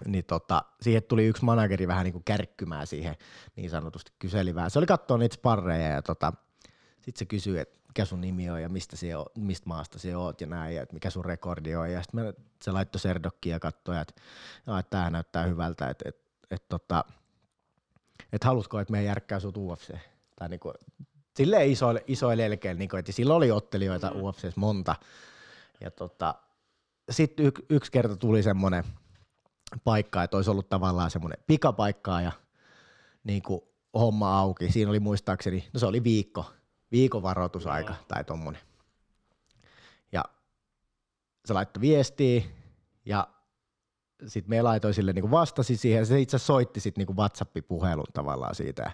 niin 0.06 0.24
tota, 0.24 0.62
siihen 0.80 1.02
tuli 1.02 1.26
yksi 1.26 1.44
manageri 1.44 1.88
vähän 1.88 2.04
niin 2.04 2.12
kuin 2.12 2.24
kärkkymään 2.24 2.86
siihen 2.86 3.16
niin 3.56 3.70
sanotusti, 3.70 4.12
kyseli 4.18 4.54
vähän. 4.54 4.70
Se 4.70 4.78
oli 4.78 4.86
katsoa 4.86 5.18
niitä 5.18 5.34
sparreja 5.34 5.88
ja 5.88 6.02
tota, 6.02 6.32
sitten 7.00 7.18
se 7.18 7.24
kysyi, 7.24 7.58
että 7.58 7.78
mikä 7.88 8.04
sun 8.04 8.20
nimi 8.20 8.50
on 8.50 8.62
ja 8.62 8.68
mistä, 8.68 8.96
se 8.96 9.16
on, 9.16 9.26
mistä 9.38 9.68
maasta 9.68 9.98
se 9.98 10.16
oot 10.16 10.40
ja 10.40 10.46
näin, 10.46 10.76
ja 10.76 10.82
että 10.82 10.94
mikä 10.94 11.10
sun 11.10 11.24
rekordi 11.24 11.74
on. 11.74 11.92
Ja 11.92 12.02
sitten 12.02 12.34
se 12.62 12.72
laittoi 12.72 13.00
Serdokkiin 13.00 13.52
ja 13.52 13.60
katsoi, 13.60 14.00
että, 14.00 14.14
että 14.78 14.90
tämä 14.90 15.10
näyttää 15.10 15.44
hyvältä, 15.44 15.88
että, 15.88 16.08
että, 16.08 16.22
että, 16.50 16.66
tota, 16.68 17.04
että 18.32 18.48
haluatko, 18.48 18.80
että 18.80 18.92
me 18.92 19.02
järkkää 19.02 19.40
sut 19.40 19.56
UFC. 19.56 19.94
Tai 20.36 20.48
niinku, 20.48 20.72
silleen 21.36 21.70
isoille, 21.70 22.04
isoille 22.06 22.46
elkeille, 22.46 22.78
niinku, 22.78 22.96
että 22.96 23.12
sillä 23.12 23.34
oli 23.34 23.50
ottelijoita 23.50 24.10
mm. 24.10 24.22
UFCs 24.22 24.56
monta. 24.56 24.94
Ja 25.80 25.90
tota, 25.90 26.34
sitten 27.10 27.46
y, 27.46 27.50
yksi 27.70 27.92
kerta 27.92 28.16
tuli 28.16 28.42
semmoinen 28.42 28.84
paikka, 29.84 30.22
että 30.22 30.36
olisi 30.36 30.50
ollut 30.50 30.68
tavallaan 30.68 31.10
semmoinen 31.10 31.44
pikapaikkaa 31.46 32.22
ja 32.22 32.32
niinku, 33.24 33.72
homma 33.94 34.38
auki. 34.38 34.72
Siinä 34.72 34.90
oli 34.90 35.00
muistaakseni, 35.00 35.68
no 35.72 35.80
se 35.80 35.86
oli 35.86 36.04
viikko, 36.04 36.52
viikon 36.92 37.22
varoitusaika 37.22 37.92
Joo. 37.92 38.04
tai 38.08 38.24
tommonen. 38.24 38.60
Ja 40.12 40.24
se 41.44 41.52
laittoi 41.52 41.80
viestiä 41.80 42.42
ja 43.04 43.28
sitten 44.26 44.50
me 44.50 44.62
laitoin 44.62 44.94
sille 44.94 45.12
niinku 45.12 45.30
vastasi 45.30 45.76
siihen 45.76 45.98
ja 45.98 46.06
se 46.06 46.20
itse 46.20 46.38
soitti 46.38 46.80
sitten 46.80 47.00
niinku 47.00 47.16
WhatsApp-puhelun 47.16 48.12
tavallaan 48.12 48.54
siitä. 48.54 48.92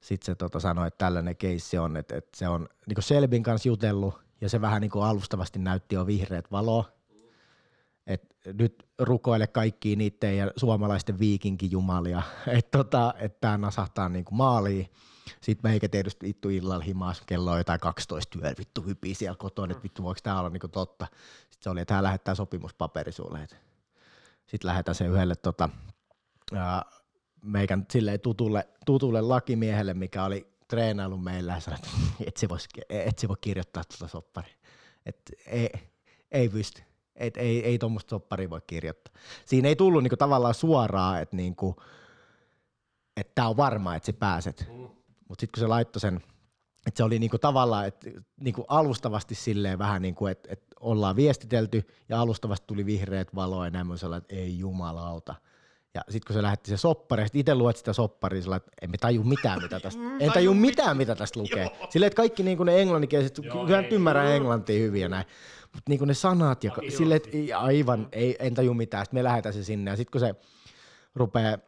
Sitten 0.00 0.26
se 0.26 0.34
tota 0.34 0.60
sanoi, 0.60 0.88
että 0.88 0.98
tällainen 0.98 1.36
keissi 1.36 1.78
on, 1.78 1.96
että, 1.96 2.16
että 2.16 2.38
se 2.38 2.48
on 2.48 2.68
niinku 2.86 3.02
Selbin 3.02 3.42
kanssa 3.42 3.68
jutellut 3.68 4.24
ja 4.40 4.48
se 4.48 4.60
vähän 4.60 4.80
niinku 4.80 5.00
alustavasti 5.00 5.58
näytti 5.58 5.94
jo 5.94 6.06
vihreät 6.06 6.50
valoa. 6.52 6.93
Et 8.06 8.36
nyt 8.46 8.86
rukoile 8.98 9.46
kaikkia 9.46 9.96
niiden 9.96 10.36
ja 10.36 10.50
suomalaisten 10.56 11.18
viikinkijumalia, 11.18 12.22
että 12.58 12.78
tota, 12.78 13.14
et 13.18 13.40
tämä 13.40 13.58
nasahtaa 13.58 14.08
niinku 14.08 14.34
maaliin. 14.34 14.90
Sitten 15.40 15.70
meikä 15.70 15.88
tietysti 15.88 16.26
vittu 16.26 16.48
illalla 16.48 16.84
himas, 16.84 17.22
kello 17.26 17.50
on 17.50 17.58
jotain 17.58 17.80
12 17.80 18.38
yöllä, 18.38 18.54
vittu 18.58 18.82
hypii 18.82 19.14
siellä 19.14 19.36
kotona, 19.36 19.72
että 19.72 19.82
vittu 19.82 20.02
voiko 20.02 20.20
tämä 20.22 20.40
olla 20.40 20.50
niinku 20.50 20.68
totta. 20.68 21.06
Sitten 21.40 21.58
se 21.60 21.70
oli, 21.70 21.80
että 21.80 21.94
hän 21.94 22.04
lähettää 22.04 22.34
sopimuspaperi 22.34 23.12
sulle. 23.12 23.48
Sitten 24.46 24.68
lähetän 24.68 24.94
se 24.94 25.06
yhdelle 25.06 25.36
tota, 25.36 25.68
ää, 26.54 26.84
meikän 27.42 27.86
silleen 27.90 28.20
tutulle, 28.20 28.68
tutulle 28.86 29.20
lakimiehelle, 29.20 29.94
mikä 29.94 30.24
oli 30.24 30.54
treenailu 30.68 31.18
meillä 31.18 31.52
ja 31.52 31.60
sanoi, 31.60 31.78
että 31.78 31.88
et 32.26 32.36
se, 32.36 32.48
et 32.88 33.18
se 33.18 33.28
voi 33.28 33.36
kirjoittaa 33.40 33.82
tuota 33.84 34.08
sopparia. 34.12 34.54
Et 35.06 35.20
ei, 35.46 35.70
ei 36.30 36.48
pysty. 36.48 36.82
Et 37.16 37.36
ei, 37.36 37.64
ei 37.64 37.78
tuommoista 37.78 38.10
sopparia 38.10 38.50
voi 38.50 38.60
kirjoittaa. 38.66 39.14
Siinä 39.46 39.68
ei 39.68 39.76
tullut 39.76 40.02
niinku 40.02 40.16
tavallaan 40.16 40.54
suoraan, 40.54 41.22
että 41.22 41.36
niinku, 41.36 41.76
et 43.16 43.34
tämä 43.34 43.48
on 43.48 43.56
varma, 43.56 43.94
että 43.94 44.06
sä 44.06 44.12
pääset. 44.12 44.66
Mm. 44.72 44.88
Mutta 45.28 45.40
sitten 45.40 45.52
kun 45.54 45.60
se 45.60 45.66
laittoi 45.66 46.00
sen, 46.00 46.16
että 46.86 46.98
se 46.98 47.04
oli 47.04 47.18
niinku 47.18 47.38
tavallaan 47.38 47.86
et, 47.86 48.06
niinku 48.40 48.64
alustavasti 48.68 49.34
silleen 49.34 49.78
vähän 49.78 50.02
niin 50.02 50.14
kuin, 50.14 50.32
että 50.32 50.48
et 50.52 50.62
ollaan 50.80 51.16
viestitelty 51.16 51.86
ja 52.08 52.20
alustavasti 52.20 52.66
tuli 52.66 52.86
vihreät 52.86 53.34
valoa 53.34 53.64
ja 53.64 53.70
näin 53.70 53.86
että 54.16 54.34
ei 54.34 54.58
jumalauta. 54.58 55.34
Ja 55.94 56.00
sitten 56.08 56.26
kun 56.26 56.34
se 56.34 56.42
lähetti 56.42 56.70
se 56.70 56.76
soppari, 56.76 57.22
ja 57.22 57.26
sit 57.26 57.36
itse 57.36 57.54
luet 57.54 57.76
sitä 57.76 57.92
sopparia, 57.92 58.42
sillä 58.42 58.56
että 58.56 58.72
en 58.82 58.90
mä 58.90 58.96
taju 59.00 59.24
mitään, 59.24 59.62
mitä 59.62 59.80
tästä, 59.80 60.00
en 60.20 60.32
taju 60.32 60.54
mitään, 60.54 60.96
mitä 60.96 61.14
tästä 61.14 61.40
lukee. 61.40 61.70
Silleen, 61.90 62.06
että 62.06 62.16
kaikki 62.16 62.42
niin 62.42 62.58
ne 62.64 62.80
englanninkieliset, 62.80 63.40
kyllä 63.66 63.88
ymmärrän 63.90 64.32
englantia 64.32 64.78
hyvin 64.78 65.02
ja 65.02 65.08
näin. 65.08 65.26
Mutta 65.74 65.88
niin 65.88 66.08
ne 66.08 66.14
sanat 66.14 66.64
ja 66.64 66.70
ka- 66.70 66.82
että 67.14 67.30
ei, 67.32 67.52
aivan, 67.52 68.08
ei, 68.12 68.36
en 68.38 68.54
taju 68.54 68.74
mitään. 68.74 69.04
Sitten 69.04 69.18
me 69.18 69.24
lähetään 69.24 69.52
se 69.52 69.64
sinne 69.64 69.90
ja 69.90 69.96
sitten 69.96 70.10
kun 70.12 70.20
se 70.20 70.34
rupeaa, 71.14 71.58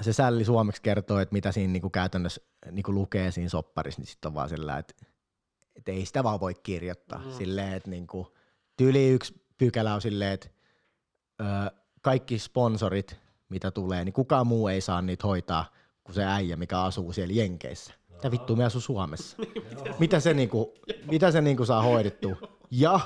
se 0.00 0.12
sälli 0.12 0.44
suomeksi 0.44 0.82
kertoo, 0.82 1.18
että 1.18 1.32
mitä 1.32 1.52
siinä 1.52 1.72
niinku 1.72 1.90
käytännössä 1.90 2.40
niinku 2.70 2.92
lukee 2.92 3.30
siinä 3.30 3.48
sopparissa, 3.48 4.00
niin 4.00 4.06
sitten 4.06 4.28
on 4.28 4.34
vaan 4.34 4.48
sillä, 4.48 4.78
että, 4.78 4.94
että 5.76 5.92
ei 5.92 6.06
sitä 6.06 6.24
vaan 6.24 6.40
voi 6.40 6.54
kirjoittaa. 6.54 7.18
Mm. 7.18 7.32
Silleen, 7.32 7.72
että 7.72 7.90
niinku, 7.90 8.36
tyyli 8.76 9.08
yksi 9.08 9.34
pykälä 9.58 9.94
on 9.94 10.00
silleen, 10.00 10.32
että 10.32 10.48
kaikki 12.02 12.38
sponsorit, 12.38 13.16
mitä 13.48 13.70
tulee, 13.70 14.04
niin 14.04 14.12
kukaan 14.12 14.46
muu 14.46 14.68
ei 14.68 14.80
saa 14.80 15.02
niitä 15.02 15.26
hoitaa 15.26 15.72
kuin 16.04 16.14
se 16.14 16.24
äijä, 16.24 16.56
mikä 16.56 16.82
asuu 16.82 17.12
siellä 17.12 17.34
Jenkeissä. 17.34 17.94
Mitä 18.08 18.30
vittu 18.30 18.56
me 18.56 18.64
asuu 18.64 18.80
Suomessa? 18.80 19.36
mitä 20.00 20.20
se, 20.20 20.34
niinku, 20.34 20.74
mitä 21.10 21.30
se 21.30 21.40
niinku 21.40 21.64
saa 21.64 21.82
hoidettua? 21.82 22.36
Ja 22.70 23.00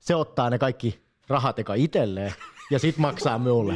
se 0.00 0.14
ottaa 0.14 0.50
ne 0.50 0.58
kaikki 0.58 1.00
rahat 1.28 1.58
eka 1.58 1.74
itselleen 1.74 2.34
ja 2.70 2.78
sit 2.78 2.98
maksaa 2.98 3.38
mulle. 3.38 3.74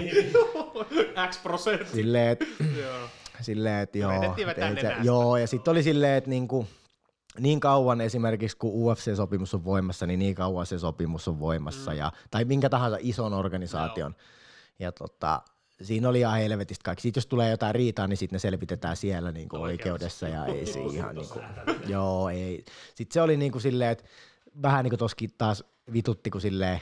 X 1.31 1.43
prosentti. 1.43 1.93
Silleen, 1.93 2.29
että 2.29 2.45
Joo. 2.81 3.09
silleen, 3.41 3.89
joo. 3.95 4.13
Et 4.13 4.59
ei 4.59 4.81
se, 4.81 4.95
joo, 5.03 5.37
ja 5.37 5.47
sitten 5.47 5.71
oli 5.71 5.83
silleen, 5.83 6.17
että 6.17 6.31
niinku, 6.31 6.67
niin 7.39 7.61
kauan 7.61 8.01
esimerkiksi 8.01 8.57
kun 8.57 8.73
UFC-sopimus 8.73 9.55
on 9.55 9.65
voimassa, 9.65 10.07
niin 10.07 10.19
niin 10.19 10.35
kauan 10.35 10.67
se 10.67 10.79
sopimus 10.79 11.29
on 11.29 11.41
voimassa, 11.41 11.91
mm. 11.91 11.97
ja, 11.97 12.13
tai 12.31 12.45
minkä 12.45 12.69
tahansa 12.69 12.97
ison 13.01 13.33
organisaation. 13.33 14.15
ja 14.79 14.93
tota, 14.93 15.43
siinä 15.83 16.09
oli 16.09 16.21
ihan 16.21 16.39
helvetistä 16.39 16.83
kaikki. 16.85 17.03
Sitten 17.03 17.21
jos 17.21 17.27
tulee 17.27 17.51
jotain 17.51 17.75
riitaa, 17.75 18.07
niin 18.07 18.17
sitten 18.17 18.35
ne 18.35 18.39
selvitetään 18.39 18.97
siellä 18.97 19.33
niin 19.33 19.49
kuin 19.49 19.63
oikeudessa 19.63 20.29
ja 20.29 20.47
ei 20.47 20.67
se 20.67 20.81
ihan 20.93 21.15
niin 21.15 21.29
kuin, 21.29 21.45
joo, 21.87 22.29
ei. 22.29 22.65
Sitten 22.95 23.15
se 23.15 23.23
oli 23.23 23.37
niin 23.37 23.53
kuin 23.53 23.63
silleen, 23.63 23.91
että 23.91 24.05
vähän 24.63 24.85
niin 24.85 24.91
kuin 24.91 24.99
toskin 24.99 25.31
taas 25.39 25.65
vitutti, 25.93 26.31
kun 26.31 26.41
silleen, 26.41 26.81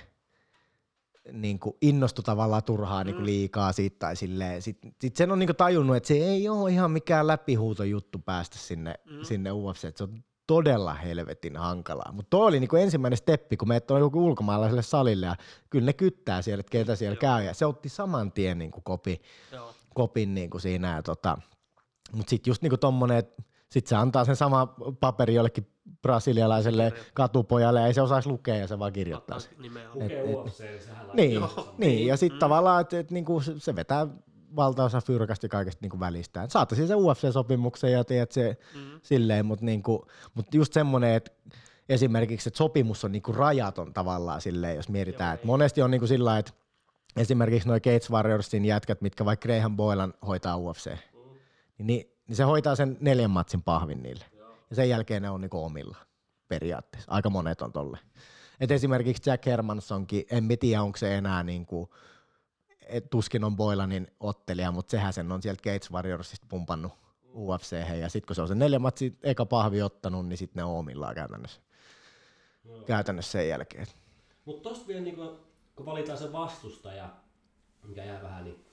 niin 1.33 1.59
kuin 1.59 1.77
innostu 1.81 2.23
tavallaan 2.23 2.65
turhaa 2.65 3.05
niin 3.05 3.15
kuin 3.15 3.27
liikaa 3.27 3.73
siitä 3.73 3.97
tai 3.99 4.17
silleen. 4.17 4.63
Sitten 4.63 4.93
sit 5.01 5.17
sen 5.17 5.33
on 5.33 5.39
niin 5.39 5.49
kuin 5.49 5.57
tajunnut, 5.57 5.97
että 5.97 6.07
se 6.07 6.15
ei 6.15 6.49
ole 6.49 6.71
ihan 6.71 6.91
mikään 6.91 7.27
läpihuuto 7.27 7.85
juttu 7.85 8.19
päästä 8.19 8.59
sinne, 8.59 8.95
mm. 9.11 9.23
sinne 9.23 9.53
UFC, 9.53 9.85
että 9.85 9.99
se 9.99 10.05
on 10.05 10.25
todella 10.47 10.95
helvetin 10.95 11.57
hankalaa. 11.57 12.13
Mutta 12.13 12.31
toi 12.31 12.47
oli 12.47 12.61
niinku 12.61 12.77
ensimmäinen 12.77 13.17
steppi, 13.17 13.57
kun 13.57 13.69
meet 13.69 13.85
joku 14.01 14.27
ulkomaalaiselle 14.27 14.83
salille 14.83 15.27
ja 15.27 15.37
kyllä 15.71 15.87
ne 15.87 15.93
kyttää 15.93 16.43
siellä, 16.43 16.61
että 16.61 16.71
ketä 16.71 16.97
siellä 16.97 17.17
käy. 17.17 17.45
Ja 17.45 17.55
se 17.55 17.67
otti 17.67 17.89
saman 17.89 18.33
tien 18.33 18.59
niinku 18.59 18.81
kopi, 18.81 19.21
kopin 19.95 20.35
niinku 20.35 20.59
siinä. 20.59 20.95
Ja 20.95 21.03
tota, 21.03 21.39
mutta 22.13 22.31
sitten 22.31 22.51
just 22.51 22.63
niinku 22.63 22.77
tommonen, 22.77 23.17
että 23.17 23.43
sitten 23.71 23.89
se 23.89 23.97
antaa 23.97 24.25
sen 24.25 24.37
sama 24.37 24.67
paperi 25.01 25.35
jollekin 25.35 25.67
brasilialaiselle 26.03 26.93
katupojalle 27.15 27.81
ja 27.81 27.87
ei 27.87 27.95
se 27.95 28.03
osaisi 28.03 28.29
lukea 28.29 28.57
ja 28.57 28.67
se 28.67 28.79
vaan 28.79 28.93
kirjoittaa 28.93 29.41
sen. 29.41 29.53
Lukee 29.95 30.23
UFC, 30.23 30.61
niin 30.61 30.83
sehän 30.83 31.07
Niin, 31.13 31.43
niin, 31.79 32.07
ja 32.07 32.17
sitten 32.17 32.37
mm. 32.37 32.41
tavallaan, 32.41 32.81
että 32.81 32.99
et, 32.99 33.11
niinku 33.11 33.43
se 33.59 33.77
vetää 33.77 34.07
valtaosa 34.57 35.01
fyrkasta 35.01 35.49
kaikesta 35.49 35.79
niinku 35.83 36.01
välistään. 36.01 36.51
Saattaisi 36.51 36.87
se 36.87 36.95
UFC-sopimuksen 36.95 37.93
ja 37.93 38.05
tiedät 38.05 38.33
se 38.33 38.57
mm. 38.75 39.01
silleen, 39.03 39.47
mutta 39.47 39.65
niinku, 39.65 40.07
mut 40.35 40.55
just 40.55 40.73
semmoinen, 40.73 41.15
että 41.15 41.33
esimerkiksi, 41.89 42.49
että 42.49 42.59
sopimus 42.59 43.05
on 43.05 43.13
niinku 43.13 43.33
rajaton 43.33 43.93
tavallaan 43.93 44.41
silleen, 44.41 44.77
jos 44.77 44.89
mietitään. 44.89 45.39
Joo, 45.39 45.47
monesti 45.47 45.83
on 45.83 45.91
niinku 45.91 46.07
sillä 46.07 46.39
että 46.39 46.53
esimerkiksi 47.17 47.69
noin 47.69 47.81
Gates 47.85 48.11
Warriorsin 48.11 48.65
jätkät, 48.65 49.01
mitkä 49.01 49.25
vaikka 49.25 49.47
Graham 49.47 49.77
Boylan 49.77 50.15
hoitaa 50.27 50.57
UFC, 50.57 50.91
mm. 50.91 50.97
niin, 51.79 52.10
niin, 52.31 52.37
se 52.37 52.43
hoitaa 52.43 52.77
sen 52.77 52.97
neljän 53.01 53.31
matsin 53.31 53.63
pahvin 53.63 54.03
niille. 54.03 54.25
Joo. 54.33 54.51
Ja 54.71 54.77
sen 54.77 54.89
jälkeen 54.89 55.23
ne 55.23 55.31
on 55.31 55.41
niinku 55.41 55.65
omilla 55.65 55.97
periaatteessa. 56.49 57.11
Aika 57.11 57.31
monet 57.31 57.63
on 57.63 57.73
tolle. 57.73 57.99
Et 58.61 58.71
esimerkiksi 58.71 59.31
Jack 59.31 59.47
Hermansonkin, 59.47 60.25
en 60.31 60.49
tiedä 60.61 60.83
onko 60.83 60.99
se 60.99 61.17
enää 61.17 61.43
niinku, 61.43 61.95
et 62.87 63.11
tuskin 63.11 63.45
on 63.45 63.57
Boylanin 63.57 64.07
ottelija, 64.21 64.73
mutta 64.73 64.91
sehän 64.91 65.13
sen 65.13 65.33
on 65.33 65.43
sieltä 65.43 65.63
Gates 65.63 65.93
Warriorsista 65.93 66.47
pumpannut 66.51 66.93
UFC, 67.35 67.77
ja 68.01 68.09
sitten 68.09 68.27
kun 68.27 68.37
se 68.37 68.43
on 68.43 68.49
se 68.49 68.55
neljä 68.55 68.79
matsi 68.79 69.19
eka 69.23 69.47
pahvi 69.47 69.83
ottanut, 69.83 70.27
niin 70.27 70.37
sitten 70.37 70.61
ne 70.61 70.65
on 70.65 70.79
omillaan 70.79 71.15
käytännössä. 71.15 71.61
No. 72.65 72.79
Käytännössä 72.79 73.33
sen 73.33 73.49
jälkeen. 73.49 73.87
Mutta 74.45 74.69
tosta 74.69 74.87
vielä, 74.87 75.01
niin 75.01 75.17
kun, 75.17 75.39
kun 75.77 75.87
valitaan 75.87 76.19
se 76.19 76.33
vastustaja, 76.33 77.09
mikä 77.89 78.05
jää 78.05 78.23
vähän, 78.23 78.45
niin 78.45 78.65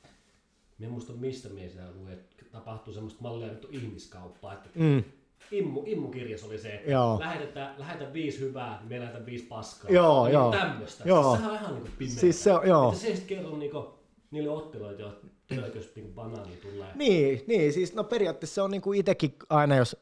en 0.86 0.91
muista 0.91 1.14
mistä 1.14 1.49
mies 1.49 1.78
luin, 1.95 2.14
että 2.14 2.45
tapahtuu 2.52 2.94
semmoista 2.94 3.22
mallia 3.22 3.48
nyt 3.48 3.68
ihmiskauppaa, 3.72 4.54
että 4.54 4.70
mm. 4.76 5.04
Immu, 5.52 5.84
Immu-kirjas 5.86 6.44
oli 6.44 6.58
se, 6.58 6.74
että 6.74 6.91
joo. 6.91 7.20
lähetetään, 7.20 7.76
lähetä 7.78 8.14
viisi 8.14 8.40
hyvää, 8.40 8.80
niin 8.80 8.90
me 8.90 8.99
lähetään 8.99 9.26
viisi 9.26 9.45
paskaa. 9.45 9.91
Joo, 9.91 10.26
niin 10.26 10.34
joo. 10.34 10.52
Tämmöistä. 10.52 11.04
Joo. 11.08 11.24
Siis 11.24 11.38
sehän 11.38 11.52
on 11.52 11.58
ihan 11.58 11.84
niin 11.84 11.94
pimeä. 11.98 12.16
Siis 12.16 12.44
se, 12.44 12.49
joo. 12.68 12.90
Että 12.90 13.02
se 13.02 13.08
ei 13.08 13.16
sitten 13.16 13.38
kerro 13.38 13.58
niin 13.58 13.72
kuin, 13.72 13.88
niille 14.32 14.49
otteluille, 14.49 14.99
joilla 14.99 15.20
tölköstä 15.48 15.91
niin 15.95 16.14
banaani 16.14 16.56
tulee. 16.56 16.91
Niin, 16.95 17.44
niin, 17.48 17.74
siis 17.74 17.94
no 17.94 18.04
periaatteessa 18.04 18.56
se 18.56 18.62
on 18.62 18.72
niin 18.72 18.82
kuin 18.82 18.99
itsekin 18.99 19.36
aina, 19.49 19.76
jos, 19.76 19.95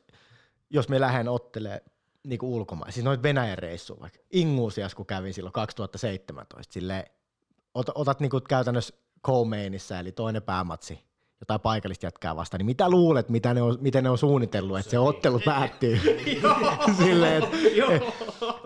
jos 0.70 0.90
me 0.90 1.00
lähden 1.00 1.28
ottelemaan 1.28 1.82
niin 2.24 2.40
kuin 2.40 2.50
ulkomaan, 2.50 2.92
siis 2.92 3.04
noit 3.04 3.24
Venäjän 3.24 3.58
reissuun 3.58 4.02
vaikka, 4.02 4.20
Ingusias 4.32 4.96
kun 4.96 5.06
kävin 5.06 5.34
silloin 5.34 5.54
2017, 5.54 6.74
silleen, 6.74 7.04
ot, 7.74 7.90
otat 7.96 8.20
niin 8.20 8.30
kuin 8.30 8.44
käytännössä 8.44 8.96
co-mainissa, 9.26 10.00
eli 10.00 10.12
toinen 10.12 10.44
päämatsi, 10.44 11.00
jotain 11.40 11.62
paikallista 11.62 12.06
jätkää 12.06 12.36
vastaan, 12.36 12.60
niin 12.60 12.66
mitä 12.66 12.90
luulet, 12.90 13.30
mitä 13.30 13.54
ne 13.54 13.62
on, 13.62 13.78
miten 13.82 14.04
ne 14.04 14.10
on 14.10 14.18
suunnitellut, 14.18 14.80
että 14.80 14.92
se 14.92 15.00
ottelu 15.00 15.40
päättyy? 15.46 16.00
Silleen, 17.04 17.44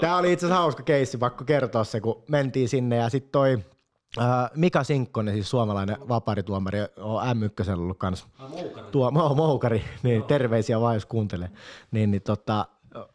Tämä 0.01 0.17
oli 0.17 0.33
itse 0.33 0.45
asiassa 0.45 0.61
hauska 0.61 0.83
keissi, 0.83 1.17
pakko 1.17 1.43
kertoa 1.43 1.83
se, 1.83 2.01
kun 2.01 2.23
mentiin 2.27 2.69
sinne 2.69 2.95
ja 2.95 3.09
sitten 3.09 3.31
toi 3.31 3.59
Äh, 4.17 4.51
Mika 4.55 4.83
Sinkkonen, 4.83 5.33
siis 5.33 5.49
suomalainen 5.49 5.97
vaparituomari, 6.09 6.79
on 6.97 7.23
M1 7.23 7.79
ollut 7.79 7.97
kanssa. 7.97 8.27
Tuo, 8.91 9.11
oh, 9.15 9.35
moukari, 9.35 9.83
niin 10.03 10.17
Joo. 10.17 10.27
terveisiä 10.27 10.81
vaan 10.81 10.95
jos 10.95 11.05
kuuntelee. 11.05 11.49
Niin, 11.91 12.11
niin 12.11 12.21
tota, 12.21 12.65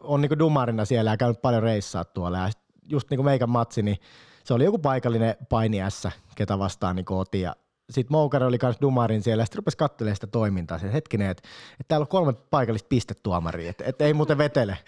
on 0.01 0.21
niinku 0.21 0.39
dumarina 0.39 0.85
siellä 0.85 1.11
ja 1.11 1.16
käynyt 1.16 1.43
paljon 1.43 1.62
reissaa 1.62 2.05
tuolla. 2.05 2.39
Ja 2.39 2.51
just 2.89 3.11
niinku 3.11 3.23
meikän 3.23 3.51
matsi, 3.51 3.83
niin 3.83 3.97
se 4.45 4.55
oli 4.55 4.65
joku 4.65 4.79
paikallinen 4.79 5.37
paini 5.49 5.79
S, 5.89 6.09
ketä 6.35 6.59
vastaan 6.59 6.97
niin 6.97 7.07
otin. 7.09 7.41
Ja 7.41 7.57
sitten 7.91 8.12
Moukari 8.12 8.45
oli 8.45 8.59
kanssa 8.59 8.81
dumarin 8.81 9.23
siellä 9.23 9.43
ja 9.43 9.45
sitten 9.45 9.57
rupesi 9.57 9.77
katselemaan 9.77 10.16
sitä 10.16 10.27
toimintaa. 10.27 10.79
Se 10.79 10.93
hetkinen, 10.93 11.31
että 11.31 11.49
et 11.81 11.89
täällä 11.89 12.05
on 12.05 12.09
kolme 12.09 12.33
paikallista 12.33 12.89
pistetuomaria, 12.89 13.71
että 13.71 13.85
et 13.85 14.03
ei 14.03 14.15
muuten 14.15 14.39
vetele. 14.39 14.79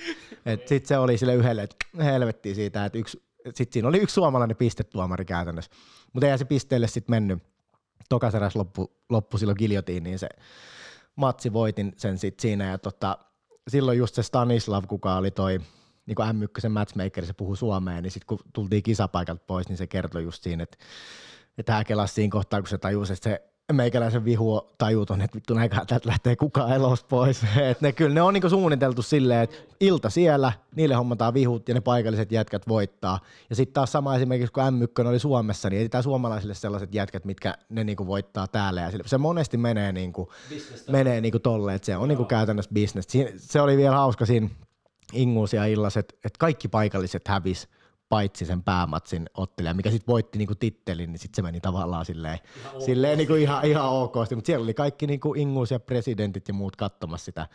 Sitten 0.66 0.86
se 0.86 0.98
oli 0.98 1.18
sille 1.18 1.34
yhdelle, 1.34 1.62
että 1.62 1.76
helvettiin 2.04 2.54
siitä, 2.54 2.84
että 2.84 2.98
yksi, 2.98 3.22
sitten 3.54 3.72
siinä 3.72 3.88
oli 3.88 3.98
yksi 3.98 4.14
suomalainen 4.14 4.56
pistetuomari 4.56 5.24
käytännössä. 5.24 5.70
Mutta 6.12 6.26
ei 6.26 6.38
se 6.38 6.44
pisteelle 6.44 6.88
sitten 6.88 7.12
mennyt. 7.12 7.42
Tokaseräs 8.08 8.56
loppu, 8.56 8.92
loppu 9.10 9.38
silloin 9.38 9.56
giljotiin, 9.58 10.02
niin 10.02 10.18
se 10.18 10.28
matsi 11.16 11.52
voitin 11.52 11.92
sen 11.96 12.18
sitten 12.18 12.42
siinä. 12.42 12.70
Ja 12.70 12.78
tota, 12.78 13.18
silloin 13.68 13.98
just 13.98 14.14
se 14.14 14.22
Stanislav, 14.22 14.84
kuka 14.86 15.16
oli 15.16 15.30
toi 15.30 15.60
niin 16.06 16.14
kuin 16.14 16.28
M1 16.28 16.68
matchmaker, 16.68 17.26
se 17.26 17.32
puhui 17.32 17.56
suomeen, 17.56 18.02
niin 18.02 18.10
sitten 18.10 18.26
kun 18.26 18.38
tultiin 18.52 18.82
kisapaikalta 18.82 19.44
pois, 19.46 19.68
niin 19.68 19.76
se 19.76 19.86
kertoi 19.86 20.22
just 20.22 20.42
siinä, 20.42 20.62
että, 20.62 20.78
että 21.58 21.72
hän 21.72 21.84
kelasi 21.84 22.14
siinä 22.14 22.30
kohtaa, 22.30 22.60
kun 22.60 22.68
se 22.68 22.78
tajusi, 22.78 23.12
että 23.12 23.30
se 23.30 23.42
meikäläisen 23.72 24.24
vihu 24.24 24.60
tajuton, 24.78 25.20
että 25.20 25.34
vittu 25.34 25.54
näinkö 25.54 25.76
täältä 25.76 26.08
lähtee 26.08 26.36
kukaan 26.36 26.72
elosta 26.72 27.06
pois. 27.08 27.42
Et 27.70 27.80
ne, 27.80 27.92
kyllä 27.92 28.14
ne 28.14 28.22
on 28.22 28.34
niinku 28.34 28.48
suunniteltu 28.48 29.02
silleen, 29.02 29.40
että 29.40 29.56
ilta 29.80 30.10
siellä, 30.10 30.52
niille 30.76 30.94
hommataan 30.94 31.34
vihut 31.34 31.68
ja 31.68 31.74
ne 31.74 31.80
paikalliset 31.80 32.32
jätkät 32.32 32.68
voittaa. 32.68 33.20
Ja 33.50 33.56
sitten 33.56 33.74
taas 33.74 33.92
sama 33.92 34.16
esimerkiksi 34.16 34.52
kun 34.52 34.62
M1 34.62 35.06
oli 35.06 35.18
Suomessa, 35.18 35.70
niin 35.70 35.80
etsitään 35.80 36.04
suomalaisille 36.04 36.54
sellaiset 36.54 36.94
jätkät, 36.94 37.24
mitkä 37.24 37.54
ne 37.68 37.84
niinku 37.84 38.06
voittaa 38.06 38.46
täällä. 38.46 38.80
Ja 38.80 38.90
se 39.06 39.18
monesti 39.18 39.56
menee, 39.56 39.92
niinku, 39.92 40.32
menee 40.90 41.20
niinku 41.20 41.38
tolle, 41.38 41.74
että 41.74 41.86
se 41.86 41.96
on 41.96 42.08
niinku 42.08 42.24
käytännössä 42.24 42.70
business. 42.74 43.08
Se 43.36 43.60
oli 43.60 43.76
vielä 43.76 43.96
hauska 43.96 44.26
siinä 44.26 44.48
Inguus 45.12 45.52
ja 45.52 45.64
Illas, 45.64 45.96
että, 45.96 46.14
että 46.24 46.38
kaikki 46.38 46.68
paikalliset 46.68 47.28
hävis 47.28 47.68
paitsi 48.08 48.46
sen 48.46 48.62
päämatsin 48.62 49.26
ottelija, 49.34 49.74
mikä 49.74 49.90
sitten 49.90 50.12
voitti 50.12 50.38
niinku 50.38 50.54
tittelin, 50.54 51.12
niin 51.12 51.18
sitten 51.18 51.36
se 51.36 51.42
meni 51.42 51.60
tavallaan 51.60 52.04
silleen, 52.04 52.38
ihan, 52.60 52.82
silleen 52.82 53.18
niinku 53.18 53.34
ihan, 53.34 53.64
ihan 53.64 53.90
okosti, 53.90 54.34
mutta 54.34 54.46
siellä 54.46 54.64
oli 54.64 54.74
kaikki 54.74 55.06
niinku 55.06 55.34
Ingus 55.34 55.70
ja 55.70 55.80
presidentit 55.80 56.48
ja 56.48 56.54
muut 56.54 56.76
katsomassa 56.76 57.24
sitä 57.24 57.46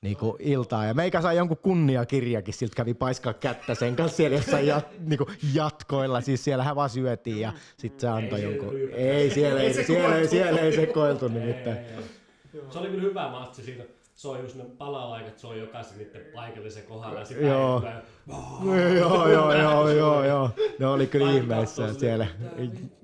niinku 0.00 0.36
iltaa. 0.40 0.84
Ja 0.84 0.94
meikä 0.94 1.22
sai 1.22 1.36
jonkun 1.36 1.56
kunniakirjakin, 1.56 2.54
siltä 2.54 2.76
kävi 2.76 2.94
paiskaa 2.94 3.34
kättä 3.34 3.74
sen 3.74 3.96
kanssa 3.96 4.16
siellä 4.16 4.36
jossain 4.36 4.66
jat, 4.66 4.86
niinku 4.98 5.30
jatkoilla, 5.54 6.20
siis 6.20 6.44
siellähän 6.44 6.76
vaan 6.76 6.90
syötiin 6.90 7.40
ja 7.40 7.52
sitten 7.76 8.00
se 8.00 8.08
antoi 8.08 8.42
jonkun, 8.42 8.74
ei 8.92 9.30
siellä 9.30 9.60
ei, 9.60 9.84
siellä, 9.84 10.16
ei, 10.16 10.28
siellä 10.28 10.60
ei 10.60 10.72
sekoiltu 10.72 11.28
nimittäin. 11.28 11.78
Se 12.70 12.78
oli 12.78 12.88
kyllä 12.88 13.02
hyvä 13.02 13.30
matsi 13.30 13.62
siitä 13.62 13.97
soi 14.18 14.40
just 14.42 14.56
ne 14.56 14.64
pala-aikat, 14.64 15.38
soi 15.38 15.58
jokaisen 15.58 15.98
niiden 15.98 16.22
paikallisen 16.34 16.82
kohdalla. 16.82 17.20
Ja 17.20 17.46
joo. 17.46 17.82
Tulee, 18.60 18.94
joo, 18.98 19.28
joo, 19.28 19.52
joo, 19.52 19.88
joo, 19.88 20.24
joo. 20.24 20.50
Ne 20.78 20.86
oli 20.86 21.06
kyllä 21.06 21.32
ihmeessä 21.32 21.94
siellä. 21.94 22.26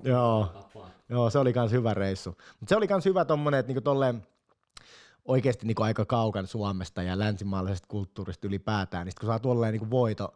Joo. 0.03 0.47
Joo, 1.09 1.29
se 1.29 1.39
oli 1.39 1.53
kans 1.53 1.71
hyvä 1.71 1.93
reissu. 1.93 2.29
Mutta 2.29 2.69
se 2.69 2.75
oli 2.75 2.87
kans 2.87 3.05
hyvä 3.05 3.25
tommonen, 3.25 3.59
että 3.59 3.67
niinku 3.67 3.81
tolleen 3.81 4.27
oikeasti 5.25 5.67
niinku 5.67 5.83
aika 5.83 6.05
kaukan 6.05 6.47
Suomesta 6.47 7.03
ja 7.03 7.19
länsimaalaisesta 7.19 7.87
kulttuurista 7.87 8.47
ylipäätään, 8.47 9.05
niin 9.05 9.13
kun 9.19 9.27
saa 9.27 9.39
tuolleen 9.39 9.71
niinku 9.71 9.89
voito, 9.89 10.33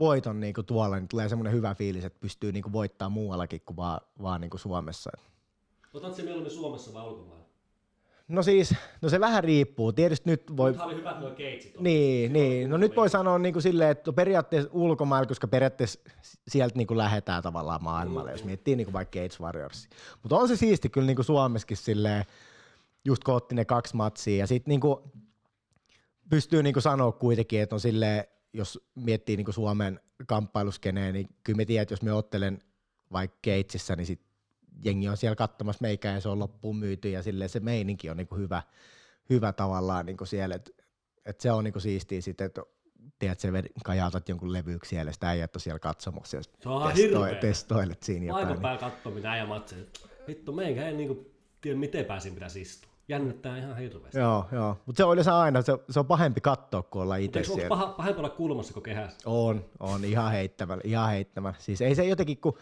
voiton 0.00 0.40
niinku 0.40 0.62
tuolla, 0.62 0.96
niin 0.96 1.08
tulee 1.08 1.28
semmoinen 1.28 1.52
hyvä 1.52 1.74
fiilis, 1.74 2.04
että 2.04 2.20
pystyy 2.20 2.52
niinku 2.52 2.72
voittamaan 2.72 3.12
muuallakin 3.12 3.60
kuin 3.66 3.76
vaan, 3.76 4.00
vaan 4.22 4.40
niinku 4.40 4.58
Suomessa. 4.58 5.10
Otatko 5.94 6.16
se 6.16 6.22
mieluummin 6.22 6.52
Suomessa 6.52 6.94
vai 6.94 7.06
ulkomailla? 7.06 7.45
No 8.28 8.42
siis, 8.42 8.74
no 9.02 9.08
se 9.08 9.20
vähän 9.20 9.44
riippuu. 9.44 9.92
Tietysti 9.92 10.30
nyt 10.30 10.56
voi... 10.56 10.70
Nythän 10.70 10.88
oli 10.88 10.96
hyvät 10.96 11.20
nuo 11.20 11.30
keitsit. 11.30 11.80
Niin, 11.80 12.32
niin. 12.32 12.70
No 12.70 12.76
nyt 12.76 12.96
voi 12.96 13.10
sanoa 13.10 13.38
niin 13.38 13.52
kuin 13.52 13.62
silleen, 13.62 13.90
että 13.90 14.12
periaatteessa 14.12 14.70
ulkomailla, 14.72 15.26
koska 15.26 15.48
periaatteessa 15.48 16.00
sieltä 16.48 16.76
niin 16.76 16.86
kuin 16.86 16.98
lähetään 16.98 17.42
tavallaan 17.42 17.82
maailmalle, 17.82 18.30
jos 18.30 18.44
miettii 18.44 18.76
niin 18.76 18.84
kuin 18.86 18.92
vaikka 18.92 19.18
Gates 19.18 19.40
Warriors. 19.40 19.88
Mutta 20.22 20.36
on 20.36 20.48
se 20.48 20.56
siisti 20.56 20.88
kyllä 20.88 21.06
niin 21.06 21.16
kuin 21.16 21.26
Suomessakin 21.26 21.76
silleen, 21.76 22.24
just 23.04 23.24
kun 23.24 23.34
otti 23.34 23.54
ne 23.54 23.64
kaksi 23.64 23.96
matsia 23.96 24.36
ja 24.36 24.46
sitten 24.46 24.70
niin 24.70 24.80
kuin 24.80 24.96
pystyy 26.30 26.62
niin 26.62 26.72
kuin 26.74 26.82
sanoa 26.82 27.12
kuitenkin, 27.12 27.60
että 27.60 27.74
on 27.76 27.80
silleen, 27.80 28.24
jos 28.52 28.80
miettii 28.94 29.36
niin 29.36 29.44
kuin 29.44 29.54
Suomen 29.54 30.00
kamppailuskeneen, 30.26 31.14
niin 31.14 31.28
kyllä 31.44 31.56
me 31.56 31.64
tiedät, 31.64 31.82
että 31.82 31.92
jos 31.92 32.02
me 32.02 32.12
ottelen 32.12 32.58
vaikka 33.12 33.36
Gatesissa, 33.44 33.96
niin 33.96 34.06
sit 34.06 34.20
jengi 34.84 35.08
on 35.08 35.16
siellä 35.16 35.36
katsomassa 35.36 35.82
meikään 35.82 36.14
ja 36.14 36.20
se 36.20 36.28
on 36.28 36.38
loppuun 36.38 36.76
myyty 36.76 37.10
ja 37.10 37.22
silleen 37.22 37.50
se 37.50 37.60
meininki 37.60 38.10
on 38.10 38.16
niinku 38.16 38.36
hyvä, 38.36 38.62
hyvä 39.30 39.52
tavallaan 39.52 40.06
niinku 40.06 40.26
siellä, 40.26 40.54
että 40.54 40.70
et 41.26 41.40
se 41.40 41.52
on 41.52 41.64
niinku 41.64 41.80
siistiä 41.80 42.20
sitten, 42.20 42.44
että 42.44 42.62
tiedät, 43.18 43.40
se 43.40 43.48
kajautat 43.84 44.28
jonkun 44.28 44.52
levyyksi 44.52 44.88
siellä, 44.88 45.12
sitä 45.12 45.28
äijät 45.28 45.56
on 45.56 45.60
siellä 45.60 45.78
katsomassa 45.78 46.36
ja 46.36 46.42
se 46.42 46.68
on 46.68 46.92
testoi, 46.92 47.34
testoilet 47.34 48.02
siinä 48.02 48.26
jotain. 48.26 48.48
Aika 48.48 48.60
päällä 48.60 48.80
katsominen 48.80 49.30
äijä 49.30 49.46
matse. 49.46 49.76
Vittu, 50.28 50.52
meikä 50.52 50.88
ei 50.88 50.96
niinku 50.96 51.30
tiedä 51.60 51.78
miten 51.78 52.04
pääsin 52.04 52.34
pitäisi 52.34 52.60
istua. 52.60 52.92
Jännittää 53.08 53.58
ihan 53.58 53.76
hirveästi. 53.76 54.18
Joo, 54.18 54.46
joo. 54.52 54.76
Mutta 54.86 54.96
se 54.96 55.04
on 55.04 55.12
yleensä 55.12 55.38
aina, 55.38 55.62
se, 55.62 55.72
se 55.90 56.00
on 56.00 56.06
pahempi 56.06 56.40
katsoa, 56.40 56.82
kun 56.82 57.02
olla 57.02 57.16
itse 57.16 57.38
Eikö 57.38 57.50
onko 57.50 57.60
siellä. 57.60 57.68
paha, 57.68 57.86
pahempi 57.86 58.18
olla 58.18 58.30
kulmassa 58.30 58.72
kuin 58.72 58.82
kehässä? 58.82 59.30
On, 59.30 59.64
on 59.80 60.04
ihan 60.04 60.32
heittämällä, 60.32 60.82
ihan 60.84 61.10
heittämällä. 61.10 61.56
Siis 61.58 61.80
ei 61.80 61.94
se 61.94 62.04
jotenkin, 62.04 62.38
kun, 62.38 62.58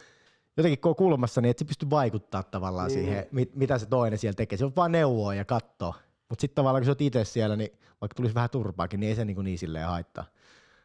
jotenkin 0.57 0.81
kun 0.81 0.91
on 0.91 0.97
kulmassa, 0.97 1.41
niin 1.41 1.51
et 1.51 1.59
se 1.59 1.65
pysty 1.65 1.91
vaikuttaa 1.91 2.43
tavallaan 2.43 2.89
Niin. 2.89 2.99
siihen, 3.05 3.27
mit, 3.33 3.55
mitä 3.55 3.79
se 3.79 3.87
toinen 3.87 4.19
siellä 4.19 4.35
tekee. 4.37 4.59
Se 4.59 4.65
on 4.65 4.73
vaan 4.77 4.93
neuvoa 4.93 5.35
ja 5.35 5.45
katsoa. 5.45 5.95
Mutta 6.29 6.41
sitten 6.41 6.55
tavallaan, 6.55 6.83
kun 6.83 6.87
sä 6.87 6.91
oot 6.91 7.01
itse 7.01 7.25
siellä, 7.25 7.57
niin 7.57 7.71
vaikka 8.01 8.15
tulisi 8.15 8.35
vähän 8.35 8.51
turpaakin, 8.51 9.01
niin 9.01 9.11
ei 9.11 9.17
se 9.17 9.25
niin, 9.25 9.45
niin 9.45 9.59
silleen 9.59 9.87
haittaa. 9.87 10.25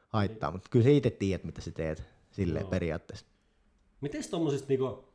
haittaa. 0.10 0.52
Mutta 0.52 0.70
kyllä 0.70 0.84
sä 0.84 0.90
itse 0.90 1.10
tiedät, 1.10 1.44
mitä 1.44 1.62
sä 1.62 1.72
teet 1.72 2.04
silleen 2.32 2.62
Joo. 2.64 2.70
periaatteessa. 2.70 3.26
Miten 4.02 4.30
tommosista 4.30 4.68
niinku, 4.70 5.06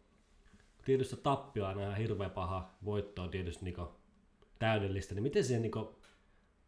tietysti 0.85 1.17
tappio 1.17 1.67
on 1.67 1.81
ihan 1.81 1.97
hirveä 1.97 2.29
paha, 2.29 2.75
voitto 2.85 3.23
on 3.23 3.31
tietysti 3.31 3.65
niinku 3.65 3.89
täydellistä, 4.59 5.15
niin 5.15 5.23
miten 5.23 5.45
siihen 5.45 5.63
niinku, 5.63 5.99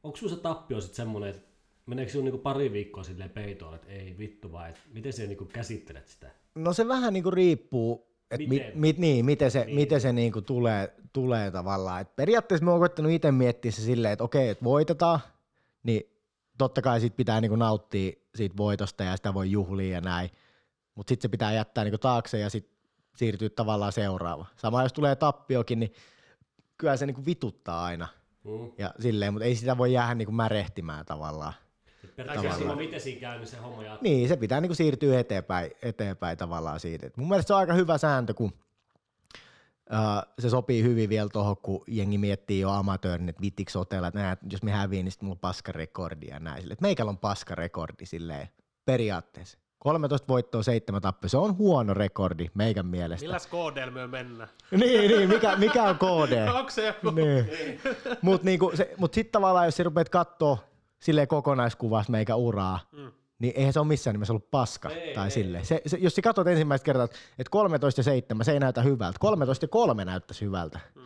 onko 0.03 0.17
sun 0.17 0.31
se 0.31 0.37
tappio 0.37 0.81
sitten 0.81 0.97
semmonen, 0.97 1.31
että 1.31 1.49
meneekö 1.87 2.13
sinun 2.13 2.25
niinku 2.25 2.39
pari 2.39 2.73
viikkoa 2.73 3.05
silleen 3.05 3.31
peitoon, 3.31 3.75
että 3.75 3.89
ei 3.89 4.15
vittu 4.19 4.53
vai, 4.53 4.71
et 4.71 4.81
miten 4.93 5.13
sä 5.13 5.23
niinku 5.23 5.45
käsittelet 5.45 6.09
sitä? 6.09 6.31
No 6.55 6.73
se 6.73 6.89
vähän 6.89 7.13
niinku 7.13 7.31
riippuu, 7.31 8.07
että 8.31 8.37
mit, 8.39 8.49
Miten? 8.49 8.79
mit, 8.79 8.99
niin, 8.99 9.25
miten 9.25 9.51
se, 9.51 9.65
Niin. 9.65 9.75
miten 9.75 10.01
se 10.01 10.13
niinku 10.13 10.43
tulee, 10.43 10.95
tulee 11.13 11.51
tavallaan. 11.51 12.01
Et 12.01 12.17
periaatteessa 12.17 12.65
mä 12.65 12.71
oon 12.71 12.81
koittanut 12.81 13.13
itse 13.13 13.33
miettiä 13.33 13.71
se 13.71 13.83
silleen, 13.83 14.13
että 14.13 14.25
okei, 14.25 14.49
että 14.49 14.65
voitetaan, 14.65 15.21
niin 15.83 16.03
totta 16.59 16.83
kai 16.83 17.01
sit 17.01 17.17
pitää 17.17 17.41
niinku 17.41 17.57
nauttia 17.57 18.13
siitä 18.35 18.57
voitosta 18.57 19.05
ja 19.05 19.17
sitä 19.17 19.35
voi 19.35 19.51
juhlia 19.51 19.95
ja 19.95 20.01
näin. 20.01 20.31
Mutta 20.95 21.11
sitten 21.11 21.23
se 21.23 21.29
pitää 21.29 21.53
jättää 21.53 21.85
niinku 21.85 21.99
taakse 21.99 22.39
ja 22.39 22.51
sitten 22.51 22.77
siirtyä 23.17 23.49
tavallaan 23.51 23.93
seuraava. 23.93 24.47
Sama 24.57 24.83
jos 24.83 24.93
tulee 24.93 25.17
tappiokin, 25.17 25.81
niin 25.81 25.93
kyllä 26.79 26.97
se 26.97 27.07
niinku 27.07 27.27
vituttaa 27.27 27.85
aina. 27.85 28.09
Mm. 28.45 28.73
Ja 28.79 28.95
silleen, 29.01 29.33
mutta 29.33 29.45
ei 29.45 29.57
sitä 29.57 29.79
voi 29.79 29.93
jäädä 29.93 30.15
niinku 30.15 30.33
märehtimään 30.33 31.07
tavallaan. 31.07 31.53
Periaatteessa 32.17 32.59
silloin 32.59 32.79
miten 32.79 33.01
siinä 33.01 33.21
käy, 33.21 33.39
niin 33.39 33.47
se 33.47 33.57
homma 33.57 33.83
jatkuu. 33.83 34.03
Niin, 34.03 34.29
se 34.29 34.37
pitää 34.37 34.61
niinku 34.61 34.75
siirtyä 34.75 35.21
eteenpäin, 35.21 35.71
eteenpäin 35.83 36.39
tavallaan 36.39 36.81
siitä. 36.81 37.07
Et 37.07 37.17
mun 37.17 37.29
mielestä 37.29 37.47
se 37.47 37.55
on 37.55 37.61
aika 37.61 37.73
hyvä 37.73 37.99
sääntö, 37.99 38.35
kun 38.35 38.53
uh, 39.93 40.33
se 40.39 40.51
sopii 40.51 40.83
hyvin 40.83 41.09
vielä 41.09 41.29
tuohon, 41.33 41.57
kun 41.57 41.85
jengi 41.87 42.19
miettii 42.19 42.61
jo 42.61 42.71
amatöörin, 42.71 43.29
että 43.29 43.43
vittikö 43.43 43.79
otella, 43.79 44.09
että 44.09 44.21
nää, 44.21 44.37
jos 44.51 44.63
me 44.63 44.71
häviin, 44.71 45.05
niin 45.05 45.13
sitten 45.13 45.27
mulla 45.27 45.37
on 45.37 45.41
paskarekordi 45.41 46.27
ja 46.27 46.39
näin. 46.41 46.61
Sille, 46.61 46.73
että 46.73 46.83
meikällä 46.83 47.11
on 47.11 47.19
paskarekordi 47.19 48.07
silleen 48.07 48.49
periaatteessa. 48.85 49.59
13 49.79 50.29
voittoa, 50.29 50.63
7 50.63 51.03
tappia. 51.03 51.29
Se 51.29 51.37
on 51.37 51.59
huono 51.59 51.95
rekordi 51.95 52.51
meikän 52.55 52.87
mielestä. 52.87 53.27
Milläs 53.27 53.47
KDL 53.47 53.91
myö 53.91 54.07
mennä? 54.07 54.49
niin, 54.71 55.11
niin, 55.11 55.29
mikä, 55.29 55.57
mikä 55.57 55.83
on 55.83 55.97
KD? 55.97 56.49
Onko 56.59 56.71
se 56.71 56.87
joku? 56.87 57.11
niin. 57.11 57.51
Mutta 58.23 58.45
niinku, 58.45 58.73
mut 58.97 59.15
sitten 59.15 59.33
tavallaan, 59.33 59.67
jos 59.67 59.77
sä 59.77 59.83
rupeat 59.83 60.09
katsoa 60.09 60.59
silleen 61.07 61.29
kokonaiskuvassa 61.29 62.13
meikä 62.13 62.37
uraa, 62.37 62.81
Mm. 62.93 63.13
niin 63.39 63.53
eihän 63.57 63.73
se 63.73 63.81
ole 63.81 63.89
missään 63.89 64.15
nimessä 64.15 64.33
ollut 64.33 64.51
paska. 64.51 64.91
Ei, 64.91 65.15
tai 65.15 65.25
ei. 65.27 65.31
silleen. 65.31 65.67
Se, 65.67 65.83
se, 65.87 65.97
jos 66.01 66.15
sä 66.15 66.23
katsot 66.23 66.47
ensimmäistä 66.47 66.85
kertaa, 66.85 67.05
että 67.39 67.51
13 67.51 67.99
ja 68.01 68.05
7, 68.05 68.45
se 68.45 68.53
ei 68.53 68.61
näytä 68.61 68.83
hyvältä. 68.83 69.19
13 69.19 69.65
ja 69.65 69.69
3 69.69 70.05
näyttäisi 70.05 70.45
hyvältä. 70.45 70.81
Mm. 70.95 71.03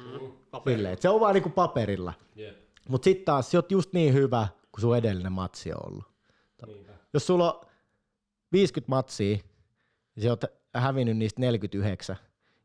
Silleen, 0.66 0.97
se 1.01 1.09
on 1.09 1.20
vaan 1.20 1.35
niinku 1.35 1.51
paperilla. 1.51 2.12
Jep, 2.36 2.56
Mutta 2.89 3.05
sitten 3.05 3.24
taas, 3.24 3.51
sä 3.51 3.59
oot 3.59 3.70
just 3.72 3.93
niin 3.93 4.14
hyvä, 4.14 4.48
kuin 4.72 4.81
sun 4.82 4.97
edellinen 4.97 5.32
matsi 5.32 5.72
on 5.72 5.78
ollut. 5.86 6.05
niinpä. 6.66 6.93
Jos 7.14 7.27
sulla 7.27 7.52
on 7.52 7.66
50 8.52 8.90
matsia, 8.90 9.39
ja 10.16 10.22
sä 10.22 10.28
oot 10.28 10.44
hävinnyt 10.74 11.16
niistä 11.16 11.40
49, 11.40 12.16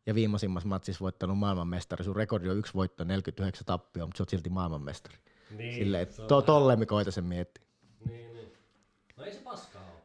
ja 0.06 0.16
viimeisimmassa 0.16 0.70
matsissa 0.70 1.03
voittanut 1.03 1.38
maailmanmestari, 1.38 2.03
sun 2.03 2.16
rekordi 2.16 2.49
on 2.49 2.57
yksi 2.57 2.74
voitto, 2.74 3.03
49 3.03 3.66
tappio, 3.66 4.06
mutta 4.06 4.18
sä 4.18 4.22
oot 4.22 4.30
silti 4.30 4.49
maailmanmestari. 4.49 5.16
Niin, 5.51 5.73
Silleen, 5.73 6.13
se 6.13 6.22
to, 6.22 6.41
tolle 6.41 6.76
me 6.76 6.85
koita 6.85 7.11
sen 7.11 7.23
miettiä. 7.23 7.63
Niin, 8.09 8.34
niin. 8.34 8.53
No 9.17 9.23
ei 9.26 9.34
se 9.34 9.39
paskaa 9.43 9.81
ole. 9.81 10.01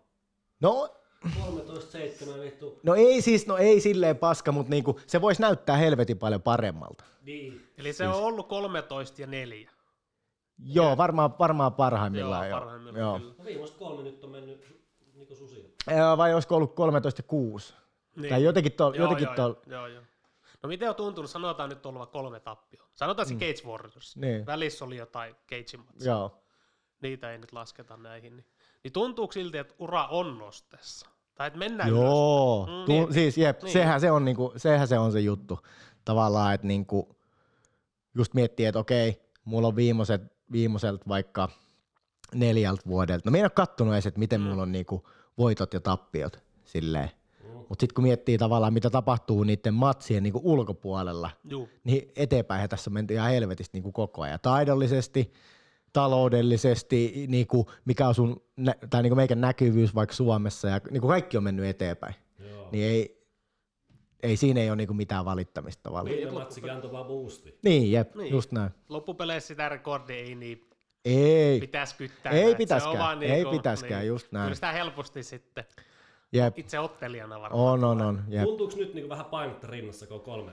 No, 0.60 0.96
13-7 1.26 2.40
vittu. 2.40 2.80
no 2.82 2.94
ei 2.94 3.22
siis, 3.22 3.46
no 3.46 3.56
ei 3.56 3.80
silleen 3.80 4.16
paska, 4.18 4.52
mutta 4.52 4.70
niinku, 4.70 5.00
se 5.06 5.20
voisi 5.20 5.42
näyttää 5.42 5.76
helvetin 5.76 6.18
paljon 6.18 6.42
paremmalta. 6.42 7.04
Niin. 7.22 7.66
Eli 7.78 7.92
se 7.92 8.08
on 8.08 8.14
ollut 8.14 8.48
13 8.48 9.20
ja 9.20 9.26
4. 9.26 9.70
Joo, 10.64 10.96
varmaan, 10.96 11.38
varmaan 11.38 11.72
parhaimmillaan. 11.74 12.48
Joo, 12.48 12.50
Joo, 12.50 12.60
parhaimmillaan 12.60 13.00
joo. 13.00 13.18
kyllä. 13.18 13.34
No 13.38 13.44
viimeiset 13.44 13.76
kolme 13.76 14.02
nyt 14.02 14.24
on 14.24 14.30
mennyt 14.30 14.64
niinku 15.14 15.34
susia. 15.34 15.64
Vai 16.16 16.34
olisiko 16.34 16.56
ollut 16.56 16.74
13 16.74 17.22
6? 17.22 17.74
Niin. 18.16 18.28
Tai 18.30 18.44
jotenkin 18.44 18.72
tuolla. 18.72 18.96
Joo, 18.96 19.04
Jotenkin 19.04 19.24
joo, 19.24 19.34
tuolla. 19.34 19.56
joo, 19.66 19.86
joo. 19.86 20.02
No 20.62 20.68
miten 20.68 20.88
on 20.88 20.94
tuntunut? 20.94 21.30
Sanotaan 21.30 21.70
nyt 21.70 21.86
olla 21.86 22.06
kolme 22.06 22.40
tappioa. 22.40 22.88
Sanotaan 22.94 23.28
se 23.28 23.34
Cage 23.34 23.68
Warriors. 23.68 24.16
Niin. 24.16 24.46
Välissä 24.46 24.84
oli 24.84 24.96
jotain 24.96 25.34
Cage 25.48 25.76
matsia. 25.76 26.12
Joo. 26.12 26.42
Niitä 27.02 27.32
ei 27.32 27.38
nyt 27.38 27.52
lasketa 27.52 27.96
näihin. 27.96 28.36
Niin, 28.36 28.46
niin 28.84 28.92
tuntuuko 28.92 29.32
silti, 29.32 29.58
että 29.58 29.74
ura 29.78 30.06
on 30.06 30.38
nostessa? 30.38 31.06
Tai 31.34 31.46
että 31.46 31.58
mennään 31.58 31.88
Joo? 31.90 32.66
Mm, 32.66 32.84
tu- 32.86 32.92
niin. 32.92 33.14
siis 33.14 33.38
jep, 33.38 33.62
Niin. 33.62 33.72
sehän, 33.72 34.00
se 34.00 34.10
on 34.10 34.24
niinku, 34.24 34.52
sehän 34.56 34.88
se 34.88 34.98
on 34.98 35.12
se 35.12 35.20
juttu. 35.20 35.58
Tavallaan, 36.04 36.54
että 36.54 36.66
niinku, 36.66 37.16
just 38.14 38.34
miettii, 38.34 38.66
että 38.66 38.78
okei, 38.78 39.22
mulla 39.44 39.68
on 39.68 39.76
viimeiset, 39.76 40.22
viimeiseltä 40.52 41.04
vaikka 41.08 41.48
neljältä 42.34 42.82
vuodelta. 42.86 43.22
No 43.24 43.30
mä 43.30 43.36
en 43.38 43.44
ole 43.44 43.50
kattonut 43.50 43.94
edes, 43.94 44.06
että 44.06 44.20
miten 44.20 44.40
Mm. 44.40 44.46
mulla 44.46 44.62
on 44.62 44.72
niinku 44.72 45.08
voitot 45.38 45.74
ja 45.74 45.80
tappiot 45.80 46.38
silleen. 46.64 47.10
Mutta 47.70 47.82
sitten 47.82 47.94
kun 47.94 48.04
miettii 48.04 48.38
tavallaan, 48.38 48.72
mitä 48.72 48.90
tapahtuu 48.90 49.44
niiden 49.44 49.74
matsien 49.74 50.22
niinku 50.22 50.40
ulkopuolella, 50.44 51.30
Juu. 51.44 51.68
niin 51.84 52.12
eteenpäin 52.16 52.68
tässä 52.68 52.90
on 52.90 52.94
menty 52.94 53.14
ihan 53.14 53.30
helvetistä 53.30 53.76
niin 53.76 53.82
kuin 53.82 53.92
koko 53.92 54.22
ajan. 54.22 54.38
Taidollisesti, 54.42 55.32
taloudellisesti, 55.92 57.26
niin 57.28 57.46
kuin 57.46 57.66
mikä 57.84 58.08
on 58.08 58.14
sun, 58.14 58.42
tai 58.90 59.02
niin 59.02 59.10
kuin 59.10 59.16
meikän 59.16 59.40
näkyvyys 59.40 59.94
vaikka 59.94 60.14
Suomessa, 60.14 60.68
ja 60.68 60.80
niin 60.90 61.00
kuin 61.00 61.08
kaikki 61.08 61.36
on 61.36 61.42
mennyt 61.42 61.66
eteenpäin. 61.66 62.14
Joo. 62.38 62.68
Niin 62.72 62.84
ei, 62.84 63.26
ei 64.22 64.36
siinä 64.36 64.60
ei 64.60 64.70
ole 64.70 64.76
niin 64.76 64.86
kuin 64.88 64.96
mitään 64.96 65.24
valittamista 65.24 65.82
tavallaan. 65.82 66.16
Viime 66.16 66.32
matsikin 66.32 66.70
antoi 66.72 66.92
vaan 66.92 67.06
boosti. 67.06 67.58
Niin, 67.64 67.92
jep, 67.92 68.14
Niin. 68.14 68.24
niin. 68.24 68.32
just 68.32 68.52
näin. 68.52 68.70
Loppupeleissä 68.88 69.48
sitä 69.48 69.68
rekordia 69.68 70.16
ei 70.16 70.34
niin 70.34 70.70
Ei, 71.04 71.60
pitäisi 71.60 71.94
kyttää. 71.96 72.32
Ei 72.32 72.38
että 72.38 72.46
se 72.46 72.52
on 72.52 72.56
pitäskään, 72.56 72.98
vaan 72.98 73.22
ei 73.22 73.44
pitäskään, 73.44 74.06
just 74.06 74.32
näin. 74.32 74.44
Kyllä 74.44 74.54
sitä 74.54 74.72
helposti 74.72 75.22
sitten 75.22 75.64
jep, 76.32 76.58
itse 76.58 76.78
ottelijana 76.78 77.40
varmaan. 77.40 77.64
on, 77.64 77.84
on, 77.84 78.02
on, 78.02 78.24
jep. 78.28 78.44
Tuntuuko 78.44 78.76
nyt 78.76 78.94
niinku 78.94 79.08
vähän 79.08 79.24
painetta 79.24 79.66
rinnassa, 79.66 80.06
kun 80.06 80.16
on 80.16 80.22
kolme 80.22 80.52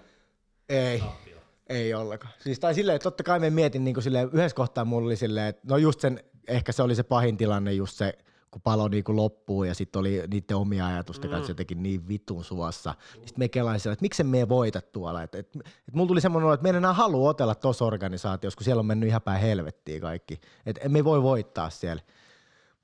Ei, 0.69 0.99
tappioa? 0.99 1.41
ei 1.69 1.93
ollenkaan. 1.93 2.33
Siis 2.39 2.59
tai 2.59 2.73
silleen, 2.73 2.99
totta 2.99 3.23
kai 3.23 3.39
me 3.39 3.49
mietin 3.49 3.83
niin 3.83 4.01
silleen, 4.01 4.29
yhdessä 4.33 4.55
kohtaa 4.55 4.85
mulla 4.85 5.05
oli 5.05 5.15
silleen, 5.15 5.47
että 5.47 5.61
no 5.69 5.77
just 5.77 5.99
sen, 5.99 6.23
ehkä 6.47 6.71
se 6.71 6.83
oli 6.83 6.95
se 6.95 7.03
pahin 7.03 7.37
tilanne 7.37 7.73
just 7.73 7.97
se, 7.97 8.13
kun 8.51 8.61
palo 8.61 8.87
niin 8.87 9.03
kuin 9.03 9.15
loppuu 9.15 9.63
ja 9.63 9.73
sitten 9.73 9.99
oli 9.99 10.23
niiden 10.31 10.57
omia 10.57 10.87
ajatusten 10.87 11.29
kanssa 11.29 11.51
jotenkin 11.51 11.83
niin 11.83 12.07
vitun 12.07 12.43
suossa. 12.43 12.93
Sitten 13.13 13.33
me 13.37 13.47
kelain 13.49 13.79
siellä, 13.79 13.93
että 13.93 14.03
miksi 14.03 14.23
me 14.23 14.49
voita 14.49 14.81
tuolla. 14.81 15.23
Että 15.23 15.37
et, 15.37 15.55
et 15.87 15.93
mulla 15.93 16.07
tuli 16.07 16.21
semmoinen 16.21 16.45
olo, 16.45 16.53
että 16.53 16.63
me 16.63 16.69
en 16.69 16.75
enää 16.75 16.93
halua 16.93 17.29
otella 17.29 17.55
tuossa 17.55 17.85
organisaatiossa, 17.85 18.57
kun 18.57 18.63
siellä 18.63 18.79
on 18.79 18.85
mennyt 18.85 19.09
ihan 19.09 19.21
päin 19.21 19.41
helvettiin 19.41 20.01
kaikki. 20.01 20.39
Että 20.65 20.89
me 20.89 20.99
ei 20.99 21.03
voi 21.03 21.23
voittaa 21.23 21.69
siellä. 21.69 22.01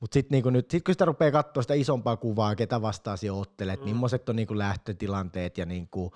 Mutta 0.04 0.14
sitten 0.14 0.36
niinku 0.36 0.50
nyt, 0.50 0.72
sit 0.72 0.84
kun 0.84 0.94
sitä 0.94 1.06
rupeaa 1.06 1.32
katsoa 1.32 1.64
sitä 1.64 1.74
isompaa 1.74 2.18
kuvaa, 2.18 2.56
ketä 2.56 2.82
vastaan 2.82 3.18
siellä 3.18 3.40
ottelet, 3.40 3.80
mm. 3.80 3.86
millaiset 3.86 4.30
on 4.30 4.36
niinku 4.36 4.58
lähtötilanteet 4.58 5.58
ja 5.58 5.66
niinku, 5.66 6.16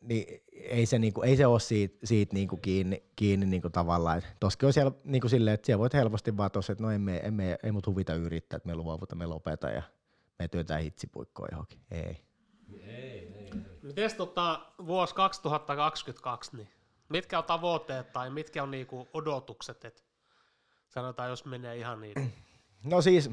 niin 0.00 0.42
ei 0.52 0.86
se, 0.86 0.98
niinku, 0.98 1.22
ei 1.22 1.36
se 1.36 1.46
ole 1.46 1.60
siitä, 1.60 1.98
siitä 2.04 2.34
niinku 2.34 2.56
kiinni, 2.56 3.02
kiinni 3.16 3.46
niinku 3.46 3.70
tavallaan. 3.70 4.18
Et 4.18 4.36
Toskin 4.40 4.66
on 4.66 4.72
siellä 4.72 4.92
niinku 5.04 5.28
silleen, 5.28 5.54
että 5.54 5.66
siellä 5.66 5.78
voit 5.78 5.94
helposti 5.94 6.36
vaan 6.36 6.50
tuossa, 6.50 6.72
että 6.72 6.84
no 6.84 6.90
emme, 6.90 7.20
emme, 7.24 7.58
ei 7.62 7.72
mut 7.72 7.86
huvita 7.86 8.14
yrittää, 8.14 8.56
että 8.56 8.66
me 8.66 8.74
luovuta, 8.74 9.16
me 9.16 9.26
lopeta 9.26 9.70
ja 9.70 9.82
me 10.38 10.48
työtään 10.48 10.82
hitsipuikkoon 10.82 11.48
johonkin. 11.52 11.80
Ei. 11.90 12.00
Ei, 12.00 12.84
ei, 12.86 13.34
ei. 13.34 13.50
Mites 13.82 14.14
tota, 14.14 14.60
vuosi 14.86 15.14
2022, 15.14 16.56
niin 16.56 16.68
mitkä 17.08 17.38
on 17.38 17.44
tavoitteet 17.44 18.12
tai 18.12 18.30
mitkä 18.30 18.62
on 18.62 18.70
niinku 18.70 19.08
odotukset, 19.14 19.84
että 19.84 20.02
sanotaan, 20.88 21.30
jos 21.30 21.44
menee 21.44 21.76
ihan 21.76 22.00
niin. 22.00 22.14
No 22.84 23.02
siis 23.02 23.30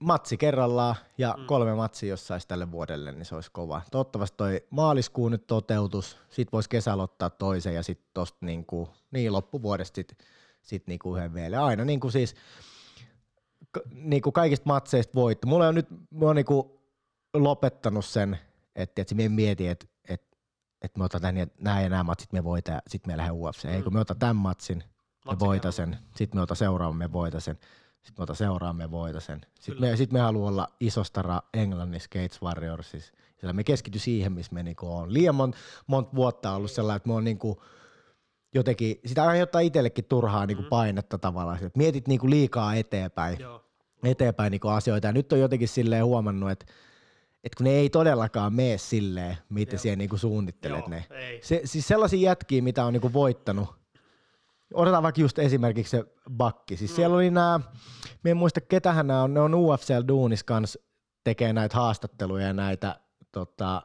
matsi 0.00 0.36
kerrallaan 0.36 0.96
ja 1.18 1.34
mm. 1.38 1.46
kolme 1.46 1.74
matsia, 1.74 2.08
jos 2.08 2.26
saisi 2.26 2.48
tälle 2.48 2.70
vuodelle, 2.70 3.12
niin 3.12 3.24
se 3.24 3.34
olisi 3.34 3.50
kova. 3.50 3.82
Toivottavasti 3.90 4.36
toi 4.36 4.66
maaliskuu 4.70 5.28
nyt 5.28 5.46
toteutus, 5.46 6.18
sit 6.28 6.52
voisi 6.52 6.68
kesällä 6.68 7.02
ottaa 7.02 7.30
toisen 7.30 7.74
ja 7.74 7.82
sitten 7.82 8.10
tosta 8.14 8.38
niinku, 8.46 8.88
niin 9.10 9.32
loppuvuodesta 9.32 9.94
sit, 9.94 10.18
sit 10.62 10.86
niinku 10.86 11.16
yhden 11.16 11.34
vielä. 11.34 11.64
Aina 11.64 11.84
niinku 11.84 12.10
siis 12.10 12.34
k- 13.72 13.92
niinku 13.92 14.32
kaikista 14.32 14.66
matseista 14.66 15.14
voitto. 15.14 15.46
Mulla 15.46 15.68
on 15.68 15.74
nyt, 15.74 15.90
mä 15.90 16.26
oon 16.26 16.36
niinku 16.36 16.80
lopettanut 17.34 18.04
sen, 18.04 18.38
että 18.76 19.02
et 19.02 19.14
me 19.14 19.28
mietin, 19.28 19.70
että 19.70 19.86
et, 20.08 20.22
et 20.82 20.96
me 20.96 21.04
otetaan 21.04 21.34
nämä 21.60 21.82
ja 21.82 21.88
nämä 21.88 22.04
matsit, 22.04 22.32
me 22.32 22.44
voitaan 22.44 22.76
ja 22.76 22.82
sitten 22.88 23.12
me 23.12 23.16
lähden 23.16 23.34
UFC. 23.34 23.64
Mm. 23.64 23.70
Ei 23.70 23.82
kun 23.82 23.92
me 23.92 24.00
otetaan 24.00 24.18
tämän 24.18 24.36
matsin, 24.36 24.84
me 25.30 25.38
voita 25.38 25.72
sen, 25.72 25.98
sitten 26.16 26.38
me 26.38 26.42
otetaan 26.42 26.56
seuraavan, 26.56 26.96
me 26.96 27.12
voita 27.12 27.40
sen. 27.40 27.58
Sitten 28.06 28.26
me 28.28 28.34
seuraamme 28.34 28.84
me 28.84 28.90
voita 28.90 29.20
sen. 29.20 29.40
Sitten 29.60 29.80
me, 29.80 29.96
sit 29.96 30.12
me 30.12 30.20
haluaa 30.20 30.48
olla 30.48 30.68
iso 30.80 31.04
stara 31.04 31.42
Englannissa 31.54 32.08
Gates 32.12 32.42
Warriorsissa. 32.42 33.12
Sillä 33.36 33.52
me 33.52 33.64
keskity 33.64 33.98
siihen, 33.98 34.32
missä 34.32 34.54
me 34.54 34.62
niinku 34.62 34.96
on. 34.96 35.12
Liian 35.14 35.34
monta 35.34 35.58
mont 35.86 36.14
vuotta 36.14 36.54
ollut 36.54 36.70
sellainen, 36.70 36.96
että 36.96 37.08
me 37.08 37.14
on 37.14 37.24
niinku, 37.24 37.62
jotenkin, 38.54 39.00
sitä 39.06 39.24
aiheuttaa 39.24 39.60
itsellekin 39.60 40.04
turhaa 40.04 40.46
niinku 40.46 40.62
painetta 40.62 41.18
tavallaan. 41.18 41.56
Että 41.56 41.78
mietit 41.78 42.08
niinku 42.08 42.30
liikaa 42.30 42.74
eteenpäin 42.74 43.38
Joo. 43.40 43.64
eteenpäin 44.04 44.50
niin 44.50 44.60
asioita. 44.64 45.06
Ja 45.06 45.12
nyt 45.12 45.32
on 45.32 45.40
jotenkin 45.40 45.68
silleen 45.68 46.04
huomannut, 46.04 46.50
että, 46.50 46.66
että 47.44 47.56
kun 47.56 47.64
ne 47.64 47.70
ei 47.70 47.90
todellakaan 47.90 48.54
mene 48.54 48.78
silleen, 48.78 49.36
miten 49.48 49.76
Joo. 49.76 49.82
siellä 49.82 49.96
niin 49.96 50.18
suunnittelet 50.18 50.78
Joo, 50.78 50.88
ne. 50.88 51.06
ei. 51.10 51.40
Se, 51.42 51.60
siis 51.64 51.88
sellaisia 51.88 52.30
jätkiä, 52.30 52.62
mitä 52.62 52.84
on 52.84 52.92
niin 52.92 53.12
voittanut. 53.12 53.68
Otetaan 54.74 55.02
vaikka 55.02 55.20
just 55.20 55.38
esimerkiksi 55.38 55.90
se 55.90 56.04
bakki. 56.30 56.76
Siis 56.76 56.90
mm. 56.90 56.94
siellä 56.94 57.16
oli 57.16 57.30
nämä, 57.30 57.60
me 58.22 58.30
en 58.30 58.36
muista 58.36 58.60
ketähän 58.60 59.06
nämä 59.06 59.22
on, 59.22 59.34
ne 59.34 59.40
on 59.40 59.54
UFCL 59.54 60.02
Duunis 60.08 60.44
kanssa 60.44 60.78
tekee 61.24 61.52
näitä 61.52 61.76
haastatteluja 61.76 62.46
ja 62.46 62.52
näitä, 62.52 63.00
tota, 63.32 63.82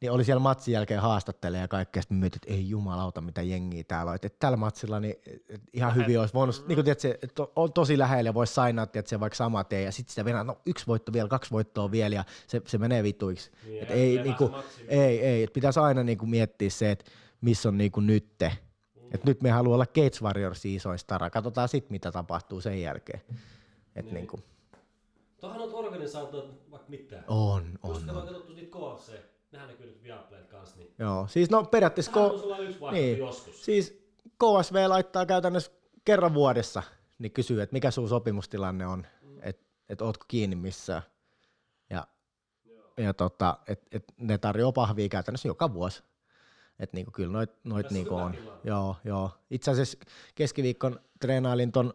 niin 0.00 0.12
oli 0.12 0.24
siellä 0.24 0.40
matsin 0.40 0.72
jälkeen 0.72 1.00
haastattelee 1.00 1.60
ja 1.60 1.68
kaikkea, 1.68 2.02
sitten 2.02 2.18
mietin, 2.18 2.36
että 2.36 2.54
ei 2.54 2.68
jumalauta 2.68 3.20
mitä 3.20 3.42
jengiä 3.42 3.84
täällä 3.84 4.10
on, 4.10 4.14
että 4.14 4.28
tällä 4.38 4.56
matsilla 4.56 5.00
niin 5.00 5.14
ihan 5.72 5.94
hyvin 5.94 6.20
olisi 6.20 6.34
voinut, 6.34 6.64
niin 6.68 6.76
kuin 6.76 6.84
tiedät, 6.84 7.24
että 7.24 7.42
on 7.56 7.72
tosi 7.72 7.98
lähellä 7.98 8.28
ja 8.28 8.34
voisi 8.34 8.54
sainaa, 8.54 8.82
että 8.82 9.02
se 9.06 9.20
vaikka 9.20 9.36
sama 9.36 9.64
tee 9.64 9.82
ja 9.82 9.92
sitten 9.92 10.12
sitä 10.12 10.24
venää, 10.24 10.44
no 10.44 10.58
yksi 10.66 10.86
voitto 10.86 11.12
vielä, 11.12 11.28
kaksi 11.28 11.50
voittoa 11.50 11.90
vielä 11.90 12.14
ja 12.14 12.24
se, 12.46 12.62
se 12.66 12.78
menee 12.78 13.02
vituiksi. 13.02 13.50
Niin, 13.64 13.82
Et 13.82 13.90
ei, 13.90 14.16
se 14.16 14.44
matsi 14.50 14.84
ei, 14.88 15.20
ei, 15.20 15.42
et 15.42 15.52
pitäisi 15.52 15.80
aina 15.80 16.02
niinku 16.02 16.26
miettiä 16.26 16.70
se, 16.70 16.90
että 16.90 17.04
missä 17.40 17.68
on 17.68 17.78
niinku 17.78 18.00
nytte. 18.00 18.58
Et 19.12 19.24
nyt 19.24 19.42
me 19.42 19.50
haluaa 19.50 19.74
olla 19.74 19.86
Gates 19.86 20.22
Warriors 20.22 20.64
isoin 20.66 20.98
stara. 20.98 21.30
Katsotaan 21.30 21.68
sitten, 21.68 21.92
mitä 21.92 22.12
tapahtuu 22.12 22.60
sen 22.60 22.82
jälkeen. 22.82 23.20
Et 23.96 24.04
niin. 24.04 24.14
niinku, 24.14 24.40
Tuohan 25.40 25.60
on 25.60 25.74
organisaatiot 25.74 26.70
vaikka 26.70 26.88
mitään. 26.88 27.24
on, 27.28 27.78
on, 27.82 28.02
kun 28.02 28.10
on 28.10 28.26
katsottu 28.26 28.52
niitä 28.52 28.78
KFC, 28.78 29.12
nehän 29.52 29.68
näkyy 29.68 29.86
nyt 29.86 30.02
Viaplayt 30.02 30.46
kanssa, 30.46 30.76
niin 30.76 30.94
Joo, 30.98 31.26
siis 31.26 31.50
no 31.50 31.64
periaatteessa 31.64 32.12
Tähän 32.12 32.30
ko- 32.30 32.32
on 32.32 32.40
sulla 32.40 32.58
yksi 32.58 32.80
vaihtoehto 32.80 33.06
niin, 33.06 33.18
joskus. 33.18 33.64
siis 33.64 34.08
KSV 34.38 34.76
laittaa 34.88 35.26
käytännössä 35.26 35.72
kerran 36.04 36.34
vuodessa, 36.34 36.82
niin 37.18 37.32
kysyy, 37.32 37.62
että 37.62 37.72
mikä 37.74 37.90
sun 37.90 38.08
sopimustilanne 38.08 38.86
on, 38.86 39.06
että 39.42 39.66
et 39.88 40.02
ootko 40.02 40.24
kiinni 40.28 40.56
missään. 40.56 41.02
Ja, 41.90 42.06
ja 42.96 43.14
tota, 43.14 43.58
et, 43.66 43.82
et 43.92 44.04
ne 44.16 44.38
tarjoaa 44.38 44.72
pahvia 44.72 45.08
käytännössä 45.08 45.48
joka 45.48 45.72
vuosi. 45.74 46.02
Että 46.78 46.96
niinku, 46.96 47.10
kyllä 47.10 47.32
noit, 47.32 47.50
noit 47.64 47.90
niinku 47.90 48.14
on. 48.14 48.34
Joo, 48.64 48.96
joo. 49.04 49.30
Itse 49.50 49.70
asiassa 49.70 49.98
keskiviikkon 50.34 51.00
treenailin 51.20 51.72
ton, 51.72 51.94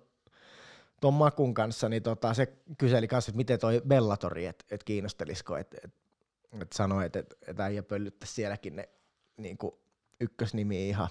ton 1.01 1.13
Makun 1.13 1.53
kanssa, 1.53 1.89
niin 1.89 2.03
tota, 2.03 2.33
se 2.33 2.53
kyseli 2.77 3.07
kanssa, 3.07 3.29
että 3.29 3.37
miten 3.37 3.59
toi 3.59 3.81
Bellatori, 3.87 4.45
että 4.45 4.65
et 4.71 4.83
kiinnostelisiko, 4.83 5.57
että 5.57 5.77
et, 5.83 5.93
et 6.61 6.73
sanoi, 6.73 7.05
että 7.05 7.19
et, 7.19 7.37
et 7.47 7.59
äijä 7.59 7.83
pöllyttäisi 7.83 8.33
sielläkin 8.33 8.75
ne 8.75 8.89
niinku, 9.37 9.79
ykkösnimi 10.19 10.89
ihan, 10.89 11.07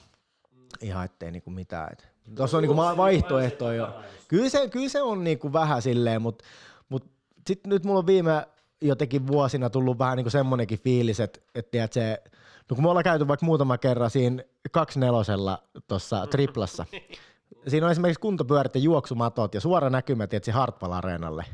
ihan 0.81 1.05
ettei 1.05 1.31
niinku 1.31 1.51
mitään. 1.51 1.89
Et. 1.93 2.09
Tuossa 2.36 2.57
on 2.57 2.62
niinku 2.62 2.77
vaihtoehtoja 2.77 3.74
jo. 3.74 4.03
Kyllä 4.28 4.49
se, 4.49 4.69
kyllä 4.69 4.89
se 4.89 5.03
on 5.03 5.24
niinku 5.24 5.53
vähän 5.53 5.82
silleen, 5.82 6.23
mutta 6.23 6.44
mut 6.89 7.11
sitten 7.47 7.70
nyt 7.70 7.85
mulla 7.85 7.99
on 7.99 8.07
viime 8.07 8.47
jotenkin 8.81 9.27
vuosina 9.27 9.70
tullut 9.70 9.99
vähän 9.99 10.16
niinku 10.16 10.31
semmonenkin 10.31 10.78
fiilis, 10.78 11.20
että 11.20 11.40
et, 11.55 11.70
tiedät, 11.70 11.93
se, 11.93 12.23
no 12.70 12.74
kun 12.74 12.84
me 12.84 12.89
ollaan 12.90 13.05
käyty 13.05 13.28
vaikka 13.28 13.47
muutama 13.47 13.78
kerran 13.78 14.10
siinä 14.10 14.43
kaksinelosella 14.70 15.62
tuossa 15.89 16.26
triplassa, 16.26 16.86
siinä 17.68 17.86
on 17.86 17.93
esimerkiksi 17.93 18.20
kuntopyörät 18.20 18.74
ja 18.74 18.80
juoksumatot 18.80 19.55
ja 19.55 19.60
suora 19.60 19.90
näkymä 19.90 20.26
tietysti 20.26 20.51
Hartwall 20.51 20.93
Areenalle, 20.93 21.44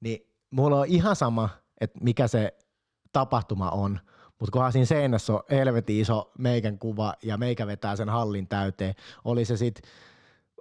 niin 0.00 0.26
mulla 0.50 0.80
on 0.80 0.86
ihan 0.86 1.16
sama, 1.16 1.48
että 1.80 1.98
mikä 2.02 2.28
se 2.28 2.54
tapahtuma 3.12 3.70
on, 3.70 4.00
mutta 4.40 4.52
kunhan 4.52 4.72
siinä 4.72 4.86
seinässä 4.86 5.32
on 5.32 5.42
helvetin 5.50 6.00
iso 6.00 6.32
meikän 6.38 6.78
kuva 6.78 7.14
ja 7.22 7.36
meikä 7.36 7.66
vetää 7.66 7.96
sen 7.96 8.08
hallin 8.08 8.48
täyteen, 8.48 8.94
oli 9.24 9.44
se 9.44 9.56
sitten 9.56 9.90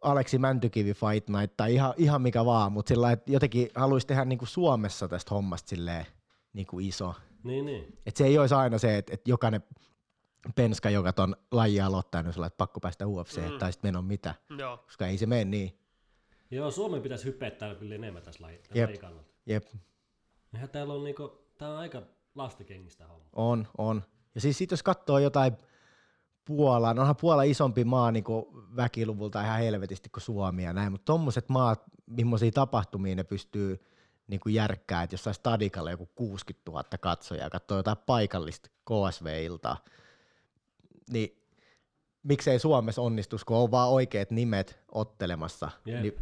Aleksi 0.01 0.37
Mäntykivi 0.37 0.93
Fight 0.93 1.29
Night 1.29 1.57
tai 1.57 1.73
ihan, 1.73 1.93
ihan 1.97 2.21
mikä 2.21 2.45
vaan, 2.45 2.71
mutta 2.71 2.89
sillä 2.89 3.17
jotenkin 3.25 3.69
haluaisi 3.75 4.07
tehdä 4.07 4.25
niinku 4.25 4.45
Suomessa 4.45 5.07
tästä 5.07 5.35
hommasta 5.35 5.69
silleen 5.69 6.05
niinku 6.53 6.79
iso. 6.79 7.15
Niin, 7.43 7.65
niin. 7.65 7.97
Et 8.05 8.17
se 8.17 8.25
ei 8.25 8.37
olisi 8.37 8.55
aina 8.55 8.77
se, 8.77 8.97
että, 8.97 9.13
että 9.13 9.29
jokainen 9.29 9.63
penska, 10.55 10.89
joka 10.89 11.13
ton 11.13 11.35
lajia 11.51 11.85
aloittaa, 11.85 12.23
niin 12.23 12.39
on 12.39 12.45
että 12.45 12.57
pakko 12.57 12.79
päästä 12.79 13.07
UFC, 13.07 13.37
mm. 13.37 13.57
tai 13.57 13.71
sitten 13.73 13.87
meno 13.87 14.01
mitä, 14.01 14.35
Joo. 14.57 14.77
koska 14.77 15.07
ei 15.07 15.17
se 15.17 15.25
mene 15.25 15.45
niin. 15.45 15.79
Joo, 16.51 16.71
Suomen 16.71 17.01
pitäisi 17.01 17.25
hypeä 17.25 17.51
täällä 17.51 17.75
kyllä 17.79 17.95
enemmän 17.95 18.23
tässä 18.23 18.43
laji, 18.43 18.61
Jep. 18.73 18.89
lajin 18.89 19.01
kannalta. 19.01 19.29
Jep, 19.45 19.65
Eihän 20.53 20.69
täällä 20.69 20.93
on 20.93 21.03
niinku, 21.03 21.47
tää 21.57 21.69
on 21.71 21.77
aika 21.77 22.01
lastekengistä 22.35 23.07
homma. 23.07 23.25
on, 23.33 23.67
on. 23.77 24.03
Ja 24.35 24.41
siis 24.41 24.57
sit 24.57 24.71
jos 24.71 24.83
katsoo 24.83 25.19
jotain 25.19 25.53
Puolaa, 26.45 26.93
no 26.93 27.01
onhan 27.01 27.15
Puola 27.15 27.43
isompi 27.43 27.83
maa 27.83 28.11
niin 28.11 28.23
väkiluvulta 28.75 29.41
ihan 29.41 29.59
helvetisti 29.59 30.09
kuin 30.09 30.21
Suomi 30.21 30.63
ja 30.63 30.73
näin, 30.73 30.91
mutta 30.91 31.05
tommoset 31.05 31.49
maat, 31.49 31.83
millaisia 32.07 32.51
tapahtumia 32.51 33.15
ne 33.15 33.23
pystyy 33.23 33.85
niin 34.29 34.39
kuin 34.39 34.55
järkkää, 34.55 35.03
että 35.03 35.13
jossain 35.13 35.33
stadikalla 35.33 35.91
joku 35.91 36.09
60 36.15 36.71
000 36.71 36.83
katsojaa 36.99 37.45
ja 37.45 37.49
katsoo 37.49 37.77
jotain 37.77 37.97
paikallista 38.05 38.69
KSV-iltaa, 38.69 39.77
niin 41.11 41.43
miksei 42.23 42.59
Suomessa 42.59 43.01
onnistus, 43.01 43.45
kun 43.45 43.57
on 43.57 43.71
vaan 43.71 43.89
oikeat 43.89 44.31
nimet 44.31 44.79
ottelemassa, 44.91 45.71
Jep. 45.85 46.01
niin 46.01 46.13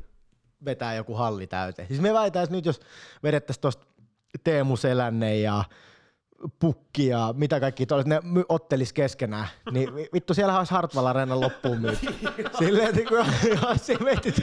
vetää 0.66 0.96
joku 0.96 1.16
halli 1.16 1.48
täyteen. 1.48 1.88
Siis 1.88 2.02
me 2.02 2.10
että 2.26 2.56
nyt 2.56 2.66
jos 2.66 2.80
vedettäisiin 3.24 3.62
tuosta 3.62 3.86
Teemu 4.44 4.78
Selänne 4.78 5.40
ja 5.40 5.64
Pukki 6.60 7.08
ja 7.08 7.34
mitä 7.38 7.60
kaikki 7.60 7.86
tuollaiset, 7.86 8.10
ne 8.10 8.20
my- 8.24 8.46
ottelis 8.50 8.94
keskenään, 8.94 9.48
niin 9.72 9.96
vi- 9.96 10.10
vittu 10.14 10.34
siellä 10.34 10.58
olisi 10.58 10.74
Hartwall 10.74 11.06
Areenan 11.06 11.42
loppuun 11.42 11.82
myyty. 11.82 12.06
Silleen, 12.60 12.88
että 12.88 13.02
kun, 13.10 13.18
jos 13.72 13.88
sä 13.88 13.94
mietit, 14.00 14.36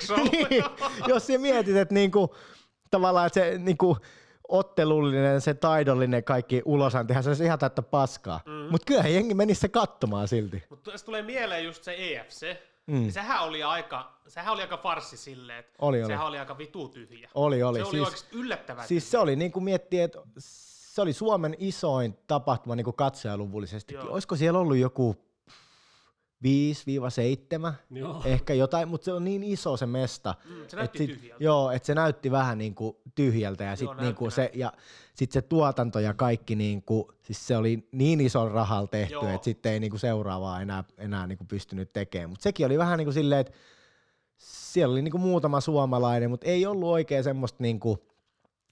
show. 0.00 0.18
niin, 0.24 0.64
jos 1.08 1.26
mietit, 1.38 1.76
että 1.76 1.94
niinku, 1.94 2.34
tavallaan 2.90 3.26
että 3.26 3.40
se 3.40 3.58
niinku, 3.58 3.96
ottelullinen, 4.48 5.40
se 5.40 5.54
taidollinen 5.54 6.24
kaikki 6.24 6.62
ulosantihan 6.64 7.22
se 7.22 7.30
olisi 7.30 7.44
ihan 7.44 7.58
täyttä 7.58 7.82
paskaa. 7.82 8.40
Mm. 8.46 8.52
Mutta 8.52 8.84
kyllähän 8.84 9.14
jengi 9.14 9.34
menisi 9.34 9.60
se 9.60 9.68
katsomaan 9.68 10.28
silti. 10.28 10.62
Mutta 10.70 10.90
tässä 10.90 11.06
tulee 11.06 11.22
mieleen 11.22 11.64
just 11.64 11.84
se 11.84 11.94
EFC. 11.98 12.56
Mm. 12.86 12.94
Niin 12.94 13.12
sehän 13.12 13.42
oli 13.42 13.62
aika, 13.62 14.12
sehän 14.28 14.52
oli 14.52 14.62
aika 14.62 14.76
farssi 14.76 15.16
silleen, 15.16 15.58
että 15.58 15.72
Oli, 15.78 16.02
oli. 16.02 16.06
sehän 16.06 16.26
oli 16.26 16.38
aika 16.38 16.58
vitu 16.58 16.88
tyhjä. 16.88 17.30
Oli, 17.34 17.62
oli. 17.62 17.78
Se 17.78 17.84
oli 17.84 17.90
siis, 17.90 18.02
oikeasti 18.04 18.36
yllättävän 18.36 18.88
siis 18.88 19.10
se 19.10 19.18
oli 19.18 19.36
niin 19.36 19.52
kuin 19.52 19.64
miettiä, 19.64 20.04
että 20.04 20.18
se 20.38 21.02
oli 21.02 21.12
Suomen 21.12 21.56
isoin 21.58 22.18
tapahtuma 22.26 22.76
niin 22.76 22.84
kuin 22.84 22.96
katsojaluvullisestikin. 22.96 24.00
Joo. 24.00 24.12
Olisiko 24.12 24.36
siellä 24.36 24.58
ollut 24.58 24.76
joku 24.76 25.16
5-7, 26.44 27.72
Joo. 27.90 28.22
ehkä 28.24 28.54
jotain, 28.54 28.88
mutta 28.88 29.04
se 29.04 29.12
on 29.12 29.24
niin 29.24 29.42
iso 29.42 29.76
se 29.76 29.86
mesta. 29.86 30.34
Mm, 30.44 30.54
se 30.54 30.62
et 30.64 30.72
näytti 30.72 30.98
sit, 30.98 31.06
tyhjältä. 31.06 31.44
Joo, 31.44 31.70
että 31.70 31.86
se 31.86 31.94
näytti 31.94 32.30
vähän 32.30 32.58
niin 32.58 32.74
kuin 32.74 32.96
tyhjältä 33.14 33.64
ja 33.64 33.76
sitten 33.76 33.96
niin 33.96 34.30
se, 34.30 34.50
ja 34.54 34.72
sit 35.14 35.32
se 35.32 35.42
tuotanto 35.42 36.00
ja 36.00 36.14
kaikki, 36.14 36.56
niin 36.56 36.82
kuin, 36.82 37.04
siis 37.22 37.46
se 37.46 37.56
oli 37.56 37.88
niin 37.92 38.20
ison 38.20 38.50
rahalla 38.50 38.86
tehty, 38.88 39.30
että 39.34 39.44
sitten 39.44 39.72
ei 39.72 39.80
niin 39.80 39.90
kuin 39.90 40.00
seuraavaa 40.00 40.60
enää, 40.60 40.84
enää 40.98 41.26
niin 41.26 41.38
kuin 41.38 41.48
pystynyt 41.48 41.92
tekemään. 41.92 42.30
Mutta 42.30 42.42
sekin 42.42 42.66
oli 42.66 42.78
vähän 42.78 42.98
niin 42.98 43.06
kuin 43.06 43.14
silleen, 43.14 43.40
että 43.40 43.52
siellä 44.38 44.92
oli 44.92 45.02
niin 45.02 45.12
kuin 45.12 45.22
muutama 45.22 45.60
suomalainen, 45.60 46.30
mutta 46.30 46.46
ei 46.46 46.66
ollut 46.66 46.88
oikein 46.88 47.24
semmoista 47.24 47.62
niin 47.62 47.80
kuin 47.80 47.98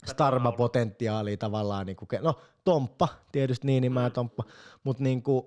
starma-potentiaalia 0.07 1.37
tavallaan. 1.37 1.87
Niin 1.87 1.97
kuin, 1.97 2.09
ke- 2.15 2.23
no 2.23 2.39
Tomppa, 2.65 3.09
tietysti 3.33 3.67
niin 3.67 3.93
mä 3.93 4.11
Tomppa, 4.11 4.45
mutta 4.85 5.03
niin 5.03 5.23
kuin, 5.23 5.47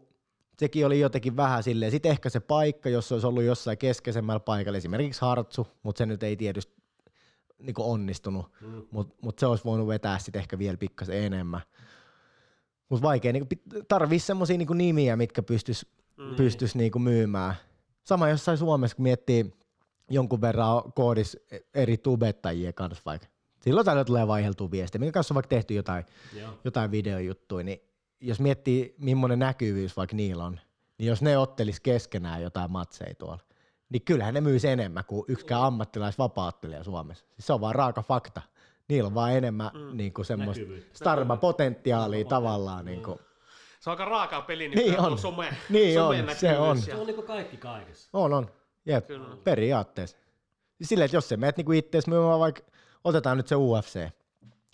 sekin 0.62 0.86
oli 0.86 1.00
jotenkin 1.00 1.38
vähän 1.38 1.64
silleen. 1.64 1.92
Sitten 1.92 2.12
ehkä 2.12 2.30
se 2.30 2.40
paikka, 2.40 2.90
jos 2.90 3.08
se 3.08 3.14
olisi 3.14 3.28
ollut 3.28 3.44
jossain 3.44 3.78
keskeisemmällä 3.78 4.40
paikalla, 4.40 4.78
esimerkiksi 4.78 5.22
Hartsu, 5.22 5.68
mutta 5.84 5.98
se 5.98 6.06
nyt 6.06 6.24
ei 6.24 6.36
tietysti 6.36 6.74
niin 7.60 7.76
onnistunut, 7.80 8.46
Mm. 8.62 8.82
mutta 8.92 9.16
mut 9.22 9.40
se 9.40 9.46
olisi 9.46 9.64
voinut 9.64 9.88
vetää 9.88 10.20
sitten 10.20 10.40
ehkä 10.40 10.60
vielä 10.60 10.78
pikkasen 10.78 11.24
enemmän. 11.24 11.62
Mutta 12.90 13.08
vaikea, 13.08 13.34
niin 13.34 13.48
tarvii 13.88 14.20
semmoisia 14.20 14.58
niin 14.58 14.68
nimiä, 14.74 15.16
mitkä 15.16 15.42
pystyis, 15.44 15.86
mm. 16.18 16.36
pystyis 16.36 16.76
niin 16.76 17.02
myymään. 17.02 17.56
Sama 18.04 18.30
jossain 18.30 18.58
Suomessa, 18.58 18.96
kun 18.96 19.04
miettii 19.04 19.54
jonkun 20.10 20.42
verran 20.42 20.94
koodis 20.96 21.38
eri 21.74 21.98
tubettajien 21.98 22.74
kanssa 22.74 23.04
vaikka. 23.06 23.28
Silloin 23.62 23.86
täällä 23.86 24.06
tulee 24.06 24.28
vaiheltua 24.28 24.72
viestiä, 24.72 25.00
minkä 25.00 25.12
kanssa 25.14 25.34
on 25.34 25.36
vaikka 25.36 25.50
tehty 25.50 25.74
jotain, 25.74 26.06
Joo. 26.40 26.54
jotain 26.64 26.92
videojuttuja, 26.92 27.64
niin 27.64 27.82
jos 28.22 28.40
miettii, 28.40 28.96
millainen 28.98 29.40
näkyvyys 29.40 29.98
vaikka 29.98 30.16
niillä 30.16 30.44
on, 30.44 30.60
niin 30.98 31.08
jos 31.08 31.22
ne 31.22 31.38
ottelis 31.38 31.80
keskenään 31.80 32.42
jotain 32.42 32.72
matseja 32.72 33.16
tuolla, 33.16 33.40
niin 33.90 34.02
kyllähän 34.02 34.34
ne 34.34 34.42
myisi 34.42 34.68
enemmän 34.68 35.06
kuin 35.06 35.26
yksikään 35.28 35.62
ammattilaisvapaattelija 35.62 36.84
Suomessa. 36.84 37.26
Siis 37.26 37.48
se 37.48 37.54
on 37.54 37.62
vaan 37.62 37.76
raaka 37.76 38.02
fakta. 38.02 38.42
Niillä 38.88 39.08
on 39.08 39.14
vaan 39.14 39.34
enemmän 39.34 39.72
mm. 39.74 39.98
niin 39.98 40.14
kuin 40.14 40.26
semmoista 40.26 40.64
starma-potentiaalia 40.94 42.26
tavallaan. 42.26 42.86
Niin 42.86 43.04
kuin. 43.04 43.20
Se 43.80 43.90
on 43.90 43.92
aika 43.92 44.06
raakaa 44.06 44.42
peli, 44.42 44.68
Niin 44.70 44.78
niin 44.78 45.00
on. 45.00 45.18
some, 45.18 45.54
Niin 45.70 45.94
somen 45.94 46.30
on, 46.30 46.36
se 46.36 46.58
on. 46.58 46.78
Se 46.82 46.96
on 46.96 47.08
niinku 47.08 47.22
kaikki 47.22 47.58
kaikessa. 47.58 48.10
On, 48.14 48.34
on. 48.34 48.50
Jep, 48.86 49.08
Kyllä. 49.08 49.38
periaatteessa. 49.44 50.18
Silleen, 50.82 51.06
että 51.06 51.18
jos 51.18 51.30
sä 51.30 51.38
meet 51.38 51.58
niinku 51.58 51.72
ittees 51.72 52.08
myymään 52.08 52.40
vaikka, 52.40 52.62
otetaan 53.04 53.38
nyt 53.38 53.48
se 53.48 53.56
UFC. 53.56 54.10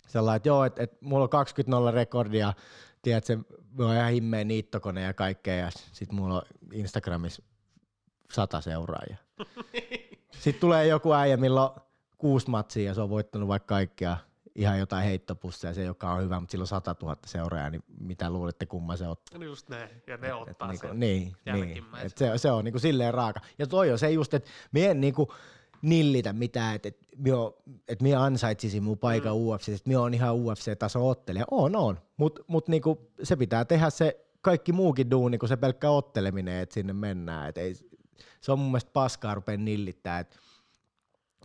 Sellainen, 0.07 0.38
että 0.38 0.49
joo, 0.49 0.65
että, 0.65 0.84
että 0.84 0.98
mulla 1.02 1.24
on 1.24 1.30
20 1.30 1.91
rekordia, 1.91 2.53
tiedätkö, 3.08 3.38
on 3.80 3.96
ihan 3.96 4.12
himmeä 4.12 4.44
niittokone 4.44 5.02
ja 5.02 5.14
kaikkea, 5.14 5.56
ja 5.56 5.70
sit 5.92 6.12
mulla 6.12 6.36
on 6.36 6.42
Instagramissa 6.74 7.44
sata 8.34 8.62
seuraajaa. 8.62 9.18
Sitten 10.42 10.62
tulee 10.62 10.88
joku 10.88 11.14
äijä, 11.14 11.38
millä 11.38 11.62
on 11.64 11.82
kuusi 12.18 12.50
matsia 12.50 12.84
ja 12.84 12.94
se 12.94 13.02
on 13.02 13.10
voittanut 13.10 13.48
vaikka 13.48 13.76
kaikkia 13.76 14.18
ihan 14.56 14.80
jotain 14.80 15.04
heittopusseja, 15.04 15.74
se 15.74 15.84
joka 15.84 16.14
on 16.14 16.24
hyvä, 16.24 16.40
mutta 16.40 16.52
sillä 16.52 16.64
on 16.64 16.68
100 16.68 16.96
000 17.02 17.18
seuraajaa, 17.26 17.70
niin 17.70 17.84
mitä 18.00 18.30
luulette 18.30 18.66
kumman 18.66 18.98
se 18.98 19.08
ottaa? 19.08 19.40
No 19.40 19.46
Just 19.46 19.70
näin, 19.70 19.90
ja 20.08 20.18
ne 20.18 20.34
ottaa 20.34 20.68
niinku, 20.68 20.88
sen 20.88 21.00
niin, 21.00 21.24
niin. 21.24 21.36
jälkimmäisen. 21.46 22.08
Et 22.08 22.18
se, 22.18 22.38
se 22.38 22.52
on 22.52 22.66
niinku 22.66 22.80
silleen 22.80 23.14
raaka. 23.14 23.40
Ja 23.60 23.68
toi 23.68 23.92
on 23.92 24.00
se 24.00 24.12
just, 24.12 24.34
että 24.34 24.50
mie 24.72 24.92
en 24.92 25.02
niinku 25.02 25.34
nillitä 25.89 26.34
mitään, 26.34 26.76
että 26.76 26.88
et 26.89 26.97
o- 27.34 27.57
et 27.88 28.01
mie 28.01 28.15
ansaitsisin 28.15 28.84
mun 28.84 28.97
paikan 28.97 29.35
mm. 29.35 29.41
UFC, 29.41 29.69
että 29.69 29.88
mie 29.88 29.97
on 29.97 30.14
ihan 30.14 30.35
UFC-taso 30.35 31.09
ottelija. 31.09 31.45
On, 31.51 31.76
on. 31.76 31.99
Mutta 32.18 32.41
mut 32.47 32.68
niinku, 32.68 33.11
se 33.23 33.35
pitää 33.35 33.65
tehdä 33.65 33.89
se 33.89 34.26
kaikki 34.41 34.72
muukin 34.72 35.11
duuni 35.11 35.38
kuin 35.38 35.49
se 35.49 35.57
pelkkä 35.57 35.89
otteleminen, 35.89 36.61
että 36.61 36.73
sinne 36.73 36.93
mennään. 36.93 37.49
Et 37.49 37.57
ei, 37.57 37.76
se 38.41 38.51
on 38.51 38.59
mun 38.59 38.72
mielestä 38.72 38.91
paskaa 38.93 39.35
rupea 39.35 39.57
nillittää, 39.57 40.19
että 40.19 40.38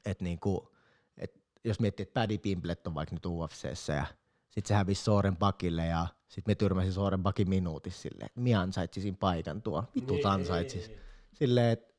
et 0.04 0.20
niinku, 0.20 0.72
et 1.18 1.40
jos 1.64 1.80
miettii, 1.80 2.02
että 2.02 2.20
Paddy 2.20 2.38
Pimblet 2.38 2.86
on 2.86 2.94
vaikka 2.94 3.14
nyt 3.14 3.26
UFCssä 3.26 3.92
ja 3.92 4.06
sitten 4.50 4.68
se 4.68 4.74
hävisi 4.74 5.02
Soren 5.04 5.36
Bakille 5.36 5.86
ja 5.86 6.06
sitten 6.28 6.50
me 6.52 6.54
tyrmäsin 6.54 6.92
Soren 6.92 7.22
Bakin 7.22 7.48
minuutissa 7.48 8.02
silleen, 8.02 8.26
että 8.26 8.40
minä 8.40 8.60
ansaitsisin 8.60 9.16
paikan 9.16 9.62
tuolla, 9.62 9.84
vitut 9.94 10.16
Niin. 10.16 10.26
ansaitsis. 10.26 10.90
Silleen, 11.34 11.70
että 11.72 11.94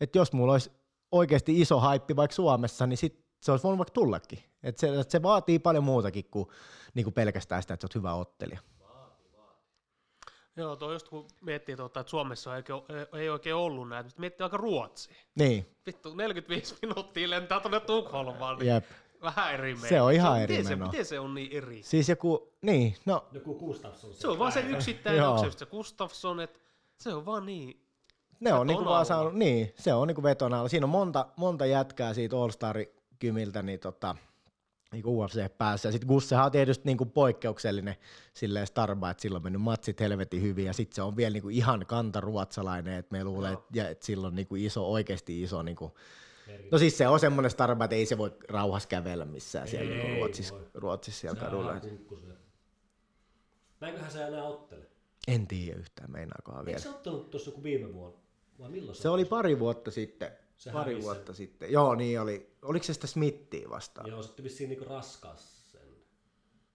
et 0.00 0.14
jos 0.14 0.32
mulla 0.32 0.52
olisi 0.52 0.70
oikeasti 1.14 1.60
iso 1.60 1.80
haippi 1.80 2.16
vaikka 2.16 2.34
Suomessa, 2.34 2.86
niin 2.86 2.96
sit 2.96 3.24
se 3.40 3.50
olisi 3.50 3.62
voinut 3.62 3.78
vaikka 3.78 3.92
tullakin. 3.92 4.38
Et 4.62 4.78
se, 4.78 5.00
et 5.00 5.10
se 5.10 5.22
vaatii 5.22 5.58
paljon 5.58 5.84
muutakin 5.84 6.24
kuin 6.30 6.48
niinku 6.94 7.10
pelkästään 7.10 7.62
sitä, 7.62 7.74
että 7.74 7.84
sä 7.84 7.86
oot 7.86 7.94
hyvä 7.94 8.14
ottelija. 8.14 8.60
Joo, 10.56 10.76
tuo 10.76 10.92
just 10.92 11.08
kun 11.08 11.26
miettii, 11.40 11.76
tuota, 11.76 12.00
että 12.00 12.10
Suomessa 12.10 12.56
ei 12.56 12.58
oikein, 12.58 12.80
ei 13.20 13.28
oikein 13.30 13.54
ollut 13.54 13.88
näitä, 13.88 14.06
mutta 14.06 14.20
miettii 14.20 14.44
aika 14.44 14.56
Ruotsia. 14.56 15.16
Niin, 15.34 15.66
Vittu, 15.86 16.14
45 16.14 16.74
minuuttia 16.82 17.30
lentää 17.30 17.60
tuonne 17.60 17.80
Tukholmaan, 17.80 18.58
niin 18.58 18.68
jep. 18.74 18.84
vähän 19.22 19.54
eri 19.54 19.76
Se 19.76 20.00
on 20.00 20.12
ihan 20.12 20.40
eri 20.42 20.52
miten 20.52 20.64
se, 20.66 20.76
menoa. 20.76 20.88
miten 20.88 21.04
se 21.06 21.20
on 21.20 21.34
niin 21.34 21.52
eri? 21.52 21.82
Siis 21.82 22.08
joku, 22.08 22.52
niin, 22.62 22.96
no 23.06 23.26
Joku 23.32 23.54
Gustafsson. 23.54 24.14
Se 24.14 24.28
on 24.28 24.38
vaan 24.38 24.52
se 24.52 24.60
yksittäinen, 24.60 25.28
onko 25.28 25.40
se 25.40 25.46
just 25.46 25.58
se 25.58 25.66
Gustafsson, 25.66 26.40
että 26.40 26.60
se 27.00 27.14
on 27.14 27.26
vaan 27.26 27.46
niin. 27.46 27.83
Ne 28.44 28.52
on 28.52 28.58
Veton 28.58 28.66
niinku 28.66 28.84
vaan 28.84 29.06
saanut, 29.06 29.34
niin, 29.34 29.72
se 29.76 29.94
on 29.94 30.08
niinku 30.08 30.22
veton 30.22 30.54
alla. 30.54 30.68
Siinä 30.68 30.86
on 30.86 30.90
monta, 30.90 31.26
monta 31.36 31.66
jätkää 31.66 32.14
siitä 32.14 32.36
All 32.36 32.50
Star 32.50 32.76
kymiltä, 33.18 33.62
niin 33.62 33.80
tota, 33.80 34.16
niinku 34.92 35.20
UFC 35.20 35.58
päässä. 35.58 35.88
Ja 35.88 35.92
sitten 35.92 36.08
Gussehan 36.08 36.46
on 36.46 36.52
tietysti 36.52 36.84
niinku 36.84 37.06
poikkeuksellinen 37.06 37.96
silleen 38.34 38.66
starba, 38.66 39.10
että 39.10 39.22
sillä 39.22 39.36
on 39.36 39.42
mennyt 39.42 39.62
matsit 39.62 40.00
helvetin 40.00 40.42
hyvin, 40.42 40.64
ja 40.64 40.72
sitten 40.72 40.94
se 40.94 41.02
on 41.02 41.16
vielä 41.16 41.32
niinku 41.32 41.48
ihan 41.48 41.86
kantaruotsalainen, 41.86 42.94
että 42.94 43.16
me 43.16 43.24
luulee, 43.24 43.52
että 43.52 43.64
ja, 43.72 43.88
et 43.88 44.02
sillä 44.02 44.26
on 44.26 44.34
niinku 44.34 44.54
iso, 44.54 44.92
oikeasti 44.92 45.42
iso, 45.42 45.62
niinku, 45.62 45.96
no 46.72 46.78
siis 46.78 46.98
se 46.98 47.08
on 47.08 47.20
semmoinen 47.20 47.50
starba, 47.50 47.84
että 47.84 47.96
ei 47.96 48.06
se 48.06 48.18
voi 48.18 48.32
rauhassa 48.48 48.88
kävellä 48.88 49.24
missään 49.24 49.68
siellä 49.68 49.90
Ei 49.90 49.98
niinku 49.98 50.16
Ruotsissa, 50.16 50.54
voi. 50.54 50.64
Ruotsissa 50.74 51.20
siellä 51.20 51.40
kadulla. 51.40 51.80
Näinköhän 53.80 54.10
se 54.10 54.24
enää 54.24 54.44
ottele? 54.44 54.86
En 55.28 55.46
tiedä 55.46 55.78
yhtään, 55.78 56.10
meinaakohan 56.10 56.64
vielä. 56.64 56.76
Eikö 56.76 56.88
se 56.88 56.96
ottanut 56.96 57.30
tuossa 57.30 57.50
joku 57.50 57.62
viime 57.62 57.94
vuonna? 57.94 58.23
Vai 58.58 58.70
milloin 58.70 58.96
se, 58.96 59.02
Se 59.02 59.08
oli 59.08 59.24
pari 59.24 59.58
vuotta 59.58 59.90
sitten. 59.90 60.32
Se 60.56 60.72
pari 60.72 60.90
hävisi 60.92 61.04
vuotta 61.04 61.34
sitten. 61.34 61.72
Joo, 61.72 61.94
niin 61.94 62.20
oli. 62.20 62.56
Oliko 62.62 62.84
se 62.84 62.94
sitä 62.94 63.06
Smithia 63.06 63.70
vastaan? 63.70 64.10
Joo, 64.10 64.22
sitten 64.22 64.44
vissiin 64.44 64.68
niinku 64.70 64.84
raskas 64.84 65.72
sen. 65.72 65.80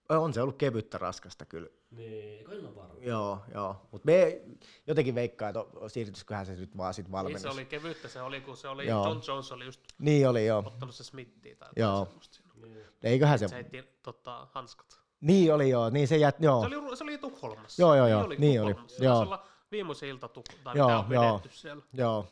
On 0.08 0.34
se 0.34 0.42
ollut 0.42 0.56
kevyttä 0.56 0.98
raskasta 0.98 1.44
kyllä. 1.44 1.68
Niin, 1.90 2.38
eikö 2.38 2.52
en 2.58 2.66
ole 2.66 2.76
varma. 2.76 2.94
Joo, 3.00 3.38
joo. 3.54 3.76
Mutta 3.92 4.06
me 4.06 4.40
jotenkin 4.86 5.14
veikkaa, 5.14 5.48
että 5.48 5.64
siirtyisiköhän 5.88 6.46
se 6.46 6.54
nyt 6.56 6.76
vaan 6.76 6.94
sit 6.94 7.06
Niin 7.06 7.12
valmennus. 7.12 7.42
se 7.42 7.48
oli 7.48 7.64
kevyttä, 7.64 8.08
se 8.08 8.22
oli 8.22 8.40
kun 8.40 8.56
se 8.56 8.68
oli, 8.68 8.86
Joo. 8.86 9.06
John 9.08 9.20
Jones 9.28 9.52
oli 9.52 9.64
just 9.64 9.80
Niin 9.98 10.28
oli, 10.28 10.46
joo. 10.46 10.62
ottanut 10.66 10.94
se 10.94 11.04
Smithia 11.04 11.56
tai 11.56 11.68
Joo. 11.76 12.04
semmoista. 12.04 12.40
Niin. 12.62 12.78
Eiköhän 13.02 13.38
se... 13.38 13.48
Se 13.48 13.54
heitti 13.54 13.82
tota, 14.02 14.46
hanskat. 14.52 15.00
Niin 15.20 15.54
oli, 15.54 15.70
joo. 15.70 15.90
Niin 15.90 16.08
se 16.08 16.16
jät... 16.16 16.36
Joo. 16.40 16.68
Se 16.68 16.76
oli, 16.76 16.96
se 16.96 17.04
oli 17.04 17.18
Tukholmassa. 17.18 17.82
Joo, 17.82 17.94
joo, 17.94 18.06
joo. 18.06 18.24
oli 18.24 18.36
Niin 18.36 18.62
oli. 18.62 18.70
Tukholmassa. 18.70 18.98
Se 18.98 19.04
Joo. 19.04 19.38
Viimeisen 19.72 20.08
ilta 20.08 20.26
Tuk- 20.26 20.56
tai 20.64 20.76
Joo, 20.78 20.88
mitä 20.88 20.98
on 21.20 21.24
joo. 21.26 21.38
pidetty 21.38 21.58
siellä. 21.58 21.82
Joo. 21.92 22.26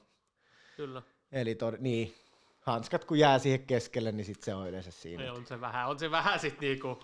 Kyllä. 0.76 1.02
Eli 1.32 1.54
tod... 1.54 1.74
niin. 1.78 2.14
Hanskat 2.60 3.04
kun 3.04 3.18
jää 3.18 3.38
siihen 3.38 3.62
keskelle, 3.66 4.12
niin 4.12 4.24
sit 4.24 4.42
se 4.42 4.54
on 4.54 4.68
yleensä 4.68 4.90
siinä. 4.90 5.22
Ei, 5.24 5.30
on 5.30 5.46
se 5.46 5.60
vähän, 5.60 5.88
on 5.88 5.98
se 5.98 6.10
vähän 6.10 6.40
sit 6.40 6.60
niinku, 6.60 6.98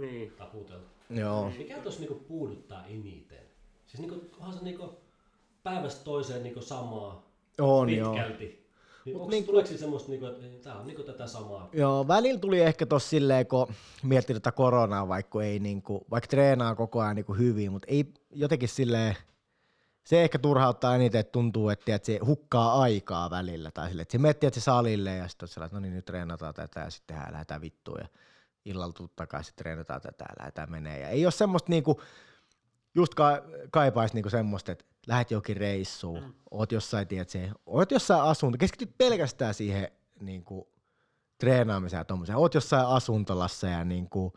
niin. 0.00 0.32
Taputeltu. 0.32 0.86
Joo. 1.10 1.50
Mikä 1.58 1.78
tuossa 1.78 2.00
niinku 2.00 2.14
puuduttaa 2.14 2.86
eniten? 2.86 3.46
Siis 3.86 4.00
niinku, 4.00 4.30
onhan 4.38 4.54
se 4.58 4.64
niinku 4.64 5.00
päivästä 5.62 6.04
toiseen 6.04 6.42
niinku 6.42 6.62
samaa 6.62 7.26
On, 7.60 7.90
joo. 7.90 8.12
pitkälti. 8.14 8.66
Niin 9.04 9.14
Mut 9.16 9.22
onko, 9.22 9.30
niinku- 9.30 9.46
tuleeko 9.46 9.66
siinä 9.66 9.80
semmoista, 9.80 10.10
niinku, 10.10 10.26
että 10.26 10.46
tämä 10.62 10.80
on 10.80 10.86
niinku 10.86 11.02
tätä 11.02 11.26
samaa? 11.26 11.68
Joo, 11.72 12.08
välillä 12.08 12.40
tuli 12.40 12.60
ehkä 12.60 12.86
tossa 12.86 13.08
silleen, 13.08 13.46
kun 13.46 13.66
mietti 14.02 14.34
tätä 14.34 14.52
koronaa, 14.52 15.08
vaikka 15.08 15.42
ei 15.42 15.58
niinku, 15.58 16.06
vaikka 16.10 16.28
treenaa 16.28 16.74
koko 16.74 17.00
ajan 17.00 17.16
niinku 17.16 17.34
hyvin, 17.34 17.72
mutta 17.72 17.86
ei 17.90 18.04
jotenkin 18.30 18.68
silleen, 18.68 19.16
se 20.06 20.22
ehkä 20.22 20.38
turhauttaa 20.38 20.94
eniten, 20.94 21.18
että 21.18 21.32
tuntuu, 21.32 21.68
että, 21.68 21.94
että 21.94 22.06
se 22.06 22.18
hukkaa 22.26 22.80
aikaa 22.80 23.30
välillä, 23.30 23.70
tai 23.70 23.88
silleen, 23.88 24.02
että 24.02 24.12
se 24.12 24.18
miettii, 24.18 24.46
että 24.46 24.60
se 24.60 24.64
salille 24.64 25.16
ja 25.16 25.28
sitten 25.28 25.46
on 25.46 25.48
sellainen, 25.48 25.68
että 25.68 25.76
no 25.76 25.80
niin, 25.80 25.94
nyt 25.94 26.04
treenataan 26.04 26.54
tätä 26.54 26.80
ja 26.80 26.90
sitten 26.90 27.16
tehdään, 27.16 27.32
lähdetään 27.32 27.60
vittuun 27.60 27.98
ja 28.00 28.08
illalla 28.64 28.92
tuu 28.92 29.08
takaisin, 29.08 29.54
treenataan 29.56 30.00
tätä 30.00 30.24
ja 30.28 30.34
lähdetään 30.38 30.70
menee. 30.70 31.00
Ja 31.00 31.08
ei 31.08 31.26
ole 31.26 31.32
semmoista 31.32 31.70
niinku, 31.70 32.02
just 32.94 33.14
ka- 33.14 33.42
kaipaisi 33.70 34.14
niinku 34.14 34.30
semmoista, 34.30 34.72
että 34.72 34.84
lähdet 35.06 35.30
jokin 35.30 35.56
reissuun, 35.56 36.22
mm. 36.22 36.34
oot 36.50 36.72
jossain, 36.72 37.08
tiedät 37.08 37.28
se, 37.28 37.50
oot 37.66 37.90
jossain 37.90 38.22
asunto, 38.22 38.58
keskityt 38.58 38.98
pelkästään 38.98 39.54
siihen 39.54 39.90
niinku, 40.20 40.68
treenaamiseen 41.38 42.00
ja 42.00 42.04
tommoseen. 42.04 42.38
Oot 42.38 42.54
jossain 42.54 42.86
asuntolassa 42.86 43.66
ja 43.66 43.84
niinku, 43.84 44.32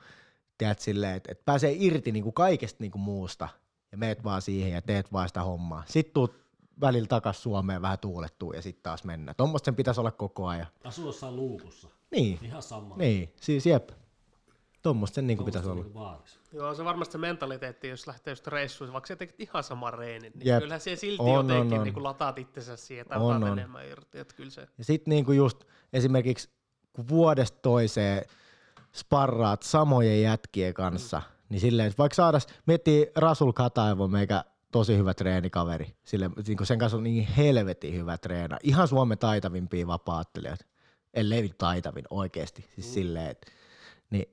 tiedät 0.57 0.79
silleen, 0.79 1.15
että, 1.15 1.31
että 1.31 1.45
pääsee 1.45 1.75
irti 1.79 2.11
niinku 2.11 2.31
kaikesta 2.31 2.83
niinku 2.83 2.97
muusta 2.97 3.49
ja 3.91 3.97
meet 3.97 4.23
vaan 4.23 4.41
siihen 4.41 4.71
ja 4.71 4.81
teet 4.81 5.13
vaan 5.13 5.27
sitä 5.27 5.43
hommaa. 5.43 5.83
Sitten 5.87 6.13
tuut 6.13 6.33
välillä 6.81 7.07
takas 7.07 7.43
Suomeen 7.43 7.81
vähän 7.81 7.99
tuulettuu 7.99 8.53
ja 8.53 8.61
sitten 8.61 8.83
taas 8.83 9.03
mennä. 9.03 9.33
Tuommoista 9.33 9.65
sen 9.65 9.75
pitäisi 9.75 9.99
olla 9.99 10.11
koko 10.11 10.47
ajan. 10.47 10.67
Asuu 10.83 11.05
jossain 11.05 11.35
luukussa. 11.35 11.87
Niin, 12.11 12.39
Ihan 12.41 12.61
sama. 12.61 12.95
niin, 12.97 13.33
siis 13.41 13.65
jep. 13.65 13.89
Tuommoista 14.81 15.15
sen 15.15 15.27
niinku 15.27 15.43
pitäisi 15.43 15.69
olla. 15.69 15.83
Niinku. 15.83 15.99
Joo, 16.53 16.75
se 16.75 16.85
varmasti 16.85 17.11
se 17.11 17.17
mentaliteetti, 17.17 17.87
jos 17.87 18.07
lähtee 18.07 18.31
just 18.31 18.47
reissuun, 18.47 18.93
vaikka 18.93 19.07
sä 19.07 19.15
tekit 19.15 19.39
ihan 19.39 19.63
sama 19.63 19.91
reenin, 19.91 20.31
niin 20.35 20.47
Jep. 20.47 20.59
kyllähän 20.59 20.81
se 20.81 20.95
silti 20.95 21.21
On, 21.23 21.29
on, 21.29 21.49
jotenkin 21.49 21.79
on. 21.79 21.83
niin 21.83 22.03
lataat 22.03 22.39
itsensä 22.39 22.75
siihen, 22.75 23.01
että 23.01 23.19
On, 23.19 23.43
on. 23.43 23.51
enemmän 23.59 23.87
irti, 23.87 24.19
että 24.19 24.35
kyllä 24.35 24.49
se... 24.49 24.67
Ja 24.77 24.83
sitten 24.83 25.11
niinku 25.11 25.31
just 25.31 25.63
esimerkiksi 25.93 26.49
kun 26.93 27.07
vuodesta 27.07 27.59
toiseen 27.61 28.25
sparraat 28.95 29.63
samojen 29.63 30.21
jätkien 30.21 30.73
kanssa, 30.73 31.17
mm. 31.17 31.38
Niin 31.49 31.59
silleen, 31.61 31.87
että 31.87 31.97
vaikka 31.97 32.15
saadas, 32.15 32.47
miettii 32.65 33.11
Rasul 33.15 33.51
Kataevo, 33.51 34.07
meikä 34.07 34.43
tosi 34.71 34.97
hyvä 34.97 35.13
treenikaveri. 35.13 35.95
Sille, 36.03 36.29
niin 36.47 36.57
sen 36.63 36.79
kanssa 36.79 36.97
on 36.97 37.03
niin 37.03 37.27
helvetin 37.27 37.93
hyvä 37.93 38.17
treena. 38.17 38.57
Ihan 38.63 38.87
Suomen 38.87 39.17
taitavimpia 39.17 39.87
vapaattelijoita. 39.87 40.65
Ellei 41.13 41.41
nyt 41.41 41.57
taitavin 41.57 42.05
oikeasti. 42.09 42.61
Siis 42.75 42.87
mm. 42.87 42.93
silleen, 42.93 43.29
että, 43.29 43.51
niin, 44.09 44.25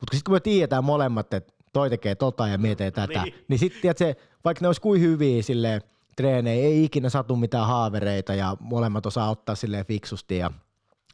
mutta 0.00 0.16
sitten 0.16 0.24
kun 0.24 0.34
me 0.34 0.40
tiedetään 0.40 0.84
molemmat, 0.84 1.34
että 1.34 1.52
toi 1.72 1.90
tekee 1.90 2.14
tota 2.14 2.48
ja 2.48 2.58
mie 2.58 2.74
teen 2.74 2.92
tätä, 2.92 3.22
Niin. 3.22 3.22
niin, 3.22 3.44
niin 3.48 3.58
sitten 3.58 3.94
se, 3.96 4.16
vaikka 4.44 4.62
ne 4.62 4.68
olisi 4.68 4.80
kuin 4.80 5.00
hyviä 5.00 5.42
silleen, 5.42 5.82
treenejä, 6.16 6.64
ei 6.66 6.84
ikinä 6.84 7.08
satu 7.08 7.36
mitään 7.36 7.66
haavereita 7.66 8.34
ja 8.34 8.56
molemmat 8.60 9.06
osaa 9.06 9.30
ottaa 9.30 9.54
silleen 9.54 9.86
fiksusti 9.86 10.36
ja 10.36 10.50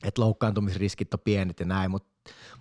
että 0.03 0.23
loukkaantumisriskit 0.23 1.15
on 1.15 1.21
pienet 1.21 1.61
ja 1.61 1.67
näin, 1.67 1.91
mutta 1.91 2.09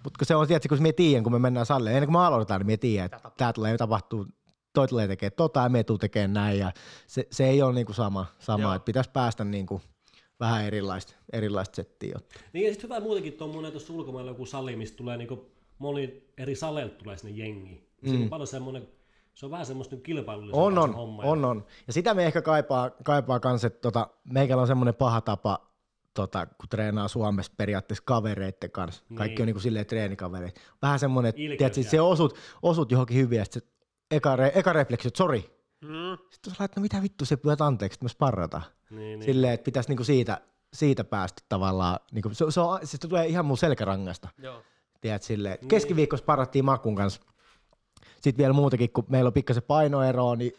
mut 0.04 0.18
kun 0.18 0.28
se 0.28 0.36
on, 0.36 0.48
tiedätkö, 0.48 0.70
kun 0.70 0.84
me 0.84 0.92
tiedän, 0.92 1.24
kun 1.24 1.34
me 1.34 1.40
mennään 1.40 1.66
salille, 1.66 1.90
ennen 1.90 2.08
kuin 2.08 2.22
me 2.22 2.26
aloitetaan, 2.26 2.60
niin 2.60 2.68
me 2.68 2.78
tiedän, 2.78 3.06
että 3.06 3.32
tämä 3.38 3.54
tulee 3.54 3.78
tapahtuu, 3.78 4.28
toi 4.74 4.88
tulee 4.88 5.08
tekemään 5.08 5.34
tota 5.36 5.60
ja 5.60 5.70
me 5.70 5.84
tuu 5.84 5.98
tekemään 5.98 6.34
näin 6.34 6.60
ja 6.60 6.72
se, 7.08 7.28
se 7.32 7.48
ei 7.48 7.62
ole 7.62 7.74
niinku 7.74 7.94
sama, 7.94 8.26
sama 8.40 8.76
että 8.76 8.86
pitäisi 8.86 9.10
päästä 9.10 9.44
niinku 9.44 9.82
vähän 10.40 10.66
erilaista, 10.66 11.14
erilaista 11.34 11.76
settiä. 11.76 12.20
Niin 12.54 12.66
ja 12.66 12.72
sitten 12.72 12.90
hyvä 12.90 13.00
muutenkin 13.00 13.34
tuommoinen 13.34 13.72
tuossa 13.72 13.94
ulkomailla 13.94 14.32
joku 14.32 14.46
sali, 14.46 14.76
missä 14.76 14.96
tulee 14.96 15.18
niinku 15.18 15.52
moni 15.78 16.24
eri 16.38 16.56
saleilta 16.56 16.96
tulee 16.96 17.18
sinne 17.18 17.44
jengi. 17.44 17.88
Mm. 18.02 18.10
Siinä 18.10 18.24
on 18.24 18.30
paljon 18.30 18.48
semmoinen, 18.48 18.88
se 19.34 19.46
on 19.46 19.52
vähän 19.52 19.66
semmoista 19.66 19.96
niinku 19.96 20.04
kilpailullisempaa 20.04 20.66
On, 20.66 20.78
on, 20.78 20.94
homma. 20.94 21.24
on, 21.24 21.46
on. 21.46 21.66
Ja 21.88 21.94
sitä 21.94 22.14
me 22.14 22.26
ehkä 22.26 22.42
kaipaa, 22.42 22.90
kaipaa 22.90 23.40
kans, 23.40 23.66
että 23.66 23.82
tota, 23.82 24.08
meikällä 24.24 24.62
on 24.62 24.68
semmoinen 24.68 24.96
paha 24.96 25.22
tapa, 25.22 25.71
tota, 26.14 26.46
kun 26.46 26.70
treenaa 26.70 27.08
Suomessa 27.08 27.54
periaatteessa 27.58 28.04
kavereitten 28.06 28.72
kanssa. 28.72 29.04
Kaikki 29.16 29.36
Niin. 29.36 29.42
on 29.42 29.46
niinku 29.46 29.60
silleen 29.60 29.86
treenikavereita. 29.86 30.62
Vähän 30.82 31.00
semmoinen, 31.00 31.30
että 31.30 31.64
jää. 31.64 31.90
se 31.90 32.02
osut, 32.02 32.38
osut 32.62 32.92
johonkin 32.92 33.18
hyvin 33.18 33.38
ja 33.38 33.46
sitten 33.46 33.64
eka, 34.12 34.36
re, 34.36 34.52
eka 34.56 34.74
refleksi, 34.74 35.08
että 35.08 35.18
sori. 35.18 35.62
Mm. 35.82 36.18
Sitten 36.32 36.56
sä 36.56 36.70
no 36.76 36.82
mitä 36.82 37.02
vittu 37.02 37.26
se 37.26 37.38
pyydät 37.38 37.62
anteeksi, 37.62 37.96
että 37.96 38.06
me 38.06 38.10
sparrataan. 38.10 38.64
Niin, 38.90 39.00
niin. 39.00 39.24
Silleen, 39.24 39.54
että 39.54 39.66
pitäisi 39.66 39.90
niinku 39.90 40.04
siitä 40.04 40.42
siitä 40.74 41.04
päästä 41.04 41.42
tavallaan, 41.50 42.00
niin 42.12 42.22
kuin, 42.22 42.36
se, 42.36 42.46
se, 42.50 42.60
on, 42.60 42.80
siis 42.80 42.92
se 42.92 42.98
tulee 42.98 43.28
ihan 43.28 43.46
mun 43.46 43.58
selkärangasta. 43.58 44.30
Joo. 44.38 44.62
Tiedät, 45.02 45.24
silleen, 45.24 45.54
että 45.54 45.68
keskiviikossa 45.68 46.26
parattiin 46.26 46.66
makun 46.66 46.96
kanssa. 46.96 47.22
Sitten 48.22 48.38
vielä 48.38 48.54
muutakin, 48.54 48.92
kun 48.94 49.06
meillä 49.10 49.28
on 49.28 49.34
pikkasen 49.34 49.64
painoeroa, 49.64 50.36
niin 50.36 50.52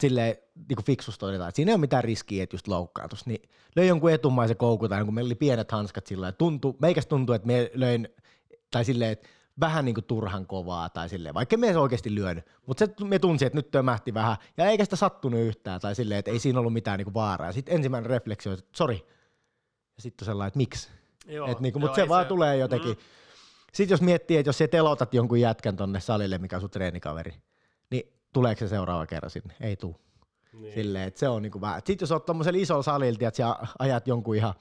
silleen 0.00 0.36
niin 0.54 0.76
kuin 0.76 0.84
fiksusti 0.84 1.20
todetaan, 1.20 1.48
että 1.48 1.56
siinä 1.56 1.70
ei 1.70 1.74
ole 1.74 1.80
mitään 1.80 2.04
riskiä, 2.04 2.42
että 2.42 2.54
just 2.54 2.68
loukkaantus. 2.68 3.26
Niin 3.26 3.42
löi 3.76 3.88
jonkun 3.88 4.10
etumaisen 4.10 4.56
koukun 4.56 4.88
tai 4.88 5.04
kun 5.04 5.14
meillä 5.14 5.28
oli 5.28 5.34
pienet 5.34 5.72
hanskat 5.72 6.06
sillä 6.06 6.22
lailla, 6.22 6.36
tuntui, 6.36 6.74
meikäs 6.78 7.06
tuntui, 7.06 7.36
että 7.36 7.46
me 7.46 7.70
löin, 7.74 8.08
tai 8.70 8.84
silleen, 8.84 9.10
että 9.10 9.28
vähän 9.60 9.84
niin 9.84 9.94
kuin 9.94 10.04
turhan 10.04 10.46
kovaa 10.46 10.88
tai 10.88 11.08
silleen, 11.08 11.34
vaikka 11.34 11.56
me 11.56 11.68
ei 11.68 11.76
oikeasti 11.76 12.14
lyönyt, 12.14 12.44
mutta 12.66 12.86
se 12.86 13.04
me 13.04 13.18
tunsi, 13.18 13.44
että 13.44 13.58
nyt 13.58 13.70
tömähti 13.70 14.14
vähän 14.14 14.36
ja 14.56 14.66
eikä 14.66 14.84
sitä 14.84 14.96
sattunut 14.96 15.40
yhtään 15.40 15.80
tai 15.80 15.94
silleen, 15.94 16.18
että 16.18 16.30
ei 16.30 16.38
siinä 16.38 16.58
ollut 16.58 16.72
mitään 16.72 16.98
niin 16.98 17.04
kuin 17.04 17.14
vaaraa. 17.14 17.52
Sitten 17.52 17.74
ensimmäinen 17.74 18.10
refleksio, 18.10 18.52
että 18.52 18.64
sori. 18.76 19.06
Ja 19.96 20.02
sitten 20.02 20.24
on 20.24 20.26
sellainen, 20.26 20.48
että 20.48 20.58
miksi? 20.58 20.88
Joo, 21.26 21.50
Et 21.50 21.60
niinku, 21.60 21.78
joo, 21.78 21.86
mutta 21.86 21.96
se 21.96 22.08
vaan 22.08 22.26
tulee 22.26 22.56
jotenkin. 22.56 22.90
Mm. 22.90 22.96
Sitten 23.72 23.94
jos 23.94 24.02
miettii, 24.02 24.36
että 24.36 24.48
jos 24.48 24.58
sä 24.58 24.68
telotat 24.68 25.14
jonkun 25.14 25.40
jätkän 25.40 25.76
tonne 25.76 26.00
salille, 26.00 26.38
mikä 26.38 26.56
on 26.56 26.60
sun 26.60 26.70
treenikaveri, 26.70 27.30
niin 27.30 27.42
tuleeko 28.34 28.58
se 28.58 28.68
seuraava 28.68 29.06
kerran 29.06 29.30
sinne? 29.30 29.54
Ei 29.60 29.76
tuu. 29.76 29.96
Niin. 30.52 30.74
Silleen, 30.74 31.08
että 31.08 31.20
se 31.20 31.28
on 31.28 31.42
niinku 31.42 31.60
vähän. 31.60 31.80
Sitten 31.84 31.98
jos 32.06 32.12
oot 32.12 32.26
tommosella 32.26 32.58
isolla 32.60 32.82
salilla, 32.82 33.28
että 33.28 33.36
sä 33.36 33.56
ajat 33.78 34.06
jonkun 34.08 34.36
ihan 34.36 34.54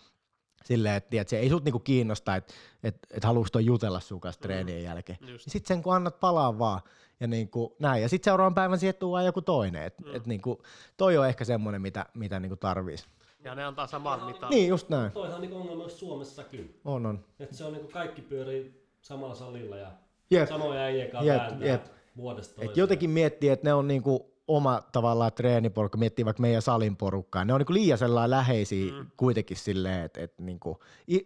silleen, 0.63 0.95
että 0.95 1.09
tiedät, 1.09 1.27
se 1.29 1.39
ei 1.39 1.49
sut 1.49 1.63
niinku 1.63 1.79
kiinnosta, 1.79 2.35
että 2.35 2.53
et, 2.83 2.97
et 3.11 3.23
haluuks 3.23 3.51
toi 3.51 3.65
jutella 3.65 3.99
sun 3.99 4.19
kanssa 4.21 4.41
treenien 4.41 4.83
jälkeen. 4.83 5.17
Just. 5.21 5.45
Niin 5.45 5.51
sit 5.51 5.65
sen 5.65 5.83
kun 5.83 5.95
annat 5.95 6.19
palaa 6.19 6.59
vaan 6.59 6.81
ja 7.19 7.27
niinku 7.27 7.75
näin. 7.79 8.01
Ja 8.01 8.09
sit 8.09 8.23
seuraavan 8.23 8.53
päivän 8.55 8.79
siihen 8.79 8.95
tuo 8.95 9.21
joku 9.21 9.41
toinen. 9.41 9.83
Et, 9.83 9.99
Mm. 9.99 10.15
et 10.15 10.25
niinku, 10.27 10.61
toi 10.97 11.17
on 11.17 11.27
ehkä 11.27 11.45
semmonen, 11.45 11.81
mitä, 11.81 12.05
mitä 12.13 12.39
niinku 12.39 12.55
tarvis. 12.55 13.05
Ja 13.43 13.55
ne 13.55 13.63
antaa 13.63 13.87
saman 13.87 14.23
mitan. 14.25 14.49
Niin, 14.49 14.67
just 14.69 14.89
näin. 14.89 15.11
Toihan 15.11 15.35
on 15.35 15.41
niin 15.41 15.53
ongelma 15.53 15.75
myös 15.81 15.99
Suomessakin. 15.99 16.79
On, 16.85 17.05
on. 17.05 17.25
Että 17.39 17.55
se 17.55 17.65
on 17.65 17.73
niin 17.73 17.87
kaikki 17.87 18.21
pyörii 18.21 18.87
samalla 19.01 19.35
salilla 19.35 19.77
ja 19.77 19.91
Jep. 20.31 20.49
samoja 20.49 20.81
äijien 20.81 21.11
kanssa 21.11 21.33
Jep, 21.33 21.41
vääntää 21.41 21.67
jep. 21.67 21.85
Vuodesta 22.17 22.51
Et 22.51 22.55
toiseen. 22.55 22.81
jotenkin 22.81 23.09
miettii, 23.09 23.49
että 23.49 23.67
ne 23.67 23.73
on 23.73 23.87
niinku 23.87 24.33
oma 24.47 24.81
tavallaan 24.91 25.33
treeniporukka, 25.33 25.97
miettii 25.97 26.25
vaikka 26.25 26.41
meidän 26.41 26.61
salin 26.61 26.97
porukkaa, 26.97 27.45
ne 27.45 27.53
on 27.53 27.59
niinku 27.59 27.73
liian 27.73 27.97
sellainen 27.97 28.31
läheisiä 28.31 28.93
mm. 28.93 29.07
kuitenkin 29.17 29.57
silleen, 29.57 30.05
että 30.05 30.21
et 30.21 30.33
niinku, 30.39 30.79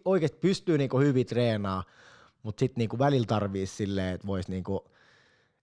oikeasti 0.04 0.38
pystyy 0.40 0.78
niinku 0.78 0.98
hyvin 0.98 1.26
treenaa, 1.26 1.84
mutta 2.42 2.60
sitten 2.60 2.80
niinku 2.80 2.98
välillä 2.98 3.26
tarvii 3.26 3.66
silleen, 3.66 4.14
että 4.14 4.26
voisi 4.26 4.50
niinku, 4.50 4.84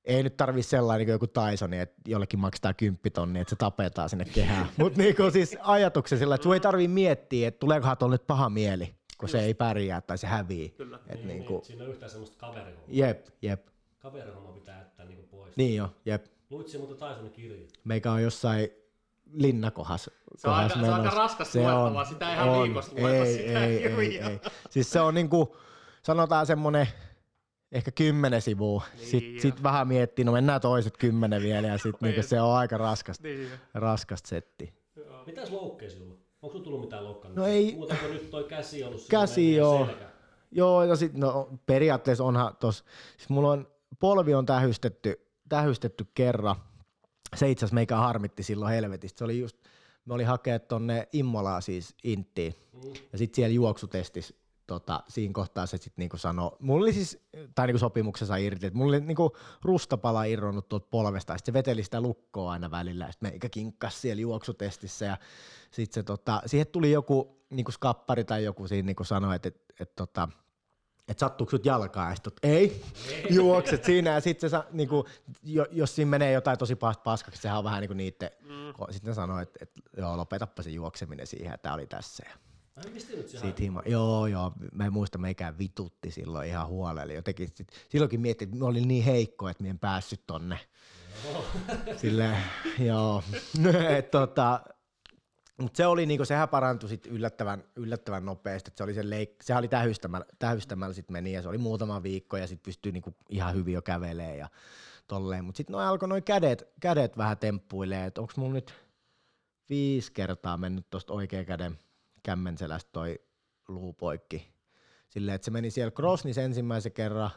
ei 0.06 0.24
nyt 0.24 0.38
tarvii 0.38 0.64
sellainen 0.64 1.08
niin 1.08 1.14
joku 1.14 1.28
Tyson, 1.28 1.74
että 1.74 1.96
jollekin 2.08 2.40
maksetaan 2.40 2.76
kymppitonni, 2.76 3.40
että 3.40 3.50
se 3.50 3.56
tapetaan 3.56 4.10
sinne 4.10 4.26
kehään. 4.26 4.68
Mutta 4.78 5.02
niinku 5.02 5.32
siis 5.32 5.58
ajatuksen 5.62 6.18
sillä, 6.20 6.36
että 6.36 6.44
sun 6.44 6.54
ei 6.54 6.60
tarvii 6.60 6.88
miettiä, 6.88 7.48
että 7.48 7.60
tuleekohan 7.60 7.98
tuolla 7.98 8.14
nyt 8.14 8.28
paha 8.28 8.50
mieli, 8.50 8.96
kun 9.18 9.30
se 9.30 9.40
ei 9.40 9.54
pärjää 9.54 10.02
tai 10.02 10.18
se 10.18 10.28
hävii. 10.28 10.70
Kyllä. 10.70 11.00
Et 11.08 11.16
niin, 11.16 11.28
niinku, 11.28 11.54
niin, 11.54 11.66
siinä 11.66 11.84
on 11.84 11.90
yhtään 11.90 12.10
semmoista 12.10 12.38
kaverihommaa. 12.38 12.86
jep, 12.88 13.28
jep. 13.42 13.68
Kaverihomma 14.06 14.52
pitää 14.52 14.78
jättää 14.80 15.06
niin 15.06 15.28
pois. 15.32 15.58
Niin 15.58 15.76
jo, 15.76 15.90
jep. 16.06 16.26
Luitsi 16.50 16.78
muuten 16.78 16.98
Tysonin 16.98 17.32
kirja. 17.32 17.68
meikä 17.84 18.12
on 18.12 18.24
jossain 18.24 18.70
linnakohas. 19.34 20.10
Se 20.38 20.48
on 20.50 20.54
aika- 20.56 20.74
se 20.80 20.80
on 20.86 20.94
aika 20.94 21.10
raskas 21.16 21.56
luettavaa, 21.56 22.06
sitä 22.06 22.28
ei 22.30 22.34
ihan 22.36 22.64
viikossa 22.64 22.92
lueta 23.00 23.16
ei, 23.26 23.34
sitä 23.38 23.66
ei, 23.66 23.88
ei, 23.88 24.20
ei. 24.22 24.40
Siis 24.70 24.92
se 24.92 25.00
on 25.02 25.14
niinku, 25.14 25.58
sanotaan 26.04 26.46
semmonen 26.46 26.88
ehkä 27.72 27.92
kymmenen 27.92 28.42
sivua. 28.42 28.84
Niin, 28.98 29.08
sitten 29.08 29.42
sit 29.42 29.64
vähän 29.64 29.88
miettii, 29.88 30.26
no 30.26 30.32
mennään 30.32 30.62
toiset 30.62 30.98
kymmenen 30.98 31.42
vielä 31.42 31.68
ja 31.68 31.78
sitten 31.78 32.00
niinku 32.10 32.24
se 32.24 32.42
on 32.42 32.56
aika 32.56 32.78
raskasta, 32.78 33.28
Niin. 33.28 33.50
raskasta 33.74 34.30
setti. 34.30 34.74
Mitäs 35.26 35.52
loukkeja 35.52 35.92
sinulla? 35.92 36.14
Onko 36.42 36.52
sinulla 36.52 36.64
tullut 36.64 36.82
mitään 36.82 37.04
loukkaantumista? 37.04 37.50
No 37.52 37.56
ei- 37.56 37.76
Muuta 37.76 37.96
kuin 37.96 38.14
nyt 38.14 38.30
toi 38.30 38.44
käsi 38.44 38.84
ollut 38.84 39.02
Käsi 39.10 39.56
joo. 39.56 39.86
selkä. 39.86 40.06
Joo, 40.52 40.84
ja 40.84 40.96
sit, 40.96 41.14
no 41.14 41.50
periaatteessa 41.66 42.24
onhan 42.24 42.56
tos, 42.60 42.86
siis 43.18 43.30
mulla 43.30 43.52
on, 43.52 43.68
polvi 44.00 44.34
on 44.34 44.46
tähystetty, 44.46 45.28
tähystetty 45.50 46.08
kerran. 46.14 46.56
Se 47.36 47.50
itse 47.50 47.66
asiassa 47.66 47.76
meikä 47.76 47.96
harmitti 47.96 48.44
silloin 48.44 48.74
helvetistä. 48.74 49.18
Se 49.18 49.24
oli 49.24 49.40
just, 49.40 49.58
me 50.06 50.14
oli 50.14 50.24
hakea 50.24 50.60
tonne 50.60 51.08
Immolaan 51.14 51.62
siis 51.62 51.96
Inttiin. 52.04 52.56
Mm. 52.74 52.94
Ja 53.12 53.18
sitten 53.18 53.36
siellä 53.36 53.54
juoksutestissä 53.54 54.36
tota, 54.68 55.04
siinä 55.08 55.34
kohtaa 55.34 55.66
se 55.66 55.78
sitten 55.78 55.94
niinku 55.98 56.18
sanoi, 56.18 56.52
mulla 56.60 56.84
oli 56.84 56.94
siis, 56.94 57.20
tai 57.56 57.68
niinku 57.68 57.80
sopimuksessa 57.80 58.36
irti, 58.36 58.66
että 58.66 58.78
mulla 58.78 58.98
oli 58.98 59.06
niinku 59.06 59.36
rustapala 59.62 60.24
irronnut 60.24 60.70
tuolta 60.70 60.88
polvesta, 60.92 61.34
ja 61.34 61.38
sit 61.38 61.46
se 61.46 61.54
veteli 61.54 61.84
sitä 61.84 62.02
lukkoa 62.02 62.52
aina 62.52 62.72
välillä, 62.72 63.06
ja 63.06 63.12
sitten 63.12 63.30
meikä 63.30 63.50
kinkkas 63.50 64.02
siellä 64.02 64.22
juoksutestissä, 64.22 65.06
ja 65.06 65.18
sitten 65.72 65.94
se 65.94 66.04
tota, 66.04 66.42
siihen 66.46 66.68
tuli 66.68 66.92
joku 66.92 67.46
niinku 67.50 67.72
skappari 67.72 68.24
tai 68.24 68.44
joku 68.44 68.68
siinä 68.68 68.86
niinku 68.86 69.04
sanoi, 69.04 69.36
että 69.36 69.48
et, 69.48 69.62
et, 69.80 69.96
tota, 69.96 70.30
että 71.08 71.20
sattuuko 71.20 71.50
sut 71.50 71.66
jalkaa, 71.66 72.10
ja 72.10 72.16
sit, 72.16 72.34
ei, 72.44 72.84
juokset 73.30 73.84
siinä, 73.84 74.10
ja 74.10 74.22
sitten 74.22 74.50
se, 74.50 74.58
niinku, 74.72 75.06
jo, 75.44 75.66
jos 75.72 75.96
siinä 75.96 76.10
menee 76.10 76.32
jotain 76.32 76.58
tosi 76.58 76.76
paskaksi, 77.04 77.42
sehän 77.42 77.58
on 77.58 77.64
vähän 77.64 77.82
niinku 77.82 77.94
niitten, 77.94 78.30
mm. 78.42 78.74
sitten 78.92 79.10
ne 79.10 79.14
sanoi, 79.14 79.44
että 79.44 79.60
et, 79.62 79.72
joo, 79.98 80.18
lopetappa 80.18 80.64
se 80.64 80.70
juokseminen 80.70 81.28
siihen, 81.28 81.52
ja 81.52 81.58
tää 81.58 81.74
oli 81.74 81.88
tässä, 81.88 82.24
ja 82.26 82.34
siitä 83.40 83.62
hima. 83.62 83.82
Joo, 83.86 84.28
joo. 84.28 84.52
Mä 84.72 84.86
en 84.86 84.94
muista, 84.94 85.18
meikään 85.18 85.58
vitutti 85.58 86.12
silloin 86.12 86.48
ihan 86.48 86.68
huolella. 86.68 87.14
Jotenkin 87.14 87.50
sit, 87.54 87.68
silloinkin 87.90 88.22
miettii, 88.22 88.46
että 88.46 88.58
mä 88.58 88.66
olin 88.66 88.88
niin 88.88 89.04
heikko, 89.04 89.50
että 89.50 89.64
mä 89.64 89.70
en 89.70 89.80
päässyt 89.80 90.22
tonne. 90.28 90.60
Sille, 91.98 92.38
joo. 92.80 93.24
Et, 93.98 94.12
tota, 94.12 94.62
mutta 95.58 95.78
se 95.78 95.88
oli 95.88 96.06
niinku, 96.06 96.26
sehän 96.26 96.50
parantui 96.50 96.90
sit 96.90 97.06
yllättävän, 97.06 97.64
yllättävän 97.76 98.26
nopeasti. 98.26 98.72
Et 98.72 98.78
se 98.78 98.84
oli 98.84 98.94
se 98.94 99.02
leik- 99.02 99.44
sehän 99.44 99.62
oli 99.62 99.68
tähystämällä, 99.68 100.26
tähystämällä 100.40 100.94
sit 100.94 101.10
meni 101.10 101.34
ja 101.34 101.42
se 101.42 101.48
oli 101.50 101.58
muutama 101.58 102.04
viikko 102.04 102.38
ja 102.38 102.48
sitten 102.48 102.64
pystyi 102.66 102.92
niinku 102.92 103.16
ihan 103.30 103.54
hyvin 103.54 103.74
jo 103.74 103.82
kävelemään 103.82 104.38
ja 104.38 104.50
tolleen. 105.08 105.46
Mutta 105.46 105.58
sitten 105.58 105.74
noin 105.74 105.88
alkoi 105.88 106.10
noin 106.10 106.24
kädet, 106.24 106.68
kädet 106.80 107.18
vähän 107.18 107.38
temppuilee, 107.38 108.06
että 108.06 108.22
onko 108.22 108.34
mulla 108.36 108.54
nyt 108.54 108.74
viisi 109.70 110.12
kertaa 110.12 110.58
mennyt 110.58 110.90
tuosta 110.90 111.14
oikean 111.14 111.46
käden 111.46 111.80
kämmenselästä 112.24 112.90
toi 112.92 113.20
luu 113.68 113.94
poikki. 113.94 114.56
Silleen, 115.10 115.36
että 115.36 115.46
se 115.46 115.52
meni 115.52 115.72
siellä 115.72 115.92
Crossnis 115.92 116.38
ensimmäisen 116.38 116.92
kerran, 116.92 117.30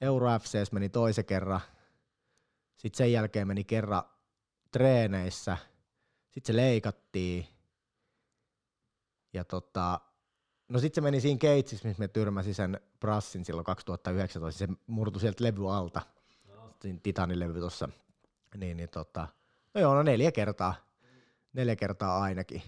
Euro 0.00 0.38
FCS 0.38 0.72
meni 0.72 0.88
toisen 0.88 1.24
kerran, 1.24 1.60
sitten 2.76 2.98
sen 2.98 3.12
jälkeen 3.12 3.48
meni 3.48 3.64
kerran 3.64 4.02
treeneissä, 4.70 5.56
sitten 6.30 6.54
se 6.54 6.56
leikattiin, 6.56 7.46
ja 9.32 9.44
tota, 9.44 10.00
no 10.68 10.78
sitten 10.78 10.94
se 10.94 11.00
meni 11.00 11.20
siinä 11.20 11.38
keitsissä, 11.38 11.88
missä 11.88 12.00
me 12.00 12.08
tyrmäsi 12.08 12.54
sen 12.54 12.80
Brassin 13.00 13.44
silloin 13.44 13.64
2019, 13.64 14.58
se 14.58 14.68
murtui 14.86 15.20
sieltä 15.20 15.44
levy 15.44 15.74
alta, 15.74 16.00
siinä 16.80 16.98
Titanin-levy 17.02 17.60
tuossa, 17.60 17.88
niin, 18.56 18.76
niin 18.76 18.88
tota, 18.88 19.28
no 19.74 19.80
joo, 19.80 19.94
no 19.94 20.02
neljä 20.02 20.32
kertaa, 20.32 20.74
neljä 21.52 21.76
kertaa 21.76 22.22
ainakin 22.22 22.62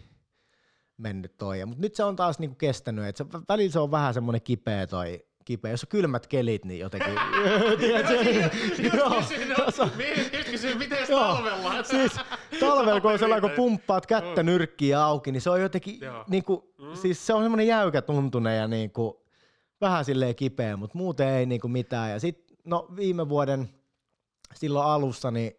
mennyt 0.97 1.37
toi. 1.37 1.65
Mutta 1.67 1.83
nyt 1.83 1.95
se 1.95 2.05
on 2.05 2.17
taas 2.17 2.39
niinku 2.39 2.57
kestänyt, 2.57 3.05
että 3.05 3.25
se, 3.25 3.41
välillä 3.49 3.73
se 3.73 3.79
on 3.79 3.91
vähän 3.91 4.15
semmoinen 4.15 4.43
kipeä 4.43 4.87
toi, 4.87 5.27
kipeä. 5.45 5.71
Jos 5.71 5.85
on 5.85 5.89
kylmät 5.89 6.27
kelit, 6.27 6.65
niin 6.65 6.81
jotenkin... 6.81 7.15
Tiedätkö? 7.79 8.15
Joo, 8.97 9.23
miten 10.79 11.07
talvella? 11.09 11.83
siis 11.83 12.13
talvella 12.61 13.01
kun 13.01 13.13
on 13.13 13.19
sellainen, 13.19 13.51
kun 13.51 13.57
pumppaat 13.57 14.07
kättä 14.07 14.43
nyrkkiä 14.43 15.05
auki, 15.05 15.33
niin 15.33 15.41
se 15.41 15.51
on 15.51 15.61
jotenkin, 15.61 16.01
Joo. 16.01 16.25
niinku, 16.29 16.75
siis 16.95 17.27
se 17.27 17.35
on 17.35 17.43
semmoinen 17.43 17.67
jäykä 17.67 18.03
tuntunen 18.03 18.59
ja 18.59 18.69
niinku, 18.69 19.25
vähän 19.81 20.05
silleen 20.05 20.35
kipeä, 20.35 20.77
mutta 20.77 20.99
muuten 20.99 21.29
ei 21.29 21.47
niinku 21.47 21.69
mitään. 21.69 22.11
Ja 22.11 22.21
sitten, 22.21 22.57
no 22.65 22.89
viime 22.97 23.29
vuoden 23.29 23.69
silloin 24.55 24.87
alussa, 24.87 25.31
niin 25.31 25.53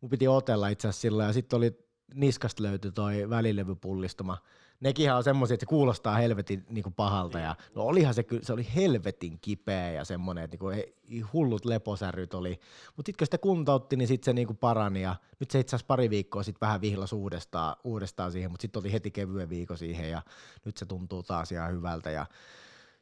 mun 0.00 0.10
piti 0.10 0.28
otella 0.28 0.68
itse 0.68 0.88
asiassa 0.88 1.00
silloin, 1.00 1.26
ja 1.26 1.32
sitten 1.32 1.56
oli 1.56 1.78
niskasta 2.14 2.62
löytyi 2.62 2.92
toi 2.92 3.30
välilevypullistuma. 3.30 4.38
Nekinhän 4.80 5.16
on 5.16 5.24
semmoisia, 5.24 5.54
että 5.54 5.62
se 5.62 5.68
kuulostaa 5.68 6.16
helvetin 6.16 6.66
niinku 6.68 6.90
pahalta, 6.90 7.38
ja 7.38 7.56
no 7.74 7.82
olihan 7.82 8.14
se 8.14 8.24
se 8.42 8.52
oli 8.52 8.66
helvetin 8.74 9.38
kipeä 9.40 9.92
ja 9.92 10.04
semmoinen, 10.04 10.44
että 10.44 10.54
niinku, 10.54 10.68
ei- 10.68 11.20
hullut 11.32 11.64
leposäryt 11.64 12.34
oli. 12.34 12.60
Mutta 12.96 13.08
sitten 13.08 13.18
kun 13.18 13.26
sitä 13.26 13.38
kuntoutti, 13.38 13.96
niin 13.96 14.08
sitten 14.08 14.24
se 14.24 14.32
niinku 14.32 14.54
parani, 14.54 15.02
ja 15.02 15.16
nyt 15.40 15.50
se 15.50 15.60
itse 15.60 15.76
asiassa 15.76 15.86
pari 15.86 16.10
viikkoa 16.10 16.42
sitten 16.42 16.66
vähän 16.66 16.80
vihlas 16.80 17.12
uudestaan, 17.12 17.76
uudestaan 17.84 18.32
siihen, 18.32 18.50
mutta 18.50 18.62
sitten 18.62 18.80
oli 18.80 18.92
heti 18.92 19.10
kevyen 19.10 19.48
viikko 19.48 19.76
siihen, 19.76 20.10
ja 20.10 20.22
nyt 20.64 20.76
se 20.76 20.86
tuntuu 20.86 21.22
taas 21.22 21.52
ihan 21.52 21.72
hyvältä, 21.72 22.10
ja 22.10 22.26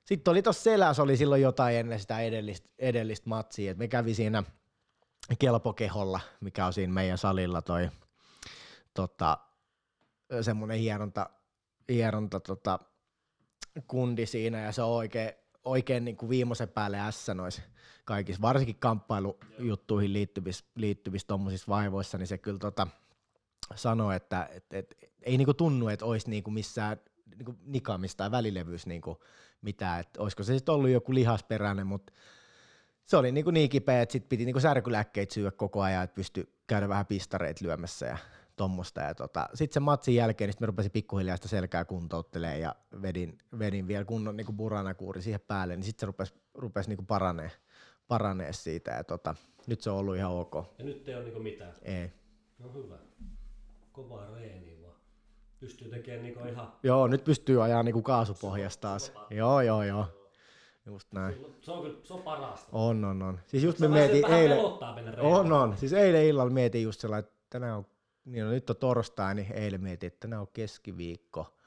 sitten 0.05 0.32
oli 0.32 0.42
tuossa 0.42 0.62
selässä 0.62 1.02
oli 1.02 1.16
silloin 1.16 1.42
jotain 1.42 1.76
ennen 1.76 2.00
sitä 2.00 2.20
edellistä, 2.20 2.68
edellistä 2.78 3.28
matsia, 3.28 3.70
että 3.70 3.78
me 3.78 3.88
kävi 3.88 4.14
siinä 4.14 4.42
kelpokeholla, 5.38 6.20
mikä 6.40 6.66
on 6.66 6.72
siinä 6.72 6.92
meidän 6.92 7.18
salilla 7.18 7.62
toi 7.62 7.90
tota, 8.94 9.38
semmoinen 10.40 10.78
hieronta, 10.78 11.30
hieronta 11.89 12.40
tota, 12.40 12.78
kundi 13.89 14.26
siinä 14.26 14.60
ja 14.60 14.73
se 14.73 14.82
on 14.82 14.90
oikein, 14.90 15.31
oikein 15.65 16.05
niin 16.05 16.16
kuin 16.16 16.31
viimeisen 16.31 16.68
päälle 16.68 16.98
S 17.10 17.28
noissa 17.34 17.62
kaikissa, 18.05 18.42
varsinkin 18.42 18.76
kamppailujuttuihin 18.78 20.12
liittyvissä, 20.12 20.65
liittyvissä 20.74 21.28
tuommoisissa 21.28 21.68
vaivoissa, 21.68 22.18
niin 22.18 22.26
se 22.26 22.39
kyllä 22.39 22.58
tota, 22.58 22.86
sanoi, 23.74 24.16
että 24.16 24.48
et, 24.52 24.73
et, 24.73 24.97
ei 25.23 25.36
niinku 25.36 25.55
tunnu, 25.55 25.89
että 25.89 26.05
olisi 26.05 26.31
niinku 26.31 26.50
missään 26.50 26.97
niinku 27.36 27.55
nikaamista 27.65 28.16
tai 28.16 28.31
välilevyys 28.31 28.86
niinku 28.86 29.24
mitään, 29.62 30.00
että 30.00 30.23
olisiko 30.23 30.42
se 30.42 30.55
sitten 30.55 30.74
ollut 30.74 30.90
joku 30.90 31.15
lihasperäinen, 31.15 31.86
mutta 31.86 32.12
se 33.05 33.16
oli 33.16 33.32
niinku 33.32 33.50
niin 33.50 33.68
kipeä, 33.68 34.02
että 34.02 34.12
sit 34.12 34.28
piti 34.28 34.44
niinku 34.44 34.60
särkylääkkeitä 34.60 35.34
syödä 35.34 35.50
koko 35.50 35.82
ajan, 35.82 36.05
että 36.05 36.15
pystyi 36.15 36.48
käydä 36.66 36.89
vähän 36.89 37.06
pistareita 37.06 37.65
lyömässä 37.65 38.06
ja 38.06 38.18
tommosta. 38.57 39.01
Ja 39.01 39.15
tota, 39.15 39.49
sitten 39.55 39.75
sen 39.75 39.83
matsin 39.83 40.15
jälkeen 40.15 40.49
niin 40.49 40.57
mä 40.60 40.67
rupesin 40.67 40.93
pikkuhiljaa 40.93 41.36
sitä 41.36 41.49
selkää 41.49 41.85
kuntouttelemaan 41.85 42.60
ja 42.60 42.75
vedin, 43.02 43.39
vedin 43.59 43.89
vielä 43.89 44.05
kunnon 44.05 44.36
niinku 44.36 44.52
buranakuuri 44.52 45.23
siihen 45.23 45.41
päälle, 45.41 45.76
niin 45.76 45.85
sitten 45.85 46.01
se 46.01 46.07
rupesi, 46.07 46.35
rupesi 46.55 46.89
niinku 46.89 47.05
paranee, 47.05 47.51
paranee 48.09 48.52
siitä. 48.52 48.91
Ja 48.91 49.05
tota, 49.05 49.35
nyt 49.67 49.81
se 49.81 49.91
on 49.91 49.97
ollut 49.97 50.17
ihan 50.17 50.33
ok. 50.33 50.55
Ja 50.78 50.85
nyt 50.85 51.09
ei 51.09 51.15
ole 51.15 51.25
niinku 51.25 51.41
mitään. 51.41 51.73
Ei. 51.83 52.12
No 52.59 52.73
hyvä. 52.73 52.97
Kovaa 53.93 54.35
reeniä 54.35 54.83
vaan. 54.83 54.94
Pystyy 55.60 55.89
tekemään 55.91 56.23
niinku 56.23 56.49
ihan... 56.49 56.73
Joo, 56.83 57.07
nyt 57.07 57.25
pystyy 57.25 57.65
ajaa 57.65 57.83
niinku 57.83 58.02
kaasupohjasta 58.02 58.81
taas. 58.81 59.12
Joo, 59.31 59.60
joo, 59.60 59.83
joo. 59.83 60.07
Just 60.86 61.12
näin. 61.12 61.35
Se 61.60 61.73
on 61.73 61.83
kyllä, 61.83 61.99
se 62.02 62.15
on 62.15 62.23
parasta. 62.23 62.68
On, 62.73 63.05
on, 63.05 63.23
on. 63.23 63.41
Siis 63.47 63.62
just 63.62 63.78
Se 63.78 63.89
me 63.89 63.94
mietin 63.94 64.26
eilen, 64.26 64.59
mennä 64.94 65.23
on, 65.23 65.52
on. 65.52 65.76
Siis 65.76 65.93
eilen 65.93 66.25
illalla 66.25 66.52
mietin 66.52 66.83
just 66.83 67.01
sellainen, 67.01 67.28
että 67.28 67.47
tänään 67.51 67.76
on, 67.76 67.86
niin 68.26 68.44
no, 68.44 68.50
nyt 68.50 68.70
on 68.70 68.76
torstai, 68.76 69.34
niin 69.34 69.52
eilen 69.52 69.82
mietin, 69.82 70.06
että 70.06 70.20
tänään 70.20 70.42
on 70.42 70.48
keskiviikko, 70.52 71.58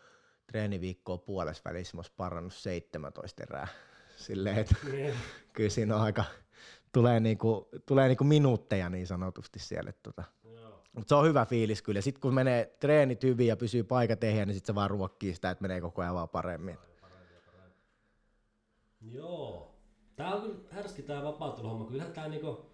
treeniviikko 0.48 1.14
on 1.14 1.20
puolessa 1.20 1.64
välissä, 1.66 1.98
mä 1.98 2.00
ois 2.00 2.12
parannut 2.12 2.54
17 2.54 3.44
erää. 3.44 3.68
Silleen, 4.18 4.58
että 4.58 4.76
Niin. 4.92 5.14
kyllä 5.54 5.70
siinä 5.70 5.96
on 5.96 6.02
aika, 6.02 6.24
tulee 6.92 7.20
niinku, 7.20 7.70
tulee 7.86 8.08
niinku 8.08 8.24
minuutteja 8.24 8.90
niin 8.90 9.08
sanotusti 9.08 9.60
siellä. 9.60 9.92
Tota. 10.04 10.24
Joo. 10.44 10.84
Mutta 10.94 11.10
se 11.10 11.16
on 11.16 11.28
hyvä 11.28 11.46
fiilis 11.46 11.82
kyllä. 11.82 12.02
Sitten 12.02 12.22
kun 12.22 12.34
menee 12.34 12.76
treenit 12.80 13.24
hyvin 13.24 13.48
ja 13.48 13.58
pysyy 13.58 13.84
paikat 13.84 14.24
ehjä, 14.24 14.46
niin 14.46 14.56
sitten 14.56 14.74
se 14.74 14.76
vaan 14.76 14.90
ruokkii 14.90 15.36
sitä, 15.36 15.50
että 15.50 15.62
menee 15.62 15.82
koko 15.82 16.02
ajan 16.02 16.16
vaan 16.16 16.30
paremmin. 16.30 16.78
Joo. 19.02 19.76
Tää 20.16 20.36
on 20.36 20.42
kyllä 20.42 20.58
härski 20.70 21.02
tää 21.02 21.24
vapautteluhomma. 21.24 21.86
Kyllähän 21.86 22.14
tää 22.14 22.28
niinku, 22.28 22.69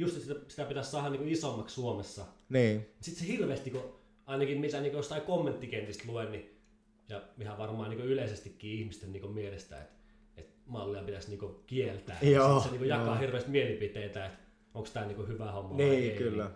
just 0.00 0.20
sitä, 0.20 0.34
sitä 0.48 0.64
pitäisi 0.64 0.90
saada 0.90 1.10
niinku 1.10 1.26
isommaksi 1.28 1.74
Suomessa. 1.74 2.24
Niin, 2.48 2.88
Sitten 3.00 3.26
se 3.26 3.32
hirveästi, 3.32 3.70
kun 3.70 3.94
ainakin 4.26 4.60
mitä 4.60 4.80
niinku 4.80 4.96
jostain 4.96 5.22
kommenttikentistä 5.22 6.04
luen, 6.06 6.32
niin, 6.32 6.60
ja 7.08 7.20
ihan 7.40 7.58
varmaan 7.58 7.90
niinku 7.90 8.06
yleisestikin 8.06 8.70
ihmisten 8.70 9.12
niinku 9.12 9.28
mielestä, 9.28 9.80
että 9.80 9.94
et 10.36 10.50
mallia 10.66 11.02
pitäisi 11.02 11.28
niinku 11.28 11.62
kieltää. 11.66 12.18
Joo, 12.22 12.46
Sitten 12.46 12.62
se 12.62 12.70
niinku 12.70 12.84
jakaa 12.84 13.06
joo. 13.06 13.18
hirveästi 13.18 13.50
mielipiteitä, 13.50 14.26
että 14.26 14.38
onko 14.74 14.88
tämä 14.92 15.06
niinku 15.06 15.26
hyvä 15.26 15.52
homma 15.52 15.70
vai 15.70 15.76
niin 15.76 16.12
ei. 16.12 16.18
kyllä. 16.18 16.50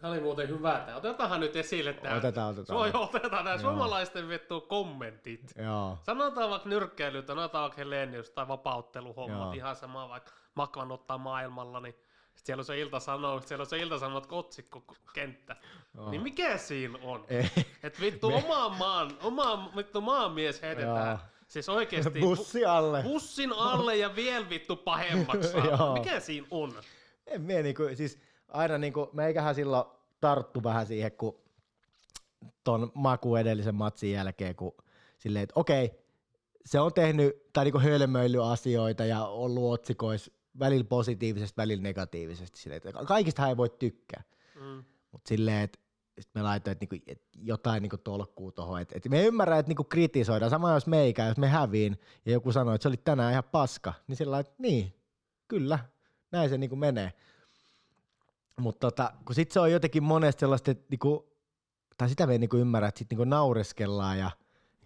Tämä 0.00 0.12
oli 0.12 0.20
muuten 0.20 0.48
hyvä. 0.48 0.82
Tää. 0.86 0.96
Otetaanhan 0.96 1.40
nyt 1.40 1.56
esille 1.56 1.92
tämä. 1.92 2.16
Otetaan, 2.16 2.54
otetaan. 2.58 2.92
Suo, 2.92 3.02
otetaan 3.14 3.44
nämä 3.44 3.58
suomalaisten 3.58 4.28
vittu 4.28 4.60
kommentit. 4.60 5.54
Joo. 5.56 5.98
Sanotaan 6.02 6.50
vaikka 6.50 6.68
nyrkkeilyt, 6.68 7.26
sanotaan 7.26 7.62
vaikka 7.62 7.76
Helenius 7.76 8.30
tai 8.30 8.48
vapautteluhommat, 8.48 9.40
Joo. 9.40 9.52
ihan 9.52 9.76
sama 9.76 10.08
vaikka 10.08 10.32
Makvan 10.54 10.92
ottaa 10.92 11.18
maailmalla, 11.18 11.80
niin 11.80 11.94
siellä 12.44 12.60
on 12.60 12.64
se 12.64 12.80
ilta 12.80 13.00
sanoo, 13.00 13.40
siellä 13.40 13.62
on 13.62 13.66
se 13.66 13.78
ilta 13.78 13.98
sanoo, 13.98 14.22
otsikko 14.30 14.84
kenttä. 15.14 15.56
Joo. 15.94 16.10
Niin 16.10 16.22
mikä 16.22 16.58
siinä 16.58 16.98
on? 17.02 17.24
Ei. 17.28 17.50
Et 17.82 18.00
vittu 18.00 18.26
omaan 18.26 18.78
maan, 18.78 19.18
omaan 19.22 19.76
vittu 19.76 20.00
maamies 20.00 20.62
heitetään. 20.62 21.08
Joo. 21.08 21.18
Siis 21.48 21.68
oikeesti 21.68 22.20
Bussi 22.20 22.64
alle. 22.64 23.02
bussin 23.02 23.52
alle 23.52 23.96
ja 23.96 24.16
vielä 24.16 24.48
vittu 24.50 24.76
pahemmaksi. 24.76 25.52
mikä 25.98 26.20
siinä 26.20 26.46
on? 26.50 26.74
En 27.26 27.42
mie 27.42 27.62
niinku, 27.62 27.82
siis 27.94 28.18
aina 28.48 28.78
niinku, 28.78 29.10
meikähän 29.12 29.54
silloin 29.54 29.84
tarttu 30.20 30.62
vähän 30.62 30.86
siihen, 30.86 31.12
kun 31.12 31.40
ton 32.64 32.92
maku 32.94 33.36
edellisen 33.36 33.74
matsin 33.74 34.12
jälkeen, 34.12 34.56
kun 34.56 34.74
silleen, 35.18 35.42
että 35.42 35.60
okei, 35.60 35.90
se 36.64 36.80
on 36.80 36.94
tehnyt, 36.94 37.52
tai 37.52 37.64
niinku 37.64 37.78
hölmöily 37.78 38.52
asioita 38.52 39.04
ja 39.04 39.26
ollut 39.26 39.72
otsikoissa 39.72 40.32
välillä 40.58 40.84
positiivisesti, 40.84 41.56
välillä 41.56 41.82
negatiivisesti, 41.82 42.58
silleen, 42.58 42.82
että 42.84 43.04
kaikista 43.04 43.48
ei 43.48 43.56
voi 43.56 43.70
tykkää. 43.70 44.22
Mm. 44.54 44.84
Mutta 45.12 45.28
silleen, 45.28 45.62
että 45.62 45.78
sit 46.20 46.34
me 46.34 46.42
laitoin 46.42 46.72
että 46.72 46.86
niinku, 46.90 47.04
et 47.12 47.22
jotain 47.36 47.82
niinku 47.82 47.96
tolkkuu 47.96 48.52
tuohon. 48.52 48.80
Et, 48.80 48.92
et 48.92 49.08
me 49.08 49.24
ymmärrän, 49.24 49.58
että 49.58 49.70
niinku 49.70 49.84
kritisoidaan. 49.84 50.50
Sama 50.50 50.72
jos 50.74 50.86
meikä, 50.86 51.26
jos 51.26 51.38
me 51.38 51.48
häviin 51.48 52.00
ja 52.26 52.32
joku 52.32 52.52
sanoo, 52.52 52.74
että 52.74 52.82
se 52.82 52.88
oli 52.88 52.96
tänään 52.96 53.32
ihan 53.32 53.44
paska, 53.44 53.94
niin 54.06 54.16
sillä 54.16 54.38
että 54.38 54.54
niin, 54.58 54.94
kyllä, 55.48 55.78
näin 56.32 56.50
se 56.50 56.58
niinku 56.58 56.76
menee. 56.76 57.12
Mutta 58.60 58.90
tota, 58.90 59.12
kun 59.24 59.34
sit 59.34 59.50
se 59.50 59.60
on 59.60 59.72
jotenkin 59.72 60.02
monesti 60.02 60.40
sellaista, 60.40 60.70
että 60.70 60.86
niinku, 60.90 61.32
tai 61.96 62.08
sitä 62.08 62.26
me 62.26 62.32
ei 62.32 62.38
niinku 62.38 62.56
ymmärrä, 62.56 62.88
että 62.88 62.98
sit 62.98 63.10
niinku 63.10 63.24
naureskellaan 63.24 64.18
ja 64.18 64.30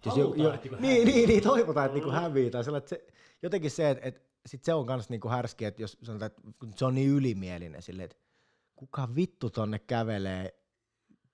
jos 0.05 0.15
Halutaan, 0.15 0.55
että 0.55 0.69
niinku 0.69 0.81
niin, 0.81 1.07
niin, 1.07 1.29
niin, 1.29 1.43
toivotaan, 1.43 1.85
että 1.85 1.93
niinku 1.93 2.09
Mm. 2.09 2.15
hävii. 2.15 2.51
Tai 2.51 2.63
sellainen, 2.63 2.83
että 2.83 2.95
se, 2.95 3.13
jotenkin 3.41 3.71
se, 3.71 3.89
että, 3.89 4.07
että 4.07 4.21
sit 4.45 4.63
se 4.63 4.73
on 4.73 4.85
kans 4.85 5.09
niinku 5.09 5.29
härski, 5.29 5.65
että 5.65 5.81
jos 5.81 5.97
sanotaan, 6.03 6.31
että 6.31 6.41
se 6.75 6.85
on 6.85 6.95
niin 6.95 7.09
ylimielinen 7.09 7.81
silleen, 7.81 8.05
että 8.05 8.17
kuka 8.75 9.15
vittu 9.15 9.49
tonne 9.49 9.79
kävelee 9.79 10.65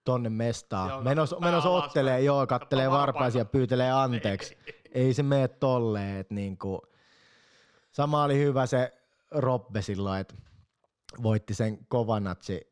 tonne 0.03 0.29
mestaan. 0.29 0.89
Joo, 0.89 1.01
menos, 1.01 1.35
menos 1.39 1.65
alaspäin. 1.65 1.89
ottelee, 1.89 2.21
joo, 2.21 2.47
kattelee 2.47 2.91
varpaisia, 2.91 3.39
varpaita. 3.39 3.51
pyytelee 3.51 3.91
anteeksi. 3.91 4.57
Ei 4.91 5.13
se 5.13 5.23
mene 5.23 5.47
tolleen, 5.47 6.17
että 6.17 6.33
niinku, 6.33 6.81
sama 7.91 8.23
oli 8.23 8.37
hyvä 8.37 8.65
se 8.65 8.93
Robbe 9.31 9.81
silloin, 9.81 10.21
että 10.21 10.35
voitti 11.23 11.53
sen 11.53 11.77
Kovanatsi. 11.87 12.71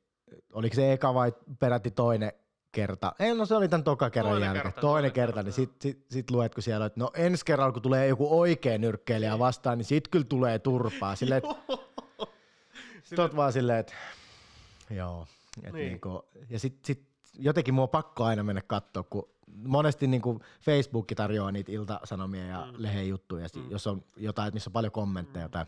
Oliko 0.54 0.76
se 0.76 0.94
eka 0.94 1.14
vai 1.14 1.34
peräti 1.60 1.92
toinen 1.92 2.32
kerta? 2.72 3.14
Ei, 3.20 3.36
no 3.36 3.46
se 3.46 3.56
oli 3.56 3.68
tämän 3.68 3.84
toka 3.84 4.10
kerran 4.10 4.32
Toinen 4.32 4.48
jälkeen. 4.48 4.64
kerta, 4.64 4.82
toinen, 4.82 4.92
toinen 4.92 5.12
kerta, 5.12 5.34
kerta, 5.34 5.44
niin 5.44 5.54
sit, 5.54 5.82
sit, 5.82 6.06
sit 6.10 6.32
luet, 6.32 6.54
kun 6.56 6.64
siellä 6.64 6.86
että 6.86 7.00
no 7.00 7.12
ensi 7.14 7.46
kerralla, 7.46 7.72
kun 7.72 7.82
tulee 7.82 8.08
joku 8.08 8.40
oikea 8.40 8.78
nyrkkeilijä 8.78 9.40
vastaan, 9.40 9.78
niin 9.78 9.86
sit 9.86 10.08
kyllä 10.08 10.26
tulee 10.26 10.60
turpaa. 10.60 11.16
Silleen, 11.16 11.42
Tot 13.16 13.36
vaan 13.36 13.54
silleen, 13.54 13.80
että 13.80 13.94
joo. 14.90 15.28
Et 15.58 15.64
Niin. 15.64 15.74
niin. 15.74 15.88
niinku, 15.88 16.26
ja 16.50 16.60
sit, 16.60 16.86
sit 16.86 17.10
jotenkin 17.34 17.74
mua 17.74 17.84
on 17.84 17.90
pakko 17.90 18.24
aina 18.24 18.44
mennä 18.44 18.62
katsoa, 18.62 19.04
kun 19.04 19.30
monesti 19.48 20.08
niinku 20.08 20.40
Facebook 20.62 21.08
tarjoaa 21.16 21.52
niitä 21.52 21.72
iltasanomia 21.72 22.46
ja 22.46 22.66
mm. 22.66 22.74
lehen 22.78 23.10
juttuja, 23.10 23.48
mm. 23.56 23.72
jos 23.72 23.88
on 23.88 24.04
jotain, 24.18 24.54
missä 24.54 24.70
on 24.70 24.74
paljon 24.74 24.92
kommentteja 24.92 25.48
mm. 25.48 25.52
tai 25.52 25.66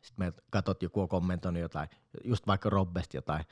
sitten 0.00 0.26
me 0.26 0.32
katsot, 0.50 0.82
joku 0.82 1.00
on 1.00 1.08
kommentoinut 1.08 1.62
jotain, 1.62 1.88
just 2.24 2.46
vaikka 2.46 2.70
Robbesta 2.70 3.16
jotain 3.16 3.44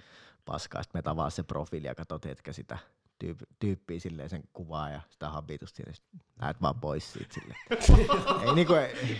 paskaa, 0.44 0.82
sitten 0.82 0.98
me 0.98 1.02
tavaa 1.02 1.30
se 1.30 1.42
profiili 1.42 1.86
ja 1.86 1.94
katsot 1.94 2.24
hetken 2.24 2.54
sitä 2.54 2.78
tyyp- 3.24 3.46
tyyppiä 3.58 4.00
silleen 4.00 4.30
sen 4.30 4.42
kuvaa 4.52 4.90
ja 4.90 5.00
sitä 5.10 5.28
habitusta 5.28 5.82
sit 5.92 6.04
lähet 6.40 6.62
vaan 6.62 6.80
pois 6.80 7.12
siitä 7.12 7.34
silleen. 7.34 7.60
ei 8.48 8.54
niinku, 8.54 8.72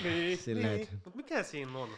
niin, 0.03 0.39
silleen, 0.39 0.77
niin. 0.77 0.89
Mut 1.05 1.15
mikä 1.15 1.43
siinä 1.43 1.79
on? 1.79 1.89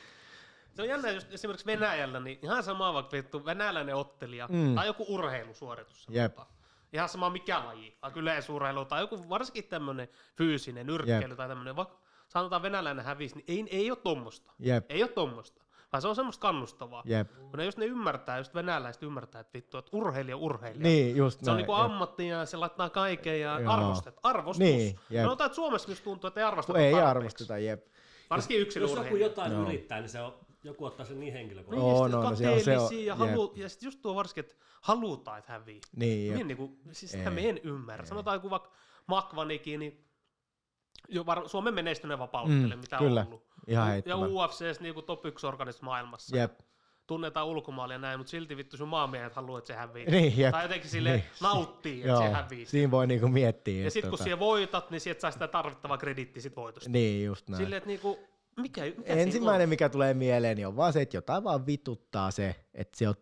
Se 0.74 0.82
on 0.82 0.88
jännä, 0.88 1.10
just 1.10 1.32
esimerkiksi 1.32 1.66
Venäjällä, 1.66 2.20
niin 2.20 2.38
ihan 2.42 2.62
sama 2.62 2.94
vaikka 2.94 3.12
vittu 3.16 3.44
venäläinen 3.44 3.94
ottelija 3.96 4.48
Mm. 4.50 4.74
tai 4.74 4.86
joku 4.86 5.04
urheilusuoritus. 5.08 6.06
Jep. 6.10 6.38
Ihan 6.92 7.08
sama 7.08 7.30
mikä 7.30 7.64
laji, 7.64 7.98
vaikka 8.02 8.20
yleisurheilu 8.20 8.84
tai 8.84 9.00
joku 9.00 9.28
varsinkin 9.28 9.64
tämmöinen 9.64 10.08
fyysinen 10.36 10.86
nyrkkeily 10.86 11.22
Jep. 11.28 11.36
tai 11.36 11.48
tämmöinen, 11.48 11.76
vaikka 11.76 11.98
sanotaan 12.28 12.62
venäläinen 12.62 13.04
hävisi, 13.04 13.34
niin 13.34 13.44
ei, 13.68 13.78
ei 13.78 13.90
ole 13.90 13.98
tommosta. 14.02 14.52
jep, 14.58 14.84
Ei 14.88 15.02
ole 15.02 15.10
tommosta, 15.10 15.61
vaan 15.92 16.02
se 16.02 16.08
on 16.08 16.14
semmoista 16.16 16.40
kannustavaa. 16.42 17.02
jep. 17.06 17.28
Kun 17.50 17.58
ne 17.58 17.64
just 17.64 17.78
ne 17.78 17.84
ymmärtää, 17.86 18.38
just 18.38 18.54
venäläiset 18.54 19.02
ymmärtää, 19.02 19.40
että 19.40 19.52
vittu, 19.54 19.78
että 19.78 19.90
urheilija 19.96 20.36
urheilija. 20.36 20.82
Niin, 20.82 21.16
just 21.16 21.40
Se 21.44 21.50
on 21.50 21.54
näin, 21.54 21.56
niinku 21.56 21.72
jep. 21.72 21.80
ammatti 21.84 22.28
ja 22.28 22.46
se 22.46 22.56
laittaa 22.56 22.90
kaiken 22.90 23.40
ja 23.40 23.60
Joo. 23.60 23.72
arvostet, 23.72 24.16
arvostus. 24.22 24.58
Niin, 24.58 24.98
jep. 25.10 25.24
no, 25.24 25.32
että 25.32 25.48
Suomessa 25.52 25.88
myös 25.88 26.00
tuntuu, 26.00 26.28
että 26.28 26.40
ei 26.40 26.44
arvosteta 26.44 26.78
ei 26.78 26.92
tarpeeksi. 26.92 27.10
arvosteta, 27.10 27.58
jep. 27.58 27.86
Varsinkin 28.30 28.54
Jos 28.60 28.76
joku 28.76 28.84
yksilöurheilija. 28.84 29.26
jotain 29.26 29.52
Joo. 29.52 29.62
yrittää, 29.62 30.00
niin 30.00 30.08
se 30.08 30.20
on, 30.20 30.34
joku 30.64 30.84
ottaa 30.84 31.06
sen 31.06 31.14
niin 31.20 31.24
Niin, 31.24 31.32
henkilökohtaisesti. 31.34 32.16
No, 32.16 32.34
sitten 32.36 32.50
no, 32.50 32.60
se 32.64 32.78
on- 32.78 32.88
se 32.88 32.94
on- 32.96 33.04
ja, 33.04 33.14
halu, 33.14 33.52
ja 33.56 33.68
sitten 33.68 33.86
just 33.86 34.02
tuo 34.02 34.14
varsinkin, 34.14 34.44
että 34.44 34.54
halutaan, 34.80 35.38
että 35.38 35.52
hävii. 35.52 35.80
Niin, 35.96 36.08
Niin, 36.30 36.38
jep. 36.38 36.46
niin 36.46 36.56
kuin, 36.56 36.78
siis 36.92 37.12
sitä 37.12 37.28
Ei. 37.30 37.34
me 37.34 37.48
en 37.48 37.58
ymmärrä. 37.64 38.04
Sanotaan 38.06 38.36
joku 38.36 38.50
vaikka 38.50 38.70
Makvanikin, 39.06 39.80
niin 39.80 40.04
jo 41.08 41.26
var, 41.26 41.48
Suomen 41.48 41.74
menestyneen 41.74 42.18
vapauttelija, 42.18 42.76
Mm, 42.76 42.80
mitä 42.80 42.98
kyllä. 42.98 43.20
on 43.20 43.26
ollut. 43.26 43.51
Ihan 43.66 43.86
ja 43.86 43.92
heittämällä. 43.92 44.44
UFCs 44.44 44.80
niin 44.80 44.94
kuin 44.94 45.06
top 45.06 45.26
1 45.26 45.46
organismi 45.46 45.84
maailmassa. 45.84 46.36
Jep. 46.36 46.60
Tunnetaan 47.06 47.46
ulkomailla 47.46 47.94
ja 47.94 47.98
näin, 47.98 48.20
mutta 48.20 48.30
silti 48.30 48.56
vittu 48.56 48.76
sun 48.76 48.88
maamiehet 48.88 49.34
haluaa, 49.34 49.58
että 49.58 49.66
se 49.68 49.74
hävii. 49.74 50.06
Niin, 50.06 50.38
jep. 50.38 50.52
Tai 50.52 50.64
jotenkin 50.64 50.90
sille 50.90 51.10
Niin. 51.12 51.24
nauttii, 51.40 51.96
että 52.00 52.08
Joo, 52.08 52.22
se 52.22 52.28
hävii. 52.28 52.66
siinä 52.66 52.90
voi 52.90 53.06
niinku 53.06 53.28
miettiä. 53.28 53.84
Ja 53.84 53.90
sitten 53.90 54.10
kun 54.10 54.18
tota- 54.18 54.22
siellä 54.22 54.38
voitat, 54.40 54.90
niin 54.90 55.00
sieltä 55.00 55.20
saa 55.20 55.30
sitä 55.30 55.48
tarvittavaa 55.48 55.98
krediittiä 55.98 56.42
sit 56.42 56.56
voitosta. 56.56 56.90
Niin, 56.90 57.24
just 57.26 57.48
näin. 57.48 57.62
Silleen, 57.62 57.78
että 57.78 57.86
niinku, 57.88 58.18
mikä, 58.56 58.82
mikä 58.84 59.12
Ensimmäinen, 59.12 59.68
mikä 59.68 59.88
tulee 59.88 60.14
mieleen, 60.14 60.56
niin 60.56 60.66
on 60.66 60.76
vaan 60.76 60.92
se, 60.92 61.02
että 61.02 61.16
jotain 61.16 61.44
vaan 61.44 61.66
vituttaa 61.66 62.30
se, 62.30 62.56
että 62.74 62.98
se 62.98 63.08
on 63.08 63.14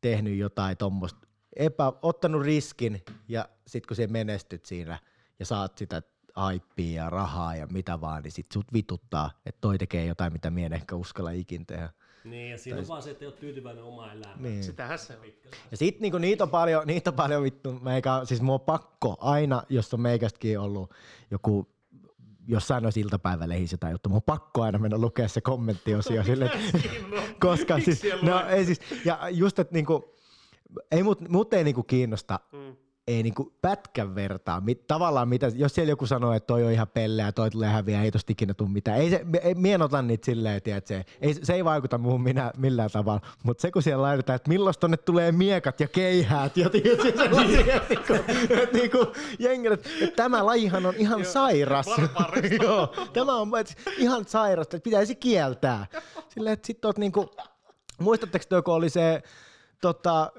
tehnyt 0.00 0.38
jotain 0.38 0.76
tuommoista, 0.76 1.20
epä, 1.56 1.92
ottanut 2.02 2.42
riskin 2.42 3.02
ja 3.28 3.48
sitten 3.66 3.88
kun 3.88 3.96
se 3.96 4.06
menestyt 4.06 4.66
siinä 4.66 4.98
ja 5.38 5.46
saat 5.46 5.78
sitä 5.78 6.02
haippia 6.38 7.02
ja 7.02 7.10
rahaa 7.10 7.56
ja 7.56 7.66
mitä 7.66 8.00
vaan, 8.00 8.22
niin 8.22 8.32
sit 8.32 8.52
sut 8.52 8.72
vituttaa, 8.72 9.30
että 9.46 9.60
toi 9.60 9.78
tekee 9.78 10.06
jotain, 10.06 10.32
mitä 10.32 10.50
mie 10.50 10.66
en 10.66 10.72
ehkä 10.72 10.96
uskalla 10.96 11.30
ikin 11.30 11.66
tehdä. 11.66 11.90
Niin, 12.24 12.50
ja 12.50 12.58
siinä 12.58 12.78
on 12.78 12.88
vaan 12.88 13.02
se, 13.02 13.10
että 13.10 13.24
ei 13.24 13.26
ole 13.26 13.36
tyytyväinen 13.36 13.84
oma 13.84 14.12
elämään. 14.12 14.42
Niin. 14.42 14.64
Sitähän 14.64 14.98
se 14.98 15.16
on. 15.16 15.26
Ja 15.70 15.76
sit 15.76 16.00
niinku 16.00 16.18
niitä 16.18 16.44
on 16.44 16.50
paljon, 16.50 16.86
niitä 16.86 17.10
on 17.10 17.14
paljon 17.14 17.42
vittu, 17.42 17.72
meikä, 17.72 18.10
siis 18.24 18.42
mua 18.42 18.54
on 18.54 18.60
pakko 18.60 19.16
aina, 19.20 19.62
jos 19.68 19.94
on 19.94 20.00
meikästäkin 20.00 20.58
ollut 20.58 20.94
joku 21.30 21.68
jossain 22.48 22.82
noissa 22.82 23.00
iltapäivälehissä 23.00 23.76
tai 23.76 23.92
juttu, 23.92 24.08
mun 24.08 24.16
on 24.16 24.22
pakko 24.22 24.62
aina 24.62 24.78
mennä 24.78 24.98
lukea 24.98 25.28
se 25.28 25.40
kommenttiosio 25.40 26.24
sille, 26.28 26.50
koska 27.40 27.80
siis, 27.80 28.02
no, 28.22 28.46
ei 28.48 28.64
siis, 28.64 28.80
ja 29.04 29.28
just, 29.30 29.58
että 29.58 29.74
niinku, 29.74 30.14
ei 30.90 31.02
mut, 31.02 31.28
mut 31.28 31.52
ei 31.52 31.64
niinku 31.64 31.82
kiinnosta 31.82 32.40
Mm. 32.52 32.76
Ei 33.08 33.22
niinku 33.22 33.52
pätkän 33.62 34.14
vertaa. 34.14 34.60
Mit, 34.60 34.86
tavallaan 34.86 35.28
mitä, 35.28 35.50
jos 35.54 35.74
siellä 35.74 35.90
joku 35.90 36.06
sanoo, 36.06 36.32
että 36.32 36.46
toi 36.46 36.64
on 36.64 36.72
ihan 36.72 36.88
pelleä, 36.88 37.32
toi 37.32 37.50
tulee 37.50 37.68
häviä, 37.68 38.02
ei 38.02 38.10
tosta 38.10 38.32
ikinä 38.32 38.54
tule 38.54 38.68
mitään. 38.68 38.98
Ei 38.98 39.10
se, 39.10 39.24
ei, 39.42 39.54
mien 39.54 39.82
otan 39.82 40.06
niitä 40.06 40.24
silleen, 40.24 40.62
tiedät, 40.62 40.86
se, 40.86 41.04
ei, 41.20 41.34
se 41.42 41.54
ei 41.54 41.64
vaikuta 41.64 41.98
muuhun 41.98 42.22
minä, 42.22 42.52
millään 42.56 42.90
tavalla. 42.90 43.20
Mutta 43.42 43.62
se 43.62 43.70
kun 43.70 43.82
siellä 43.82 44.02
laitetaan, 44.02 44.36
että 44.36 44.48
milloin 44.48 44.74
tonne 44.80 44.96
tulee 44.96 45.32
miekat 45.32 45.80
ja 45.80 45.88
keihäät 45.88 46.56
ja 46.56 46.70
tiedät, 46.70 47.16
sellaisia, 47.16 47.74
että 47.90 47.92
niinku, 48.72 48.98
niinku, 49.38 49.72
että 49.72 49.88
tämä 50.16 50.46
lajihan 50.46 50.86
on 50.86 50.94
ihan 50.96 51.24
sairas. 51.24 51.86
Joo, 52.62 52.94
tämä 53.12 53.36
on 53.36 53.58
et, 53.60 53.74
ihan 53.98 54.24
sairasta, 54.24 54.76
että 54.76 54.84
pitäisi 54.84 55.14
kieltää. 55.14 55.86
Silleen, 56.28 56.52
että 56.52 56.66
sit 56.66 56.84
oot 56.84 56.98
niinku, 56.98 57.30
muistatteko 57.98 58.44
te, 58.48 58.62
kun 58.62 58.74
oli 58.74 58.90
se, 58.90 59.22
tota, 59.80 60.32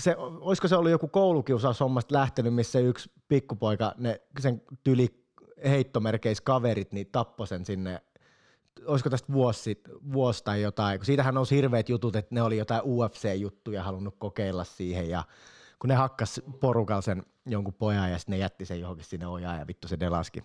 se, 0.00 0.16
olisiko 0.16 0.68
se 0.68 0.76
ollut 0.76 0.90
joku 0.90 1.08
koulukiusaushommasta 1.08 2.14
lähtenyt, 2.14 2.54
missä 2.54 2.78
yksi 2.78 3.10
pikkupoika, 3.28 3.94
ne, 3.98 4.20
sen 4.40 4.62
tyli 4.84 5.08
heittomerkeis 5.64 6.40
kaverit, 6.40 6.92
niin 6.92 7.06
tappoi 7.12 7.46
sen 7.46 7.64
sinne, 7.64 8.02
olisiko 8.84 9.10
tästä 9.10 9.32
vuosi, 9.32 9.62
sit, 9.62 9.80
vuosi 10.12 10.44
tai 10.44 10.62
jotain, 10.62 10.98
kun 10.98 11.06
siitähän 11.06 11.34
nousi 11.34 11.56
hirveät 11.56 11.88
jutut, 11.88 12.16
että 12.16 12.34
ne 12.34 12.42
oli 12.42 12.56
jotain 12.56 12.82
UFC-juttuja 12.84 13.82
halunnut 13.82 14.16
kokeilla 14.18 14.64
siihen 14.64 15.10
ja 15.10 15.24
kun 15.78 15.88
ne 15.88 15.94
hakkas 15.94 16.40
porukalla 16.60 17.02
sen 17.02 17.22
jonkun 17.46 17.74
pojan 17.74 18.10
ja 18.10 18.18
sitten 18.18 18.32
ne 18.32 18.38
jätti 18.38 18.64
sen 18.64 18.80
johonkin 18.80 19.04
sinne 19.04 19.26
ojaan 19.26 19.58
ja 19.58 19.66
vittu 19.66 19.88
se 19.88 20.00
delaski, 20.00 20.44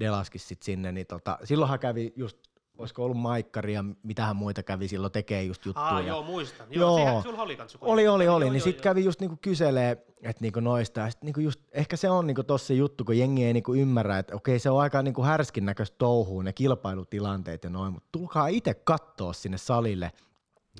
delaski 0.00 0.38
sit 0.38 0.62
sinne, 0.62 0.92
niin 0.92 1.06
tota, 1.06 1.38
silloinhan 1.44 1.78
kävi 1.78 2.12
just, 2.16 2.38
olisiko 2.78 3.04
ollut 3.04 3.18
maikkari 3.18 3.74
ja 3.74 3.84
mitähän 4.02 4.36
muita 4.36 4.62
kävi 4.62 4.88
silloin 4.88 5.12
tekee 5.12 5.42
just 5.44 5.66
juttuja. 5.66 5.90
Ja- 6.00 6.00
joo, 6.00 6.22
muistan. 6.22 6.66
Joo. 6.70 6.98
Joo, 6.98 7.06
siihen 7.06 7.22
sulla 7.22 7.42
oli 7.42 7.56
kans 7.56 7.72
joku- 7.74 7.90
oli, 7.90 8.08
oli, 8.08 8.28
oli. 8.28 8.44
Joo, 8.44 8.52
niin 8.52 8.62
sitten 8.62 8.82
kävi 8.82 9.04
just 9.04 9.20
niinku 9.20 9.38
kyselee, 9.42 9.90
että 10.22 10.40
niinku 10.42 10.60
noista. 10.60 11.00
Ja 11.00 11.10
sit 11.10 11.22
niinku 11.22 11.40
just, 11.40 11.60
ehkä 11.72 11.96
se 11.96 12.10
on 12.10 12.26
niinku 12.26 12.42
tossa 12.42 12.72
juttu, 12.72 13.04
kun 13.04 13.18
jengi 13.18 13.44
ei 13.44 13.52
niinku 13.52 13.74
ymmärrä, 13.74 14.18
että 14.18 14.36
okei 14.36 14.58
se 14.58 14.70
on 14.70 14.80
aika 14.80 15.02
niinku 15.02 15.22
härskin 15.22 15.66
näköistä 15.66 15.96
touhua, 15.98 16.42
ne 16.42 16.52
kilpailutilanteet 16.52 17.64
ja 17.64 17.70
noin, 17.70 17.92
mutta 17.92 18.08
tulkaa 18.12 18.46
itse 18.46 18.74
kattoo 18.74 19.32
sinne 19.32 19.58
salille, 19.58 20.12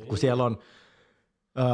kun 0.08 0.18
siellä 0.18 0.44
on 0.44 0.58
öö, 1.58 1.64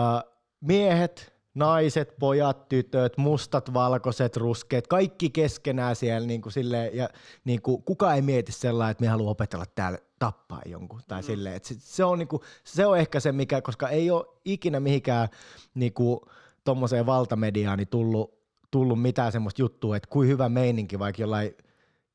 miehet, 0.60 1.32
naiset, 1.55 2.15
pojat, 2.18 2.68
tytöt, 2.68 3.16
mustat, 3.16 3.74
valkoiset, 3.74 4.36
ruskeat, 4.36 4.86
kaikki 4.86 5.31
keskenään 5.31 5.97
siellä 5.97 6.26
niinku 6.26 6.50
silleen, 6.50 6.97
ja 6.97 7.08
niinku, 7.44 7.78
kuka 7.78 8.15
ei 8.15 8.23
mieti 8.23 8.52
sellainen, 8.52 8.90
että 8.90 9.02
me 9.05 9.08
haluaa 9.08 9.31
opetella 9.31 9.65
täällä 9.74 9.99
tappaa 10.20 10.62
jonkun, 10.66 11.00
tai 11.08 11.20
mm. 11.20 11.26
silleen, 11.26 11.57
että 11.57 11.68
se, 11.68 11.74
se, 11.78 12.05
on 12.05 12.18
niinku, 12.18 12.42
se 12.65 12.86
on 12.86 12.99
ehkä 12.99 13.20
se, 13.20 13.32
mikä, 13.32 13.62
koska 13.62 13.89
ei 13.89 14.10
ole 14.10 14.26
ikinä 14.44 14.81
mihinkään 14.81 15.28
niinku, 15.74 16.28
tommoseen 16.65 17.07
valtamediaan 17.07 17.78
niin 17.78 17.89
tullut, 17.89 18.40
tullut 18.70 19.02
mitään 19.02 19.32
semmoista 19.32 19.62
juttua, 19.62 19.97
että 19.97 20.08
kuin 20.10 20.28
hyvä 20.28 20.49
meininki 20.49 20.99
vaikka 20.99 21.23
jollain 21.23 21.55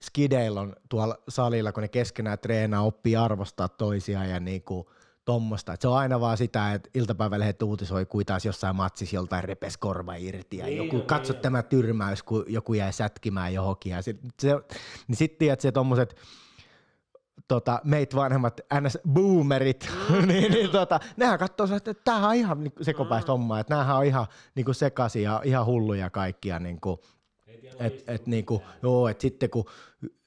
skideilla 0.01 0.61
on 0.61 0.75
tuolla 0.89 1.17
salilla, 1.29 1.71
kun 1.71 1.81
ne 1.81 1.87
keskenään 1.87 2.39
treenaa, 2.39 2.81
oppii 2.81 3.15
arvostaa 3.15 3.69
toisiaan 3.69 4.29
ja 4.29 4.39
niinku 4.39 4.91
tommosta. 5.25 5.73
Et 5.73 5.81
se 5.81 5.87
on 5.87 5.97
aina 5.97 6.19
vaan 6.19 6.37
sitä, 6.37 6.73
että 6.73 6.89
iltapäivälehdet 6.93 7.61
uutisoi, 7.61 8.05
kuin 8.05 8.25
taas 8.25 8.45
jossain 8.45 8.75
matsissa 8.75 9.15
joltain 9.15 9.43
repes 9.43 9.77
korva 9.77 10.15
irti 10.15 10.57
ja 10.57 10.65
Niin 10.65 10.77
joku, 10.77 10.95
on, 10.95 11.05
katso 11.05 11.33
niin 11.33 11.41
tämä 11.41 11.63
tyrmäys, 11.63 12.23
kun 12.23 12.45
joku 12.47 12.73
jäi 12.73 12.93
sätkimään 12.93 13.53
johonkin. 13.53 13.91
Ja 13.91 14.01
sit, 14.01 14.19
se, 14.39 14.49
niin 15.07 15.15
sitten 15.15 15.39
tiedät, 15.39 15.61
se 15.61 15.71
tommoset 15.71 16.15
tota, 17.47 17.81
meitä 17.83 18.15
vanhemmat 18.15 18.61
NS-boomerit, 18.73 19.87
niin, 20.27 20.51
niin 20.51 20.69
tota, 20.69 20.99
nehän 21.17 21.39
katsoo, 21.39 21.67
että 21.75 21.93
tämähän 21.93 22.29
on 22.29 22.35
ihan 22.35 22.63
niinku 22.63 22.83
sekopäistä 22.83 23.31
hommaa, 23.31 23.59
että 23.59 23.75
näähän 23.75 23.97
on 23.97 24.05
ihan 24.05 24.27
niinku 24.55 24.73
sekaisin 24.73 25.23
ja 25.23 25.41
ihan 25.43 25.65
hulluja 25.65 26.09
kaikkia. 26.09 26.59
Niinku, 26.59 27.03
Ei 27.47 27.57
tiedä, 27.57 27.75
et, 27.79 28.03
et, 28.07 28.27
niinku, 28.27 28.61
joo, 28.81 29.07
et 29.07 29.21
sitten 29.21 29.49
kun 29.49 29.65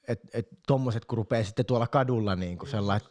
et, 0.07 0.19
et, 0.33 0.47
tommoset 0.67 1.05
kun 1.05 1.17
rupeaa 1.17 1.43
sitten 1.43 1.65
tuolla 1.65 1.87
kadulla 1.87 2.35
niinku 2.35 2.65
sellainen, 2.65 3.09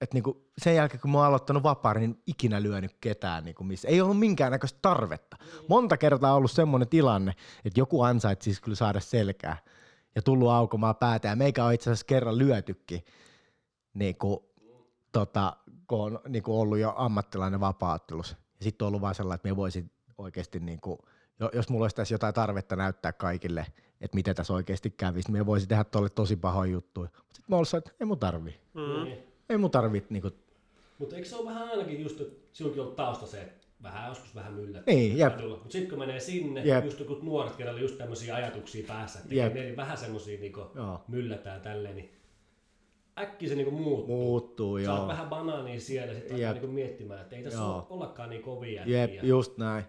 että 0.00 0.16
niinku 0.16 0.50
sen 0.58 0.74
jälkeen 0.74 1.00
kun 1.00 1.10
mä 1.10 1.18
oon 1.18 1.26
aloittanut 1.26 1.62
vapaa, 1.62 1.94
niin 1.94 2.22
ikinä 2.26 2.62
lyönyt 2.62 2.96
ketään, 3.00 3.44
niinku 3.44 3.64
missä. 3.64 3.88
Ei 3.88 4.00
ollut 4.00 4.18
minkäännäköistä 4.18 4.78
tarvetta. 4.82 5.36
Monta 5.68 5.96
kertaa 5.96 6.30
on 6.30 6.36
ollut 6.36 6.50
semmoinen 6.50 6.88
tilanne, 6.88 7.32
että 7.64 7.80
joku 7.80 8.02
ansaitsi 8.02 8.44
siis 8.44 8.60
kyllä 8.60 8.76
saada 8.76 9.00
selkää 9.00 9.56
ja 10.14 10.22
tullut 10.22 10.50
aukomaan 10.50 10.96
päätä 10.96 11.28
ja 11.28 11.36
meikä 11.36 11.64
on 11.64 11.74
itse 11.74 11.90
asiassa 11.90 12.06
kerran 12.06 12.38
lyötykin, 12.38 13.04
niinku, 13.94 14.50
tota, 15.12 15.56
kun 15.86 16.00
on 16.00 16.20
niinku 16.28 16.60
ollut 16.60 16.78
jo 16.78 16.92
ammattilainen 16.96 17.60
vapaattelussa. 17.60 18.36
Ja 18.58 18.64
sitten 18.64 18.86
on 18.86 18.88
ollut 18.88 19.00
vaan 19.00 19.14
sellainen, 19.14 19.34
että 19.36 19.48
me 19.48 19.56
voisin 19.56 19.90
oikeasti, 20.18 20.60
niinku, 20.60 20.98
jo- 21.40 21.50
jos 21.54 21.68
mulla 21.68 21.84
olisi 21.84 21.96
tässä 21.96 22.14
jotain 22.14 22.34
tarvetta 22.34 22.76
näyttää 22.76 23.12
kaikille, 23.12 23.66
että 24.00 24.14
miten 24.14 24.34
tässä 24.34 24.52
oikeasti 24.52 24.90
kävisi, 24.90 25.32
niin 25.32 25.40
me 25.40 25.46
voisi 25.46 25.66
tehdä 25.66 25.84
tuolle 25.84 26.08
tosi 26.08 26.36
pahoja 26.36 26.72
juttuja. 26.72 27.08
Mutta 27.16 27.34
sitten 27.34 27.44
mä 27.48 27.56
olisin, 27.56 27.78
että 27.78 27.90
ei 28.00 28.06
mun 28.06 28.18
tarvii. 28.18 28.60
Mm. 28.74 29.04
Niin. 29.04 29.18
Ei 29.48 29.58
mun 29.58 29.70
tarvii 29.70 30.06
niinku, 30.10 30.30
Mutta 30.98 31.16
eikö 31.16 31.28
se 31.28 31.36
ole 31.36 31.50
vähän 31.50 31.68
ainakin 31.68 32.02
just, 32.02 32.20
että 32.20 32.48
sinunkin 32.52 32.82
on 32.82 32.94
tausta 32.94 33.26
se, 33.26 33.42
että 33.42 33.59
vähän 33.82 34.08
joskus 34.08 34.34
vähän 34.34 34.52
myllättää. 34.52 34.94
Niin, 34.94 35.18
jep. 35.18 35.32
Mutta 35.48 35.70
sitten 35.70 35.90
kun 35.90 35.98
menee 35.98 36.20
sinne, 36.20 36.62
Jep. 36.64 36.84
just 36.84 37.00
joku 37.00 37.18
nuoret, 37.22 37.56
kenellä 37.56 37.76
on 37.76 37.82
just 37.82 37.98
tämmöisiä 37.98 38.34
ajatuksia 38.34 38.84
päässä, 38.88 39.18
että 39.18 39.34
Jep. 39.34 39.54
ne 39.54 39.76
vähän 39.76 39.98
semmosia 39.98 40.40
niinku 40.40 40.60
Joo. 40.74 41.04
myllätään 41.08 41.60
tälleen, 41.60 41.96
niin 41.96 42.12
äkkiä 43.18 43.48
se 43.48 43.54
niinku 43.54 43.70
muuttuu. 43.70 44.16
muuttuu, 44.16 44.78
Saat 44.84 44.98
joo. 44.98 45.08
vähän 45.08 45.28
banaania 45.28 45.80
siellä, 45.80 46.14
sitten 46.14 46.38
Jep. 46.38 46.48
alkaa 46.48 46.52
niinku 46.52 46.74
miettimään, 46.74 47.20
että 47.20 47.36
ei 47.36 47.42
tässä 47.42 47.58
Joo. 47.58 47.86
ollakaan 47.90 48.30
niin 48.30 48.42
kovia. 48.42 48.82
Jep, 48.86 49.10
äkkiä. 49.10 49.22
just 49.22 49.58
näin. 49.58 49.84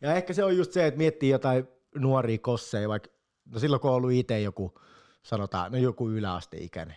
Ja 0.00 0.14
ehkä 0.14 0.32
se 0.32 0.44
on 0.44 0.56
just 0.56 0.72
se, 0.72 0.86
että 0.86 0.98
miettii 0.98 1.30
jotain 1.30 1.68
nuoria 1.94 2.38
kosseja, 2.38 2.88
vaikka 2.88 3.10
no 3.52 3.58
silloin 3.58 3.80
kun 3.80 3.90
on 3.90 3.96
ollut 3.96 4.12
itse 4.12 4.40
joku, 4.40 4.80
sanotaan, 5.22 5.72
no 5.72 5.78
joku 5.78 6.10
yläasteikäinen, 6.10 6.96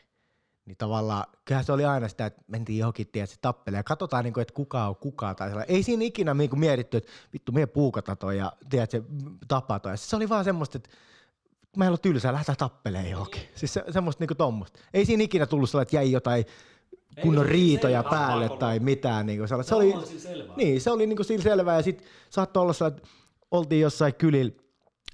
niin 0.69 0.77
tavallaan, 0.77 1.25
kyllähän 1.45 1.65
se 1.65 1.71
oli 1.71 1.85
aina 1.85 2.07
sitä, 2.07 2.25
että 2.25 2.41
mentiin 2.47 2.79
johonkin, 2.79 3.07
tiedät, 3.07 3.29
se 3.29 3.35
tappelee 3.41 3.79
ja 3.79 3.83
katsotaan, 3.83 4.23
niin 4.23 4.33
kuin, 4.33 4.41
että 4.41 4.53
kuka 4.53 4.87
on 4.87 4.95
kuka 4.95 5.33
tai 5.35 5.49
sellainen. 5.49 5.75
Ei 5.75 5.83
siinä 5.83 6.03
ikinä 6.03 6.33
niin 6.33 6.49
kuin 6.49 6.59
mietitty, 6.59 6.97
että 6.97 7.11
vittu, 7.33 7.51
mie 7.51 7.65
puukata 7.65 8.15
toi 8.15 8.37
ja 8.37 8.53
tiedät, 8.69 8.91
se 8.91 9.01
tapa 9.47 9.79
toi. 9.79 9.93
Ja 9.93 9.97
Se 9.97 10.15
oli 10.15 10.29
vaan 10.29 10.43
semmoista, 10.43 10.77
että 10.77 10.89
meillä 11.77 11.93
on 11.93 11.99
tylsää, 12.01 12.33
lähdetään 12.33 12.57
tappeleen 12.57 13.09
johonkin. 13.09 13.41
Siis 13.55 13.73
se, 13.73 13.83
semmoista 13.91 14.21
niinku 14.21 14.35
tommosta. 14.35 14.79
Ei 14.93 15.05
siinä 15.05 15.23
ikinä 15.23 15.45
tullut 15.45 15.69
sellainen, 15.69 15.87
että 15.87 15.95
jäi 15.95 16.11
jotain 16.11 16.45
kunnon 17.21 17.45
riitoja 17.45 18.03
ei 18.03 18.09
päälle 18.09 18.45
tapaa 18.45 18.59
tai 18.59 18.79
mitään. 18.79 19.25
Niinku 19.25 19.47
sellaista. 19.47 19.69
Se 19.69 20.19
Se 20.19 20.29
oli, 20.29 20.43
niin, 20.55 20.81
se 20.81 20.91
oli 20.91 21.07
niinku 21.07 21.23
sillä 21.23 21.43
selvää 21.43 21.75
ja 21.75 21.81
sitten 21.83 22.07
saattoi 22.29 22.61
olla 22.61 22.73
sellainen, 22.73 22.97
että 22.97 23.09
oltiin 23.51 23.81
jossain 23.81 24.15
kylillä 24.15 24.51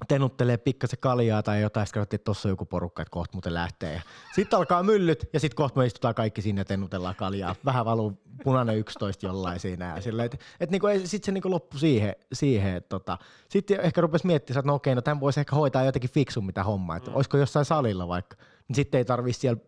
tenuttelee 0.07 0.57
pikkasen 0.57 0.99
kaljaa 0.99 1.43
tai 1.43 1.61
jotain, 1.61 1.87
sitten 1.87 1.99
katsottiin, 1.99 2.17
että 2.17 2.25
tossa 2.25 2.49
on 2.49 2.51
joku 2.51 2.65
porukka, 2.65 3.01
että 3.01 3.11
kohta 3.11 3.33
muuten 3.33 3.53
lähtee. 3.53 4.01
Sitten 4.35 4.57
alkaa 4.57 4.83
myllyt 4.83 5.29
ja 5.33 5.39
sitten 5.39 5.55
kohta 5.55 5.79
me 5.79 5.85
istutaan 5.85 6.15
kaikki 6.15 6.41
sinne 6.41 6.61
ja 6.61 6.65
tenutellaan 6.65 7.15
kaljaa. 7.15 7.55
Vähän 7.65 7.85
valuu 7.85 8.21
punainen 8.43 8.77
11 8.77 9.25
jollain 9.25 9.59
siinä. 9.59 9.85
Ja 9.85 10.25
että 10.25 10.37
et 10.59 10.71
niinku, 10.71 10.87
sitten 11.03 11.25
se 11.25 11.31
niinku 11.31 11.51
loppui 11.51 11.79
siihen. 11.79 12.15
siihen 12.33 12.75
että 12.75 12.89
tota. 12.89 13.17
Sitten 13.49 13.79
ehkä 13.79 14.01
rupesi 14.01 14.27
miettimään, 14.27 14.59
että 14.59 14.67
no 14.67 14.75
okei, 14.75 14.95
no 14.95 15.01
tämän 15.01 15.19
voisi 15.19 15.39
ehkä 15.39 15.55
hoitaa 15.55 15.83
jotenkin 15.83 16.09
fiksun 16.09 16.45
mitä 16.45 16.63
hommaa. 16.63 16.97
Että 16.97 17.11
olisiko 17.11 17.37
jossain 17.37 17.65
salilla 17.65 18.07
vaikka. 18.07 18.37
Niin 18.67 18.75
sitten 18.75 18.97
ei 18.97 19.05
tarvitse 19.05 19.39
siellä 19.39 19.61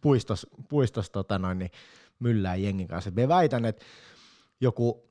puistos, 0.00 0.46
puistos 0.68 1.10
tota 1.10 1.38
noin, 1.38 1.58
niin 1.58 1.70
myllää 2.18 2.56
jengin 2.56 2.88
kanssa. 2.88 3.10
Me 3.10 3.28
väitän, 3.28 3.64
että 3.64 3.84
joku, 4.60 5.08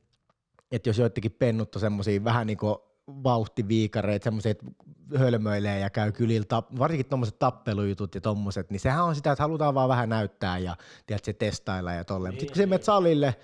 että 0.72 0.90
jos 0.90 0.98
joidenkin 0.98 1.32
pennut 1.32 1.76
on 1.76 1.82
semmoisia 1.82 2.24
vähän 2.24 2.48
niin 2.48 2.58
kuin 2.58 2.78
vauhtiviikareita, 3.08 4.24
semmoisia, 4.24 4.52
että 4.52 4.66
hölmöilee 5.18 5.80
ja 5.80 5.90
käy 5.90 6.12
kylillä, 6.12 6.46
tap- 6.54 6.80
varsinkin 6.80 7.06
tuommoiset 7.06 7.40
tappelujutut 7.40 8.16
ja 8.16 8.22
tommoset, 8.22 8.70
niin 8.72 8.80
sehän 8.80 9.04
on 9.04 9.16
sitä, 9.16 9.32
että 9.32 9.44
halutaan 9.44 9.76
vaan 9.76 9.90
vähän 9.90 10.10
näyttää 10.10 10.58
ja 10.58 10.76
tiedätkö, 11.06 11.34
testailla 11.34 11.94
ja 11.94 12.04
tolleen. 12.04 12.34
Mutta 12.34 12.42
sitten 12.42 12.54
kun 12.54 12.64
sä 12.64 12.70
menet 12.70 12.84
salille, 12.84 13.36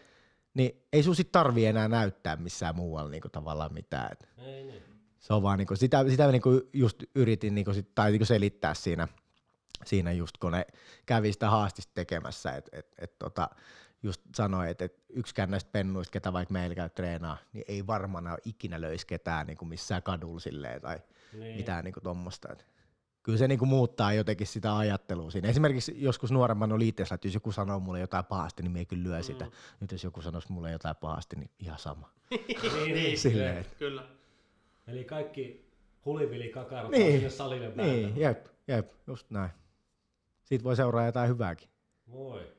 niin 0.54 0.84
ei 0.94 1.04
sun 1.04 1.16
sit 1.16 1.32
tarvii 1.32 1.66
enää 1.66 1.88
näyttää 1.88 2.36
missään 2.36 2.76
muualla 2.76 3.12
niinku 3.12 3.30
tavallaan 3.30 3.74
mitään. 3.74 4.18
Ei 4.38 4.64
niin. 4.64 4.84
se 5.20 5.34
on 5.34 5.44
vaan 5.44 5.58
niinku, 5.58 5.76
sitä, 5.76 6.06
sitä 6.10 6.32
niinku 6.32 6.62
just 6.74 7.04
yritin 7.16 7.56
niinku 7.56 7.74
sit, 7.74 7.96
tai 7.96 8.12
niinku 8.12 8.26
selittää 8.26 8.74
siinä, 8.74 9.08
siinä 9.86 10.12
just 10.12 10.38
kun 10.38 10.52
ne 10.52 10.66
kävi 11.06 11.34
sitä 11.34 11.50
haastista 11.50 11.92
tekemässä, 11.94 12.52
että 12.52 12.78
et, 12.80 12.94
et 12.98 13.20
tota, 13.20 13.50
just 14.04 14.22
sanoi, 14.36 14.70
että 14.70 14.86
et 14.86 15.04
yksikään 15.10 15.52
näistä 15.52 15.70
pennuista, 15.72 16.12
ketä 16.12 16.34
vaikka 16.34 16.54
meillä 16.54 16.76
käy 16.76 16.90
treenaa, 16.90 17.38
niin 17.54 17.66
ei 17.68 17.88
varmaan 17.88 18.28
ole 18.28 18.38
ikinä 18.46 18.82
löisi 18.82 19.08
ketään 19.08 19.48
niinku 19.48 19.66
missään 19.66 20.04
kadulla 20.04 20.40
silleen 20.40 20.82
tai 20.82 21.00
Niin. 21.34 21.58
mitään 21.58 21.84
niinku 21.84 22.02
tommosta. 22.02 22.52
Et. 22.52 22.66
kyllä 23.24 23.38
se 23.38 23.48
niinku 23.48 23.66
muuttaa 23.66 24.14
jotenkin 24.14 24.48
sitä 24.48 24.78
ajattelua 24.78 25.32
siinä. 25.32 25.50
Esimerkiksi 25.50 25.96
joskus 25.98 26.32
nuoremman 26.32 26.72
oli 26.72 26.88
itse, 26.88 27.04
että 27.14 27.28
jos 27.28 27.34
joku 27.34 27.52
sanoo 27.52 27.80
mulle 27.80 28.00
jotain 28.00 28.26
pahasti, 28.26 28.64
niin 28.64 28.72
minä 28.72 28.86
kyllä 28.86 29.04
lyö 29.04 29.24
sitä. 29.24 29.46
Mm. 29.46 29.52
Nyt 29.80 29.92
jos 29.92 30.04
joku 30.04 30.22
sanoisi 30.22 30.52
mulle 30.52 30.72
jotain 30.72 30.96
pahasti, 30.96 31.36
niin 31.36 31.50
ihan 31.60 31.80
sama. 31.80 32.10
niin, 32.32 32.96
niin, 32.96 33.18
Silleen, 33.20 33.50
kyllä. 33.54 33.60
että- 33.60 33.76
Kyllä. 33.76 34.06
Eli 34.88 35.04
kaikki 35.04 35.70
hulivili 36.06 36.50
kakarot 36.50 36.92
Niin, 36.92 37.02
niin. 37.04 37.14
sinne 37.14 37.30
salille 37.30 37.68
Niin, 37.68 37.78
niin. 37.78 38.18
jep, 38.18 38.46
jep, 38.68 38.92
just 39.08 39.30
näin. 39.30 39.50
Siitä 40.44 40.64
voi 40.64 40.76
seuraa 40.76 41.06
jotain 41.06 41.30
hyvääkin. 41.30 41.70
Voi. 42.12 42.52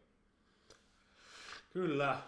Kyllä. 1.70 2.18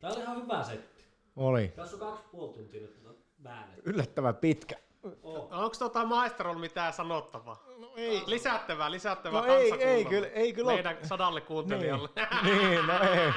Tää 0.00 0.10
oli 0.10 0.20
ihan 0.20 0.42
hyvä 0.42 0.62
setti. 0.62 1.04
Oli. 1.36 1.68
Tässä 1.76 1.96
on 1.96 2.00
kaksi 2.00 2.24
puoli 2.32 2.52
tuntia 2.52 2.80
nyt 2.80 3.02
tätä 3.02 3.14
väännettä. 3.44 3.90
Yllättävän 3.90 4.36
pitkä. 4.36 4.76
Oh. 5.22 5.48
Onko 5.52 5.76
tota 5.78 6.04
maisterolla 6.04 6.58
mitään 6.58 6.92
sanottavaa? 6.92 7.62
No 7.78 7.92
ei. 7.96 8.22
Lisättävää, 8.26 8.90
lisättävää 8.90 9.40
No 9.40 9.46
ei, 9.46 9.70
kansakunnalle. 9.70 9.94
ei 9.94 10.04
kyllä- 10.04 10.28
ei 10.28 10.52
kyllä 10.52 10.66
ole. 10.72 10.74
Meidän 10.82 10.96
sadalle 11.06 11.40
kuuntelijalle. 11.40 12.08
Niin, 12.42 12.58
niin 12.70 12.86
no 12.86 12.92
ei. 13.02 13.32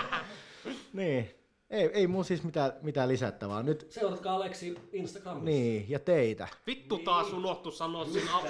niin. 0.93 1.35
Ei, 1.69 1.89
ei 1.93 2.07
mun 2.07 2.25
siis 2.25 2.43
mitään, 2.43 2.73
mitään 2.81 3.09
lisättävää. 3.09 3.63
Nyt, 3.63 3.85
Seuratkaa 3.89 4.35
Aleksi 4.35 4.75
Instagramissa. 4.93 5.45
niin, 5.45 5.85
ja 5.89 5.99
teitä. 5.99 6.47
Vittu 6.67 6.97
taas 6.97 7.33
unohtu 7.33 7.71
sanoa 7.71 8.05
siinä 8.05 8.35
al- 8.37 8.45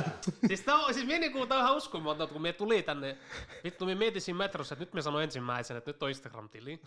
Siis, 0.48 0.62
tää 0.62 0.76
on, 0.76 0.94
siis 0.94 1.08
mie 1.08 1.20
niinku, 1.20 1.46
tää 1.48 1.58
on 1.58 1.64
ihan 1.64 1.78
uskomatonta, 1.78 2.34
kun 2.34 2.42
me 2.42 2.54
tuli 2.54 2.84
tänne, 2.84 3.18
vittu 3.64 3.86
me 3.86 3.96
mietin 3.96 4.22
siinä 4.22 4.38
metrossa, 4.38 4.74
että 4.76 4.86
nyt 4.86 4.94
me 4.94 5.02
sanoin 5.02 5.24
ensimmäisen, 5.24 5.78
että 5.78 5.90
nyt 5.90 6.04
on 6.04 6.10
Instagram-tili. 6.10 6.80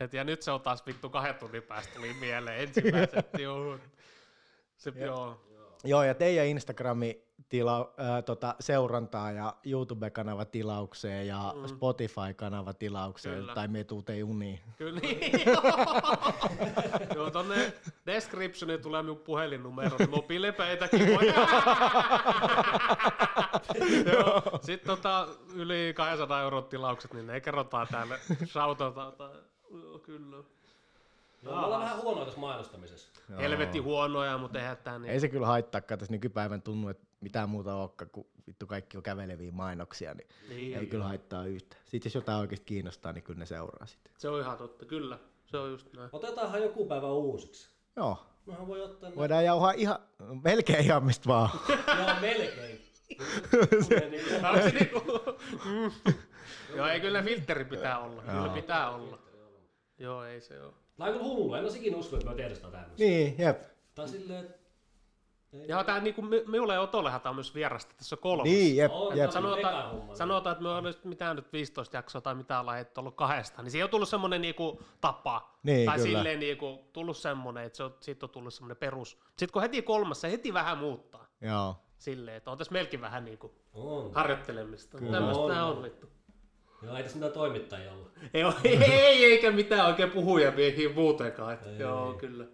Et, 0.00 0.12
ja 0.12 0.24
nyt 0.24 0.42
se 0.42 0.50
on 0.50 0.60
taas 0.60 0.86
vittu 0.86 1.08
kahden 1.10 1.34
tunnin 1.34 1.62
päästä 1.62 1.94
tuli 1.94 2.12
mieleen 2.14 2.60
ensimmäiset, 2.60 3.26
joo. 3.42 3.78
Se, 4.76 4.92
joo. 4.96 5.40
Joo, 5.84 6.02
ja 6.02 6.14
teidän 6.14 6.46
Instagrami 6.46 7.22
tila, 7.50 7.92
ää, 7.96 8.22
tota, 8.22 8.54
seurantaa 8.60 9.32
ja 9.32 9.54
YouTube-kanava 9.66 10.44
tilaukseen 10.44 11.26
ja 11.26 11.54
mm. 11.56 11.66
Spotify-kanava 11.66 12.72
tilaukseen, 12.72 13.38
Kyllä. 13.38 13.54
tai 13.54 13.68
me 13.68 13.84
tuute 13.84 14.22
uniin. 14.22 14.60
Kyllä 14.76 15.00
joo. 15.46 15.62
joo, 17.14 17.30
tonne 17.30 17.72
descriptioniin 18.06 18.82
tulee 18.82 19.02
minun 19.02 19.18
puhelinnumero, 19.18 19.96
niin 19.98 20.10
mobiilipeitäkin 20.10 21.06
voi. 21.06 21.26
joo. 24.12 24.42
Sitten 24.62 24.96
tota, 24.96 25.28
yli 25.54 25.92
200 25.96 26.42
euron 26.42 26.64
tilaukset, 26.64 27.14
niin 27.14 27.26
ne 27.26 27.40
kerrotaan 27.40 27.86
täällä 27.90 28.18
shoutoutaan. 28.46 29.12
Joo, 29.70 29.98
kyllä. 29.98 30.36
Joo, 31.42 31.54
me 31.54 31.64
ollaan 31.66 31.82
vähän 31.82 32.02
huonoa 32.02 32.24
tässä 32.24 32.40
mainostamisessa. 32.40 33.12
Helvetin 33.38 33.82
huonoja, 33.82 34.38
mutta 34.38 34.58
eihän 34.58 34.76
tää 34.76 34.98
niin. 34.98 35.12
Ei 35.12 35.20
se 35.20 35.28
kyllä 35.28 35.46
haittaa, 35.46 35.80
tässä 35.80 36.06
nykypäivän 36.10 36.62
tunnu, 36.62 36.88
että 36.88 37.09
mitään 37.20 37.48
muuta 37.48 37.74
olekaan, 37.74 38.10
kun 38.10 38.26
vittu 38.46 38.66
kaikki 38.66 38.96
on 38.96 39.02
käveleviä 39.02 39.52
mainoksia, 39.52 40.14
niin, 40.14 40.28
Niin, 40.48 40.78
ei 40.78 40.86
kyllä 40.86 41.04
haittaa 41.04 41.44
yhtä. 41.46 41.76
Sitten 41.84 42.08
jos 42.10 42.14
jotain 42.14 42.38
oikeasti 42.38 42.66
kiinnostaa, 42.66 43.12
niin 43.12 43.22
kyllä 43.24 43.38
ne 43.38 43.46
seuraa 43.46 43.86
sitten. 43.86 44.12
Se 44.18 44.28
on 44.28 44.40
ihan 44.40 44.58
totta, 44.58 44.84
kyllä. 44.84 45.18
Se 45.46 45.56
on 45.56 45.70
just 45.70 45.92
näin. 45.96 46.08
Otetaanhan 46.12 46.62
joku 46.62 46.86
päivä 46.86 47.12
uusiksi. 47.12 47.70
Joo, 47.96 48.26
Mehän 48.46 48.66
voi 48.66 48.82
ottaa 48.82 49.10
voidaan 49.16 49.44
jauhaa 49.44 49.72
ihan, 49.72 49.98
melkein 50.44 50.84
ihan 50.84 51.04
mistä 51.04 51.28
vaan. 51.28 51.50
Joo, 51.98 52.20
melkein. 52.20 52.80
Niinku- 53.60 53.84
se 54.62 54.70
niinku... 54.78 55.00
Mm. 55.64 56.12
Joo, 56.76 56.86
ei 56.86 57.00
kyllä 57.00 57.22
filteri 57.22 57.64
pitää 57.64 57.98
olla. 57.98 58.22
Kyllä 58.22 58.48
pitää 58.48 58.90
olla. 58.90 59.18
Joo, 59.98 60.24
ei 60.24 60.40
se 60.40 60.62
ole. 60.62 60.72
Tää 60.96 61.06
on 61.06 61.12
kyllä 61.12 61.24
hullu, 61.24 61.54
en 61.54 61.62
olisi 61.62 61.78
ikinä 61.78 61.96
usko, 61.96 62.16
että 62.16 62.28
me 62.28 62.34
tiedetään 62.36 62.72
tämmöistä. 62.72 63.04
niin, 63.04 63.34
jep. 63.38 63.62
On 63.98 64.08
silleen, 64.08 64.44
että... 64.44 64.59
ei- 65.52 65.64
Ja 65.68 65.84
tää 65.84 66.00
niinku, 66.00 66.22
minulle 66.22 66.74
ja 66.74 66.80
Otollehan 66.80 67.20
tää 67.20 67.30
on 67.30 67.36
myös 67.36 67.54
vierasta 67.54 67.94
tässä 67.96 68.16
kolmas. 68.16 68.44
Niin, 68.44 68.76
jep, 68.76 68.92
On, 68.92 69.16
jep. 69.16 69.26
on 69.26 69.32
Sanotaan, 69.32 70.00
sanotaan, 70.16 70.52
että 70.52 70.62
me 70.62 70.68
on 70.68 70.84
nyt 70.84 71.04
mitään 71.04 71.36
nyt 71.36 71.52
15 71.52 71.96
jaksoa 71.96 72.20
tai 72.20 72.34
mitä 72.34 72.60
ollaan 72.60 72.78
että 72.78 73.00
ollut 73.00 73.14
kahdesta, 73.14 73.62
niin 73.62 73.70
siihen 73.70 73.84
on 73.84 73.90
tullut 73.90 74.08
semmonen 74.08 74.40
niinku 74.42 74.82
tapa. 75.00 75.58
Niin, 75.62 75.86
tai 75.86 75.98
kyllä. 75.98 76.08
silleen 76.08 76.40
niinku 76.40 76.78
tullut 76.92 77.16
semmonen, 77.16 77.64
että 77.64 77.76
se 77.76 77.82
on, 77.84 77.94
siitä 78.00 78.26
on 78.26 78.30
tullut 78.30 78.54
semmonen 78.54 78.76
perus. 78.76 79.10
Sitten 79.28 79.52
kun 79.52 79.62
heti 79.62 79.82
kolmas, 79.82 80.20
se 80.20 80.30
heti 80.30 80.54
vähän 80.54 80.78
muuttaa. 80.78 81.26
Joo. 81.40 81.76
Silleen, 81.98 82.36
että 82.36 82.50
on 82.50 82.58
tässä 82.58 82.72
melkein 82.72 83.00
vähän 83.00 83.24
niinku 83.24 83.54
On. 83.74 84.14
harjoittelemista. 84.14 84.98
Kyllä. 84.98 85.12
Tämmöistä 85.12 85.42
On, 85.42 85.50
on. 85.50 85.76
on 85.76 85.82
vittu. 85.82 86.06
Joo, 86.82 86.96
ei 86.96 87.02
tässä 87.02 87.16
mitään 87.18 87.32
toimittajia 87.32 87.92
ollut. 87.92 88.10
Ei, 88.34 88.76
ei, 88.84 89.24
eikä 89.24 89.50
mitään 89.50 89.86
oikein 89.86 90.10
puhuja 90.10 90.50
miehiä 90.50 90.88
muutenkaan. 90.94 91.52
Että, 91.54 91.70
Ei. 91.70 91.78
joo, 91.78 92.12
kyllä. 92.12 92.44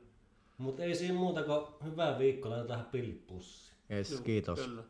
Mutta 0.59 0.83
ei 0.83 0.95
siinä 0.95 1.15
muuta 1.15 1.43
kuin 1.43 1.67
hyvää 1.85 2.19
viikkoa, 2.19 2.51
laitetaan 2.51 2.85
pillit 2.93 3.27
pussiin. 3.27 3.77
Yes, 3.91 4.21
kiitos. 4.21 4.61
Kyllä. 4.61 4.83